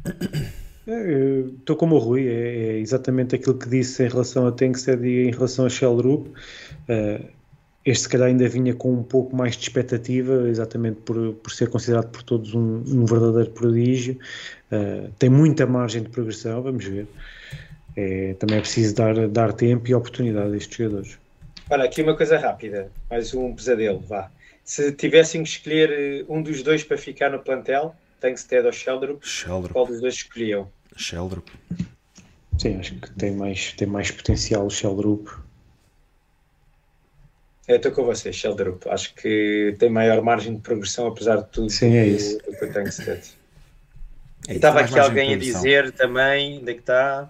Estou 0.86 1.74
é, 1.74 1.78
como 1.78 1.96
o 1.96 1.98
Rui, 1.98 2.28
é, 2.28 2.32
é, 2.32 2.78
exatamente 2.78 3.34
aquilo 3.34 3.58
que 3.58 3.68
disse 3.68 4.04
em 4.04 4.08
relação 4.08 4.46
a 4.46 4.52
Tenkstead 4.52 5.04
e 5.04 5.26
em 5.26 5.32
relação 5.32 5.66
a 5.66 5.68
Sheldrup. 5.68 6.28
Uh, 6.28 7.26
este, 7.84 8.02
se 8.04 8.08
calhar, 8.08 8.28
ainda 8.28 8.48
vinha 8.48 8.72
com 8.72 8.92
um 8.92 9.02
pouco 9.02 9.34
mais 9.34 9.56
de 9.56 9.62
expectativa, 9.62 10.48
exatamente 10.48 11.00
por, 11.00 11.34
por 11.34 11.50
ser 11.50 11.68
considerado 11.70 12.10
por 12.10 12.22
todos 12.22 12.54
um, 12.54 12.84
um 12.86 13.04
verdadeiro 13.04 13.50
prodígio. 13.50 14.16
Uh, 14.70 15.10
tem 15.18 15.28
muita 15.28 15.66
margem 15.66 16.02
de 16.04 16.08
progressão, 16.08 16.62
vamos 16.62 16.84
ver. 16.84 17.08
É, 17.96 18.34
também 18.34 18.58
é 18.58 18.60
preciso 18.60 18.94
dar, 18.94 19.28
dar 19.28 19.52
tempo 19.52 19.88
e 19.88 19.94
oportunidade 19.94 20.52
a 20.52 20.56
estes 20.56 20.76
jogadores. 20.76 21.18
Olha, 21.70 21.84
aqui 21.84 22.02
uma 22.02 22.16
coisa 22.16 22.38
rápida, 22.38 22.90
mais 23.10 23.32
um 23.34 23.54
pesadelo, 23.54 24.00
vá. 24.00 24.30
Se 24.64 24.92
tivessem 24.92 25.42
que 25.42 25.48
escolher 25.48 25.90
eh, 25.90 26.24
um 26.28 26.42
dos 26.42 26.62
dois 26.62 26.84
para 26.84 26.98
ficar 26.98 27.30
no 27.30 27.38
plantel, 27.38 27.94
Tankstead 28.20 28.66
ou 28.66 28.72
Sheldrup, 28.72 29.24
Sheldrup. 29.26 29.72
qual 29.72 29.86
dos 29.86 30.00
dois 30.00 30.14
escolhiam? 30.14 30.70
Sheldrup. 30.96 31.48
Sim, 32.58 32.78
acho 32.78 32.94
que 32.96 33.10
tem 33.12 33.32
mais, 33.32 33.72
tem 33.72 33.86
mais 33.88 34.10
potencial 34.10 34.66
o 34.66 34.70
Sheldrup. 34.70 35.28
Eu 37.68 37.76
estou 37.76 37.90
com 37.92 38.04
você, 38.04 38.32
Sheldrup. 38.32 38.86
Acho 38.88 39.12
que 39.14 39.74
tem 39.78 39.90
maior 39.90 40.22
margem 40.22 40.54
de 40.54 40.60
progressão, 40.60 41.08
apesar 41.08 41.36
de 41.36 41.48
tudo, 41.48 41.70
Sim, 41.70 41.96
é 41.96 42.06
isso. 42.06 42.38
do 42.38 42.56
que 42.56 42.64
o 42.64 42.72
Tankstead. 42.72 43.22
É, 44.48 44.54
Estava 44.54 44.80
aqui 44.80 44.98
alguém 44.98 45.34
a 45.34 45.36
dizer 45.36 45.90
também, 45.92 46.58
onde 46.60 46.70
é 46.70 46.74
que 46.74 46.80
está? 46.80 47.28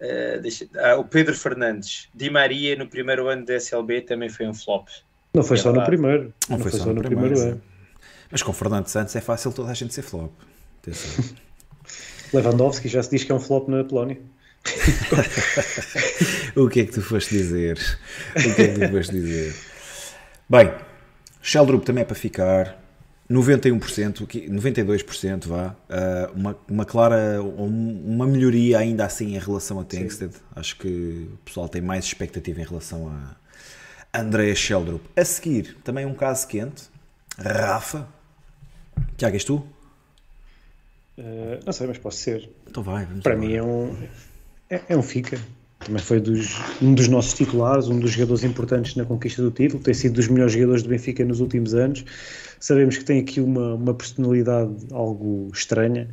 Uh, 0.00 0.40
deixa, 0.40 0.68
ah, 0.76 0.96
o 0.96 1.04
Pedro 1.04 1.34
Fernandes, 1.34 2.08
Di 2.14 2.30
Maria 2.30 2.76
no 2.76 2.86
primeiro 2.86 3.26
ano 3.26 3.44
da 3.44 3.54
SLB 3.54 4.02
também 4.02 4.28
foi 4.28 4.46
um 4.46 4.54
flop. 4.54 4.88
Não 5.34 5.42
foi 5.42 5.56
é 5.56 5.60
só 5.60 5.72
verdade. 5.72 5.90
no 5.90 5.96
primeiro. 5.96 6.34
Não, 6.48 6.56
não 6.56 6.62
foi, 6.62 6.70
foi, 6.70 6.80
só, 6.80 6.86
no, 6.92 7.02
primeiro, 7.02 7.34
primeiro 7.34 7.52
ano. 7.52 7.62
Mas 8.30 8.42
com 8.42 8.52
Fernando 8.52 8.86
Santos 8.86 9.16
é 9.16 9.20
fácil 9.20 9.52
toda 9.52 9.70
a 9.70 9.74
gente 9.74 9.92
ser 9.92 10.02
flop. 10.02 10.32
Lewandowski 12.32 12.88
já 12.88 13.02
se 13.02 13.10
diz 13.10 13.24
que 13.24 13.32
é 13.32 13.34
um 13.34 13.40
flop 13.40 13.68
na 13.68 13.84
Polónia. 13.84 14.18
o 16.56 16.68
que 16.68 16.80
é 16.80 16.84
que 16.84 16.92
tu 16.92 17.02
foste 17.02 17.30
dizer? 17.30 17.78
O 18.36 18.54
que 18.54 18.62
é 18.62 18.68
que 18.74 18.80
tu 18.80 18.88
foste 18.90 19.12
dizer? 19.12 19.54
Bem, 20.48 20.72
Sheldrup 21.42 21.84
também 21.84 22.02
é 22.02 22.04
para 22.04 22.14
ficar. 22.14 22.78
91%, 23.30 24.26
92% 24.26 25.46
vá, 25.46 25.76
uh, 25.90 26.32
uma, 26.34 26.56
uma 26.66 26.84
clara, 26.86 27.42
uma 27.42 28.26
melhoria 28.26 28.78
ainda 28.78 29.04
assim 29.04 29.36
em 29.36 29.38
relação 29.38 29.78
a 29.78 29.84
Tankstead. 29.84 30.34
Acho 30.56 30.76
que 30.78 31.28
o 31.32 31.36
pessoal 31.44 31.68
tem 31.68 31.82
mais 31.82 32.06
expectativa 32.06 32.60
em 32.60 32.64
relação 32.64 33.08
a 33.08 34.18
Andrea 34.18 34.54
Sheldrup. 34.54 35.04
A 35.14 35.24
seguir, 35.24 35.76
também 35.84 36.06
um 36.06 36.14
caso 36.14 36.48
quente, 36.48 36.84
Rafa. 37.38 38.08
Tiago, 39.18 39.36
és 39.36 39.44
tu? 39.44 39.56
Uh, 41.18 41.60
não 41.66 41.72
sei, 41.72 41.86
mas 41.86 41.98
posso 41.98 42.18
ser. 42.18 42.48
Então 42.66 42.82
vai. 42.82 43.06
Para 43.22 43.36
mim 43.36 43.52
é 43.52 43.62
um, 43.62 43.94
é, 44.70 44.80
é 44.88 44.96
um 44.96 45.02
fica. 45.02 45.38
Também 45.80 46.02
foi 46.02 46.18
dos, 46.18 46.56
um 46.82 46.94
dos 46.94 47.08
nossos 47.08 47.34
titulares, 47.34 47.88
um 47.88 47.98
dos 48.00 48.12
jogadores 48.12 48.42
importantes 48.42 48.96
na 48.96 49.04
conquista 49.04 49.42
do 49.42 49.50
título, 49.50 49.82
tem 49.82 49.94
sido 49.94 50.14
dos 50.14 50.28
melhores 50.28 50.52
jogadores 50.52 50.82
do 50.82 50.88
Benfica 50.88 51.24
nos 51.24 51.40
últimos 51.40 51.74
anos. 51.74 52.04
Sabemos 52.60 52.98
que 52.98 53.04
tem 53.04 53.20
aqui 53.20 53.40
uma, 53.40 53.74
uma 53.74 53.94
personalidade 53.94 54.74
algo 54.92 55.50
estranha, 55.52 56.08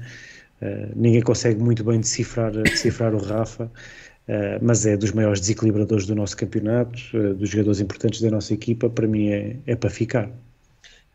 uh, 0.61 0.91
ninguém 0.95 1.21
consegue 1.21 1.61
muito 1.61 1.83
bem 1.83 1.99
decifrar, 1.99 2.51
decifrar 2.51 3.13
o 3.15 3.17
Rafa, 3.17 3.65
uh, 3.65 4.59
mas 4.61 4.85
é 4.85 4.95
dos 4.95 5.11
maiores 5.11 5.39
desequilibradores 5.39 6.05
do 6.05 6.15
nosso 6.15 6.37
campeonato, 6.37 6.99
uh, 7.13 7.33
dos 7.33 7.49
jogadores 7.49 7.79
importantes 7.79 8.21
da 8.21 8.29
nossa 8.29 8.53
equipa, 8.53 8.89
para 8.89 9.07
mim 9.07 9.29
é, 9.29 9.57
é 9.65 9.75
para 9.75 9.89
ficar. 9.89 10.29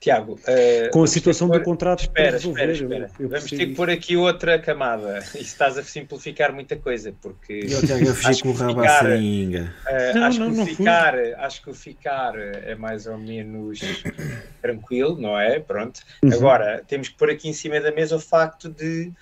Tiago, 0.01 0.32
uh, 0.32 0.90
com 0.93 1.02
a 1.02 1.06
situação 1.06 1.47
do 1.47 1.62
contrato 1.62 2.01
espera, 2.01 2.39
espera, 2.39 2.72
espera. 2.72 3.10
Eu, 3.18 3.24
eu 3.24 3.28
vamos 3.28 3.51
ter 3.51 3.66
que 3.66 3.74
pôr 3.74 3.90
aqui 3.90 4.16
outra 4.16 4.59
camada 4.59 5.22
e 5.36 5.43
estás 5.43 5.77
a 5.77 5.82
simplificar 5.82 6.55
muita 6.55 6.74
coisa 6.74 7.14
porque 7.20 7.66
eu 7.68 7.86
tenho 7.86 8.10
a 8.10 8.43
com 8.43 8.48
o 8.48 8.52
rabo 8.55 8.81
ficar, 8.81 9.05
uh, 9.05 10.14
não, 10.14 10.24
acho, 10.24 10.40
não, 10.40 10.51
que 10.51 10.56
não 10.56 10.66
ficar, 10.66 11.14
acho 11.40 11.62
que 11.62 11.68
o 11.68 11.74
ficar 11.74 12.32
é 12.39 12.74
mais 12.74 13.06
ou 13.06 13.18
menos 13.18 13.78
tranquilo, 14.62 15.20
não 15.20 15.39
é? 15.39 15.60
Pronto. 15.60 16.01
Uhum. 16.22 16.32
Agora 16.32 16.82
temos 16.89 17.10
que 17.10 17.16
pôr 17.16 17.28
aqui 17.28 17.51
em 17.51 17.52
cima 17.52 17.78
da 17.78 17.93
mesa 17.93 18.16
o 18.16 18.20
facto 18.20 18.70
de, 18.70 19.12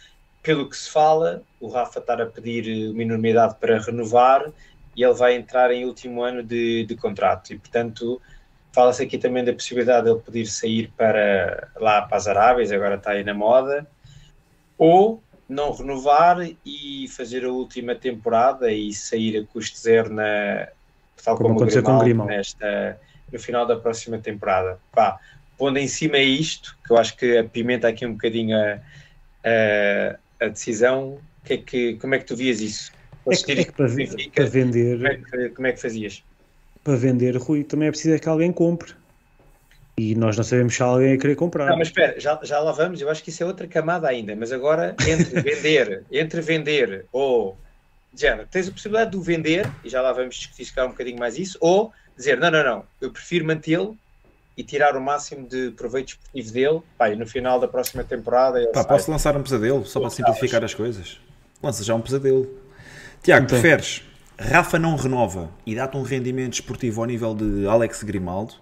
pelo 0.45 0.71
que 0.71 0.77
se 0.77 0.89
fala, 0.89 1.43
o 1.59 1.67
Rafa 1.67 1.99
estar 1.99 2.23
a 2.23 2.27
pedir 2.27 2.93
uma 2.93 3.03
enormidade 3.03 3.57
para 3.61 3.81
renovar 3.81 4.49
e 4.95 5.03
ele 5.03 5.15
vai 5.15 5.35
entrar 5.35 5.73
em 5.73 5.85
último 5.85 6.23
ano 6.23 6.41
de, 6.41 6.85
de 6.85 6.95
contrato 6.95 7.53
e 7.53 7.59
portanto 7.59 8.23
Fala-se 8.73 9.03
aqui 9.03 9.19
também 9.19 9.45
da 9.45 9.53
possibilidade 9.53 10.05
de 10.05 10.13
ele 10.13 10.21
poder 10.21 10.47
sair 10.47 10.93
para 10.97 11.69
lá 11.77 12.03
para 12.03 12.17
as 12.17 12.27
Arábias, 12.27 12.71
agora 12.71 12.97
está 12.97 13.13
aí 13.13 13.25
na 13.25 13.35
moda, 13.35 13.87
ou 14.77 15.23
não 15.49 15.73
renovar 15.73 16.39
e 16.65 17.07
fazer 17.09 17.45
a 17.45 17.51
última 17.51 17.95
temporada 17.95 18.71
e 18.71 18.93
sair 18.93 19.39
a 19.39 19.53
custo 19.53 19.79
zero 19.79 20.13
na, 20.13 20.69
tal 21.25 21.37
como, 21.37 21.55
como 21.55 21.63
o 21.63 21.67
Grimaldo, 21.67 22.05
Grimaldo. 22.05 22.31
Nesta, 22.31 23.01
no 23.33 23.39
final 23.39 23.67
da 23.67 23.77
próxima 23.77 24.19
temporada. 24.19 24.79
Pá, 24.93 25.19
pondo 25.57 25.79
em 25.79 25.89
cima 25.89 26.19
isto, 26.19 26.77
que 26.85 26.93
eu 26.93 26.99
acho 26.99 27.17
que 27.17 27.39
apimenta 27.39 27.89
aqui 27.89 28.05
um 28.05 28.13
bocadinho 28.13 28.57
a, 28.57 28.79
a, 29.45 30.45
a 30.45 30.49
decisão, 30.49 31.19
que 31.49 31.55
é 31.55 31.57
que, 31.57 31.95
como 31.95 32.15
é 32.15 32.19
que 32.19 32.25
tu 32.25 32.37
vias 32.37 32.61
isso? 32.61 32.93
É 33.27 33.37
que, 33.37 33.53
é 33.53 33.65
que 33.65 33.73
para, 33.73 33.89
para, 34.35 34.47
vender. 34.47 34.97
Como 34.97 35.09
é, 35.09 35.17
que, 35.17 35.49
como 35.51 35.67
é 35.67 35.73
que 35.73 35.81
fazias? 35.81 36.23
Para 36.83 36.97
vender, 36.97 37.37
Rui, 37.37 37.65
também 37.65 37.89
é 37.89 37.91
preciso 37.91 38.19
que 38.19 38.29
alguém 38.29 38.53
compre. 38.53 38.95
E 39.99 40.15
nós 40.15 40.37
não 40.37 40.45
sabemos 40.45 40.77
se 40.77 40.83
alguém 40.83 41.15
a 41.15 41.19
querer 41.19 41.35
comprar. 41.35 41.67
Não, 41.67 41.77
mas 41.77 41.89
espera, 41.89 42.19
já, 42.21 42.39
já 42.43 42.61
lá 42.61 42.71
vamos, 42.71 43.01
eu 43.01 43.11
acho 43.11 43.23
que 43.23 43.31
isso 43.31 43.43
é 43.43 43.47
outra 43.47 43.67
camada 43.67 44.09
ainda, 44.09 44.37
mas 44.37 44.53
agora 44.53 44.95
entre 45.07 45.41
vender, 45.43 46.05
entre 46.11 46.41
vender 46.41 47.07
ou 47.11 47.59
já, 48.15 48.45
tens 48.47 48.69
a 48.69 48.73
possibilidade 48.73 49.11
de 49.11 49.17
o 49.17 49.21
vender, 49.21 49.69
e 49.85 49.89
já 49.89 50.01
lá 50.01 50.13
vamos 50.13 50.37
discutir 50.37 50.81
um 50.81 50.89
bocadinho 50.89 51.19
mais 51.19 51.37
isso, 51.37 51.59
ou 51.61 51.93
dizer, 52.17 52.39
não, 52.39 52.51
não, 52.51 52.65
não, 52.65 52.85
eu 53.01 53.11
prefiro 53.11 53.45
mantê-lo 53.45 53.97
e 54.57 54.63
tirar 54.63 54.97
o 54.97 55.01
máximo 55.01 55.47
de 55.47 55.73
proveito 55.73 56.11
esportivo 56.11 56.53
dele, 56.53 56.83
pá, 56.97 57.11
e 57.11 57.17
no 57.17 57.27
final 57.27 57.61
da 57.61 57.69
próxima 57.69 58.03
temporada... 58.03 58.65
Pá, 58.73 58.85
posso 58.85 59.11
lançar 59.11 59.37
um 59.37 59.43
pesadelo, 59.43 59.85
só 59.85 60.01
para 60.01 60.11
simplificar 60.11 60.65
as 60.65 60.75
coisas? 60.75 61.21
Lança 61.63 61.85
já 61.85 61.95
um 61.95 62.01
pesadelo. 62.01 62.49
Tiago, 63.23 63.47
então. 63.47 63.61
preferes 63.61 64.08
Rafa 64.39 64.79
não 64.79 64.95
renova 64.95 65.51
e 65.67 65.75
dá-te 65.75 65.97
um 65.97 66.03
rendimento 66.03 66.55
esportivo 66.55 67.01
ao 67.01 67.07
nível 67.07 67.35
de 67.35 67.67
Alex 67.67 68.03
Grimaldo, 68.05 68.55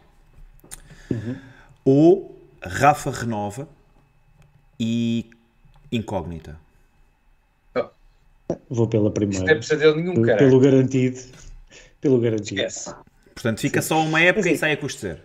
uhum. 1.11 1.37
ou 1.85 2.41
Rafa 2.63 3.11
renova 3.11 3.69
e 4.81 5.29
incógnita. 5.93 6.59
Vou 8.71 8.87
pela 8.87 9.11
primeira. 9.11 9.45
Não 9.45 9.53
é 9.53 9.55
pesadelo 9.57 9.97
nenhum, 9.97 10.23
cara. 10.23 10.39
Pelo 10.39 10.61
garantido. 10.61 11.21
Pelo 12.01 12.21
garantido. 12.21 12.61
Esquece. 12.61 12.95
Portanto, 13.35 13.61
fica 13.61 13.83
Sim. 13.83 13.89
só 13.89 14.01
uma 14.01 14.21
época 14.21 14.49
e 14.49 14.57
sai 14.57 14.73
a 14.73 14.77
custo 14.77 15.01
zero. 15.01 15.21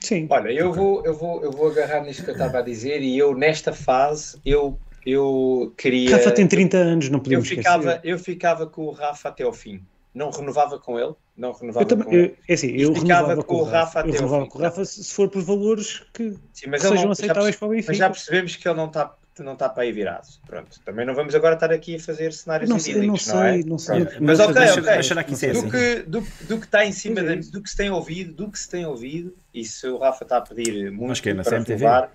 Sim. 0.00 0.26
Olha, 0.30 0.50
eu, 0.50 0.70
okay. 0.70 0.80
vou, 0.80 1.04
eu, 1.04 1.14
vou, 1.14 1.42
eu 1.42 1.50
vou 1.50 1.70
agarrar 1.70 2.02
nisto 2.02 2.22
que 2.22 2.30
eu 2.30 2.34
estava 2.34 2.58
a 2.58 2.62
dizer 2.62 3.02
e 3.02 3.18
eu, 3.18 3.34
nesta 3.36 3.72
fase, 3.72 4.38
eu 4.44 4.78
eu 5.06 5.72
queria. 5.76 6.16
Rafa 6.16 6.32
tem 6.32 6.48
30 6.48 6.76
anos, 6.76 7.08
não 7.08 7.20
podemos 7.20 7.48
eu 7.48 7.56
ficava, 7.56 7.90
esquecer. 7.90 8.00
Eu 8.08 8.18
ficava 8.18 8.66
com 8.66 8.82
o 8.86 8.90
Rafa 8.90 9.28
até 9.28 9.44
ao 9.44 9.52
fim. 9.52 9.80
Não 10.12 10.30
renovava 10.30 10.80
com 10.80 10.98
ele. 10.98 11.14
Não 11.36 11.52
renovava 11.52 11.84
eu 11.84 11.88
também, 11.88 12.06
com 12.06 12.12
ele. 12.12 12.34
É 12.48 12.54
assim, 12.54 12.72
eu 12.72 12.92
ficava 12.92 13.36
com 13.42 13.54
o 13.54 13.62
Rafa, 13.62 14.00
até 14.00 14.08
eu 14.08 14.14
renovava 14.14 14.42
ao 14.42 14.44
fim. 14.46 14.50
com 14.50 14.58
o 14.58 14.62
Rafa 14.62 14.84
se 14.84 15.14
for 15.14 15.28
por 15.28 15.42
valores 15.42 16.02
que, 16.12 16.34
Sim, 16.52 16.70
que 16.70 16.80
sejam 16.80 17.04
não, 17.04 17.12
aceitáveis 17.12 17.54
já, 17.54 17.58
para 17.58 17.68
o 17.68 17.70
Benfica. 17.70 17.92
Mas 17.92 17.98
já 17.98 18.10
percebemos 18.10 18.56
que 18.56 18.68
ele 18.68 18.76
não 18.76 18.86
está 18.86 19.14
não 19.42 19.52
está 19.52 19.68
para 19.68 19.82
aí 19.82 19.92
virado. 19.92 20.26
Pronto. 20.46 20.80
Também 20.84 21.04
não 21.04 21.14
vamos 21.14 21.34
agora 21.34 21.54
estar 21.54 21.70
aqui 21.70 21.96
a 21.96 22.00
fazer 22.00 22.32
cenários 22.32 22.70
não 22.70 22.78
sei, 22.78 23.06
não, 23.06 23.16
sei, 23.16 23.34
não, 23.34 23.44
é? 23.44 23.62
não 23.64 23.78
sei. 23.78 24.08
Mas 24.20 24.40
ok, 24.40 24.62
ok. 24.78 25.24
Que 25.24 25.52
do, 25.52 25.70
que, 25.70 26.02
do, 26.02 26.20
do 26.48 26.58
que 26.58 26.66
está 26.66 26.86
em 26.86 26.92
cima, 26.92 27.22
de, 27.22 27.50
do 27.50 27.62
que 27.62 27.68
se 27.68 27.76
tem 27.76 27.90
ouvido, 27.90 28.32
do 28.32 28.50
que 28.50 28.58
se 28.58 28.68
tem 28.68 28.86
ouvido, 28.86 29.36
e 29.52 29.64
se 29.64 29.86
o 29.88 29.98
Rafa 29.98 30.24
está 30.24 30.38
a 30.38 30.40
pedir 30.40 30.90
muito 30.90 31.20
que 31.22 31.28
é 31.28 31.34
para 31.34 31.58
renovar, 31.58 32.12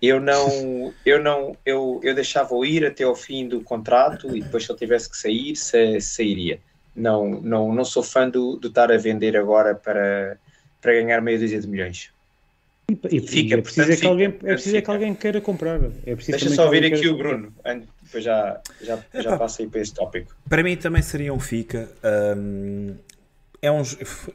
eu 0.00 0.20
não, 0.20 0.92
eu 1.04 1.22
não, 1.22 1.56
eu, 1.64 2.00
eu 2.02 2.14
deixava-o 2.14 2.64
ir 2.64 2.84
até 2.84 3.04
ao 3.04 3.14
fim 3.14 3.48
do 3.48 3.60
contrato 3.60 4.36
e 4.36 4.42
depois 4.42 4.64
se 4.64 4.72
ele 4.72 4.78
tivesse 4.78 5.10
que 5.10 5.16
sair, 5.16 5.56
se, 5.56 6.00
sairia. 6.00 6.58
Não, 6.94 7.40
não, 7.40 7.74
não 7.74 7.84
sou 7.84 8.02
fã 8.02 8.28
do, 8.28 8.56
do 8.56 8.68
estar 8.68 8.92
a 8.92 8.96
vender 8.96 9.36
agora 9.36 9.74
para, 9.74 10.36
para 10.80 10.92
ganhar 10.92 11.20
meia 11.20 11.38
dúzia 11.38 11.60
de 11.60 11.66
milhões. 11.66 12.10
E, 12.88 13.16
e, 13.16 13.20
fica, 13.20 13.54
é 13.54 13.60
preciso, 13.62 13.90
é 13.90 13.96
que, 13.96 14.06
alguém, 14.06 14.26
é 14.26 14.30
preciso 14.30 14.76
é 14.76 14.82
que 14.82 14.90
alguém 14.90 15.14
queira 15.14 15.40
comprar. 15.40 15.80
É 16.06 16.14
Deixa 16.14 16.50
só 16.50 16.66
ouvir 16.66 16.84
aqui 16.84 17.08
o 17.08 17.16
Bruno, 17.16 17.52
depois 18.02 18.22
já, 18.22 18.60
já, 18.82 18.98
já 19.14 19.38
passo 19.38 19.62
aí 19.62 19.68
para 19.68 19.80
esse 19.80 19.94
tópico. 19.94 20.36
Para 20.48 20.62
mim 20.62 20.76
também 20.76 21.00
seria 21.00 21.32
um 21.32 21.40
fica. 21.40 21.88
Um, 22.36 22.94
é 23.64 23.70
um, 23.72 23.82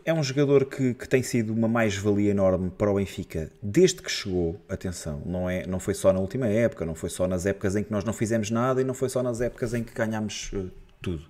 é 0.06 0.12
um 0.12 0.24
jogador 0.24 0.66
que, 0.66 0.96
que 0.96 1.08
tem 1.08 1.22
sido 1.22 1.54
uma 1.54 1.68
mais-valia 1.68 2.32
enorme 2.32 2.72
para 2.72 2.90
o 2.90 2.96
Benfica 2.96 3.52
desde 3.62 4.02
que 4.02 4.10
chegou. 4.10 4.60
Atenção, 4.68 5.22
não, 5.24 5.48
é, 5.48 5.68
não 5.68 5.80
foi 5.80 5.94
só 5.94 6.12
na 6.12 6.20
última 6.20 6.48
época, 6.48 6.84
não 6.84 6.96
foi 6.96 7.12
só 7.12 7.28
nas 7.28 7.46
épocas 7.46 7.76
em 7.76 7.84
que 7.84 7.92
nós 7.92 8.04
não 8.04 8.12
fizemos 8.12 8.50
nada 8.50 8.82
e 8.82 8.84
não 8.84 8.96
foi 8.96 9.08
só 9.08 9.22
nas 9.22 9.40
épocas 9.40 9.76
em 9.76 9.84
que 9.84 9.94
ganhámos 9.94 10.52
uh, 10.54 10.72
tudo. 11.00 11.22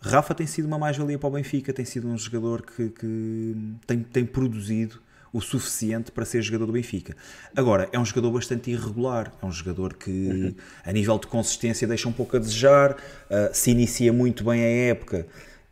Rafa 0.00 0.36
tem 0.36 0.46
sido 0.46 0.66
uma 0.66 0.78
mais-valia 0.78 1.18
para 1.18 1.28
o 1.28 1.32
Benfica, 1.32 1.72
tem 1.72 1.84
sido 1.84 2.06
um 2.06 2.16
jogador 2.16 2.62
que, 2.62 2.90
que 2.90 3.56
tem, 3.84 4.04
tem 4.04 4.24
produzido 4.24 5.00
o 5.32 5.40
suficiente 5.40 6.12
para 6.12 6.24
ser 6.24 6.40
jogador 6.42 6.66
do 6.66 6.72
Benfica. 6.72 7.16
Agora, 7.56 7.88
é 7.90 7.98
um 7.98 8.04
jogador 8.04 8.30
bastante 8.30 8.70
irregular, 8.70 9.32
é 9.42 9.44
um 9.44 9.50
jogador 9.50 9.94
que, 9.94 10.10
uhum. 10.10 10.54
a 10.84 10.92
nível 10.92 11.18
de 11.18 11.26
consistência, 11.26 11.88
deixa 11.88 12.08
um 12.08 12.12
pouco 12.12 12.36
a 12.36 12.38
desejar, 12.38 12.92
uh, 12.92 13.52
se 13.52 13.72
inicia 13.72 14.12
muito 14.12 14.44
bem 14.44 14.62
a 14.62 14.90
época. 14.90 15.26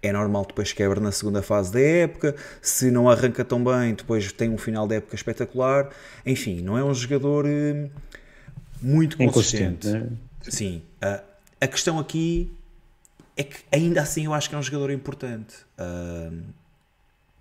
É 0.06 0.12
normal 0.12 0.44
depois 0.46 0.72
quebra 0.72 1.00
na 1.00 1.10
segunda 1.10 1.40
fase 1.40 1.72
da 1.72 1.80
época. 1.80 2.36
Se 2.60 2.90
não 2.90 3.08
arranca 3.08 3.44
tão 3.44 3.64
bem, 3.64 3.94
depois 3.94 4.30
tem 4.32 4.50
um 4.50 4.58
final 4.58 4.86
da 4.86 4.96
época 4.96 5.14
espetacular. 5.14 5.88
Enfim, 6.26 6.60
não 6.60 6.76
é 6.76 6.84
um 6.84 6.92
jogador 6.92 7.46
uh, 7.46 7.90
muito 8.82 9.16
consistente. 9.16 9.88
Né? 9.88 10.08
Sim. 10.42 10.82
Uh, 11.02 11.22
a 11.58 11.66
questão 11.66 11.98
aqui 11.98 12.52
é 13.34 13.42
que 13.42 13.56
ainda 13.72 14.02
assim 14.02 14.26
eu 14.26 14.34
acho 14.34 14.48
que 14.48 14.54
é 14.54 14.58
um 14.58 14.62
jogador 14.62 14.90
importante. 14.90 15.54
Uh, 15.78 16.42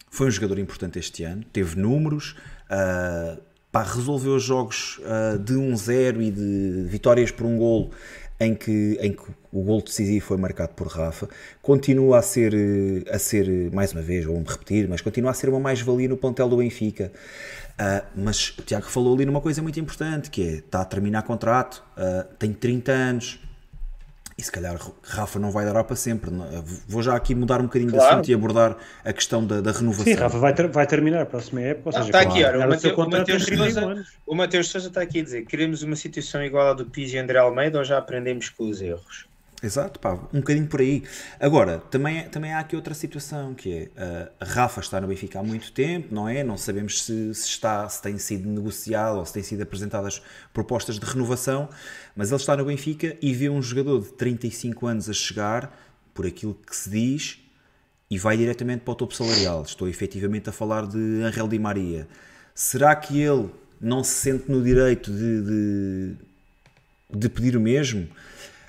foi 0.09 0.27
um 0.27 0.31
jogador 0.31 0.59
importante 0.59 0.99
este 0.99 1.23
ano, 1.23 1.43
teve 1.51 1.77
números, 1.77 2.35
uh, 2.69 3.41
pá, 3.71 3.83
resolveu 3.83 4.37
jogos 4.39 4.99
uh, 4.99 5.39
de 5.39 5.53
1-0 5.53 6.21
e 6.21 6.31
de 6.31 6.87
vitórias 6.87 7.31
por 7.31 7.45
um 7.45 7.57
golo 7.57 7.91
em 8.45 8.55
que, 8.55 8.97
em 9.01 9.11
que 9.11 9.23
o 9.51 9.61
golo 9.61 9.81
decisivo 9.81 10.25
foi 10.25 10.37
marcado 10.37 10.73
por 10.73 10.87
Rafa. 10.87 11.27
Continua 11.61 12.19
a 12.19 12.21
ser, 12.21 12.53
a 13.09 13.19
ser 13.19 13.71
mais 13.71 13.93
uma 13.93 14.01
vez, 14.01 14.25
vou-me 14.25 14.45
repetir, 14.45 14.87
mas 14.87 15.01
continua 15.01 15.31
a 15.31 15.33
ser 15.33 15.49
uma 15.49 15.59
mais-valia 15.59 16.07
no 16.07 16.17
plantel 16.17 16.49
do 16.49 16.57
Benfica. 16.57 17.11
Uh, 17.73 18.05
mas 18.15 18.49
o 18.57 18.61
Tiago 18.61 18.85
falou 18.85 19.15
ali 19.15 19.25
numa 19.25 19.41
coisa 19.41 19.61
muito 19.61 19.79
importante, 19.79 20.29
que 20.29 20.41
é, 20.41 20.51
está 20.55 20.81
a 20.81 20.85
terminar 20.85 21.23
contrato, 21.23 21.83
uh, 21.97 22.23
tem 22.37 22.53
30 22.53 22.91
anos, 22.91 23.39
e 24.37 24.41
se 24.41 24.51
calhar 24.51 24.79
Rafa 25.03 25.39
não 25.39 25.51
vai 25.51 25.65
dar 25.65 25.83
para 25.83 25.95
sempre. 25.95 26.31
Vou 26.87 27.03
já 27.03 27.15
aqui 27.15 27.35
mudar 27.35 27.59
um 27.59 27.65
bocadinho 27.65 27.91
claro. 27.91 28.07
de 28.07 28.13
assunto 28.13 28.29
e 28.29 28.33
abordar 28.33 28.77
a 29.03 29.13
questão 29.13 29.45
da, 29.45 29.61
da 29.61 29.71
renovação. 29.71 30.05
Sim, 30.05 30.13
Rafa 30.13 30.37
vai, 30.37 30.53
ter, 30.53 30.67
vai 30.67 30.87
terminar 30.87 31.21
a 31.21 31.25
próxima 31.25 31.61
época. 31.61 31.89
Ou 31.89 31.93
seja, 31.93 32.05
está 32.05 32.21
aqui, 32.21 32.43
olha, 32.43 32.65
o, 32.65 32.69
Mateu, 32.69 32.95
o, 32.95 33.09
Mateus 33.09 33.45
Sousa, 33.45 34.05
o 34.25 34.35
Mateus 34.35 34.67
Sousa 34.69 34.87
está 34.87 35.01
aqui 35.01 35.19
a 35.19 35.23
dizer: 35.23 35.45
queremos 35.45 35.83
uma 35.83 35.95
situação 35.95 36.43
igual 36.43 36.69
à 36.69 36.73
do 36.73 36.85
Pizzi 36.85 37.15
e 37.15 37.19
André 37.19 37.39
Almeida 37.39 37.77
ou 37.77 37.83
já 37.83 37.97
aprendemos 37.97 38.49
com 38.49 38.69
os 38.69 38.81
erros? 38.81 39.27
Exato, 39.63 39.97
pá, 39.97 40.15
um 40.33 40.39
bocadinho 40.39 40.67
por 40.67 40.81
aí. 40.81 41.03
Agora, 41.39 41.79
também, 41.89 42.27
também 42.27 42.51
há 42.51 42.59
aqui 42.59 42.75
outra 42.75 42.93
situação, 42.93 43.53
que 43.53 43.89
é, 43.95 44.27
uh, 44.27 44.31
a 44.41 44.45
Rafa 44.45 44.81
está 44.81 44.99
no 44.99 45.07
Benfica 45.07 45.39
há 45.39 45.43
muito 45.43 45.71
tempo, 45.71 46.13
não 46.13 46.27
é? 46.27 46.43
Não 46.43 46.57
sabemos 46.57 47.01
se, 47.01 47.33
se, 47.33 47.47
está, 47.47 47.87
se 47.87 48.01
tem 48.01 48.17
sido 48.17 48.49
negociado 48.49 49.19
ou 49.19 49.25
se 49.25 49.31
têm 49.31 49.41
sido 49.41 49.63
apresentadas 49.63 50.21
propostas 50.51 50.99
de 50.99 51.05
renovação, 51.05 51.69
mas 52.13 52.29
ele 52.29 52.41
está 52.41 52.57
no 52.57 52.65
Benfica 52.65 53.15
e 53.21 53.33
vê 53.33 53.49
um 53.49 53.61
jogador 53.61 54.01
de 54.01 54.11
35 54.11 54.85
anos 54.85 55.09
a 55.09 55.13
chegar, 55.13 55.73
por 56.13 56.27
aquilo 56.27 56.53
que 56.53 56.75
se 56.75 56.89
diz, 56.89 57.39
e 58.11 58.17
vai 58.17 58.35
diretamente 58.35 58.81
para 58.81 58.91
o 58.91 58.95
topo 58.95 59.15
salarial. 59.15 59.63
Estou 59.63 59.87
efetivamente 59.87 60.49
a 60.49 60.51
falar 60.51 60.85
de 60.85 60.97
Angel 61.23 61.47
Di 61.47 61.57
Maria. 61.57 62.05
Será 62.53 62.93
que 62.97 63.17
ele 63.21 63.49
não 63.79 64.03
se 64.03 64.11
sente 64.11 64.51
no 64.51 64.61
direito 64.61 65.09
de, 65.09 65.41
de, 65.41 66.15
de 67.17 67.29
pedir 67.29 67.55
o 67.55 67.61
mesmo? 67.61 68.09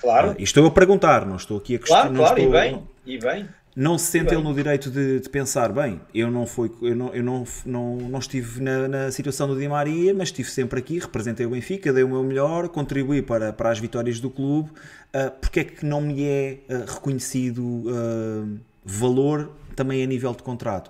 Claro. 0.05 0.36
Estou 0.39 0.66
a 0.66 0.70
perguntar, 0.70 1.26
não 1.26 1.36
estou 1.36 1.56
aqui 1.56 1.76
a 1.76 1.78
questionar. 1.78 2.02
Claro, 2.02 2.16
claro, 2.16 2.39
estou, 2.39 2.55
e 2.55 2.60
bem, 2.60 2.82
e 3.06 3.18
bem. 3.18 3.48
Não 3.74 3.98
se 3.98 4.06
sente 4.06 4.32
ele 4.32 4.43
no 4.43 4.55
direito 4.55 4.89
de, 4.89 5.18
de, 5.18 5.28
pensar, 5.28 5.72
bem, 5.72 6.01
eu 6.14 6.31
não 6.31 6.47
fui, 6.47 6.70
eu 6.81 6.94
não, 6.94 7.12
eu 7.12 7.24
não, 7.24 7.44
não, 7.66 7.97
não 7.97 8.18
estive 8.20 8.62
na, 8.62 8.86
na, 8.86 9.10
situação 9.10 9.48
do 9.48 9.59
Di 9.59 9.66
Maria, 9.66 10.14
mas 10.14 10.28
estive 10.28 10.48
sempre 10.48 10.78
aqui, 10.78 11.01
representei 11.01 11.44
o 11.44 11.51
Benfica, 11.51 11.93
dei 11.93 12.05
o 12.05 12.09
meu 12.09 12.22
melhor, 12.22 12.68
contribuí 12.68 13.20
para, 13.20 13.52
para 13.52 13.70
as 13.70 13.81
vitórias 13.81 14.20
do 14.20 14.31
clube, 14.31 14.70
uh, 14.70 15.31
porque 15.40 15.60
é 15.60 15.64
que 15.64 15.85
não 15.85 16.01
me 16.01 16.22
é 16.22 16.59
uh, 16.70 16.85
reconhecido 16.93 17.64
uh, 17.64 18.60
valor 18.85 19.51
também 19.74 20.05
a 20.05 20.06
nível 20.06 20.32
de 20.35 20.44
contrato? 20.44 20.89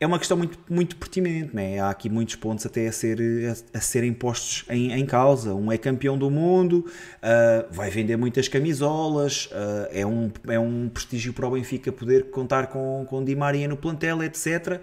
É 0.00 0.06
uma 0.06 0.18
questão 0.18 0.36
muito, 0.36 0.58
muito 0.70 0.96
pertinente, 0.96 1.54
né? 1.54 1.80
há 1.80 1.90
aqui 1.90 2.08
muitos 2.08 2.36
pontos 2.36 2.64
até 2.64 2.86
a, 2.86 2.92
ser, 2.92 3.18
a, 3.20 3.78
a 3.78 3.80
serem 3.80 4.12
postos 4.12 4.64
em, 4.70 4.92
em, 4.92 5.04
causa. 5.04 5.54
Um 5.54 5.72
é 5.72 5.78
campeão 5.78 6.16
do 6.16 6.30
mundo, 6.30 6.86
uh, 6.86 7.66
vai 7.72 7.90
vender 7.90 8.16
muitas 8.16 8.46
camisolas, 8.46 9.46
uh, 9.46 9.88
é, 9.90 10.06
um, 10.06 10.30
é 10.46 10.58
um 10.58 10.88
prestígio 10.88 11.32
para 11.32 11.48
o 11.48 11.50
Benfica 11.50 11.90
poder 11.90 12.30
contar 12.30 12.68
com, 12.68 13.04
com 13.08 13.24
Di 13.24 13.34
Maria 13.34 13.66
no 13.66 13.76
plantel, 13.76 14.22
etc. 14.22 14.46
Uh, 14.76 14.80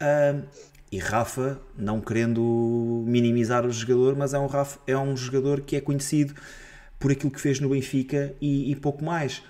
ah, 0.00 0.40
e 0.90 0.98
Rafa, 0.98 1.60
não 1.76 2.00
querendo 2.00 3.04
minimizar 3.06 3.66
o 3.66 3.70
jogador, 3.70 4.16
mas 4.16 4.34
é 4.34 4.38
um, 4.38 4.46
Rafa, 4.46 4.78
é 4.86 4.96
um 4.96 5.16
jogador 5.16 5.60
que 5.60 5.76
é 5.76 5.80
conhecido 5.80 6.34
por 6.98 7.10
aquilo 7.10 7.30
que 7.30 7.40
fez 7.40 7.60
no 7.60 7.68
Benfica 7.68 8.34
e, 8.40 8.70
e 8.70 8.76
pouco 8.76 9.04
mais. 9.04 9.42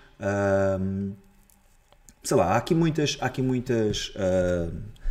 sei 2.22 2.36
lá, 2.36 2.54
há 2.54 2.56
aqui 2.56 2.74
muitas, 2.74 3.18
há 3.20 3.26
aqui 3.26 3.42
muitas 3.42 4.12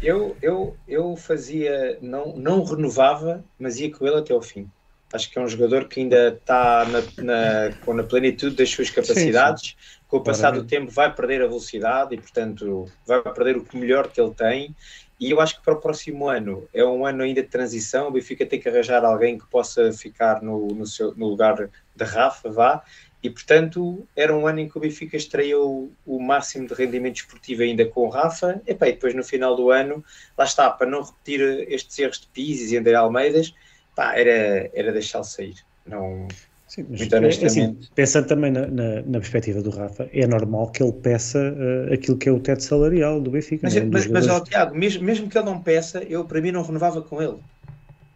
eu, 0.02 0.36
eu, 0.42 0.78
eu 0.88 1.16
fazia, 1.16 1.98
não, 2.02 2.36
não 2.36 2.64
renovava, 2.64 3.44
mas 3.58 3.80
ia 3.80 3.92
com 3.92 4.06
ele 4.06 4.18
até 4.18 4.34
ao 4.34 4.42
fim. 4.42 4.70
Acho 5.14 5.32
que 5.32 5.40
é 5.40 5.42
um 5.42 5.48
jogador 5.48 5.88
que 5.88 6.02
ainda 6.02 6.30
está 6.30 6.86
na, 6.86 7.24
na, 7.24 7.76
com 7.86 7.98
a 7.98 8.04
plenitude 8.04 8.56
das 8.56 8.70
suas 8.70 8.90
capacidades. 8.90 9.70
Sim, 9.70 9.76
sim. 9.78 10.00
Com 10.08 10.18
o 10.18 10.24
passar 10.24 10.52
do 10.52 10.64
tempo 10.64 10.92
vai 10.92 11.14
perder 11.14 11.42
a 11.42 11.48
velocidade 11.48 12.14
e, 12.14 12.18
portanto, 12.18 12.86
vai 13.06 13.22
perder 13.22 13.58
o 13.58 13.66
melhor 13.74 14.08
que 14.10 14.20
ele 14.20 14.34
tem. 14.34 14.76
E 15.20 15.32
eu 15.32 15.40
acho 15.40 15.58
que 15.58 15.64
para 15.64 15.74
o 15.74 15.80
próximo 15.80 16.28
ano 16.28 16.68
é 16.74 16.84
um 16.84 17.06
ano 17.06 17.24
ainda 17.24 17.42
de 17.42 17.48
transição. 17.48 18.08
O 18.08 18.12
Benfica 18.12 18.46
tem 18.46 18.60
que 18.60 18.68
arranjar 18.68 19.06
alguém 19.06 19.38
que 19.38 19.48
possa 19.48 19.92
ficar 19.94 20.42
no, 20.42 20.68
no, 20.68 20.86
seu, 20.86 21.16
no 21.16 21.28
lugar 21.28 21.70
da 21.96 22.06
Rafa, 22.06 22.50
vá, 22.52 22.84
e, 23.26 23.30
portanto, 23.32 24.08
era 24.16 24.36
um 24.36 24.46
ano 24.46 24.60
em 24.60 24.70
que 24.70 24.78
o 24.78 24.80
Benfica 24.82 25.18
estreou 25.18 25.92
o 26.06 26.20
máximo 26.20 26.68
de 26.68 26.76
rendimento 26.76 27.16
esportivo 27.16 27.64
ainda 27.64 27.84
com 27.86 28.02
o 28.02 28.10
Rafa. 28.10 28.62
E, 28.68 28.72
e 28.72 28.76
depois, 28.76 29.16
no 29.16 29.24
final 29.24 29.56
do 29.56 29.72
ano, 29.72 30.04
lá 30.38 30.46
está, 30.46 30.70
para 30.70 30.88
não 30.88 31.02
repetir 31.02 31.42
estes 31.68 31.98
erros 31.98 32.20
de 32.20 32.28
Pizzi 32.28 32.76
e 32.76 32.78
André 32.78 32.94
Almeidas, 32.94 33.52
pá, 33.96 34.16
era, 34.16 34.70
era 34.76 34.92
deixá-lo 34.92 35.24
sair. 35.24 35.56
Não, 35.88 36.28
Sim, 36.68 36.86
mas, 36.90 37.00
muito 37.00 37.16
honestamente. 37.16 37.80
Assim, 37.80 37.90
pensando 37.96 38.28
também 38.28 38.52
na, 38.52 38.68
na, 38.68 39.02
na, 39.02 39.20
perspectiva 39.20 39.62
do 39.62 39.70
Rafa, 39.70 40.10
é 40.12 40.28
normal 40.28 40.72
que 40.72 40.84
ele 40.84 40.94
peça 40.94 41.40
uh, 41.40 41.94
aquilo 41.94 42.18
que 42.18 42.28
é 42.30 42.32
o 42.32 42.40
teto 42.40 42.64
salarial 42.64 43.22
do 43.22 43.32
Benfica. 43.32 43.62
Mas, 43.64 43.76
é? 43.76 43.84
mas, 43.84 44.08
mas 44.08 44.28
ó, 44.28 44.40
Tiago, 44.40 44.76
mesmo, 44.76 45.04
mesmo 45.04 45.30
que 45.30 45.38
ele 45.38 45.46
não 45.46 45.62
peça, 45.62 46.04
eu 46.04 46.26
para 46.26 46.42
mim 46.42 46.52
não 46.52 46.64
renovava 46.64 47.02
com 47.02 47.22
ele. 47.22 47.38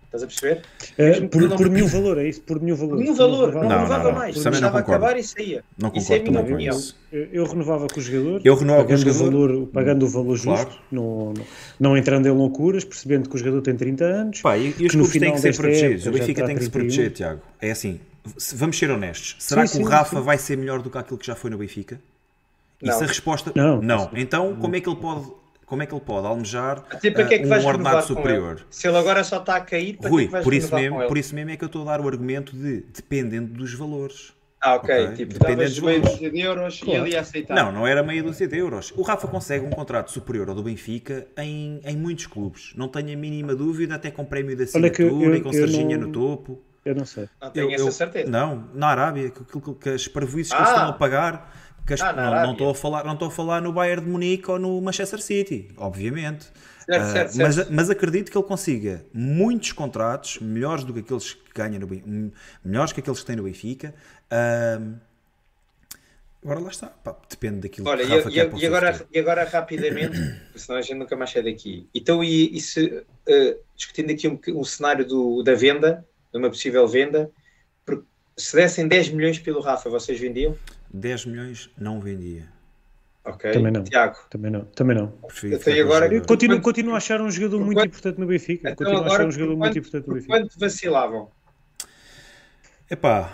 Estás 0.10 0.24
a 0.24 0.26
perceber? 0.26 0.64
É, 0.98 1.22
por, 1.22 1.44
não... 1.44 1.56
por 1.56 1.70
nenhum 1.70 1.86
valor, 1.86 2.18
é 2.18 2.28
isso? 2.28 2.42
Por 2.42 2.60
nenhum 2.60 2.76
valor. 2.76 2.96
Por 2.96 3.00
nenhum 3.00 3.14
valor, 3.14 3.54
não, 3.54 3.62
não 3.62 3.70
renovava 3.70 4.12
mais. 4.12 4.44
Deixava 4.44 4.80
acabar 4.80 5.16
e 5.16 5.24
saía. 5.24 5.64
Não 5.78 5.92
isso 5.94 6.12
é 6.12 6.18
a 6.18 6.24
minha 6.24 6.40
opinião. 6.40 6.82
Eu, 7.12 7.28
eu, 7.32 7.46
renovava 7.46 7.86
com 7.88 8.00
o 8.00 8.02
jogador, 8.02 8.42
eu 8.44 8.56
renovava 8.56 8.86
pagando, 8.86 9.04
com 9.04 9.10
o 9.10 9.14
jogador. 9.14 9.48
Valor, 9.48 9.68
pagando 9.68 10.06
o 10.06 10.10
valor 10.10 10.36
justo, 10.36 10.66
claro. 10.66 10.82
não, 10.92 11.34
não, 11.38 11.46
não, 11.80 11.98
entrando 11.98 12.28
em 12.28 12.32
loucuras, 12.32 12.84
percebendo 12.84 13.30
que 13.30 13.36
o 13.36 13.38
jogador 13.38 13.62
tem 13.62 13.76
30 13.76 14.04
anos. 14.04 14.42
Pá, 14.42 14.58
e, 14.58 14.74
e 14.80 14.88
os 14.88 14.94
clubes 14.94 15.12
têm 15.12 15.32
que 15.32 15.42
ser 15.42 15.56
protegidos. 15.56 16.08
O 16.08 16.12
Benfica 16.12 16.44
tem 16.44 16.56
que 16.56 16.64
se 16.64 16.70
proteger, 16.72 17.12
Tiago. 17.12 17.42
É 17.62 17.70
assim, 17.70 18.00
vamos 18.56 18.80
ser 18.80 18.90
honestos. 18.90 19.36
Será 19.38 19.68
sim, 19.68 19.74
que 19.74 19.78
sim, 19.78 19.88
o 19.88 19.88
Rafa 19.88 20.18
sim. 20.18 20.24
vai 20.24 20.40
ser 20.40 20.58
melhor 20.58 20.82
do 20.82 20.90
que 20.90 20.98
aquilo 20.98 21.20
que 21.20 21.28
já 21.28 21.36
foi 21.36 21.52
no 21.52 21.58
Benfica? 21.60 22.02
E 22.82 22.92
se 22.92 23.04
a 23.04 23.08
resposta. 23.08 23.52
Não. 23.54 23.80
Não. 23.80 24.10
Então, 24.16 24.56
como 24.56 24.76
é 24.76 24.82
que 24.82 24.90
ele 24.90 25.00
pode 25.00 25.39
como 25.70 25.84
é 25.84 25.86
que 25.86 25.94
ele 25.94 26.02
pode 26.02 26.26
almejar 26.26 26.84
Até 26.90 27.12
para 27.12 27.26
que 27.26 27.36
é 27.36 27.40
que 27.40 27.46
uh, 27.46 27.54
um 27.54 27.66
ordenado 27.68 28.06
superior? 28.06 28.66
Se 28.72 28.88
ele 28.88 28.98
agora 28.98 29.24
só 29.24 29.38
está 29.38 29.56
a 29.56 29.62
cair, 29.62 29.98
para 29.98 30.10
Rui, 30.10 30.28
que 30.28 30.36
é 30.36 30.40
que 30.40 30.44
por, 30.44 30.54
isso 30.54 30.74
mesmo, 30.74 31.08
por 31.08 31.18
isso 31.18 31.36
mesmo 31.36 31.52
é 31.52 31.58
que 31.58 31.64
eu 31.64 31.68
estou 31.68 31.84
a 31.84 31.86
dar 31.86 32.02
o 32.02 32.08
argumento 32.08 32.56
de 32.56 32.82
dependendo 32.92 33.54
dos 33.54 33.72
valores. 33.76 34.34
Ah, 34.60 34.76
ok. 34.76 34.94
okay? 34.94 35.16
Tipo, 35.16 35.34
dependendo 35.34 35.70
dos 35.70 35.80
meia 35.80 36.00
dúzia 36.02 36.32
de 36.32 36.40
euros 36.40 36.80
claro. 36.80 37.00
e 37.00 37.02
ele 37.02 37.12
ia 37.12 37.22
aceitar. 37.22 37.54
Não, 37.54 37.72
não 37.72 37.88
era 37.88 38.02
meia 38.02 38.24
dúzia 38.24 38.48
de 38.48 38.58
euros. 38.58 38.92
O 38.98 39.04
Rafa 39.04 39.28
consegue 39.28 39.64
um 39.64 39.70
contrato 39.70 40.12
superior 40.12 40.50
ao 40.50 40.56
do 40.56 40.64
Benfica 40.64 41.28
em, 41.38 41.80
em 41.86 41.96
muitos 41.96 42.26
clubes. 42.26 42.74
Não 42.76 42.88
tenho 42.88 43.14
a 43.14 43.16
mínima 43.16 43.56
dúvida, 43.56 43.94
até 43.94 44.10
com 44.10 44.26
prémio 44.26 44.56
de 44.56 44.64
assinatura 44.64 45.06
eu, 45.08 45.36
e 45.36 45.42
com 45.42 45.54
Serginha 45.54 45.98
não... 45.98 46.08
no 46.08 46.12
topo. 46.12 46.60
Eu 46.84 46.96
não 46.96 47.06
sei. 47.06 47.30
Não 47.40 47.52
tenho 47.52 47.70
eu, 47.70 47.76
essa 47.76 47.92
certeza. 47.92 48.30
Não, 48.30 48.68
na 48.74 48.88
Arábia, 48.88 49.30
que, 49.30 49.44
que, 49.44 49.74
que 49.76 49.90
as 49.90 50.08
parvoices 50.08 50.52
ah. 50.52 50.56
que 50.56 50.62
eles 50.62 50.72
estão 50.72 50.90
a 50.90 50.94
pagar 50.94 51.69
as, 51.88 52.02
ah, 52.02 52.14
não, 52.14 52.32
não, 52.32 52.52
estou 52.54 52.70
a 52.70 52.76
falar, 52.76 53.04
não 53.04 53.14
estou 53.14 53.28
a 53.28 53.32
falar 53.32 53.62
no 53.62 53.74
Bayern 53.74 54.04
de 54.04 54.10
Munique 54.10 54.50
ou 54.50 54.60
no 54.60 54.82
Manchester 54.82 55.22
City, 55.22 55.70
obviamente. 55.78 56.48
Certo, 56.86 57.04
uh, 57.04 57.12
certo, 57.12 57.38
mas, 57.38 57.56
certo. 57.56 57.74
mas 57.74 57.90
acredito 57.90 58.32
que 58.32 58.38
ele 58.38 58.46
consiga 58.46 59.06
muitos 59.14 59.72
contratos, 59.72 60.40
melhores 60.40 60.84
do 60.84 60.94
que 60.94 61.00
aqueles 61.00 61.34
que 61.34 61.54
ganha 61.54 61.80
no 61.80 62.32
melhores 62.64 62.92
que 62.92 63.00
aqueles 63.00 63.20
que 63.20 63.26
tem 63.26 63.36
no 63.36 63.44
Benfica. 63.44 63.94
Uh, 64.32 64.96
agora 66.44 66.60
lá 66.60 66.70
está, 66.70 66.88
Pá, 66.88 67.16
depende 67.30 67.60
daquilo 67.60 67.88
Olha, 67.88 68.06
que 68.06 68.12
Rafa 68.12 68.30
e, 68.30 68.34
quer 68.34 68.54
e, 68.54 68.66
agora, 68.66 69.08
e 69.14 69.20
agora 69.20 69.44
rapidamente, 69.46 70.18
senão 70.56 70.80
a 70.80 70.82
gente 70.82 70.98
nunca 70.98 71.16
mais 71.16 71.32
sai 71.32 71.44
daqui. 71.44 71.88
Então, 71.94 72.24
e, 72.24 72.56
e 72.56 72.60
se, 72.60 72.86
uh, 72.86 73.60
discutindo 73.76 74.12
aqui 74.12 74.28
um, 74.28 74.40
um 74.60 74.64
cenário 74.64 75.06
do, 75.06 75.44
da 75.44 75.54
venda, 75.54 76.06
de 76.32 76.40
uma 76.40 76.50
possível 76.50 76.88
venda, 76.88 77.32
se 78.40 78.56
dessem 78.56 78.88
10 78.88 79.10
milhões 79.10 79.38
pelo 79.38 79.60
Rafa, 79.60 79.90
vocês 79.90 80.18
vendiam? 80.20 80.56
10 80.94 81.26
milhões 81.26 81.70
não 81.78 82.00
vendia. 82.00 82.48
Ok, 83.26 83.52
também 83.52 83.72
não. 83.72 83.84
Tiago. 83.84 84.18
Também 84.30 84.52
não. 84.52 84.66
Também 84.66 84.98
não. 84.98 85.14
Até 85.56 85.82
agora, 85.82 86.14
eu 86.14 86.26
continuo, 86.26 86.58
quanto, 86.58 86.64
continuo 86.64 86.94
a 86.94 86.98
achar 86.98 87.22
um 87.22 87.30
jogador 87.30 87.60
muito 87.60 87.78
quanto, 87.78 87.88
importante 87.90 88.20
no 88.20 88.26
Benfica. 88.26 88.72
Então 88.72 88.86
continuo 88.86 89.02
agora, 89.02 89.12
a 89.12 89.16
achar 89.16 89.28
um 89.28 89.32
jogador 89.32 89.52
quanto, 89.52 89.60
muito 89.60 89.78
importante 89.80 90.08
no 90.08 90.14
Benfica. 90.16 90.34
Quanto 90.34 90.60
vacilavam? 90.60 91.32
Epá, 92.90 93.32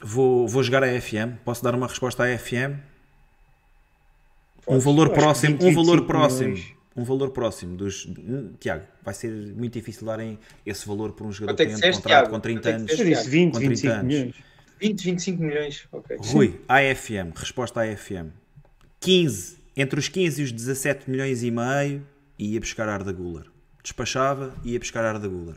vou, 0.00 0.48
vou 0.48 0.62
jogar 0.62 0.82
a 0.82 1.00
FM. 1.00 1.38
Posso 1.44 1.62
dar 1.62 1.74
uma 1.74 1.86
resposta 1.86 2.24
à 2.24 2.38
FM? 2.38 2.80
Pode. 4.64 4.78
Um 4.78 4.80
valor 4.80 5.10
próximo, 5.10 5.58
um 5.60 5.74
valor 5.74 6.06
próximo. 6.06 6.56
um 6.96 7.04
valor 7.04 7.30
próximo 7.30 7.76
dos. 7.76 8.06
Hum, 8.06 8.54
Tiago, 8.58 8.84
vai 9.02 9.14
ser 9.14 9.30
muito 9.30 9.74
difícil 9.74 10.06
darem 10.06 10.38
esse 10.66 10.86
valor 10.86 11.12
por 11.12 11.26
um 11.26 11.32
jogador 11.32 11.62
é 11.62 11.66
que 11.66 11.80
tem 11.80 11.90
um 11.90 11.92
contrato 11.92 12.06
Tiago? 12.06 12.30
com 12.30 12.40
30 12.40 12.60
Quanto 12.60 12.68
é 12.68 12.76
anos. 12.76 12.98
Eu 12.98 13.04
disse 13.04 13.28
20, 13.28 13.52
Com 13.52 13.58
30 13.58 13.68
25 13.68 13.92
anos. 13.92 14.06
milhões. 14.06 14.49
20, 14.80 15.04
25 15.04 15.42
milhões. 15.42 15.86
Ok. 15.92 16.16
Rui, 16.20 16.60
AFM, 16.68 17.32
resposta 17.36 17.80
AFM. 17.82 18.30
15, 19.00 19.56
entre 19.76 19.98
os 19.98 20.08
15 20.08 20.40
e 20.40 20.44
os 20.44 20.52
17 20.52 21.10
milhões 21.10 21.42
e 21.42 21.50
meio, 21.50 22.06
ia 22.38 22.60
buscar 22.60 22.88
Arda 22.88 23.12
Guller. 23.12 23.44
Despachava 23.82 24.54
e 24.64 24.72
ia 24.72 24.78
buscar 24.78 25.04
Arda 25.04 25.26
Guller. 25.28 25.56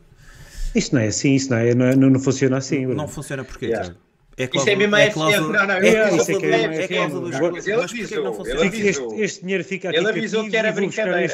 Isto 0.76 0.96
não 0.96 1.02
é 1.02 1.08
assim, 1.08 1.36
isso 1.36 1.50
não, 1.52 1.58
é, 1.58 1.74
não, 1.76 1.86
é- 1.86 1.96
não, 1.96 2.10
não 2.10 2.20
funciona 2.20 2.58
assim. 2.58 2.80
Não 2.86 2.94
Bruno. 2.96 3.08
funciona 3.08 3.44
porquê, 3.44 3.66
Yeah. 3.68 3.96
É 4.36 4.46
Isto 4.46 4.68
é 4.68 4.76
mesmo 4.76 4.96
a 4.96 5.00
FM. 5.12 5.16
Não, 5.18 5.52
não, 5.68 5.74
é 5.76 5.78
eu- 5.78 6.08
cláusula 6.08 6.22
isso 6.24 6.32
é 6.32 6.40
que 6.40 6.46
é 6.48 6.58
uma 6.68 6.74
é 6.76 6.88
cláusula 6.88 7.22
dos. 7.22 7.30
Mas 7.40 7.42
Mas 7.42 7.52
porquê 7.52 7.62
que 7.62 7.70
não 7.72 7.84
avisou, 7.84 8.34
funciona? 8.34 8.62
ele 8.62 8.72
Fica- 8.72 8.84
avisou. 8.84 9.08
este, 9.14 9.22
este 9.22 9.42
dinheiro 9.42 9.64
fica 9.64 9.90
aqui 9.90 9.98
Ele 10.00 10.10
avisou 10.10 10.50
que 10.50 10.58
era 10.58 10.70
e 10.70 10.72
brincadeira. 10.72 11.28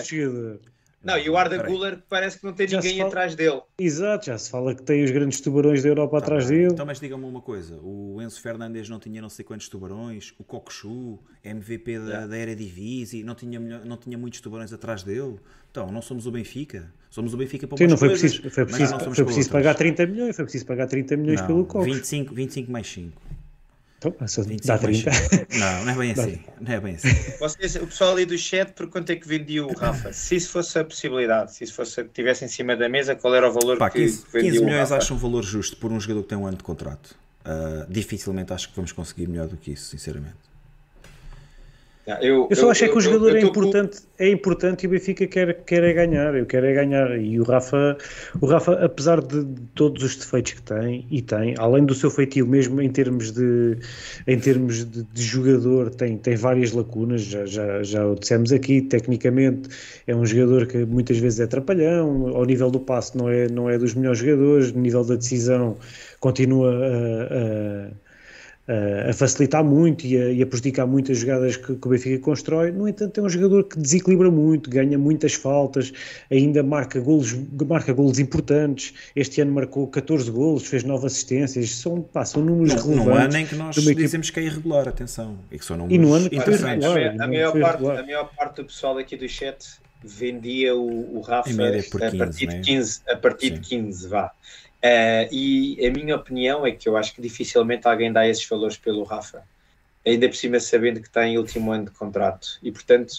Não, 1.02 1.18
e 1.18 1.30
o 1.30 1.38
Arda. 1.38 1.64
Guller 1.64 2.04
parece 2.10 2.38
que 2.40 2.44
não 2.46 2.52
tem 2.54 2.68
Já 2.68 2.78
ninguém 2.82 2.98
fala- 2.98 3.08
atrás 3.08 3.34
dele. 3.36 3.62
Exato, 3.80 4.26
já 4.26 4.38
se 4.38 4.50
fala 4.50 4.76
que 4.76 4.84
tem 4.84 5.02
os 5.04 5.12
grandes 5.12 5.40
tubarões 5.40 5.82
da 5.82 5.88
Europa 5.90 6.18
Tá 6.20 6.26
atrás 6.26 6.48
bem. 6.50 6.58
dele. 6.60 6.74
Então, 6.74 6.86
mas 6.86 7.00
diga-me 7.00 7.24
uma 7.24 7.40
coisa: 7.42 7.80
o 7.82 8.22
Enzo 8.22 8.42
Fernandes 8.42 8.90
não 8.90 9.00
tinha 9.00 9.22
não 9.22 9.30
sei 9.30 9.46
quantos 9.46 9.70
tubarões, 9.70 10.34
o 10.38 10.44
Cockchu, 10.44 11.18
MVP 11.44 12.00
da, 12.00 12.28
da 12.28 12.38
Eredivisie, 12.38 13.24
não 13.24 13.34
tinha, 13.36 13.60
não 13.60 13.96
tinha 13.96 14.18
muitos 14.18 14.42
tubarões 14.42 14.74
atrás 14.74 15.02
dele. 15.04 15.40
Então, 15.72 15.92
não 15.92 16.02
somos 16.02 16.26
o 16.28 16.32
Benfica. 16.32 16.92
Somos 17.10 17.34
o 17.34 17.38
Benfica 17.38 17.66
para 17.68 17.78
Sim, 17.78 17.88
não 17.88 17.98
foi 17.98 18.10
coisas, 18.10 18.32
preciso, 18.38 18.54
foi 18.54 18.64
mas 18.66 18.72
preciso, 18.74 18.92
não 18.94 19.00
somos 19.00 19.16
foi 19.16 19.26
preciso 19.26 19.50
pagar 19.52 19.76
30 19.76 20.06
milhões, 20.06 20.36
foi 20.36 20.46
preciso 20.46 20.66
pagar 20.66 20.88
30 20.88 21.16
milhões 21.18 21.40
Não, 21.42 21.48
pelo 21.48 21.66
Cox. 21.66 21.86
25, 21.86 22.34
25 22.36 22.72
mais 22.72 22.88
5. 22.92 23.22
Então, 24.00 24.16
essa- 24.22 24.42
25 24.44 24.66
dá 24.68 24.82
mais 24.82 25.04
30. 25.04 25.12
5. 25.46 25.58
Não, 25.60 25.86
não 25.86 25.92
é 25.92 25.96
bem 25.96 26.12
assim. 26.18 26.40
Não 26.62 26.74
é 26.74 26.80
bem 26.80 26.96
assim. 26.96 27.10
Vocês, 27.38 27.76
o 27.76 27.86
pessoal 27.86 28.12
ali 28.14 28.26
do 28.26 28.38
chat, 28.38 28.72
por 28.72 28.88
quanto 28.88 29.10
é 29.12 29.16
que 29.18 29.28
vendia 29.28 29.64
o 29.66 29.74
Rafa? 29.78 30.12
Se 30.14 30.38
isso 30.38 30.50
fosse 30.52 30.80
a 30.80 30.86
possibilidade, 30.86 31.54
se 31.54 31.66
isso 31.66 31.74
fosse, 31.74 32.04
tivesse 32.06 32.46
em 32.46 32.48
cima 32.48 32.76
da 32.78 32.88
mesa, 32.88 33.14
qual 33.16 33.36
era 33.36 33.50
o 33.50 33.54
valor 33.54 33.78
Pá, 33.78 33.90
que, 33.90 34.00
15, 34.00 34.26
que 34.26 34.32
vendia 34.32 34.52
15 34.52 34.60
o 34.64 34.66
milhões 34.66 34.90
Rafa? 34.90 34.98
acho 35.04 35.14
um 35.14 35.18
valor 35.18 35.44
justo 35.44 35.76
por 35.78 35.92
um 35.92 36.00
jogador 36.00 36.24
que 36.24 36.30
tem 36.30 36.38
um 36.38 36.48
ano 36.48 36.58
de 36.58 36.64
contrato. 36.64 37.14
Ah, 37.44 37.86
dificilmente 37.90 38.54
acho 38.54 38.70
que 38.70 38.76
vamos 38.76 38.92
conseguir 38.94 39.28
melhor 39.28 39.48
do 39.48 39.58
que 39.58 39.72
isso, 39.72 39.86
sinceramente. 39.90 40.36
Não, 42.10 42.22
Eu, 42.24 42.48
Eu 42.50 42.56
só 42.56 42.72
acho 42.72 42.86
é 42.86 42.88
que 42.90 42.98
o 42.98 43.02
jogador 43.02 43.30
eu 43.32 43.38
é 43.38 43.42
importante, 43.42 44.00
é 44.18 44.30
importante 44.30 44.84
e 44.84 44.88
o 44.88 44.90
Benfica 44.90 45.28
quer, 45.28 45.64
quer 45.64 45.84
é 45.84 45.94
ganhar, 45.94 46.34
eu 46.36 46.46
quero 46.46 46.66
é 46.66 46.74
ganhar. 46.74 47.18
E 47.20 47.40
o 47.40 47.44
Rafa, 47.44 47.98
o 48.42 48.46
Rafa, 48.48 48.74
apesar 48.84 49.22
de, 49.22 49.44
de 49.44 49.62
todos 49.76 50.04
os 50.04 50.16
defeitos 50.16 50.54
que 50.54 50.62
tem, 50.64 51.06
e 51.12 51.22
tem, 51.22 51.54
além 51.58 51.86
do 51.86 51.94
seu 51.94 52.10
feitio, 52.10 52.48
mesmo 52.48 52.82
em 52.82 52.90
termos 52.90 53.32
de, 53.32 53.78
em 54.28 54.40
termos 54.40 54.84
de, 54.86 55.04
de 55.04 55.22
jogador, 55.22 55.90
tem, 55.92 56.18
tem 56.18 56.36
várias 56.36 56.72
lacunas, 56.72 57.22
já, 57.22 57.46
já, 57.46 57.84
já 57.84 58.06
o 58.08 58.16
dissemos 58.16 58.52
aqui, 58.52 58.82
tecnicamente 58.82 59.70
é 60.08 60.16
um 60.16 60.26
jogador 60.26 60.66
que 60.66 60.80
muitas 60.86 61.18
vezes 61.20 61.40
é 61.40 61.48
trapalhão, 61.48 62.28
ao 62.36 62.44
nível 62.46 62.72
do 62.72 62.80
passe 62.80 63.16
não 63.18 63.30
é, 63.30 63.48
não 63.48 63.70
é 63.70 63.78
dos 63.78 63.94
melhores 63.94 64.20
jogadores, 64.20 64.72
no 64.72 64.82
nível 64.82 65.04
da 65.04 65.16
decisão 65.16 65.78
continua 66.20 66.72
a- 66.72 67.88
a 67.88 68.09
a- 68.70 69.10
a 69.10 69.14
facilitar 69.14 69.64
muito 69.64 70.06
e 70.06 70.16
a, 70.16 70.32
e 70.32 70.44
a 70.44 70.46
prejudicar 70.46 70.86
muito 70.86 71.12
as 71.12 71.18
jogadas 71.18 71.58
que, 71.58 71.76
que 71.76 71.88
o 71.88 71.90
Benfica 71.90 72.20
constrói. 72.24 72.72
No 72.72 72.88
entanto, 72.88 73.20
é 73.20 73.24
um 73.24 73.30
jogador 73.30 73.64
que 73.64 73.80
desequilibra 73.80 74.30
muito, 74.30 74.70
ganha 74.70 74.98
muitas 74.98 75.34
faltas, 75.34 75.92
ainda 76.30 76.62
marca 76.62 77.00
golos, 77.00 77.34
marca 77.68 77.92
golos 77.92 78.20
importantes. 78.20 78.94
Este 79.16 79.42
ano 79.42 79.52
marcou 79.52 79.88
14 79.88 80.30
golos, 80.30 80.68
fez 80.68 80.84
9 80.84 81.08
assistências. 81.08 81.72
São, 81.72 82.02
pá, 82.02 82.24
são 82.24 82.44
números 82.46 82.76
Num, 82.86 82.96
num 82.96 83.04
relevantes. 83.04 83.36
ano 83.36 83.44
em 83.44 83.48
que 83.48 83.56
nós 83.56 83.76
dizemos 83.76 84.30
que 84.30 84.40
é 84.40 84.44
irregular, 84.44 84.88
atenção. 84.88 85.38
E 85.52 85.58
que 85.58 85.66
são 85.66 85.76
números 85.76 85.96
E 85.96 86.00
no 86.08 86.14
ano 86.14 86.30
que 86.30 86.36
interessantes. 86.36 86.86
irregular. 86.86 87.12
A, 87.12 87.14
não 87.18 87.28
maior 87.28 87.52
parte, 87.60 87.72
regular. 87.78 88.00
a 88.00 88.04
maior 88.04 88.30
parte 88.36 88.56
do 88.58 88.66
pessoal 88.66 88.98
aqui 89.00 89.18
do 89.18 89.28
chat 89.28 89.66
vendia 90.04 90.76
o, 90.76 91.18
o 91.18 91.22
Rafa 91.22 91.50
a 91.50 91.72
15, 91.72 91.90
partir 91.90 92.18
né? 92.48 92.60
de 92.60 92.62
15, 92.62 93.02
a 93.10 93.16
partir 93.18 93.50
de 93.60 93.68
Sim. 93.68 93.84
15, 93.86 94.08
vá. 94.08 94.32
Eh, 94.82 95.28
e 95.32 95.86
a 95.88 95.92
minha 95.92 96.16
opinião 96.16 96.66
é 96.66 96.72
que 96.72 96.88
eu 96.88 96.96
acho 96.96 97.14
que 97.14 97.22
dificilmente 97.22 97.88
alguém 97.88 98.12
dá 98.14 98.28
esses 98.28 98.48
valores 98.48 98.78
pelo 98.78 99.04
Rafa, 99.04 99.44
ainda 100.06 100.28
por 100.30 100.36
cima 100.36 100.60
sabendo 100.60 101.02
que 101.02 101.10
tem 101.10 101.38
último 101.38 101.72
ano 101.72 101.86
de 101.86 101.92
contrato. 101.92 102.60
E 102.64 102.72
portanto, 102.72 103.14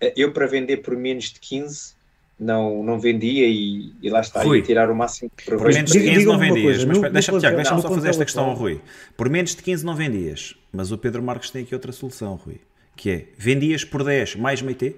eh, 0.00 0.12
eu 0.16 0.32
para 0.32 0.46
vender 0.46 0.78
por 0.78 0.96
menos 0.96 1.32
de 1.32 1.40
15 1.40 1.94
não, 2.38 2.82
não 2.82 2.98
vendia 3.00 3.46
e, 3.46 3.92
e 4.02 4.08
lá 4.10 4.20
está, 4.20 4.42
Rui, 4.42 4.62
tirar 4.62 4.90
o 4.90 4.94
máximo 4.94 5.30
de 5.36 5.44
Por 5.44 5.56
proveito. 5.58 5.74
menos 5.76 5.92
de 5.92 5.98
Diga- 5.98 6.12
15 6.14 6.26
não 6.26 6.38
vendias. 6.38 6.62
coisa, 6.84 6.86
Mas 6.86 7.12
deixa-me 7.12 7.34
no 7.36 7.40
Tiago, 7.40 7.56
deixa-me 7.56 7.82
só 7.82 7.88
fazer 7.88 8.08
esta 8.10 8.24
questão 8.24 8.44
ao. 8.44 8.54
Rui. 8.54 8.80
Por 9.16 9.28
menos 9.28 9.54
de 9.54 9.62
15 9.62 9.84
não 9.84 9.94
vendias. 9.96 10.54
Mas 10.72 10.90
o 10.92 10.98
Pedro 10.98 11.22
Marques 11.22 11.50
tem 11.50 11.62
aqui 11.62 11.74
outra 11.74 11.92
solução, 11.92 12.34
Rui. 12.36 12.60
Que 12.96 13.10
é, 13.10 13.24
vendias 13.36 13.84
por 13.84 14.04
10 14.04 14.36
mais 14.36 14.62
meite? 14.62 14.94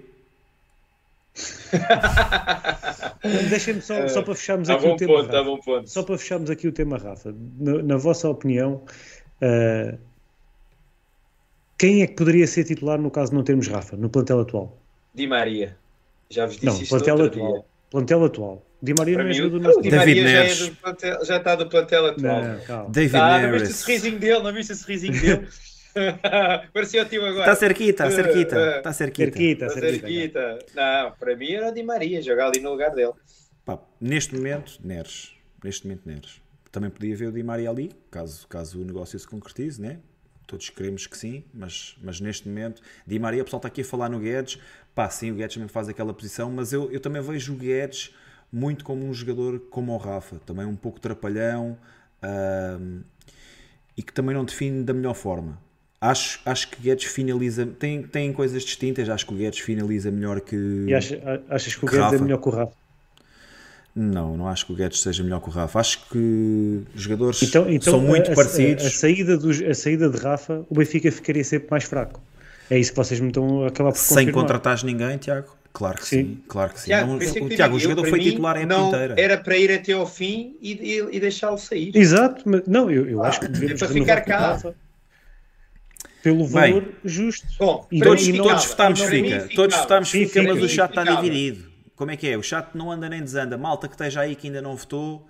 Deixem-me 3.48 3.80
só, 3.82 4.06
só 4.08 4.22
para 4.22 4.34
fecharmos 4.34 4.68
Tá 4.68 4.74
aqui 4.74 4.86
o 4.86 4.90
bom 4.90 4.96
tema. 4.96 5.12
ponto, 5.14 5.26
tá 5.30 5.38
Rafa. 5.38 5.44
bom 5.50 5.58
ponto. 5.58 5.88
Só 5.90 6.02
para 6.02 6.18
fecharmos 6.18 6.50
aqui 6.50 6.68
o 6.68 6.72
tema, 6.72 6.96
Rafa, 6.98 7.34
na, 7.58 7.82
na 7.82 7.96
vossa 7.96 8.28
opinião, 8.28 8.82
ah, 9.42 9.94
quem 11.78 12.02
é 12.02 12.06
que 12.06 12.14
poderia 12.14 12.46
ser 12.46 12.64
titular 12.64 12.98
no 13.00 13.10
caso 13.10 13.30
de 13.30 13.36
não 13.36 13.44
termos 13.44 13.66
Rafa, 13.68 13.96
no 13.96 14.08
plantel 14.08 14.40
atual? 14.40 14.78
Di 15.14 15.26
Maria, 15.26 15.76
já 16.30 16.46
vos 16.46 16.54
disse 16.54 16.66
Não, 16.66 16.72
isto 16.74 16.88
plantel 16.88 17.18
outro 17.18 17.40
atual. 17.40 17.52
dia. 17.54 17.64
Plantel 17.90 18.24
atual. 18.24 18.62
Di 18.82 18.92
Maria 18.98 19.14
Para 19.14 19.24
não 19.24 19.30
é 19.30 19.32
mim, 19.32 19.38
jogador 19.38 19.58
do 19.58 19.64
nosso 19.68 19.80
Di. 19.82 19.90
David 19.90 20.20
Maria 20.20 20.22
já, 20.22 20.28
é 20.38 20.42
Neres. 20.42 20.68
do 20.68 20.76
plantel- 20.76 21.24
já 21.24 21.36
está 21.38 21.54
do 21.54 21.68
plantel 21.68 22.06
atual. 22.06 22.42
Não. 22.68 22.90
David 22.90 23.12
Tá, 23.12 23.28
não 23.28 23.36
viste 23.38 23.48
o 23.48 23.50
Neres. 23.60 23.76
sorrisinho 23.76 24.18
dele, 24.18 24.42
não 24.42 24.52
viste 24.52 24.72
o 24.72 24.76
sorrisinho 24.76 25.20
dele? 25.20 25.48
Parecia 26.72 27.02
o 27.02 27.06
tio 27.06 27.24
agora. 27.24 27.40
Está 27.40 27.54
cerquita, 27.56 28.06
está 28.06 28.22
cerquita. 28.22 28.56
Eh, 28.56 28.76
Está 28.78 28.92
cerquita. 28.92 29.32
Cerquita, 29.32 29.66
Tá 29.66 29.72
cerquita. 29.72 30.06
cerquita. 30.06 30.58
Não, 30.74 31.12
para 31.12 31.36
mim 31.36 31.52
era 31.52 31.68
o 31.68 31.72
Di 31.72 31.82
Maria, 31.82 32.20
jogar 32.22 32.48
ali 32.48 32.60
no 32.60 32.70
lugar 32.70 32.90
dele. 32.94 33.12
Pá, 33.64 33.78
neste 34.00 34.34
momento, 34.34 34.78
Neres. 34.84 35.32
Neste 35.64 35.86
momento, 35.86 36.02
Neres. 36.06 36.40
Também 36.70 36.90
podia 36.90 37.16
ver 37.16 37.26
o 37.28 37.32
Di 37.32 37.42
Maria 37.42 37.70
ali, 37.70 37.90
caso, 38.10 38.46
caso 38.48 38.80
o 38.80 38.84
negócio 38.84 39.18
se 39.18 39.26
concretize, 39.26 39.80
né? 39.80 39.98
Todos 40.46 40.70
queremos 40.70 41.06
que 41.08 41.16
sim, 41.18 41.42
mas, 41.52 41.96
mas 42.02 42.20
neste 42.20 42.46
momento, 42.48 42.80
Di 43.06 43.18
Maria, 43.18 43.42
o 43.42 43.44
pessoal 43.44 43.58
está 43.58 43.68
aqui 43.68 43.80
a 43.80 43.84
falar 43.84 44.08
no 44.08 44.20
Guedes. 44.20 44.58
Pá, 44.94 45.08
sim, 45.10 45.30
o 45.32 45.34
Guedes 45.34 45.54
também 45.54 45.68
faz 45.68 45.88
aquela 45.88 46.14
posição, 46.14 46.50
mas 46.50 46.72
eu, 46.72 46.90
eu 46.92 47.00
também 47.00 47.20
vejo 47.22 47.52
o 47.54 47.56
Guedes 47.56 48.14
muito 48.52 48.84
como 48.84 49.04
um 49.04 49.12
jogador 49.12 49.58
como 49.70 49.92
o 49.92 49.96
Rafa, 49.96 50.38
também 50.46 50.64
um 50.64 50.76
pouco 50.76 51.00
trapalhão 51.00 51.76
e 53.96 54.02
que 54.02 54.12
também 54.12 54.34
não 54.34 54.44
define 54.44 54.84
da 54.84 54.92
melhor 54.94 55.14
forma. 55.14 55.60
Acho, 56.00 56.38
acho 56.44 56.68
que 56.68 56.80
Guedes 56.82 57.04
finaliza, 57.06 57.64
tem, 57.66 58.02
tem 58.02 58.32
coisas 58.32 58.62
distintas, 58.62 59.08
acho 59.08 59.26
que 59.26 59.32
o 59.32 59.36
Guedes 59.36 59.60
finaliza 59.60 60.10
melhor 60.10 60.40
que. 60.40 60.56
E 60.86 60.94
achas, 60.94 61.18
achas 61.48 61.74
que 61.74 61.84
o 61.84 61.88
Que 61.88 61.96
Guedes 61.96 62.08
é 62.08 62.12
Rafa. 62.12 62.24
melhor 62.24 62.38
que 62.38 62.48
o 62.48 62.52
Rafa? 62.52 62.72
Não, 63.94 64.36
não 64.36 64.46
acho 64.46 64.66
que 64.66 64.72
o 64.72 64.76
Guedes 64.76 65.00
seja 65.00 65.22
melhor 65.22 65.40
que 65.40 65.48
o 65.48 65.52
Rafa. 65.52 65.80
Acho 65.80 66.06
que 66.10 66.82
os 66.94 67.00
jogadores 67.02 67.42
Então, 67.42 67.70
então 67.70 67.92
são 67.94 68.00
muito 68.00 68.28
a, 68.28 68.32
a- 68.32 68.36
parecidos. 68.36 68.84
A, 68.84 68.90
saída 68.90 69.38
dos, 69.38 69.62
a 69.62 69.72
saída 69.72 70.10
de 70.10 70.18
Rafa, 70.18 70.66
o 70.68 70.74
Benfica 70.74 71.10
ficaria 71.10 71.42
sempre 71.42 71.68
mais 71.70 71.84
fraco. 71.84 72.20
É 72.70 72.78
isso 72.78 72.90
que 72.90 72.96
vocês 72.96 73.18
me 73.20 73.28
estão 73.28 73.64
a 73.64 73.68
acabar 73.68 73.92
por 73.92 73.98
sem 73.98 74.16
confirmar. 74.18 74.42
contratares 74.42 74.82
ninguém, 74.82 75.16
Tiago? 75.16 75.56
Claro 75.72 75.98
que 75.98 76.06
sim, 76.06 76.16
Sim. 76.16 76.40
claro 76.48 76.72
que 76.72 76.80
sim. 76.80 76.86
Tiago, 76.86 77.06
Não- 77.12 77.16
é 77.16 77.18
que 77.26 77.40
o 77.40 77.44
eu 77.44 77.48
Tiago, 77.48 77.76
o 77.76 77.78
jogador 77.78 78.06
foi 78.06 78.18
mim, 78.18 78.24
titular 78.30 78.56
a 78.56 78.60
época 78.60 78.80
inteira. 78.80 79.14
Era 79.18 79.36
para 79.38 79.56
ir 79.56 79.70
até 79.72 79.92
ao 79.92 80.06
fim 80.06 80.56
e, 80.60 80.72
e, 80.72 81.16
e 81.16 81.20
deixá-lo 81.20 81.58
sair. 81.58 81.92
Exato, 81.96 82.42
mas 82.46 82.62
não, 82.66 82.90
eu, 82.90 83.08
eu 83.08 83.22
acho 83.22 83.40
que 83.40 83.46
é 83.46 83.74
para 83.74 83.88
ficar 83.88 84.20
cá. 84.22 84.38
Rafa 84.52 84.74
pelo 86.26 86.48
Bem, 86.48 86.72
valor 86.72 86.92
justo. 87.04 87.46
Bom, 87.56 87.86
E 87.92 88.00
Todos, 88.00 88.26
mim 88.26 88.36
todos 88.38 88.64
votámos 88.66 89.00
fica, 89.00 89.40
ficava. 89.40 89.48
todos 89.54 89.76
votámos 89.76 90.10
fica, 90.10 90.40
sim, 90.40 90.46
mas 90.48 90.60
o 90.60 90.68
chat 90.68 90.90
está 90.90 91.04
dividido. 91.04 91.70
Como 91.94 92.10
é 92.10 92.16
que 92.16 92.28
é? 92.28 92.36
O 92.36 92.42
chat 92.42 92.74
não 92.74 92.90
anda 92.90 93.08
nem 93.08 93.20
desanda. 93.22 93.56
Malta 93.56 93.86
que 93.86 93.94
esteja 93.94 94.22
aí 94.22 94.34
que 94.34 94.48
ainda 94.48 94.60
não 94.60 94.74
votou. 94.74 95.24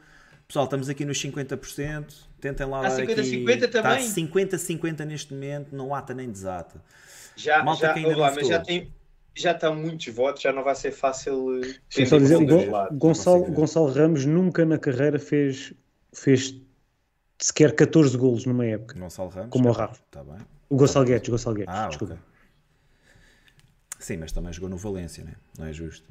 Pessoal, 0.48 0.64
estamos 0.64 0.88
aqui 0.88 1.04
nos 1.04 1.18
50%. 1.20 2.04
Tentem 2.40 2.66
lá 2.66 2.78
Há 2.78 2.82
dar 2.84 2.90
50, 2.92 3.20
aqui. 3.20 3.30
50 3.30 3.68
também? 3.68 3.98
Está 3.98 4.20
50-50 4.22 5.04
neste 5.04 5.34
momento. 5.34 5.76
Não 5.76 5.94
ata 5.94 6.14
nem 6.14 6.30
desata. 6.30 6.82
Já, 7.36 7.62
Malta 7.62 7.88
já, 7.88 7.92
que 7.92 7.98
ainda 7.98 8.16
lá, 8.16 8.32
mas 8.34 8.48
já, 8.48 8.58
tem, 8.60 8.90
já 9.34 9.52
estão 9.52 9.74
muitos 9.74 10.06
votos, 10.14 10.40
já 10.40 10.50
não 10.52 10.64
vai 10.64 10.74
ser 10.74 10.92
fácil. 10.92 11.62
eh, 11.62 11.74
Sim, 11.90 12.06
só 12.06 12.16
dizer, 12.18 12.42
Gon-. 12.42 12.88
Gonçalo, 12.92 13.44
ver. 13.44 13.50
Gonçalo 13.52 13.92
Ramos 13.92 14.24
nunca 14.24 14.64
na 14.64 14.78
carreira 14.78 15.18
fez, 15.18 15.74
fez 16.14 16.54
sequer 17.38 17.74
14 17.74 18.16
golos 18.16 18.44
numa 18.46 18.64
época. 18.66 18.98
Gonçalo 18.98 19.28
Ramos. 19.28 19.50
Como 19.50 19.68
o 19.68 19.72
Rafa. 19.72 20.00
Tá 20.10 20.22
bem. 20.24 20.38
O 20.68 20.76
Gonçalo 20.76 21.04
Guedes, 21.06 21.28
Gonçalo 21.28 21.56
Guedes, 21.56 21.74
Ah, 21.74 21.88
desculpa. 21.88 22.14
ok. 22.14 22.24
Sim, 23.98 24.18
mas 24.18 24.32
também 24.32 24.52
jogou 24.52 24.68
no 24.68 24.76
Valência, 24.76 25.24
né? 25.24 25.32
não 25.58 25.66
é 25.66 25.72
justo? 25.72 26.06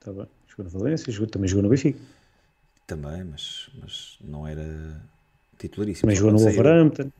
Tá 0.00 0.12
bem. 0.12 0.26
Jogou 0.48 0.64
no 0.64 0.70
Valência, 0.70 1.12
jogou- 1.12 1.28
também 1.30 1.48
jogou 1.48 1.62
no 1.62 1.68
Benfica. 1.68 1.98
Também, 2.86 3.22
mas, 3.24 3.70
mas 3.80 4.18
não 4.20 4.46
era 4.46 5.00
titularíssimo. 5.58 6.02
Também 6.02 6.16
jogou 6.16 6.32
no. 6.32 6.38
Wolverhampton, 6.40 7.10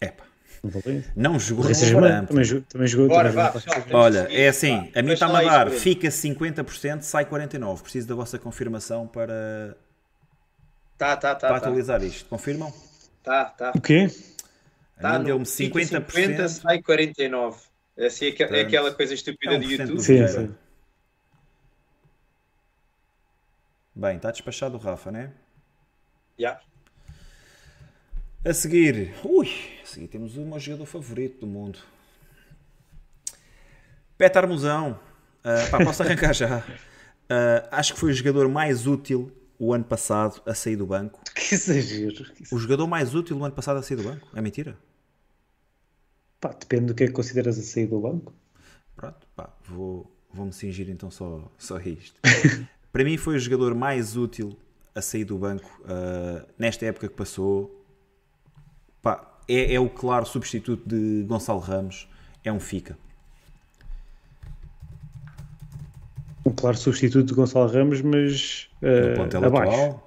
Epá, 0.00 0.24
no 0.62 0.70
Valência. 0.70 1.12
não 1.16 1.38
jogou 1.38 1.64
no 1.64 1.74
Wolverhampton. 1.74 2.26
também 2.26 2.44
jogou. 2.44 2.64
Também 2.68 2.86
jogou 2.86 3.08
Bora, 3.08 3.28
também 3.30 3.44
vá, 3.44 3.50
pessoal. 3.52 3.82
Olha, 3.92 4.28
é 4.30 4.48
assim, 4.48 4.90
Vá, 4.92 5.00
a 5.00 5.02
mim 5.02 5.12
está-me 5.12 5.36
a 5.36 5.42
isto, 5.42 5.50
dar, 5.52 5.70
fica 5.70 6.08
50%, 6.10 7.02
sai 7.02 7.24
49%. 7.24 7.82
Preciso 7.82 8.06
da 8.06 8.14
vossa 8.14 8.38
confirmação 8.38 9.06
para, 9.06 9.76
Tá, 10.96 11.16
tá, 11.16 11.34
para 11.34 11.34
tá. 11.34 11.48
Tá, 11.48 11.56
atualizar 11.56 12.02
isto. 12.02 12.28
Confirmam? 12.28 12.72
tá. 13.22 13.46
tá. 13.46 13.72
O 13.74 13.80
quê? 13.80 14.08
A 14.96 15.02
Tá 15.02 15.18
deu-me 15.18 15.44
fica 15.44 15.78
50%. 15.78 16.10
50, 16.10 16.48
sai 16.48 16.82
49. 16.82 17.60
É, 17.96 18.06
assim, 18.06 18.26
é, 18.26 18.32
que- 18.32 18.42
é 18.42 18.60
aquela 18.60 18.92
coisa 18.94 19.14
estúpida 19.14 19.54
é 19.54 19.58
um 19.58 19.62
cento 19.62 19.70
YouTube. 19.70 20.00
Sim, 20.00 20.28
sim. 20.28 20.54
Bem, 23.94 24.16
está 24.16 24.30
despachado 24.30 24.76
o 24.76 24.80
Rafa, 24.80 25.10
né? 25.10 25.32
Já. 26.38 26.48
Yeah. 26.48 26.60
A 28.44 28.52
seguir, 28.52 29.14
ui, 29.24 29.48
a 29.82 29.86
seguir 29.86 30.08
temos 30.08 30.36
o 30.36 30.42
meu 30.42 30.58
jogador 30.58 30.84
favorito 30.86 31.40
do 31.40 31.46
mundo. 31.46 31.78
Petar 34.18 34.46
Musão. 34.46 34.98
Uh, 35.44 35.70
pá, 35.70 35.78
posso 35.84 36.02
arrancar 36.04 36.34
já. 36.34 36.58
Uh, 36.58 37.68
acho 37.70 37.94
que 37.94 38.00
foi 38.00 38.10
o 38.10 38.14
jogador 38.14 38.48
mais 38.48 38.86
útil 38.86 39.32
o 39.58 39.72
ano 39.72 39.84
passado 39.84 40.42
a 40.46 40.54
sair 40.54 40.76
do 40.76 40.86
banco. 40.86 41.20
Que 41.34 41.54
exagero. 41.54 42.24
O 42.52 42.58
jogador 42.58 42.86
mais 42.86 43.14
útil 43.14 43.36
o 43.36 43.44
ano 43.44 43.54
passado 43.54 43.78
a 43.78 43.82
sair 43.82 43.96
do 43.96 44.04
banco? 44.04 44.26
É 44.34 44.40
mentira? 44.40 44.78
Pá, 46.40 46.50
depende 46.50 46.86
do 46.86 46.94
que 46.94 47.04
é 47.04 47.06
que 47.06 47.12
consideras 47.12 47.58
a 47.58 47.62
sair 47.62 47.86
do 47.86 48.00
banco. 48.00 48.32
Pronto, 48.96 49.26
pá, 49.34 49.52
vou, 49.64 50.10
vou-me 50.32 50.52
cingir 50.52 50.88
então 50.90 51.10
só, 51.10 51.50
só 51.58 51.78
isto. 51.80 52.20
Para 52.92 53.04
mim 53.04 53.16
foi 53.16 53.36
o 53.36 53.38
jogador 53.38 53.74
mais 53.74 54.16
útil 54.16 54.56
a 54.94 55.02
sair 55.02 55.24
do 55.24 55.36
banco 55.36 55.68
uh, 55.82 56.46
nesta 56.58 56.86
época 56.86 57.08
que 57.08 57.14
passou. 57.14 57.84
Pá, 59.02 59.38
é, 59.48 59.74
é 59.74 59.80
o 59.80 59.88
claro 59.88 60.24
substituto 60.24 60.88
de 60.88 61.24
Gonçalo 61.24 61.58
Ramos. 61.58 62.08
É 62.44 62.52
um 62.52 62.60
fica. 62.60 62.96
Um 66.44 66.50
claro 66.50 66.76
substituto 66.76 67.26
de 67.26 67.34
Gonçalo 67.34 67.70
Ramos, 67.70 68.02
mas 68.02 68.68
uh, 68.82 69.46
abaixo. 69.46 69.72
Atual. 69.72 70.04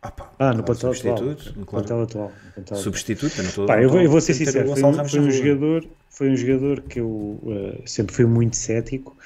Ah, 0.00 0.12
pá, 0.12 0.30
ah, 0.38 0.54
no 0.54 0.62
plantel 0.62 0.92
atual. 0.92 1.36
No 1.56 1.66
plantel 1.66 2.02
atual. 2.02 2.32
Substituto, 2.76 3.36
não 3.38 3.48
estou 3.48 3.66
pá, 3.66 3.82
eu, 3.82 3.90
vou, 3.90 4.00
eu 4.00 4.08
vou 4.08 4.20
ser 4.20 4.34
sincero, 4.34 4.68
foi, 4.76 4.84
um, 4.84 5.08
foi 5.08 5.20
um 5.20 5.30
jogador, 5.30 5.84
foi 6.08 6.30
um 6.30 6.36
jogador 6.36 6.80
que 6.82 7.00
eu 7.00 7.08
uh, 7.08 7.82
sempre 7.84 8.14
fui 8.14 8.24
muito 8.24 8.56
cético. 8.56 9.16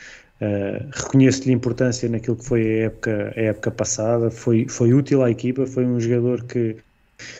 Uh, 0.40 0.88
Reconheço-lhe 0.92 1.50
a 1.50 1.54
importância 1.54 2.08
naquilo 2.08 2.36
que 2.36 2.44
foi 2.46 2.62
a 2.62 2.84
época, 2.86 3.34
a 3.36 3.40
época 3.40 3.70
passada, 3.70 4.30
foi, 4.30 4.66
foi 4.66 4.94
útil 4.94 5.22
à 5.22 5.30
equipa, 5.30 5.66
foi 5.66 5.84
um 5.84 6.00
jogador 6.00 6.42
que 6.44 6.76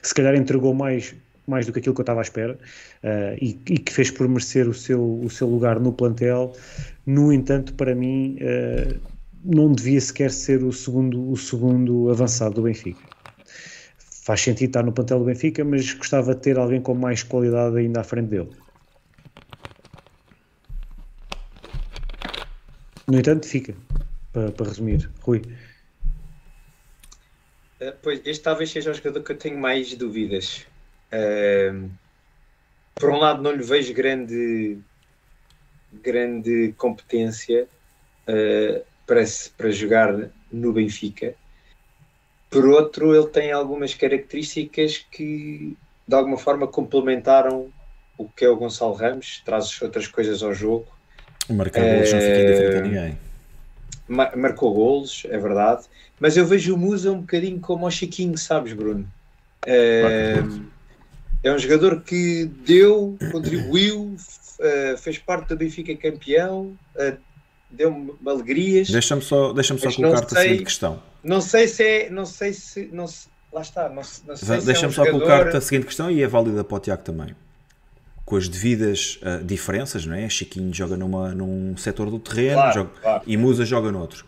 se 0.02 0.14
calhar 0.14 0.34
entregou 0.34 0.74
mais, 0.74 1.14
mais 1.46 1.64
do 1.64 1.72
que 1.72 1.78
aquilo 1.78 1.94
que 1.94 2.00
eu 2.00 2.04
estava 2.04 2.20
à 2.20 2.22
espera 2.22 2.52
uh, 3.02 3.36
e, 3.40 3.58
e, 3.66 3.78
que 3.78 3.92
fez 3.92 4.10
por 4.10 4.28
merecer 4.28 4.68
o 4.68 4.74
seu, 4.74 5.02
o 5.24 5.30
seu 5.30 5.48
lugar 5.48 5.80
no 5.80 5.92
plantel. 5.92 6.52
No 7.06 7.32
entanto, 7.32 7.74
para 7.74 7.94
mim, 7.94 8.36
uh, 8.40 9.11
não 9.44 9.72
devia 9.72 10.00
sequer 10.00 10.30
ser 10.30 10.62
o 10.62 10.72
segundo, 10.72 11.30
o 11.30 11.36
segundo 11.36 12.10
avançado 12.10 12.56
do 12.56 12.62
Benfica. 12.62 13.02
Faz 13.98 14.40
sentido 14.40 14.68
estar 14.68 14.82
no 14.84 14.92
plantel 14.92 15.18
do 15.18 15.24
Benfica, 15.24 15.64
mas 15.64 15.92
gostava 15.94 16.34
de 16.34 16.40
ter 16.40 16.56
alguém 16.56 16.80
com 16.80 16.94
mais 16.94 17.22
qualidade 17.22 17.76
ainda 17.76 18.00
à 18.00 18.04
frente 18.04 18.28
dele. 18.28 18.50
No 23.08 23.18
entanto, 23.18 23.46
fica, 23.46 23.74
para, 24.32 24.52
para 24.52 24.68
resumir. 24.68 25.10
Rui. 25.20 25.42
Uh, 27.80 27.92
pois, 28.00 28.20
este 28.24 28.44
talvez 28.44 28.70
seja 28.70 28.92
o 28.92 28.94
jogador 28.94 29.24
que 29.24 29.32
eu 29.32 29.36
tenho 29.36 29.58
mais 29.58 29.92
dúvidas. 29.94 30.66
Uh, 31.12 31.90
por 32.94 33.10
um 33.10 33.18
lado, 33.18 33.42
não 33.42 33.50
lhe 33.50 33.62
vejo 33.62 33.92
grande, 33.92 34.78
grande 35.92 36.72
competência. 36.78 37.66
Uh, 38.28 38.91
para, 39.06 39.22
para 39.56 39.70
jogar 39.70 40.30
no 40.50 40.72
Benfica. 40.72 41.34
Por 42.50 42.66
outro, 42.66 43.14
ele 43.14 43.28
tem 43.28 43.50
algumas 43.50 43.94
características 43.94 44.98
que 45.10 45.76
de 46.06 46.14
alguma 46.14 46.36
forma 46.36 46.66
complementaram 46.66 47.72
o 48.18 48.28
que 48.28 48.44
é 48.44 48.48
o 48.48 48.56
Gonçalo 48.56 48.92
Ramos, 48.92 49.42
traz 49.44 49.80
outras 49.80 50.06
coisas 50.06 50.42
ao 50.42 50.54
jogo. 50.54 50.86
Marcar 51.48 51.80
é... 51.80 51.94
golos 51.94 52.12
não 52.12 52.20
fica 52.20 52.40
indiferente 52.40 52.74
a 52.74 52.78
eh, 52.78 52.82
ninguém. 52.82 53.18
marcou 54.36 54.74
golos, 54.74 55.26
é 55.28 55.38
verdade, 55.38 55.84
mas 56.20 56.36
eu 56.36 56.46
vejo 56.46 56.74
o 56.74 56.78
Musa 56.78 57.10
um 57.10 57.20
bocadinho 57.20 57.58
como 57.58 57.86
o 57.86 57.90
Chiquinho, 57.90 58.36
sabes, 58.36 58.72
Bruno? 58.72 59.08
É, 59.66 60.34
é 61.42 61.52
um 61.52 61.58
jogador 61.58 62.02
que 62.02 62.44
deu, 62.44 63.16
contribuiu, 63.30 64.16
eh, 64.60 64.96
fez 64.96 65.18
parte 65.18 65.48
do 65.48 65.56
Benfica 65.56 65.94
campeão, 65.96 66.76
eh, 66.96 67.16
deu-me 67.72 68.14
alegrias. 68.26 68.90
Deixa-me 68.90 69.22
só, 69.22 69.52
deixa 69.52 69.76
só 69.78 69.90
colocar-te 69.90 70.36
a 70.36 70.40
seguinte 70.40 70.64
questão. 70.64 71.02
Não 71.24 71.40
sei 71.40 71.66
se 71.66 71.82
é, 71.82 72.10
não 72.10 72.26
sei 72.26 72.52
se, 72.52 72.88
não 72.92 73.06
lá 73.52 73.60
está, 73.60 73.88
não, 73.88 73.96
não 73.96 74.02
sei 74.02 74.60
Deixa-me 74.60 74.64
se 74.64 74.84
é 74.84 74.88
um 74.88 74.92
só 74.92 75.04
jogador... 75.04 75.26
colocar-te 75.26 75.56
a 75.56 75.60
seguinte 75.60 75.86
questão 75.86 76.10
e 76.10 76.22
é 76.22 76.26
válida 76.26 76.64
para 76.64 76.76
o 76.76 76.80
Tiago 76.80 77.02
também. 77.02 77.34
Com 78.24 78.36
as 78.36 78.48
devidas 78.48 79.18
uh, 79.22 79.44
diferenças, 79.44 80.06
não 80.06 80.14
é? 80.14 80.28
Chiquinho 80.28 80.72
joga 80.72 80.96
numa, 80.96 81.34
num 81.34 81.76
setor 81.76 82.08
do 82.10 82.18
terreno 82.18 82.54
claro, 82.54 82.74
joga, 82.74 82.90
claro. 83.00 83.22
e 83.26 83.36
Musa 83.36 83.64
joga 83.64 83.92
noutro. 83.92 84.24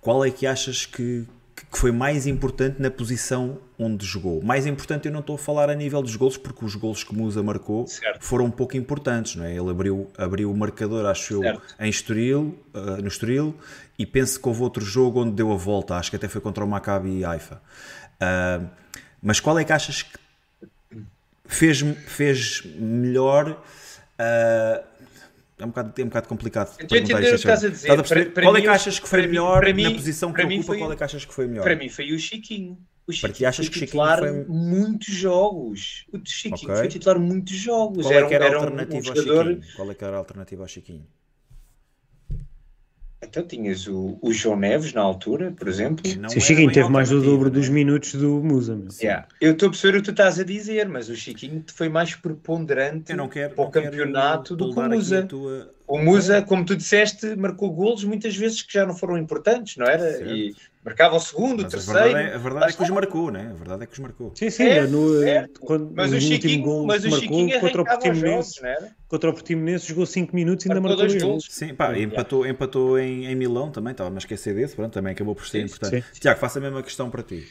Qual 0.00 0.24
é 0.24 0.30
que 0.30 0.46
achas 0.46 0.86
que, 0.86 1.26
que 1.74 1.80
foi 1.80 1.90
mais 1.90 2.24
importante 2.24 2.80
na 2.80 2.88
posição 2.88 3.58
onde 3.76 4.06
jogou. 4.06 4.40
Mais 4.40 4.64
importante, 4.64 5.06
eu 5.06 5.12
não 5.12 5.18
estou 5.18 5.34
a 5.34 5.38
falar 5.38 5.68
a 5.68 5.74
nível 5.74 6.00
dos 6.00 6.14
golos, 6.14 6.36
porque 6.36 6.64
os 6.64 6.76
golos 6.76 7.02
que 7.02 7.12
Musa 7.12 7.42
marcou 7.42 7.84
certo. 7.88 8.24
foram 8.24 8.44
um 8.44 8.50
pouco 8.50 8.76
importantes, 8.76 9.34
não 9.34 9.44
é? 9.44 9.56
Ele 9.56 9.70
abriu, 9.70 10.08
abriu 10.16 10.52
o 10.52 10.56
marcador, 10.56 11.04
acho 11.04 11.42
certo. 11.42 11.60
eu, 11.76 11.84
em 11.84 11.90
Estoril, 11.90 12.56
uh, 12.72 13.02
no 13.02 13.08
Estoril, 13.08 13.56
e 13.98 14.06
penso 14.06 14.40
que 14.40 14.46
houve 14.46 14.62
outro 14.62 14.84
jogo 14.84 15.20
onde 15.20 15.32
deu 15.32 15.50
a 15.50 15.56
volta, 15.56 15.96
acho 15.96 16.10
que 16.10 16.16
até 16.16 16.28
foi 16.28 16.40
contra 16.40 16.64
o 16.64 16.68
Maccabi 16.68 17.18
e 17.18 17.24
Haifa. 17.24 17.60
Uh, 18.22 18.68
mas 19.20 19.40
qual 19.40 19.58
é 19.58 19.64
que 19.64 19.72
achas 19.72 20.04
que 20.04 20.16
fez, 21.44 21.80
fez 22.06 22.62
melhor... 22.78 23.60
Uh, 24.16 24.93
é 25.64 25.66
um 25.66 25.70
bocado, 25.70 25.92
é 25.96 26.04
um 26.04 26.08
bocado 26.08 26.28
complicado. 26.28 26.74
O 26.74 26.86
que 26.86 26.96
estás 26.96 27.64
a 27.64 27.68
dizer. 27.68 27.88
Estás 27.88 28.00
a 28.00 28.14
para, 28.14 28.26
para 28.26 28.42
qual 28.44 28.56
é 28.56 28.60
que 28.60 28.68
achas 28.68 28.98
que 28.98 29.08
foi 29.08 29.26
melhor 29.26 29.60
para 29.60 29.74
mim, 29.74 29.82
na 29.82 29.90
posição 29.92 30.32
que 30.32 30.42
ocupa? 30.42 30.62
Foi, 30.62 30.78
qual 30.78 30.92
é 30.92 30.96
que 30.96 31.04
achas 31.04 31.24
que 31.24 31.34
foi 31.34 31.46
melhor? 31.46 31.62
Para 31.62 31.76
mim 31.76 31.88
foi 31.88 32.12
o 32.12 32.18
Chiquinho. 32.18 32.78
O 33.06 33.12
Chiquinho 33.12 33.34
para 33.34 33.48
achas 33.48 33.68
que 33.68 33.80
titular 33.80 34.18
foi... 34.18 34.44
muitos 34.44 35.14
jogos. 35.14 36.06
O 36.12 36.20
Chiquinho 36.24 36.70
okay. 36.70 36.76
foi 36.76 36.88
titular 36.88 37.18
muitos 37.18 37.56
jogos. 37.56 38.06
Qual 38.06 38.14
é 38.14 38.26
que 38.26 38.34
era, 38.34 38.46
era 38.46 38.56
a 38.56 38.60
alternativa 38.60 38.96
um, 38.96 39.00
um 39.00 39.02
jogador... 39.02 39.38
ao 39.38 39.52
Chiquinho? 39.52 39.76
Qual 39.76 39.90
é 39.90 39.94
que 39.94 40.04
era 40.04 40.16
a 40.16 40.18
alternativa 40.18 40.62
ao 40.62 40.68
Chiquinho? 40.68 41.06
Então 43.24 43.42
tinhas 43.42 43.86
o, 43.86 44.18
o 44.20 44.32
João 44.32 44.56
Neves 44.56 44.92
na 44.92 45.02
altura, 45.02 45.52
por 45.52 45.68
exemplo. 45.68 46.06
Sim, 46.06 46.20
o 46.24 46.40
Chiquinho 46.40 46.72
teve 46.72 46.88
mais 46.88 47.10
do 47.10 47.22
dobro 47.22 47.50
dos 47.50 47.68
minutos 47.68 48.14
do 48.14 48.42
Musa. 48.42 48.80
Yeah. 49.00 49.26
Eu 49.40 49.52
estou 49.52 49.68
a 49.68 49.70
perceber 49.70 49.98
o 49.98 50.00
que 50.00 50.06
tu 50.06 50.10
estás 50.10 50.38
a 50.38 50.44
dizer, 50.44 50.88
mas 50.88 51.08
o 51.08 51.16
Chiquinho 51.16 51.64
foi 51.74 51.88
mais 51.88 52.14
preponderante 52.14 53.12
eu 53.12 53.16
não 53.16 53.28
quero, 53.28 53.54
para 53.54 53.64
o 53.64 53.70
campeonato 53.70 54.56
do 54.56 54.72
que 54.72 54.78
o 54.78 54.88
Musa. 54.88 55.22
Tua... 55.24 55.74
O 55.86 55.98
Musa, 55.98 56.40
como 56.42 56.64
tu 56.64 56.74
disseste, 56.74 57.36
marcou 57.36 57.70
golos 57.70 58.04
muitas 58.04 58.34
vezes 58.34 58.62
que 58.62 58.72
já 58.72 58.86
não 58.86 58.94
foram 58.94 59.18
importantes, 59.18 59.76
não 59.76 59.86
era? 59.86 60.12
Certo. 60.12 60.30
E 60.30 60.54
marcava 60.84 61.16
o 61.16 61.20
segundo, 61.20 61.60
o 61.62 61.68
terceiro. 61.68 61.98
A 61.98 62.02
verdade, 62.02 62.28
é, 62.28 62.34
a 62.34 62.38
verdade 62.38 62.72
é 62.72 62.76
que 62.76 62.82
os 62.82 62.90
marcou, 62.90 63.30
né? 63.30 63.50
A 63.50 63.54
verdade 63.54 63.82
é 63.84 63.86
que 63.86 63.92
os 63.94 63.98
marcou. 63.98 64.32
Sim, 64.34 64.50
sim, 64.50 64.64
é, 64.64 64.86
no, 64.86 65.22
é, 65.24 65.48
quando, 65.60 65.90
mas 65.94 66.12
o 66.12 66.20
Chiquinho, 66.20 66.62
gol 66.62 66.86
mas 66.86 67.04
o 67.04 67.10
Chiquinho 67.10 67.48
marcou 67.48 67.60
contra 67.60 67.82
o 67.82 67.84
Portimonense. 67.84 68.60
Contra 69.08 69.30
o 69.30 69.32
Portimonense 69.32 69.88
jogou 69.88 70.04
5 70.04 70.34
minutos 70.36 70.66
e 70.66 70.68
ainda 70.68 70.80
marcou 70.80 71.06
dois 71.06 71.22
gols. 71.22 71.46
Sim, 71.48 71.74
pá, 71.74 71.98
empatou, 71.98 72.46
empatou 72.46 72.98
em, 72.98 73.26
em 73.26 73.34
Milão 73.34 73.70
também, 73.70 73.92
estava 73.92 74.14
a 74.14 74.18
esquecer 74.18 74.54
desse, 74.54 74.76
pronto, 74.76 74.92
também 74.92 75.12
acabou 75.12 75.34
por 75.34 75.46
ser 75.46 75.60
sim, 75.60 75.64
importante. 75.64 76.04
Sim. 76.12 76.20
Tiago, 76.20 76.38
faça 76.38 76.58
a 76.58 76.62
mesma 76.62 76.82
questão 76.82 77.08
para 77.08 77.22
ti. 77.22 77.46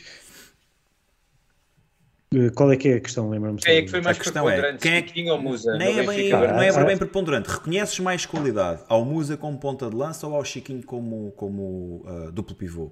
Eh, 2.36 2.50
qual 2.50 2.72
é 2.72 2.78
que 2.78 2.90
é 2.90 2.96
a 2.96 3.00
questão? 3.00 3.30
Lembra-me. 3.30 3.60
Quem 3.60 3.78
é 3.78 3.82
que 3.84 3.90
foi 3.90 4.02
mais 4.02 4.18
preponderante? 4.18 4.88
É, 4.88 4.92
quem 4.92 4.94
é 4.94 5.02
que... 5.02 5.32
ou 5.32 5.42
Musa? 5.42 5.78
Nem 5.78 6.00
é, 6.00 6.06
bem, 6.06 6.30
não 6.30 6.62
é 6.62 6.86
bem 6.86 6.98
preponderante. 6.98 7.50
Reconheces 7.50 8.00
mais 8.00 8.26
qualidade 8.26 8.82
ao 8.88 9.06
Musa 9.06 9.38
como 9.38 9.58
ponta 9.60 9.90
de 9.90 9.96
lança 9.96 10.28
ou 10.28 10.36
ao 10.36 10.44
Chiquinho 10.44 10.84
como, 10.84 11.32
como 11.32 12.04
uh, 12.06 12.32
duplo 12.32 12.56
pivô? 12.56 12.92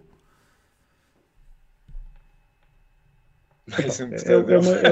É, 3.70 4.34
é, 4.34 4.38
uma, 4.38 4.72
é, 4.76 4.92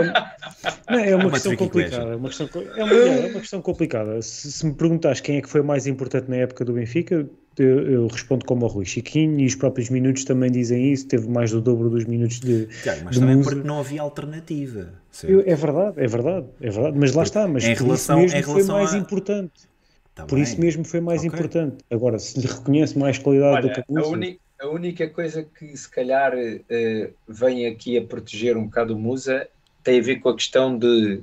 uma, 0.90 1.02
é 1.02 1.16
uma 1.16 1.32
questão 1.32 1.56
complicada. 1.56 2.12
É 2.12 2.16
uma 2.16 2.30
questão, 2.30 2.50
é, 2.76 2.84
uma, 2.84 2.94
é 2.94 3.30
uma 3.32 3.40
questão 3.40 3.62
complicada. 3.62 4.22
Se, 4.22 4.52
se, 4.52 4.66
me 4.66 4.74
perguntas 4.74 5.20
quem 5.20 5.38
é 5.38 5.42
que 5.42 5.50
foi 5.50 5.62
mais 5.62 5.88
importante 5.88 6.30
na 6.30 6.38
época 6.38 6.64
do 6.64 6.74
Benfica, 6.74 7.28
eu, 7.58 7.92
eu, 7.92 8.08
respondo 8.08 8.46
como 8.46 8.66
o 8.66 8.70
Rui 8.70 8.86
Chiquinho 8.86 9.40
e 9.40 9.46
os 9.46 9.56
próprios 9.56 9.90
minutos 9.90 10.24
também 10.24 10.52
dizem 10.52 10.94
isso. 10.94 11.08
Teve 11.08 11.28
mais 11.28 11.52
do 11.52 11.60
dobro 11.60 11.90
dos 11.90 12.06
minutos 12.06 12.40
de. 12.40 12.68
Tiago, 12.84 13.02
mas 13.06 13.16
de 13.16 13.20
também 13.20 13.42
porque 13.42 13.68
não 13.68 13.80
havia 13.80 14.02
alternativa. 14.02 14.94
Eu, 15.24 15.44
é 15.46 15.56
verdade, 15.56 15.96
é 15.98 16.08
verdade, 16.08 16.48
é 16.62 16.70
verdade. 16.70 16.98
Mas 16.98 17.14
lá 17.14 17.24
está. 17.24 17.48
Mas 17.48 17.66
em 17.66 17.76
por 17.76 17.84
relação, 17.84 18.24
isso 18.24 18.36
mesmo 18.36 18.54
foi 18.54 18.64
mais 18.64 18.94
a... 18.94 18.98
importante. 18.98 19.70
Tá 20.16 20.26
por 20.26 20.36
bem. 20.36 20.44
isso 20.44 20.60
mesmo 20.60 20.86
foi 20.86 21.02
mais 21.02 21.20
okay. 21.20 21.28
importante. 21.28 21.78
Agora, 21.90 22.20
se 22.20 22.40
lhe 22.40 22.48
reconhece 22.48 22.98
mais 22.98 23.18
qualidade 23.18 23.68
Olha, 23.68 23.68
do 23.68 23.74
que 23.74 23.80
a 23.80 23.84
Musa... 23.88 24.38
A 24.60 24.68
única 24.68 25.08
coisa 25.10 25.44
que 25.44 25.76
se 25.76 25.90
calhar 25.90 26.34
uh, 26.36 27.14
vem 27.28 27.66
aqui 27.66 27.98
a 27.98 28.04
proteger 28.04 28.58
um 28.58 28.66
bocado 28.66 28.96
o 28.96 29.00
Musa 29.00 29.48
tem 29.84 30.00
a 30.00 30.04
ver 30.04 30.18
com 30.18 30.30
a 30.30 30.36
questão 30.36 30.78
de 30.78 31.22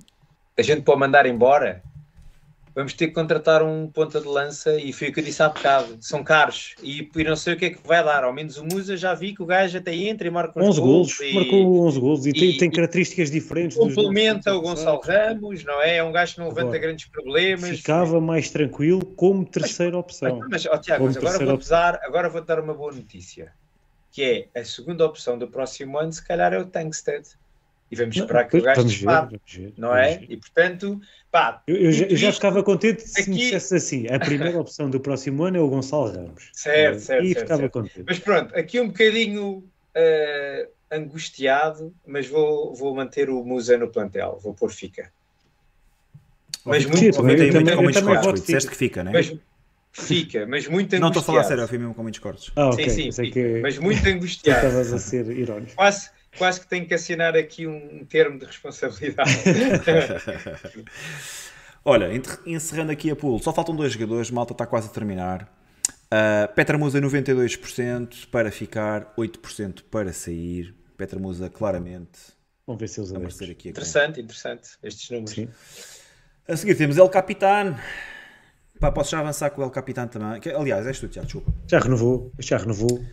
a 0.56 0.62
gente 0.62 0.82
pode 0.82 1.00
mandar 1.00 1.26
embora 1.26 1.82
vamos 2.76 2.92
ter 2.92 3.06
que 3.06 3.14
contratar 3.14 3.62
um 3.62 3.88
ponta 3.88 4.20
de 4.20 4.28
lança 4.28 4.78
e 4.78 4.92
foi 4.92 5.08
o 5.08 5.12
que 5.12 5.20
eu 5.20 5.24
disse 5.24 5.42
há 5.42 5.48
bocado, 5.48 5.96
são 5.98 6.22
caros 6.22 6.74
e, 6.82 7.08
e 7.16 7.24
não 7.24 7.34
sei 7.34 7.54
o 7.54 7.56
que 7.56 7.64
é 7.64 7.70
que 7.70 7.78
vai 7.82 8.04
dar, 8.04 8.22
ao 8.22 8.34
menos 8.34 8.58
o 8.58 8.64
Musa 8.64 8.98
já 8.98 9.14
vi 9.14 9.34
que 9.34 9.42
o 9.42 9.46
gajo 9.46 9.78
até 9.78 9.94
entra 9.94 10.28
e 10.28 10.30
marca 10.30 10.62
11 10.62 10.80
gols, 10.80 11.20
e, 11.20 11.32
marcou 11.32 11.86
11 11.86 12.00
gols 12.00 12.26
e, 12.26 12.28
e 12.28 12.32
tem, 12.34 12.56
tem, 12.58 12.70
características 12.70 13.30
diferentes. 13.30 13.78
Complementa 13.78 14.54
o 14.54 14.60
Gonçalo 14.60 15.00
Ramos, 15.00 15.64
não 15.64 15.80
é? 15.80 15.96
É 15.96 16.04
um 16.04 16.12
gajo 16.12 16.34
que 16.34 16.40
não 16.40 16.48
levanta 16.48 16.68
agora, 16.68 16.78
grandes 16.80 17.06
problemas. 17.06 17.78
Ficava 17.78 18.20
mais 18.20 18.50
tranquilo 18.50 19.06
como 19.06 19.46
terceira 19.46 19.96
opção. 19.96 20.40
Mas, 20.40 20.64
mas 20.64 20.66
oh, 20.66 20.78
Tiago, 20.78 21.06
mas 21.06 21.16
agora 21.16 21.46
vou, 21.46 21.56
dar, 21.56 22.00
agora 22.02 22.28
vou 22.28 22.44
dar 22.44 22.60
uma 22.60 22.74
boa 22.74 22.92
notícia, 22.92 23.52
que 24.12 24.22
é 24.54 24.60
a 24.60 24.62
segunda 24.62 25.06
opção 25.06 25.38
do 25.38 25.48
próximo 25.48 25.98
ano, 25.98 26.12
se 26.12 26.22
calhar 26.22 26.52
é 26.52 26.58
o 26.58 26.66
Tankstead. 26.66 27.26
E 27.90 27.96
vamos 27.96 28.16
esperar 28.16 28.42
não, 28.42 28.48
que 28.48 28.56
o 28.56 28.62
gajo 28.62 28.84
dispare, 28.84 29.40
não 29.76 29.96
é? 29.96 30.18
Ver. 30.18 30.26
E 30.28 30.36
portanto, 30.36 31.00
pá. 31.30 31.62
Eu, 31.66 31.76
eu, 31.76 31.92
já, 31.92 32.06
eu 32.06 32.16
já, 32.16 32.32
ficava 32.32 32.62
contente 32.62 33.02
se 33.02 33.20
aqui... 33.20 33.30
me 33.30 33.36
dissesse 33.36 33.76
assim: 33.76 34.06
a 34.08 34.18
primeira 34.18 34.58
opção 34.58 34.90
do 34.90 34.98
próximo 34.98 35.44
ano 35.44 35.56
é 35.56 35.60
o 35.60 35.68
Gonçalo 35.68 36.10
Ramos. 36.10 36.50
Certo, 36.52 37.00
certo. 37.00 37.24
E 37.24 37.28
certo, 37.28 37.40
ficava 37.40 37.60
certo. 37.60 37.72
contente. 37.72 38.04
Mas 38.06 38.18
pronto, 38.18 38.56
aqui 38.56 38.80
um 38.80 38.88
bocadinho 38.88 39.58
uh, 39.96 40.68
angustiado, 40.90 41.94
mas 42.04 42.26
vou, 42.26 42.74
vou 42.74 42.94
manter 42.94 43.30
o 43.30 43.44
Musa 43.44 43.76
no 43.76 43.88
plantel, 43.88 44.38
vou 44.42 44.52
pôr 44.52 44.72
fica. 44.72 45.12
Mas 46.64 46.84
muito, 46.84 47.22
muito, 47.22 47.42
muito, 47.42 47.54
muito, 47.54 47.82
muitos 47.82 48.02
cortes, 48.02 48.42
disseste 48.42 48.70
que 48.70 48.76
fica, 48.76 49.04
não 49.04 49.12
é? 49.12 49.14
Mas, 49.14 49.36
fica, 49.92 50.44
mas 50.46 50.66
muito 50.66 50.96
angustiado. 50.96 51.00
Não 51.00 51.08
estou 51.08 51.20
a 51.20 51.24
falar 51.24 51.44
sério, 51.44 51.62
eu 51.62 51.68
fui 51.68 51.78
mesmo 51.78 51.94
com 51.94 52.02
muitos 52.02 52.18
cortes. 52.18 52.50
Ah, 52.56 52.70
ok. 52.70 52.90
Sim, 52.90 53.12
sim, 53.12 53.30
que... 53.30 53.60
mas 53.60 53.78
muito 53.78 54.04
angustiado. 54.08 54.66
Estavas 54.66 54.92
a 54.92 54.98
ser 54.98 55.30
irónico. 55.30 55.76
Quase, 55.76 56.10
quase 56.36 56.60
que 56.60 56.66
tenho 56.66 56.86
que 56.86 56.94
assinar 56.94 57.36
aqui 57.36 57.66
um 57.66 58.04
termo 58.04 58.38
de 58.38 58.46
responsabilidade. 58.46 59.30
Olha, 61.84 62.08
encerrando 62.44 62.90
aqui 62.90 63.10
a 63.10 63.16
pool, 63.16 63.38
só 63.40 63.52
faltam 63.52 63.74
dois 63.74 63.92
jogadores, 63.92 64.30
malta 64.30 64.52
está 64.52 64.66
quase 64.66 64.88
a 64.88 64.90
terminar. 64.90 65.52
Uh, 66.06 66.52
Petra 66.54 66.76
Musa 66.78 67.00
92% 67.00 68.28
para 68.30 68.50
ficar, 68.50 69.14
8% 69.16 69.84
para 69.90 70.12
sair. 70.12 70.74
Petra 70.96 71.18
Musa 71.18 71.50
claramente. 71.50 72.18
Vamos 72.66 72.80
ver 72.80 72.88
se 72.88 73.00
eles 73.00 73.12
aparecer 73.12 73.50
aqui. 73.50 73.68
Interessante, 73.68 74.20
interessante, 74.20 74.70
estes 74.82 75.10
números. 75.10 75.30
Sim. 75.30 75.48
A 76.48 76.56
seguir 76.56 76.76
temos 76.76 76.96
El 76.96 77.08
Capitan. 77.08 77.76
Pá, 78.80 78.92
posso 78.92 79.12
já 79.12 79.20
avançar 79.20 79.50
com 79.50 79.62
o 79.62 79.64
El 79.64 79.70
Capitan 79.70 80.06
também? 80.06 80.40
Que, 80.40 80.50
aliás, 80.50 80.86
és 80.86 80.98
tu, 80.98 81.08
Tiago, 81.08 81.26
desculpa. 81.26 81.52
Já 81.68 81.78
renovou, 81.78 82.32
já 82.38 82.56
renovou. 82.56 83.04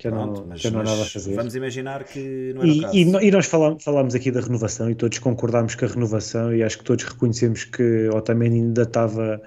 Já, 0.00 0.10
Pronto, 0.10 0.40
não, 0.40 0.46
mas, 0.48 0.60
já 0.60 0.70
não 0.70 0.80
há 0.80 0.82
mas 0.84 0.92
nada 0.92 1.02
a 1.02 1.06
fazer. 1.06 1.34
Vamos 1.34 1.54
imaginar 1.54 2.04
que 2.04 2.52
não 2.54 2.62
era 2.62 2.70
E, 2.70 2.78
o 2.78 2.82
caso. 2.82 2.96
e, 2.96 3.26
e 3.26 3.30
nós 3.30 3.46
falámos, 3.46 3.82
falámos 3.82 4.14
aqui 4.14 4.30
da 4.30 4.40
renovação 4.40 4.90
e 4.90 4.94
todos 4.94 5.18
concordámos 5.18 5.74
com 5.74 5.84
a 5.84 5.88
renovação 5.88 6.54
e 6.54 6.62
acho 6.62 6.78
que 6.78 6.84
todos 6.84 7.04
reconhecemos 7.04 7.64
que 7.64 8.08
Otamendi 8.08 8.56
ainda 8.56 8.82
estava 8.82 9.42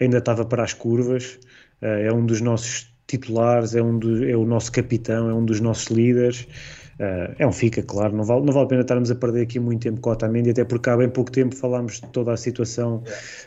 ainda 0.00 0.18
estava 0.18 0.44
para 0.44 0.64
as 0.64 0.72
curvas, 0.72 1.38
eh, 1.80 2.06
é 2.06 2.12
um 2.12 2.26
dos 2.26 2.40
nossos 2.40 2.92
titulares, 3.06 3.74
é, 3.74 3.82
um 3.82 3.98
do, 3.98 4.28
é 4.28 4.36
o 4.36 4.44
nosso 4.44 4.72
capitão, 4.72 5.30
é 5.30 5.34
um 5.34 5.44
dos 5.44 5.60
nossos 5.60 5.86
líderes. 5.86 6.46
Uh, 6.94 7.34
é 7.40 7.46
um 7.46 7.50
fica, 7.50 7.82
claro, 7.82 8.16
não 8.16 8.22
vale, 8.22 8.46
não 8.46 8.52
vale 8.52 8.66
a 8.66 8.68
pena 8.68 8.82
estarmos 8.82 9.10
a 9.10 9.16
perder 9.16 9.42
aqui 9.42 9.58
muito 9.58 9.82
tempo 9.82 10.00
com 10.00 10.10
o 10.10 10.12
Otamendi, 10.12 10.50
até 10.50 10.64
porque 10.64 10.88
há 10.88 10.96
bem 10.96 11.08
pouco 11.10 11.28
tempo 11.28 11.52
falámos 11.56 12.00
de 12.00 12.06
toda 12.12 12.32
a 12.32 12.36
situação 12.36 13.02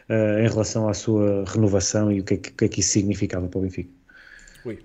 uh, 0.10 0.40
em 0.40 0.50
relação 0.50 0.90
à 0.90 0.94
sua 0.94 1.46
renovação 1.48 2.12
e 2.12 2.20
o 2.20 2.26
que 2.26 2.34
é 2.34 2.38
que, 2.38 2.52
que, 2.52 2.66
é 2.66 2.68
que 2.68 2.82
isso 2.82 2.90
significava 2.90 3.48
para 3.48 3.60
o 3.60 3.62
Benfica. 3.62 3.90
Ui. 4.66 4.80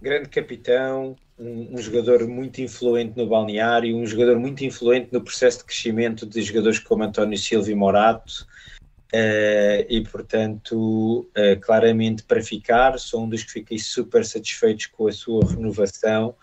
Grande 0.00 0.28
capitão, 0.28 1.16
um, 1.38 1.74
um, 1.74 1.78
jogador 1.78 2.26
muito 2.28 2.60
influente 2.60 3.16
no 3.16 3.26
balneário, 3.26 3.96
um 3.96 4.06
jogador 4.06 4.38
muito 4.38 4.64
influente 4.64 5.08
no 5.12 5.22
processo 5.22 5.58
de 5.58 5.64
crescimento 5.64 6.26
de 6.26 6.42
jogadores 6.42 6.78
como 6.78 7.04
António 7.04 7.38
Silva 7.38 7.70
e 7.70 7.74
Morato. 7.74 8.46
Uh, 9.12 9.86
e 9.88 10.02
portanto, 10.10 11.30
claramente 11.62 12.24
para 12.24 12.42
ficar, 12.42 12.98
sou 12.98 13.22
um 13.22 13.28
dos 13.28 13.44
que 13.44 13.52
fiquei 13.52 13.78
super 13.78 14.24
satisfeitos 14.24 14.86
com 14.86 15.06
a 15.06 15.12
sua 15.12 15.48
renovação 15.48 16.34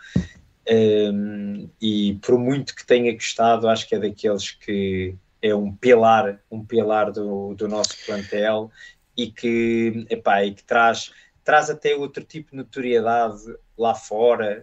um, 0.70 1.70
e 1.82 2.18
por 2.22 2.38
muito 2.38 2.76
que 2.76 2.86
tenha 2.86 3.12
gostado, 3.14 3.68
acho 3.68 3.88
que 3.88 3.96
é 3.96 4.00
daqueles 4.00 4.52
que 4.52 5.16
é 5.42 5.56
um 5.56 5.74
pilar, 5.74 6.40
um 6.52 6.64
pilar 6.64 7.12
do, 7.12 7.56
do 7.56 7.68
nosso 7.68 7.98
plantel 8.06 8.72
e 9.18 9.28
que, 9.32 10.06
epá, 10.10 10.46
e 10.46 10.54
que 10.54 10.64
traz, 10.64 11.12
traz 11.52 11.70
até 11.70 11.94
outro 11.94 12.24
tipo 12.24 12.52
de 12.52 12.58
notoriedade 12.58 13.42
lá 13.78 13.94
fora. 13.94 14.62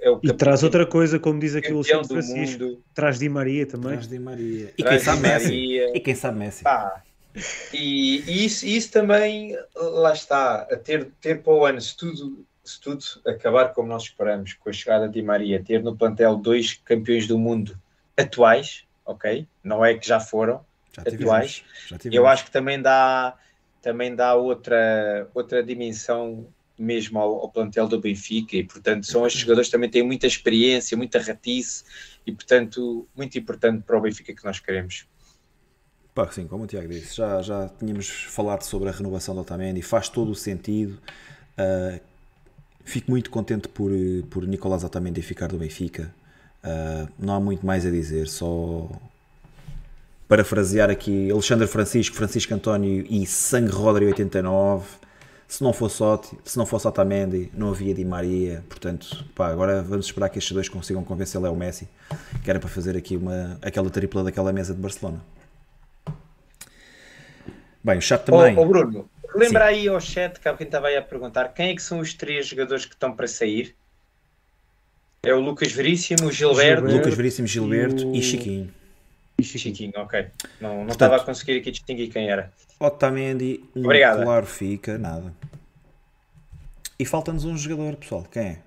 É 0.00 0.08
o 0.08 0.18
e 0.22 0.32
traz 0.32 0.62
outra 0.62 0.86
coisa, 0.86 1.18
como 1.18 1.38
diz 1.38 1.54
aqui 1.54 1.70
o 1.70 1.76
Luciano 1.76 2.02
Francisco, 2.02 2.64
mundo. 2.64 2.82
traz 2.94 3.18
Di 3.18 3.28
Maria 3.28 3.66
também. 3.66 3.92
Traz 3.92 4.08
Di 4.08 4.18
Maria. 4.18 4.72
E 4.78 4.82
quem 4.82 4.98
sabe 4.98 5.20
Messi. 5.20 5.78
E 5.94 6.00
quem 6.00 6.14
sabe 6.14 6.38
Messi. 6.38 6.64
Pá. 6.64 7.02
E, 7.74 8.22
e 8.26 8.46
isso, 8.46 8.64
isso 8.64 8.90
também, 8.90 9.54
lá 9.76 10.14
está, 10.14 10.62
a 10.62 10.76
ter, 10.76 11.10
ter 11.20 11.42
para 11.42 11.52
o 11.52 11.66
ano, 11.66 11.78
se 11.78 11.94
tudo 11.94 12.42
se 12.64 12.80
tudo 12.80 13.04
acabar 13.26 13.74
como 13.74 13.88
nós 13.88 14.04
esperamos, 14.04 14.54
com 14.54 14.70
a 14.70 14.72
chegada 14.72 15.08
de 15.08 15.14
Di 15.14 15.22
Maria, 15.22 15.62
ter 15.62 15.82
no 15.82 15.94
plantel 15.94 16.36
dois 16.36 16.72
campeões 16.84 17.26
do 17.26 17.38
mundo 17.38 17.78
atuais, 18.16 18.84
ok? 19.04 19.46
Não 19.62 19.84
é 19.84 19.94
que 19.94 20.08
já 20.08 20.20
foram 20.20 20.64
já 20.92 21.02
atuais. 21.02 21.64
já 21.86 21.98
eu 22.10 22.26
acho 22.26 22.44
que 22.46 22.50
também 22.50 22.80
dá, 22.80 23.36
também 23.82 24.14
dá 24.14 24.34
outra, 24.34 25.28
outra 25.34 25.62
dimensão 25.62 26.46
mesmo 26.78 27.18
ao, 27.18 27.40
ao, 27.40 27.50
plantel 27.50 27.86
do 27.86 28.00
Benfica 28.00 28.56
e 28.56 28.64
portanto 28.64 29.06
são 29.06 29.26
estes 29.26 29.42
jogadores 29.42 29.68
que 29.68 29.72
também 29.72 29.90
têm 29.90 30.02
muita 30.02 30.26
experiência, 30.26 30.96
muita 30.96 31.20
ratice 31.20 31.84
e 32.26 32.32
portanto 32.32 33.06
muito 33.14 33.38
importante 33.38 33.82
para 33.84 33.98
o 33.98 34.00
Benfica 34.00 34.34
que 34.34 34.44
nós 34.44 34.60
queremos. 34.60 35.06
Pá, 36.14 36.30
sim, 36.32 36.46
como 36.46 36.64
o 36.64 36.66
Tiago 36.66 36.88
disse, 36.88 37.16
já, 37.16 37.40
já 37.42 37.68
tínhamos 37.78 38.08
falado 38.08 38.62
sobre 38.62 38.88
a 38.88 38.92
renovação 38.92 39.34
do 39.34 39.42
Otamendi, 39.42 39.82
faz 39.82 40.08
todo 40.08 40.30
o 40.30 40.34
sentido. 40.34 40.98
Uh, 41.52 42.00
Fico 42.84 43.10
muito 43.10 43.30
contente 43.30 43.68
por, 43.68 43.90
por 44.30 44.46
Nicolás 44.46 44.82
Otamendi 44.82 45.22
ficar 45.22 45.48
do 45.48 45.58
Benfica. 45.58 46.12
Uh, 46.64 47.08
não 47.18 47.34
há 47.34 47.40
muito 47.40 47.64
mais 47.64 47.86
a 47.86 47.90
dizer, 47.90 48.26
só 48.26 48.88
parafrasear 50.30 50.88
aqui 50.88 51.28
Alexandre 51.28 51.66
Francisco, 51.66 52.14
Francisco 52.14 52.54
António 52.54 53.04
e 53.10 53.26
Sangue 53.26 53.72
Rodri 53.72 54.06
89. 54.06 54.86
Se 55.48 55.60
não 55.60 55.72
fosse 55.72 56.04
se 56.44 56.56
não 56.56 56.64
fosse 56.64 56.86
Otamendi, 56.86 57.50
não 57.52 57.70
havia 57.70 57.92
Di 57.92 58.04
Maria. 58.04 58.62
Portanto, 58.68 59.24
pá, 59.34 59.48
agora 59.48 59.82
vamos 59.82 60.06
esperar 60.06 60.28
que 60.28 60.38
estes 60.38 60.52
dois 60.52 60.68
consigam 60.68 61.02
convencer 61.02 61.40
Léo 61.40 61.56
Messi, 61.56 61.88
que 62.44 62.48
era 62.48 62.60
para 62.60 62.68
fazer 62.68 62.96
aqui 62.96 63.16
uma, 63.16 63.58
aquela 63.60 63.90
tripla 63.90 64.22
daquela 64.22 64.52
mesa 64.52 64.72
de 64.72 64.80
Barcelona. 64.80 65.20
Bem, 67.82 67.98
o 67.98 68.00
chat 68.00 68.22
também. 68.22 68.56
Ô 68.56 68.64
Bruno, 68.64 69.10
lembra 69.34 69.64
aí 69.64 69.88
ao 69.88 70.00
chat 70.00 70.38
que 70.38 70.46
alguém 70.46 70.66
estava 70.66 70.86
aí 70.86 70.96
a 70.96 71.02
perguntar 71.02 71.48
quem 71.48 71.70
é 71.70 71.74
que 71.74 71.82
são 71.82 71.98
os 71.98 72.14
três 72.14 72.46
jogadores 72.46 72.84
que 72.84 72.94
estão 72.94 73.12
para 73.12 73.26
sair? 73.26 73.74
É 75.24 75.34
o 75.34 75.40
Lucas 75.40 75.72
Veríssimo, 75.72 76.28
o 76.28 76.32
Gilberto. 76.32 76.82
Gilberto 76.82 76.96
Lucas 76.98 77.14
Veríssimo, 77.14 77.48
Gilberto 77.48 78.02
e, 78.02 78.06
o... 78.06 78.14
e 78.14 78.22
Chiquinho. 78.22 78.79
Chiquinho. 79.42 79.74
Chiquinho, 79.76 79.92
ok. 80.04 80.26
Não, 80.60 80.68
não 80.70 80.76
Portanto, 80.86 80.92
estava 80.92 81.16
a 81.16 81.24
conseguir 81.24 81.58
aqui 81.58 81.70
distinguir 81.70 82.10
quem 82.10 82.28
era. 82.30 82.52
Otamendi, 82.78 83.62
um 83.76 83.84
Obrigado. 83.84 84.22
claro 84.22 84.46
fica, 84.46 84.96
nada. 84.98 85.34
E 86.98 87.04
falta-nos 87.04 87.44
um 87.44 87.56
jogador, 87.56 87.96
pessoal. 87.96 88.24
Quem 88.30 88.42
é? 88.42 88.58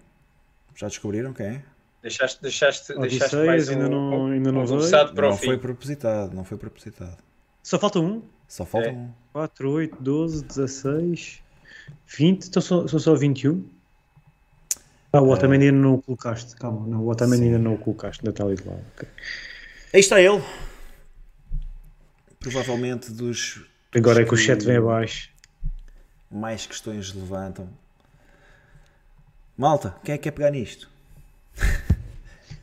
Já 0.76 0.88
descobriram 0.88 1.34
quem 1.34 1.46
é? 1.46 1.62
Deixaste, 2.02 2.42
deixaste, 2.42 2.92
Odisseias, 2.94 3.32
deixaste 3.32 3.36
mais 3.48 3.70
um, 3.70 3.72
ainda 3.72 3.90
não, 3.90 4.26
ainda 4.28 4.52
não, 4.52 4.62
um 4.64 4.66
veio. 4.78 5.14
para 5.14 5.30
não 5.30 5.38
foi 5.38 5.58
propositado, 5.58 6.36
não 6.36 6.44
foi 6.44 6.58
propositado. 6.58 7.18
Só 7.62 7.80
falta 7.80 8.00
um? 8.00 8.22
Só 8.48 8.66
falta 8.66 8.90
É. 8.90 8.92
um. 8.92 9.10
4, 9.32 9.70
8, 9.72 9.98
12, 10.02 10.44
16, 10.44 11.40
20, 12.08 12.48
então 12.48 12.62
são, 12.62 12.88
são 12.88 13.00
só 13.00 13.16
21. 13.16 13.64
Ah, 15.14 15.22
o 15.22 15.30
Otamendi 15.30 15.66
ainda 15.66 15.78
não 15.78 15.94
o 15.96 16.02
colocaste. 16.02 16.56
Calma, 16.56 16.86
não, 16.88 17.02
o 17.04 17.10
Otamendi 17.10 17.44
ainda 17.46 17.60
não 17.60 17.76
o 17.76 17.78
colocaste, 17.78 18.22
ainda 18.22 18.32
está 18.32 18.44
ali 18.44 18.56
de 18.56 18.68
lado. 18.68 18.84
ok. 18.96 19.08
Aí 19.94 20.00
está 20.00 20.20
ele. 20.20 20.44
Provavelmente 22.40 23.12
dos. 23.12 23.62
Agora 23.96 24.24
é 24.24 24.26
que 24.26 24.34
o 24.34 24.38
chat 24.38 24.66
vem 24.66 24.78
abaixo. 24.78 25.30
Mais 26.32 26.66
questões 26.66 27.14
levantam. 27.14 27.70
Malta, 29.56 29.96
quem 30.04 30.16
é 30.16 30.18
que 30.18 30.24
quer 30.24 30.32
pegar 30.32 30.50
nisto? 30.50 30.90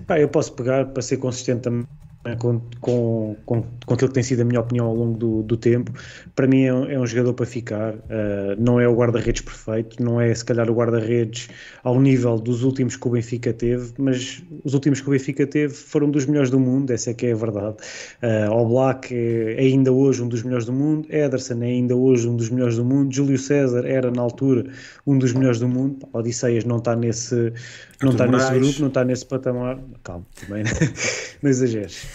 Pá, 0.06 0.18
eu 0.18 0.28
posso 0.28 0.52
pegar 0.54 0.86
para 0.86 1.02
ser 1.02 1.18
consistente 1.18 1.62
também 1.62 1.86
com, 2.38 2.60
com, 2.80 3.36
com, 3.46 3.62
com 3.86 3.94
aquilo 3.94 4.08
que 4.08 4.14
tem 4.14 4.22
sido 4.22 4.42
a 4.42 4.44
minha 4.44 4.60
opinião 4.60 4.86
ao 4.86 4.94
longo 4.94 5.16
do, 5.16 5.42
do 5.42 5.56
tempo. 5.56 5.90
Para 6.34 6.46
mim 6.46 6.64
é 6.64 6.74
um, 6.74 6.84
é 6.90 6.98
um 6.98 7.06
jogador 7.06 7.32
para 7.32 7.46
ficar. 7.46 7.94
Uh, 7.94 8.56
não 8.58 8.78
é 8.78 8.86
o 8.86 8.94
guarda-redes 8.94 9.40
perfeito, 9.40 10.02
não 10.02 10.20
é 10.20 10.34
se 10.34 10.44
calhar 10.44 10.70
o 10.70 10.74
guarda-redes 10.74 11.48
ao 11.82 11.98
nível 12.00 12.36
dos 12.36 12.62
últimos 12.62 12.96
que 12.96 13.08
o 13.08 13.10
Benfica 13.10 13.52
teve, 13.52 13.92
mas 13.98 14.42
os 14.64 14.74
últimos 14.74 15.00
que 15.00 15.08
o 15.08 15.12
Benfica 15.12 15.46
teve 15.46 15.72
foram 15.72 16.10
dos 16.10 16.26
melhores 16.26 16.50
do 16.50 16.60
mundo, 16.60 16.90
essa 16.90 17.10
é 17.10 17.14
que 17.14 17.26
é 17.26 17.32
a 17.32 17.36
verdade. 17.36 17.76
Uh, 18.22 18.52
o 18.52 18.68
Black 18.68 19.14
é 19.14 19.58
ainda 19.58 19.90
hoje 19.90 20.22
um 20.22 20.28
dos 20.28 20.42
melhores 20.42 20.66
do 20.66 20.72
mundo, 20.72 21.08
Ederson 21.10 21.62
é 21.62 21.66
ainda 21.66 21.96
hoje 21.96 22.28
um 22.28 22.36
dos 22.36 22.50
melhores 22.50 22.76
do 22.76 22.84
mundo, 22.84 23.14
Júlio 23.14 23.38
César 23.38 23.86
era 23.86 24.10
na 24.10 24.20
altura 24.20 24.66
um 25.06 25.18
dos 25.18 25.32
melhores 25.32 25.58
do 25.58 25.68
mundo. 25.68 26.06
Odisseias 26.12 26.64
não 26.64 26.76
está 26.76 26.94
nesse, 26.94 27.52
não 28.02 28.10
está 28.10 28.26
nesse 28.26 28.52
grupo, 28.58 28.80
não 28.80 28.88
está 28.88 29.04
nesse 29.04 29.26
patamar. 29.26 29.78
Calma, 30.04 30.26
também 30.40 30.64
né? 30.64 30.70
não 31.42 31.50
exageres. 31.50 32.09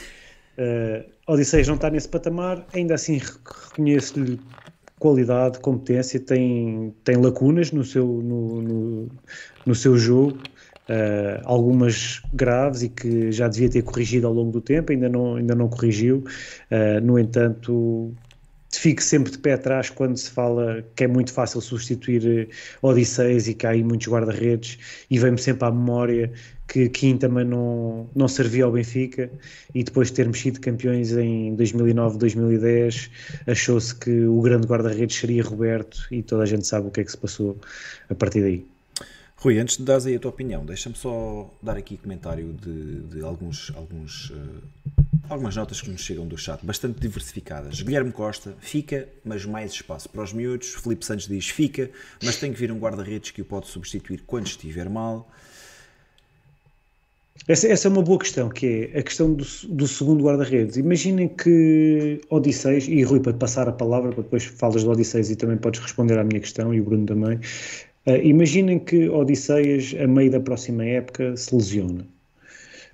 Uh, 0.58 1.03
Odisseias 1.27 1.67
não 1.67 1.75
está 1.75 1.90
nesse 1.90 2.08
patamar, 2.08 2.66
ainda 2.74 2.93
assim 2.95 3.17
re- 3.17 3.25
reconheço-lhe 3.69 4.42
qualidade, 5.00 5.59
competência, 5.59 6.19
tem, 6.19 6.95
tem 7.03 7.17
lacunas 7.17 7.72
no 7.72 7.84
seu, 7.84 8.06
no, 8.08 8.61
no, 8.61 9.11
no 9.66 9.75
seu 9.75 9.98
jogo, 9.98 10.50
uh, 10.90 11.42
algumas 11.43 12.22
graves 12.34 12.84
e 12.84 12.90
que 12.90 13.32
já 13.32 13.48
devia 13.48 13.69
ter 13.69 13.84
corrigido 13.84 14.27
ao 14.27 14.34
longo 14.34 14.51
do 14.51 14.61
tempo, 14.61 14.92
ainda 14.92 15.09
não, 15.09 15.35
ainda 15.35 15.56
não 15.56 15.67
corrigiu. 15.69 16.24
Uh, 16.72 17.01
no 17.03 17.19
entanto, 17.19 18.16
fico 18.74 19.01
sempre 19.01 19.32
de 19.32 19.38
pé 19.40 19.53
atrás 19.53 19.90
quando 19.90 20.17
se 20.17 20.30
fala 20.30 20.84
que 20.95 21.03
é 21.03 21.08
muito 21.08 21.32
fácil 21.34 21.61
substituir 21.61 22.50
Odisseias 22.82 23.48
e 23.48 23.53
que 23.53 23.66
há 23.66 23.72
aí 23.72 23.84
muitos 23.84 24.08
guarda-redes 24.08 25.06
e 25.09 25.17
vem-me 25.19 25.38
sempre 25.38 25.67
à 25.67 25.72
memória 25.72 26.32
que 26.68 26.90
Kim 26.90 27.18
também 27.18 27.45
não, 27.45 28.10
não 28.16 28.27
servia 28.27 28.66
ao 28.66 28.72
Benfica 28.72 29.30
e 29.74 29.84
depois 29.84 30.10
de 30.10 30.16
termos 30.16 30.40
sido 30.40 30.60
campeões 30.60 31.11
em 31.11 31.56
2009, 31.56 32.18
2010 32.18 33.10
achou-se 33.48 33.95
que 33.95 34.26
o 34.26 34.42
grande 34.42 34.68
guarda-redes 34.68 35.16
seria 35.16 35.44
Roberto 35.44 36.08
e 36.11 36.24
toda 36.24 36.44
a 36.44 36.45
gente 36.45 36.66
sabe 36.66 36.88
o 36.88 36.92
que 36.92 37.02
é 37.02 37.03
que 37.03 37.11
se 37.11 37.18
passou 37.18 37.58
a 38.10 38.16
partir 38.16 38.42
daí. 38.42 38.66
Rui, 39.38 39.60
antes 39.60 39.77
de 39.77 39.84
dar 39.84 40.03
aí 40.03 40.16
a 40.16 40.19
tua 40.19 40.32
opinião, 40.32 40.66
deixa-me 40.66 40.95
só 40.95 41.53
dar 41.61 41.77
aqui 41.77 41.98
comentário 41.98 42.52
de, 42.53 43.02
de 43.02 43.22
alguns, 43.22 43.72
alguns, 43.76 44.32
uh, 44.32 44.64
algumas 45.30 45.56
notas 45.56 45.82
que 45.82 45.90
nos 45.90 46.02
chegam 46.02 46.27
do 46.27 46.35
chat, 46.35 46.66
bastante 46.66 47.00
diversificadas. 47.00 47.80
Guilherme 47.80 48.11
Costa, 48.11 48.56
fica, 48.60 49.08
mas 49.24 49.45
mais 49.45 49.72
espaço 49.72 50.10
para 50.10 50.24
os 50.24 50.34
miúdos. 50.34 50.69
Felipe 50.74 51.06
Santos 51.06 51.27
diz, 51.27 51.48
fica, 51.48 51.92
mas 52.24 52.38
tem 52.38 52.52
que 52.52 52.58
vir 52.58 52.72
um 52.72 52.80
guarda-redes 52.80 53.30
que 53.30 53.42
o 53.44 53.45
pode 53.45 53.68
substituir 53.68 54.24
quando 54.26 54.48
estiver 54.48 54.90
mal. 54.90 55.30
Essa, 57.48 57.68
essa, 57.68 57.88
é 57.88 57.92
uma 57.92 58.02
boa 58.02 58.18
questão, 58.18 58.50
que 58.50 58.90
é 58.92 59.00
a 59.00 59.04
questão 59.04 59.34
do, 59.34 59.46
do 59.70 59.88
segundo 59.88 60.24
guarda-redes. 60.24 60.78
Imaginem 60.78 61.28
que 61.28 62.20
Odisseis, 62.30 62.88
e 62.88 63.04
Rui, 63.04 63.20
para 63.20 63.34
te 63.34 63.38
passar 63.38 63.68
a 63.68 63.72
palavra, 63.72 64.12
para 64.12 64.24
depois 64.24 64.46
falas 64.46 64.84
do 64.84 64.90
Odisseis 64.90 65.30
e 65.30 65.36
também 65.36 65.58
podes 65.58 65.80
responder 65.82 66.18
à 66.18 66.24
minha 66.24 66.40
questão, 66.40 66.74
e 66.74 66.80
o 66.80 66.84
Bruno 66.84 67.06
também. 67.06 67.38
Uh, 68.08 68.16
imaginem 68.24 68.80
que 68.80 69.10
Odisseias, 69.10 69.94
a 70.02 70.08
meio 70.08 70.32
da 70.32 70.40
próxima 70.40 70.86
época, 70.86 71.36
se 71.38 71.54
lesiona 71.54 72.08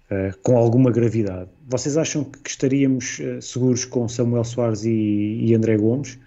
uh, 0.09 0.37
com 0.41 0.57
alguma 0.57 0.91
gravidade. 0.91 1.49
Vocês 1.69 1.95
acham 1.95 2.23
que 2.25 2.49
estaríamos 2.49 3.19
uh, 3.19 3.41
seguros 3.41 3.85
com 3.85 4.09
Samuel 4.09 4.43
Soares 4.43 4.83
e, 4.83 5.45
e 5.45 5.53
André 5.53 5.77
Gomes? 5.77 6.19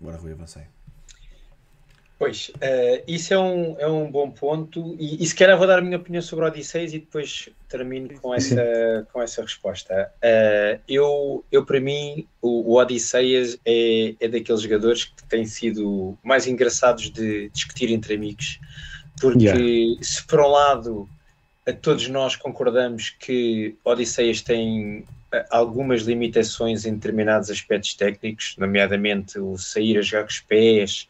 Bora, 0.00 0.18
Rui, 0.18 0.32
avancei. 0.32 0.73
Pois, 2.16 2.50
uh, 2.56 3.02
isso 3.08 3.34
é 3.34 3.38
um, 3.38 3.76
é 3.78 3.88
um 3.88 4.08
bom 4.10 4.30
ponto 4.30 4.96
e, 5.00 5.22
e 5.22 5.26
se 5.26 5.34
calhar 5.34 5.58
vou 5.58 5.66
dar 5.66 5.80
a 5.80 5.82
minha 5.82 5.96
opinião 5.96 6.22
sobre 6.22 6.44
o 6.44 6.48
Odisseis 6.48 6.94
e 6.94 7.00
depois 7.00 7.48
termino 7.68 8.08
com 8.20 8.32
essa, 8.32 9.06
com 9.12 9.20
essa 9.20 9.42
resposta. 9.42 10.12
Uh, 10.22 10.80
eu, 10.88 11.44
eu, 11.50 11.64
para 11.64 11.80
mim, 11.80 12.26
o, 12.40 12.72
o 12.72 12.78
Odisseias 12.78 13.58
é, 13.66 14.14
é 14.20 14.28
daqueles 14.28 14.62
jogadores 14.62 15.04
que 15.04 15.24
têm 15.24 15.44
sido 15.44 16.16
mais 16.22 16.46
engraçados 16.46 17.10
de 17.10 17.48
discutir 17.50 17.90
entre 17.90 18.14
amigos, 18.14 18.60
porque 19.20 19.44
yeah. 19.44 19.98
se 20.00 20.24
por 20.24 20.40
um 20.40 20.48
lado 20.48 21.08
todos 21.80 22.08
nós 22.08 22.36
concordamos 22.36 23.10
que 23.10 23.74
Odisseias 23.84 24.42
tem 24.42 25.04
eh, 25.32 25.46
algumas 25.50 26.02
limitações 26.02 26.84
em 26.84 26.94
determinados 26.94 27.50
aspectos 27.50 27.94
técnicos, 27.94 28.54
nomeadamente 28.58 29.38
o 29.38 29.56
sair 29.56 29.98
a 29.98 30.02
jogar 30.02 30.24
com 30.24 30.30
os 30.30 30.40
pés, 30.40 31.08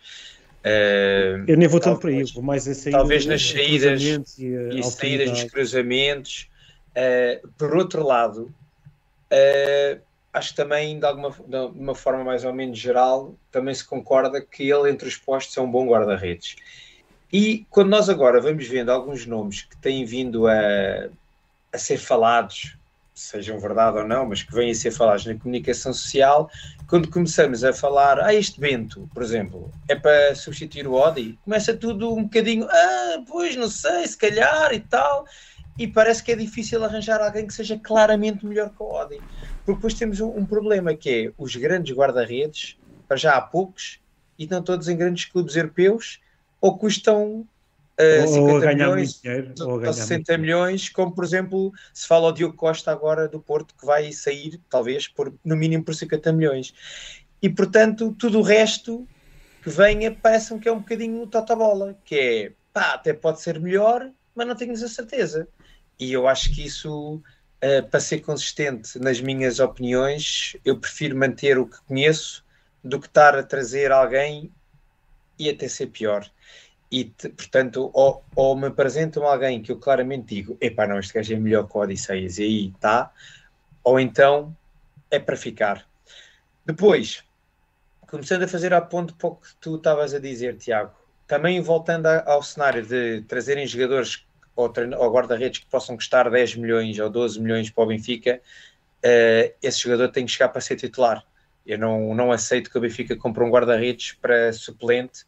Uh, 0.64 1.44
eu 1.46 1.58
nem 1.58 1.68
vou 1.68 1.78
tanto 1.78 2.00
para 2.00 2.08
aí, 2.08 2.24
vou 2.32 2.42
mais 2.42 2.66
a 2.66 2.74
sair 2.74 2.92
Talvez 2.92 3.26
nas 3.26 3.42
saídas 3.42 4.02
e, 4.38 4.46
e 4.46 4.82
saídas 4.82 5.30
dos 5.30 5.44
cruzamentos. 5.44 6.48
Uh, 6.96 7.46
por 7.58 7.76
outro 7.76 8.02
lado, 8.02 8.50
uh, 9.30 10.00
acho 10.32 10.50
que 10.50 10.56
também, 10.56 10.98
de, 10.98 11.04
alguma, 11.04 11.30
de 11.30 11.56
uma 11.78 11.94
forma 11.94 12.24
mais 12.24 12.46
ou 12.46 12.52
menos 12.54 12.78
geral, 12.78 13.34
também 13.52 13.74
se 13.74 13.84
concorda 13.84 14.40
que 14.40 14.70
ele, 14.70 14.90
entre 14.90 15.06
os 15.06 15.16
postos, 15.16 15.54
é 15.54 15.60
um 15.60 15.70
bom 15.70 15.86
guarda-redes. 15.86 16.56
E 17.30 17.66
quando 17.68 17.90
nós 17.90 18.08
agora 18.08 18.40
vamos 18.40 18.66
vendo 18.66 18.90
alguns 18.90 19.26
nomes 19.26 19.62
que 19.62 19.76
têm 19.76 20.04
vindo 20.06 20.46
a, 20.46 21.08
a 21.72 21.78
ser 21.78 21.98
falados 21.98 22.74
sejam 23.14 23.58
verdade 23.60 23.98
ou 23.98 24.06
não, 24.06 24.26
mas 24.26 24.42
que 24.42 24.52
vêm 24.52 24.72
a 24.72 24.74
ser 24.74 24.90
falados 24.90 25.24
na 25.24 25.36
comunicação 25.36 25.92
social, 25.92 26.50
quando 26.88 27.08
começamos 27.08 27.62
a 27.62 27.72
falar, 27.72 28.18
ah, 28.18 28.34
este 28.34 28.60
Bento, 28.60 29.08
por 29.14 29.22
exemplo, 29.22 29.70
é 29.88 29.94
para 29.94 30.34
substituir 30.34 30.86
o 30.88 30.94
Odi, 30.94 31.38
começa 31.44 31.74
tudo 31.74 32.12
um 32.12 32.24
bocadinho, 32.24 32.66
ah, 32.68 33.24
pois 33.28 33.54
não 33.54 33.68
sei, 33.68 34.06
se 34.06 34.18
calhar 34.18 34.74
e 34.74 34.80
tal, 34.80 35.26
e 35.78 35.86
parece 35.86 36.22
que 36.24 36.32
é 36.32 36.36
difícil 36.36 36.82
arranjar 36.84 37.20
alguém 37.20 37.46
que 37.46 37.54
seja 37.54 37.78
claramente 37.78 38.44
melhor 38.44 38.70
que 38.70 38.82
o 38.82 38.86
Odi. 38.86 39.20
Porque 39.64 39.76
depois 39.76 39.94
temos 39.94 40.20
um, 40.20 40.36
um 40.36 40.44
problema 40.44 40.94
que 40.94 41.10
é 41.10 41.32
os 41.38 41.54
grandes 41.54 41.96
guarda-redes, 41.96 42.76
para 43.06 43.16
já 43.16 43.36
há 43.36 43.40
poucos, 43.40 44.00
e 44.36 44.42
estão 44.42 44.60
todos 44.60 44.88
em 44.88 44.96
grandes 44.96 45.24
clubes 45.26 45.54
europeus, 45.54 46.20
ou 46.60 46.76
custam 46.76 47.46
uh, 48.00 48.28
50 48.28 48.74
milhões, 48.74 49.20
dinheiro, 49.20 49.54
ou, 49.60 49.84
ou 49.84 49.92
60 49.92 50.38
milhões, 50.38 50.88
como 50.88 51.14
por 51.14 51.24
exemplo 51.24 51.72
se 51.92 52.06
fala 52.06 52.28
o 52.28 52.32
Diogo 52.32 52.56
Costa 52.56 52.90
agora 52.90 53.28
do 53.28 53.40
Porto 53.40 53.74
que 53.74 53.86
vai 53.86 54.12
sair 54.12 54.60
talvez 54.68 55.08
por, 55.08 55.32
no 55.44 55.56
mínimo 55.56 55.84
por 55.84 55.94
50 55.94 56.32
milhões. 56.32 56.74
E 57.40 57.48
portanto 57.48 58.14
tudo 58.18 58.40
o 58.40 58.42
resto 58.42 59.06
que 59.62 59.70
venha 59.70 60.14
parece-me 60.14 60.60
que 60.60 60.68
é 60.68 60.72
um 60.72 60.80
bocadinho 60.80 61.22
o 61.22 61.26
tota-bola 61.26 61.96
que 62.04 62.16
é 62.16 62.52
pá, 62.72 62.94
até 62.94 63.12
pode 63.12 63.40
ser 63.40 63.60
melhor 63.60 64.10
mas 64.34 64.46
não 64.46 64.56
tenho 64.56 64.72
a 64.72 64.76
certeza. 64.76 65.46
E 65.98 66.12
eu 66.12 66.26
acho 66.26 66.52
que 66.52 66.66
isso 66.66 67.16
uh, 67.16 67.88
para 67.88 68.00
ser 68.00 68.20
consistente 68.20 68.98
nas 68.98 69.20
minhas 69.20 69.60
opiniões 69.60 70.56
eu 70.64 70.78
prefiro 70.78 71.16
manter 71.16 71.58
o 71.58 71.66
que 71.66 71.80
conheço 71.86 72.44
do 72.82 73.00
que 73.00 73.06
estar 73.06 73.38
a 73.38 73.42
trazer 73.42 73.92
alguém 73.92 74.52
e 75.38 75.48
até 75.48 75.68
ser 75.68 75.86
pior 75.86 76.28
e 76.94 77.04
portanto, 77.30 77.90
ou, 77.92 78.24
ou, 78.36 78.56
me 78.56 78.68
apresentam 78.68 79.24
alguém 79.26 79.60
que 79.60 79.72
eu 79.72 79.78
claramente 79.78 80.32
digo, 80.32 80.56
epá, 80.60 80.86
não, 80.86 81.00
este 81.00 81.12
gajo 81.12 81.34
é 81.34 81.36
melhor 81.36 81.66
que 81.66 81.76
o 81.76 81.80
Odisseias, 81.80 82.38
e 82.38 82.44
aí 82.44 82.66
está, 82.68 83.12
ou 83.82 83.98
então 83.98 84.56
é 85.10 85.18
para 85.18 85.36
ficar. 85.36 85.84
Depois, 86.64 87.24
começando 88.06 88.44
a 88.44 88.48
fazer 88.48 88.72
a 88.72 88.80
ponto 88.80 89.12
para 89.14 89.28
o 89.28 89.34
que 89.34 89.48
tu 89.60 89.74
estavas 89.74 90.14
a 90.14 90.20
dizer, 90.20 90.56
Tiago, 90.56 90.92
também 91.26 91.60
voltando 91.60 92.06
ao 92.06 92.42
cenário 92.44 92.86
de 92.86 93.22
trazerem 93.22 93.66
jogadores 93.66 94.24
ou, 94.54 94.72
ou 94.96 95.12
guarda-redes 95.12 95.58
que 95.58 95.66
possam 95.66 95.96
custar 95.96 96.30
10 96.30 96.54
milhões 96.54 96.96
ou 97.00 97.10
12 97.10 97.40
milhões 97.40 97.70
para 97.70 97.82
o 97.82 97.86
Benfica, 97.88 98.40
uh, 99.04 99.54
esse 99.60 99.80
jogador 99.80 100.10
tem 100.10 100.24
que 100.26 100.30
chegar 100.30 100.48
para 100.48 100.60
ser 100.60 100.76
titular. 100.76 101.24
Eu 101.66 101.76
não, 101.76 102.14
não 102.14 102.30
aceito 102.30 102.70
que 102.70 102.78
o 102.78 102.80
Benfica 102.80 103.16
compre 103.16 103.42
um 103.42 103.50
guarda-redes 103.50 104.12
para 104.12 104.52
suplente 104.52 105.24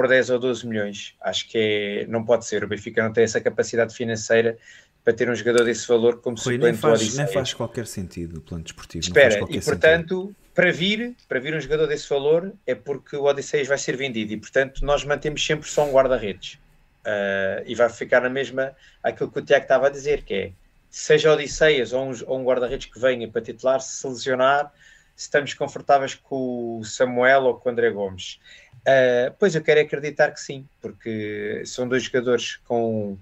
por 0.00 0.08
10 0.08 0.30
ou 0.30 0.38
12 0.38 0.66
milhões. 0.66 1.14
Acho 1.20 1.46
que 1.46 1.58
é, 1.58 2.06
não 2.06 2.24
pode 2.24 2.46
ser. 2.46 2.64
O 2.64 2.66
Benfica 2.66 3.02
não 3.02 3.12
tem 3.12 3.22
essa 3.22 3.38
capacidade 3.38 3.94
financeira 3.94 4.56
para 5.04 5.12
ter 5.12 5.28
um 5.28 5.34
jogador 5.34 5.62
desse 5.62 5.86
valor 5.86 6.22
como 6.22 6.38
Rui, 6.38 6.56
nem 6.56 6.72
faz, 6.72 7.16
nem 7.18 7.26
faz 7.26 7.52
qualquer 7.52 7.86
sentido 7.86 8.38
o 8.38 8.40
plano 8.40 8.64
desportivo. 8.64 9.04
Espera, 9.04 9.40
e 9.50 9.60
portanto, 9.60 10.20
sentido. 10.22 10.36
para 10.54 10.72
vir, 10.72 11.14
para 11.28 11.38
vir 11.38 11.54
um 11.54 11.60
jogador 11.60 11.86
desse 11.86 12.08
valor 12.08 12.50
é 12.66 12.74
porque 12.74 13.14
o 13.14 13.24
Odisseias 13.24 13.68
vai 13.68 13.76
ser 13.76 13.94
vendido 13.94 14.32
e 14.32 14.38
portanto 14.38 14.82
nós 14.86 15.04
mantemos 15.04 15.44
sempre 15.44 15.68
só 15.68 15.86
um 15.86 15.92
guarda-redes. 15.92 16.54
Uh, 17.00 17.60
e 17.66 17.74
vai 17.74 17.90
ficar 17.90 18.22
na 18.22 18.30
mesma 18.30 18.72
aquilo 19.02 19.30
que 19.30 19.38
o 19.38 19.42
Tiago 19.42 19.64
estava 19.64 19.88
a 19.88 19.90
dizer, 19.90 20.22
que 20.22 20.32
é 20.32 20.52
seja 20.88 21.30
Odisseias 21.30 21.92
ou 21.92 22.06
um, 22.06 22.14
ou 22.26 22.40
um 22.40 22.44
guarda-redes 22.44 22.86
que 22.86 22.98
venha 22.98 23.28
para 23.28 23.42
titular, 23.42 23.82
se 23.82 24.06
lesionar, 24.06 24.72
se 25.14 25.24
estamos 25.24 25.52
confortáveis 25.52 26.14
com 26.14 26.78
o 26.78 26.84
Samuel 26.84 27.42
ou 27.42 27.54
com 27.56 27.68
o 27.68 27.72
André 27.72 27.90
Gomes. 27.90 28.40
Uh, 28.80 29.34
pois 29.38 29.54
eu 29.54 29.62
quero 29.62 29.80
acreditar 29.80 30.30
que 30.30 30.40
sim, 30.40 30.66
porque 30.80 31.62
são 31.66 31.86
dois 31.86 32.02
jogadores 32.02 32.56
com, 32.64 33.16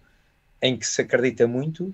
em 0.62 0.76
que 0.76 0.86
se 0.86 1.02
acredita 1.02 1.46
muito 1.46 1.92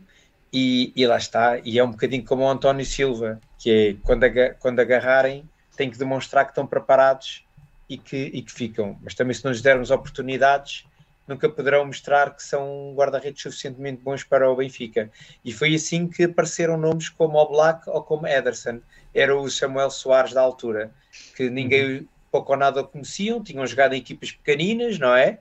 e, 0.53 0.93
e 0.95 1.07
lá 1.07 1.17
está. 1.17 1.59
E 1.65 1.79
é 1.79 1.85
um 1.85 1.91
bocadinho 1.91 2.25
como 2.25 2.43
o 2.43 2.49
António 2.49 2.85
Silva, 2.85 3.41
que 3.59 3.71
é 3.71 3.97
quando, 4.03 4.27
quando 4.61 4.81
agarrarem, 4.81 5.49
tem 5.77 5.91
que 5.91 5.99
demonstrar 5.99 6.45
que 6.45 6.51
estão 6.51 6.67
preparados 6.67 7.45
e 7.89 7.97
que, 7.97 8.31
e 8.35 8.43
que 8.43 8.53
ficam. 8.53 8.99
Mas 9.03 9.15
também, 9.15 9.35
se 9.35 9.45
não 9.45 9.51
lhes 9.51 9.63
dermos 9.63 9.91
oportunidades, 9.91 10.85
nunca 11.27 11.49
poderão 11.49 11.87
mostrar 11.87 12.37
que 12.37 12.43
são 12.43 12.93
guarda-redes 12.95 13.43
suficientemente 13.43 14.03
bons 14.03 14.23
para 14.23 14.51
o 14.51 14.57
Benfica. 14.57 15.11
E 15.43 15.53
foi 15.53 15.75
assim 15.75 16.07
que 16.07 16.25
apareceram 16.25 16.77
nomes 16.77 17.09
como 17.09 17.39
o 17.39 17.49
Black 17.49 17.89
ou 17.89 18.03
como 18.03 18.27
Ederson. 18.27 18.81
Era 19.15 19.35
o 19.35 19.51
Samuel 19.51 19.91
Soares 19.91 20.35
da 20.35 20.43
altura, 20.43 20.93
que 21.35 21.49
ninguém, 21.49 21.85
uhum 21.85 22.09
pouco 22.35 22.51
ou 22.51 22.59
nada 22.59 22.83
conheciam, 22.83 23.41
tinham 23.41 23.65
jogado 23.65 23.95
em 23.95 23.99
equipas 23.99 24.33
pequeninas, 24.33 24.99
não 24.99 25.15
é? 25.15 25.39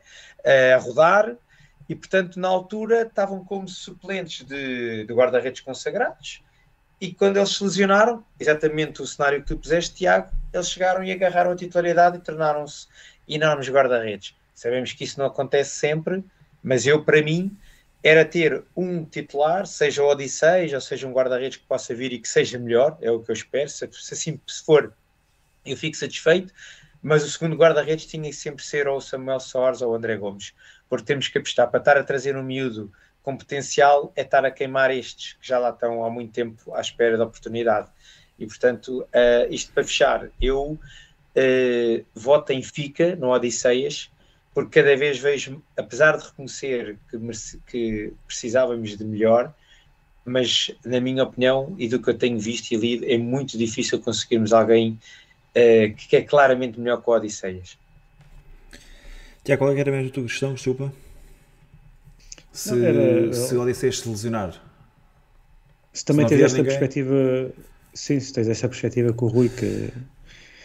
A 0.76 0.78
rodar, 0.78 1.36
e 1.90 1.96
portanto 1.96 2.40
na 2.40 2.48
altura 2.48 3.02
estavam 3.02 3.44
como 3.44 3.68
suplentes 3.68 4.46
de, 4.46 5.04
de 5.04 5.12
guarda-redes 5.12 5.62
consagrados. 5.62 6.44
E 7.02 7.12
quando 7.12 7.38
eles 7.38 7.50
se 7.50 7.64
lesionaram, 7.64 8.24
exatamente 8.40 9.02
o 9.02 9.08
cenário 9.08 9.42
que 9.42 9.48
tu 9.48 9.58
puseste, 9.58 9.96
Tiago, 9.96 10.30
eles 10.54 10.70
chegaram 10.70 11.04
e 11.04 11.12
agarraram 11.12 11.52
a 11.52 11.56
titularidade 11.56 12.18
e 12.18 12.22
tornaram-se 12.22 12.88
enormes 13.28 13.68
guarda-redes. 13.70 14.36
Sabemos 14.54 14.94
que 14.94 15.04
isso 15.04 15.18
não 15.20 15.26
acontece 15.26 15.72
sempre, 15.72 16.24
mas 16.62 16.86
eu, 16.86 17.04
para 17.04 17.24
mim, 17.24 17.58
era 18.04 18.24
ter 18.24 18.64
um 18.78 19.04
titular, 19.04 19.66
seja 19.66 20.04
o 20.04 20.08
Odisseis, 20.08 20.72
ou 20.72 20.80
seja 20.80 21.08
um 21.08 21.12
guarda-redes 21.12 21.58
que 21.58 21.66
possa 21.66 21.96
vir 21.96 22.14
e 22.14 22.20
que 22.20 22.30
seja 22.30 22.60
melhor, 22.60 23.00
é 23.02 23.10
o 23.10 23.20
que 23.20 23.32
eu 23.32 23.34
espero. 23.34 23.68
Se, 23.68 23.84
assim 23.86 24.40
se 24.46 24.64
for, 24.64 24.94
eu 25.66 25.76
fico 25.76 25.98
satisfeito 25.98 26.54
mas 27.04 27.24
o 27.26 27.30
segundo 27.30 27.58
guarda-redes 27.58 28.06
tinha 28.06 28.30
que 28.30 28.36
sempre 28.36 28.64
ser 28.64 28.88
ou 28.88 28.98
o 28.98 29.02
Samuel 29.02 29.42
Soares 29.42 29.82
ou 29.82 29.92
o 29.92 29.96
André 29.96 30.16
Gomes, 30.16 30.54
porque 30.90 31.06
temos 31.06 31.28
que 31.28 31.38
apostar 31.38 31.70
para 31.70 31.80
estar 31.80 31.98
a 31.98 32.04
trazer 32.04 32.38
um 32.38 32.44
miúdo 32.44 32.90
com 33.22 33.38
potencial 33.38 34.12
é 34.16 34.22
estar 34.22 34.46
a 34.46 34.52
queimar 34.52 34.92
estes 34.92 35.34
que 35.34 35.48
já 35.48 35.58
lá 35.58 35.70
estão 35.70 36.04
há 36.04 36.10
muito 36.10 36.32
tempo 36.32 36.74
à 36.74 36.82
espera 36.82 37.18
da 37.18 37.24
oportunidade. 37.26 37.90
E 38.40 38.46
portanto, 38.46 39.02
uh, 39.02 39.54
isto 39.54 39.72
para 39.74 39.84
fechar, 39.84 40.30
eu 40.42 40.72
uh, 40.72 42.06
voto 42.14 42.52
em 42.52 42.62
FICA, 42.62 43.16
no 43.16 43.30
Odisseias, 43.32 44.12
porque 44.54 44.82
cada 44.82 44.96
vez 44.96 45.18
vejo, 45.18 45.64
apesar 45.78 46.18
de 46.18 46.26
reconhecer 46.26 46.98
que, 47.10 47.18
que 47.68 48.14
precisávamos 48.28 48.98
de 48.98 49.04
melhor, 49.04 49.54
mas 50.26 50.72
na 50.86 51.02
minha 51.02 51.24
opinião 51.24 51.76
e 51.78 51.88
do 51.88 52.02
que 52.02 52.10
eu 52.10 52.18
tenho 52.18 52.40
visto 52.40 52.72
e 52.72 52.78
lido, 52.78 53.06
é 53.06 53.18
muito 53.18 53.58
difícil 53.58 54.00
conseguirmos 54.00 54.54
alguém 54.54 55.00
uh, 55.56 55.96
que 55.96 56.16
é 56.16 56.22
claramente 56.22 56.80
melhor 56.80 57.02
que 57.02 57.10
o 57.10 57.14
Odisseias. 57.14 57.78
Tiago, 59.44 59.66
qual 59.66 59.76
é 59.76 59.80
era 59.80 59.92
mesmo 59.92 60.10
a 60.10 60.12
tua 60.12 60.24
questão, 60.24 60.54
desculpa? 60.54 60.94
Se, 62.52 62.74
não, 62.74 62.86
era, 62.86 63.34
se 63.34 63.56
o 63.56 63.62
Odisseias 63.62 64.00
se 64.00 64.10
lesionar. 64.10 64.62
Se 65.92 66.06
também 66.06 66.28
se 66.28 66.36
tens 66.36 66.46
esta 66.46 66.58
ninguém... 66.58 66.72
perspectiva, 66.72 67.52
sim, 67.94 68.20
se 68.20 68.34
tens 68.34 68.48
esta 68.48 68.68
perspectiva 68.68 69.14
com 69.14 69.26
o 69.26 69.30
Rui 69.30 69.50
que 69.50 69.92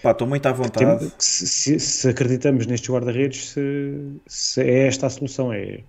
Pá, 0.02 0.12
estou 0.12 0.26
muito 0.26 0.46
à 0.46 0.52
vontade. 0.52 1.00
Tem, 1.00 1.12
se, 1.18 1.80
se, 1.80 2.08
acreditamos 2.08 2.66
nestes 2.66 2.88
guarda-redes, 2.88 3.50
se, 3.50 4.20
se, 4.26 4.62
é 4.62 4.86
esta 4.86 5.06
a 5.06 5.10
solução, 5.10 5.52
é. 5.52 5.80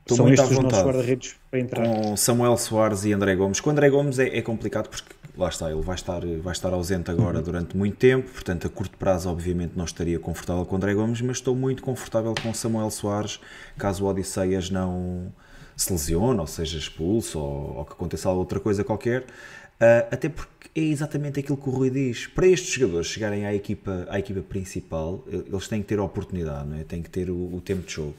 Estou 0.00 0.18
São 0.18 0.28
estes 0.32 0.50
os 0.50 0.58
nossos 0.58 0.82
guarda-redes 0.82 1.34
para 1.50 1.60
entrar. 1.60 1.84
Com 1.84 2.16
Samuel 2.16 2.56
Soares 2.56 3.04
e 3.04 3.12
André 3.12 3.34
Gomes. 3.34 3.60
Com 3.60 3.70
André 3.70 3.90
Gomes 3.90 4.18
é, 4.20 4.38
é, 4.38 4.42
complicado 4.42 4.88
porque 4.88 5.12
lá 5.36 5.48
está, 5.48 5.70
ele 5.70 5.82
vai 5.82 5.94
estar, 5.94 6.20
vai 6.42 6.52
estar 6.52 6.72
ausente 6.72 7.10
agora 7.10 7.38
uhum. 7.38 7.44
durante 7.44 7.76
muito 7.76 7.96
tempo, 7.96 8.30
portanto 8.30 8.66
a 8.66 8.70
curto 8.70 8.96
prazo 8.96 9.28
obviamente 9.28 9.72
não 9.76 9.84
estaria 9.84 10.18
confortável 10.18 10.64
com 10.64 10.76
André 10.76 10.94
Gomes, 10.94 11.20
mas 11.20 11.36
estou 11.36 11.54
muito 11.54 11.82
confortável 11.82 12.34
com 12.42 12.54
Samuel 12.54 12.90
Soares, 12.90 13.38
caso 13.76 14.04
o 14.04 14.08
Odisseias 14.08 14.70
não 14.70 15.32
se 15.76 15.92
lesione, 15.92 16.40
ou 16.40 16.46
seja 16.46 16.78
expulso, 16.78 17.38
ou, 17.38 17.76
ou 17.76 17.84
que 17.84 17.92
aconteça 17.92 18.30
outra 18.30 18.58
coisa 18.58 18.82
qualquer. 18.82 19.22
Uh, 19.22 20.08
até 20.10 20.30
porque 20.30 20.68
é 20.74 20.80
exatamente 20.80 21.38
aquilo 21.38 21.56
que 21.56 21.68
o 21.68 21.72
Rui 21.72 21.90
diz. 21.90 22.26
Para 22.26 22.46
estes 22.46 22.72
jogadores 22.72 23.06
chegarem 23.08 23.44
à 23.44 23.54
equipa, 23.54 24.06
à 24.08 24.18
equipa 24.18 24.40
principal, 24.40 25.22
eles 25.28 25.68
têm 25.68 25.82
que 25.82 25.88
ter 25.88 25.98
a 25.98 26.02
oportunidade, 26.02 26.66
não 26.66 26.78
é? 26.78 26.84
têm 26.84 27.02
que 27.02 27.10
ter 27.10 27.30
o, 27.30 27.54
o 27.54 27.60
tempo 27.60 27.86
de 27.86 27.92
jogo. 27.92 28.16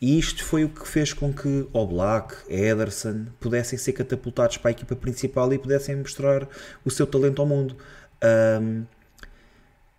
E 0.00 0.18
isto 0.18 0.44
foi 0.44 0.64
o 0.64 0.68
que 0.68 0.86
fez 0.86 1.12
com 1.12 1.32
que 1.32 1.66
o 1.72 1.86
Black, 1.86 2.34
Ederson 2.48 3.26
pudessem 3.40 3.78
ser 3.78 3.92
catapultados 3.92 4.56
para 4.56 4.70
a 4.70 4.72
equipa 4.72 4.94
principal 4.94 5.52
e 5.52 5.58
pudessem 5.58 5.96
mostrar 5.96 6.48
o 6.84 6.90
seu 6.90 7.06
talento 7.06 7.42
ao 7.42 7.48
mundo. 7.48 7.76
Um, 8.60 8.84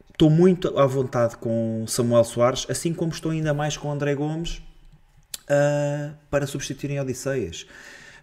estou 0.09 0.29
muito 0.29 0.77
à 0.79 0.85
vontade 0.85 1.35
com 1.37 1.83
Samuel 1.87 2.23
Soares, 2.23 2.65
assim 2.69 2.93
como 2.93 3.11
estou 3.11 3.31
ainda 3.31 3.53
mais 3.53 3.75
com 3.75 3.91
André 3.91 4.15
Gomes 4.15 4.61
uh, 5.49 6.15
para 6.29 6.45
substituírem 6.47 6.99
Odisseias. 6.99 7.65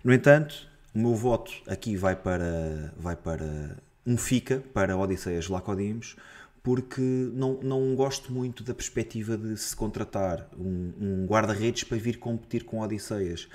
No 0.03 0.13
entanto, 0.13 0.69
o 0.95 0.99
meu 0.99 1.15
voto 1.15 1.53
aqui 1.67 1.97
vai 1.97 2.17
para, 2.17 2.93
vai 2.97 3.17
para 3.17 3.77
um 4.07 4.17
FICA, 4.17 4.63
para 4.73 4.97
Odisseias 4.97 5.49
Lacodimos, 5.49 6.17
porque 6.63 7.01
não, 7.01 7.61
não 7.63 7.95
gosto 7.95 8.33
muito 8.33 8.63
da 8.65 8.75
perspectiva 8.75 9.37
de 9.37 9.57
se 9.57 9.75
contratar 9.75 10.49
um, 10.59 10.93
um 10.99 11.27
guarda-redes 11.27 11.85
para 11.85 11.97
vir 11.99 12.19
competir 12.19 12.65
com 12.65 12.81
Odisseias. 12.81 13.49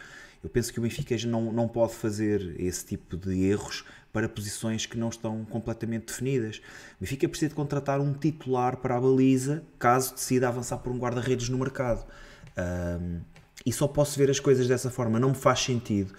Eu 0.43 0.49
penso 0.49 0.73
que 0.73 0.79
o 0.79 0.81
Benfica 0.81 1.15
não, 1.27 1.51
não 1.51 1.67
pode 1.67 1.93
fazer 1.93 2.55
esse 2.59 2.85
tipo 2.85 3.15
de 3.15 3.43
erros 3.43 3.85
para 4.11 4.27
posições 4.27 4.85
que 4.85 4.97
não 4.97 5.09
estão 5.09 5.45
completamente 5.45 6.07
definidas. 6.07 6.61
O 6.97 7.01
Benfica 7.01 7.29
precisa 7.29 7.49
de 7.49 7.55
contratar 7.55 7.99
um 7.99 8.13
titular 8.13 8.77
para 8.77 8.97
a 8.97 9.01
baliza 9.01 9.63
caso 9.77 10.13
decida 10.13 10.47
avançar 10.47 10.77
por 10.79 10.91
um 10.91 10.97
guarda-redes 10.97 11.47
no 11.49 11.57
mercado. 11.57 12.05
Um, 12.57 13.21
e 13.65 13.71
só 13.71 13.87
posso 13.87 14.17
ver 14.17 14.29
as 14.29 14.39
coisas 14.39 14.67
dessa 14.67 14.89
forma. 14.89 15.19
Não 15.19 15.29
me 15.29 15.35
faz 15.35 15.59
sentido 15.59 16.13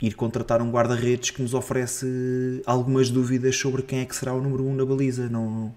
ir 0.00 0.14
contratar 0.14 0.60
um 0.60 0.70
guarda-redes 0.70 1.30
que 1.30 1.40
nos 1.40 1.54
oferece 1.54 2.60
algumas 2.66 3.08
dúvidas 3.08 3.56
sobre 3.56 3.82
quem 3.82 4.00
é 4.00 4.04
que 4.04 4.16
será 4.16 4.34
o 4.34 4.42
número 4.42 4.64
1 4.64 4.70
um 4.70 4.74
na 4.74 4.84
baliza. 4.84 5.28
Não, 5.28 5.72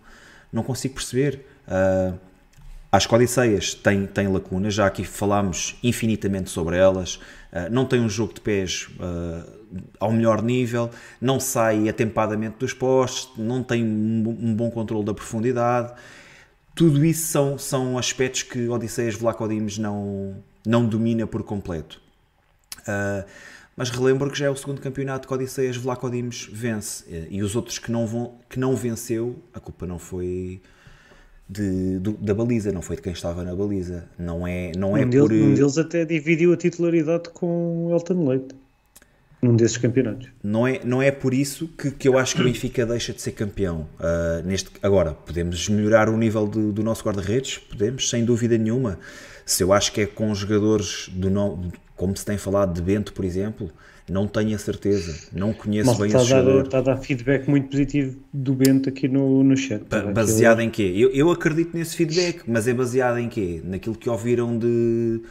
não 0.51 0.63
consigo 0.63 0.95
perceber. 0.95 1.45
Uh, 1.67 2.17
as 2.91 3.05
Codiceias 3.05 3.73
têm, 3.73 4.07
têm 4.07 4.27
lacunas, 4.27 4.73
já 4.73 4.87
aqui 4.87 5.03
falámos 5.03 5.75
infinitamente 5.83 6.49
sobre 6.49 6.77
elas. 6.77 7.15
Uh, 7.51 7.69
não 7.69 7.85
tem 7.85 7.99
um 7.99 8.09
jogo 8.09 8.33
de 8.33 8.41
pés 8.41 8.87
uh, 8.99 9.51
ao 9.99 10.11
melhor 10.11 10.41
nível, 10.41 10.89
não 11.21 11.39
sai 11.39 11.89
atempadamente 11.89 12.55
dos 12.57 12.73
postes, 12.73 13.29
não 13.37 13.61
tem 13.61 13.83
um, 13.83 14.37
um 14.41 14.55
bom 14.55 14.71
controle 14.71 15.05
da 15.05 15.13
profundidade. 15.13 15.93
Tudo 16.73 17.05
isso 17.05 17.27
são, 17.27 17.57
são 17.57 17.97
aspectos 17.97 18.43
que 18.43 18.67
Odisseias 18.67 19.15
Vlacodimos 19.15 19.77
não, 19.77 20.35
não 20.65 20.85
domina 20.85 21.27
por 21.27 21.43
completo. 21.43 22.01
Uh, 22.81 23.25
mas 23.75 23.89
relembro 23.89 24.31
que 24.31 24.39
já 24.39 24.45
é 24.45 24.49
o 24.49 24.55
segundo 24.55 24.79
campeonato 24.79 25.27
que 25.27 25.33
Odisseias 25.33 25.75
Vlacodimos 25.75 26.49
vence 26.51 27.27
e 27.29 27.43
os 27.43 27.55
outros 27.55 27.77
que 27.77 27.91
não, 27.91 28.07
vão, 28.07 28.35
que 28.49 28.57
não 28.57 28.73
venceu, 28.75 29.35
a 29.53 29.59
culpa 29.59 29.85
não 29.85 29.99
foi 29.99 30.61
de, 31.49 31.99
do, 31.99 32.13
da 32.13 32.33
baliza, 32.33 32.71
não 32.71 32.81
foi 32.81 32.95
de 32.95 33.01
quem 33.01 33.13
estava 33.13 33.43
na 33.43 33.53
baliza. 33.53 34.05
Não 34.17 34.47
é, 34.47 34.71
não 34.77 34.93
um 34.93 34.97
é 34.97 35.05
deles, 35.05 35.27
por... 35.27 35.33
Um 35.33 35.53
deles 35.53 35.77
até 35.77 36.05
dividiu 36.05 36.53
a 36.53 36.57
titularidade 36.57 37.29
com 37.29 37.87
o 37.87 37.93
Elton 37.93 38.27
Leite. 38.27 38.55
Num 39.41 39.55
desses 39.55 39.77
campeonatos. 39.77 40.29
Não 40.41 40.65
é, 40.65 40.79
não 40.83 41.01
é 41.01 41.11
por 41.11 41.33
isso 41.33 41.67
que, 41.77 41.91
que 41.91 42.07
eu 42.07 42.17
acho 42.17 42.35
que 42.35 42.41
o 42.41 42.45
Benfica 42.45 42.85
deixa 42.85 43.13
de 43.13 43.21
ser 43.21 43.33
campeão. 43.33 43.87
Uh, 43.99 44.45
neste, 44.45 44.71
agora, 44.81 45.13
podemos 45.13 45.69
melhorar 45.69 46.09
o 46.09 46.17
nível 46.17 46.47
do, 46.47 46.71
do 46.71 46.81
nosso 46.81 47.03
guarda-redes? 47.03 47.59
Podemos, 47.59 48.09
sem 48.09 48.25
dúvida 48.25 48.57
nenhuma. 48.57 48.97
Se 49.45 49.63
eu 49.63 49.71
acho 49.71 49.91
que 49.91 50.01
é 50.01 50.05
com 50.05 50.33
jogadores 50.33 51.09
do, 51.13 51.29
no, 51.29 51.71
como 51.95 52.15
se 52.17 52.25
tem 52.25 52.37
falado 52.37 52.73
de 52.73 52.81
Bento, 52.81 53.13
por 53.13 53.23
exemplo, 53.23 53.71
não 54.09 54.27
tenho 54.27 54.55
a 54.55 54.59
certeza, 54.59 55.15
não 55.31 55.53
conheço 55.53 55.89
Mas 55.89 55.97
bem 55.97 56.07
está 56.07 56.21
esse 56.21 56.33
a 56.33 56.35
dar, 56.35 56.41
jogador. 56.43 56.65
Está 56.65 56.77
a 56.77 56.81
dar 56.81 56.97
feedback 56.97 57.47
muito 57.47 57.69
positivo 57.69 58.17
do 58.33 58.53
Bento 58.53 58.89
aqui 58.89 59.07
no, 59.07 59.43
no 59.43 59.55
chat. 59.55 59.83
baseado 60.13 60.59
em 60.61 60.69
quê? 60.69 60.93
Eu, 60.95 61.09
eu 61.11 61.31
acredito 61.31 61.75
nesse 61.75 61.95
feedback, 61.95 62.41
mas 62.47 62.67
é 62.67 62.73
baseado 62.73 63.17
em 63.17 63.29
quê? 63.29 63.61
Naquilo 63.63 63.95
que 63.95 64.09
ouviram 64.09 64.57
de, 64.57 65.21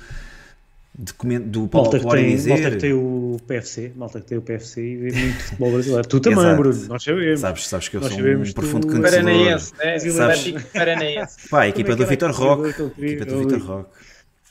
do 0.96 1.66
Paulo 1.66 1.90
malta 1.90 1.98
que, 1.98 2.08
tem, 2.08 2.30
dizer. 2.30 2.50
malta 2.50 2.70
que 2.70 2.76
tem 2.76 2.92
o 2.92 3.36
PFC, 3.48 3.92
malta 3.96 4.20
que 4.20 4.26
tem 4.26 4.38
o 4.38 4.42
PFC 4.42 4.80
e 4.80 4.96
vê 4.96 5.12
muito 5.12 5.42
futebol 5.42 5.72
brasileiro. 5.72 6.08
Tu 6.08 6.20
também, 6.20 6.38
Exato. 6.38 6.56
Bruno, 6.56 6.86
nós 6.86 7.02
sabemos. 7.02 7.40
Sabes, 7.40 7.66
sabes 7.66 7.88
que 7.88 7.96
eu 7.96 8.00
Nós 8.00 8.12
sou 8.12 8.22
um 8.22 8.52
profundo 8.52 8.86
conhecedor. 8.86 9.24
Paranaense, 9.24 9.72
né? 9.76 9.98
Sabes? 9.98 10.62
Paranaense. 10.72 11.48
Pá, 11.48 11.62
a 11.62 11.68
equipa 11.68 11.96
do 11.96 12.06
Vitor 12.06 12.30
Roque. 12.30 12.68
equipa 12.98 13.24
do 13.24 13.38
Vitor 13.40 13.58
Roque. 13.58 13.90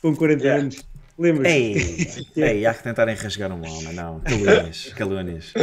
Com 0.02 0.14
40 0.14 0.42
yeah. 0.42 0.62
anos. 0.62 0.84
Lembras? 1.18 1.50
Ei, 1.50 2.08
ei, 2.36 2.66
há 2.66 2.74
que 2.74 2.82
tentarem 2.82 3.14
rasgar 3.14 3.50
um 3.50 3.64
homem, 3.64 3.94
não. 3.94 4.20
Calúnias, 4.20 4.92
calúnias. 4.98 5.54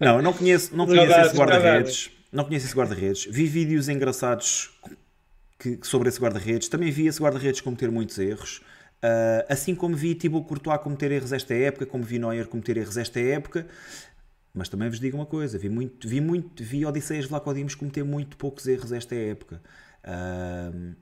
Não, 0.00 0.20
não 0.20 0.32
conheço, 0.32 0.74
não 0.74 0.86
conheço 0.86 1.20
esse 1.20 1.36
guarda-redes. 1.36 2.10
Não 2.32 2.44
conheço 2.44 2.66
esse 2.66 2.74
guarda-redes. 2.74 3.28
Vi 3.30 3.46
vídeos 3.46 3.88
engraçados 3.88 4.70
que, 5.58 5.78
sobre 5.82 6.08
esse 6.08 6.20
guarda-redes. 6.20 6.68
Também 6.68 6.90
vi 6.90 7.06
esse 7.06 7.20
guarda-redes 7.22 7.60
cometer 7.60 7.90
muitos 7.90 8.18
erros. 8.18 8.60
Uh, 8.98 9.46
assim 9.48 9.74
como 9.74 9.96
vi 9.96 10.14
Thibaut 10.14 10.48
Courtois 10.48 10.80
cometer 10.80 11.12
erros 11.12 11.32
esta 11.32 11.54
época, 11.54 11.86
como 11.86 12.02
vi 12.02 12.18
Neuer 12.18 12.48
cometer 12.48 12.76
erros 12.76 12.96
esta 12.96 13.20
época. 13.20 13.66
Mas 14.52 14.68
também 14.68 14.88
vos 14.88 14.98
digo 14.98 15.16
uma 15.16 15.26
coisa: 15.26 15.56
vi, 15.56 15.68
muito, 15.68 16.08
vi, 16.08 16.20
muito, 16.20 16.64
vi 16.64 16.84
Odisseias 16.84 17.26
Vlacodimos 17.26 17.74
cometer 17.74 18.02
muito 18.04 18.36
poucos 18.36 18.66
erros 18.66 18.92
esta 18.92 19.14
época. 19.14 19.62
Uh, 20.04 20.94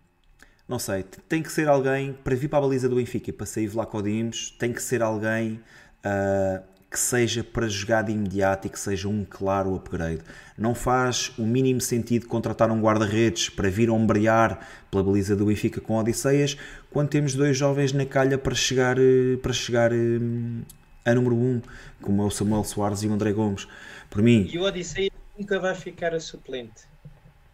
não 0.68 0.78
sei, 0.80 1.04
tem 1.28 1.42
que 1.42 1.50
ser 1.50 1.68
alguém 1.68 2.12
para 2.12 2.34
vir 2.34 2.48
para 2.48 2.58
a 2.58 2.62
baliza 2.62 2.88
do 2.88 2.96
Benfica 2.96 3.30
e 3.30 3.32
para 3.32 3.46
sair 3.46 3.68
Vlaco 3.68 4.02
Dimos, 4.02 4.50
tem 4.58 4.72
que 4.72 4.82
ser 4.82 5.00
alguém 5.00 5.60
uh, 6.04 6.60
que 6.90 6.98
seja 6.98 7.44
para 7.44 7.68
jogar 7.68 8.02
de 8.02 8.12
imediato 8.12 8.66
e 8.66 8.70
que 8.70 8.78
seja 8.78 9.08
um 9.08 9.24
claro 9.24 9.76
upgrade. 9.76 10.22
Não 10.58 10.74
faz 10.74 11.32
o 11.38 11.42
mínimo 11.42 11.80
sentido 11.80 12.26
contratar 12.26 12.70
um 12.70 12.80
guarda-redes 12.80 13.48
para 13.48 13.68
vir 13.68 13.90
ombrear 13.90 14.58
pela 14.90 15.04
baliza 15.04 15.36
do 15.36 15.46
Benfica 15.46 15.80
com 15.80 15.94
Odisseias, 15.96 16.56
quando 16.96 17.10
temos 17.10 17.34
dois 17.34 17.54
jovens 17.54 17.92
na 17.92 18.06
calha 18.06 18.38
para 18.38 18.54
chegar, 18.54 18.96
eh, 18.98 19.36
para 19.42 19.52
chegar 19.52 19.92
um, 19.92 20.62
a 21.04 21.14
número 21.14 21.36
1, 21.36 21.38
um, 21.38 21.62
como 22.00 22.22
é 22.22 22.24
o 22.24 22.30
Samuel 22.30 22.64
Soares 22.64 23.02
e 23.02 23.06
o 23.06 23.12
André 23.12 23.34
Gomes. 23.34 23.68
Por 24.08 24.22
mim... 24.22 24.48
E 24.50 24.58
o 24.58 24.62
Odisseias 24.62 25.10
nunca 25.38 25.58
vai 25.60 25.74
ficar 25.74 26.14
a 26.14 26.20
suplente. 26.20 26.88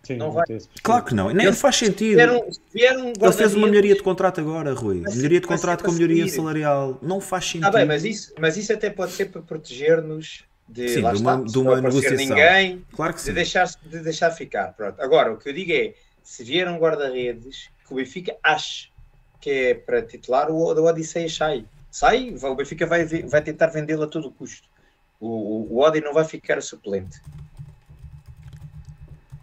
Sim, 0.05 0.15
não 0.15 0.31
vai. 0.31 0.45
Claro 0.81 1.05
que 1.07 1.13
não, 1.13 1.31
nem 1.31 1.49
ele, 1.49 1.57
faz 1.57 1.75
sentido. 1.75 2.15
Vieram, 2.15 2.49
vieram 2.73 3.13
ele 3.21 3.33
fez 3.33 3.53
uma 3.57 3.67
melhoria 3.67 3.97
de 3.97 4.03
contrato 4.05 4.41
agora, 4.41 4.73
Rui. 4.75 5.03
melhoria 5.13 5.41
de 5.41 5.47
contrato 5.49 5.83
com 5.83 5.91
melhoria 5.91 6.29
salarial. 6.29 7.01
Não 7.03 7.21
faz 7.21 7.47
sentido. 7.47 7.67
Ah, 7.67 7.73
bem, 7.73 7.85
mas 7.85 8.05
isso, 8.05 8.33
mas 8.39 8.57
isso 8.57 8.73
até 8.73 8.91
pode 8.91 9.11
ser 9.11 9.25
para 9.25 9.43
proteger-nos 9.43 10.45
de, 10.69 10.89
sim, 10.89 11.01
de 11.01 11.21
uma, 11.21 11.45
de 11.45 11.59
uma 11.59 11.81
negociação. 11.81 12.17
Ninguém, 12.17 12.85
claro 12.93 13.13
que 13.13 13.21
sim. 13.21 13.31
De 13.31 13.35
deixar, 13.35 13.69
de 13.85 13.99
deixar 13.99 14.31
ficar. 14.31 14.73
Pronto. 14.75 15.03
Agora, 15.03 15.33
o 15.33 15.37
que 15.37 15.49
eu 15.49 15.53
digo 15.53 15.73
é: 15.73 15.95
se 16.23 16.45
vieram 16.45 16.79
guarda-redes, 16.79 17.71
que 17.85 17.93
o 17.93 17.97
Benfica 17.97 18.37
ache 18.41 18.92
que 19.43 19.51
é 19.51 19.75
para 19.75 20.01
titular, 20.01 20.51
o, 20.51 20.55
o 20.55 20.87
Odisseia 20.87 21.29
sai. 21.29 21.67
Sai, 21.91 22.35
o 22.43 22.55
Benfica 22.55 22.87
vai, 22.87 23.05
vai 23.05 23.43
tentar 23.43 23.67
vendê-lo 23.67 24.05
a 24.05 24.07
todo 24.07 24.31
custo. 24.31 24.67
O, 25.21 25.29
o, 25.29 25.75
o 25.75 25.81
Odi 25.81 26.01
não 26.01 26.15
vai 26.15 26.25
ficar 26.25 26.63
suplente 26.63 27.21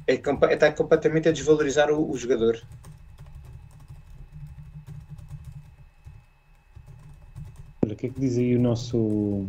é, 0.09 0.53
está 0.53 0.71
completamente 0.71 1.29
a 1.29 1.31
desvalorizar 1.31 1.91
o, 1.91 2.09
o 2.09 2.17
jogador. 2.17 2.59
Olha, 7.83 7.93
o 7.93 7.95
que 7.95 8.07
é 8.07 8.09
que 8.09 8.19
diz 8.19 8.37
aí 8.37 8.55
o 8.55 8.59
nosso 8.59 9.47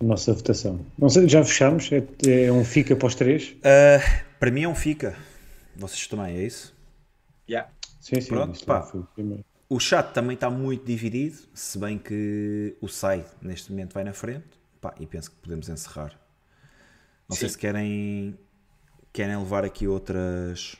nossa 0.00 0.32
votação. 0.32 0.84
Não 0.98 1.08
sei, 1.08 1.28
já 1.28 1.44
fechamos? 1.44 1.90
É, 1.92 2.46
é 2.46 2.52
um 2.52 2.64
fica 2.64 2.96
para 2.96 3.06
os 3.06 3.14
três? 3.14 3.50
Uh, 3.50 4.24
para 4.38 4.50
mim 4.50 4.64
é 4.64 4.68
um 4.68 4.74
fica. 4.74 5.16
Vocês 5.76 6.06
também, 6.08 6.36
é 6.36 6.42
isso? 6.42 6.74
Yeah. 7.48 7.70
Sim, 8.08 8.20
sim. 8.22 8.28
Pronto, 8.28 8.64
pá. 8.64 8.90
o, 8.94 9.76
o 9.76 9.78
chat 9.78 10.14
também 10.14 10.34
está 10.34 10.48
muito 10.48 10.84
dividido, 10.84 11.36
se 11.52 11.78
bem 11.78 11.98
que 11.98 12.74
o 12.80 12.88
SAI 12.88 13.24
neste 13.42 13.70
momento 13.70 13.92
vai 13.92 14.02
na 14.02 14.14
frente. 14.14 14.46
Pá, 14.80 14.94
e 14.98 15.06
penso 15.06 15.30
que 15.30 15.36
podemos 15.36 15.68
encerrar. 15.68 16.18
Não 17.28 17.34
sim. 17.36 17.40
sei 17.40 17.48
se 17.50 17.58
querem, 17.58 18.38
querem 19.12 19.36
levar 19.36 19.62
aqui 19.62 19.86
outras. 19.86 20.76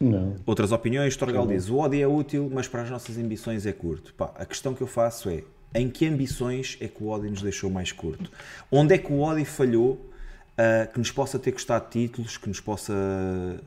Não. 0.00 0.34
Outras 0.44 0.72
opiniões, 0.72 1.16
Torgal 1.16 1.46
diz: 1.46 1.68
o 1.68 1.76
ódio 1.76 2.02
é 2.02 2.06
útil, 2.08 2.50
mas 2.52 2.66
para 2.66 2.82
as 2.82 2.90
nossas 2.90 3.16
ambições 3.18 3.64
é 3.64 3.72
curto. 3.72 4.12
Pá, 4.14 4.32
a 4.34 4.44
questão 4.44 4.74
que 4.74 4.82
eu 4.82 4.88
faço 4.88 5.30
é: 5.30 5.44
em 5.74 5.88
que 5.88 6.06
ambições 6.06 6.76
é 6.80 6.88
que 6.88 7.04
o 7.04 7.06
ódio 7.06 7.30
nos 7.30 7.40
deixou 7.40 7.70
mais 7.70 7.92
curto? 7.92 8.32
Onde 8.70 8.94
é 8.94 8.98
que 8.98 9.12
o 9.12 9.20
ódio 9.20 9.46
falhou 9.46 9.92
uh, 9.92 10.92
que 10.92 10.98
nos 10.98 11.12
possa 11.12 11.38
ter 11.38 11.52
custado 11.52 11.88
títulos, 11.88 12.36
que 12.36 12.48
nos 12.48 12.60
possa. 12.60 12.92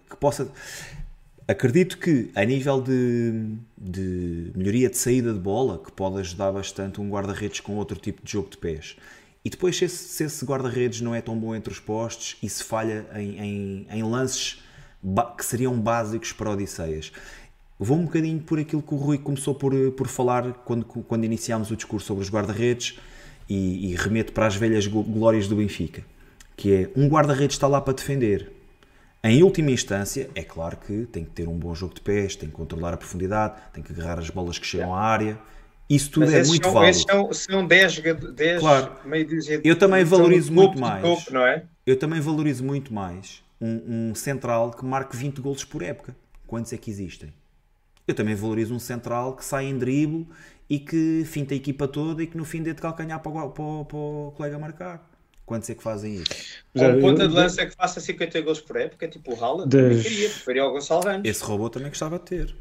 que 0.10 0.18
possa. 0.18 0.52
Acredito 1.50 1.98
que 1.98 2.30
a 2.36 2.46
nível 2.46 2.80
de, 2.80 3.56
de 3.76 4.52
melhoria 4.56 4.88
de 4.88 4.96
saída 4.96 5.34
de 5.34 5.40
bola, 5.40 5.80
que 5.84 5.92
pode 5.92 6.20
ajudar 6.20 6.52
bastante 6.52 7.02
um 7.02 7.10
guarda-redes 7.10 7.60
com 7.60 7.76
outro 7.78 7.98
tipo 7.98 8.24
de 8.24 8.32
jogo 8.32 8.52
de 8.52 8.58
pés. 8.58 8.96
E 9.44 9.50
depois, 9.50 9.76
se 9.76 9.86
esse, 9.86 9.96
se 9.96 10.24
esse 10.26 10.46
guarda-redes 10.46 11.02
não 11.02 11.16
é 11.16 11.22
tão 11.22 11.36
bom 11.36 11.56
entre 11.56 11.74
os 11.74 11.80
postes 11.80 12.38
e 12.44 12.48
se 12.48 12.64
falha 12.64 13.08
em, 13.16 13.40
em, 13.40 13.88
em 13.90 14.04
lances 14.04 14.62
que 15.36 15.44
seriam 15.44 15.74
básicos 15.80 16.32
para 16.32 16.52
Odisseias. 16.52 17.12
Vou 17.80 17.98
um 17.98 18.04
bocadinho 18.04 18.40
por 18.42 18.60
aquilo 18.60 18.84
que 18.84 18.94
o 18.94 18.98
Rui 18.98 19.18
começou 19.18 19.56
por, 19.56 19.74
por 19.94 20.08
falar 20.08 20.54
quando, 20.64 20.86
quando 20.86 21.24
iniciámos 21.24 21.72
o 21.72 21.76
discurso 21.76 22.06
sobre 22.06 22.24
os 22.24 22.30
guarda-redes 22.30 23.00
e, 23.50 23.90
e 23.92 23.96
remeto 23.96 24.34
para 24.34 24.46
as 24.46 24.56
velhas 24.56 24.86
glórias 24.86 25.48
do 25.48 25.56
Benfica, 25.56 26.06
que 26.56 26.72
é 26.72 26.92
um 26.96 27.08
guarda-redes 27.08 27.56
está 27.56 27.68
lá 27.68 27.82
para 27.82 27.96
defender. 27.96 28.59
Em 29.22 29.44
última 29.44 29.70
instância, 29.72 30.30
é 30.34 30.44
claro 30.44 30.78
que 30.78 31.06
tem 31.08 31.26
que 31.26 31.32
ter 31.32 31.48
um 31.48 31.58
bom 31.58 31.76
jogo 31.76 31.94
de 31.94 32.00
pés, 32.00 32.38
tem 32.38 32.48
que 32.48 32.56
controlar 32.56 32.94
a 32.94 32.98
profundidade, 32.98 33.56
tem 33.74 33.84
que 33.84 33.92
agarrar 33.92 34.20
as 34.20 34.30
bolas 34.30 34.58
que 34.58 34.66
chegam 34.66 34.96
à 34.96 35.02
área. 35.02 35.38
Isso 35.90 36.12
tudo 36.12 36.28
Mas 36.28 36.34
é 36.34 36.44
muito 36.46 36.64
são, 36.64 36.74
válido. 36.74 36.90
Esses 36.92 37.04
são, 37.04 37.34
são 37.34 37.68
10, 37.68 38.02
10 38.36 38.60
claro. 38.60 38.96
meio 39.04 39.28
Eu 39.64 39.76
também 39.78 40.06
valorizo 40.06 40.54
muito 40.54 40.80
mais. 40.80 41.02
Topo, 41.02 41.38
é? 41.40 41.66
Eu 41.86 41.98
também 41.98 42.22
valorizo 42.22 42.64
muito 42.64 42.94
mais 42.94 43.44
um, 43.60 44.10
um, 44.12 44.16
central 44.16 44.72
que 44.72 44.86
marque 44.86 45.18
20 45.18 45.42
golos 45.42 45.66
por 45.66 45.82
época. 45.82 46.16
Quantos 46.48 46.72
é 46.72 46.78
que 46.78 46.90
existem? 46.90 47.34
Eu 48.08 48.14
também 48.14 48.36
valorizo 48.36 48.74
um 48.74 48.80
central 48.80 49.36
que 49.36 49.44
sai 49.44 49.66
em 49.66 49.78
drible 49.78 50.28
e 50.70 50.80
que 50.80 51.24
finta 51.26 51.54
a 51.54 51.58
equipa 51.58 51.88
toda 51.88 52.24
e 52.24 52.28
que 52.28 52.38
no 52.38 52.46
fim 52.46 52.62
dê 52.62 52.74
de 52.74 52.82
calcanhar 52.82 53.20
para 53.20 53.32
o, 53.32 53.50
para, 53.50 53.86
para 53.86 53.98
o 53.98 54.34
colega 54.38 54.58
marcar. 54.60 55.09
Quantos 55.50 55.68
é 55.68 55.74
que 55.74 55.82
fazem 55.82 56.14
isso? 56.14 56.62
Um 56.76 57.02
ponta 57.02 57.28
de 57.28 57.34
lança 57.34 57.66
que 57.66 57.76
faça 57.76 58.00
50 58.00 58.40
gols 58.42 58.62
por 58.62 58.76
época, 58.76 59.08
tipo 59.08 59.34
o 59.34 59.44
Haaland, 59.44 59.68
das... 59.68 60.04
queria, 60.04 60.30
preferia 60.30 60.64
o 60.64 60.72
Gonçalo 60.72 61.02
Ramos. 61.02 61.28
Esse 61.28 61.44
robô 61.44 61.72
também 61.72 61.90
gostava 61.90 62.20
de 62.20 62.26
ter. 62.26 62.56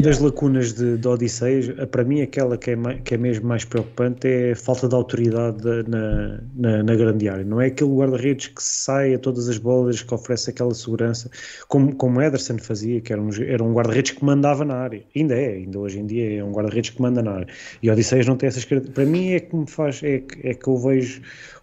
Das 0.00 0.20
lacunas 0.20 0.72
de, 0.72 0.96
de 0.96 1.08
Odisseias, 1.08 1.66
para 1.90 2.04
mim 2.04 2.22
aquela 2.22 2.56
que 2.56 2.70
é, 2.70 2.76
mais, 2.76 3.00
que 3.02 3.14
é 3.14 3.18
mesmo 3.18 3.48
mais 3.48 3.64
preocupante 3.64 4.28
é 4.28 4.52
a 4.52 4.56
falta 4.56 4.88
de 4.88 4.94
autoridade 4.94 5.60
na, 5.88 6.40
na, 6.54 6.82
na 6.84 6.94
grande 6.94 7.28
área. 7.28 7.44
Não 7.44 7.60
é 7.60 7.66
aquele 7.66 7.90
guarda-redes 7.90 8.46
que 8.46 8.62
sai 8.62 9.14
a 9.14 9.18
todas 9.18 9.48
as 9.48 9.58
bolas, 9.58 10.00
que 10.00 10.14
oferece 10.14 10.50
aquela 10.50 10.72
segurança, 10.72 11.28
como, 11.66 11.96
como 11.96 12.22
Ederson 12.22 12.58
fazia, 12.58 13.00
que 13.00 13.12
era 13.12 13.20
um, 13.20 13.30
era 13.42 13.64
um 13.64 13.74
guarda-redes 13.74 14.12
que 14.12 14.24
mandava 14.24 14.64
na 14.64 14.76
área. 14.76 15.02
Ainda 15.16 15.34
é, 15.34 15.54
ainda 15.54 15.80
hoje 15.80 15.98
em 15.98 16.06
dia 16.06 16.38
é 16.38 16.44
um 16.44 16.52
guarda-redes 16.52 16.90
que 16.90 17.02
manda 17.02 17.20
na 17.20 17.32
área. 17.32 17.48
E 17.82 17.90
Odisseias 17.90 18.24
não 18.24 18.36
tem 18.36 18.46
essas 18.46 18.64
características. 18.64 18.94
Para 18.94 19.04
mim 19.04 19.32
é 19.32 19.40
que 19.40 19.56
me 19.56 19.68
faz, 19.68 20.00
é, 20.04 20.22
é 20.44 20.54
que 20.54 20.68
eu 20.68 20.78
vejo 20.78 21.20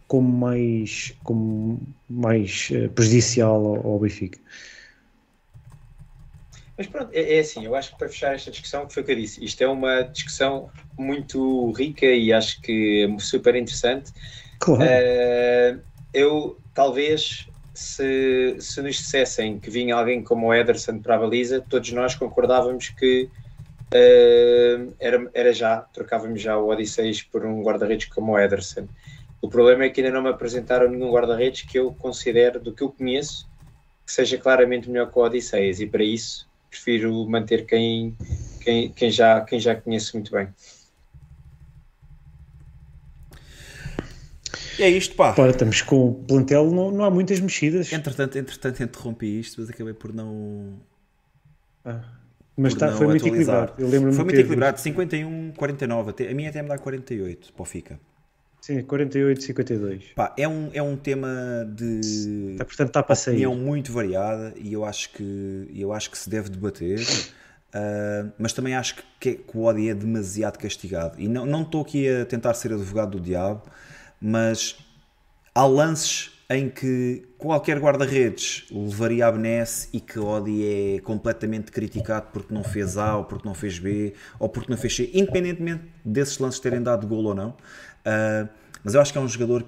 como 0.08 0.30
mais, 0.30 1.14
como 1.24 1.82
mais 2.10 2.70
uh, 2.72 2.90
prejudicial 2.90 3.66
ao, 3.66 3.88
ao 3.88 4.00
Benfica. 4.00 4.40
Mas 6.78 6.88
pronto, 6.88 7.10
é, 7.12 7.38
é, 7.38 7.40
assim, 7.40 7.66
eu 7.66 7.76
acho 7.76 7.92
que 7.92 7.98
para 7.98 8.08
fechar 8.08 8.36
esta 8.36 8.52
discussão, 8.52 8.88
foi 8.90 9.02
o 9.02 9.06
que 9.06 9.12
eu 9.12 9.16
disse, 9.16 9.44
isto 9.44 9.62
é 9.64 9.68
uma 9.68 10.04
discussão 10.04 10.70
muito 10.98 11.72
rica 11.72 12.06
e 12.06 12.32
acho 12.32 12.62
que 12.62 13.04
é 13.04 13.20
super 13.20 13.56
interessante. 13.56 14.12
Claro. 14.60 14.84
Uh, 14.84 15.82
eu, 16.14 16.58
talvez, 16.74 17.48
se, 17.74 18.56
se 18.60 18.82
nos 18.82 18.96
dissessem 18.96 19.60
que 19.60 19.70
vinha 19.70 19.96
alguém 19.96 20.24
como 20.24 20.48
o 20.48 20.54
Ederson 20.54 21.00
para 21.00 21.16
a 21.16 21.20
baliza, 21.20 21.62
todos 21.68 21.92
nós 21.92 22.16
concordávamos 22.16 22.90
que 22.90 23.30
uh, 23.94 24.94
era, 25.00 25.30
era 25.34 25.54
já, 25.54 25.78
trocávamos 25.78 26.42
já 26.42 26.58
o 26.58 26.70
Odisseis 26.70 27.24
por 27.24 27.44
um 27.46 27.64
guarda-redes 27.64 28.08
como 28.08 28.34
o 28.34 28.40
Ederson. 28.40 28.88
O 29.48 29.50
problema 29.50 29.86
é 29.86 29.90
que 29.90 30.02
ainda 30.02 30.14
não 30.14 30.22
me 30.22 30.28
apresentaram 30.28 30.90
nenhum 30.90 31.10
guarda-redes 31.10 31.62
que 31.62 31.80
eu 31.80 31.94
considero, 31.94 32.60
do 32.60 32.74
que 32.74 32.84
eu 32.84 32.90
conheço, 32.90 33.50
que 34.06 34.12
seja 34.12 34.38
claramente 34.38 34.90
melhor 34.90 35.10
que 35.10 35.18
o 35.18 35.22
Odisseias, 35.22 35.80
e 35.80 35.88
para 35.88 36.04
isso 36.04 36.50
prefiro 36.70 37.26
manter 37.30 37.66
quem, 37.66 38.14
quem, 38.60 38.92
quem, 38.92 39.10
já, 39.10 39.40
quem 39.40 39.58
já 39.58 39.74
conheço 39.74 40.18
muito 40.18 40.34
bem. 40.34 40.50
E 44.78 44.84
é 44.84 44.90
isto, 44.90 45.16
pá. 45.16 45.34
Ora, 45.38 45.52
estamos 45.52 45.82
com 45.82 46.10
o 46.10 46.14
plantel, 46.14 46.70
não, 46.70 46.92
não 46.92 47.06
há 47.06 47.10
muitas 47.10 47.40
mexidas. 47.40 47.94
Entretanto, 47.94 48.38
entretanto, 48.38 48.84
interrompi 48.84 49.40
isto, 49.40 49.62
mas 49.62 49.70
acabei 49.70 49.94
por 49.94 50.14
não. 50.14 50.78
Ah, 51.86 52.04
mas 52.58 52.74
por 52.74 52.80
tá, 52.82 52.88
não 52.88 52.98
foi 52.98 53.08
muito 53.08 53.26
equilibrado. 53.26 53.74
foi 53.78 54.00
muito 54.26 54.40
equilibrado, 54.40 54.78
51-49. 54.78 56.30
A 56.30 56.34
minha 56.34 56.50
até 56.50 56.62
me 56.62 56.68
dá 56.68 56.78
48 56.78 57.54
para 57.54 57.62
o 57.62 57.66
FICA. 57.66 57.98
Sim, 58.68 58.82
48, 58.82 59.44
52. 59.44 60.04
Pá, 60.14 60.34
é, 60.38 60.46
um, 60.46 60.70
é 60.74 60.82
um 60.82 60.98
tema 60.98 61.30
de 61.74 62.52
está, 62.52 62.66
portanto, 62.66 62.88
está 62.90 63.02
para 63.02 63.16
sair. 63.16 63.36
opinião 63.36 63.56
muito 63.56 63.94
variada 63.94 64.54
e 64.58 64.74
eu 64.74 64.84
acho 64.84 65.10
que, 65.12 65.72
eu 65.74 65.94
acho 65.94 66.12
que 66.12 66.18
se 66.18 66.30
deve 66.30 66.50
debater. 66.50 67.00
Uh, 67.00 68.30
mas 68.38 68.52
também 68.52 68.76
acho 68.76 68.96
que, 69.22 69.36
que, 69.36 69.58
o 69.58 69.62
ódio 69.64 69.90
é 69.90 69.94
demasiado 69.94 70.58
castigado. 70.58 71.18
E 71.18 71.30
não, 71.30 71.46
não 71.46 71.62
estou 71.62 71.82
aqui 71.82 72.10
a 72.10 72.26
tentar 72.26 72.54
ser 72.56 72.74
advogado 72.74 73.12
do 73.12 73.22
diabo, 73.22 73.62
mas 74.20 74.76
há 75.56 75.66
lances 75.66 76.38
em 76.50 76.70
que 76.70 77.26
qualquer 77.38 77.78
guarda-redes 77.78 78.66
levaria 78.72 79.28
a 79.28 79.32
benesse 79.32 79.90
e 79.92 80.00
que 80.00 80.18
Odi 80.18 80.96
é 80.96 81.00
completamente 81.02 81.72
criticado 81.72 82.28
porque 82.32 82.54
não 82.54 82.64
fez 82.64 82.98
A 82.98 83.18
ou 83.18 83.26
porque 83.26 83.46
não 83.46 83.54
fez 83.54 83.80
B 83.80 84.14
ou 84.40 84.48
porque 84.48 84.72
não 84.72 84.78
fez 84.78 84.96
C, 84.96 85.10
independentemente 85.14 85.84
desses 86.06 86.38
lances 86.38 86.60
terem 86.60 86.82
dado 86.82 87.06
gol 87.06 87.26
ou 87.26 87.36
não. 87.36 87.56
Uh, 88.08 88.48
mas 88.84 88.94
eu 88.94 89.02
acho 89.02 89.12
que 89.12 89.18
é 89.18 89.22
um 89.22 89.28
jogador 89.28 89.66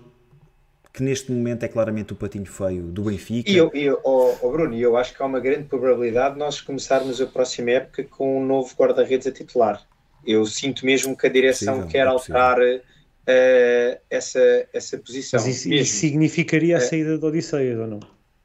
que 0.94 1.04
neste 1.04 1.32
momento 1.32 1.64
é 1.64 1.68
claramente 1.68 2.14
o 2.14 2.16
patinho 2.16 2.46
feio 2.46 2.84
do 2.84 3.04
Benfica. 3.04 3.50
E 3.50 3.58
eu, 3.58 3.70
eu 3.74 4.00
oh, 4.04 4.36
oh 4.42 4.52
Bruno, 4.52 4.76
eu 4.76 4.96
acho 4.96 5.14
que 5.14 5.22
há 5.22 5.26
uma 5.26 5.40
grande 5.40 5.66
probabilidade 5.66 6.34
de 6.34 6.40
nós 6.40 6.62
começarmos 6.62 7.22
a 7.22 7.28
próxima 7.28 7.72
época 7.72 8.04
com 8.06 8.42
um 8.42 8.46
novo 8.46 8.74
guarda-redes 8.76 9.28
a 9.28 9.32
titular. 9.32 9.86
Eu 10.26 10.46
sinto 10.46 10.86
mesmo 10.86 11.18
que 11.18 11.28
a 11.28 11.30
direção 11.30 11.76
possível, 11.76 11.92
quer 11.92 12.06
é 12.06 12.10
alterar 12.10 12.60
uh, 12.60 14.00
essa, 14.10 14.68
essa 14.74 14.98
posição. 14.98 15.40
Mas 15.40 15.48
isso, 15.48 15.74
isso 15.74 15.96
significaria 15.98 16.78
a 16.78 16.80
eh, 16.80 16.82
saída 16.82 17.16
uh, 17.16 17.20
de 17.20 17.26
Odisseias 17.26 17.80
ou 17.80 17.88
não? 17.88 18.00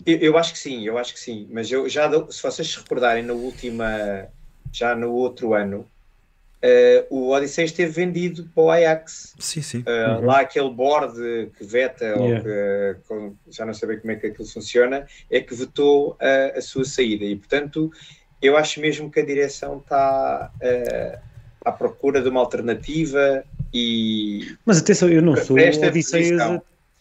Eu, 0.05 0.19
eu, 0.19 0.39
acho 0.39 0.53
que 0.53 0.59
sim, 0.59 0.87
eu 0.87 0.99
acho 0.99 1.15
que 1.15 1.21
sim. 1.21 1.49
Mas 1.51 1.71
eu 1.71 1.89
já, 1.89 2.11
se 2.31 2.43
vocês 2.43 2.69
se 2.69 2.79
recordarem, 2.79 3.23
na 3.23 3.33
última, 3.33 4.29
já 4.73 4.95
no 4.95 5.13
outro 5.13 5.55
ano, 5.55 5.87
Uh, 6.65 7.05
o 7.11 7.29
Odisseia 7.31 7.67
esteve 7.67 7.93
vendido 7.93 8.49
para 8.55 8.65
o 8.65 8.71
Ajax. 8.71 9.35
Sim, 9.39 9.61
sim. 9.61 9.79
Uh, 9.81 10.21
uhum. 10.21 10.25
Lá 10.25 10.41
aquele 10.41 10.71
board 10.71 11.15
que 11.59 11.63
veta, 11.63 12.07
yeah. 12.07 12.25
ou 12.25 12.43
que, 12.43 12.97
com, 13.07 13.35
já 13.51 13.67
não 13.67 13.75
sei 13.75 13.99
como 13.99 14.13
é 14.13 14.17
que 14.17 14.29
aquilo 14.29 14.49
funciona, 14.49 15.07
é 15.31 15.41
que 15.41 15.55
vetou 15.55 16.17
a, 16.19 16.59
a 16.59 16.63
sua 16.63 16.87
saída. 16.87 17.25
E, 17.25 17.37
portanto, 17.37 17.93
eu 18.41 18.57
acho 18.57 18.81
mesmo 18.81 19.11
que 19.11 19.21
a 19.21 19.27
direção 19.27 19.77
está 19.77 20.51
uh, 20.55 21.19
à 21.63 21.71
procura 21.71 22.23
de 22.23 22.31
uma 22.31 22.41
alternativa 22.41 23.45
e... 23.73 24.57
Mas 24.65 24.79
atenção, 24.79 25.11
eu 25.11 25.21
não 25.21 25.37
sou 25.37 25.59
Odisseias 25.59 26.41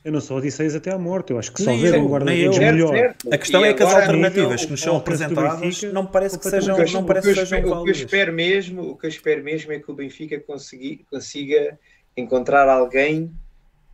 eu 0.03 0.11
não 0.11 0.19
sou 0.19 0.37
Odisseias 0.37 0.75
até 0.75 0.91
à 0.91 0.97
morte, 0.97 1.31
eu 1.31 1.39
acho 1.39 1.51
que 1.51 1.63
só 1.63 1.75
ver 1.75 1.95
um 1.95 2.07
guarda-redes 2.07 2.59
melhor. 2.59 2.93
Certo. 2.93 3.33
A 3.33 3.37
questão 3.37 3.65
e 3.65 3.69
é 3.69 3.73
que 3.73 3.83
as 3.83 3.93
alternativas 3.93 4.65
que 4.65 4.71
nos 4.71 4.81
são 4.81 4.97
apresentadas 4.97 5.83
não 5.83 6.05
parece 6.05 6.37
que 6.37 6.49
sejam, 6.49 6.75
que 6.75 6.93
não 6.93 7.05
parece 7.05 7.29
que 7.29 7.35
sejam 7.35 7.61
válidas. 7.61 7.79
O 7.79 7.83
que 7.83 7.89
eu 7.89 7.93
espero 7.93 8.33
mesmo, 8.33 8.81
o 8.81 8.97
que 8.97 9.05
eu 9.05 9.09
espero 9.09 9.43
mesmo 9.43 9.71
é 9.71 9.79
que 9.79 9.89
o 9.89 9.93
Benfica 9.93 10.39
consiga, 10.41 11.03
consiga 11.09 11.79
encontrar 12.17 12.67
alguém 12.67 13.31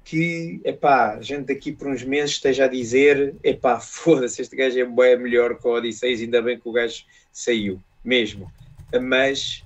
que, 0.04 0.60
epá, 0.64 1.14
a 1.14 1.22
gente 1.22 1.54
daqui 1.54 1.72
por 1.72 1.88
uns 1.88 2.04
meses 2.04 2.32
esteja 2.32 2.66
a 2.66 2.68
dizer, 2.68 3.36
epá, 3.44 3.78
foda-se, 3.80 4.42
este 4.42 4.56
gajo 4.56 4.80
é 4.80 4.86
bem 4.86 5.20
melhor 5.20 5.60
que 5.60 5.68
o 5.68 5.72
Odisseias, 5.72 6.20
ainda 6.20 6.42
bem 6.42 6.60
que 6.60 6.68
o 6.68 6.72
gajo 6.72 7.04
saiu, 7.32 7.80
mesmo. 8.04 8.52
Mas 9.00 9.64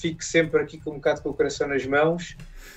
fico 0.00 0.24
sempre 0.24 0.62
aqui 0.62 0.78
com 0.78 0.92
um 0.92 0.94
bocado 0.94 1.20
com 1.20 1.28
o 1.28 1.34
coração 1.34 1.68
nas 1.68 1.84
mãos 1.84 2.34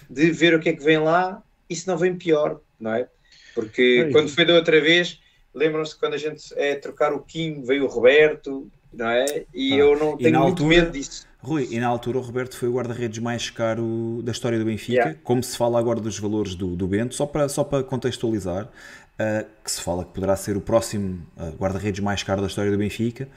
de 0.10 0.32
ver 0.32 0.54
o 0.54 0.60
que 0.60 0.70
é 0.70 0.74
que 0.74 0.84
vem 0.84 0.98
lá 0.98 1.42
e 1.70 1.76
se 1.76 1.88
não 1.88 1.98
vem 1.98 2.16
pior, 2.16 2.60
não 2.80 2.94
é? 2.94 3.08
Porque 3.54 4.06
é 4.08 4.12
quando 4.12 4.30
foi 4.30 4.46
da 4.46 4.54
outra 4.54 4.80
vez, 4.80 5.20
lembram-se 5.54 5.98
quando 5.98 6.14
a 6.14 6.18
gente 6.18 6.54
é 6.56 6.76
trocar 6.76 7.14
o 7.14 7.20
Kim, 7.20 7.62
veio 7.62 7.86
o 7.86 7.88
Roberto, 7.88 8.70
não 8.94 9.10
é? 9.10 9.46
E 9.54 9.74
ah, 9.74 9.78
eu 9.78 9.98
não 9.98 10.18
tenho 10.18 10.40
muito 10.40 10.64
altura, 10.64 10.70
medo 10.70 10.92
disso. 10.92 11.28
Rui, 11.42 11.68
e 11.72 11.80
na 11.80 11.88
altura 11.88 12.18
o 12.18 12.22
Roberto 12.22 12.58
foi 12.58 12.68
o 12.68 12.74
guarda-redes 12.74 13.20
mais 13.20 13.50
caro 13.50 14.22
da 14.24 14.32
história 14.32 14.60
do 14.60 14.66
Benfica, 14.66 14.94
Yeah. 14.94 15.20
como 15.24 15.42
se 15.42 15.58
fala 15.58 15.80
agora 15.80 16.00
dos 16.02 16.20
valores 16.20 16.56
do, 16.56 16.76
do 16.76 16.88
Bento, 16.88 17.16
só 17.16 17.26
para, 17.26 17.48
só 17.48 17.64
para 17.64 17.84
contextualizar, 17.84 18.66
uh, 18.66 19.46
que 19.64 19.72
se 19.72 19.82
fala 19.82 20.04
que 20.04 20.12
poderá 20.12 20.36
ser 20.36 20.58
o 20.58 20.62
próximo 20.62 21.26
uh, 21.38 21.56
guarda-redes 21.58 22.02
mais 22.02 22.24
caro 22.24 22.42
da 22.42 22.48
história 22.48 22.72
do 22.72 22.78
Benfica, 22.78 23.28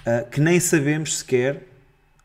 uh, 0.00 0.28
que 0.30 0.40
nem 0.40 0.60
sabemos 0.60 1.18
sequer 1.18 1.62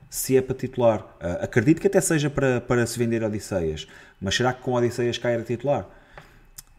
se 0.07 0.37
é 0.37 0.41
para 0.43 0.55
titular. 0.55 1.17
Acredito 1.41 1.81
que 1.81 1.87
até 1.87 1.99
seja 1.99 2.29
para, 2.29 2.61
para 2.61 2.85
se 2.85 2.99
vender 2.99 3.23
Odisseias, 3.23 3.87
mas 4.21 4.35
será 4.35 4.53
que 4.53 4.61
com 4.61 4.73
Odisseias 4.73 5.17
cai 5.17 5.33
era 5.33 5.41
titular? 5.41 5.89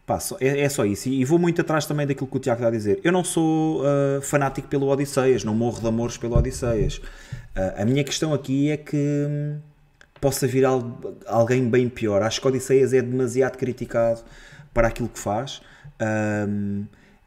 Pá, 0.05 0.19
só- 0.19 0.37
é, 0.39 0.61
é 0.61 0.69
só 0.69 0.85
isso. 0.85 1.09
E 1.09 1.25
vou 1.25 1.39
muito 1.39 1.61
atrás 1.61 1.85
também 1.85 2.05
daquilo 2.05 2.27
que 2.27 2.37
o 2.37 2.39
Tiago 2.39 2.59
está 2.59 2.67
a 2.67 2.71
dizer. 2.71 2.99
Eu 3.03 3.11
não 3.11 3.23
sou 3.23 3.81
uh, 3.81 4.21
fanático 4.21 4.67
pelo 4.67 4.87
Odisseias, 4.87 5.43
não 5.43 5.55
morro 5.55 5.81
de 5.81 5.87
amores 5.87 6.15
pelo 6.17 6.37
Odisseias. 6.37 6.97
Uh, 6.97 7.81
a 7.81 7.85
minha 7.85 8.03
questão 8.03 8.33
aqui 8.33 8.69
é 8.69 8.77
que 8.77 8.95
hum, 8.95 9.57
possa 10.21 10.45
vir 10.45 10.63
al- 10.65 10.99
alguém 11.25 11.67
bem 11.67 11.89
pior. 11.89 12.21
Acho 12.21 12.39
que 12.39 12.47
Odisseias 12.47 12.93
é 12.93 13.01
demasiado 13.01 13.57
criticado 13.57 14.21
para 14.73 14.89
aquilo 14.89 15.09
que 15.09 15.17
faz. 15.19 15.61
Um, 16.47 16.85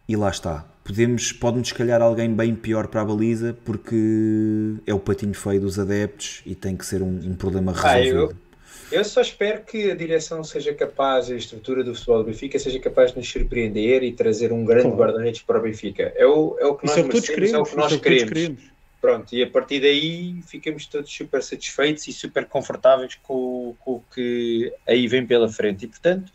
e 0.09 0.15
lá 0.17 0.31
está. 0.31 0.65
Podemos, 0.85 1.33
pode-nos 1.33 1.73
calhar 1.73 2.01
alguém 2.01 2.33
bem 2.33 2.55
pior 2.55 2.87
para 2.87 3.03
a 3.03 3.05
baliza 3.05 3.57
porque 3.65 4.75
é 4.87 4.95
o 4.95 4.99
patinho 5.01 5.35
feio 5.35 5.61
dos 5.61 5.79
adeptos 5.79 6.43
e 6.47 6.55
tem 6.55 6.77
que 6.77 6.87
ser 6.87 7.03
um, 7.03 7.09
um 7.25 7.35
problema 7.35 7.73
Ah, 7.77 7.93
resolvido. 7.95 8.17
eu- 8.33 8.48
Eu 8.91 9.05
só 9.05 9.21
espero 9.21 9.63
que 9.65 9.91
a 9.91 9.95
direção 9.95 10.43
seja 10.43 10.73
capaz, 10.73 11.31
a 11.31 11.35
estrutura 11.37 11.85
do 11.85 11.95
futebol 11.95 12.19
do 12.19 12.25
Benfica 12.25 12.59
seja 12.59 12.79
capaz 12.79 13.13
de 13.13 13.19
nos 13.19 13.31
surpreender 13.31 14.03
e 14.03 14.13
trazer 14.13 14.51
um 14.53 14.65
grande 14.65 14.85
Claro. 14.85 14.97
guarda-redes 14.97 15.43
para 15.43 15.59
o 15.59 15.63
Benfica. 15.63 16.13
É 16.17 16.25
o, 16.27 16.57
é 16.59 16.65
o 16.67 16.75
que 16.75 16.87
nós 16.87 16.97
é 16.97 17.03
merecemos, 17.03 17.29
é 17.29 17.33
o 17.33 17.35
queremos. 17.35 17.71
que 17.71 17.77
nós 17.77 17.93
é 17.93 17.97
que 17.99 18.03
todos 18.03 18.23
queremos. 18.25 18.33
queremos. 18.33 18.63
Pronto, 19.01 19.33
e 19.35 19.43
a 19.43 19.47
partir 19.51 19.81
daí 19.81 20.43
ficamos 20.47 20.87
todos 20.87 21.13
super 21.13 21.43
satisfeitos 21.43 22.09
e 22.09 22.13
super 22.13 22.47
confortáveis 22.47 23.15
com, 23.23 23.77
com 23.79 23.93
o 23.93 24.05
que 24.13 24.73
aí 24.87 25.07
vem 25.07 25.25
pela 25.27 25.49
frente. 25.49 25.85
E 25.85 25.89
portanto, 25.89 26.33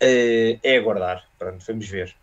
eh, 0.00 0.58
é 0.62 0.76
aguardar. 0.78 1.26
Pronto, 1.38 1.62
vamos 1.66 1.86
ver. 1.88 2.14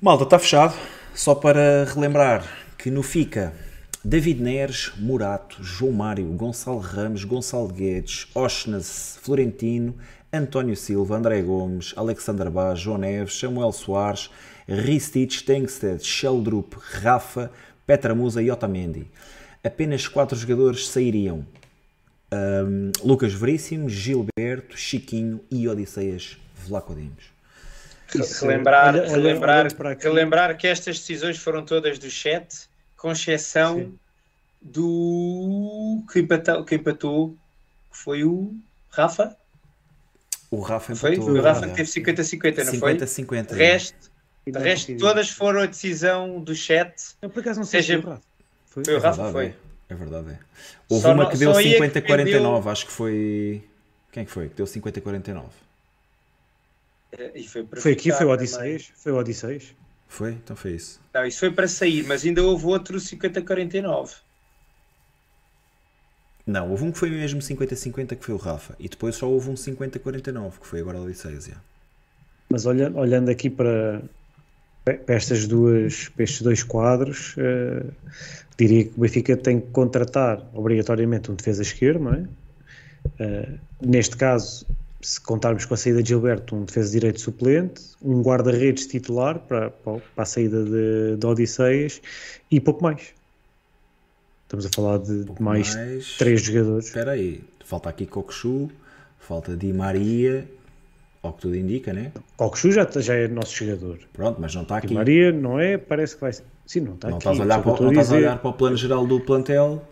Malta, 0.00 0.24
está 0.24 0.38
fechado. 0.38 0.74
Só 1.14 1.34
para 1.34 1.84
relembrar 1.84 2.42
que 2.78 2.90
no 2.90 3.02
FICA, 3.02 3.52
David 4.04 4.42
Neres, 4.42 4.90
Murato, 4.98 5.62
João 5.62 5.92
Mário, 5.92 6.26
Gonçalo 6.32 6.80
Ramos, 6.80 7.22
Gonçalo 7.22 7.68
Guedes, 7.68 8.26
Oshnas, 8.34 9.16
Florentino, 9.22 9.96
António 10.32 10.74
Silva, 10.74 11.16
André 11.16 11.40
Gomes, 11.40 11.94
Alexander 11.96 12.50
Bá, 12.50 12.74
João 12.74 12.98
Neves, 12.98 13.38
Samuel 13.38 13.70
Soares, 13.70 14.28
Ristich, 14.66 15.44
Tengsted, 15.44 16.04
Sheldrup, 16.04 16.74
Rafa, 17.00 17.48
Petra 17.86 18.12
Musa 18.12 18.42
e 18.42 18.50
Otamendi. 18.50 19.06
Apenas 19.62 20.08
quatro 20.08 20.36
jogadores 20.36 20.88
sairiam. 20.88 21.46
Ahm, 22.32 22.90
Lucas 23.04 23.32
Veríssimo, 23.32 23.88
Gilberto, 23.88 24.76
Chiquinho 24.76 25.40
e 25.48 25.68
Odisseias 25.68 26.38
Vlacodimos. 26.66 27.30
Relembrar, 28.40 28.94
relembrar, 28.94 29.68
relembrar 30.00 30.56
que 30.56 30.66
estas 30.66 30.98
decisões 30.98 31.38
foram 31.38 31.64
todas 31.64 31.98
do 32.00 32.10
chat, 32.10 32.68
com 33.02 33.10
exceção 33.10 33.78
Sim. 33.78 33.98
do 34.62 36.04
que 36.12 36.20
empatou, 36.20 36.64
que 36.64 36.76
empatou, 36.76 37.30
que 37.90 37.98
foi 37.98 38.22
o 38.24 38.54
Rafa. 38.90 39.36
O 40.50 40.60
Rafa 40.60 40.94
Foi? 40.94 41.14
empatou. 41.14 41.34
o 41.34 41.42
Rafa 41.42 41.66
é. 41.66 41.68
que 41.70 41.74
teve 41.74 41.90
50-50, 41.90 42.64
não 42.64 42.74
foi? 42.78 42.94
50-50. 42.96 43.46
De 43.48 43.54
resto, 43.56 44.10
E 44.46 44.52
de 44.52 44.58
resto 44.58 44.96
todas 44.98 45.30
foram 45.30 45.60
a 45.62 45.66
decisão 45.66 46.40
do 46.40 46.54
chat. 46.54 46.94
Eu, 47.20 47.28
por 47.28 47.40
acaso 47.40 47.58
não 47.58 47.66
sei 47.66 47.82
Seja- 47.82 47.96
se 47.96 48.02
foi 48.02 48.10
o 48.10 48.14
Rafa. 48.14 48.22
Foi? 48.70 48.84
Foi 48.84 48.94
o 48.94 48.96
É 48.96 49.00
Rafa, 49.00 49.22
verdade, 49.24 49.32
foi. 49.32 49.46
é. 49.46 49.54
É 49.88 49.94
verdade, 49.94 50.30
é. 50.30 50.38
Houve 50.88 51.02
Só 51.02 51.12
uma 51.12 51.28
que 51.28 51.36
deu 51.36 51.52
só 51.52 51.58
aí 51.58 51.74
é 51.74 51.90
que 51.90 52.00
50-49, 52.00 52.66
acho 52.70 52.86
que 52.86 52.92
foi. 52.92 53.62
Quem 54.12 54.24
que 54.24 54.30
foi? 54.30 54.48
Que 54.48 54.54
deu 54.54 54.66
50-49. 54.66 55.44
E 57.34 57.46
foi, 57.46 57.64
para 57.64 57.80
Foi 57.80 57.92
aqui, 57.92 58.10
foi 58.10 58.24
o 58.26 58.30
também. 58.30 58.34
Odisseias. 58.34 58.90
Foi 58.96 59.12
o 59.12 59.16
Odisseias. 59.16 59.74
Foi? 60.12 60.32
Então 60.32 60.54
foi 60.54 60.72
isso. 60.72 61.00
Não, 61.14 61.24
isso 61.24 61.40
foi 61.40 61.50
para 61.50 61.66
sair, 61.66 62.04
mas 62.06 62.22
ainda 62.22 62.42
houve 62.42 62.66
outro 62.66 62.98
50-49. 62.98 64.10
Não, 66.46 66.70
houve 66.70 66.84
um 66.84 66.92
que 66.92 66.98
foi 66.98 67.08
mesmo 67.08 67.40
50-50 67.40 68.16
que 68.16 68.22
foi 68.26 68.34
o 68.34 68.36
Rafa. 68.36 68.76
E 68.78 68.90
depois 68.90 69.16
só 69.16 69.26
houve 69.26 69.48
um 69.48 69.54
50-49, 69.54 70.60
que 70.60 70.66
foi 70.66 70.80
agora 70.80 70.98
o 70.98 71.04
Odisseias. 71.04 71.46
já. 71.46 71.56
Mas 72.50 72.66
olhando, 72.66 72.98
olhando 72.98 73.30
aqui 73.30 73.48
para, 73.48 74.02
para, 74.84 75.00
estas 75.14 75.48
duas, 75.48 76.10
para 76.10 76.24
estes 76.24 76.42
dois 76.42 76.62
quadros, 76.62 77.34
eh, 77.38 77.82
diria 78.58 78.84
que 78.84 78.92
o 78.94 79.00
Benfica 79.00 79.34
tem 79.34 79.62
que 79.62 79.68
contratar 79.68 80.46
obrigatoriamente 80.52 81.30
um 81.30 81.34
defesa 81.34 81.62
esquerdo, 81.62 82.00
não 82.04 82.12
é? 82.12 82.28
Eh, 83.18 83.48
neste 83.80 84.14
caso, 84.14 84.66
se 85.02 85.20
contarmos 85.20 85.64
com 85.64 85.74
a 85.74 85.76
saída 85.76 86.02
de 86.02 86.10
Gilberto, 86.10 86.54
um 86.54 86.64
defesa 86.64 86.92
direito 86.92 87.20
suplente, 87.20 87.82
um 88.00 88.22
guarda-redes 88.22 88.86
titular 88.86 89.38
para, 89.40 89.70
para 89.70 90.00
a 90.16 90.24
saída 90.24 90.64
de, 90.64 91.16
de 91.18 91.26
Odisseias 91.26 92.00
e 92.50 92.60
pouco 92.60 92.82
mais. 92.82 93.12
Estamos 94.44 94.66
a 94.66 94.68
falar 94.74 94.98
de 94.98 95.24
mais, 95.40 95.74
mais. 95.74 96.16
três 96.18 96.42
jogadores. 96.42 96.86
Espera 96.86 97.12
aí. 97.12 97.42
Falta 97.64 97.88
aqui 97.88 98.06
Cocosu, 98.06 98.70
falta 99.18 99.56
Di 99.56 99.72
Maria, 99.72 100.46
ao 101.22 101.32
que 101.32 101.40
tudo 101.42 101.56
indica, 101.56 101.92
né? 101.92 102.12
Cocosu 102.36 102.70
já, 102.70 102.86
já 102.96 103.14
é 103.14 103.26
nosso 103.28 103.56
jogador. 103.56 103.98
Pronto, 104.12 104.40
mas 104.40 104.54
não 104.54 104.62
está 104.62 104.78
Di 104.78 104.86
aqui. 104.86 104.94
Maria 104.94 105.32
não 105.32 105.58
é, 105.58 105.78
parece 105.78 106.14
que 106.14 106.20
vai 106.20 106.32
ser. 106.32 106.44
Sim, 106.66 106.80
não 106.80 106.94
está 106.94 107.08
Não 107.08 107.16
aqui. 107.16 107.28
estás 107.28 107.40
a 107.40 107.42
olhar, 107.42 107.54
só 107.56 107.62
que 107.62 107.76
para, 107.76 107.84
não 107.84 107.90
estás 107.92 108.12
a 108.12 108.14
olhar 108.14 108.38
para 108.38 108.50
o 108.50 108.52
plano 108.52 108.76
geral 108.76 109.06
do 109.06 109.20
plantel. 109.20 109.82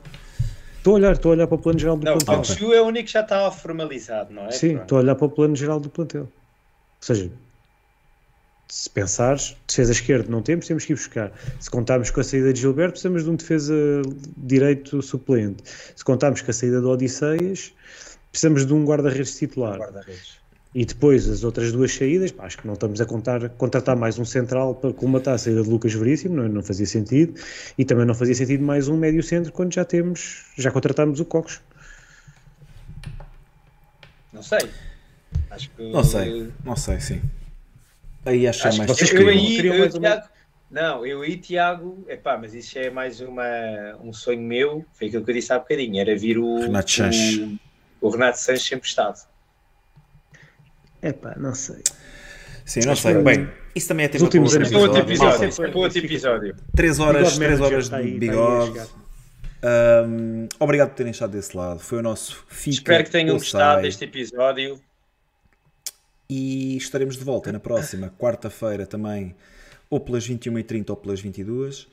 Estou 0.81 0.94
a 0.94 0.97
olhar, 0.97 1.12
estou 1.12 1.31
a 1.31 1.34
olhar 1.34 1.47
para 1.47 1.57
o 1.57 1.59
plano 1.59 1.78
geral 1.78 1.97
do 1.99 2.05
Não, 2.07 2.15
o 2.15 2.25
plantel. 2.25 2.57
Kokshu 2.57 2.73
é 2.73 2.81
o 2.81 2.86
único 2.86 3.05
que 3.05 3.12
já 3.12 3.20
estava 3.20 3.50
formalizado, 3.52 4.33
não 4.33 4.47
é? 4.47 4.50
Sim, 4.50 4.78
estou 4.78 4.97
a 4.97 5.02
olhar 5.02 5.15
para 5.15 5.26
o 5.26 5.31
plano 5.31 5.55
geral 5.55 5.78
do 5.78 5.91
plantel. 5.91 6.23
Ou 6.23 6.28
seja, 7.02 7.31
se 8.67 8.89
pensares, 8.89 9.55
defesa 9.68 9.92
esquerda 9.92 10.31
não 10.31 10.41
temos, 10.41 10.67
temos 10.67 10.86
que 10.86 10.94
ir 10.94 10.97
buscar. 10.97 11.33
Se 11.59 11.70
contarmos 11.70 12.10
com 12.10 12.20
a 12.23 12.25
saída 12.25 12.50
de 12.50 12.60
Gilberto, 12.60 12.92
precisamos 12.92 13.25
de 13.25 13.31
um 13.31 13.36
defesa 13.36 13.75
direito 14.39 15.02
suplente. 15.02 15.62
Se 15.94 16.02
contarmos 16.02 16.41
com 16.41 16.50
a 16.50 16.55
saída 16.55 16.81
de 16.81 16.86
Odisseias, 16.86 17.75
precisamos 18.33 18.65
de 18.65 18.73
um 18.73 18.83
guarda-redes 18.83 19.36
titular. 19.36 19.76
Guarda-redes. 19.76 20.40
E 20.73 20.85
depois 20.85 21.29
as 21.29 21.43
outras 21.43 21.73
duas 21.73 21.93
saídas, 21.93 22.31
pá, 22.31 22.45
acho 22.47 22.57
que 22.59 22.67
não 22.67 22.75
estamos 22.75 23.01
a 23.01 23.05
contar, 23.07 23.49
contratar 23.51 23.97
mais 23.97 24.19
um 24.21 24.25
central 24.25 24.73
para 24.77 24.93
colmatar 24.93 25.35
a 25.35 25.39
saída 25.39 25.63
de 25.65 25.69
Lucas 25.69 25.93
Veríssimo, 25.95 26.37
não, 26.37 26.49
não 26.49 26.63
fazia 26.63 26.87
sentido. 26.87 27.35
E 27.77 27.85
também 27.85 28.07
não 28.07 28.15
fazia 28.15 28.35
sentido 28.37 28.63
mais 28.63 28.87
um 28.87 28.97
médio 28.97 29.21
centro 29.23 29.51
quando 29.53 29.75
já 29.75 29.85
temos, 29.85 30.45
já 30.57 30.71
contratámos 30.71 31.19
o 31.19 31.25
Cocos. 31.25 31.61
Não 34.33 34.43
sei. 34.43 34.61
Acho 35.51 35.71
que. 35.71 35.91
Não 35.91 36.05
sei, 36.05 36.53
não 36.65 36.77
sei, 36.77 37.01
sim. 37.01 37.21
Aí 38.25 38.47
acho 38.47 38.61
que 38.61 38.67
é 38.67 38.69
Acho 38.69 38.79
mais 38.79 38.91
que 38.93 38.97
vocês 38.97 39.11
eu 39.11 39.17
queriam- 39.27 39.45
aí, 39.45 39.67
eu, 39.67 39.79
mais 39.81 39.95
uma- 39.95 40.01
Tiago, 40.09 40.29
não, 40.71 41.07
eu 41.07 41.23
aí, 41.23 41.37
Tiago, 41.37 42.05
epá, 42.09 42.39
mas 42.39 42.55
isso 42.55 42.79
é 42.79 42.91
mais 42.91 43.21
uma, 43.21 43.43
um 44.01 44.13
sonho 44.13 44.41
meu, 44.43 44.85
foi 44.93 45.09
aquilo 45.09 45.25
que 45.25 45.31
eu 45.31 45.35
disse 45.35 45.53
há 45.53 45.59
bocadinho, 45.59 45.99
era 46.01 46.17
vir 46.17 46.39
o 46.39 46.61
Renato 46.61 46.91
Sanches. 46.93 47.39
o, 48.01 48.07
o 48.07 48.11
Renato 48.11 48.39
Sanches 48.39 48.71
emprestado. 48.71 49.29
É 51.03 51.12
pá, 51.12 51.35
não 51.37 51.55
sei. 51.55 51.83
Sim, 52.65 52.81
não 52.87 52.95
sei. 52.95 53.15
Bem, 53.23 53.49
isso 53.75 53.89
também 53.89 54.07
é 54.07 54.09
tema 54.09 54.29
para 54.29 54.39
outro 54.39 54.99
Episódio. 54.99 54.99
episódio, 54.99 55.79
outro 55.79 55.99
episódio. 55.99 56.57
3 56.77 56.99
horas, 57.01 57.39
Bigode 57.39 57.39
3 57.39 57.59
Manager 57.59 57.75
horas 57.75 57.89
de 57.89 57.95
aí, 57.95 58.19
bigode. 58.19 58.81
Ahm, 59.62 60.49
obrigado 60.59 60.91
por 60.91 60.95
terem 60.97 61.11
estado 61.11 61.33
desse 61.33 61.57
lado. 61.57 61.81
Foi 61.81 61.99
o 61.99 62.03
nosso 62.03 62.45
Fica 62.49 62.70
Espero 62.77 63.05
que 63.05 63.11
tenham 63.11 63.37
gostado 63.37 63.83
deste 63.83 64.05
episódio. 64.05 64.81
E 66.29 66.77
estaremos 66.77 67.17
de 67.17 67.25
volta 67.25 67.51
na 67.51 67.59
próxima 67.59 68.12
quarta-feira 68.17 68.87
também, 68.87 69.35
ou 69.89 69.99
pelas 69.99 70.29
21h30 70.29 70.91
ou 70.91 70.97
pelas 70.97 71.20
22 71.20 71.89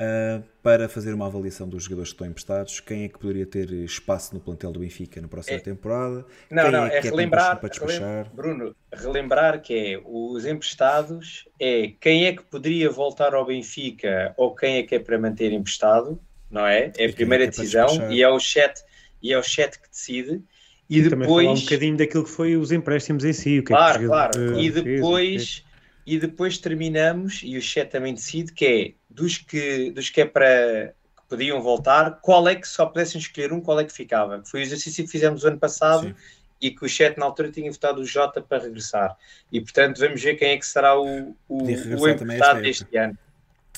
ah, 0.00 0.42
para 0.62 0.88
fazer 0.88 1.14
uma 1.14 1.26
avaliação 1.26 1.68
dos 1.68 1.84
jogadores 1.84 2.10
que 2.10 2.14
estão 2.16 2.26
emprestados, 2.28 2.80
quem 2.80 3.04
é 3.04 3.08
que 3.08 3.18
poderia 3.18 3.46
ter 3.46 3.70
espaço 3.72 4.34
no 4.34 4.40
plantel 4.40 4.72
do 4.72 4.80
Benfica 4.80 5.20
na 5.20 5.28
próxima 5.28 5.60
É. 5.60 5.60
temporada, 5.60 6.26
Não, 6.50 6.70
quem 6.70 6.70
não, 6.70 6.86
é 6.86 6.90
é 6.90 7.00
que 7.00 7.08
é 7.08 7.12
relembrar, 7.12 7.60
para 7.60 7.68
despachar. 7.68 8.26
relem- 8.26 8.28
Bruno, 8.32 8.76
relembrar 8.92 9.62
que 9.62 9.74
é 9.94 10.02
os 10.04 10.44
emprestados 10.46 11.48
é 11.60 11.88
quem 12.00 12.26
é 12.26 12.34
que 12.36 12.44
poderia 12.44 12.90
voltar 12.90 13.34
ao 13.34 13.46
Benfica 13.46 14.34
ou 14.36 14.54
quem 14.54 14.78
é 14.78 14.82
que 14.82 14.96
é 14.96 14.98
para 15.00 15.18
manter 15.18 15.52
emprestado, 15.52 16.20
não 16.50 16.66
é? 16.66 16.90
É 16.96 17.08
quem 17.16 17.32
é 17.32 17.34
a 17.36 17.36
primeira 17.36 17.46
é 17.46 17.50
decisão 17.50 18.04
e 18.08 18.22
é 18.22 18.28
o 18.28 18.38
chat 18.40 18.82
e 19.22 19.32
é 19.32 19.38
o 19.38 19.42
chat 19.42 19.80
que 19.80 19.88
decide. 19.90 20.44
E, 20.88 21.00
E 21.00 21.06
também 21.06 21.28
falar 21.28 21.52
um 21.52 21.58
depois, 21.58 21.60
bocadinho 21.60 21.96
daquilo 21.96 22.24
que 22.24 22.30
foi 22.30 22.56
os 22.56 22.70
empréstimos 22.72 23.24
em 23.24 23.32
si. 23.32 23.58
O 23.60 23.64
que 23.64 23.72
claro, 23.72 24.02
é 24.04 24.10
que 24.10 24.10
claro, 24.10 24.44
e 24.50 24.70
fez, 24.82 25.10
depois 25.10 25.64
e 26.06 26.18
depois 26.18 26.58
terminamos 26.58 27.40
e 27.42 27.56
o 27.56 27.62
chat 27.62 27.90
também 27.90 28.14
decide 28.14 28.52
que 28.52 28.64
é 28.66 28.94
dos 29.10 29.38
que 29.38 29.90
dos 29.90 30.08
que 30.08 30.20
é 30.20 30.24
para 30.24 30.94
que 31.16 31.22
podiam 31.28 31.60
voltar, 31.60 32.20
qual 32.22 32.48
é 32.48 32.54
que 32.54 32.66
só 32.66 32.86
pudessem 32.86 33.20
escolher 33.20 33.52
um, 33.52 33.60
qual 33.60 33.80
é 33.80 33.84
que 33.84 33.92
ficava? 33.92 34.42
Foi 34.44 34.60
o 34.60 34.62
exercício 34.62 35.04
que 35.04 35.10
fizemos 35.10 35.44
o 35.44 35.48
ano 35.48 35.58
passado 35.58 36.08
Sim. 36.08 36.14
e 36.60 36.70
que 36.70 36.84
o 36.84 36.88
chat 36.88 37.18
na 37.18 37.26
altura 37.26 37.50
tinha 37.50 37.70
votado 37.70 38.00
o 38.00 38.06
Jota 38.06 38.40
para 38.40 38.62
regressar. 38.62 39.16
E 39.50 39.60
portanto 39.60 39.98
vamos 39.98 40.22
ver 40.22 40.36
quem 40.36 40.50
é 40.52 40.56
que 40.56 40.66
será 40.66 40.98
o, 40.98 41.36
o, 41.48 41.64
o 41.64 42.08
emprestado 42.08 42.62
deste 42.62 42.96
ano. 42.96 43.18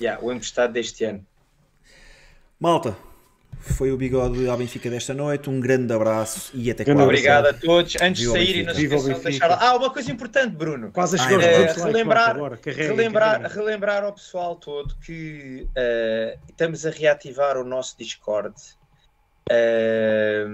Yeah, 0.00 0.22
o 0.22 0.32
emprestado 0.32 0.72
deste 0.72 1.04
ano. 1.04 1.26
Malta, 2.58 2.96
foi 3.62 3.90
o 3.92 3.96
bigode 3.96 4.46
ao 4.48 4.56
Benfica 4.56 4.90
desta 4.90 5.14
noite. 5.14 5.48
Um 5.48 5.60
grande 5.60 5.92
abraço 5.92 6.50
e 6.54 6.70
até 6.70 6.84
quase. 6.84 7.00
Obrigado 7.00 7.46
a 7.46 7.52
todos. 7.54 7.96
Antes 8.00 8.22
de 8.22 8.28
saírem, 8.30 8.64
não 8.64 8.74
se 8.74 8.82
esqueçam 8.84 9.12
de 9.14 9.20
deixar. 9.20 9.50
Ah, 9.52 9.76
uma 9.76 9.90
coisa 9.90 10.10
importante, 10.10 10.54
Bruno. 10.54 10.90
Quase 10.92 11.16
a 11.16 11.20
Ah, 11.22 11.28
chegar 11.28 11.42
é 11.42 11.46
aos 11.48 11.56
verdade. 11.56 11.74
200 11.74 11.82
likes, 11.82 11.92
relembrar, 11.96 12.58
carreguem, 12.60 12.86
relembrar, 12.96 13.42
relembrar 13.52 14.04
ao 14.04 14.12
pessoal 14.12 14.56
todo 14.56 14.94
que 15.04 15.66
eh, 15.76 16.36
estamos 16.50 16.84
a 16.84 16.90
reativar 16.90 17.56
o 17.56 17.64
nosso 17.64 17.96
Discord. 17.98 18.54
Eh, 19.50 20.44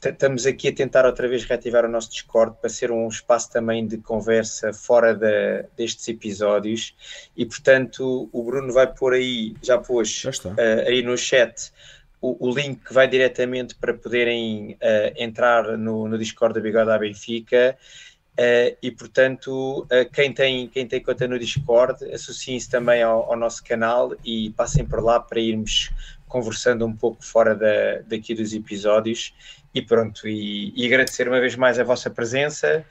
t- 0.00 0.08
estamos 0.08 0.46
aqui 0.46 0.68
a 0.68 0.72
tentar 0.74 1.04
outra 1.06 1.28
vez 1.28 1.44
reativar 1.44 1.84
o 1.84 1.88
nosso 1.88 2.10
Discord 2.10 2.56
para 2.60 2.70
ser 2.70 2.90
um 2.90 3.06
espaço 3.08 3.50
também 3.50 3.86
de 3.86 3.98
conversa 3.98 4.72
fora 4.72 5.14
da- 5.14 5.64
destes 5.76 6.08
episódios 6.08 6.94
e 7.36 7.44
portanto 7.44 8.28
o 8.32 8.42
Bruno 8.42 8.72
vai 8.72 8.86
pôr 8.92 9.12
aí, 9.14 9.54
já 9.62 9.78
pôs 9.78 10.08
Já 10.08 10.30
eh, 10.56 10.84
aí 10.88 11.02
no 11.02 11.16
chat 11.16 11.70
o, 12.22 12.48
o 12.48 12.54
link 12.54 12.84
que 12.84 12.94
vai 12.94 13.08
diretamente 13.08 13.74
para 13.74 13.92
poderem 13.92 14.76
eh, 14.80 15.12
entrar 15.18 15.76
no, 15.76 16.06
no 16.08 16.16
Discord 16.16 16.54
da 16.54 16.60
Bigode 16.60 16.90
à 16.90 16.96
Benfica. 16.96 17.76
Eh, 18.36 18.76
e 18.80 18.90
portanto, 18.92 19.84
eh, 19.90 20.04
quem, 20.06 20.32
tem, 20.32 20.68
quem 20.68 20.86
tem 20.86 21.02
conta 21.02 21.26
no 21.26 21.38
Discord, 21.38 22.02
associem-se 22.14 22.70
também 22.70 23.02
ao, 23.02 23.30
ao 23.30 23.36
nosso 23.36 23.62
canal 23.64 24.14
e 24.24 24.50
passem 24.50 24.86
por 24.86 25.02
lá 25.02 25.18
para 25.20 25.40
irmos 25.40 25.90
conversando 26.28 26.86
um 26.86 26.94
pouco 26.96 27.22
fora 27.22 27.54
da, 27.54 28.00
daqui 28.06 28.34
dos 28.34 28.54
episódios. 28.54 29.34
E 29.74 29.82
pronto, 29.82 30.28
e, 30.28 30.72
e 30.76 30.86
agradecer 30.86 31.26
uma 31.28 31.40
vez 31.40 31.56
mais 31.56 31.78
a 31.78 31.84
vossa 31.84 32.08
presença. 32.08 32.84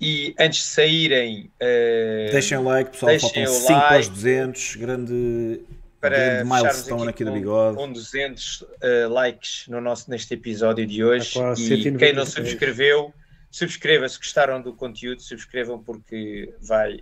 E 0.00 0.34
antes 0.38 0.60
de 0.60 0.66
saírem, 0.66 1.50
eh, 1.58 2.28
Deixem 2.30 2.58
o 2.58 2.62
like, 2.62 2.90
pessoal. 2.90 3.10
deixem 3.10 3.46
Faltam 3.46 3.52
o 3.52 3.66
5 3.66 3.72
like. 3.72 3.94
aos 3.94 4.08
200. 4.08 4.76
Grande, 4.76 5.60
para 6.00 6.44
milestone 6.44 7.02
aqui 7.02 7.10
aqui 7.10 7.24
do 7.24 7.30
com, 7.32 7.36
bigode. 7.38 7.76
com 7.76 7.92
200 7.92 8.64
eh, 8.80 9.06
likes 9.08 9.66
no 9.68 9.80
nosso, 9.80 10.10
neste 10.10 10.34
episódio 10.34 10.86
de 10.86 11.02
hoje. 11.04 11.32
Quase 11.32 11.62
E 11.62 11.66
196. 11.66 11.96
quem 11.98 12.12
não 12.12 12.24
subscreveu, 12.26 13.12
subscreva 13.50 14.08
se 14.08 14.16
gostaram 14.18 14.60
do 14.62 14.72
conteúdo, 14.74 15.20
subscrevam 15.22 15.82
porque 15.82 16.54
vai, 16.60 17.00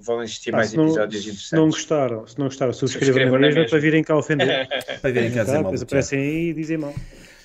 vão 0.00 0.22
existir 0.22 0.50
Pá, 0.50 0.58
mais 0.58 0.70
se, 0.70 0.76
não, 0.76 0.84
episódios 0.84 1.22
se 1.22 1.26
não 1.28 1.32
interessantes. 1.68 1.74
gostaram, 1.74 2.26
se 2.26 2.38
não 2.38 2.46
gostaram, 2.46 2.72
subscrevam 2.72 3.06
Subscrevam 3.14 3.38
mesma 3.40 3.60
mesma. 3.60 3.70
para 3.70 3.78
virem 3.80 4.04
cá 4.04 4.16
ofender. 4.16 4.68
Para 5.00 5.10
verem 5.12 5.32
cá 5.32 5.42
dizer 5.44 5.52
Tá? 5.56 5.62
mal. 5.62 5.62
Depois 5.64 5.82
aparecem 5.82 6.18
aí 6.20 6.48
e 6.50 6.54
dizem 6.54 6.76
mal. 6.76 6.94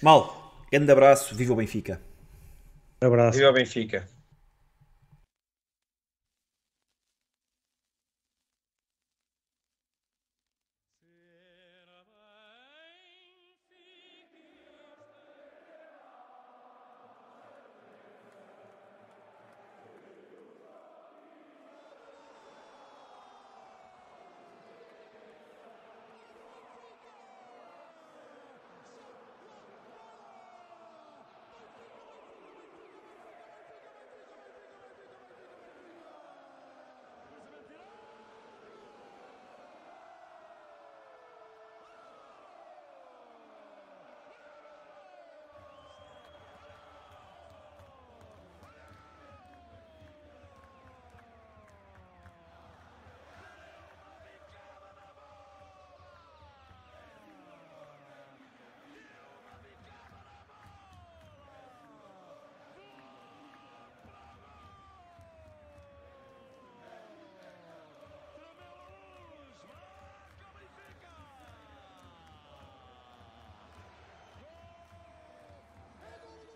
Mal, 0.02 0.66
grande 0.72 0.92
abraço. 0.92 1.34
Viva 1.36 1.54
o 1.54 1.56
Benfica. 1.56 2.02
Abraço. 3.02 3.38
Viva 3.38 3.50
o 3.50 3.54
Benfica! 3.54 4.19